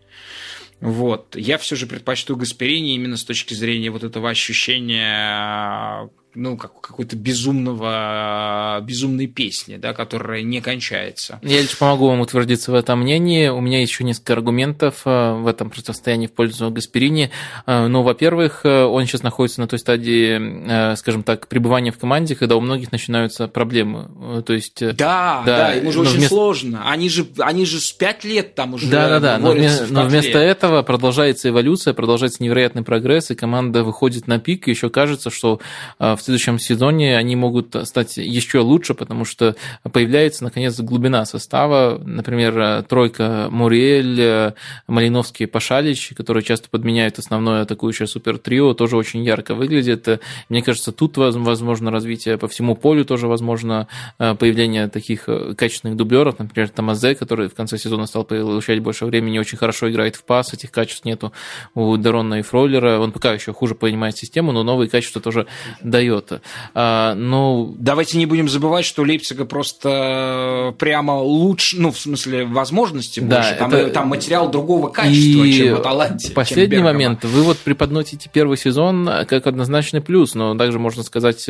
Вот. 0.80 1.36
Я 1.36 1.58
все 1.58 1.76
же 1.76 1.86
предпочту 1.86 2.38
Гасперини 2.38 2.96
именно 2.96 3.18
с 3.18 3.26
точки 3.26 3.54
зрения 3.54 3.90
вот 3.90 4.06
этого 4.06 4.30
ощущения 4.30 6.10
ну, 6.38 6.56
как, 6.56 6.80
какой-то 6.80 7.16
безумного, 7.16 8.80
безумной 8.84 9.26
песни, 9.26 9.78
да, 9.78 9.94
которая 9.94 10.44
не 10.44 10.62
кончается. 10.62 11.40
Я 11.42 11.62
лишь 11.62 11.78
помогу 11.78 12.08
вам 12.08 12.22
утвердиться 12.22 12.72
в 12.72 12.76
этом 12.76 13.02
мнении. 13.02 13.48
У 13.48 13.60
меня 13.60 13.82
еще 13.82 14.04
несколько 14.04 14.34
аргументов 14.34 15.02
э, 15.06 15.34
в 15.34 15.48
этом 15.48 15.72
противостоянии 15.72 16.28
в 16.28 16.34
пользу 16.34 16.70
Гасперини. 16.70 17.32
Э, 17.66 17.88
ну, 17.88 18.04
во-первых, 18.04 18.62
э, 18.66 18.84
он 18.84 19.06
сейчас 19.06 19.24
находится 19.24 19.62
на 19.62 19.68
той 19.68 19.80
стадии, 19.80 20.96
скажем 20.96 21.24
так, 21.24 21.48
пребывания 21.48 21.92
в 21.92 21.98
команде, 21.98 22.36
когда 22.36 22.56
у 22.56 22.62
многих 22.62 22.92
начинаются 22.92 23.48
проблемы. 23.48 24.44
То 24.46 24.54
есть, 24.54 24.80
да, 24.80 25.42
да, 25.46 25.58
да 25.58 25.72
ему 25.74 25.92
же 25.92 26.02
очень 26.02 26.18
вместо... 26.18 26.30
сложно. 26.30 26.90
Они 26.90 27.10
же, 27.10 27.26
они 27.40 27.66
же 27.66 27.80
с 27.80 27.92
пять 27.92 28.24
лет 28.24 28.54
там 28.54 28.76
уже 28.76 28.88
Да, 28.88 29.10
да, 29.10 29.20
да. 29.20 29.38
Но, 29.40 29.54
но 29.90 30.04
вместо 30.06 30.38
этого 30.38 30.84
продолжается 30.84 31.50
эволюция, 31.50 31.94
продолжается 31.94 32.44
невероятный 32.44 32.84
прогресс, 32.84 33.32
и 33.32 33.36
команда 33.36 33.84
выходит 33.84 34.28
на 34.28 34.40
пик, 34.40 34.68
и 34.68 34.72
еще 34.72 34.90
кажется, 34.90 35.32
что 35.32 35.60
в 35.98 36.20
следующем 36.28 36.60
сезоне 36.60 37.18
они 37.18 37.36
могут 37.36 37.76
стать 37.88 38.18
еще 38.18 38.60
лучше, 38.60 38.94
потому 38.94 39.26
что 39.26 39.56
появляется, 39.92 40.44
наконец, 40.44 40.80
глубина 40.80 41.26
состава. 41.26 41.98
Например, 42.04 42.84
тройка 42.84 43.48
Муриэль, 43.50 44.54
Малиновский, 44.88 45.48
Пашалич, 45.48 46.14
которые 46.16 46.44
часто 46.44 46.70
подменяют 46.70 47.20
основное 47.20 47.62
атакующее 47.62 48.08
супер-трио, 48.08 48.74
тоже 48.74 48.98
очень 48.98 49.24
ярко 49.24 49.56
выглядит. 49.56 50.22
Мне 50.50 50.62
кажется, 50.62 50.92
тут 50.92 51.18
возможно 51.18 51.92
развитие 51.92 52.38
по 52.38 52.48
всему 52.48 52.76
полю, 52.76 53.06
тоже 53.06 53.28
возможно 53.28 53.88
э, 54.20 54.36
появление 54.36 54.88
таких 54.88 55.28
э, 55.28 55.54
качественных 55.56 55.96
дублеров, 55.96 56.40
например, 56.40 56.70
Тамазе, 56.70 57.16
который 57.16 57.48
в 57.48 57.56
конце 57.56 57.78
сезона 57.78 58.06
стал 58.06 58.24
получать 58.26 58.80
больше 58.82 59.06
времени, 59.06 59.40
очень 59.40 59.58
хорошо 59.58 59.90
играет 59.90 60.16
в 60.16 60.24
пас, 60.24 60.54
этих 60.54 60.72
качеств 60.72 61.06
нету 61.06 61.32
у 61.76 61.96
Дерона 61.98 62.36
и 62.36 62.42
Фройлера. 62.42 63.00
Он 63.00 63.12
пока 63.12 63.34
еще 63.34 63.54
хуже 63.54 63.76
понимает 63.76 64.18
систему, 64.18 64.52
но 64.52 64.64
новые 64.64 64.90
качества 64.90 65.22
тоже 65.22 65.48
дает 65.82 66.07
дает. 66.08 66.42
А, 66.74 67.16
ну, 67.16 67.76
Давайте 67.78 68.18
не 68.18 68.26
будем 68.26 68.50
забывать, 68.50 68.86
что 68.86 69.04
Лейпцига 69.04 69.46
просто 69.46 70.74
прямо 70.78 71.14
лучше, 71.14 71.80
ну, 71.80 71.92
в 71.92 72.00
смысле, 72.00 72.46
возможности 72.46 73.20
да, 73.20 73.38
больше. 73.38 73.56
Там, 73.56 73.74
это... 73.74 73.90
там 73.92 74.08
материал 74.08 74.50
другого 74.50 74.90
качества, 74.90 75.44
и 75.44 75.54
чем 75.54 75.76
в 75.76 75.80
Аталанте. 75.80 76.32
Последний 76.32 76.80
момент. 76.80 77.24
Вы 77.24 77.44
вот 77.44 77.58
преподносите 77.58 78.30
первый 78.32 78.58
сезон 78.58 79.10
как 79.28 79.48
однозначный 79.48 80.02
плюс, 80.02 80.36
но 80.36 80.56
также 80.56 80.80
можно 80.80 81.04
сказать, 81.04 81.48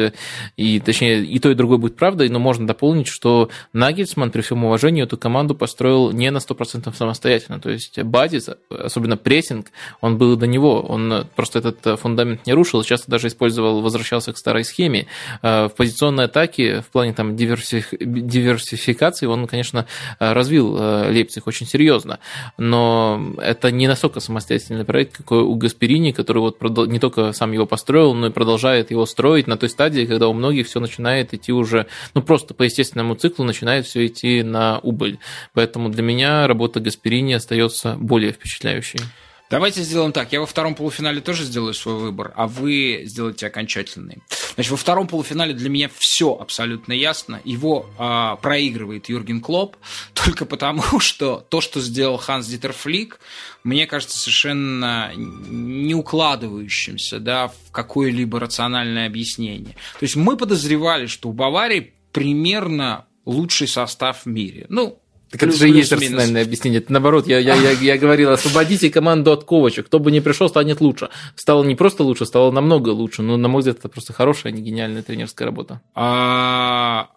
и 0.57 0.79
точнее, 0.79 1.23
и 1.23 1.39
то, 1.39 1.51
и 1.51 1.55
другое 1.55 1.77
будет 1.77 1.95
правдой, 1.95 2.29
но 2.29 2.39
можно 2.39 2.67
дополнить, 2.67 3.07
что 3.07 3.49
Нагельсман, 3.73 4.31
при 4.31 4.41
всем 4.41 4.63
уважении, 4.63 5.03
эту 5.03 5.17
команду 5.17 5.55
построил 5.55 6.11
не 6.11 6.31
на 6.31 6.37
100% 6.37 6.93
самостоятельно. 6.95 7.59
То 7.59 7.69
есть 7.69 8.01
Бадис, 8.01 8.49
особенно 8.69 9.17
прессинг, 9.17 9.67
он 10.01 10.17
был 10.17 10.35
до 10.35 10.47
него. 10.47 10.81
Он 10.81 11.25
просто 11.35 11.59
этот 11.59 11.99
фундамент 11.99 12.45
не 12.45 12.53
рушил, 12.53 12.83
часто 12.83 13.09
даже 13.11 13.27
использовал, 13.27 13.81
возвращался 13.81 14.33
к 14.33 14.37
старой 14.47 14.63
схеме. 14.63 15.07
Э, 15.41 15.67
в 15.67 15.75
позиционной 15.75 16.25
атаке, 16.25 16.79
в 16.79 16.85
плане 16.85 17.11
там, 17.13 17.35
диверсификации, 17.35 19.25
он, 19.25 19.45
конечно, 19.45 19.85
э, 20.19 20.31
развил 20.31 20.77
э, 20.79 21.11
Лейпциг 21.11 21.47
очень 21.47 21.67
серьезно. 21.67 22.19
Но 22.57 23.33
это 23.41 23.71
не 23.71 23.87
настолько 23.87 24.21
самостоятельный 24.21 24.85
проект, 24.85 25.17
какой 25.17 25.39
у 25.39 25.55
Гасперини, 25.55 26.13
который 26.13 26.39
вот 26.39 26.61
не 26.87 26.99
только 26.99 27.33
сам 27.33 27.51
его 27.51 27.65
построил, 27.65 28.13
но 28.13 28.27
и 28.27 28.31
продолжает 28.31 28.89
его 28.91 29.05
строить 29.05 29.47
на 29.47 29.57
той 29.57 29.67
стадии, 29.67 30.05
когда 30.05 30.29
у 30.29 30.33
многих 30.33 30.67
все 30.67 30.79
начинает 30.79 31.33
идти 31.33 31.51
уже, 31.51 31.87
ну 32.13 32.21
просто 32.21 32.53
по 32.53 32.63
естественному 32.63 33.15
циклу 33.15 33.43
начинает 33.43 33.85
все 33.85 34.05
идти 34.05 34.43
на 34.43 34.79
убыль. 34.79 35.19
Поэтому 35.53 35.89
для 35.89 36.03
меня 36.03 36.47
работа 36.47 36.79
Гасперини 36.79 37.33
остается 37.33 37.97
более 37.99 38.31
впечатляющей. 38.31 38.99
Давайте 39.49 39.81
сделаем 39.81 40.11
так. 40.11 40.33
Я 40.33 40.41
во 40.41 40.45
втором 40.45 40.75
полуфинале 40.75 41.21
тоже 41.21 41.43
сделаю 41.45 41.73
свой 41.73 41.95
выбор, 41.95 42.33
а 42.35 42.47
вы 42.47 43.03
сделаете 43.05 43.47
окончательный. 43.47 44.17
Значит, 44.55 44.71
во 44.71 44.77
втором 44.77 45.07
полуфинале 45.07 45.53
для 45.53 45.69
меня 45.69 45.89
все 45.97 46.33
абсолютно 46.35 46.91
ясно. 46.91 47.39
Его 47.45 47.85
э, 47.97 48.41
проигрывает 48.41 49.07
Юрген 49.07 49.39
Клоп 49.39 49.77
только 50.13 50.45
потому, 50.45 50.81
что 50.99 51.45
то, 51.47 51.61
что 51.61 51.79
сделал 51.79 52.17
Ханс 52.17 52.47
Дитер 52.47 52.73
Флик, 52.73 53.19
мне 53.63 53.87
кажется 53.87 54.17
совершенно 54.17 55.13
не 55.15 55.95
укладывающимся 55.95 57.19
да, 57.19 57.47
в 57.47 57.71
какое-либо 57.71 58.39
рациональное 58.39 59.07
объяснение. 59.07 59.75
То 59.99 60.03
есть 60.03 60.15
мы 60.15 60.35
подозревали, 60.35 61.05
что 61.05 61.29
у 61.29 61.33
Баварии 61.33 61.93
примерно 62.11 63.05
лучший 63.25 63.67
состав 63.67 64.23
в 64.23 64.25
мире. 64.25 64.65
Ну, 64.69 64.99
так 65.29 65.41
плюс, 65.41 65.55
это 65.55 65.67
же 65.67 65.69
есть 65.69 65.91
рациональное 65.91 66.43
объяснение. 66.43 66.79
Это 66.79 66.91
наоборот, 66.93 67.27
я, 67.27 67.39
я, 67.39 67.55
я, 67.55 67.71
я 67.71 67.97
говорил, 67.97 68.31
освободите 68.31 68.89
команду 68.89 69.31
от 69.31 69.43
ковочек. 69.43 69.87
Кто 69.87 69.99
бы 69.99 70.11
ни 70.11 70.19
пришел, 70.19 70.47
станет 70.47 70.79
лучше. 70.79 71.09
Стало 71.35 71.63
не 71.63 71.75
просто 71.75 72.03
лучше, 72.03 72.25
стало 72.25 72.51
намного 72.51 72.89
лучше. 72.89 73.21
Но, 73.21 73.35
на 73.35 73.47
мой 73.47 73.59
взгляд, 73.59 73.79
это 73.79 73.89
просто 73.89 74.13
хорошая, 74.13 74.53
а 74.53 74.55
не 74.55 74.61
гениальная 74.61 75.03
тренерская 75.03 75.45
работа. 75.45 75.81
А... 75.95 77.09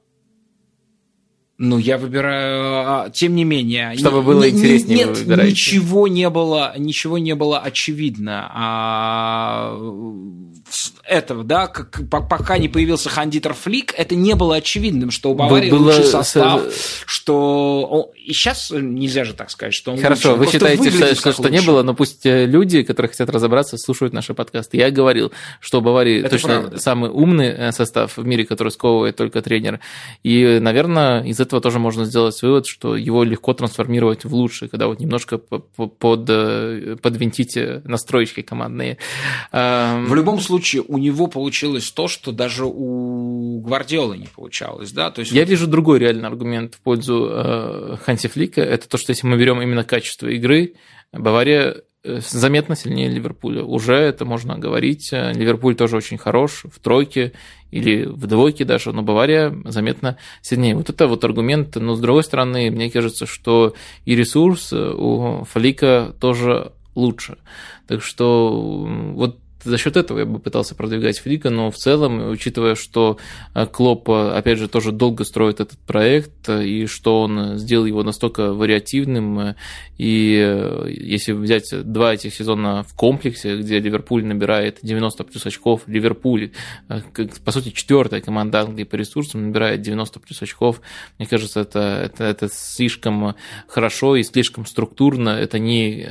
Ну, 1.62 1.76
я 1.76 1.98
выбираю, 1.98 2.62
а, 2.86 3.10
тем 3.10 3.34
не 3.34 3.44
менее. 3.44 3.94
Чтобы 3.98 4.22
было 4.22 4.48
интереснее, 4.48 5.00
нет, 5.00 5.08
вы 5.08 5.14
выбираете. 5.14 5.52
ничего 5.52 6.08
не 6.08 6.30
было, 6.30 6.72
ничего 6.78 7.18
не 7.18 7.34
было 7.34 7.58
очевидно. 7.58 8.50
А, 8.50 9.78
этого, 11.04 11.44
да, 11.44 11.66
как, 11.66 12.00
пока 12.08 12.58
не 12.58 12.68
появился 12.68 13.08
Хандитер 13.08 13.54
Флик, 13.54 13.92
это 13.96 14.14
не 14.14 14.34
было 14.34 14.56
очевидным, 14.56 15.10
что 15.10 15.30
у 15.30 15.34
Баварии 15.34 15.70
Было 15.70 15.86
лучший 15.86 16.04
с- 16.04 16.10
состав, 16.10 16.62
что... 17.06 18.12
И 18.16 18.32
сейчас 18.32 18.70
нельзя 18.70 19.24
же 19.24 19.34
так 19.34 19.50
сказать, 19.50 19.74
что 19.74 19.92
он 19.92 19.98
Хорошо, 20.00 20.30
лучше. 20.36 20.40
Вы 20.44 20.52
считаете, 20.52 20.90
что, 20.90 21.14
что, 21.14 21.32
что 21.32 21.48
не 21.48 21.60
было, 21.60 21.82
но 21.82 21.94
пусть 21.94 22.24
э, 22.26 22.46
люди, 22.46 22.82
которые 22.82 23.10
хотят 23.10 23.28
разобраться, 23.30 23.76
слушают 23.78 24.12
наши 24.12 24.34
подкасты. 24.34 24.76
Я 24.76 24.90
говорил, 24.90 25.32
что 25.60 25.78
у 25.78 25.80
Баварии 25.80 26.20
Это 26.20 26.30
точно 26.30 26.60
правда. 26.60 26.78
самый 26.78 27.10
умный 27.10 27.48
э, 27.48 27.72
состав 27.72 28.16
в 28.16 28.24
мире, 28.24 28.44
который 28.44 28.68
сковывает 28.70 29.16
только 29.16 29.42
тренер. 29.42 29.80
И, 30.22 30.58
наверное, 30.60 31.24
из 31.24 31.40
этого 31.40 31.60
тоже 31.60 31.78
можно 31.80 32.04
сделать 32.04 32.40
вывод, 32.42 32.66
что 32.66 32.94
его 32.96 33.24
легко 33.24 33.52
трансформировать 33.54 34.24
в 34.24 34.32
лучший, 34.34 34.68
когда 34.68 34.86
вот 34.86 35.00
немножко 35.00 35.38
по- 35.38 35.58
по- 35.58 35.88
под, 35.88 36.26
э, 36.28 36.96
подвинтить 37.02 37.56
э, 37.56 37.80
настроечки 37.84 38.42
командные. 38.42 38.98
Эм, 39.52 40.06
В 40.06 40.14
любом 40.14 40.38
случае, 40.40 40.59
у 40.86 40.98
него 40.98 41.26
получилось 41.26 41.90
то, 41.90 42.08
что 42.08 42.32
даже 42.32 42.64
у 42.66 43.60
Гвардиолы 43.60 44.18
не 44.18 44.26
получалось, 44.26 44.92
да, 44.92 45.10
то 45.10 45.20
есть 45.20 45.32
Я 45.32 45.44
вижу 45.44 45.66
другой 45.66 45.98
реальный 45.98 46.28
аргумент 46.28 46.74
в 46.74 46.80
пользу 46.80 47.28
э, 47.30 47.96
Ханси 48.04 48.28
Флика. 48.28 48.60
Это 48.60 48.88
то, 48.88 48.98
что 48.98 49.10
если 49.10 49.26
мы 49.26 49.36
берем 49.36 49.60
именно 49.60 49.84
качество 49.84 50.28
игры, 50.28 50.74
Бавария 51.12 51.76
э, 52.04 52.20
заметно 52.20 52.76
сильнее 52.76 53.08
Ливерпуля. 53.08 53.64
Уже 53.64 53.94
это 53.94 54.24
можно 54.24 54.58
говорить. 54.58 55.12
Э, 55.12 55.32
Ливерпуль 55.32 55.74
тоже 55.74 55.96
очень 55.96 56.18
хорош 56.18 56.64
в 56.64 56.78
тройке 56.78 57.32
или 57.70 58.04
в 58.04 58.26
двойке 58.26 58.64
даже, 58.64 58.92
но 58.92 59.02
Бавария 59.02 59.54
заметно 59.64 60.16
сильнее. 60.42 60.76
Вот 60.76 60.90
это 60.90 61.06
вот 61.06 61.24
аргумент. 61.24 61.76
Но 61.76 61.94
с 61.94 62.00
другой 62.00 62.24
стороны, 62.24 62.70
мне 62.70 62.90
кажется, 62.90 63.26
что 63.26 63.74
и 64.04 64.14
ресурс 64.14 64.72
э, 64.72 64.92
у 64.92 65.44
Флика 65.44 66.14
тоже 66.20 66.72
лучше. 66.94 67.38
Так 67.86 68.02
что 68.02 68.50
вот 69.14 69.39
за 69.62 69.78
счет 69.78 69.96
этого 69.96 70.20
я 70.20 70.24
бы 70.24 70.38
пытался 70.38 70.74
продвигать 70.74 71.18
Флика, 71.18 71.50
но 71.50 71.70
в 71.70 71.76
целом, 71.76 72.30
учитывая, 72.30 72.74
что 72.74 73.18
э, 73.54 73.66
Клоп, 73.66 74.08
э, 74.08 74.30
опять 74.32 74.58
же, 74.58 74.68
тоже 74.68 74.92
долго 74.92 75.24
строит 75.24 75.60
этот 75.60 75.78
проект, 75.78 76.48
э, 76.48 76.66
и 76.66 76.86
что 76.86 77.22
он 77.22 77.58
сделал 77.58 77.86
его 77.86 78.02
настолько 78.02 78.52
вариативным, 78.52 79.54
и 79.98 80.86
если 80.88 81.32
взять 81.32 81.70
два 81.84 82.14
этих 82.14 82.34
сезона 82.34 82.84
в 82.84 82.94
комплексе, 82.94 83.58
где 83.58 83.78
Ливерпуль 83.78 84.24
набирает 84.24 84.78
90 84.82 85.24
плюс 85.24 85.44
очков, 85.44 85.82
Ливерпуль, 85.86 86.52
по 87.44 87.52
сути, 87.52 87.70
четвертая 87.70 88.20
команда 88.20 88.60
Англии 88.60 88.84
по 88.84 88.96
ресурсам, 88.96 89.46
набирает 89.46 89.82
90 89.82 90.20
плюс 90.20 90.40
очков, 90.40 90.80
мне 91.18 91.28
кажется, 91.28 91.60
это, 91.60 91.80
это, 92.04 92.24
это 92.24 92.48
слишком 92.50 93.34
хорошо 93.66 94.16
и 94.16 94.22
слишком 94.22 94.64
структурно, 94.64 95.30
это 95.30 95.58
не 95.58 96.06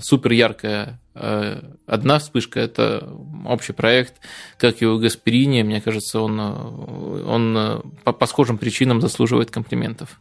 супер 0.00 0.32
яркая 0.32 1.00
одна 1.14 2.18
вспышка, 2.18 2.60
это 2.60 3.08
общий 3.46 3.72
проект, 3.72 4.14
как 4.58 4.82
и 4.82 4.86
у 4.86 4.98
Гасперини, 4.98 5.62
мне 5.62 5.80
кажется, 5.80 6.20
он, 6.20 6.40
э, 6.40 7.22
он 7.26 7.56
э, 7.56 7.80
по, 8.02 8.12
по 8.12 8.26
схожим 8.26 8.58
причинам 8.58 9.00
заслуживает 9.00 9.50
комплиментов. 9.50 10.20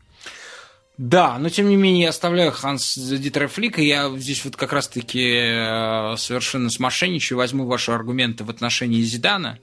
Да, 0.98 1.40
но 1.40 1.50
тем 1.50 1.70
не 1.70 1.76
менее 1.76 2.04
я 2.04 2.10
оставляю 2.10 2.52
Ханс 2.52 2.96
Дитера 2.96 3.48
Флика. 3.48 3.82
Я 3.82 4.16
здесь 4.16 4.46
вот 4.46 4.56
как 4.56 4.74
раз-таки 4.74 5.24
э, 5.24 6.16
совершенно 6.18 6.70
смошенничаю, 6.70 7.38
возьму 7.38 7.66
ваши 7.66 7.92
аргументы 7.92 8.44
в 8.44 8.52
отношении 8.52 9.02
Зидана. 9.02 9.58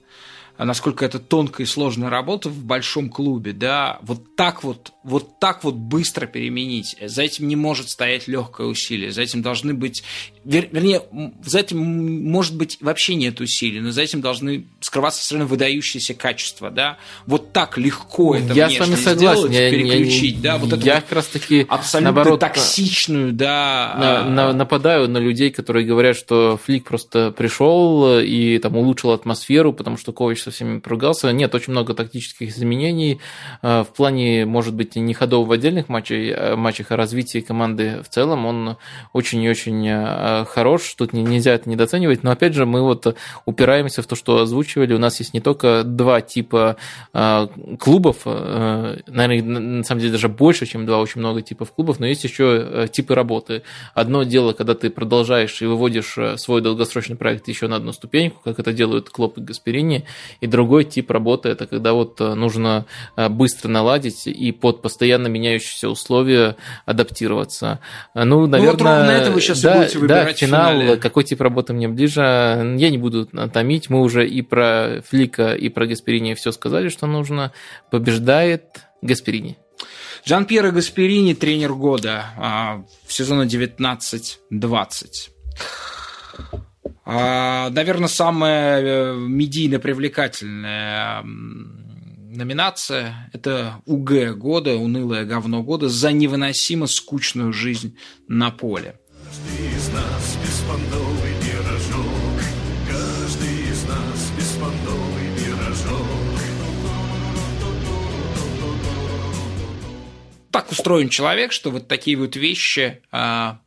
Насколько 0.65 1.03
это 1.03 1.17
тонкая 1.19 1.65
и 1.65 1.69
сложная 1.69 2.09
работа 2.09 2.49
в 2.49 2.63
большом 2.63 3.09
клубе, 3.09 3.51
да, 3.51 3.99
вот 4.03 4.35
так 4.35 4.63
вот, 4.63 4.93
вот 5.03 5.39
так 5.39 5.63
вот 5.63 5.75
быстро 5.75 6.27
переменить. 6.27 6.95
За 7.01 7.23
этим 7.23 7.47
не 7.47 7.55
может 7.55 7.89
стоять 7.89 8.27
легкое 8.27 8.67
усилие, 8.67 9.11
за 9.11 9.23
этим 9.23 9.41
должны 9.41 9.73
быть, 9.73 10.03
вер- 10.45 10.69
вернее, 10.71 11.01
за 11.43 11.59
этим 11.59 12.29
может 12.29 12.55
быть 12.55 12.77
вообще 12.79 13.15
нет 13.15 13.41
усилий, 13.41 13.79
но 13.79 13.91
за 13.91 14.03
этим 14.03 14.21
должны 14.21 14.67
скрываться 14.91 15.23
совершенно 15.23 15.47
выдающиеся 15.47 16.13
качества, 16.13 16.69
да. 16.69 16.97
Вот 17.25 17.53
так 17.53 17.77
легко 17.77 18.35
это 18.35 18.51
я 18.53 18.69
с 18.69 18.77
вами 18.77 18.95
согласен, 18.95 19.37
сделать, 19.47 19.53
я, 19.53 19.69
я- 19.69 19.71
переключить, 19.71 20.41
да, 20.41 20.57
вот 20.57 20.83
я 20.83 20.95
вот 20.95 21.03
как 21.03 21.11
раз 21.13 21.27
таки 21.27 21.65
абсолютно 21.69 22.11
наоборот 22.11 22.41
токсичную, 22.41 23.31
да. 23.31 23.95
на- 23.97 24.19
а, 24.19 24.23
на- 24.25 24.53
нападаю 24.53 25.07
на 25.07 25.17
людей, 25.17 25.49
которые 25.49 25.85
говорят, 25.85 26.17
что 26.17 26.59
Флик 26.65 26.83
просто 26.89 27.31
пришел 27.31 28.19
и 28.19 28.57
там 28.57 28.75
улучшил 28.75 29.11
атмосферу, 29.11 29.71
потому 29.71 29.95
что 29.95 30.11
Ковач 30.11 30.41
со 30.41 30.51
всеми 30.51 30.79
поругался. 30.81 31.31
Нет, 31.31 31.55
очень 31.55 31.71
много 31.71 31.93
тактических 31.93 32.49
изменений 32.49 33.21
э, 33.61 33.85
в 33.87 33.95
плане, 33.95 34.45
может 34.45 34.73
быть, 34.73 34.97
не 34.97 35.13
ходов 35.13 35.47
в 35.47 35.51
отдельных 35.53 35.87
матчах, 35.87 36.17
э, 36.17 36.55
матчах, 36.57 36.91
а 36.91 36.97
развития 36.97 37.41
команды 37.41 38.01
в 38.05 38.09
целом. 38.09 38.45
Он 38.45 38.75
очень 39.13 39.41
и 39.41 39.49
очень 39.49 40.45
хорош, 40.47 40.93
тут 40.97 41.13
не- 41.13 41.23
нельзя 41.23 41.53
это 41.53 41.69
недооценивать, 41.69 42.23
но 42.23 42.31
опять 42.31 42.53
же 42.55 42.65
мы 42.65 42.81
вот 42.81 43.15
упираемся 43.45 44.01
в 44.01 44.05
то, 44.05 44.15
что 44.17 44.45
озвучивали. 44.81 44.93
У 44.93 44.99
нас 44.99 45.19
есть 45.19 45.33
не 45.33 45.41
только 45.41 45.83
два 45.83 46.21
типа 46.21 46.75
э, 47.13 47.47
клубов, 47.79 48.21
э, 48.25 48.97
наверное, 49.07 49.59
на 49.59 49.83
самом 49.83 50.01
деле 50.01 50.13
даже 50.13 50.29
больше, 50.29 50.65
чем 50.65 50.85
два, 50.85 50.99
очень 50.99 51.21
много 51.21 51.41
типов 51.41 51.71
клубов, 51.71 51.99
но 51.99 52.07
есть 52.07 52.23
еще 52.23 52.43
э, 52.43 52.87
типы 52.91 53.15
работы. 53.15 53.63
Одно 53.93 54.23
дело, 54.23 54.53
когда 54.53 54.73
ты 54.73 54.89
продолжаешь 54.89 55.61
и 55.61 55.65
выводишь 55.65 56.17
э, 56.17 56.37
свой 56.37 56.61
долгосрочный 56.61 57.15
проект 57.15 57.47
еще 57.47 57.67
на 57.67 57.75
одну 57.75 57.93
ступеньку, 57.93 58.41
как 58.43 58.59
это 58.59 58.73
делают 58.73 59.09
Клоп 59.09 59.37
и 59.37 59.41
Гасперини, 59.41 60.05
и 60.41 60.47
другой 60.47 60.83
тип 60.83 61.11
работы 61.11 61.49
это 61.49 61.67
когда 61.67 61.93
вот 61.93 62.21
э, 62.21 62.33
нужно 62.33 62.85
быстро 63.29 63.69
наладить 63.69 64.27
и 64.27 64.51
под 64.51 64.81
постоянно 64.81 65.27
меняющиеся 65.27 65.89
условия 65.89 66.55
адаптироваться. 66.85 67.79
Ну, 68.13 68.47
наверное, 68.47 68.97
ровно 68.97 69.11
это 69.11 69.31
вы 69.31 69.41
сейчас 69.41 69.59
и 69.59 69.63
да, 69.63 69.77
будете 69.77 69.99
выбирать 69.99 70.27
да, 70.27 70.33
финал, 70.33 70.71
финале. 70.71 70.97
какой 70.97 71.23
тип 71.23 71.41
работы 71.41 71.73
мне 71.73 71.87
ближе, 71.87 72.21
я 72.21 72.89
не 72.89 72.97
буду 72.97 73.25
томить, 73.25 73.89
мы 73.89 74.01
уже 74.01 74.27
и 74.31 74.41
про 74.41 74.70
Флика, 75.07 75.53
и 75.53 75.69
про 75.69 75.85
Гасперини 75.87 76.33
все 76.33 76.51
сказали, 76.51 76.89
что 76.89 77.07
нужно. 77.07 77.51
Побеждает 77.89 78.81
Гасперини. 79.01 79.57
Жан-Пьеро 80.25 80.71
Гасперини, 80.71 81.33
тренер 81.33 81.73
года 81.73 82.25
а, 82.37 82.83
в 83.05 83.13
сезоне 83.13 83.49
19-20. 83.49 84.37
А, 87.05 87.69
Наверное, 87.69 88.07
самая 88.07 88.81
э, 88.81 89.15
медийно 89.15 89.79
привлекательная 89.79 91.23
номинация– 92.31 93.29
это 93.33 93.81
УГ 93.85 94.37
года, 94.37 94.75
унылое 94.75 95.25
говно 95.25 95.63
года 95.63 95.89
за 95.89 96.11
невыносимо 96.11 96.87
скучную 96.87 97.51
жизнь 97.51 97.97
на 98.27 98.51
поле. 98.51 98.99
Каждый 99.25 99.67
из 99.75 99.89
нас 99.89 100.30
так 110.51 110.71
устроен 110.71 111.09
человек, 111.09 111.51
что 111.51 111.71
вот 111.71 111.87
такие 111.87 112.17
вот 112.17 112.35
вещи, 112.35 113.01
а, 113.11 113.59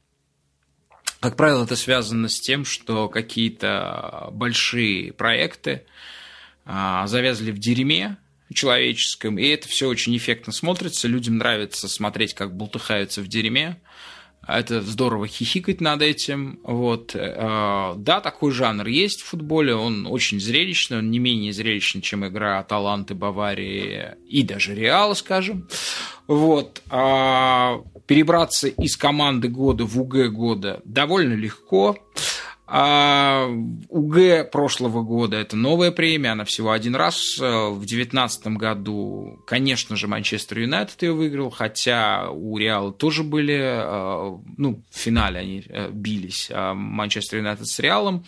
как 1.20 1.36
правило, 1.36 1.64
это 1.64 1.76
связано 1.76 2.28
с 2.28 2.38
тем, 2.38 2.64
что 2.64 3.08
какие-то 3.08 4.28
большие 4.32 5.12
проекты 5.12 5.84
а, 6.64 7.06
завязли 7.06 7.50
в 7.50 7.58
дерьме 7.58 8.18
человеческом, 8.52 9.38
и 9.38 9.46
это 9.48 9.68
все 9.68 9.88
очень 9.88 10.16
эффектно 10.16 10.52
смотрится. 10.52 11.08
Людям 11.08 11.38
нравится 11.38 11.88
смотреть, 11.88 12.34
как 12.34 12.54
бултыхаются 12.54 13.22
в 13.22 13.28
дерьме. 13.28 13.80
Это 14.46 14.82
здорово 14.82 15.26
хихикать 15.26 15.80
над 15.80 16.02
этим. 16.02 16.58
Вот. 16.62 17.14
Э, 17.14 17.94
Да, 17.96 18.20
такой 18.20 18.52
жанр 18.52 18.86
есть 18.86 19.22
в 19.22 19.26
футболе, 19.26 19.74
он 19.74 20.06
очень 20.06 20.40
зрелищный, 20.40 20.98
он 20.98 21.10
не 21.10 21.18
менее 21.18 21.52
зрелищный, 21.52 22.02
чем 22.02 22.26
игра 22.26 22.62
Таланты 22.62 23.14
Баварии 23.14 24.14
и 24.28 24.42
даже 24.42 24.74
Реала, 24.74 25.14
скажем. 25.14 25.68
Вот. 26.26 26.82
А 26.90 27.80
Перебраться 28.06 28.68
из 28.68 28.96
команды 28.98 29.48
года 29.48 29.86
в 29.86 29.98
УГ 29.98 30.28
года 30.28 30.82
довольно 30.84 31.32
легко. 31.32 31.96
А 32.66 33.46
УГ 33.90 34.50
прошлого 34.50 35.02
года 35.02 35.36
это 35.36 35.54
новая 35.54 35.90
премия, 35.90 36.30
она 36.30 36.44
всего 36.44 36.72
один 36.72 36.94
раз. 36.94 37.36
В 37.38 37.78
2019 37.78 38.46
году, 38.48 39.38
конечно 39.46 39.96
же, 39.96 40.08
Манчестер 40.08 40.60
Юнайтед 40.60 41.02
ее 41.02 41.12
выиграл, 41.12 41.50
хотя 41.50 42.30
у 42.30 42.56
Реала 42.56 42.90
тоже 42.92 43.22
были, 43.22 43.58
э, 43.58 44.38
ну, 44.56 44.82
в 44.90 44.98
финале 44.98 45.40
они 45.40 45.64
э, 45.68 45.90
бились, 45.90 46.48
э, 46.50 46.72
Манчестер 46.72 47.38
Юнайтед 47.38 47.66
с 47.66 47.78
Реалом. 47.80 48.24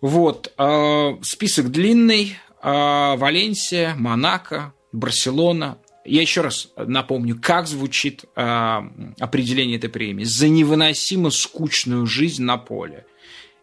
Вот, 0.00 0.52
э, 0.56 1.16
список 1.22 1.70
длинный, 1.70 2.36
э, 2.62 3.16
Валенсия, 3.16 3.94
Монако, 3.96 4.72
Барселона, 4.92 5.76
я 6.08 6.22
еще 6.22 6.40
раз 6.40 6.70
напомню, 6.76 7.38
как 7.40 7.66
звучит 7.66 8.24
э, 8.34 8.80
определение 9.20 9.76
этой 9.76 9.90
премии. 9.90 10.24
За 10.24 10.48
невыносимо 10.48 11.30
скучную 11.30 12.06
жизнь 12.06 12.42
на 12.42 12.56
поле. 12.56 13.04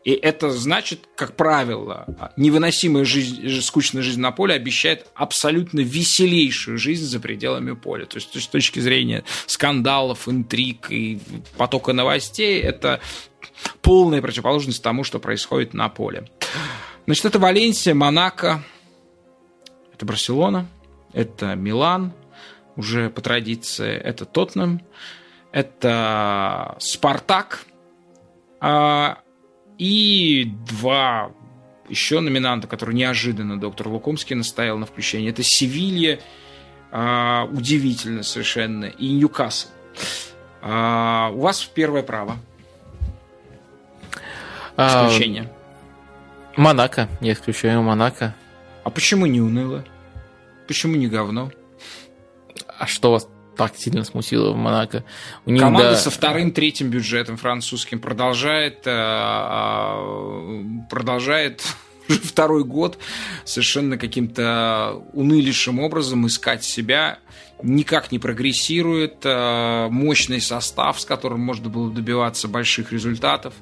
И 0.05 0.11
это 0.11 0.51
значит, 0.51 1.09
как 1.15 1.35
правило, 1.35 2.05
невыносимая 2.37 3.05
жизнь, 3.05 3.59
скучная 3.61 4.03
жизнь 4.03 4.21
на 4.21 4.31
поле 4.31 4.53
обещает 4.53 5.07
абсолютно 5.15 5.79
веселейшую 5.79 6.77
жизнь 6.77 7.05
за 7.05 7.19
пределами 7.19 7.71
поля. 7.71 8.05
То 8.05 8.17
есть 8.17 8.39
с 8.39 8.47
точки 8.47 8.79
зрения 8.79 9.23
скандалов, 9.47 10.29
интриг 10.29 10.91
и 10.91 11.19
потока 11.57 11.91
новостей, 11.91 12.61
это 12.61 13.01
полная 13.81 14.21
противоположность 14.21 14.83
тому, 14.83 15.03
что 15.03 15.17
происходит 15.17 15.73
на 15.73 15.89
поле. 15.89 16.29
Значит, 17.07 17.25
это 17.25 17.39
Валенсия, 17.39 17.95
Монако, 17.95 18.63
это 19.91 20.05
Барселона, 20.05 20.67
это 21.13 21.55
Милан, 21.55 22.13
уже 22.75 23.09
по 23.09 23.21
традиции 23.21 23.95
это 23.95 24.25
Тоттенхэм, 24.25 24.81
это 25.51 26.75
Спартак, 26.77 27.65
а, 28.59 29.19
и 29.77 30.51
два 30.69 31.31
еще 31.89 32.19
номинанта, 32.19 32.67
которые 32.67 32.95
неожиданно 32.95 33.59
доктор 33.59 33.87
Лукомский 33.87 34.35
настоял 34.35 34.77
на 34.77 34.85
включении. 34.85 35.29
Это 35.29 35.43
Севилья, 35.43 36.19
а, 36.91 37.45
удивительно 37.51 38.23
совершенно, 38.23 38.85
и 38.85 39.11
Ньюкасл. 39.11 39.67
А, 40.61 41.29
у 41.33 41.41
вас 41.41 41.63
первое 41.63 42.03
право. 42.03 42.37
Исключение. 44.77 45.51
А, 46.55 46.61
Монако. 46.61 47.07
Я 47.21 47.33
исключаю 47.33 47.81
Монако. 47.81 48.35
А 48.83 48.89
почему 48.89 49.25
не 49.25 49.41
уныло? 49.41 49.85
Почему 50.67 50.95
не 50.95 51.07
говно? 51.07 51.51
А 52.77 52.87
что 52.87 53.11
вас 53.11 53.27
так 53.55 53.75
сильно 53.75 54.03
смутило 54.03 54.51
в 54.51 54.55
Монако. 54.55 55.03
У 55.45 55.51
них, 55.51 55.61
Команда 55.61 55.91
да... 55.91 55.95
со 55.97 56.09
вторым, 56.09 56.51
третьим 56.51 56.89
бюджетом 56.89 57.37
французским 57.37 57.99
продолжает, 57.99 58.85
э, 58.85 58.91
а, 58.91 60.63
продолжает 60.89 61.63
уже 62.09 62.19
второй 62.19 62.63
год 62.63 62.97
совершенно 63.45 63.97
каким-то 63.97 65.01
унылейшим 65.13 65.79
образом 65.79 66.27
искать 66.27 66.63
себя, 66.63 67.19
никак 67.63 68.11
не 68.11 68.19
прогрессирует, 68.19 69.17
э, 69.23 69.87
мощный 69.89 70.41
состав, 70.41 70.99
с 70.99 71.05
которым 71.05 71.41
можно 71.41 71.69
было 71.69 71.89
добиваться 71.89 72.47
больших 72.47 72.91
результатов, 72.91 73.53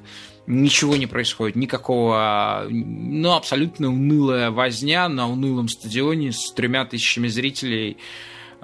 ничего 0.46 0.96
не 0.96 1.06
происходит, 1.06 1.56
никакого, 1.56 2.66
ну, 2.68 3.32
абсолютно 3.32 3.88
унылая 3.88 4.50
возня 4.50 5.08
на 5.08 5.28
унылом 5.28 5.68
стадионе 5.68 6.32
с 6.32 6.52
тремя 6.52 6.84
тысячами 6.84 7.28
зрителей– 7.28 7.96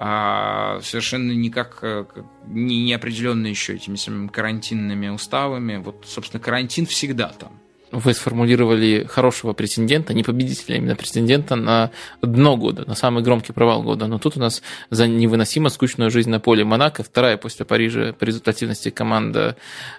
а 0.03 0.79
совершенно 0.81 1.31
никак 1.31 1.77
э, 1.83 2.05
не, 2.47 2.85
не 2.85 2.93
определенно 2.95 3.45
еще 3.45 3.75
этими 3.75 3.97
самыми 3.97 4.29
карантинными 4.29 5.09
уставами. 5.09 5.77
Вот, 5.77 6.05
собственно, 6.07 6.41
карантин 6.41 6.87
всегда 6.87 7.27
там 7.29 7.60
вы 7.91 8.13
сформулировали 8.13 9.05
хорошего 9.09 9.53
претендента, 9.53 10.13
не 10.13 10.23
победителя, 10.23 10.75
а 10.75 10.77
именно 10.77 10.95
претендента 10.95 11.55
на 11.55 11.91
дно 12.21 12.57
года, 12.57 12.85
на 12.87 12.95
самый 12.95 13.23
громкий 13.23 13.53
провал 13.53 13.83
года. 13.83 14.07
Но 14.07 14.19
тут 14.19 14.37
у 14.37 14.39
нас 14.39 14.61
за 14.89 15.07
невыносимо 15.07 15.69
скучную 15.69 16.11
жизнь 16.11 16.29
на 16.29 16.39
поле 16.39 16.63
Монако, 16.63 17.03
вторая 17.03 17.37
после 17.37 17.65
Парижа 17.65 18.13
по 18.13 18.23
результативности 18.23 18.89
команда 18.89 19.55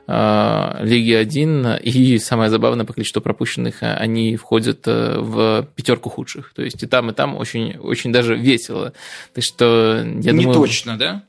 э, 0.07 0.85
Лиги 0.85 1.13
1. 1.13 1.79
И 1.83 2.19
самое 2.19 2.51
забавное 2.51 2.87
по 2.87 2.93
количеству 2.93 3.21
пропущенных, 3.21 3.83
э, 3.83 3.95
они 3.95 4.37
входят 4.37 4.83
э, 4.87 5.19
в 5.19 5.69
пятерку 5.75 6.11
худших. 6.11 6.53
То 6.55 6.63
есть 6.63 6.83
и 6.83 6.87
там, 6.87 7.11
и 7.11 7.13
там 7.15 7.37
очень, 7.37 7.77
очень 7.79 8.13
даже 8.13 8.37
весело. 8.37 8.93
Так 9.35 9.45
что 9.45 9.97
я 9.99 10.33
не 10.33 10.45
думаю... 10.45 10.55
точно, 10.55 10.97
да? 10.97 11.25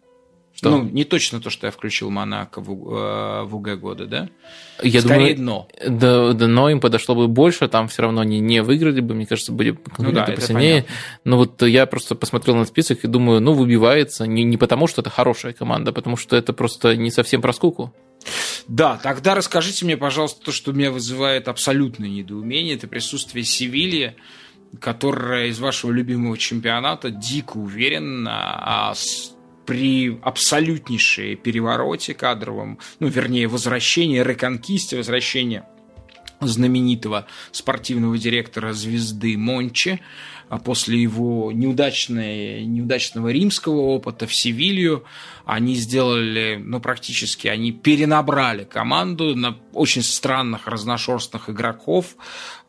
Что? 0.63 0.77
Ну, 0.77 0.83
не 0.83 1.03
точно 1.03 1.41
то, 1.41 1.49
что 1.49 1.67
я 1.67 1.71
включил 1.71 2.09
Монако 2.09 2.61
в, 2.61 2.69
э, 2.71 3.43
в 3.43 3.55
УГ 3.55 3.77
года, 3.79 4.05
да? 4.05 4.29
Я 4.81 5.01
Скорее 5.01 5.35
думаю, 5.35 5.67
дно. 5.85 5.89
Да, 5.89 6.33
дно 6.33 6.69
им 6.69 6.79
подошло 6.79 7.15
бы 7.15 7.27
больше, 7.27 7.67
там 7.67 7.89
все 7.89 8.03
равно 8.03 8.21
они 8.21 8.39
не 8.39 8.63
выиграли 8.63 9.01
бы, 9.01 9.13
мне 9.13 9.25
кажется, 9.25 9.51
были 9.51 9.77
ну, 9.97 10.11
да, 10.13 10.23
посильнее. 10.23 10.85
Но 11.25 11.37
вот 11.37 11.61
я 11.63 11.85
просто 11.85 12.15
посмотрел 12.15 12.55
на 12.55 12.63
список 12.63 13.03
и 13.03 13.07
думаю, 13.07 13.41
ну, 13.41 13.51
выбивается 13.51 14.25
не, 14.25 14.45
не 14.45 14.55
потому, 14.55 14.87
что 14.87 15.01
это 15.01 15.09
хорошая 15.09 15.51
команда, 15.51 15.91
а 15.91 15.93
потому 15.93 16.15
что 16.15 16.37
это 16.37 16.53
просто 16.53 16.95
не 16.95 17.11
совсем 17.11 17.41
про 17.41 17.51
скуку. 17.51 17.93
Да, 18.69 18.97
тогда 19.03 19.35
расскажите 19.35 19.83
мне, 19.83 19.97
пожалуйста, 19.97 20.45
то, 20.45 20.51
что 20.53 20.71
меня 20.71 20.91
вызывает 20.91 21.49
абсолютное 21.49 22.07
недоумение, 22.07 22.75
это 22.75 22.87
присутствие 22.87 23.43
Севильи, 23.43 24.15
которая 24.79 25.47
из 25.47 25.59
вашего 25.59 25.91
любимого 25.91 26.37
чемпионата 26.37 27.11
дико 27.11 27.57
уверенно, 27.57 28.31
а 28.55 28.93
при 29.65 30.19
абсолютнейшей 30.21 31.35
перевороте 31.35 32.13
кадровом, 32.13 32.79
ну, 32.99 33.07
вернее, 33.07 33.47
возвращении, 33.47 34.19
реконкисте, 34.19 34.97
возвращении 34.97 35.63
знаменитого 36.41 37.25
спортивного 37.51 38.17
директора 38.17 38.73
звезды 38.73 39.37
Мончи, 39.37 39.99
а 40.49 40.59
после 40.59 41.01
его 41.01 41.51
неудачной, 41.51 42.65
неудачного 42.65 43.29
римского 43.29 43.79
опыта 43.79 44.27
в 44.27 44.35
Севилью, 44.35 45.03
они 45.45 45.75
сделали, 45.75 46.61
ну, 46.63 46.79
практически, 46.79 47.47
они 47.47 47.71
перенабрали 47.71 48.63
команду 48.63 49.35
на 49.35 49.57
очень 49.73 50.03
странных, 50.03 50.67
разношерстных 50.67 51.49
игроков, 51.49 52.15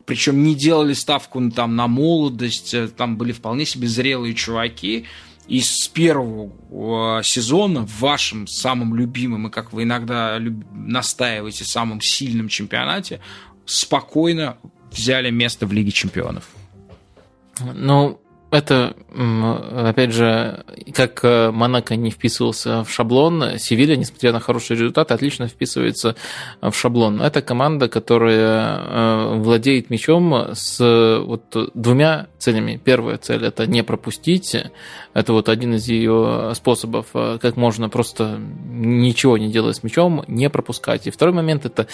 причем 0.05 0.43
не 0.43 0.55
делали 0.55 0.93
ставку 0.93 1.51
там 1.51 1.75
на 1.75 1.87
молодость, 1.87 2.75
там 2.95 3.17
были 3.17 3.31
вполне 3.31 3.65
себе 3.65 3.87
зрелые 3.87 4.33
чуваки, 4.33 5.05
и 5.47 5.61
с 5.61 5.87
первого 5.87 7.21
сезона 7.23 7.81
в 7.81 7.99
вашем 7.99 8.47
самом 8.47 8.95
любимом 8.95 9.47
и, 9.47 9.51
как 9.51 9.73
вы 9.73 9.83
иногда 9.83 10.39
настаиваете, 10.71 11.65
самом 11.65 12.01
сильном 12.01 12.47
чемпионате 12.47 13.19
спокойно 13.65 14.57
взяли 14.91 15.29
место 15.29 15.67
в 15.67 15.73
Лиге 15.73 15.91
чемпионов? 15.91 16.49
Ну, 17.59 18.19
это, 18.51 18.95
опять 19.75 20.11
же, 20.13 20.63
как 20.93 21.23
э, 21.23 21.51
Монако 21.51 21.95
не 21.95 22.11
вписывался 22.11 22.83
в 22.83 22.91
шаблон, 22.91 23.57
Севилья, 23.57 23.95
несмотря 23.95 24.31
на 24.31 24.39
хорошие 24.39 24.77
результаты, 24.77 25.13
отлично 25.13 25.47
вписывается 25.47 26.15
в 26.61 26.71
шаблон. 26.73 27.21
Это 27.21 27.41
команда, 27.41 27.89
которая 27.89 28.77
э, 28.77 29.37
владеет 29.39 29.89
мячом 29.89 30.53
с 30.53 30.79
вот 31.25 31.71
двумя 31.73 32.27
целями. 32.37 32.79
Первая 32.83 33.17
цель– 33.17 33.43
это 33.45 33.67
не 33.67 33.83
пропустить. 33.83 34.55
Это 35.13 35.33
вот 35.33 35.49
один 35.49 35.75
из 35.75 35.87
ее 35.87 36.53
способов, 36.55 37.07
э, 37.13 37.39
как 37.41 37.57
можно 37.57 37.89
просто 37.89 38.39
ничего 38.67 39.37
не 39.37 39.51
делая 39.51 39.73
с 39.73 39.83
мячом, 39.83 40.23
не 40.27 40.49
пропускать. 40.49 41.07
И 41.07 41.11
второй 41.11 41.33
момент– 41.33 41.65
это 41.67 41.87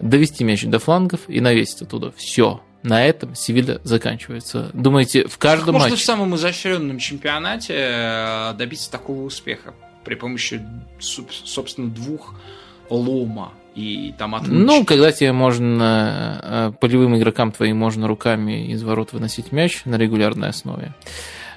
довести 0.00 0.44
мяч 0.44 0.64
до 0.64 0.78
флангов 0.78 1.20
и 1.28 1.40
навесить 1.40 1.82
оттуда. 1.82 2.12
Все 2.16 2.60
на 2.82 3.04
этом 3.04 3.34
Севилья 3.34 3.80
заканчивается. 3.82 4.70
Думаете, 4.72 5.26
в 5.26 5.38
каждом 5.38 5.74
Можно 5.74 5.90
матче... 5.90 6.02
в 6.02 6.04
самом 6.04 6.34
изощренном 6.36 6.98
чемпионате 6.98 7.74
э, 7.76 8.54
добиться 8.54 8.90
такого 8.90 9.22
успеха 9.22 9.74
при 10.04 10.14
помощи, 10.14 10.64
собственно, 11.00 11.88
двух 11.88 12.34
лома 12.88 13.52
и 13.74 14.14
там 14.16 14.34
отмычки. 14.34 14.54
Ну, 14.54 14.84
когда 14.84 15.12
тебе 15.12 15.32
можно 15.32 16.40
э, 16.42 16.72
полевым 16.80 17.16
игрокам 17.16 17.52
твоим 17.52 17.76
можно 17.76 18.08
руками 18.08 18.72
из 18.72 18.82
ворот 18.82 19.12
выносить 19.12 19.52
мяч 19.52 19.82
на 19.84 19.96
регулярной 19.96 20.48
основе 20.48 20.94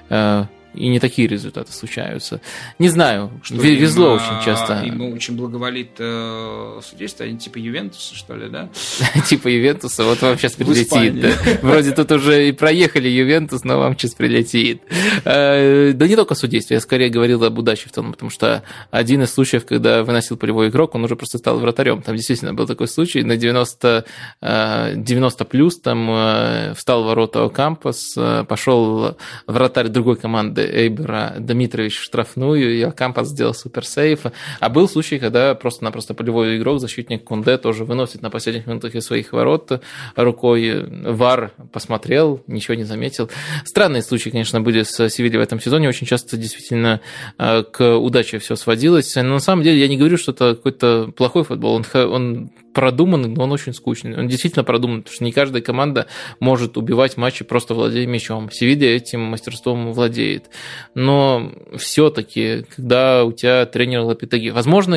э, 0.08 0.44
и 0.74 0.88
не 0.88 0.98
такие 1.00 1.28
результаты 1.28 1.72
случаются. 1.72 2.40
Не 2.78 2.88
знаю, 2.88 3.30
что 3.42 3.56
везло 3.56 4.16
им, 4.16 4.22
очень 4.22 4.44
часто. 4.44 4.82
Ему 4.84 5.12
очень 5.12 5.36
благоволит 5.36 5.90
э, 5.98 6.80
судейство, 6.82 7.26
они 7.26 7.38
типа 7.38 7.58
Ювентуса, 7.58 8.14
что 8.14 8.34
ли, 8.34 8.48
да? 8.48 8.68
Типа 9.26 9.48
Ювентуса, 9.48 10.04
вот 10.04 10.22
вам 10.22 10.38
сейчас 10.38 10.54
прилетит. 10.54 11.24
Вроде 11.62 11.92
тут 11.92 12.10
уже 12.12 12.48
и 12.48 12.52
проехали 12.52 13.08
Ювентус, 13.08 13.64
но 13.64 13.78
вам 13.78 13.96
сейчас 13.96 14.14
прилетит. 14.14 14.82
Э, 15.24 15.92
да 15.92 16.08
не 16.08 16.16
только 16.16 16.34
судейство, 16.34 16.74
я 16.74 16.80
скорее 16.80 17.10
говорил 17.10 17.44
об 17.44 17.58
удаче 17.58 17.88
в 17.88 17.92
том, 17.92 18.12
потому 18.12 18.30
что 18.30 18.62
один 18.90 19.22
из 19.22 19.32
случаев, 19.32 19.66
когда 19.66 20.02
выносил 20.02 20.36
полевой 20.36 20.68
игрок, 20.68 20.94
он 20.94 21.04
уже 21.04 21.16
просто 21.16 21.38
стал 21.38 21.58
вратарем. 21.58 22.02
Там 22.02 22.16
действительно 22.16 22.54
был 22.54 22.66
такой 22.66 22.88
случай, 22.88 23.22
на 23.22 23.36
90, 23.36 24.04
90 24.40 25.44
э, 25.44 25.46
плюс 25.46 25.78
там 25.78 26.10
э, 26.10 26.74
встал 26.74 27.04
ворота 27.04 27.48
Кампас, 27.50 28.14
пошел 28.48 29.16
вратарь 29.46 29.88
другой 29.88 30.16
команды 30.16 30.61
Эйбера 30.64 31.34
Дмитрович 31.38 31.98
в 31.98 32.02
штрафную, 32.02 32.76
и 32.76 32.82
Алкампас 32.82 33.28
сделал 33.28 33.54
суперсейф. 33.54 34.20
А 34.60 34.68
был 34.68 34.88
случай, 34.88 35.18
когда 35.18 35.54
просто-напросто 35.54 36.14
полевой 36.14 36.58
игрок, 36.58 36.80
защитник 36.80 37.24
Кунде, 37.24 37.58
тоже 37.58 37.84
выносит 37.84 38.22
на 38.22 38.30
последних 38.30 38.66
минутах 38.66 38.94
из 38.94 39.04
своих 39.04 39.32
ворот 39.32 39.82
рукой. 40.16 40.84
Вар 40.88 41.52
посмотрел, 41.72 42.42
ничего 42.46 42.74
не 42.74 42.84
заметил. 42.84 43.30
Странные 43.64 44.02
случаи, 44.02 44.30
конечно, 44.30 44.60
были 44.60 44.82
с 44.82 45.08
Севильей 45.08 45.38
в 45.38 45.42
этом 45.42 45.60
сезоне. 45.60 45.88
Очень 45.88 46.06
часто 46.06 46.36
действительно 46.36 47.00
э, 47.38 47.62
к 47.62 47.96
удаче 47.96 48.38
все 48.38 48.56
сводилось. 48.56 49.14
Но 49.16 49.22
на 49.22 49.38
самом 49.40 49.62
деле 49.62 49.80
я 49.80 49.88
не 49.88 49.96
говорю, 49.96 50.16
что 50.16 50.32
это 50.32 50.54
какой-то 50.54 51.12
плохой 51.16 51.44
футбол. 51.44 51.74
Он, 51.74 51.84
он 51.94 52.50
продуманный, 52.72 53.28
но 53.28 53.44
он 53.44 53.52
очень 53.52 53.72
скучный. 53.72 54.16
Он 54.16 54.28
действительно 54.28 54.64
продуманный, 54.64 55.02
потому 55.02 55.14
что 55.14 55.24
не 55.24 55.32
каждая 55.32 55.62
команда 55.62 56.06
может 56.40 56.76
убивать 56.76 57.16
матчи 57.16 57.44
просто 57.44 57.74
владея 57.74 58.06
мячом. 58.06 58.50
Севилья 58.50 58.96
этим 58.96 59.20
мастерством 59.20 59.92
владеет. 59.92 60.50
Но 60.94 61.52
все-таки, 61.76 62.64
когда 62.74 63.24
у 63.24 63.32
тебя 63.32 63.66
тренер 63.66 64.00
Лапитаги, 64.00 64.50
возможно, 64.50 64.96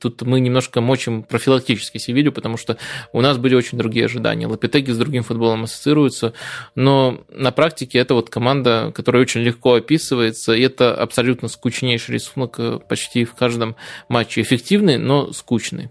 тут 0.00 0.22
мы 0.22 0.40
немножко 0.40 0.80
мочим 0.80 1.22
профилактически 1.22 1.98
Севилью, 1.98 2.32
потому 2.32 2.56
что 2.56 2.76
у 3.12 3.20
нас 3.20 3.38
были 3.38 3.54
очень 3.54 3.78
другие 3.78 4.06
ожидания. 4.06 4.46
Лапитаги 4.46 4.90
с 4.90 4.98
другим 4.98 5.22
футболом 5.22 5.64
ассоциируются, 5.64 6.34
но 6.74 7.24
на 7.30 7.50
практике 7.52 7.98
это 7.98 8.14
вот 8.14 8.30
команда, 8.30 8.92
которая 8.94 9.22
очень 9.22 9.40
легко 9.40 9.74
описывается, 9.74 10.52
и 10.52 10.62
это 10.62 10.94
абсолютно 10.94 11.48
скучнейший 11.48 12.14
рисунок 12.14 12.56
э, 12.58 12.78
почти 12.88 13.24
в 13.24 13.34
каждом 13.34 13.76
матче. 14.08 14.40
Эффективный, 14.42 14.98
но 14.98 15.32
скучный. 15.32 15.90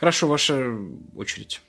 Хорошо, 0.00 0.28
ваша 0.28 0.74
очередь. 1.14 1.60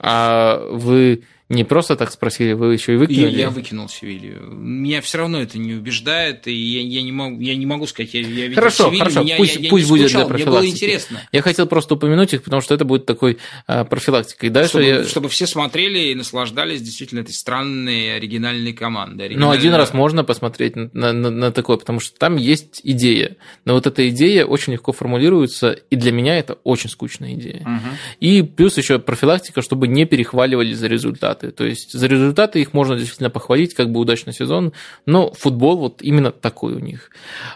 А 0.00 0.58
вы 0.72 1.22
не 1.48 1.62
просто 1.64 1.94
так 1.94 2.10
спросили, 2.10 2.54
вы 2.54 2.72
еще 2.72 2.94
и 2.94 2.96
выкинули? 2.96 3.30
Я, 3.30 3.38
я 3.38 3.50
выкинул 3.50 3.88
Севилью. 3.88 4.42
Меня 4.50 5.00
все 5.00 5.18
равно 5.18 5.40
это 5.40 5.58
не 5.58 5.74
убеждает, 5.74 6.48
и 6.48 6.52
я, 6.52 6.80
я, 6.82 7.02
не, 7.02 7.12
могу, 7.12 7.40
я 7.40 7.54
не 7.54 7.66
могу 7.66 7.86
сказать, 7.86 8.14
я, 8.14 8.20
я 8.20 8.26
видел 8.26 8.54
Хорошо, 8.56 8.84
Севилью, 8.84 8.98
хорошо, 8.98 9.22
меня, 9.22 9.36
пусть, 9.36 9.56
я, 9.56 9.60
я 9.62 9.70
пусть 9.70 9.88
будет 9.88 10.08
скучал, 10.10 10.26
для 10.26 10.34
мне 10.34 10.44
профилактики. 10.44 10.64
было 10.64 10.74
интересно. 10.74 11.22
Я 11.30 11.42
хотел 11.42 11.66
просто 11.66 11.94
упомянуть 11.94 12.34
их, 12.34 12.42
потому 12.42 12.62
что 12.62 12.74
это 12.74 12.84
будет 12.84 13.06
такой 13.06 13.38
а, 13.68 13.84
профилактикой. 13.84 14.50
Дальше 14.50 14.70
чтобы, 14.70 14.84
я... 14.84 15.04
чтобы 15.04 15.28
все 15.28 15.46
смотрели 15.46 16.10
и 16.10 16.14
наслаждались 16.16 16.82
действительно 16.82 17.20
этой 17.20 17.32
странной 17.34 18.16
оригинальной 18.16 18.72
командой. 18.72 19.28
Но 19.36 19.50
один 19.50 19.70
Оригинальная- 19.72 19.76
раз 19.78 19.94
можно 19.94 20.24
посмотреть 20.24 20.74
на, 20.74 21.12
на- 21.12 21.30
на 21.30 21.52
такое, 21.52 21.76
потому 21.76 22.00
что 22.00 22.18
там 22.18 22.36
есть 22.36 22.80
идея. 22.82 23.36
Но 23.64 23.74
вот 23.74 23.86
эта 23.86 24.08
идея 24.08 24.44
очень 24.46 24.72
легко 24.72 24.92
формулируется, 24.92 25.70
и 25.70 25.96
для 25.96 26.10
меня 26.10 26.38
это 26.38 26.54
очень 26.64 26.90
скучная 26.90 27.34
идея. 27.34 27.60
Мгм. 27.64 27.96
И 28.20 28.42
плюс 28.42 28.76
еще 28.78 28.98
профилактика, 28.98 29.62
чтобы 29.62 29.86
не 29.86 30.04
перехваливали 30.06 30.72
за 30.72 30.88
результаты. 31.36 31.50
То 31.50 31.64
есть 31.64 31.92
за 31.92 32.06
результаты 32.06 32.60
их 32.60 32.72
можно 32.72 32.96
действительно 32.96 33.30
похвалить, 33.30 33.74
как 33.74 33.90
бы 33.90 34.00
удачный 34.00 34.32
сезон, 34.32 34.72
но 35.06 35.32
футбол 35.32 35.78
вот 35.78 36.02
именно 36.02 36.32
такой 36.32 36.74
у 36.74 36.78
них. 36.78 37.10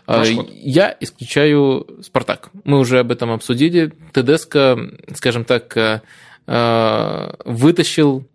А, 0.06 0.18
Ваш 0.18 0.34
ход. 0.34 0.50
Я 0.52 0.96
исключаю 1.00 1.86
Спартак. 2.02 2.50
Мы 2.64 2.78
уже 2.78 2.98
об 2.98 3.10
этом 3.10 3.30
обсудили. 3.30 3.92
ТДСК, 4.12 4.78
скажем 5.14 5.44
так, 5.44 5.76
э, 5.76 6.02
э, 6.46 7.32
вытащил 7.44 8.26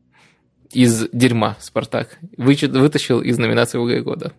из 0.72 1.08
дерьма 1.12 1.56
Спартак. 1.60 2.18
Вытащил 2.38 3.22
из 3.22 3.38
номинации 3.38 3.78
ВГ 3.78 4.04
года. 4.04 4.34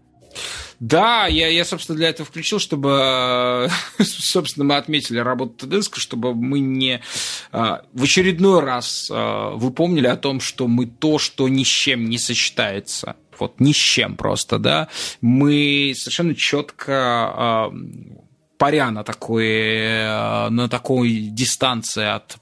Да, 0.81 1.27
я, 1.27 1.49
я, 1.49 1.65
собственно, 1.65 1.97
для 1.97 2.09
этого 2.09 2.27
включил, 2.27 2.59
чтобы, 2.59 3.69
собственно, 4.01 4.65
мы 4.65 4.77
отметили 4.77 5.19
работу 5.19 5.67
ТДСК, 5.67 5.97
чтобы 5.97 6.35
мы 6.35 6.61
не 6.61 7.01
э, 7.53 7.77
в 7.93 8.03
очередной 8.03 8.61
раз 8.61 9.11
э, 9.11 9.51
вы 9.55 9.71
помнили 9.71 10.07
о 10.07 10.17
том, 10.17 10.41
что 10.41 10.69
мы 10.69 10.87
то, 10.87 11.19
что 11.19 11.49
ни 11.49 11.65
с 11.65 11.69
чем 11.69 12.09
не 12.09 12.19
сочетается, 12.19 13.17
вот 13.39 13.61
ни 13.61 13.73
с 13.73 13.77
чем 13.77 14.17
просто, 14.17 14.59
да, 14.59 14.89
мы 15.21 15.95
совершенно 15.97 16.35
четко 16.35 17.71
э, 17.73 17.77
паря 18.59 18.91
на 18.91 19.05
такой, 19.05 20.51
на 20.51 20.69
такой 20.69 21.11
дистанции 21.31 22.07
от 22.07 22.39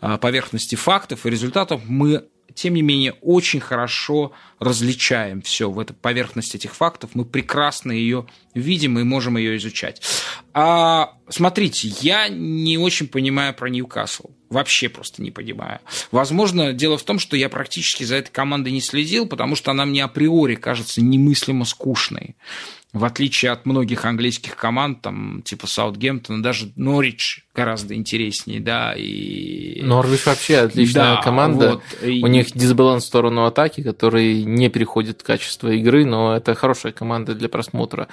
а, 0.00 0.18
поверхности 0.18 0.74
фактов 0.76 1.26
и 1.26 1.30
результатов, 1.30 1.82
мы, 1.86 2.24
тем 2.54 2.74
не 2.74 2.82
менее, 2.82 3.12
очень 3.20 3.60
хорошо 3.60 4.32
различаем 4.60 5.42
все 5.42 5.70
в 5.70 5.78
этой 5.78 5.94
поверхности 5.94 6.56
этих 6.56 6.74
фактов, 6.74 7.10
мы 7.14 7.24
прекрасно 7.24 7.92
ее 7.92 8.26
видим 8.54 8.98
и 8.98 9.04
можем 9.04 9.36
ее 9.36 9.56
изучать. 9.56 10.02
А, 10.52 11.12
смотрите, 11.28 11.88
я 12.00 12.28
не 12.28 12.76
очень 12.78 13.06
понимаю 13.08 13.54
про 13.54 13.68
Ньюкасл. 13.68 14.30
Вообще 14.50 14.88
просто 14.88 15.22
не 15.22 15.30
понимаю. 15.30 15.78
Возможно, 16.10 16.72
дело 16.72 16.96
в 16.96 17.02
том, 17.02 17.18
что 17.18 17.36
я 17.36 17.48
практически 17.48 18.02
за 18.04 18.16
этой 18.16 18.30
командой 18.30 18.72
не 18.72 18.80
следил, 18.80 19.26
потому 19.26 19.54
что 19.56 19.70
она 19.70 19.84
мне 19.84 20.02
априори 20.02 20.54
кажется 20.54 21.02
немыслимо 21.02 21.64
скучной. 21.66 22.34
В 22.94 23.04
отличие 23.04 23.50
от 23.50 23.66
многих 23.66 24.06
английских 24.06 24.56
команд, 24.56 25.02
там, 25.02 25.42
типа 25.44 25.66
Саутгемптона, 25.66 26.42
даже 26.42 26.72
Норвич 26.76 27.44
гораздо 27.54 27.94
интереснее, 27.94 28.60
да, 28.60 28.94
и... 28.96 29.82
Норвич 29.82 30.24
вообще 30.24 30.56
отличная 30.60 31.16
Да, 31.16 31.22
команда. 31.22 31.72
вот, 31.72 31.82
и- 32.02 32.24
У 32.24 32.26
них 32.28 32.50
дисбаланс 32.54 33.04
в 33.04 33.06
сторону 33.08 33.44
атаки, 33.44 33.82
который 33.82 34.42
не 34.54 34.68
переходит 34.68 35.22
качество 35.22 35.68
игры, 35.68 36.04
но 36.04 36.36
это 36.36 36.54
хорошая 36.54 36.92
команда 36.92 37.34
для 37.34 37.48
просмотра. 37.48 38.08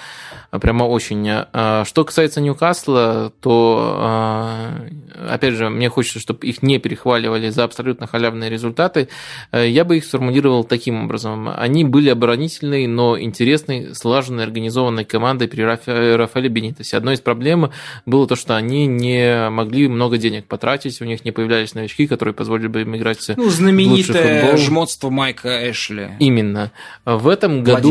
А, 0.51 0.59
Прямо 0.59 0.83
очень. 0.83 1.25
А, 1.29 1.83
Что 1.85 2.03
касается 2.05 2.41
Ньюкасла, 2.41 3.31
то, 3.41 3.95
а, 3.97 4.87
опять 5.29 5.53
же, 5.53 5.69
мне 5.69 5.89
хочется, 5.89 6.19
чтобы 6.19 6.45
их 6.47 6.61
не 6.63 6.79
перехваливали 6.79 7.49
за 7.49 7.63
абсолютно 7.63 8.07
халявные 8.07 8.49
результаты. 8.49 9.07
Э, 9.51 9.67
Я 9.67 9.83
бы 9.85 9.97
их 9.97 10.05
сформулировал 10.05 10.63
таким 10.63 11.03
образом. 11.05 11.49
Они 11.55 11.83
были 11.83 12.09
оборонительной, 12.09 12.87
но 12.87 13.19
интересной, 13.19 13.95
слаженной, 13.95 14.43
организованной 14.43 15.05
командой 15.05 15.47
при 15.47 15.61
Рафа- 15.63 16.17
Рафаэле 16.17 16.49
Бенитосе. 16.49 16.97
Одной 16.97 17.15
из 17.15 17.21
проблем 17.21 17.71
было 18.05 18.27
то, 18.27 18.35
что 18.35 18.55
они 18.55 18.85
не 18.87 19.49
могли 19.49 19.87
много 19.87 20.17
денег 20.17 20.45
потратить, 20.47 21.01
у 21.01 21.05
них 21.05 21.25
не 21.25 21.31
появлялись 21.31 21.73
новички, 21.75 22.07
которые 22.07 22.33
позволили 22.33 22.67
бы 22.67 22.81
им 22.81 22.95
играть 22.95 23.25
Ну, 23.35 23.43
лучший 23.43 23.55
знаменитое 23.57 24.41
футбол. 24.41 24.57
жмотство 24.57 25.09
Майка 25.09 25.69
Эшли, 25.71 26.11
Именно. 26.25 26.71
В 27.05 27.27
этом 27.27 27.63
году... 27.63 27.89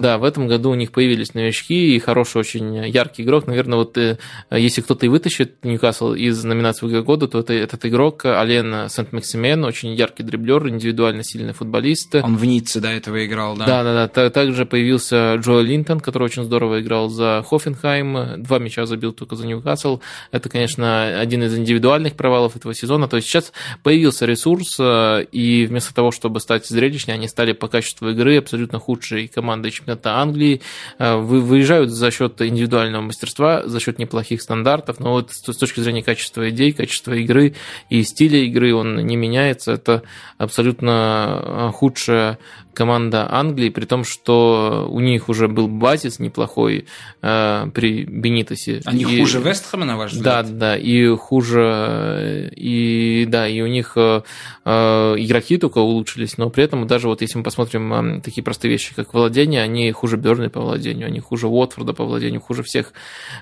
Да, 0.00 0.18
в 0.18 0.24
этом 0.24 0.48
году 0.48 0.70
у 0.70 0.74
них 0.74 0.90
появились 0.90 1.34
новички 1.34 1.94
и 1.94 1.98
хороший, 1.98 2.38
очень 2.38 2.74
яркий 2.88 3.22
игрок. 3.22 3.46
Наверное, 3.46 3.78
вот 3.78 3.96
э, 3.98 4.18
если 4.50 4.80
кто-то 4.80 5.06
и 5.06 5.08
вытащит 5.08 5.64
Ньюкасл 5.64 6.14
из 6.14 6.42
номинации 6.42 7.00
года, 7.02 7.28
то 7.28 7.38
это 7.38 7.52
этот 7.52 7.84
игрок 7.86 8.24
Ален 8.24 8.88
Сент-Максимен, 8.88 9.64
очень 9.64 9.94
яркий 9.94 10.22
дриблер, 10.24 10.68
индивидуально 10.68 11.22
сильный 11.22 11.52
футболист. 11.52 12.14
Он 12.16 12.36
в 12.36 12.44
Ницце 12.44 12.80
до 12.80 12.88
этого 12.88 13.24
играл, 13.24 13.56
да? 13.56 13.66
Да, 13.66 13.82
да, 13.84 13.94
да. 13.94 14.08
Та- 14.08 14.30
Также 14.30 14.66
появился 14.66 15.34
Джо 15.36 15.60
Линтон, 15.60 16.00
который 16.00 16.24
очень 16.24 16.44
здорово 16.44 16.80
играл 16.80 17.08
за 17.08 17.44
Хофенхайм. 17.48 18.42
Два 18.42 18.58
мяча 18.58 18.86
забил 18.86 19.12
только 19.12 19.36
за 19.36 19.46
Ньюкасл. 19.46 20.00
Это, 20.32 20.48
конечно, 20.48 21.20
один 21.20 21.42
из 21.44 21.56
индивидуальных 21.56 22.14
провалов 22.14 22.56
этого 22.56 22.74
сезона. 22.74 23.06
То 23.08 23.16
есть 23.16 23.28
сейчас 23.28 23.52
появился 23.82 24.26
ресурс, 24.26 24.76
э, 24.80 25.24
и 25.30 25.66
вместо 25.66 25.94
того, 25.94 26.10
чтобы 26.10 26.40
стать 26.40 26.66
зрелищнее, 26.66 27.14
они 27.14 27.28
стали 27.28 27.51
по 27.54 27.68
качеству 27.68 28.10
игры 28.10 28.38
абсолютно 28.38 28.78
худшей 28.78 29.28
командой 29.28 29.70
чемпионата 29.70 30.14
Англии. 30.16 30.60
Э, 30.98 31.16
вы- 31.16 31.40
Выезжают 31.40 31.90
за 31.90 32.10
счет 32.10 32.40
индивидуального 32.40 33.02
мастерства, 33.02 33.62
за 33.66 33.78
счет 33.80 33.98
неплохих 33.98 34.40
стандартов, 34.42 35.00
но 35.00 35.12
вот 35.12 35.30
с 35.32 35.52
с 35.52 35.56
точки 35.56 35.80
зрения 35.80 36.02
качества 36.02 36.48
идей, 36.50 36.72
качества 36.72 37.12
игры 37.12 37.54
и 37.90 38.02
стиля 38.02 38.38
игры 38.44 38.74
он 38.74 38.96
не 38.96 39.16
меняется. 39.16 39.72
Это 39.72 40.02
абсолютно 40.38 41.40
э, 41.42 41.70
худшая 41.72 42.38
команда 42.74 43.26
Англии, 43.30 43.68
при 43.70 43.84
том, 43.84 44.04
что 44.04 44.88
у 44.90 45.00
них 45.00 45.28
уже 45.28 45.48
был 45.48 45.68
базис 45.68 46.18
неплохой 46.18 46.86
э, 47.22 47.66
при 47.74 48.04
Бенитосе. 48.04 48.80
Они 48.84 49.02
И- 49.04 49.20
хуже 49.20 49.40
Вестхэма, 49.40 49.84
на 49.84 49.96
ваш 49.96 50.12
да, 50.12 50.42
взгляд? 50.42 50.58
да, 50.58 50.76
и 50.76 51.06
хуже, 51.16 52.50
и 52.56 53.26
да, 53.28 53.48
и 53.48 53.60
у 53.60 53.66
них 53.66 53.92
э, 53.96 54.22
э, 54.64 54.70
игроки 55.18 55.58
только 55.58 55.78
улучшились, 55.78 56.38
но 56.38 56.50
при 56.50 56.64
этом 56.64 56.86
даже 56.86 57.08
вот 57.08 57.20
если 57.22 57.38
мы 57.38 57.44
посмотрим 57.44 57.92
э, 57.92 58.20
такие 58.20 58.42
простые 58.42 58.70
вещи, 58.70 58.94
как 58.94 59.14
владение, 59.14 59.62
они 59.62 59.90
хуже 59.92 60.16
Бернли 60.16 60.48
по 60.48 60.60
владению, 60.60 61.06
они 61.06 61.20
хуже 61.20 61.48
Уотфорда 61.48 61.92
по 61.92 62.04
владению, 62.04 62.40
хуже 62.40 62.62
всех 62.62 62.92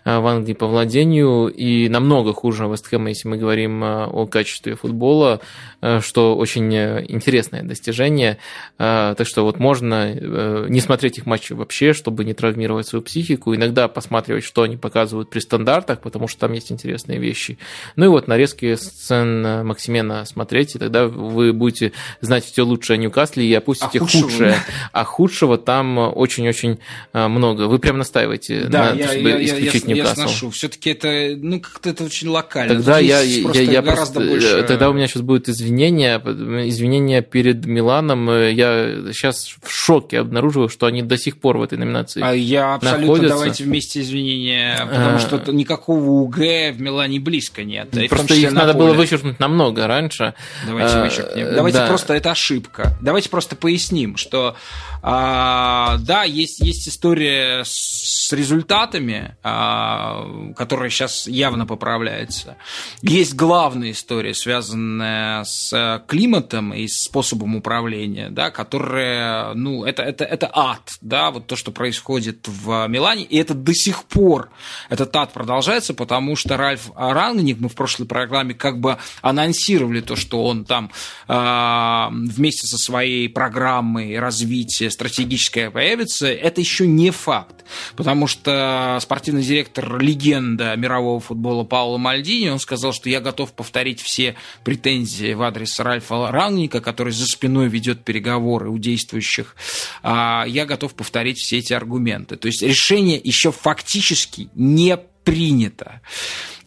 э, 0.05 0.19
в 0.19 0.27
Англии 0.27 0.55
по 0.55 0.67
владению, 0.67 1.49
и 1.49 1.89
намного 1.89 2.33
хуже 2.33 2.67
Вестхэма, 2.67 3.09
если 3.11 3.29
мы 3.29 3.37
говорим 3.37 3.83
э, 3.85 4.07
о 4.07 4.27
качестве 4.27 4.75
футбола, 4.75 5.41
э, 5.81 6.01
что 6.01 6.37
очень 6.37 6.75
э, 6.75 7.05
интересное 7.09 7.63
достижение. 7.63 8.39
Э, 8.79 9.15
Так 9.21 9.29
что 9.29 9.43
вот 9.43 9.59
можно 9.59 10.15
э, 10.17 10.67
не 10.71 10.81
смотреть 10.81 11.19
их 11.19 11.27
матчи 11.27 11.53
вообще, 11.53 11.93
чтобы 11.93 12.25
не 12.25 12.33
травмировать 12.33 12.87
свою 12.87 13.03
психику, 13.03 13.55
иногда 13.55 13.87
посматривать, 13.87 14.45
что 14.45 14.63
они 14.63 14.79
показывают 14.79 15.29
при 15.29 15.41
стандартах, 15.41 16.01
потому 16.01 16.27
что 16.27 16.41
там 16.41 16.55
есть 16.55 16.73
интересные 16.73 17.19
вещи. 17.19 17.59
Ну 17.97 18.07
и 18.07 18.09
вот 18.09 18.29
нарезки 18.29 18.75
сцен 18.77 19.45
э, 19.45 19.63
Максимена 19.63 20.25
смотреть, 20.25 20.75
и 20.75 20.79
тогда 20.79 21.07
вы 21.07 21.53
будете 21.53 21.93
знать 22.23 22.47
все 22.47 22.63
лучшее 22.63 22.95
о 22.95 22.97
Ньюкасле 22.97 23.45
и 23.45 23.53
опустите 23.53 23.99
А 23.99 24.01
худшего, 24.01 24.23
худшее. 24.23 24.57
А 24.93 25.05
худшего 25.05 25.59
там 25.59 25.99
очень-очень 25.99 26.79
э, 27.13 27.29
много. 27.29 27.69
Вы 27.69 27.79
прям 27.79 27.99
настаиваете 27.99 28.69
Да, 28.71 28.95
на 28.95 28.97
я, 28.97 29.07
то, 29.07 29.13
чтобы 29.13 29.29
я, 29.29 29.37
я, 29.37 29.43
я, 29.43 29.45
исключить 29.45 29.85
я 29.87 29.95
Ньюкасл. 29.97 30.15
сношу. 30.15 30.49
Все-таки 30.49 30.89
это, 30.89 31.37
ну, 31.37 31.61
как-то 31.61 31.91
это 31.91 32.05
очень 32.05 32.29
локально. 32.29 32.77
Тогда 32.77 32.99
я, 32.99 33.21
я, 33.21 33.61
я 33.61 33.83
гораздо 33.83 34.21
просто, 34.21 34.31
больше... 34.31 34.63
тогда 34.63 34.89
у 34.89 34.95
меня 34.95 35.09
сейчас 35.09 35.21
будет 35.21 35.51
извинение, 35.51 36.17
извинение 36.17 37.21
перед 37.21 37.67
Миланом. 37.67 38.31
Я 38.49 39.10
сейчас 39.13 39.57
в 39.63 39.71
шоке 39.71 40.19
обнаруживаю, 40.21 40.69
что 40.69 40.87
они 40.87 41.03
до 41.03 41.17
сих 41.19 41.39
пор 41.41 41.59
в 41.59 41.63
этой 41.63 41.79
номинации 41.79 42.23
А 42.23 42.33
я 42.33 42.75
абсолютно 42.75 43.07
находятся. 43.07 43.29
давайте 43.35 43.65
вместе 43.65 44.01
извинения, 44.01 44.77
потому 44.81 45.17
А. 45.17 45.19
что 45.19 45.53
никакого 45.53 46.03
УГ 46.23 46.37
в 46.37 46.81
Милане 46.81 47.21
близко 47.21 47.65
нет. 47.65 47.91
Просто 48.09 48.35
их 48.35 48.51
на 48.53 48.61
надо 48.67 48.75
было 48.75 48.93
вычеркнуть 48.93 49.39
намного 49.41 49.87
раньше. 49.87 50.35
Давайте 50.67 50.95
А, 50.95 51.03
вычеркнем. 51.05 51.55
Давайте 51.55 51.79
да. 51.79 51.87
просто 51.87 52.15
это 52.15 52.31
ошибка. 52.31 52.97
Давайте 53.01 53.29
просто 53.29 53.57
поясним, 53.57 54.17
что 54.17 54.57
а, 55.03 55.99
да, 55.99 56.25
есть, 56.25 56.61
есть 56.61 56.89
история 56.89 57.63
с 57.65 58.33
результатами, 58.33 59.37
а, 59.43 60.53
которая 60.57 60.91
сейчас 60.91 61.27
явно 61.27 61.67
поправляется. 61.67 62.57
Есть 63.03 63.35
главная 63.35 63.93
история, 63.93 64.35
связанная 64.35 65.45
с 65.45 66.05
климатом 66.07 66.75
и 66.75 66.87
способом 66.89 67.57
управления, 67.57 68.31
да, 68.31 68.51
которая, 68.51 69.55
ну, 69.55 69.85
это, 69.85 70.03
это, 70.03 70.25
это 70.25 70.51
ад, 70.53 70.99
да, 71.01 71.31
вот 71.31 71.47
то, 71.47 71.57
что 71.57 71.73
происходит 71.73 72.47
в 72.47 72.87
Милане, 72.89 73.25
и 73.25 73.39
это 73.39 73.55
до 73.55 73.75
сих 73.75 74.05
пор 74.05 74.51
этот 74.89 75.15
ад 75.17 75.33
продолжается, 75.33 75.95
потому 75.95 76.37
что 76.37 76.57
Ральф 76.57 76.91
Рангник, 76.95 77.59
мы 77.59 77.69
в 77.69 77.75
прошлой 77.75 78.07
программе 78.07 78.55
как 78.55 78.81
бы 78.81 78.99
анонсировали 79.23 80.01
то, 80.01 80.17
что 80.17 80.45
он 80.45 80.65
там 80.65 80.91
а, 81.27 82.11
вместе 82.11 82.67
со 82.67 82.77
своей 82.77 83.29
программой 83.29 84.19
развития 84.19 84.90
стратегическое 84.91 85.71
появится, 85.71 86.27
это 86.27 86.61
еще 86.61 86.87
не 86.87 87.11
факт. 87.11 87.65
Потому 87.97 88.27
что 88.27 88.99
спортивный 89.01 89.43
директор, 89.43 89.99
легенда 90.01 90.75
мирового 90.77 91.21
футбола 91.21 91.65
Пауло 91.65 91.99
Мальдини, 91.99 92.49
он 92.49 92.59
сказал, 92.59 92.93
что 92.93 93.09
я 93.09 93.21
готов 93.21 93.53
повторить 93.53 94.01
все 94.01 94.37
претензии 94.65 95.33
в 95.35 95.43
адрес 95.43 95.79
Ральфа 95.79 96.31
Рангника, 96.31 96.81
который 96.81 97.13
за 97.13 97.27
спиной 97.27 97.69
ведет 97.69 98.05
переговоры 98.05 98.71
у 98.71 98.79
действующих. 98.79 99.57
А, 100.03 100.45
Я 100.47 100.67
готов 100.67 100.95
повторить 100.95 101.39
все 101.39 101.59
эти 101.59 101.73
аргументы. 101.73 102.37
То 102.37 102.47
есть 102.47 102.63
решение 102.63 103.21
еще 103.23 103.53
фактически 103.53 104.49
не 104.55 104.99
принято. 105.25 106.01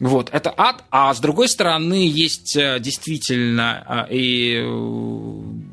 Вот, 0.00 0.28
это 0.32 0.52
ад. 0.56 0.84
А 0.90 1.14
с 1.14 1.20
другой 1.20 1.48
стороны, 1.48 2.08
есть 2.08 2.56
э, 2.56 2.78
действительно 2.80 4.06
э, 4.10 4.14
и 4.14 4.56
э, 4.56 4.66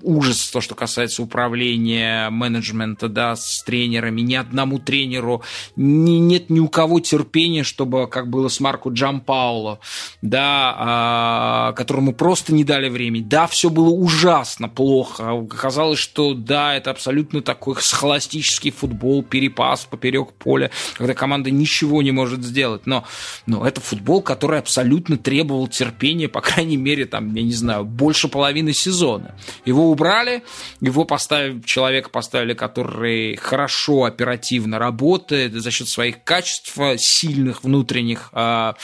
ужас, 0.03 0.49
то, 0.51 0.61
что 0.61 0.75
касается 0.75 1.23
управления, 1.23 2.29
менеджмента, 2.29 3.09
да, 3.09 3.35
с 3.35 3.63
тренерами. 3.63 4.21
Ни 4.21 4.35
одному 4.35 4.79
тренеру 4.79 5.43
ни, 5.75 6.17
нет 6.17 6.49
ни 6.49 6.59
у 6.59 6.69
кого 6.69 6.99
терпения, 6.99 7.63
чтобы, 7.63 8.07
как 8.07 8.29
было 8.29 8.47
с 8.47 8.59
Марко 8.59 8.89
Джампауло, 8.89 9.79
да, 10.21 10.75
а, 10.77 11.73
которому 11.73 12.13
просто 12.13 12.53
не 12.53 12.63
дали 12.63 12.89
времени. 12.89 13.23
Да, 13.23 13.47
все 13.47 13.69
было 13.69 13.89
ужасно 13.89 14.69
плохо. 14.69 15.45
Казалось, 15.49 15.99
что 15.99 16.33
да, 16.33 16.75
это 16.75 16.91
абсолютно 16.91 17.41
такой 17.41 17.75
схоластический 17.79 18.71
футбол, 18.71 19.23
перепас 19.23 19.85
поперек 19.85 20.31
поля, 20.33 20.71
когда 20.95 21.13
команда 21.15 21.51
ничего 21.51 22.01
не 22.01 22.11
может 22.11 22.43
сделать. 22.43 22.70
Но, 22.85 23.05
но 23.45 23.65
это 23.67 23.81
футбол, 23.81 24.21
который 24.21 24.59
абсолютно 24.59 25.17
требовал 25.17 25.67
терпения, 25.67 26.27
по 26.27 26.41
крайней 26.41 26.77
мере, 26.77 27.05
там, 27.05 27.33
я 27.35 27.43
не 27.43 27.53
знаю, 27.53 27.85
больше 27.85 28.27
половины 28.27 28.73
сезона. 28.73 29.35
Его 29.65 29.91
убрали, 29.91 30.43
его 30.79 31.05
поставили, 31.05 31.61
человека 31.61 32.09
поставили, 32.09 32.53
который 32.53 33.35
хорошо, 33.35 34.05
оперативно 34.05 34.79
работает 34.79 35.53
за 35.53 35.71
счет 35.71 35.87
своих 35.87 36.23
качеств, 36.23 36.77
сильных 36.97 37.63
внутренних, 37.63 38.29
а, 38.33 38.75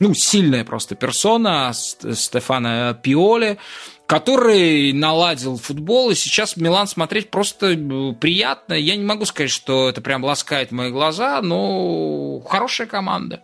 ну, 0.00 0.14
сильная 0.14 0.64
просто 0.64 0.94
персона, 0.94 1.72
Ст- 1.72 2.16
Стефана 2.16 2.98
Пиоли, 3.02 3.58
который 4.06 4.92
наладил 4.92 5.56
футбол, 5.56 6.10
и 6.10 6.14
сейчас 6.14 6.56
Милан 6.56 6.86
смотреть 6.86 7.30
просто 7.30 7.72
э, 7.72 8.12
приятно. 8.14 8.74
Я 8.74 8.96
не 8.96 9.04
могу 9.04 9.24
сказать, 9.24 9.50
что 9.50 9.88
это 9.88 10.00
прям 10.00 10.24
ласкает 10.24 10.70
мои 10.70 10.90
глаза, 10.90 11.40
но 11.42 12.40
хорошая 12.40 12.86
команда. 12.86 13.42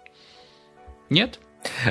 Нет? 1.10 1.38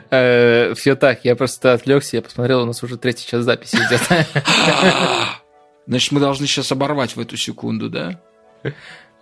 все 0.10 0.96
так, 1.00 1.24
я 1.24 1.34
просто 1.38 1.72
отвлекся, 1.72 2.18
я 2.18 2.22
посмотрел, 2.22 2.64
у 2.64 2.66
нас 2.66 2.84
уже 2.84 2.98
третий 2.98 3.26
час 3.26 3.46
записи 3.46 3.78
идет. 3.78 4.02
Значит, 5.88 6.12
мы 6.12 6.20
должны 6.20 6.46
сейчас 6.46 6.72
оборвать 6.74 7.16
в 7.16 7.20
эту 7.22 7.38
секунду, 7.38 7.90
да? 7.90 8.20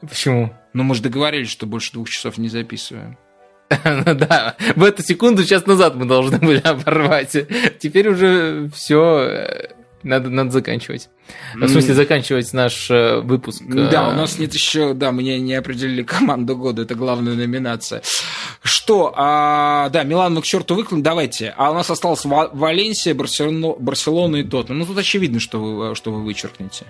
Почему? 0.01 0.53
Ну, 0.73 0.83
мы 0.83 0.95
же 0.95 1.01
договорились, 1.01 1.49
что 1.49 1.65
больше 1.65 1.93
двух 1.93 2.09
часов 2.09 2.37
не 2.37 2.49
записываем. 2.49 3.17
Ну 3.85 4.15
да, 4.15 4.55
в 4.75 4.83
эту 4.83 5.03
секунду, 5.03 5.45
час 5.45 5.65
назад 5.65 5.95
мы 5.95 6.05
должны 6.05 6.39
были 6.39 6.59
оборвать. 6.63 7.35
Теперь 7.79 8.09
уже 8.09 8.69
все, 8.73 9.67
надо, 10.03 10.29
надо 10.29 10.51
заканчивать. 10.51 11.09
В 11.55 11.67
смысле, 11.67 11.93
заканчивать 11.93 12.51
наш 12.53 12.89
э, 12.91 13.19
выпуск. 13.21 13.61
Да, 13.67 14.07
э, 14.07 14.11
у 14.11 14.15
нас 14.15 14.37
нет 14.39 14.53
еще, 14.53 14.93
да, 14.93 15.11
мы 15.11 15.23
не, 15.23 15.39
не 15.39 15.53
определили 15.53 16.03
команду 16.03 16.55
года, 16.55 16.81
это 16.83 16.95
главная 16.95 17.33
номинация. 17.35 18.01
Что, 18.61 19.13
а, 19.15 19.89
да, 19.89 20.03
Милан 20.03 20.33
мы 20.33 20.41
к 20.41 20.45
черту 20.45 20.75
выклали, 20.75 21.01
давайте. 21.01 21.53
А 21.57 21.71
у 21.71 21.73
нас 21.73 21.89
осталось 21.89 22.25
Ва- 22.25 22.49
Валенсия, 22.51 23.13
Барселона, 23.13 23.75
Барселона 23.79 24.37
и 24.37 24.43
Тоттенхэм. 24.43 24.79
Ну, 24.79 24.85
тут 24.85 24.97
очевидно, 24.97 25.39
что 25.39 25.59
вы, 25.59 25.95
что 25.95 26.11
вы 26.11 26.23
вычеркнете. 26.23 26.85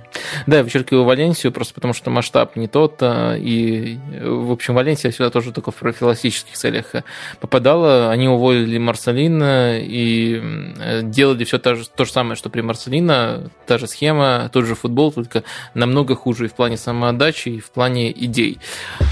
Да, 0.48 0.58
я 0.58 0.64
вычеркиваю 0.64 1.04
Валенсию, 1.06 1.52
просто 1.52 1.74
потому 1.74 1.94
что 1.94 2.10
масштаб 2.10 2.56
не 2.56 2.68
тот. 2.68 2.98
а, 3.02 3.36
И, 3.36 3.98
э, 4.14 4.28
в 4.30 4.52
общем, 4.52 4.74
Валенсия 4.76 5.12
всегда 5.12 5.30
тоже 5.30 5.52
только 5.52 5.72
в 5.72 5.76
профилактических 5.76 6.54
целях 6.56 6.96
э, 6.96 7.04
попадала. 7.40 8.10
Они 8.12 8.28
уволили 8.28 8.78
Марселина 8.78 9.80
и 9.80 10.42
э, 10.80 11.02
делали 11.04 11.44
все 11.44 11.60
то 11.60 11.76
же, 11.76 11.86
то 11.88 12.06
же 12.06 12.12
самое, 12.12 12.36
что 12.36 12.50
при 12.50 12.62
Марселина. 12.62 13.50
Та 13.68 13.78
же 13.78 13.88
схема, 13.88 14.29
тот 14.52 14.66
же 14.66 14.76
футбол, 14.76 15.12
только 15.12 15.44
намного 15.74 16.16
хуже 16.16 16.46
и 16.46 16.48
в 16.48 16.54
плане 16.54 16.78
самоотдачи, 16.78 17.50
и 17.50 17.60
в 17.60 17.70
плане 17.72 18.12
идей. 18.12 18.60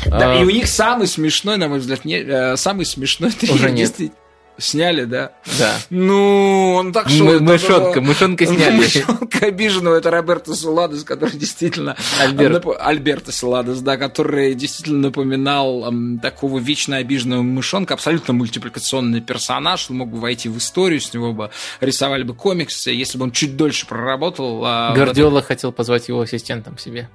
Да, 0.06 0.34
А, 0.34 0.40
и 0.40 0.44
у 0.44 0.50
них 0.50 0.68
самый 0.68 1.08
смешной, 1.08 1.58
на 1.58 1.68
мой 1.68 1.80
взгляд, 1.80 2.06
не- 2.06 2.24
э, 2.26 2.58
самый 2.58 2.86
смешной 2.86 3.32
тренер. 3.32 3.56
Уже 3.56 3.72
нет. 3.72 3.94
Сняли, 4.60 5.04
да? 5.06 5.34
Да. 5.60 5.76
Ну, 5.92 6.74
он 6.76 6.92
так. 6.92 7.08
Мы- 7.12 7.34
это- 7.36 7.44
Мышонка, 7.44 8.02
мышонка 8.02 8.46
сняли. 8.48 8.78
Мышонка 8.78 9.46
обиженного, 9.46 9.96
это 9.96 10.10
Роберто 10.10 10.56
Суладес, 10.56 11.04
который 11.04 11.32
действительно... 11.38 11.96
Альберт. 12.20 12.66
Нап- 12.66 12.76
Альберто 12.80 13.32
Суладес, 13.32 13.82
да, 13.82 13.98
который 13.98 14.56
действительно 14.56 15.00
напоминал 15.10 15.86
м, 15.88 16.20
такого 16.20 16.58
вечно 16.58 16.98
обиженного 16.98 17.44
мышонка, 17.44 17.94
абсолютно 17.94 18.34
мультипликационный 18.34 19.22
персонаж, 19.22 19.92
он 19.92 19.98
мог 19.98 20.10
бы 20.10 20.18
войти 20.20 20.50
в 20.50 20.58
историю, 20.58 21.02
с 21.02 21.14
него 21.14 21.34
бы 21.34 21.52
рисовали 21.80 22.24
бы 22.24 22.34
комиксы, 22.34 22.90
если 22.90 23.20
бы 23.20 23.26
он 23.26 23.32
чуть 23.32 23.56
дольше 23.58 23.86
проработал. 23.86 24.64
а, 24.66 24.94
Гвардиола 24.96 25.44
хотел 25.44 25.72
позвать 25.72 26.08
его 26.08 26.22
ассистентом 26.22 26.80
себе. 26.80 27.10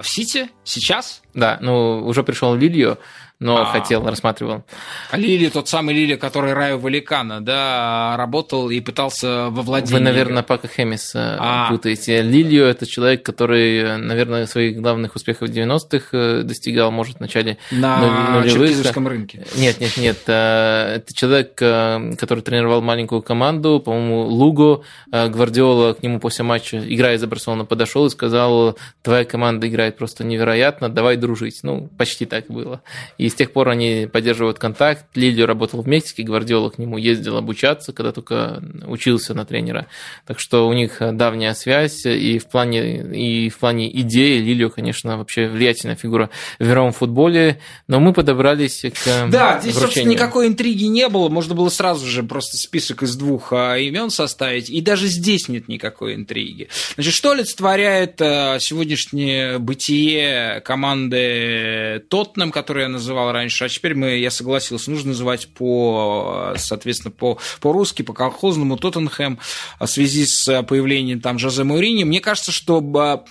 В 0.00 0.08
Сити? 0.08 0.48
Сейчас? 0.64 1.20
Да, 1.34 1.58
ну, 1.60 2.04
уже 2.06 2.24
пришел 2.24 2.54
Лилью, 2.56 2.98
но 3.44 3.58
А. 3.58 3.66
хотел, 3.66 4.06
рассматривал. 4.06 4.64
А 5.10 5.16
Лили, 5.18 5.50
тот 5.50 5.68
самый 5.68 5.94
Лили, 5.94 6.16
который 6.16 6.54
Раю 6.54 6.78
Валикана, 6.78 7.44
да, 7.44 8.14
работал 8.16 8.70
и 8.70 8.80
пытался 8.80 9.50
во 9.50 9.62
владении. 9.62 9.92
Вы, 9.92 10.00
наверное, 10.00 10.42
Пака 10.42 10.66
Хэмиса 10.66 11.36
А. 11.38 11.68
путаете. 11.70 12.22
Лилью– 12.22 12.64
это 12.66 12.86
человек, 12.86 13.22
который, 13.22 13.98
наверное, 13.98 14.46
своих 14.46 14.80
главных 14.80 15.14
успехов 15.14 15.50
в 15.50 15.52
90-х 15.52 16.06
э, 16.12 16.42
достигал, 16.42 16.90
может, 16.90 17.18
в 17.18 17.20
начале 17.20 17.58
на 17.70 18.42
черкизовском 18.48 19.06
рынке. 19.08 19.44
Нет, 19.56 19.78
нет, 19.78 19.96
нет. 19.98 20.18
э, 20.26 20.96
Это 20.96 21.12
человек, 21.14 21.58
э, 21.60 22.12
который 22.18 22.40
тренировал 22.42 22.80
маленькую 22.80 23.20
команду, 23.20 23.78
по-моему, 23.78 24.22
Луго. 24.22 24.82
Гвардиола 25.12 25.92
к 25.92 26.02
нему 26.02 26.18
после 26.18 26.44
матча, 26.44 26.78
играя 26.78 27.18
за 27.18 27.26
Барселону, 27.26 27.66
подошел 27.66 28.06
и 28.06 28.10
сказал, 28.10 28.78
твоя 29.02 29.24
команда 29.26 29.68
играет 29.68 29.98
просто 29.98 30.24
невероятно, 30.24 30.88
давай 30.88 31.16
дружить. 31.16 31.60
Ну, 31.62 31.88
почти 31.98 32.24
так 32.24 32.46
было. 32.48 32.80
И 33.18 33.28
с 33.34 33.36
тех 33.36 33.52
пор 33.52 33.68
они 33.68 34.08
поддерживают 34.10 34.58
контакт. 34.58 35.06
Лилью 35.14 35.46
работал 35.46 35.82
в 35.82 35.88
Мексике, 35.88 36.22
Гвардиола 36.22 36.70
к 36.70 36.78
нему 36.78 36.98
ездил 36.98 37.36
обучаться, 37.36 37.92
когда 37.92 38.12
только 38.12 38.62
учился 38.86 39.34
на 39.34 39.44
тренера. 39.44 39.88
Так 40.24 40.38
что 40.38 40.68
у 40.68 40.72
них 40.72 40.98
давняя 41.00 41.54
связь, 41.54 42.06
и 42.06 42.38
в 42.38 42.46
плане, 42.46 43.02
и 43.02 43.48
в 43.50 43.58
плане 43.58 43.90
идеи 44.00 44.38
Лилью, 44.38 44.70
конечно, 44.70 45.18
вообще 45.18 45.48
влиятельная 45.48 45.96
фигура 45.96 46.30
в 46.60 46.66
мировом 46.66 46.92
футболе, 46.92 47.58
но 47.88 47.98
мы 47.98 48.12
подобрались 48.12 48.82
к 48.82 49.28
Да, 49.28 49.58
здесь, 49.60 49.72
собственно, 49.72 49.86
вручению. 49.86 50.12
никакой 50.12 50.46
интриги 50.46 50.84
не 50.84 51.08
было. 51.08 51.28
Можно 51.28 51.54
было 51.54 51.68
сразу 51.68 52.06
же 52.06 52.22
просто 52.22 52.56
список 52.56 53.02
из 53.02 53.16
двух 53.16 53.52
а, 53.52 53.76
имен 53.76 54.10
составить. 54.10 54.70
И 54.70 54.80
даже 54.80 55.08
здесь 55.08 55.48
нет 55.48 55.66
никакой 55.66 56.14
интриги. 56.14 56.68
Значит, 56.94 57.14
что 57.14 57.32
олицетворяет 57.32 58.20
а, 58.22 58.58
сегодняшнее 58.60 59.58
бытие 59.58 60.62
команды 60.64 62.04
Тоттенхэм, 62.08 62.52
которую 62.52 62.84
я 62.84 62.88
называл 63.14 63.32
раньше, 63.32 63.64
а 63.64 63.68
теперь 63.68 63.94
мы, 63.94 64.16
я 64.18 64.30
согласился, 64.30 64.90
нужно 64.90 65.10
называть 65.10 65.48
по, 65.48 66.54
соответственно, 66.56 67.12
по, 67.12 67.38
по-русски, 67.60 68.02
по 68.02 68.12
колхозному 68.12 68.76
Тоттенхэм 68.76 69.38
в 69.78 69.86
связи 69.86 70.26
с 70.26 70.62
появлением 70.64 71.20
там 71.20 71.38
Жозе 71.38 71.64
Маурини. 71.64 72.04
Мне 72.04 72.20
кажется, 72.20 72.50
что 72.50 72.80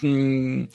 м, 0.01 0.69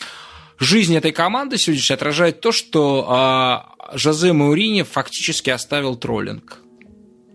жизнь 0.58 0.94
этой 0.94 1.12
команды 1.12 1.58
сегодняшней 1.58 1.94
отражает 1.94 2.40
то, 2.40 2.52
что 2.52 3.64
Жозе 3.94 4.32
Маурини 4.32 4.82
фактически 4.82 5.50
оставил 5.50 5.96
троллинг. 5.96 6.58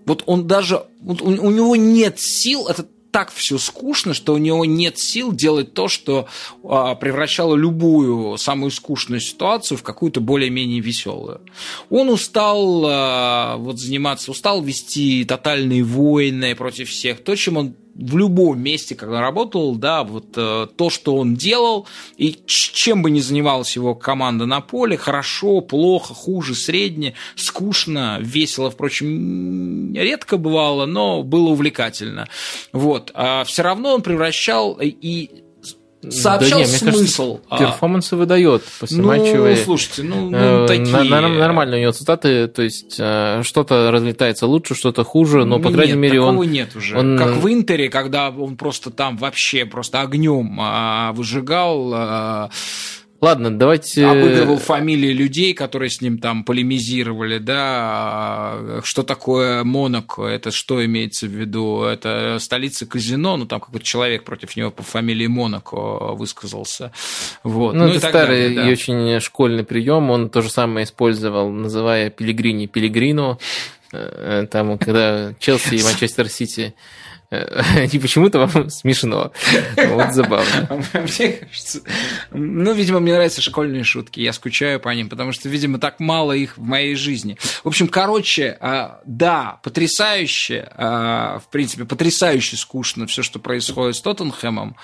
Вот 0.06 0.24
он 0.26 0.48
даже, 0.48 0.84
вот 1.02 1.22
у, 1.22 1.27
у 1.27 1.52
него 1.52 1.76
нет 1.76 2.19
сил, 2.19 2.68
это 2.68 2.85
так 3.14 3.32
все 3.32 3.59
скучно, 3.59 4.16
что 4.16 4.33
у 4.33 4.40
него 4.40 4.66
нет 4.66 4.98
сил 4.98 5.32
делать 5.32 5.75
то, 5.75 5.88
что 5.88 6.27
а, 6.64 6.95
превращало 6.95 7.56
любую 7.56 8.38
самую 8.38 8.72
скучную 8.72 9.19
ситуацию 9.22 9.77
в 9.77 9.83
какую-то 9.83 10.19
более-менее 10.19 10.80
веселую. 10.80 11.42
Он 11.92 12.09
устал 12.09 12.83
а, 12.88 13.58
вот 13.58 13.77
заниматься, 13.77 14.32
устал 14.32 14.64
вести 14.64 15.25
тотальные 15.25 15.83
войны 15.83 16.56
против 16.56 16.90
всех. 16.90 17.24
То, 17.24 17.35
чем 17.35 17.58
он 17.58 17.75
в 17.95 18.17
любом 18.17 18.59
месте, 18.59 18.95
когда 18.95 19.22
работал, 19.22 19.75
да, 19.75 20.03
вот 20.03 20.35
э, 20.35 20.67
то, 20.75 20.89
что 20.89 21.15
он 21.15 21.35
делал, 21.35 21.88
и 22.17 22.39
чем 22.45 23.01
бы 23.01 23.11
ни 23.11 23.19
занималась 23.19 23.75
его 23.75 23.93
команда 23.93 24.45
на 24.45 24.61
поле, 24.61 24.97
хорошо, 24.97 25.61
плохо, 25.61 26.13
хуже, 26.13 26.55
средне, 26.55 27.13
скучно, 27.35 28.17
весело, 28.19 28.72
впрочем, 28.72 29.93
редко 29.93 30.38
бывало, 30.38 30.85
но 30.85 31.23
было 31.23 31.49
увлекательно. 31.49 32.27
Вот. 32.72 33.11
А 33.13 33.43
все 33.43 33.61
равно 33.61 33.93
он 33.93 34.01
превращал 34.01 34.77
и 34.81 35.43
сообщал 36.09 36.59
да 36.59 36.65
не, 36.65 36.65
смысл. 36.65 37.40
Кажется, 37.49 37.72
перформансы 37.72 38.15
выдает 38.15 38.64
послематчевые. 38.80 39.56
Ну, 39.57 39.64
слушайте, 39.64 40.03
ну, 40.03 40.30
ну 40.30 40.67
такие... 40.67 40.85
Нормально 40.88 41.77
у 41.77 41.80
него 41.80 41.91
цитаты, 41.91 42.48
то 42.48 42.61
есть 42.61 42.95
э, 42.99 43.41
что-то 43.43 43.91
разлетается 43.91 44.48
лучше, 44.48 44.75
что-то 44.75 45.03
хуже, 45.03 45.45
но, 45.45 45.59
по 45.59 45.67
нет, 45.67 45.75
крайней 45.75 45.93
мере, 45.93 46.22
он... 46.22 46.40
нет 46.49 46.75
уже. 46.75 46.98
Он... 46.98 47.17
Как 47.17 47.35
в 47.38 47.51
Интере, 47.51 47.90
когда 47.90 48.30
он 48.30 48.57
просто 48.57 48.90
там 48.90 49.17
вообще 49.17 49.65
просто 49.65 50.01
огнем 50.01 50.57
а, 50.59 51.11
выжигал 51.14 51.91
а, 51.93 52.49
Ладно, 53.24 53.58
давайте... 53.58 54.06
Обыгрывал 54.06 54.58
фамилии 54.58 55.14
людей, 55.14 55.53
которые 55.53 55.90
с 55.90 56.02
ним 56.02 56.18
там 56.18 56.43
полемизировали, 56.43 57.38
да. 57.38 57.56
А, 57.56 58.82
что 58.84 59.03
такое 59.03 59.64
Монако? 59.64 60.24
Это 60.24 60.52
что 60.52 60.84
имеется 60.84 61.27
в 61.27 61.30
виду? 61.30 61.84
Это 61.84 62.38
столица 62.42 62.85
казино, 62.85 63.38
ну 63.38 63.45
там 63.45 63.61
какой-то 63.61 63.85
человек 63.85 64.26
против 64.26 64.58
него 64.58 64.72
по 64.72 64.84
фамилии 64.84 65.27
Монако 65.27 65.77
высказался. 66.16 66.92
Вот. 67.43 67.76
Ну, 67.76 67.88
ну 67.88 67.93
это 67.93 68.10
старый 68.10 68.42
далее, 68.42 68.56
да. 68.56 68.68
и 68.68 68.72
очень 68.74 69.19
школьный 69.22 69.64
прием. 69.64 70.10
Он 70.10 70.30
то 70.30 70.42
же 70.42 70.50
самое 70.50 70.84
использовал, 70.84 71.50
называя 71.50 72.10
Пелигрини 72.10 72.66
Пелигрино. 72.66 73.38
Э, 73.93 74.48
там, 74.52 74.77
когда 74.77 75.34
Челси 75.40 75.76
и 75.76 75.84
Манчестер 75.84 76.27
Сити 76.27 76.74
и 77.92 78.00
почему-то 78.00 78.45
вам 78.45 78.69
смешно. 78.69 79.32
Вот 79.77 80.14
забавно. 80.14 80.84
Мне 80.93 81.34
кажется, 81.34 81.82
ну, 82.32 82.74
видимо, 82.74 83.00
мне 83.00 83.14
нравятся 83.14 83.42
школьные 83.42 83.84
шутки, 83.84 84.19
я 84.19 84.34
скучаю 84.34 84.80
по 84.80 84.90
ним, 84.90 85.10
потому 85.10 85.32
что, 85.32 85.50
видимо, 85.50 85.80
так 85.80 86.00
мало 86.00 86.34
их 86.34 86.58
в 86.58 86.61
моей 86.61 86.95
жизни. 86.95 87.38
В 87.64 87.68
общем, 87.68 87.88
короче, 87.88 88.58
а, 88.60 89.02
да, 89.06 89.60
потрясающе, 89.64 90.68
а, 90.76 91.40
в 91.40 91.50
принципе, 91.50 91.85
потрясающе 91.85 92.58
скучно 92.58 93.08
все, 93.08 93.24
что 93.24 93.40
происходит 93.40 93.95
с 93.95 94.02
Тоттенхэмом, 94.02 94.76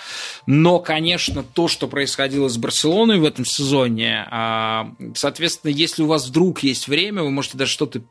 но, 0.46 0.80
конечно, 0.80 1.44
то, 1.44 1.68
что 1.68 1.88
происходило 1.88 2.50
с 2.50 2.58
Барселоной 2.58 3.20
в 3.20 3.26
этом 3.26 3.46
сезоне, 3.46 4.28
а, 4.32 4.92
соответственно, 5.16 5.72
если 5.72 6.04
у 6.04 6.08
вас 6.08 6.28
вдруг 6.28 6.64
есть 6.64 6.88
время, 6.88 7.24
вы 7.24 7.32
можете 7.32 7.58
даже 7.58 7.72
что-то 7.72 8.02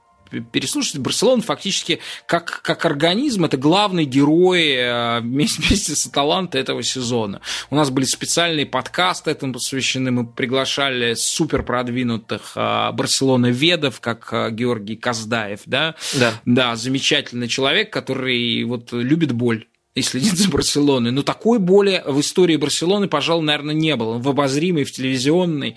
переслушать, 0.53 0.99
Барселона 0.99 1.43
фактически 1.43 2.01
как, 2.27 2.63
как 2.63 2.85
организм, 2.85 3.45
это 3.45 3.57
главный 3.57 4.05
герой 4.05 4.75
э, 4.75 5.21
вместе, 5.21 5.63
вместе 5.67 5.95
с 5.95 6.07
Аталантой 6.07 6.61
этого 6.61 6.83
сезона. 6.83 7.41
У 7.71 7.77
нас 7.77 7.91
были 7.91 8.05
специальные 8.05 8.67
подкасты 8.67 9.31
этому 9.31 9.55
посвящены, 9.55 10.11
мы 10.11 10.27
приглашали 10.27 11.15
супер 11.15 11.63
продвинутых 11.63 12.53
э, 12.57 12.93
Барселона 12.93 13.51
ведов, 13.51 14.01
как 14.01 14.29
э, 14.33 14.51
Георгий 14.51 14.97
Каздаев, 14.97 15.61
да? 15.67 15.95
Да. 16.15 16.35
Да, 16.45 16.77
замечательный 16.77 17.49
человек, 17.49 17.93
который 17.93 18.65
вот 18.65 18.93
любит 18.93 19.33
боль 19.33 19.67
и 19.99 20.02
следит 20.02 20.39
за 20.39 20.49
Барселоной. 20.49 21.10
Но 21.10 21.23
такой 21.23 21.59
боли 21.59 22.02
в 22.07 22.20
истории 22.20 22.57
Барселоны, 22.57 23.09
пожалуй, 23.09 23.44
наверное, 23.44 23.75
не 23.75 23.97
было. 23.97 24.18
В 24.18 24.28
обозримой, 24.28 24.85
в 24.85 24.93
телевизионной, 24.93 25.77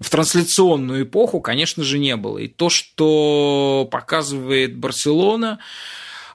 в 0.00 0.08
трансляционную 0.10 1.04
эпоху, 1.04 1.40
конечно 1.40 1.82
же, 1.84 1.98
не 1.98 2.16
было. 2.16 2.38
И 2.38 2.48
то, 2.48 2.68
что 2.68 3.88
показывает 3.90 4.76
Барселона, 4.76 5.58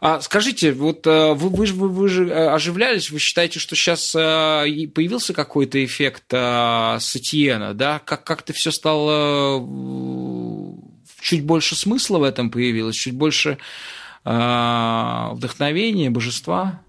а 0.04 0.20
скажите, 0.20 0.72
вот 0.72 1.06
вы, 1.06 1.36
вы, 1.36 1.66
вы, 1.66 1.90
вы 1.90 2.10
же 2.10 2.28
э, 2.28 2.50
оживлялись, 2.50 3.12
вы 3.12 3.20
считаете, 3.20 3.60
что 3.60 3.76
сейчас 3.76 4.16
э, 4.16 4.88
появился 4.94 5.34
какой-то 5.34 5.84
эффект 5.86 6.24
Сатиена, 6.30 7.76
да? 7.76 8.00
Как- 8.00 8.24
как-то 8.24 8.52
все 8.52 8.72
стало 8.72 9.60
чуть 11.22 11.44
больше 11.44 11.76
смысла 11.76 12.18
в 12.18 12.24
этом 12.24 12.50
появилось, 12.50 12.96
чуть 12.96 13.14
больше 13.14 13.60
вдохновения, 14.24 16.10
божества? 16.12 16.82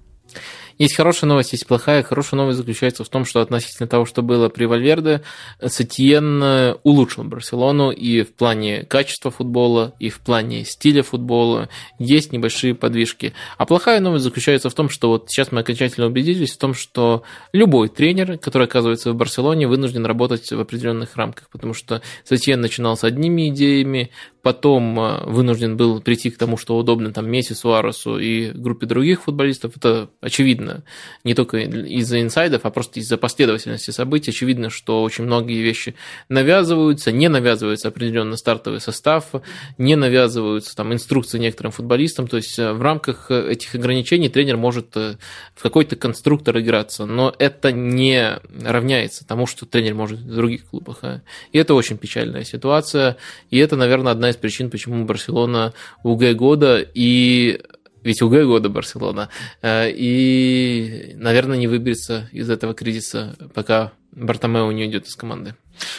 Есть 0.78 0.96
хорошая 0.96 1.28
новость, 1.28 1.52
есть 1.52 1.66
плохая. 1.66 2.02
Хорошая 2.02 2.38
новость 2.38 2.58
заключается 2.58 3.04
в 3.04 3.08
том, 3.08 3.24
что 3.24 3.40
относительно 3.40 3.88
того, 3.88 4.04
что 4.04 4.22
было 4.22 4.48
при 4.48 4.64
Вальверде, 4.64 5.22
Сетьен 5.66 6.42
э, 6.42 6.74
улучшил 6.82 7.24
Барселону 7.24 7.90
и 7.90 8.22
в 8.22 8.34
плане 8.34 8.84
качества 8.84 9.30
футбола, 9.30 9.94
и 9.98 10.08
в 10.08 10.20
плане 10.20 10.64
стиля 10.64 11.02
футбола 11.02 11.68
есть 11.98 12.32
небольшие 12.32 12.74
подвижки. 12.74 13.32
А 13.58 13.66
плохая 13.66 14.00
новость 14.00 14.24
заключается 14.24 14.70
в 14.70 14.74
том, 14.74 14.88
что 14.88 15.08
вот 15.08 15.30
сейчас 15.30 15.52
мы 15.52 15.60
окончательно 15.60 16.06
убедились 16.06 16.52
в 16.52 16.58
том, 16.58 16.74
что 16.74 17.22
любой 17.52 17.88
тренер, 17.88 18.38
который 18.38 18.66
оказывается 18.66 19.12
в 19.12 19.16
Барселоне, 19.16 19.68
вынужден 19.68 20.06
работать 20.06 20.50
в 20.50 20.58
определенных 20.58 21.16
рамках, 21.16 21.48
потому 21.50 21.74
что 21.74 22.02
Сетьен 22.24 22.60
начинал 22.60 22.96
с 22.96 23.04
одними 23.04 23.48
идеями, 23.48 24.10
потом 24.42 24.98
э, 24.98 25.24
вынужден 25.24 25.76
был 25.76 26.00
прийти 26.00 26.30
к 26.30 26.36
тому, 26.36 26.56
что 26.56 26.76
удобно 26.76 27.12
там 27.12 27.30
Месси, 27.30 27.54
Суаресу 27.54 28.18
и 28.18 28.50
группе 28.50 28.86
других 28.86 29.22
футболистов. 29.22 29.76
Это 29.76 30.10
очевидно 30.20 30.82
не 31.22 31.34
только 31.34 31.58
из-за 31.58 32.20
инсайдов, 32.20 32.62
а 32.64 32.70
просто 32.70 32.98
из-за 33.00 33.16
последовательности 33.16 33.92
событий. 33.92 34.32
Очевидно, 34.32 34.68
что 34.68 35.02
очень 35.02 35.24
многие 35.24 35.62
вещи 35.62 35.94
навязываются, 36.28 37.12
не 37.12 37.28
навязывается 37.28 37.88
определенно 37.88 38.36
стартовый 38.36 38.80
состав, 38.80 39.30
не 39.78 39.94
навязываются 39.94 40.74
там 40.74 40.92
инструкции 40.92 41.38
некоторым 41.38 41.70
футболистам. 41.70 42.26
То 42.26 42.38
есть 42.38 42.58
э, 42.58 42.72
в 42.72 42.82
рамках 42.82 43.30
этих 43.30 43.76
ограничений 43.76 44.28
тренер 44.28 44.56
может 44.56 44.96
э, 44.96 45.18
в 45.54 45.62
какой-то 45.62 45.94
конструктор 45.94 46.58
играться, 46.58 47.06
но 47.06 47.32
это 47.38 47.70
не 47.70 48.40
равняется 48.60 49.24
тому, 49.24 49.46
что 49.46 49.66
тренер 49.66 49.94
может 49.94 50.18
в 50.18 50.34
других 50.34 50.66
клубах. 50.66 50.98
И 51.52 51.58
это 51.58 51.74
очень 51.74 51.96
печальная 51.96 52.42
ситуация, 52.42 53.16
и 53.50 53.58
это, 53.58 53.76
наверное, 53.76 54.12
одна 54.12 54.31
из 54.32 54.36
причин, 54.36 54.70
почему 54.70 55.04
Барселона 55.04 55.72
УГ 56.02 56.32
года 56.34 56.84
и 56.94 57.60
ведь 58.02 58.20
УГ 58.20 58.44
года 58.44 58.68
Барселона. 58.68 59.28
Э, 59.62 59.88
и, 59.88 61.12
наверное, 61.14 61.56
не 61.56 61.68
выберется 61.68 62.28
из 62.32 62.50
этого 62.50 62.74
кризиса, 62.74 63.36
пока 63.54 63.92
Бартомео 64.12 64.70
не 64.72 64.82
уйдет 64.84 65.06
из 65.06 65.16
команды. 65.16 65.54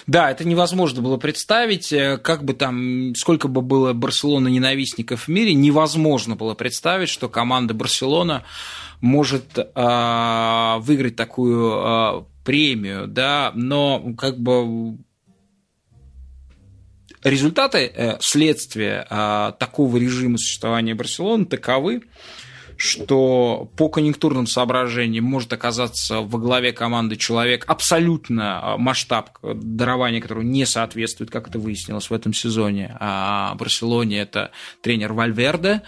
Да, 0.06 0.30
это 0.30 0.46
невозможно 0.48 1.02
было 1.02 1.18
представить, 1.18 1.92
э, 1.92 2.18
как 2.18 2.44
бы 2.44 2.54
там, 2.54 3.16
сколько 3.16 3.48
бы 3.48 3.62
было 3.62 3.94
Барселона 3.94 4.48
ненавистников 4.48 5.24
в 5.24 5.28
мире, 5.30 5.54
невозможно 5.54 6.36
было 6.36 6.54
представить, 6.54 7.10
что 7.10 7.28
команда 7.30 7.74
Барселона 7.74 8.44
может 9.02 9.58
э, 9.58 10.76
выиграть 10.80 11.16
такую 11.16 11.72
э, 11.74 12.24
премию, 12.46 13.08
да, 13.08 13.52
но 13.56 14.14
как 14.18 14.38
бы 14.38 14.98
Результаты 17.24 17.92
э, 17.94 18.18
следствия 18.20 19.08
а, 19.10 19.54
такого 19.54 19.98
режима 19.98 20.38
существования 20.38 20.94
Барселоны 20.94 21.46
таковы, 21.46 22.04
что 22.78 23.70
по 23.78 23.90
конъюнктурным 23.90 24.48
соображениям 24.48 25.26
может 25.26 25.54
оказаться 25.54 26.22
во 26.22 26.40
главе 26.40 26.74
команды 26.74 27.16
человек 27.16 27.66
абсолютно 27.68 28.74
а, 28.74 28.78
масштаб 28.78 29.38
дарования, 29.42 30.22
которого 30.22 30.44
не 30.44 30.66
соответствует, 30.66 31.32
как 31.32 31.48
это 31.48 31.60
выяснилось 31.60 32.10
в 32.10 32.14
этом 32.14 32.34
сезоне. 32.34 32.96
А 33.00 33.56
Барселоне 33.56 34.20
это 34.20 34.52
тренер 34.82 35.14
Вальверде. 35.14 35.82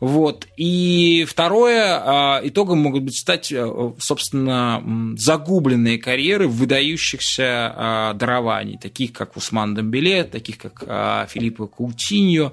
Вот. 0.00 0.46
И 0.56 1.26
второе, 1.28 2.00
а, 2.04 2.40
итогом 2.42 2.78
могут 2.78 3.02
быть 3.02 3.18
стать, 3.18 3.50
э, 3.52 3.92
собственно, 3.98 4.82
загубленные 5.16 5.98
карьеры 5.98 6.48
выдающихся 6.48 7.72
а, 7.76 8.12
дарований, 8.14 8.78
таких 8.78 9.12
как 9.12 9.36
Усман 9.36 9.74
Дембеле, 9.74 10.24
таких 10.24 10.58
как 10.58 11.28
Филиппо 11.30 11.66
Каутиньо, 11.66 12.52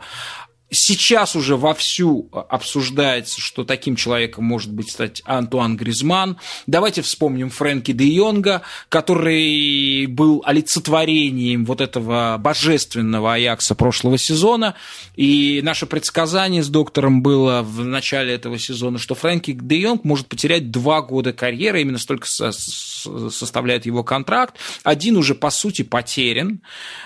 Сейчас 0.73 1.35
уже 1.35 1.55
вовсю 1.55 2.29
обсуждается, 2.31 3.39
что 3.39 3.63
таким 3.63 3.95
человеком 3.95 4.43
может 4.45 4.71
быть 4.71 4.89
стать 4.89 5.21
Антуан 5.23 5.77
Гризман. 5.77 6.37
Давайте 6.65 7.03
вспомним 7.03 7.51
Фрэнки 7.51 7.91
де 7.91 8.05
Йонга, 8.05 8.63
который 8.89 10.07
был 10.07 10.41
олицетворением 10.45 11.63
вот 11.65 11.79
этого 11.79 12.37
божественного 12.39 13.35
Аякса 13.35 13.75
прошлого 13.75 14.17
сезона. 14.17 14.73
И 15.15 15.61
наше 15.63 15.85
предсказание 15.85 16.63
с 16.63 16.69
доктором 16.69 17.21
было 17.21 17.61
в 17.61 17.85
начале 17.85 18.33
этого 18.33 18.57
сезона, 18.57 18.97
что 18.97 19.13
Фрэнки 19.13 19.51
де 19.51 19.77
Йонг 19.81 20.03
может 20.03 20.27
потерять 20.27 20.71
два 20.71 21.03
года 21.03 21.33
карьеры, 21.33 21.81
именно 21.81 21.99
столько 21.99 22.27
составляет 22.27 23.85
его 23.85 24.03
контракт. 24.03 24.55
Один 24.83 25.17
уже, 25.17 25.35
по 25.35 25.51
сути, 25.51 25.83
потерян. 25.83 26.61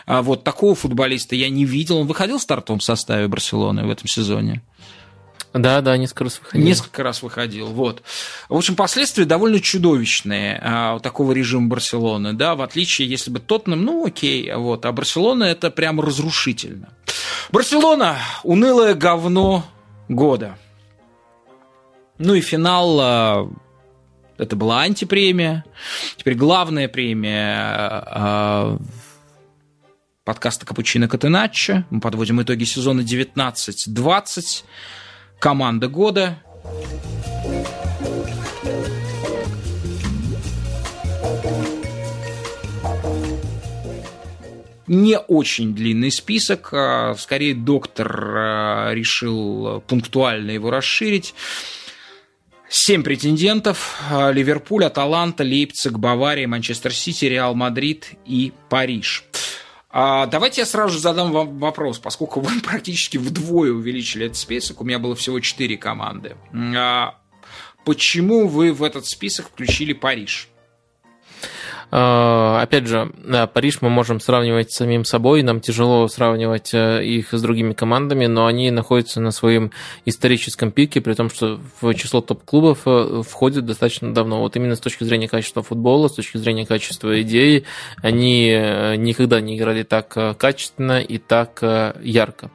А 0.06 0.22
вот 0.22 0.46
такого 0.46 0.74
футболиста 0.74 1.36
я 1.36 1.50
не 1.50 1.66
видел. 1.66 1.98
Он 1.98 2.08
выходил 2.08 2.38
в 2.38 2.42
стартовом 2.42 2.80
составе 2.80 3.28
Барселоны 3.28 3.57
в 3.58 3.90
этом 3.90 4.08
сезоне? 4.08 4.62
Да, 5.54 5.82
да, 5.82 5.98
несколько 5.98 6.26
раз 6.26 6.40
выходил. 6.40 6.66
Несколько 6.66 7.04
раз 7.04 7.24
выходил, 7.24 7.68
вот. 7.68 8.04
В 8.50 8.56
общем, 8.56 8.76
последствия 8.76 9.26
довольно 9.26 9.60
чудовищные 9.60 10.60
а, 10.62 10.96
у 10.96 11.00
такого 11.00 11.32
режима 11.32 11.68
Барселоны, 11.68 12.34
да, 12.34 12.56
в 12.56 12.62
отличие, 12.62 13.10
если 13.10 13.32
бы 13.32 13.40
Тоттенхэм, 13.40 13.84
ну 13.84 14.06
окей, 14.06 14.54
вот, 14.54 14.86
а 14.86 14.92
Барселона 14.92 15.46
это 15.46 15.72
прям 15.72 16.00
разрушительно. 16.00 16.90
Барселона– 17.52 18.18
унылое 18.44 18.94
говно 18.94 19.66
года. 20.10 20.58
Ну 22.20 22.34
и 22.34 22.42
финал 22.42 23.00
а, 23.00 23.50
это 24.38 24.56
была 24.56 24.82
антипремия. 24.82 25.66
Теперь 26.18 26.36
главная 26.36 26.88
премия 26.88 27.56
а, 27.58 28.78
подкаста 30.28 30.66
Капучино 30.66 31.08
Катеначчо. 31.08 31.86
Мы 31.90 32.02
подводим 32.02 32.42
итоги 32.42 32.66
сезона 32.66 33.00
19-20. 33.00 34.66
Команда 35.40 35.88
года. 35.88 36.44
Не 44.86 45.18
очень 45.18 45.74
длинный 45.74 46.12
список, 46.12 46.74
а, 46.74 47.16
скорее 47.18 47.56
доктор 47.56 48.36
а, 48.36 48.92
решил 48.94 49.82
пунктуально 49.88 50.52
его 50.52 50.70
расширить. 50.72 51.34
Семь 52.68 53.04
претендентов. 53.04 53.96
А, 54.12 54.32
Ливерпуль, 54.32 54.84
Аталанта, 54.84 55.46
Лейпциг, 55.46 55.94
Бавария, 55.94 56.50
Манчестер 56.50 56.94
Сити, 56.94 57.24
Реал 57.26 57.56
Мадрид 57.56 58.10
и 58.26 58.52
Париж. 58.70 59.24
Давайте 59.92 60.62
я 60.62 60.66
сразу 60.66 60.94
же 60.94 61.00
задам 61.00 61.32
вам 61.32 61.60
вопрос, 61.60 62.00
поскольку 62.00 62.42
вы 62.42 62.60
практически 62.64 63.18
вдвое 63.18 63.72
увеличили 63.72 64.26
этот 64.26 64.38
список, 64.38 64.82
у 64.82 64.84
меня 64.84 65.00
было 65.00 65.16
всего 65.16 65.40
четыре 65.40 65.78
команды. 65.78 66.36
Почему 67.86 68.48
вы 68.48 68.74
в 68.74 68.84
этот 68.84 69.06
список 69.06 69.48
включили 69.48 69.94
Париж? 69.94 70.50
А, 71.90 72.62
опять 72.62 72.88
же, 72.88 73.12
Париж 73.54 73.82
мы 73.82 73.90
можем 73.90 74.20
сравнивать 74.20 74.72
с 74.72 74.76
самим 74.76 75.06
собой, 75.06 75.42
нам 75.42 75.62
тяжело 75.62 76.08
сравнивать 76.10 76.74
э, 76.74 77.04
их 77.06 77.34
с 77.34 77.42
другими 77.42 77.74
командами, 77.74 78.26
но 78.26 78.46
они 78.46 78.72
находятся 78.72 79.22
на 79.22 79.32
своем 79.32 79.72
историческом 80.06 80.72
пике, 80.72 81.00
при 81.00 81.14
том, 81.14 81.30
что 81.30 81.60
в 81.80 81.94
число 81.94 82.20
топ-клубов 82.20 82.80
э, 82.86 83.22
входят 83.26 83.66
достаточно 83.66 84.14
давно. 84.14 84.42
Вот 84.42 84.56
именно 84.58 84.76
с 84.76 84.82
точки 84.82 85.06
зрения 85.06 85.30
качества 85.30 85.64
футбола, 85.64 86.10
с 86.10 86.14
точки 86.14 86.38
зрения 86.38 86.66
качества 86.66 87.22
идеи, 87.22 87.64
они 88.02 88.50
э, 88.52 88.96
никогда 88.98 89.40
не 89.40 89.58
играли 89.58 89.84
так 89.84 90.38
качественно 90.38 91.00
и 91.00 91.18
так 91.18 91.62
ярко. 92.02 92.52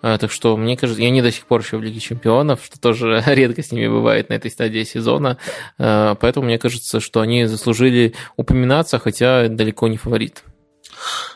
Так 0.00 0.30
что, 0.30 0.56
мне 0.56 0.76
кажется, 0.76 1.02
и 1.02 1.06
они 1.06 1.22
до 1.22 1.32
сих 1.32 1.46
пор 1.46 1.62
еще 1.62 1.78
в 1.78 1.82
Лиге 1.82 1.98
Чемпионов, 1.98 2.60
что 2.64 2.78
тоже 2.80 3.22
редко 3.26 3.62
с 3.62 3.72
ними 3.72 3.88
бывает 3.88 4.28
на 4.28 4.34
этой 4.34 4.50
стадии 4.50 4.84
сезона, 4.84 5.38
поэтому 5.76 6.46
мне 6.46 6.58
кажется, 6.58 7.00
что 7.00 7.20
они 7.20 7.46
заслужили 7.46 8.14
упоминать 8.36 8.75
номинация, 8.76 9.00
хотя 9.00 9.48
далеко 9.48 9.88
не 9.88 9.96
фаворит. 9.96 10.44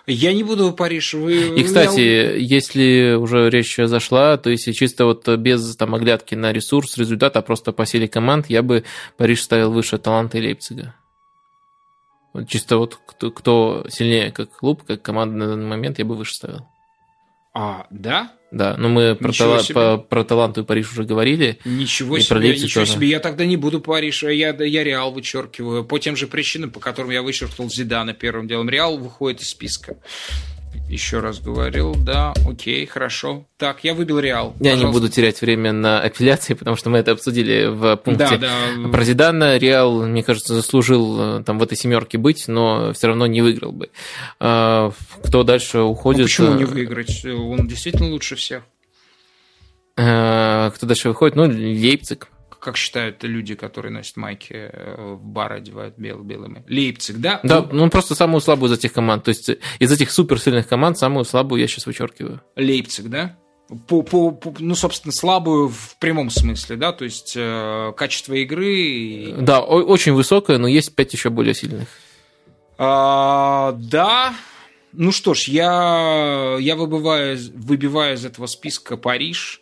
Я 0.07 0.33
не 0.33 0.43
буду 0.43 0.73
Париж. 0.73 1.15
Вы... 1.15 1.60
И, 1.60 1.62
кстати, 1.62 2.01
я... 2.01 2.35
если 2.35 3.15
уже 3.15 3.51
речь 3.51 3.77
зашла, 3.77 4.36
то 4.36 4.51
есть 4.51 4.75
чисто 4.75 5.05
вот 5.05 5.28
без 5.28 5.77
там 5.77 5.94
оглядки 5.94 6.35
на 6.35 6.52
ресурс, 6.52 6.97
результат, 6.99 7.36
а 7.36 7.43
просто 7.43 7.73
по 7.73 7.86
силе 7.86 8.09
команд, 8.09 8.47
я 8.49 8.62
бы 8.62 8.85
Париж 9.17 9.43
ставил 9.43 9.73
выше 9.73 9.99
таланта 9.99 10.39
и 10.39 10.41
Лейпцига. 10.41 10.94
Чисто 12.49 12.78
вот 12.78 12.99
кто, 13.07 13.31
кто 13.31 13.85
сильнее 13.89 14.31
как 14.31 14.51
клуб, 14.51 14.85
как 14.86 15.02
команда 15.02 15.36
на 15.36 15.47
данный 15.49 15.67
момент, 15.67 15.99
я 15.99 16.05
бы 16.05 16.17
выше 16.17 16.35
ставил. 16.35 16.67
А, 17.55 17.86
да? 17.91 18.33
Да, 18.50 18.76
но 18.76 18.88
мы 18.88 19.14
про, 19.14 19.32
тала- 19.32 19.62
по, 19.72 19.98
про 19.98 20.24
таланту 20.24 20.64
Париж 20.64 20.92
уже 20.92 21.04
говорили. 21.04 21.58
Ничего 21.64 22.18
себе, 22.18 22.28
про 22.28 22.38
ничего 22.40 22.80
тоже. 22.80 22.92
себе. 22.92 23.08
Я 23.08 23.20
тогда 23.20 23.44
не 23.44 23.56
буду 23.56 23.80
Париж, 23.80 24.24
я, 24.24 24.50
я 24.50 24.84
Реал 24.84 25.12
вычеркиваю. 25.12 25.84
По 25.84 25.98
тем 25.98 26.16
же 26.16 26.26
причинам, 26.26 26.70
по 26.70 26.80
которым 26.80 27.10
я 27.10 27.22
вычеркнул 27.22 27.70
Зидана 27.70 28.12
первым 28.12 28.48
делом. 28.48 28.68
Реал 28.68 28.98
выходит 28.98 29.40
из 29.42 29.50
списка. 29.50 29.96
Еще 30.90 31.20
раз 31.20 31.40
говорил, 31.40 31.94
да, 31.94 32.34
окей, 32.44 32.84
хорошо. 32.84 33.47
Так, 33.58 33.84
я 33.84 33.94
выбил 33.94 34.18
Реал. 34.18 34.55
Я 34.58 34.73
Пожалуйста. 34.73 34.86
не 34.86 34.92
буду 34.92 35.08
терять 35.08 35.40
время 35.40 35.73
на 35.73 36.00
апелляции, 36.00 36.55
потому 36.55 36.74
что 36.74 36.90
мы 36.90 36.99
это 36.99 37.12
обсудили 37.12 37.66
в 37.66 37.97
пункте 37.97 38.39
да, 38.39 38.49
да. 38.76 38.89
про 38.89 39.05
Зидана. 39.05 39.57
Реал, 39.57 40.05
мне 40.07 40.24
кажется, 40.24 40.52
заслужил 40.52 41.39
э, 41.39 41.42
там 41.44 41.60
в 41.60 41.62
этой 41.62 41.76
семерке 41.76 42.18
быть, 42.18 42.49
но 42.49 42.92
все 42.92 43.07
равно 43.07 43.26
не 43.28 43.40
выиграл 43.40 43.70
бы. 43.70 43.90
А, 44.40 44.90
кто 45.23 45.44
дальше 45.44 45.78
уходит? 45.78 46.23
А 46.23 46.24
почему 46.24 46.55
не 46.55 46.65
выиграть? 46.65 47.24
Он 47.24 47.68
действительно 47.68 48.08
лучше 48.08 48.34
всех. 48.34 48.65
А, 49.97 50.70
кто 50.70 50.86
дальше 50.86 51.08
выходит? 51.08 51.36
Ну, 51.36 51.44
Лейпциг 51.44 52.28
как 52.60 52.76
считают 52.76 53.24
люди, 53.24 53.55
которые 53.55 53.92
носят 53.92 54.16
майки 54.16 54.52
э, 54.52 55.14
в 55.14 55.24
бар 55.24 55.55
одевают 55.55 55.98
бел 55.98 56.22
белыми. 56.22 56.64
Лейпциг, 56.68 57.16
да? 57.16 57.40
Да, 57.42 57.66
ну 57.72 57.89
просто 57.90 58.14
самую 58.14 58.40
слабую 58.40 58.70
из 58.70 58.78
этих 58.78 58.92
команд. 58.92 59.24
То 59.24 59.30
есть 59.30 59.50
из 59.78 59.92
этих 59.92 60.10
суперсильных 60.10 60.68
команд 60.68 60.98
самую 60.98 61.24
слабую 61.24 61.60
я 61.60 61.66
сейчас 61.66 61.86
вычеркиваю. 61.86 62.40
Лейпциг, 62.56 63.08
да? 63.08 63.36
По, 63.86 64.02
по, 64.02 64.32
по, 64.32 64.52
ну, 64.58 64.74
собственно, 64.74 65.12
слабую 65.12 65.68
в 65.68 65.97
прямом 66.00 66.28
смысле, 66.30 66.74
да, 66.74 66.92
то 66.92 67.05
есть 67.05 67.34
э, 67.36 67.92
качество 67.97 68.34
игры. 68.34 69.32
Да, 69.39 69.60
о- 69.60 69.84
очень 69.84 70.12
высокое, 70.12 70.58
но 70.58 70.66
есть 70.66 70.97
пять 70.97 71.12
еще 71.12 71.30
более 71.30 71.55
сильных. 71.55 71.86
А, 72.78 73.72
да, 73.78 74.34
ну 74.92 75.12
что 75.12 75.34
ж, 75.34 75.44
я, 75.44 76.56
я 76.58 76.74
выбиваю, 76.74 77.39
выбиваю 77.55 78.14
из 78.16 78.24
этого 78.24 78.47
списка 78.47 78.97
Париж. 78.97 79.60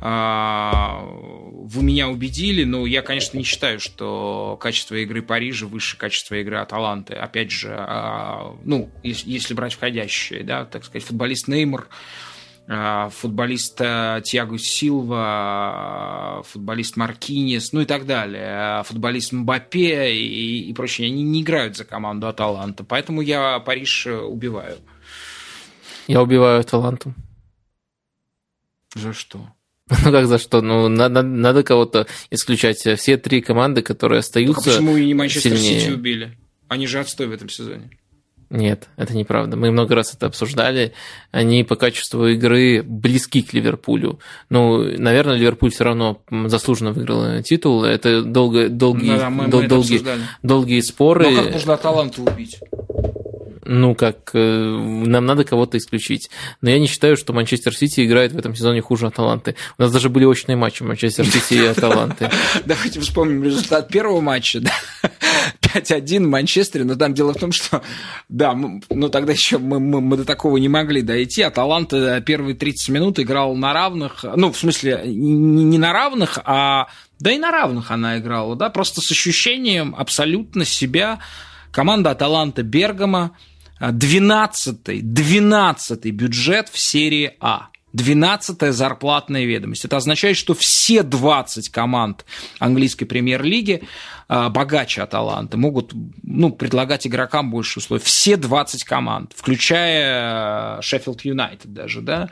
А, 0.00 1.04
вы 1.04 1.82
меня 1.82 2.08
убедили, 2.08 2.64
но 2.64 2.86
я, 2.86 3.02
конечно, 3.02 3.38
не 3.38 3.44
считаю, 3.44 3.80
что 3.80 4.58
качество 4.60 4.94
игры 4.96 5.22
Парижа 5.22 5.66
выше 5.66 5.96
качества 5.96 6.34
игры 6.36 6.58
Аталанты. 6.58 7.14
Опять 7.14 7.50
же, 7.50 7.74
а, 7.76 8.56
ну, 8.64 8.90
если 9.02 9.54
брать 9.54 9.74
входящие, 9.74 10.42
да, 10.44 10.64
так 10.64 10.84
сказать, 10.84 11.06
футболист 11.06 11.48
Неймар, 11.48 11.88
а, 12.68 13.08
футболист 13.08 13.78
Тиаго 13.78 14.58
Силва, 14.58 16.42
футболист 16.46 16.96
Маркинес, 16.96 17.72
ну 17.72 17.80
и 17.80 17.86
так 17.86 18.06
далее, 18.06 18.82
футболист 18.84 19.32
Мбаппе 19.32 20.12
и, 20.12 20.68
и 20.68 20.72
прочее, 20.74 21.06
они 21.06 21.22
не 21.22 21.42
играют 21.42 21.76
за 21.76 21.84
команду 21.84 22.28
Аталанта, 22.28 22.84
поэтому 22.84 23.22
я 23.22 23.58
Париж 23.60 24.06
убиваю. 24.06 24.76
Я 26.06 26.22
убиваю 26.22 26.60
Аталанту. 26.60 27.14
За 28.94 29.12
что? 29.12 29.55
Ну 30.04 30.10
как 30.10 30.26
за 30.26 30.38
что? 30.38 30.62
Ну 30.62 30.88
надо, 30.88 31.22
надо 31.22 31.62
кого-то 31.62 32.06
исключать. 32.30 32.78
Все 32.78 33.16
три 33.16 33.40
команды, 33.40 33.82
которые 33.82 34.20
остаются. 34.20 34.64
Так 34.64 34.74
а 34.74 34.76
почему 34.76 34.96
и 34.96 35.06
не 35.06 35.14
Манчестер 35.14 35.56
Сити 35.56 35.90
убили? 35.90 36.36
Они 36.68 36.86
же 36.86 36.98
отстой 36.98 37.28
в 37.28 37.32
этом 37.32 37.48
сезоне. 37.48 37.90
Нет, 38.48 38.88
это 38.96 39.16
неправда. 39.16 39.56
Мы 39.56 39.72
много 39.72 39.94
раз 39.96 40.14
это 40.14 40.26
обсуждали. 40.26 40.92
Они 41.32 41.64
по 41.64 41.74
качеству 41.74 42.28
игры 42.28 42.82
близки 42.84 43.42
к 43.42 43.52
Ливерпулю. 43.52 44.20
Ну, 44.50 44.84
наверное, 44.98 45.36
Ливерпуль 45.36 45.72
все 45.72 45.84
равно 45.84 46.22
заслуженно 46.30 46.92
выиграл 46.92 47.42
титул. 47.42 47.82
Это 47.82 48.22
долго, 48.22 48.68
долгие, 48.68 49.18
да, 49.18 49.30
мы, 49.30 49.48
дол, 49.48 49.62
мы 49.62 49.68
долгие, 49.68 50.02
долгие 50.44 50.80
споры. 50.80 51.30
Но 51.30 51.42
как 51.42 51.52
можно 51.52 51.76
таланта 51.76 52.22
убить? 52.22 52.60
Ну, 53.66 53.94
как 53.94 54.30
э, 54.34 54.38
нам 54.38 55.26
надо 55.26 55.44
кого-то 55.44 55.76
исключить. 55.78 56.30
Но 56.60 56.70
я 56.70 56.78
не 56.78 56.86
считаю, 56.86 57.16
что 57.16 57.32
Манчестер 57.32 57.74
Сити 57.74 58.04
играет 58.04 58.32
в 58.32 58.38
этом 58.38 58.54
сезоне 58.54 58.80
хуже 58.80 59.06
Аталанты. 59.06 59.56
У 59.78 59.82
нас 59.82 59.92
даже 59.92 60.08
были 60.08 60.24
очные 60.24 60.56
матчи 60.56 60.82
Манчестер 60.82 61.26
Сити 61.26 61.54
и 61.54 61.66
Аталанты. 61.66 62.30
Давайте 62.64 63.00
вспомним 63.00 63.42
результат 63.44 63.88
первого 63.88 64.20
матча. 64.20 64.60
5-1 65.62 66.24
в 66.24 66.28
Манчестере, 66.28 66.84
но 66.84 66.94
там 66.94 67.14
дело 67.14 67.34
в 67.34 67.38
том, 67.38 67.52
что, 67.52 67.82
да, 68.28 68.54
ну 68.54 69.08
тогда 69.08 69.32
еще 69.32 69.58
мы, 69.58 69.78
мы, 69.78 70.00
мы 70.00 70.16
до 70.16 70.24
такого 70.24 70.56
не 70.58 70.68
могли 70.68 71.02
дойти. 71.02 71.42
Аталанта 71.42 72.20
первые 72.20 72.54
30 72.54 72.88
минут 72.90 73.18
играл 73.18 73.54
на 73.54 73.72
равных, 73.72 74.24
ну, 74.36 74.52
в 74.52 74.58
смысле, 74.58 75.02
не 75.04 75.78
на 75.78 75.92
равных, 75.92 76.38
а 76.44 76.88
да 77.18 77.32
и 77.32 77.38
на 77.38 77.50
равных 77.50 77.90
она 77.90 78.18
играла, 78.18 78.56
да, 78.56 78.70
просто 78.70 79.00
с 79.00 79.10
ощущением 79.10 79.94
абсолютно 79.96 80.64
себя. 80.64 81.18
Команда 81.70 82.12
Аталанта 82.12 82.62
Бергама, 82.62 83.36
12-й, 83.80 85.00
12 85.02 86.04
бюджет 86.06 86.68
в 86.68 86.78
серии 86.78 87.34
А. 87.40 87.68
12-я 87.96 88.72
зарплатная 88.72 89.44
ведомость. 89.44 89.84
Это 89.84 89.96
означает, 89.96 90.36
что 90.36 90.54
все 90.54 91.02
20 91.02 91.70
команд 91.70 92.26
английской 92.58 93.06
премьер-лиги 93.06 93.82
а, 93.82 93.84
богаче 94.28 95.02
Аталанты, 95.02 95.56
могут 95.56 95.92
ну, 96.22 96.50
предлагать 96.50 97.06
игрокам 97.06 97.50
больше 97.50 97.78
условий. 97.78 98.02
Все 98.02 98.36
20 98.36 98.84
команд, 98.84 99.32
включая 99.34 100.80
Шеффилд 100.82 101.24
Юнайтед 101.24 101.72
даже, 101.72 102.00
да. 102.00 102.30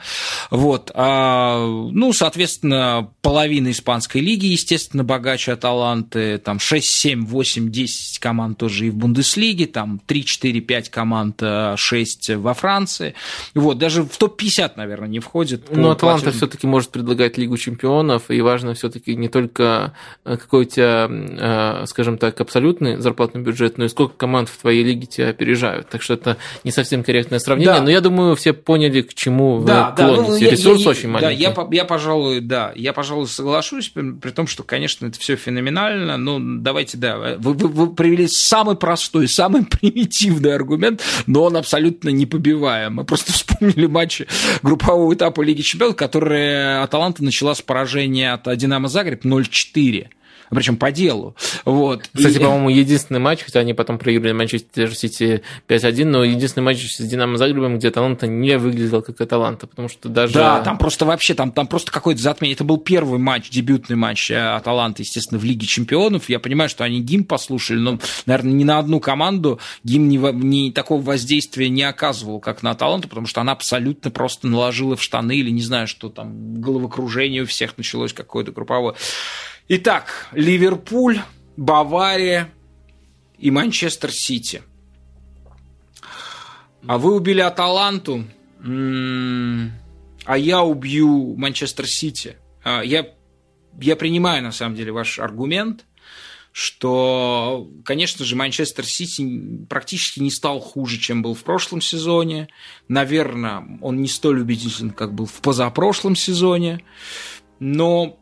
Вот. 0.50 0.90
А, 0.94 1.64
ну, 1.64 2.12
соответственно, 2.12 3.10
половина 3.22 3.70
испанской 3.70 4.20
лиги, 4.20 4.46
естественно, 4.46 5.04
богаче 5.04 5.52
Аталанты, 5.52 6.38
там 6.38 6.58
6, 6.58 6.84
7, 6.84 7.26
8, 7.26 7.70
10 7.70 8.18
команд 8.18 8.58
тоже 8.58 8.86
и 8.86 8.90
в 8.90 8.96
Бундеслиге, 8.96 9.66
там 9.66 10.00
3, 10.04 10.24
4, 10.24 10.60
5 10.60 10.88
команд, 10.90 11.42
6 11.76 12.30
во 12.30 12.54
Франции. 12.54 13.14
Вот, 13.54 13.78
даже 13.78 14.02
в 14.02 14.16
топ-50, 14.16 14.72
наверное, 14.76 15.08
не 15.08 15.20
входит 15.20 15.66
Но 15.70 15.92
Атланта 15.92 16.26
платежным- 16.26 16.32
все-таки 16.32 16.66
может 16.66 16.90
предлагать 16.90 17.38
Лигу 17.38 17.56
чемпионов, 17.56 18.30
и 18.30 18.40
важно 18.40 18.74
все-таки 18.74 19.14
не 19.14 19.28
только 19.28 19.92
какой 20.24 20.62
у 20.62 20.64
тебя, 20.64 21.83
скажем 21.86 22.18
так, 22.18 22.40
абсолютный 22.40 22.96
зарплатный 22.98 23.42
бюджет, 23.42 23.78
но 23.78 23.84
и 23.84 23.88
сколько 23.88 24.14
команд 24.16 24.48
в 24.48 24.56
твоей 24.58 24.82
лиге 24.84 25.06
тебя 25.06 25.28
опережают. 25.28 25.88
Так 25.88 26.02
что 26.02 26.14
это 26.14 26.36
не 26.64 26.70
совсем 26.70 27.02
корректное 27.04 27.38
сравнение, 27.38 27.74
Да. 27.74 27.82
но 27.82 27.90
я 27.90 28.00
думаю, 28.00 28.36
все 28.36 28.52
поняли, 28.52 29.02
к 29.02 29.14
чему 29.14 29.58
вы 29.58 29.66
Да, 29.66 29.90
да, 29.90 30.06
клоните. 30.08 30.30
ну, 30.30 30.36
я- 30.36 30.50
Ресурс 30.50 30.80
я- 30.82 30.90
очень 30.90 31.02
да, 31.04 31.08
маленький. 31.20 31.42
я, 31.42 31.50
по- 31.50 31.68
я, 31.74 31.84
пожалуй, 31.84 32.40
да, 32.40 32.72
я, 32.74 32.92
пожалуй, 32.92 33.26
соглашусь, 33.28 33.88
при, 33.88 34.12
при 34.12 34.30
том, 34.30 34.46
что, 34.46 34.62
конечно, 34.62 35.06
это 35.06 35.18
все 35.18 35.36
феноменально, 35.36 36.16
но 36.16 36.38
давайте, 36.40 36.96
да, 36.98 37.36
вы, 37.38 37.52
вы- 37.54 37.68
вы 37.68 37.94
привели 37.94 38.26
самый 38.28 38.76
простой, 38.76 39.28
самый 39.28 39.64
примитивный 39.70 40.54
аргумент, 40.54 41.02
но 41.26 41.44
он 41.44 41.56
абсолютно 41.56 42.08
непобиваем. 42.10 42.94
Мы 42.94 43.04
просто 43.04 43.32
вспомнили 43.34 43.86
матчи 43.86 44.26
группового 44.62 45.12
этапа 45.14 45.42
Лиги 45.42 45.62
Чемпионов, 45.62 45.96
которые 45.96 46.82
Аталанта 46.82 47.24
начала 47.24 47.54
с 47.54 47.62
поражения 47.62 48.32
от 48.32 48.56
Динамо 48.56 48.88
Загреб 48.88 49.24
0-4. 49.24 50.06
Причем 50.50 50.76
по 50.76 50.92
делу. 50.92 51.34
Вот. 51.64 52.02
Кстати, 52.14 52.36
И- 52.36 52.38
по-моему, 52.38 52.68
единственный 52.68 53.18
матч, 53.20 53.42
хотя 53.42 53.60
они 53.60 53.74
потом 53.74 53.98
проиграли 53.98 54.32
Манчестер 54.32 54.94
Сити 54.94 55.42
5-1, 55.68 56.04
но 56.04 56.22
единственный 56.22 56.64
матч 56.64 56.84
с 56.86 56.98
Динамо 57.02 57.36
Загребом, 57.38 57.78
где 57.78 57.88
Аталанта 57.88 58.26
не 58.26 58.56
выглядел 58.58 59.02
как 59.02 59.20
Аталанта, 59.20 59.66
потому 59.66 59.88
что 59.88 60.08
даже... 60.08 60.34
Да, 60.34 60.60
там 60.60 60.78
просто 60.78 61.04
вообще, 61.06 61.34
там, 61.34 61.50
там 61.50 61.66
просто 61.66 61.90
какое-то 61.90 62.22
затмение. 62.22 62.54
Это 62.54 62.64
был 62.64 62.78
первый 62.78 63.18
матч, 63.18 63.50
дебютный 63.50 63.96
матч 63.96 64.30
э, 64.30 64.36
Аталанты, 64.38 65.02
естественно, 65.02 65.40
в 65.40 65.44
Лиге 65.44 65.66
Чемпионов. 65.66 66.28
Я 66.28 66.38
понимаю, 66.38 66.68
что 66.68 66.84
они 66.84 67.00
гимн 67.00 67.24
послушали, 67.24 67.78
но, 67.78 67.98
наверное, 68.26 68.52
ни 68.52 68.64
на 68.64 68.78
одну 68.78 69.00
команду 69.00 69.58
гимн 69.82 70.20
во- 70.20 70.32
ни 70.32 70.70
такого 70.70 71.00
воздействия 71.02 71.68
не 71.68 71.82
оказывал, 71.82 72.38
как 72.38 72.62
на 72.62 72.70
Аталанту, 72.72 73.08
потому 73.08 73.26
что 73.26 73.40
она 73.40 73.52
абсолютно 73.52 74.10
просто 74.10 74.46
наложила 74.46 74.94
в 74.96 75.02
штаны 75.02 75.36
или 75.38 75.50
не 75.50 75.62
знаю, 75.62 75.88
что 75.88 76.08
там, 76.10 76.60
головокружение 76.60 77.42
у 77.42 77.46
всех 77.46 77.76
началось 77.78 78.12
какое-то 78.12 78.52
групповое. 78.52 78.94
Итак, 79.66 80.28
Ливерпуль, 80.32 81.20
Бавария 81.56 82.52
и 83.38 83.50
Манчестер 83.50 84.12
Сити. 84.12 84.62
А 86.86 86.98
вы 86.98 87.14
убили 87.14 87.40
Аталанту, 87.40 88.24
м, 88.62 89.72
а 90.26 90.36
я 90.36 90.62
убью 90.62 91.34
Манчестер 91.36 91.86
Сити. 91.86 92.36
А, 92.62 92.82
Я, 92.82 93.08
я 93.80 93.96
принимаю, 93.96 94.42
на 94.42 94.52
самом 94.52 94.76
деле, 94.76 94.92
ваш 94.92 95.18
аргумент, 95.18 95.86
что, 96.52 97.66
конечно 97.86 98.26
же, 98.26 98.36
Манчестер 98.36 98.84
Сити 98.84 99.66
практически 99.70 100.20
не 100.20 100.30
стал 100.30 100.60
хуже, 100.60 100.98
чем 100.98 101.22
был 101.22 101.34
в 101.34 101.42
прошлом 101.42 101.80
сезоне. 101.80 102.48
Наверное, 102.88 103.64
он 103.80 104.02
не 104.02 104.08
столь 104.08 104.42
убедителен, 104.42 104.90
как 104.90 105.14
был 105.14 105.24
в 105.24 105.40
позапрошлом 105.40 106.16
сезоне. 106.16 106.84
Но 107.60 108.20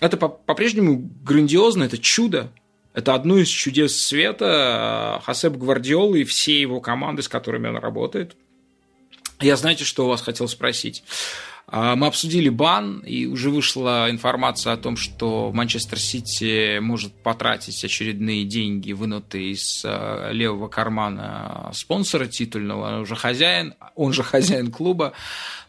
это 0.00 0.16
по- 0.16 0.28
по-прежнему 0.28 1.10
грандиозно, 1.24 1.84
это 1.84 1.98
чудо. 1.98 2.52
Это 2.92 3.14
одно 3.14 3.38
из 3.38 3.48
чудес 3.48 3.96
света 4.00 5.20
Хасеп 5.24 5.54
Гвардиолы 5.54 6.20
и 6.20 6.24
все 6.24 6.60
его 6.60 6.80
команды, 6.80 7.22
с 7.22 7.28
которыми 7.28 7.68
он 7.68 7.76
работает. 7.76 8.36
Я 9.40 9.56
знаете, 9.56 9.84
что 9.84 10.04
у 10.04 10.08
вас 10.08 10.22
хотел 10.22 10.46
спросить? 10.46 11.02
А, 11.76 11.96
Мы 11.96 12.06
обсудили 12.06 12.50
бан, 12.50 13.00
и 13.00 13.26
уже 13.26 13.50
вышла 13.50 14.08
информация 14.08 14.74
о 14.74 14.76
том, 14.76 14.96
что 14.96 15.50
Манчестер 15.52 15.98
Сити 15.98 16.78
может 16.78 17.12
потратить 17.12 17.84
очередные 17.84 18.44
деньги, 18.44 18.92
вынутые 18.92 19.50
из 19.50 19.84
э, 19.84 20.28
левого 20.30 20.68
кармана 20.68 21.72
спонсора 21.74 22.26
титульного, 22.26 22.86
он 22.86 23.00
уже 23.00 23.16
хозяин, 23.16 23.74
он 23.96 24.12
же 24.12 24.22
хозяин 24.22 24.70
клуба, 24.70 25.14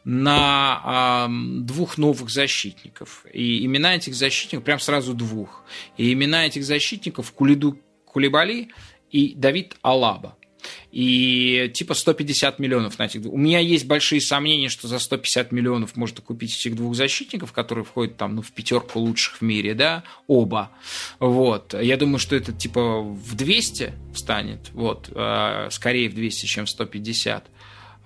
на 0.03 0.80
ам, 0.84 1.66
двух 1.66 1.98
новых 1.98 2.30
защитников. 2.30 3.25
И 3.34 3.66
имена 3.66 3.95
этих 3.95 4.14
защитников, 4.14 4.64
прям 4.64 4.80
сразу 4.80 5.16
двух. 5.16 5.64
И 5.98 6.14
имена 6.14 6.45
этих 6.45 6.66
защитников 6.66 7.32
Кулиду 7.32 7.80
Кулибали 8.06 8.69
и 9.09 9.34
Давид 9.34 9.75
Алаба. 9.82 10.35
И 10.92 11.72
типа 11.74 11.94
150 11.94 12.60
миллионов 12.60 12.98
на 13.00 13.03
этих. 13.03 13.26
У 13.26 13.38
меня 13.38 13.60
есть 13.60 13.85
большие 13.85 14.22
сомнения, 14.22 14.69
что 14.69 14.88
за 14.88 15.00
150 15.00 15.52
миллионов 15.52 15.95
можно 15.95 16.22
купить 16.22 16.58
этих 16.58 16.76
двух 16.76 16.95
защитников, 16.95 17.52
которые 17.52 17.84
входят 17.84 18.18
там, 18.18 18.35
ну, 18.35 18.42
в 18.42 18.52
пятерку 18.52 19.00
лучших 19.00 19.38
в 19.38 19.42
мире, 19.42 19.74
да, 19.74 20.03
оба. 20.27 20.72
Вот. 21.19 21.74
Я 21.80 21.98
думаю, 21.98 22.19
что 22.19 22.35
это 22.35 22.53
типа 22.53 23.02
в 23.02 23.35
200 23.35 23.94
станет, 24.16 24.72
вот, 24.74 25.10
э, 25.14 25.68
скорее 25.72 26.10
в 26.10 26.16
200, 26.16 26.45
чем 26.45 26.66
в 26.66 26.69
150. 26.69 27.50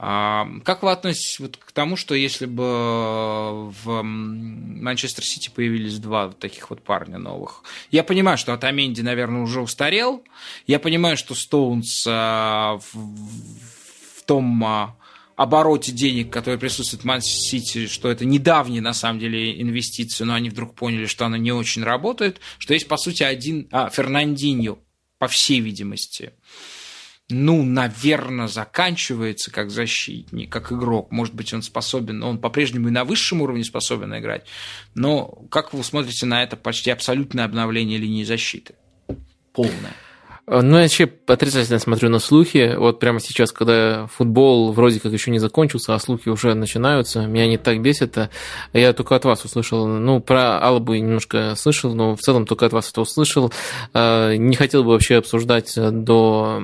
А, 0.02 0.48
Как 0.64 0.82
вы 0.82 0.92
относитесь 0.92 1.40
вот 1.40 1.58
к 1.58 1.74
тому, 1.74 1.98
что 1.98 2.16
если 2.16 2.46
бы 2.46 3.70
в 3.70 3.90
м, 3.90 4.82
Манчестер 4.82 5.26
Сити 5.26 5.52
появились 5.54 6.00
два 6.00 6.30
таких 6.30 6.70
вот 6.70 6.82
парня 6.82 7.18
новых? 7.18 7.64
Я 7.92 8.06
понимаю, 8.06 8.38
что 8.38 8.54
Атаменди, 8.54 9.02
наверное, 9.02 9.42
уже 9.42 9.60
устарел. 9.60 10.24
Я 10.68 10.80
понимаю, 10.80 11.18
что 11.18 11.36
Стоунс 11.36 12.06
а, 12.08 12.78
в, 12.78 12.96
в 12.96 14.24
том 14.26 14.64
а, 14.64 14.96
обороте 15.36 15.92
денег, 15.92 16.32
который 16.32 16.58
присутствует 16.58 17.04
в 17.04 17.06
Ман-Сити, 17.06 17.88
что 17.88 18.10
это 18.10 18.24
недавние, 18.24 18.82
на 18.82 18.94
самом 18.94 19.20
деле, 19.20 19.62
инвестиции, 19.62 20.24
но 20.24 20.34
они 20.34 20.50
вдруг 20.50 20.76
поняли, 20.76 21.08
что 21.08 21.26
она 21.26 21.38
не 21.38 21.52
очень 21.52 21.84
работает, 21.84 22.40
что 22.58 22.74
есть, 22.74 22.88
по 22.88 22.96
сути, 22.96 23.24
один... 23.24 23.68
А, 23.72 23.90
Фернандиньо, 23.90 24.80
по 25.18 25.28
всей 25.28 25.60
видимости, 25.60 26.32
ну, 27.30 27.64
наверное, 27.64 28.48
заканчивается 28.48 29.52
как 29.52 29.70
защитник, 29.70 30.52
как 30.52 30.72
игрок. 30.72 31.12
Может 31.12 31.36
быть, 31.36 31.54
он 31.54 31.62
способен, 31.62 32.24
он 32.24 32.40
по-прежнему 32.40 32.88
и 32.88 32.92
на 32.92 33.06
высшем 33.06 33.42
уровне 33.42 33.64
способен 33.64 34.18
играть. 34.18 34.46
Но 34.96 35.26
как 35.52 35.74
вы 35.74 35.84
смотрите 35.84 36.26
на 36.26 36.42
это 36.42 36.58
почти 36.58 36.90
абсолютное 36.90 37.46
обновление 37.46 38.00
линии 38.00 38.24
защиты? 38.24 38.74
Полное. 39.54 39.94
Ну, 40.52 40.78
я 40.78 40.84
вообще 40.84 41.08
отрицательно 41.28 41.78
смотрю 41.78 42.10
на 42.10 42.18
слухи. 42.18 42.74
Вот 42.76 43.00
прямо 43.00 43.20
сейчас, 43.20 43.52
когда 43.52 44.08
футбол 44.08 44.72
вроде 44.72 45.00
как 45.00 45.14
еще 45.14 45.30
не 45.30 45.38
закончился, 45.38 45.94
а 45.94 46.00
слухи 46.00 46.30
уже 46.30 46.56
начинаются, 46.56 47.28
меня 47.28 47.46
не 47.46 47.58
так 47.58 47.82
бесит. 47.84 48.18
А 48.18 48.30
Я 48.74 48.94
только 48.94 49.16
от 49.16 49.26
вас 49.26 49.46
услышал. 49.46 49.86
Ну, 49.86 50.20
про 50.22 50.58
Албу 50.58 50.96
немножко 50.96 51.54
слышал, 51.56 51.94
но 51.94 52.16
в 52.16 52.20
целом 52.20 52.48
только 52.48 52.66
от 52.66 52.74
вас 52.74 52.90
это 52.90 53.02
услышал. 53.02 53.54
А, 53.94 54.34
Не 54.34 54.56
хотел 54.56 54.84
бы 54.84 54.90
вообще 54.90 55.18
обсуждать 55.18 55.74
до 55.76 56.64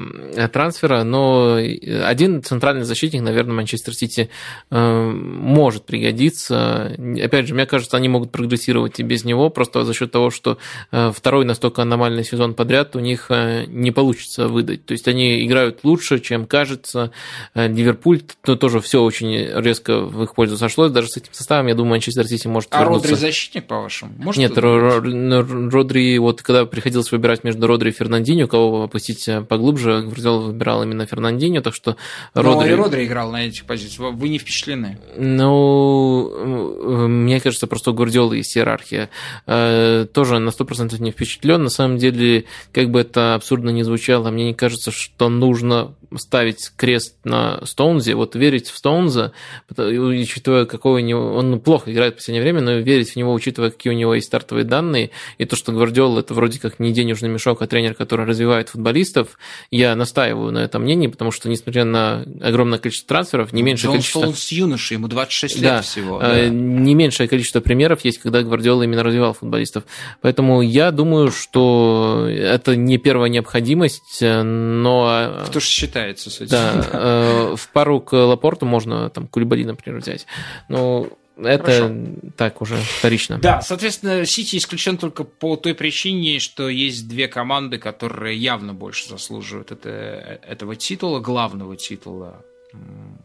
трансфера, 0.52 1.04
но 1.04 1.58
один 2.06 2.42
центральный 2.42 2.86
защитник, 2.86 3.22
наверное, 3.22 3.54
Манчестер 3.54 3.94
Сити 3.94 4.32
э, 4.72 5.12
может 5.12 5.86
пригодиться. 5.86 6.96
Опять 7.22 7.48
же, 7.48 7.54
мне 7.54 7.68
кажется, 7.68 7.98
они 7.98 8.10
могут 8.10 8.32
прогрессировать 8.32 9.00
и 9.00 9.04
без 9.04 9.26
него, 9.26 9.52
просто 9.52 9.84
за 9.84 9.94
счет 9.94 10.12
того, 10.12 10.32
что 10.32 10.58
э, 10.92 11.12
второй 11.16 11.46
настолько 11.46 11.84
аномальный 11.84 12.24
сезон 12.24 12.56
подряд 12.56 12.96
у 12.96 13.00
них 13.00 13.28
э, 13.30 13.66
не 13.76 13.92
получится 13.92 14.48
выдать. 14.48 14.86
То 14.86 14.94
есть 14.94 15.08
они 15.08 15.46
играют 15.46 15.80
лучше, 15.84 16.20
чем 16.20 16.46
кажется. 16.48 17.12
Э, 17.54 17.68
Ливерпуль 17.68 18.22
то 18.42 18.56
тоже 18.56 18.80
все 18.80 19.02
очень 19.04 19.36
резко 19.62 20.00
в 20.02 20.24
их 20.24 20.34
пользу 20.36 20.58
сошло. 20.58 20.88
Даже 20.90 21.10
с 21.10 21.18
этим 21.18 21.34
составом, 21.34 21.68
я 21.68 21.76
думаю, 21.76 21.92
Манчестер 21.92 22.26
Сити 22.28 22.48
может 22.48 22.70
А 22.74 22.80
вернуться. 22.80 23.10
Родри 23.10 23.20
защитник, 23.20 23.66
по-вашему? 23.68 24.14
Может 24.18 24.40
Нет? 24.40 24.58
Ро- 24.58 25.70
Родри, 25.70 26.18
вот 26.20 26.42
когда 26.42 26.66
приходилось 26.66 27.12
выбирать 27.12 27.44
между 27.44 27.68
Родри 27.68 27.90
и 27.92 27.94
Фернандинho, 27.94 28.48
кого 28.48 28.84
опустить 28.84 29.28
поглубже, 29.50 30.02
Гвардиола 30.02 30.42
выбирал 30.48 30.84
именно 30.84 31.04
Фернандинho, 31.04 31.62
так 31.62 31.76
что 31.76 31.98
Но 32.34 32.42
Родри... 32.42 32.72
и 32.72 32.74
Родри 32.74 33.06
играл 33.06 33.32
на 33.32 33.46
этих 33.46 33.66
позициях. 33.66 34.14
Вы 34.14 34.30
не 34.30 34.38
впечатлены? 34.40 34.98
Ну, 35.18 36.30
э, 36.34 37.08
мне 37.08 37.40
кажется, 37.40 37.68
просто 37.68 37.92
у 37.92 37.94
Гвардиолы 37.94 38.38
есть 38.38 38.56
иерархия. 38.58 39.10
Э, 39.46 40.06
Тоже 40.14 40.40
на 40.40 40.50
100% 40.50 41.00
не 41.02 41.12
впечатлен. 41.12 41.64
На 41.64 41.70
самом 41.70 41.98
деле, 41.98 42.46
как 42.72 42.90
бы 42.90 43.02
это 43.02 43.36
абсурдно 43.36 43.65
не 43.72 43.84
звучало, 43.84 44.32
мне 44.32 44.46
не 44.46 44.54
кажется, 44.54 44.92
что 44.92 45.30
нужно 45.30 45.94
ставить 46.18 46.72
крест 46.76 47.16
на 47.24 47.66
Стоунзе, 47.66 48.16
вот 48.16 48.36
верить 48.36 48.70
в 48.70 48.78
Стоунза, 48.78 49.32
учитывая, 49.78 50.66
какой 50.66 51.02
у 51.02 51.06
него... 51.06 51.36
Он 51.36 51.60
плохо 51.60 51.92
играет 51.92 52.14
в 52.14 52.18
последнее 52.18 52.42
время, 52.44 52.62
но 52.62 52.74
верить 52.74 53.12
в 53.12 53.16
него, 53.16 53.34
учитывая, 53.34 53.72
какие 53.72 53.92
у 53.92 53.96
него 53.96 54.14
есть 54.16 54.28
стартовые 54.28 54.64
данные, 54.66 55.12
и 55.38 55.46
то, 55.46 55.56
что 55.56 55.72
Гвардиола 55.72 56.20
это 56.20 56.34
вроде 56.34 56.60
как 56.60 56.80
не 56.80 56.92
денежный 56.92 57.30
мешок, 57.30 57.62
а 57.62 57.68
тренер, 57.68 57.94
который 57.94 58.26
развивает 58.26 58.70
футболистов, 58.70 59.38
я 59.72 59.96
настаиваю 59.96 60.52
на 60.52 60.60
этом 60.60 60.84
мнении, 60.84 61.08
потому 61.08 61.32
что, 61.32 61.50
несмотря 61.50 61.86
на 61.86 62.26
огромное 62.42 62.80
количество 62.80 63.10
трансферов, 63.10 63.54
не 63.54 63.64
меньшее 63.64 63.86
Джон 63.88 63.94
количество... 63.94 64.20
Стоунс 64.20 64.52
юноша, 64.52 64.94
ему 64.94 65.08
26 65.08 65.62
Да, 65.62 65.78
лет 65.78 65.86
всего. 65.86 66.20
э, 66.22 66.46
да. 66.46 66.50
Не 66.50 66.96
меньшее 66.96 67.28
количество 67.28 67.60
примеров 67.60 68.04
есть, 68.06 68.20
когда 68.20 68.42
Гвардиола 68.42 68.84
именно 68.84 69.04
развивал 69.04 69.34
футболистов. 69.34 69.84
Поэтому 70.22 70.62
я 70.62 70.92
думаю, 70.92 71.32
что 71.32 72.28
это 72.30 72.76
не 72.76 72.98
первая 72.98 73.30
необходимость, 73.30 74.20
э, 74.22 74.42
но... 74.44 75.42
э, 75.42 75.46
Кто 75.48 75.60
же 75.60 75.68
считается 75.96 76.30
с 76.30 76.42
этим? 76.42 76.52
Да, 76.52 76.90
э, 76.92 77.56
в 77.56 77.70
пару 77.70 78.02
к 78.02 78.14
Лапорту 78.14 78.66
можно 78.66 79.10
там 79.10 79.28
Кулибали, 79.28 79.64
например, 79.64 80.02
взять. 80.02 80.26
Ну, 80.70 81.10
это 81.38 81.64
Хорошо. 81.64 81.96
так 82.38 82.62
уже 82.62 82.78
вторично. 82.78 83.38
Да, 83.38 83.62
соответственно, 83.62 84.26
Сити 84.26 84.58
исключен 84.58 84.98
только 84.98 85.24
по 85.24 85.56
той 85.56 85.74
причине, 85.74 86.40
что 86.40 86.70
есть 86.70 87.08
две 87.08 87.28
команды, 87.28 87.78
которые 87.78 88.38
явно 88.38 88.74
больше 88.74 89.10
заслуживают 89.10 89.72
это, 89.72 89.90
этого 89.90 90.76
титула, 90.76 91.20
главного 91.20 91.76
титула 91.76 92.44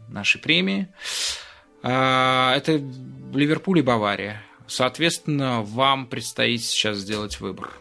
нашей 0.09 0.39
премии. 0.39 0.87
А, 1.83 2.55
это 2.55 2.81
Ливерпуль 3.33 3.79
и 3.79 3.81
Бавария. 3.81 4.41
Соответственно, 4.67 5.61
вам 5.61 6.05
предстоит 6.07 6.61
сейчас 6.61 6.97
сделать 6.97 7.41
выбор. 7.41 7.80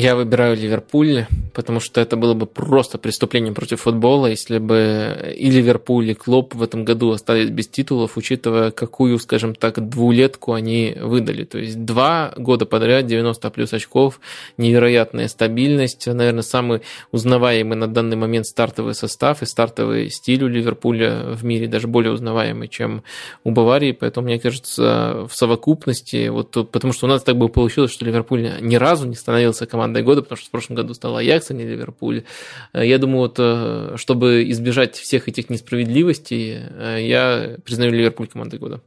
Я 0.00 0.14
выбираю 0.14 0.56
Ливерпуль, 0.56 1.26
потому 1.52 1.80
что 1.80 2.00
это 2.00 2.16
было 2.16 2.32
бы 2.32 2.46
просто 2.46 2.98
преступлением 2.98 3.54
против 3.54 3.80
футбола, 3.80 4.28
если 4.28 4.58
бы 4.58 5.34
и 5.36 5.50
Ливерпуль, 5.50 6.10
и 6.10 6.14
Клоп 6.14 6.54
в 6.54 6.62
этом 6.62 6.84
году 6.84 7.10
остались 7.10 7.50
без 7.50 7.66
титулов, 7.66 8.16
учитывая, 8.16 8.70
какую, 8.70 9.18
скажем 9.18 9.56
так, 9.56 9.88
двулетку 9.88 10.52
они 10.52 10.96
выдали. 11.00 11.42
То 11.42 11.58
есть 11.58 11.84
два 11.84 12.32
года 12.36 12.64
подряд 12.64 13.06
90 13.06 13.50
плюс 13.50 13.72
очков, 13.72 14.20
невероятная 14.56 15.26
стабильность, 15.26 16.06
наверное, 16.06 16.42
самый 16.42 16.82
узнаваемый 17.10 17.76
на 17.76 17.88
данный 17.88 18.16
момент 18.16 18.46
стартовый 18.46 18.94
состав 18.94 19.42
и 19.42 19.46
стартовый 19.46 20.10
стиль 20.10 20.44
у 20.44 20.48
Ливерпуля 20.48 21.24
в 21.32 21.44
мире, 21.44 21.66
даже 21.66 21.88
более 21.88 22.12
узнаваемый, 22.12 22.68
чем 22.68 23.02
у 23.42 23.50
Баварии. 23.50 23.90
Поэтому, 23.90 24.28
мне 24.28 24.38
кажется, 24.38 25.26
в 25.28 25.34
совокупности, 25.34 26.28
вот, 26.28 26.52
потому 26.70 26.92
что 26.92 27.06
у 27.06 27.08
нас 27.08 27.24
так 27.24 27.36
бы 27.36 27.48
получилось, 27.48 27.90
что 27.90 28.04
Ливерпуль 28.04 28.60
ни 28.60 28.76
разу 28.76 29.08
не 29.08 29.16
становился 29.16 29.66
командой 29.66 29.87
командой 29.88 30.02
года, 30.02 30.22
потому 30.22 30.36
что 30.36 30.48
в 30.48 30.50
прошлом 30.50 30.76
году 30.76 30.94
стал 30.94 31.16
Аякс, 31.16 31.50
а 31.50 31.54
не 31.54 31.64
Ливерпуль. 31.64 32.24
Э, 32.72 32.86
я 32.86 32.98
думаю, 32.98 33.18
вот, 33.18 33.36
э, 33.38 33.96
чтобы 33.96 34.50
избежать 34.50 34.96
всех 34.96 35.28
этих 35.28 35.50
несправедливостей, 35.50 36.58
э, 36.58 36.98
я 37.00 37.56
признаю 37.64 37.92
Ливерпуль 37.92 38.28
командой 38.28 38.58
года. 38.58 38.80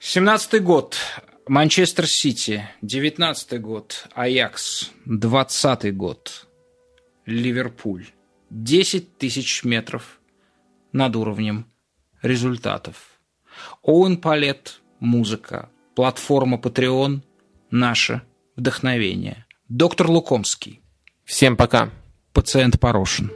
17 0.00 0.62
год. 0.62 0.96
Манчестер 1.48 2.06
Сити. 2.06 2.68
19 2.82 3.60
год. 3.60 4.06
Аякс. 4.14 4.90
20 5.06 5.96
год. 5.96 6.46
Ливерпуль. 7.26 8.04
10 8.50 9.18
тысяч 9.18 9.64
метров 9.64 10.20
над 10.92 11.16
уровнем 11.16 11.66
результатов. 12.22 12.96
Оуэн 13.82 14.16
Палет. 14.16 14.80
Музыка. 15.00 15.70
Платформа 15.94 16.58
Patreon. 16.58 17.20
Наша 17.70 18.22
вдохновение. 18.60 19.46
Доктор 19.68 20.10
Лукомский. 20.10 20.80
Всем 21.24 21.56
пока. 21.56 21.90
Пациент 22.32 22.78
Порошин. 22.78 23.32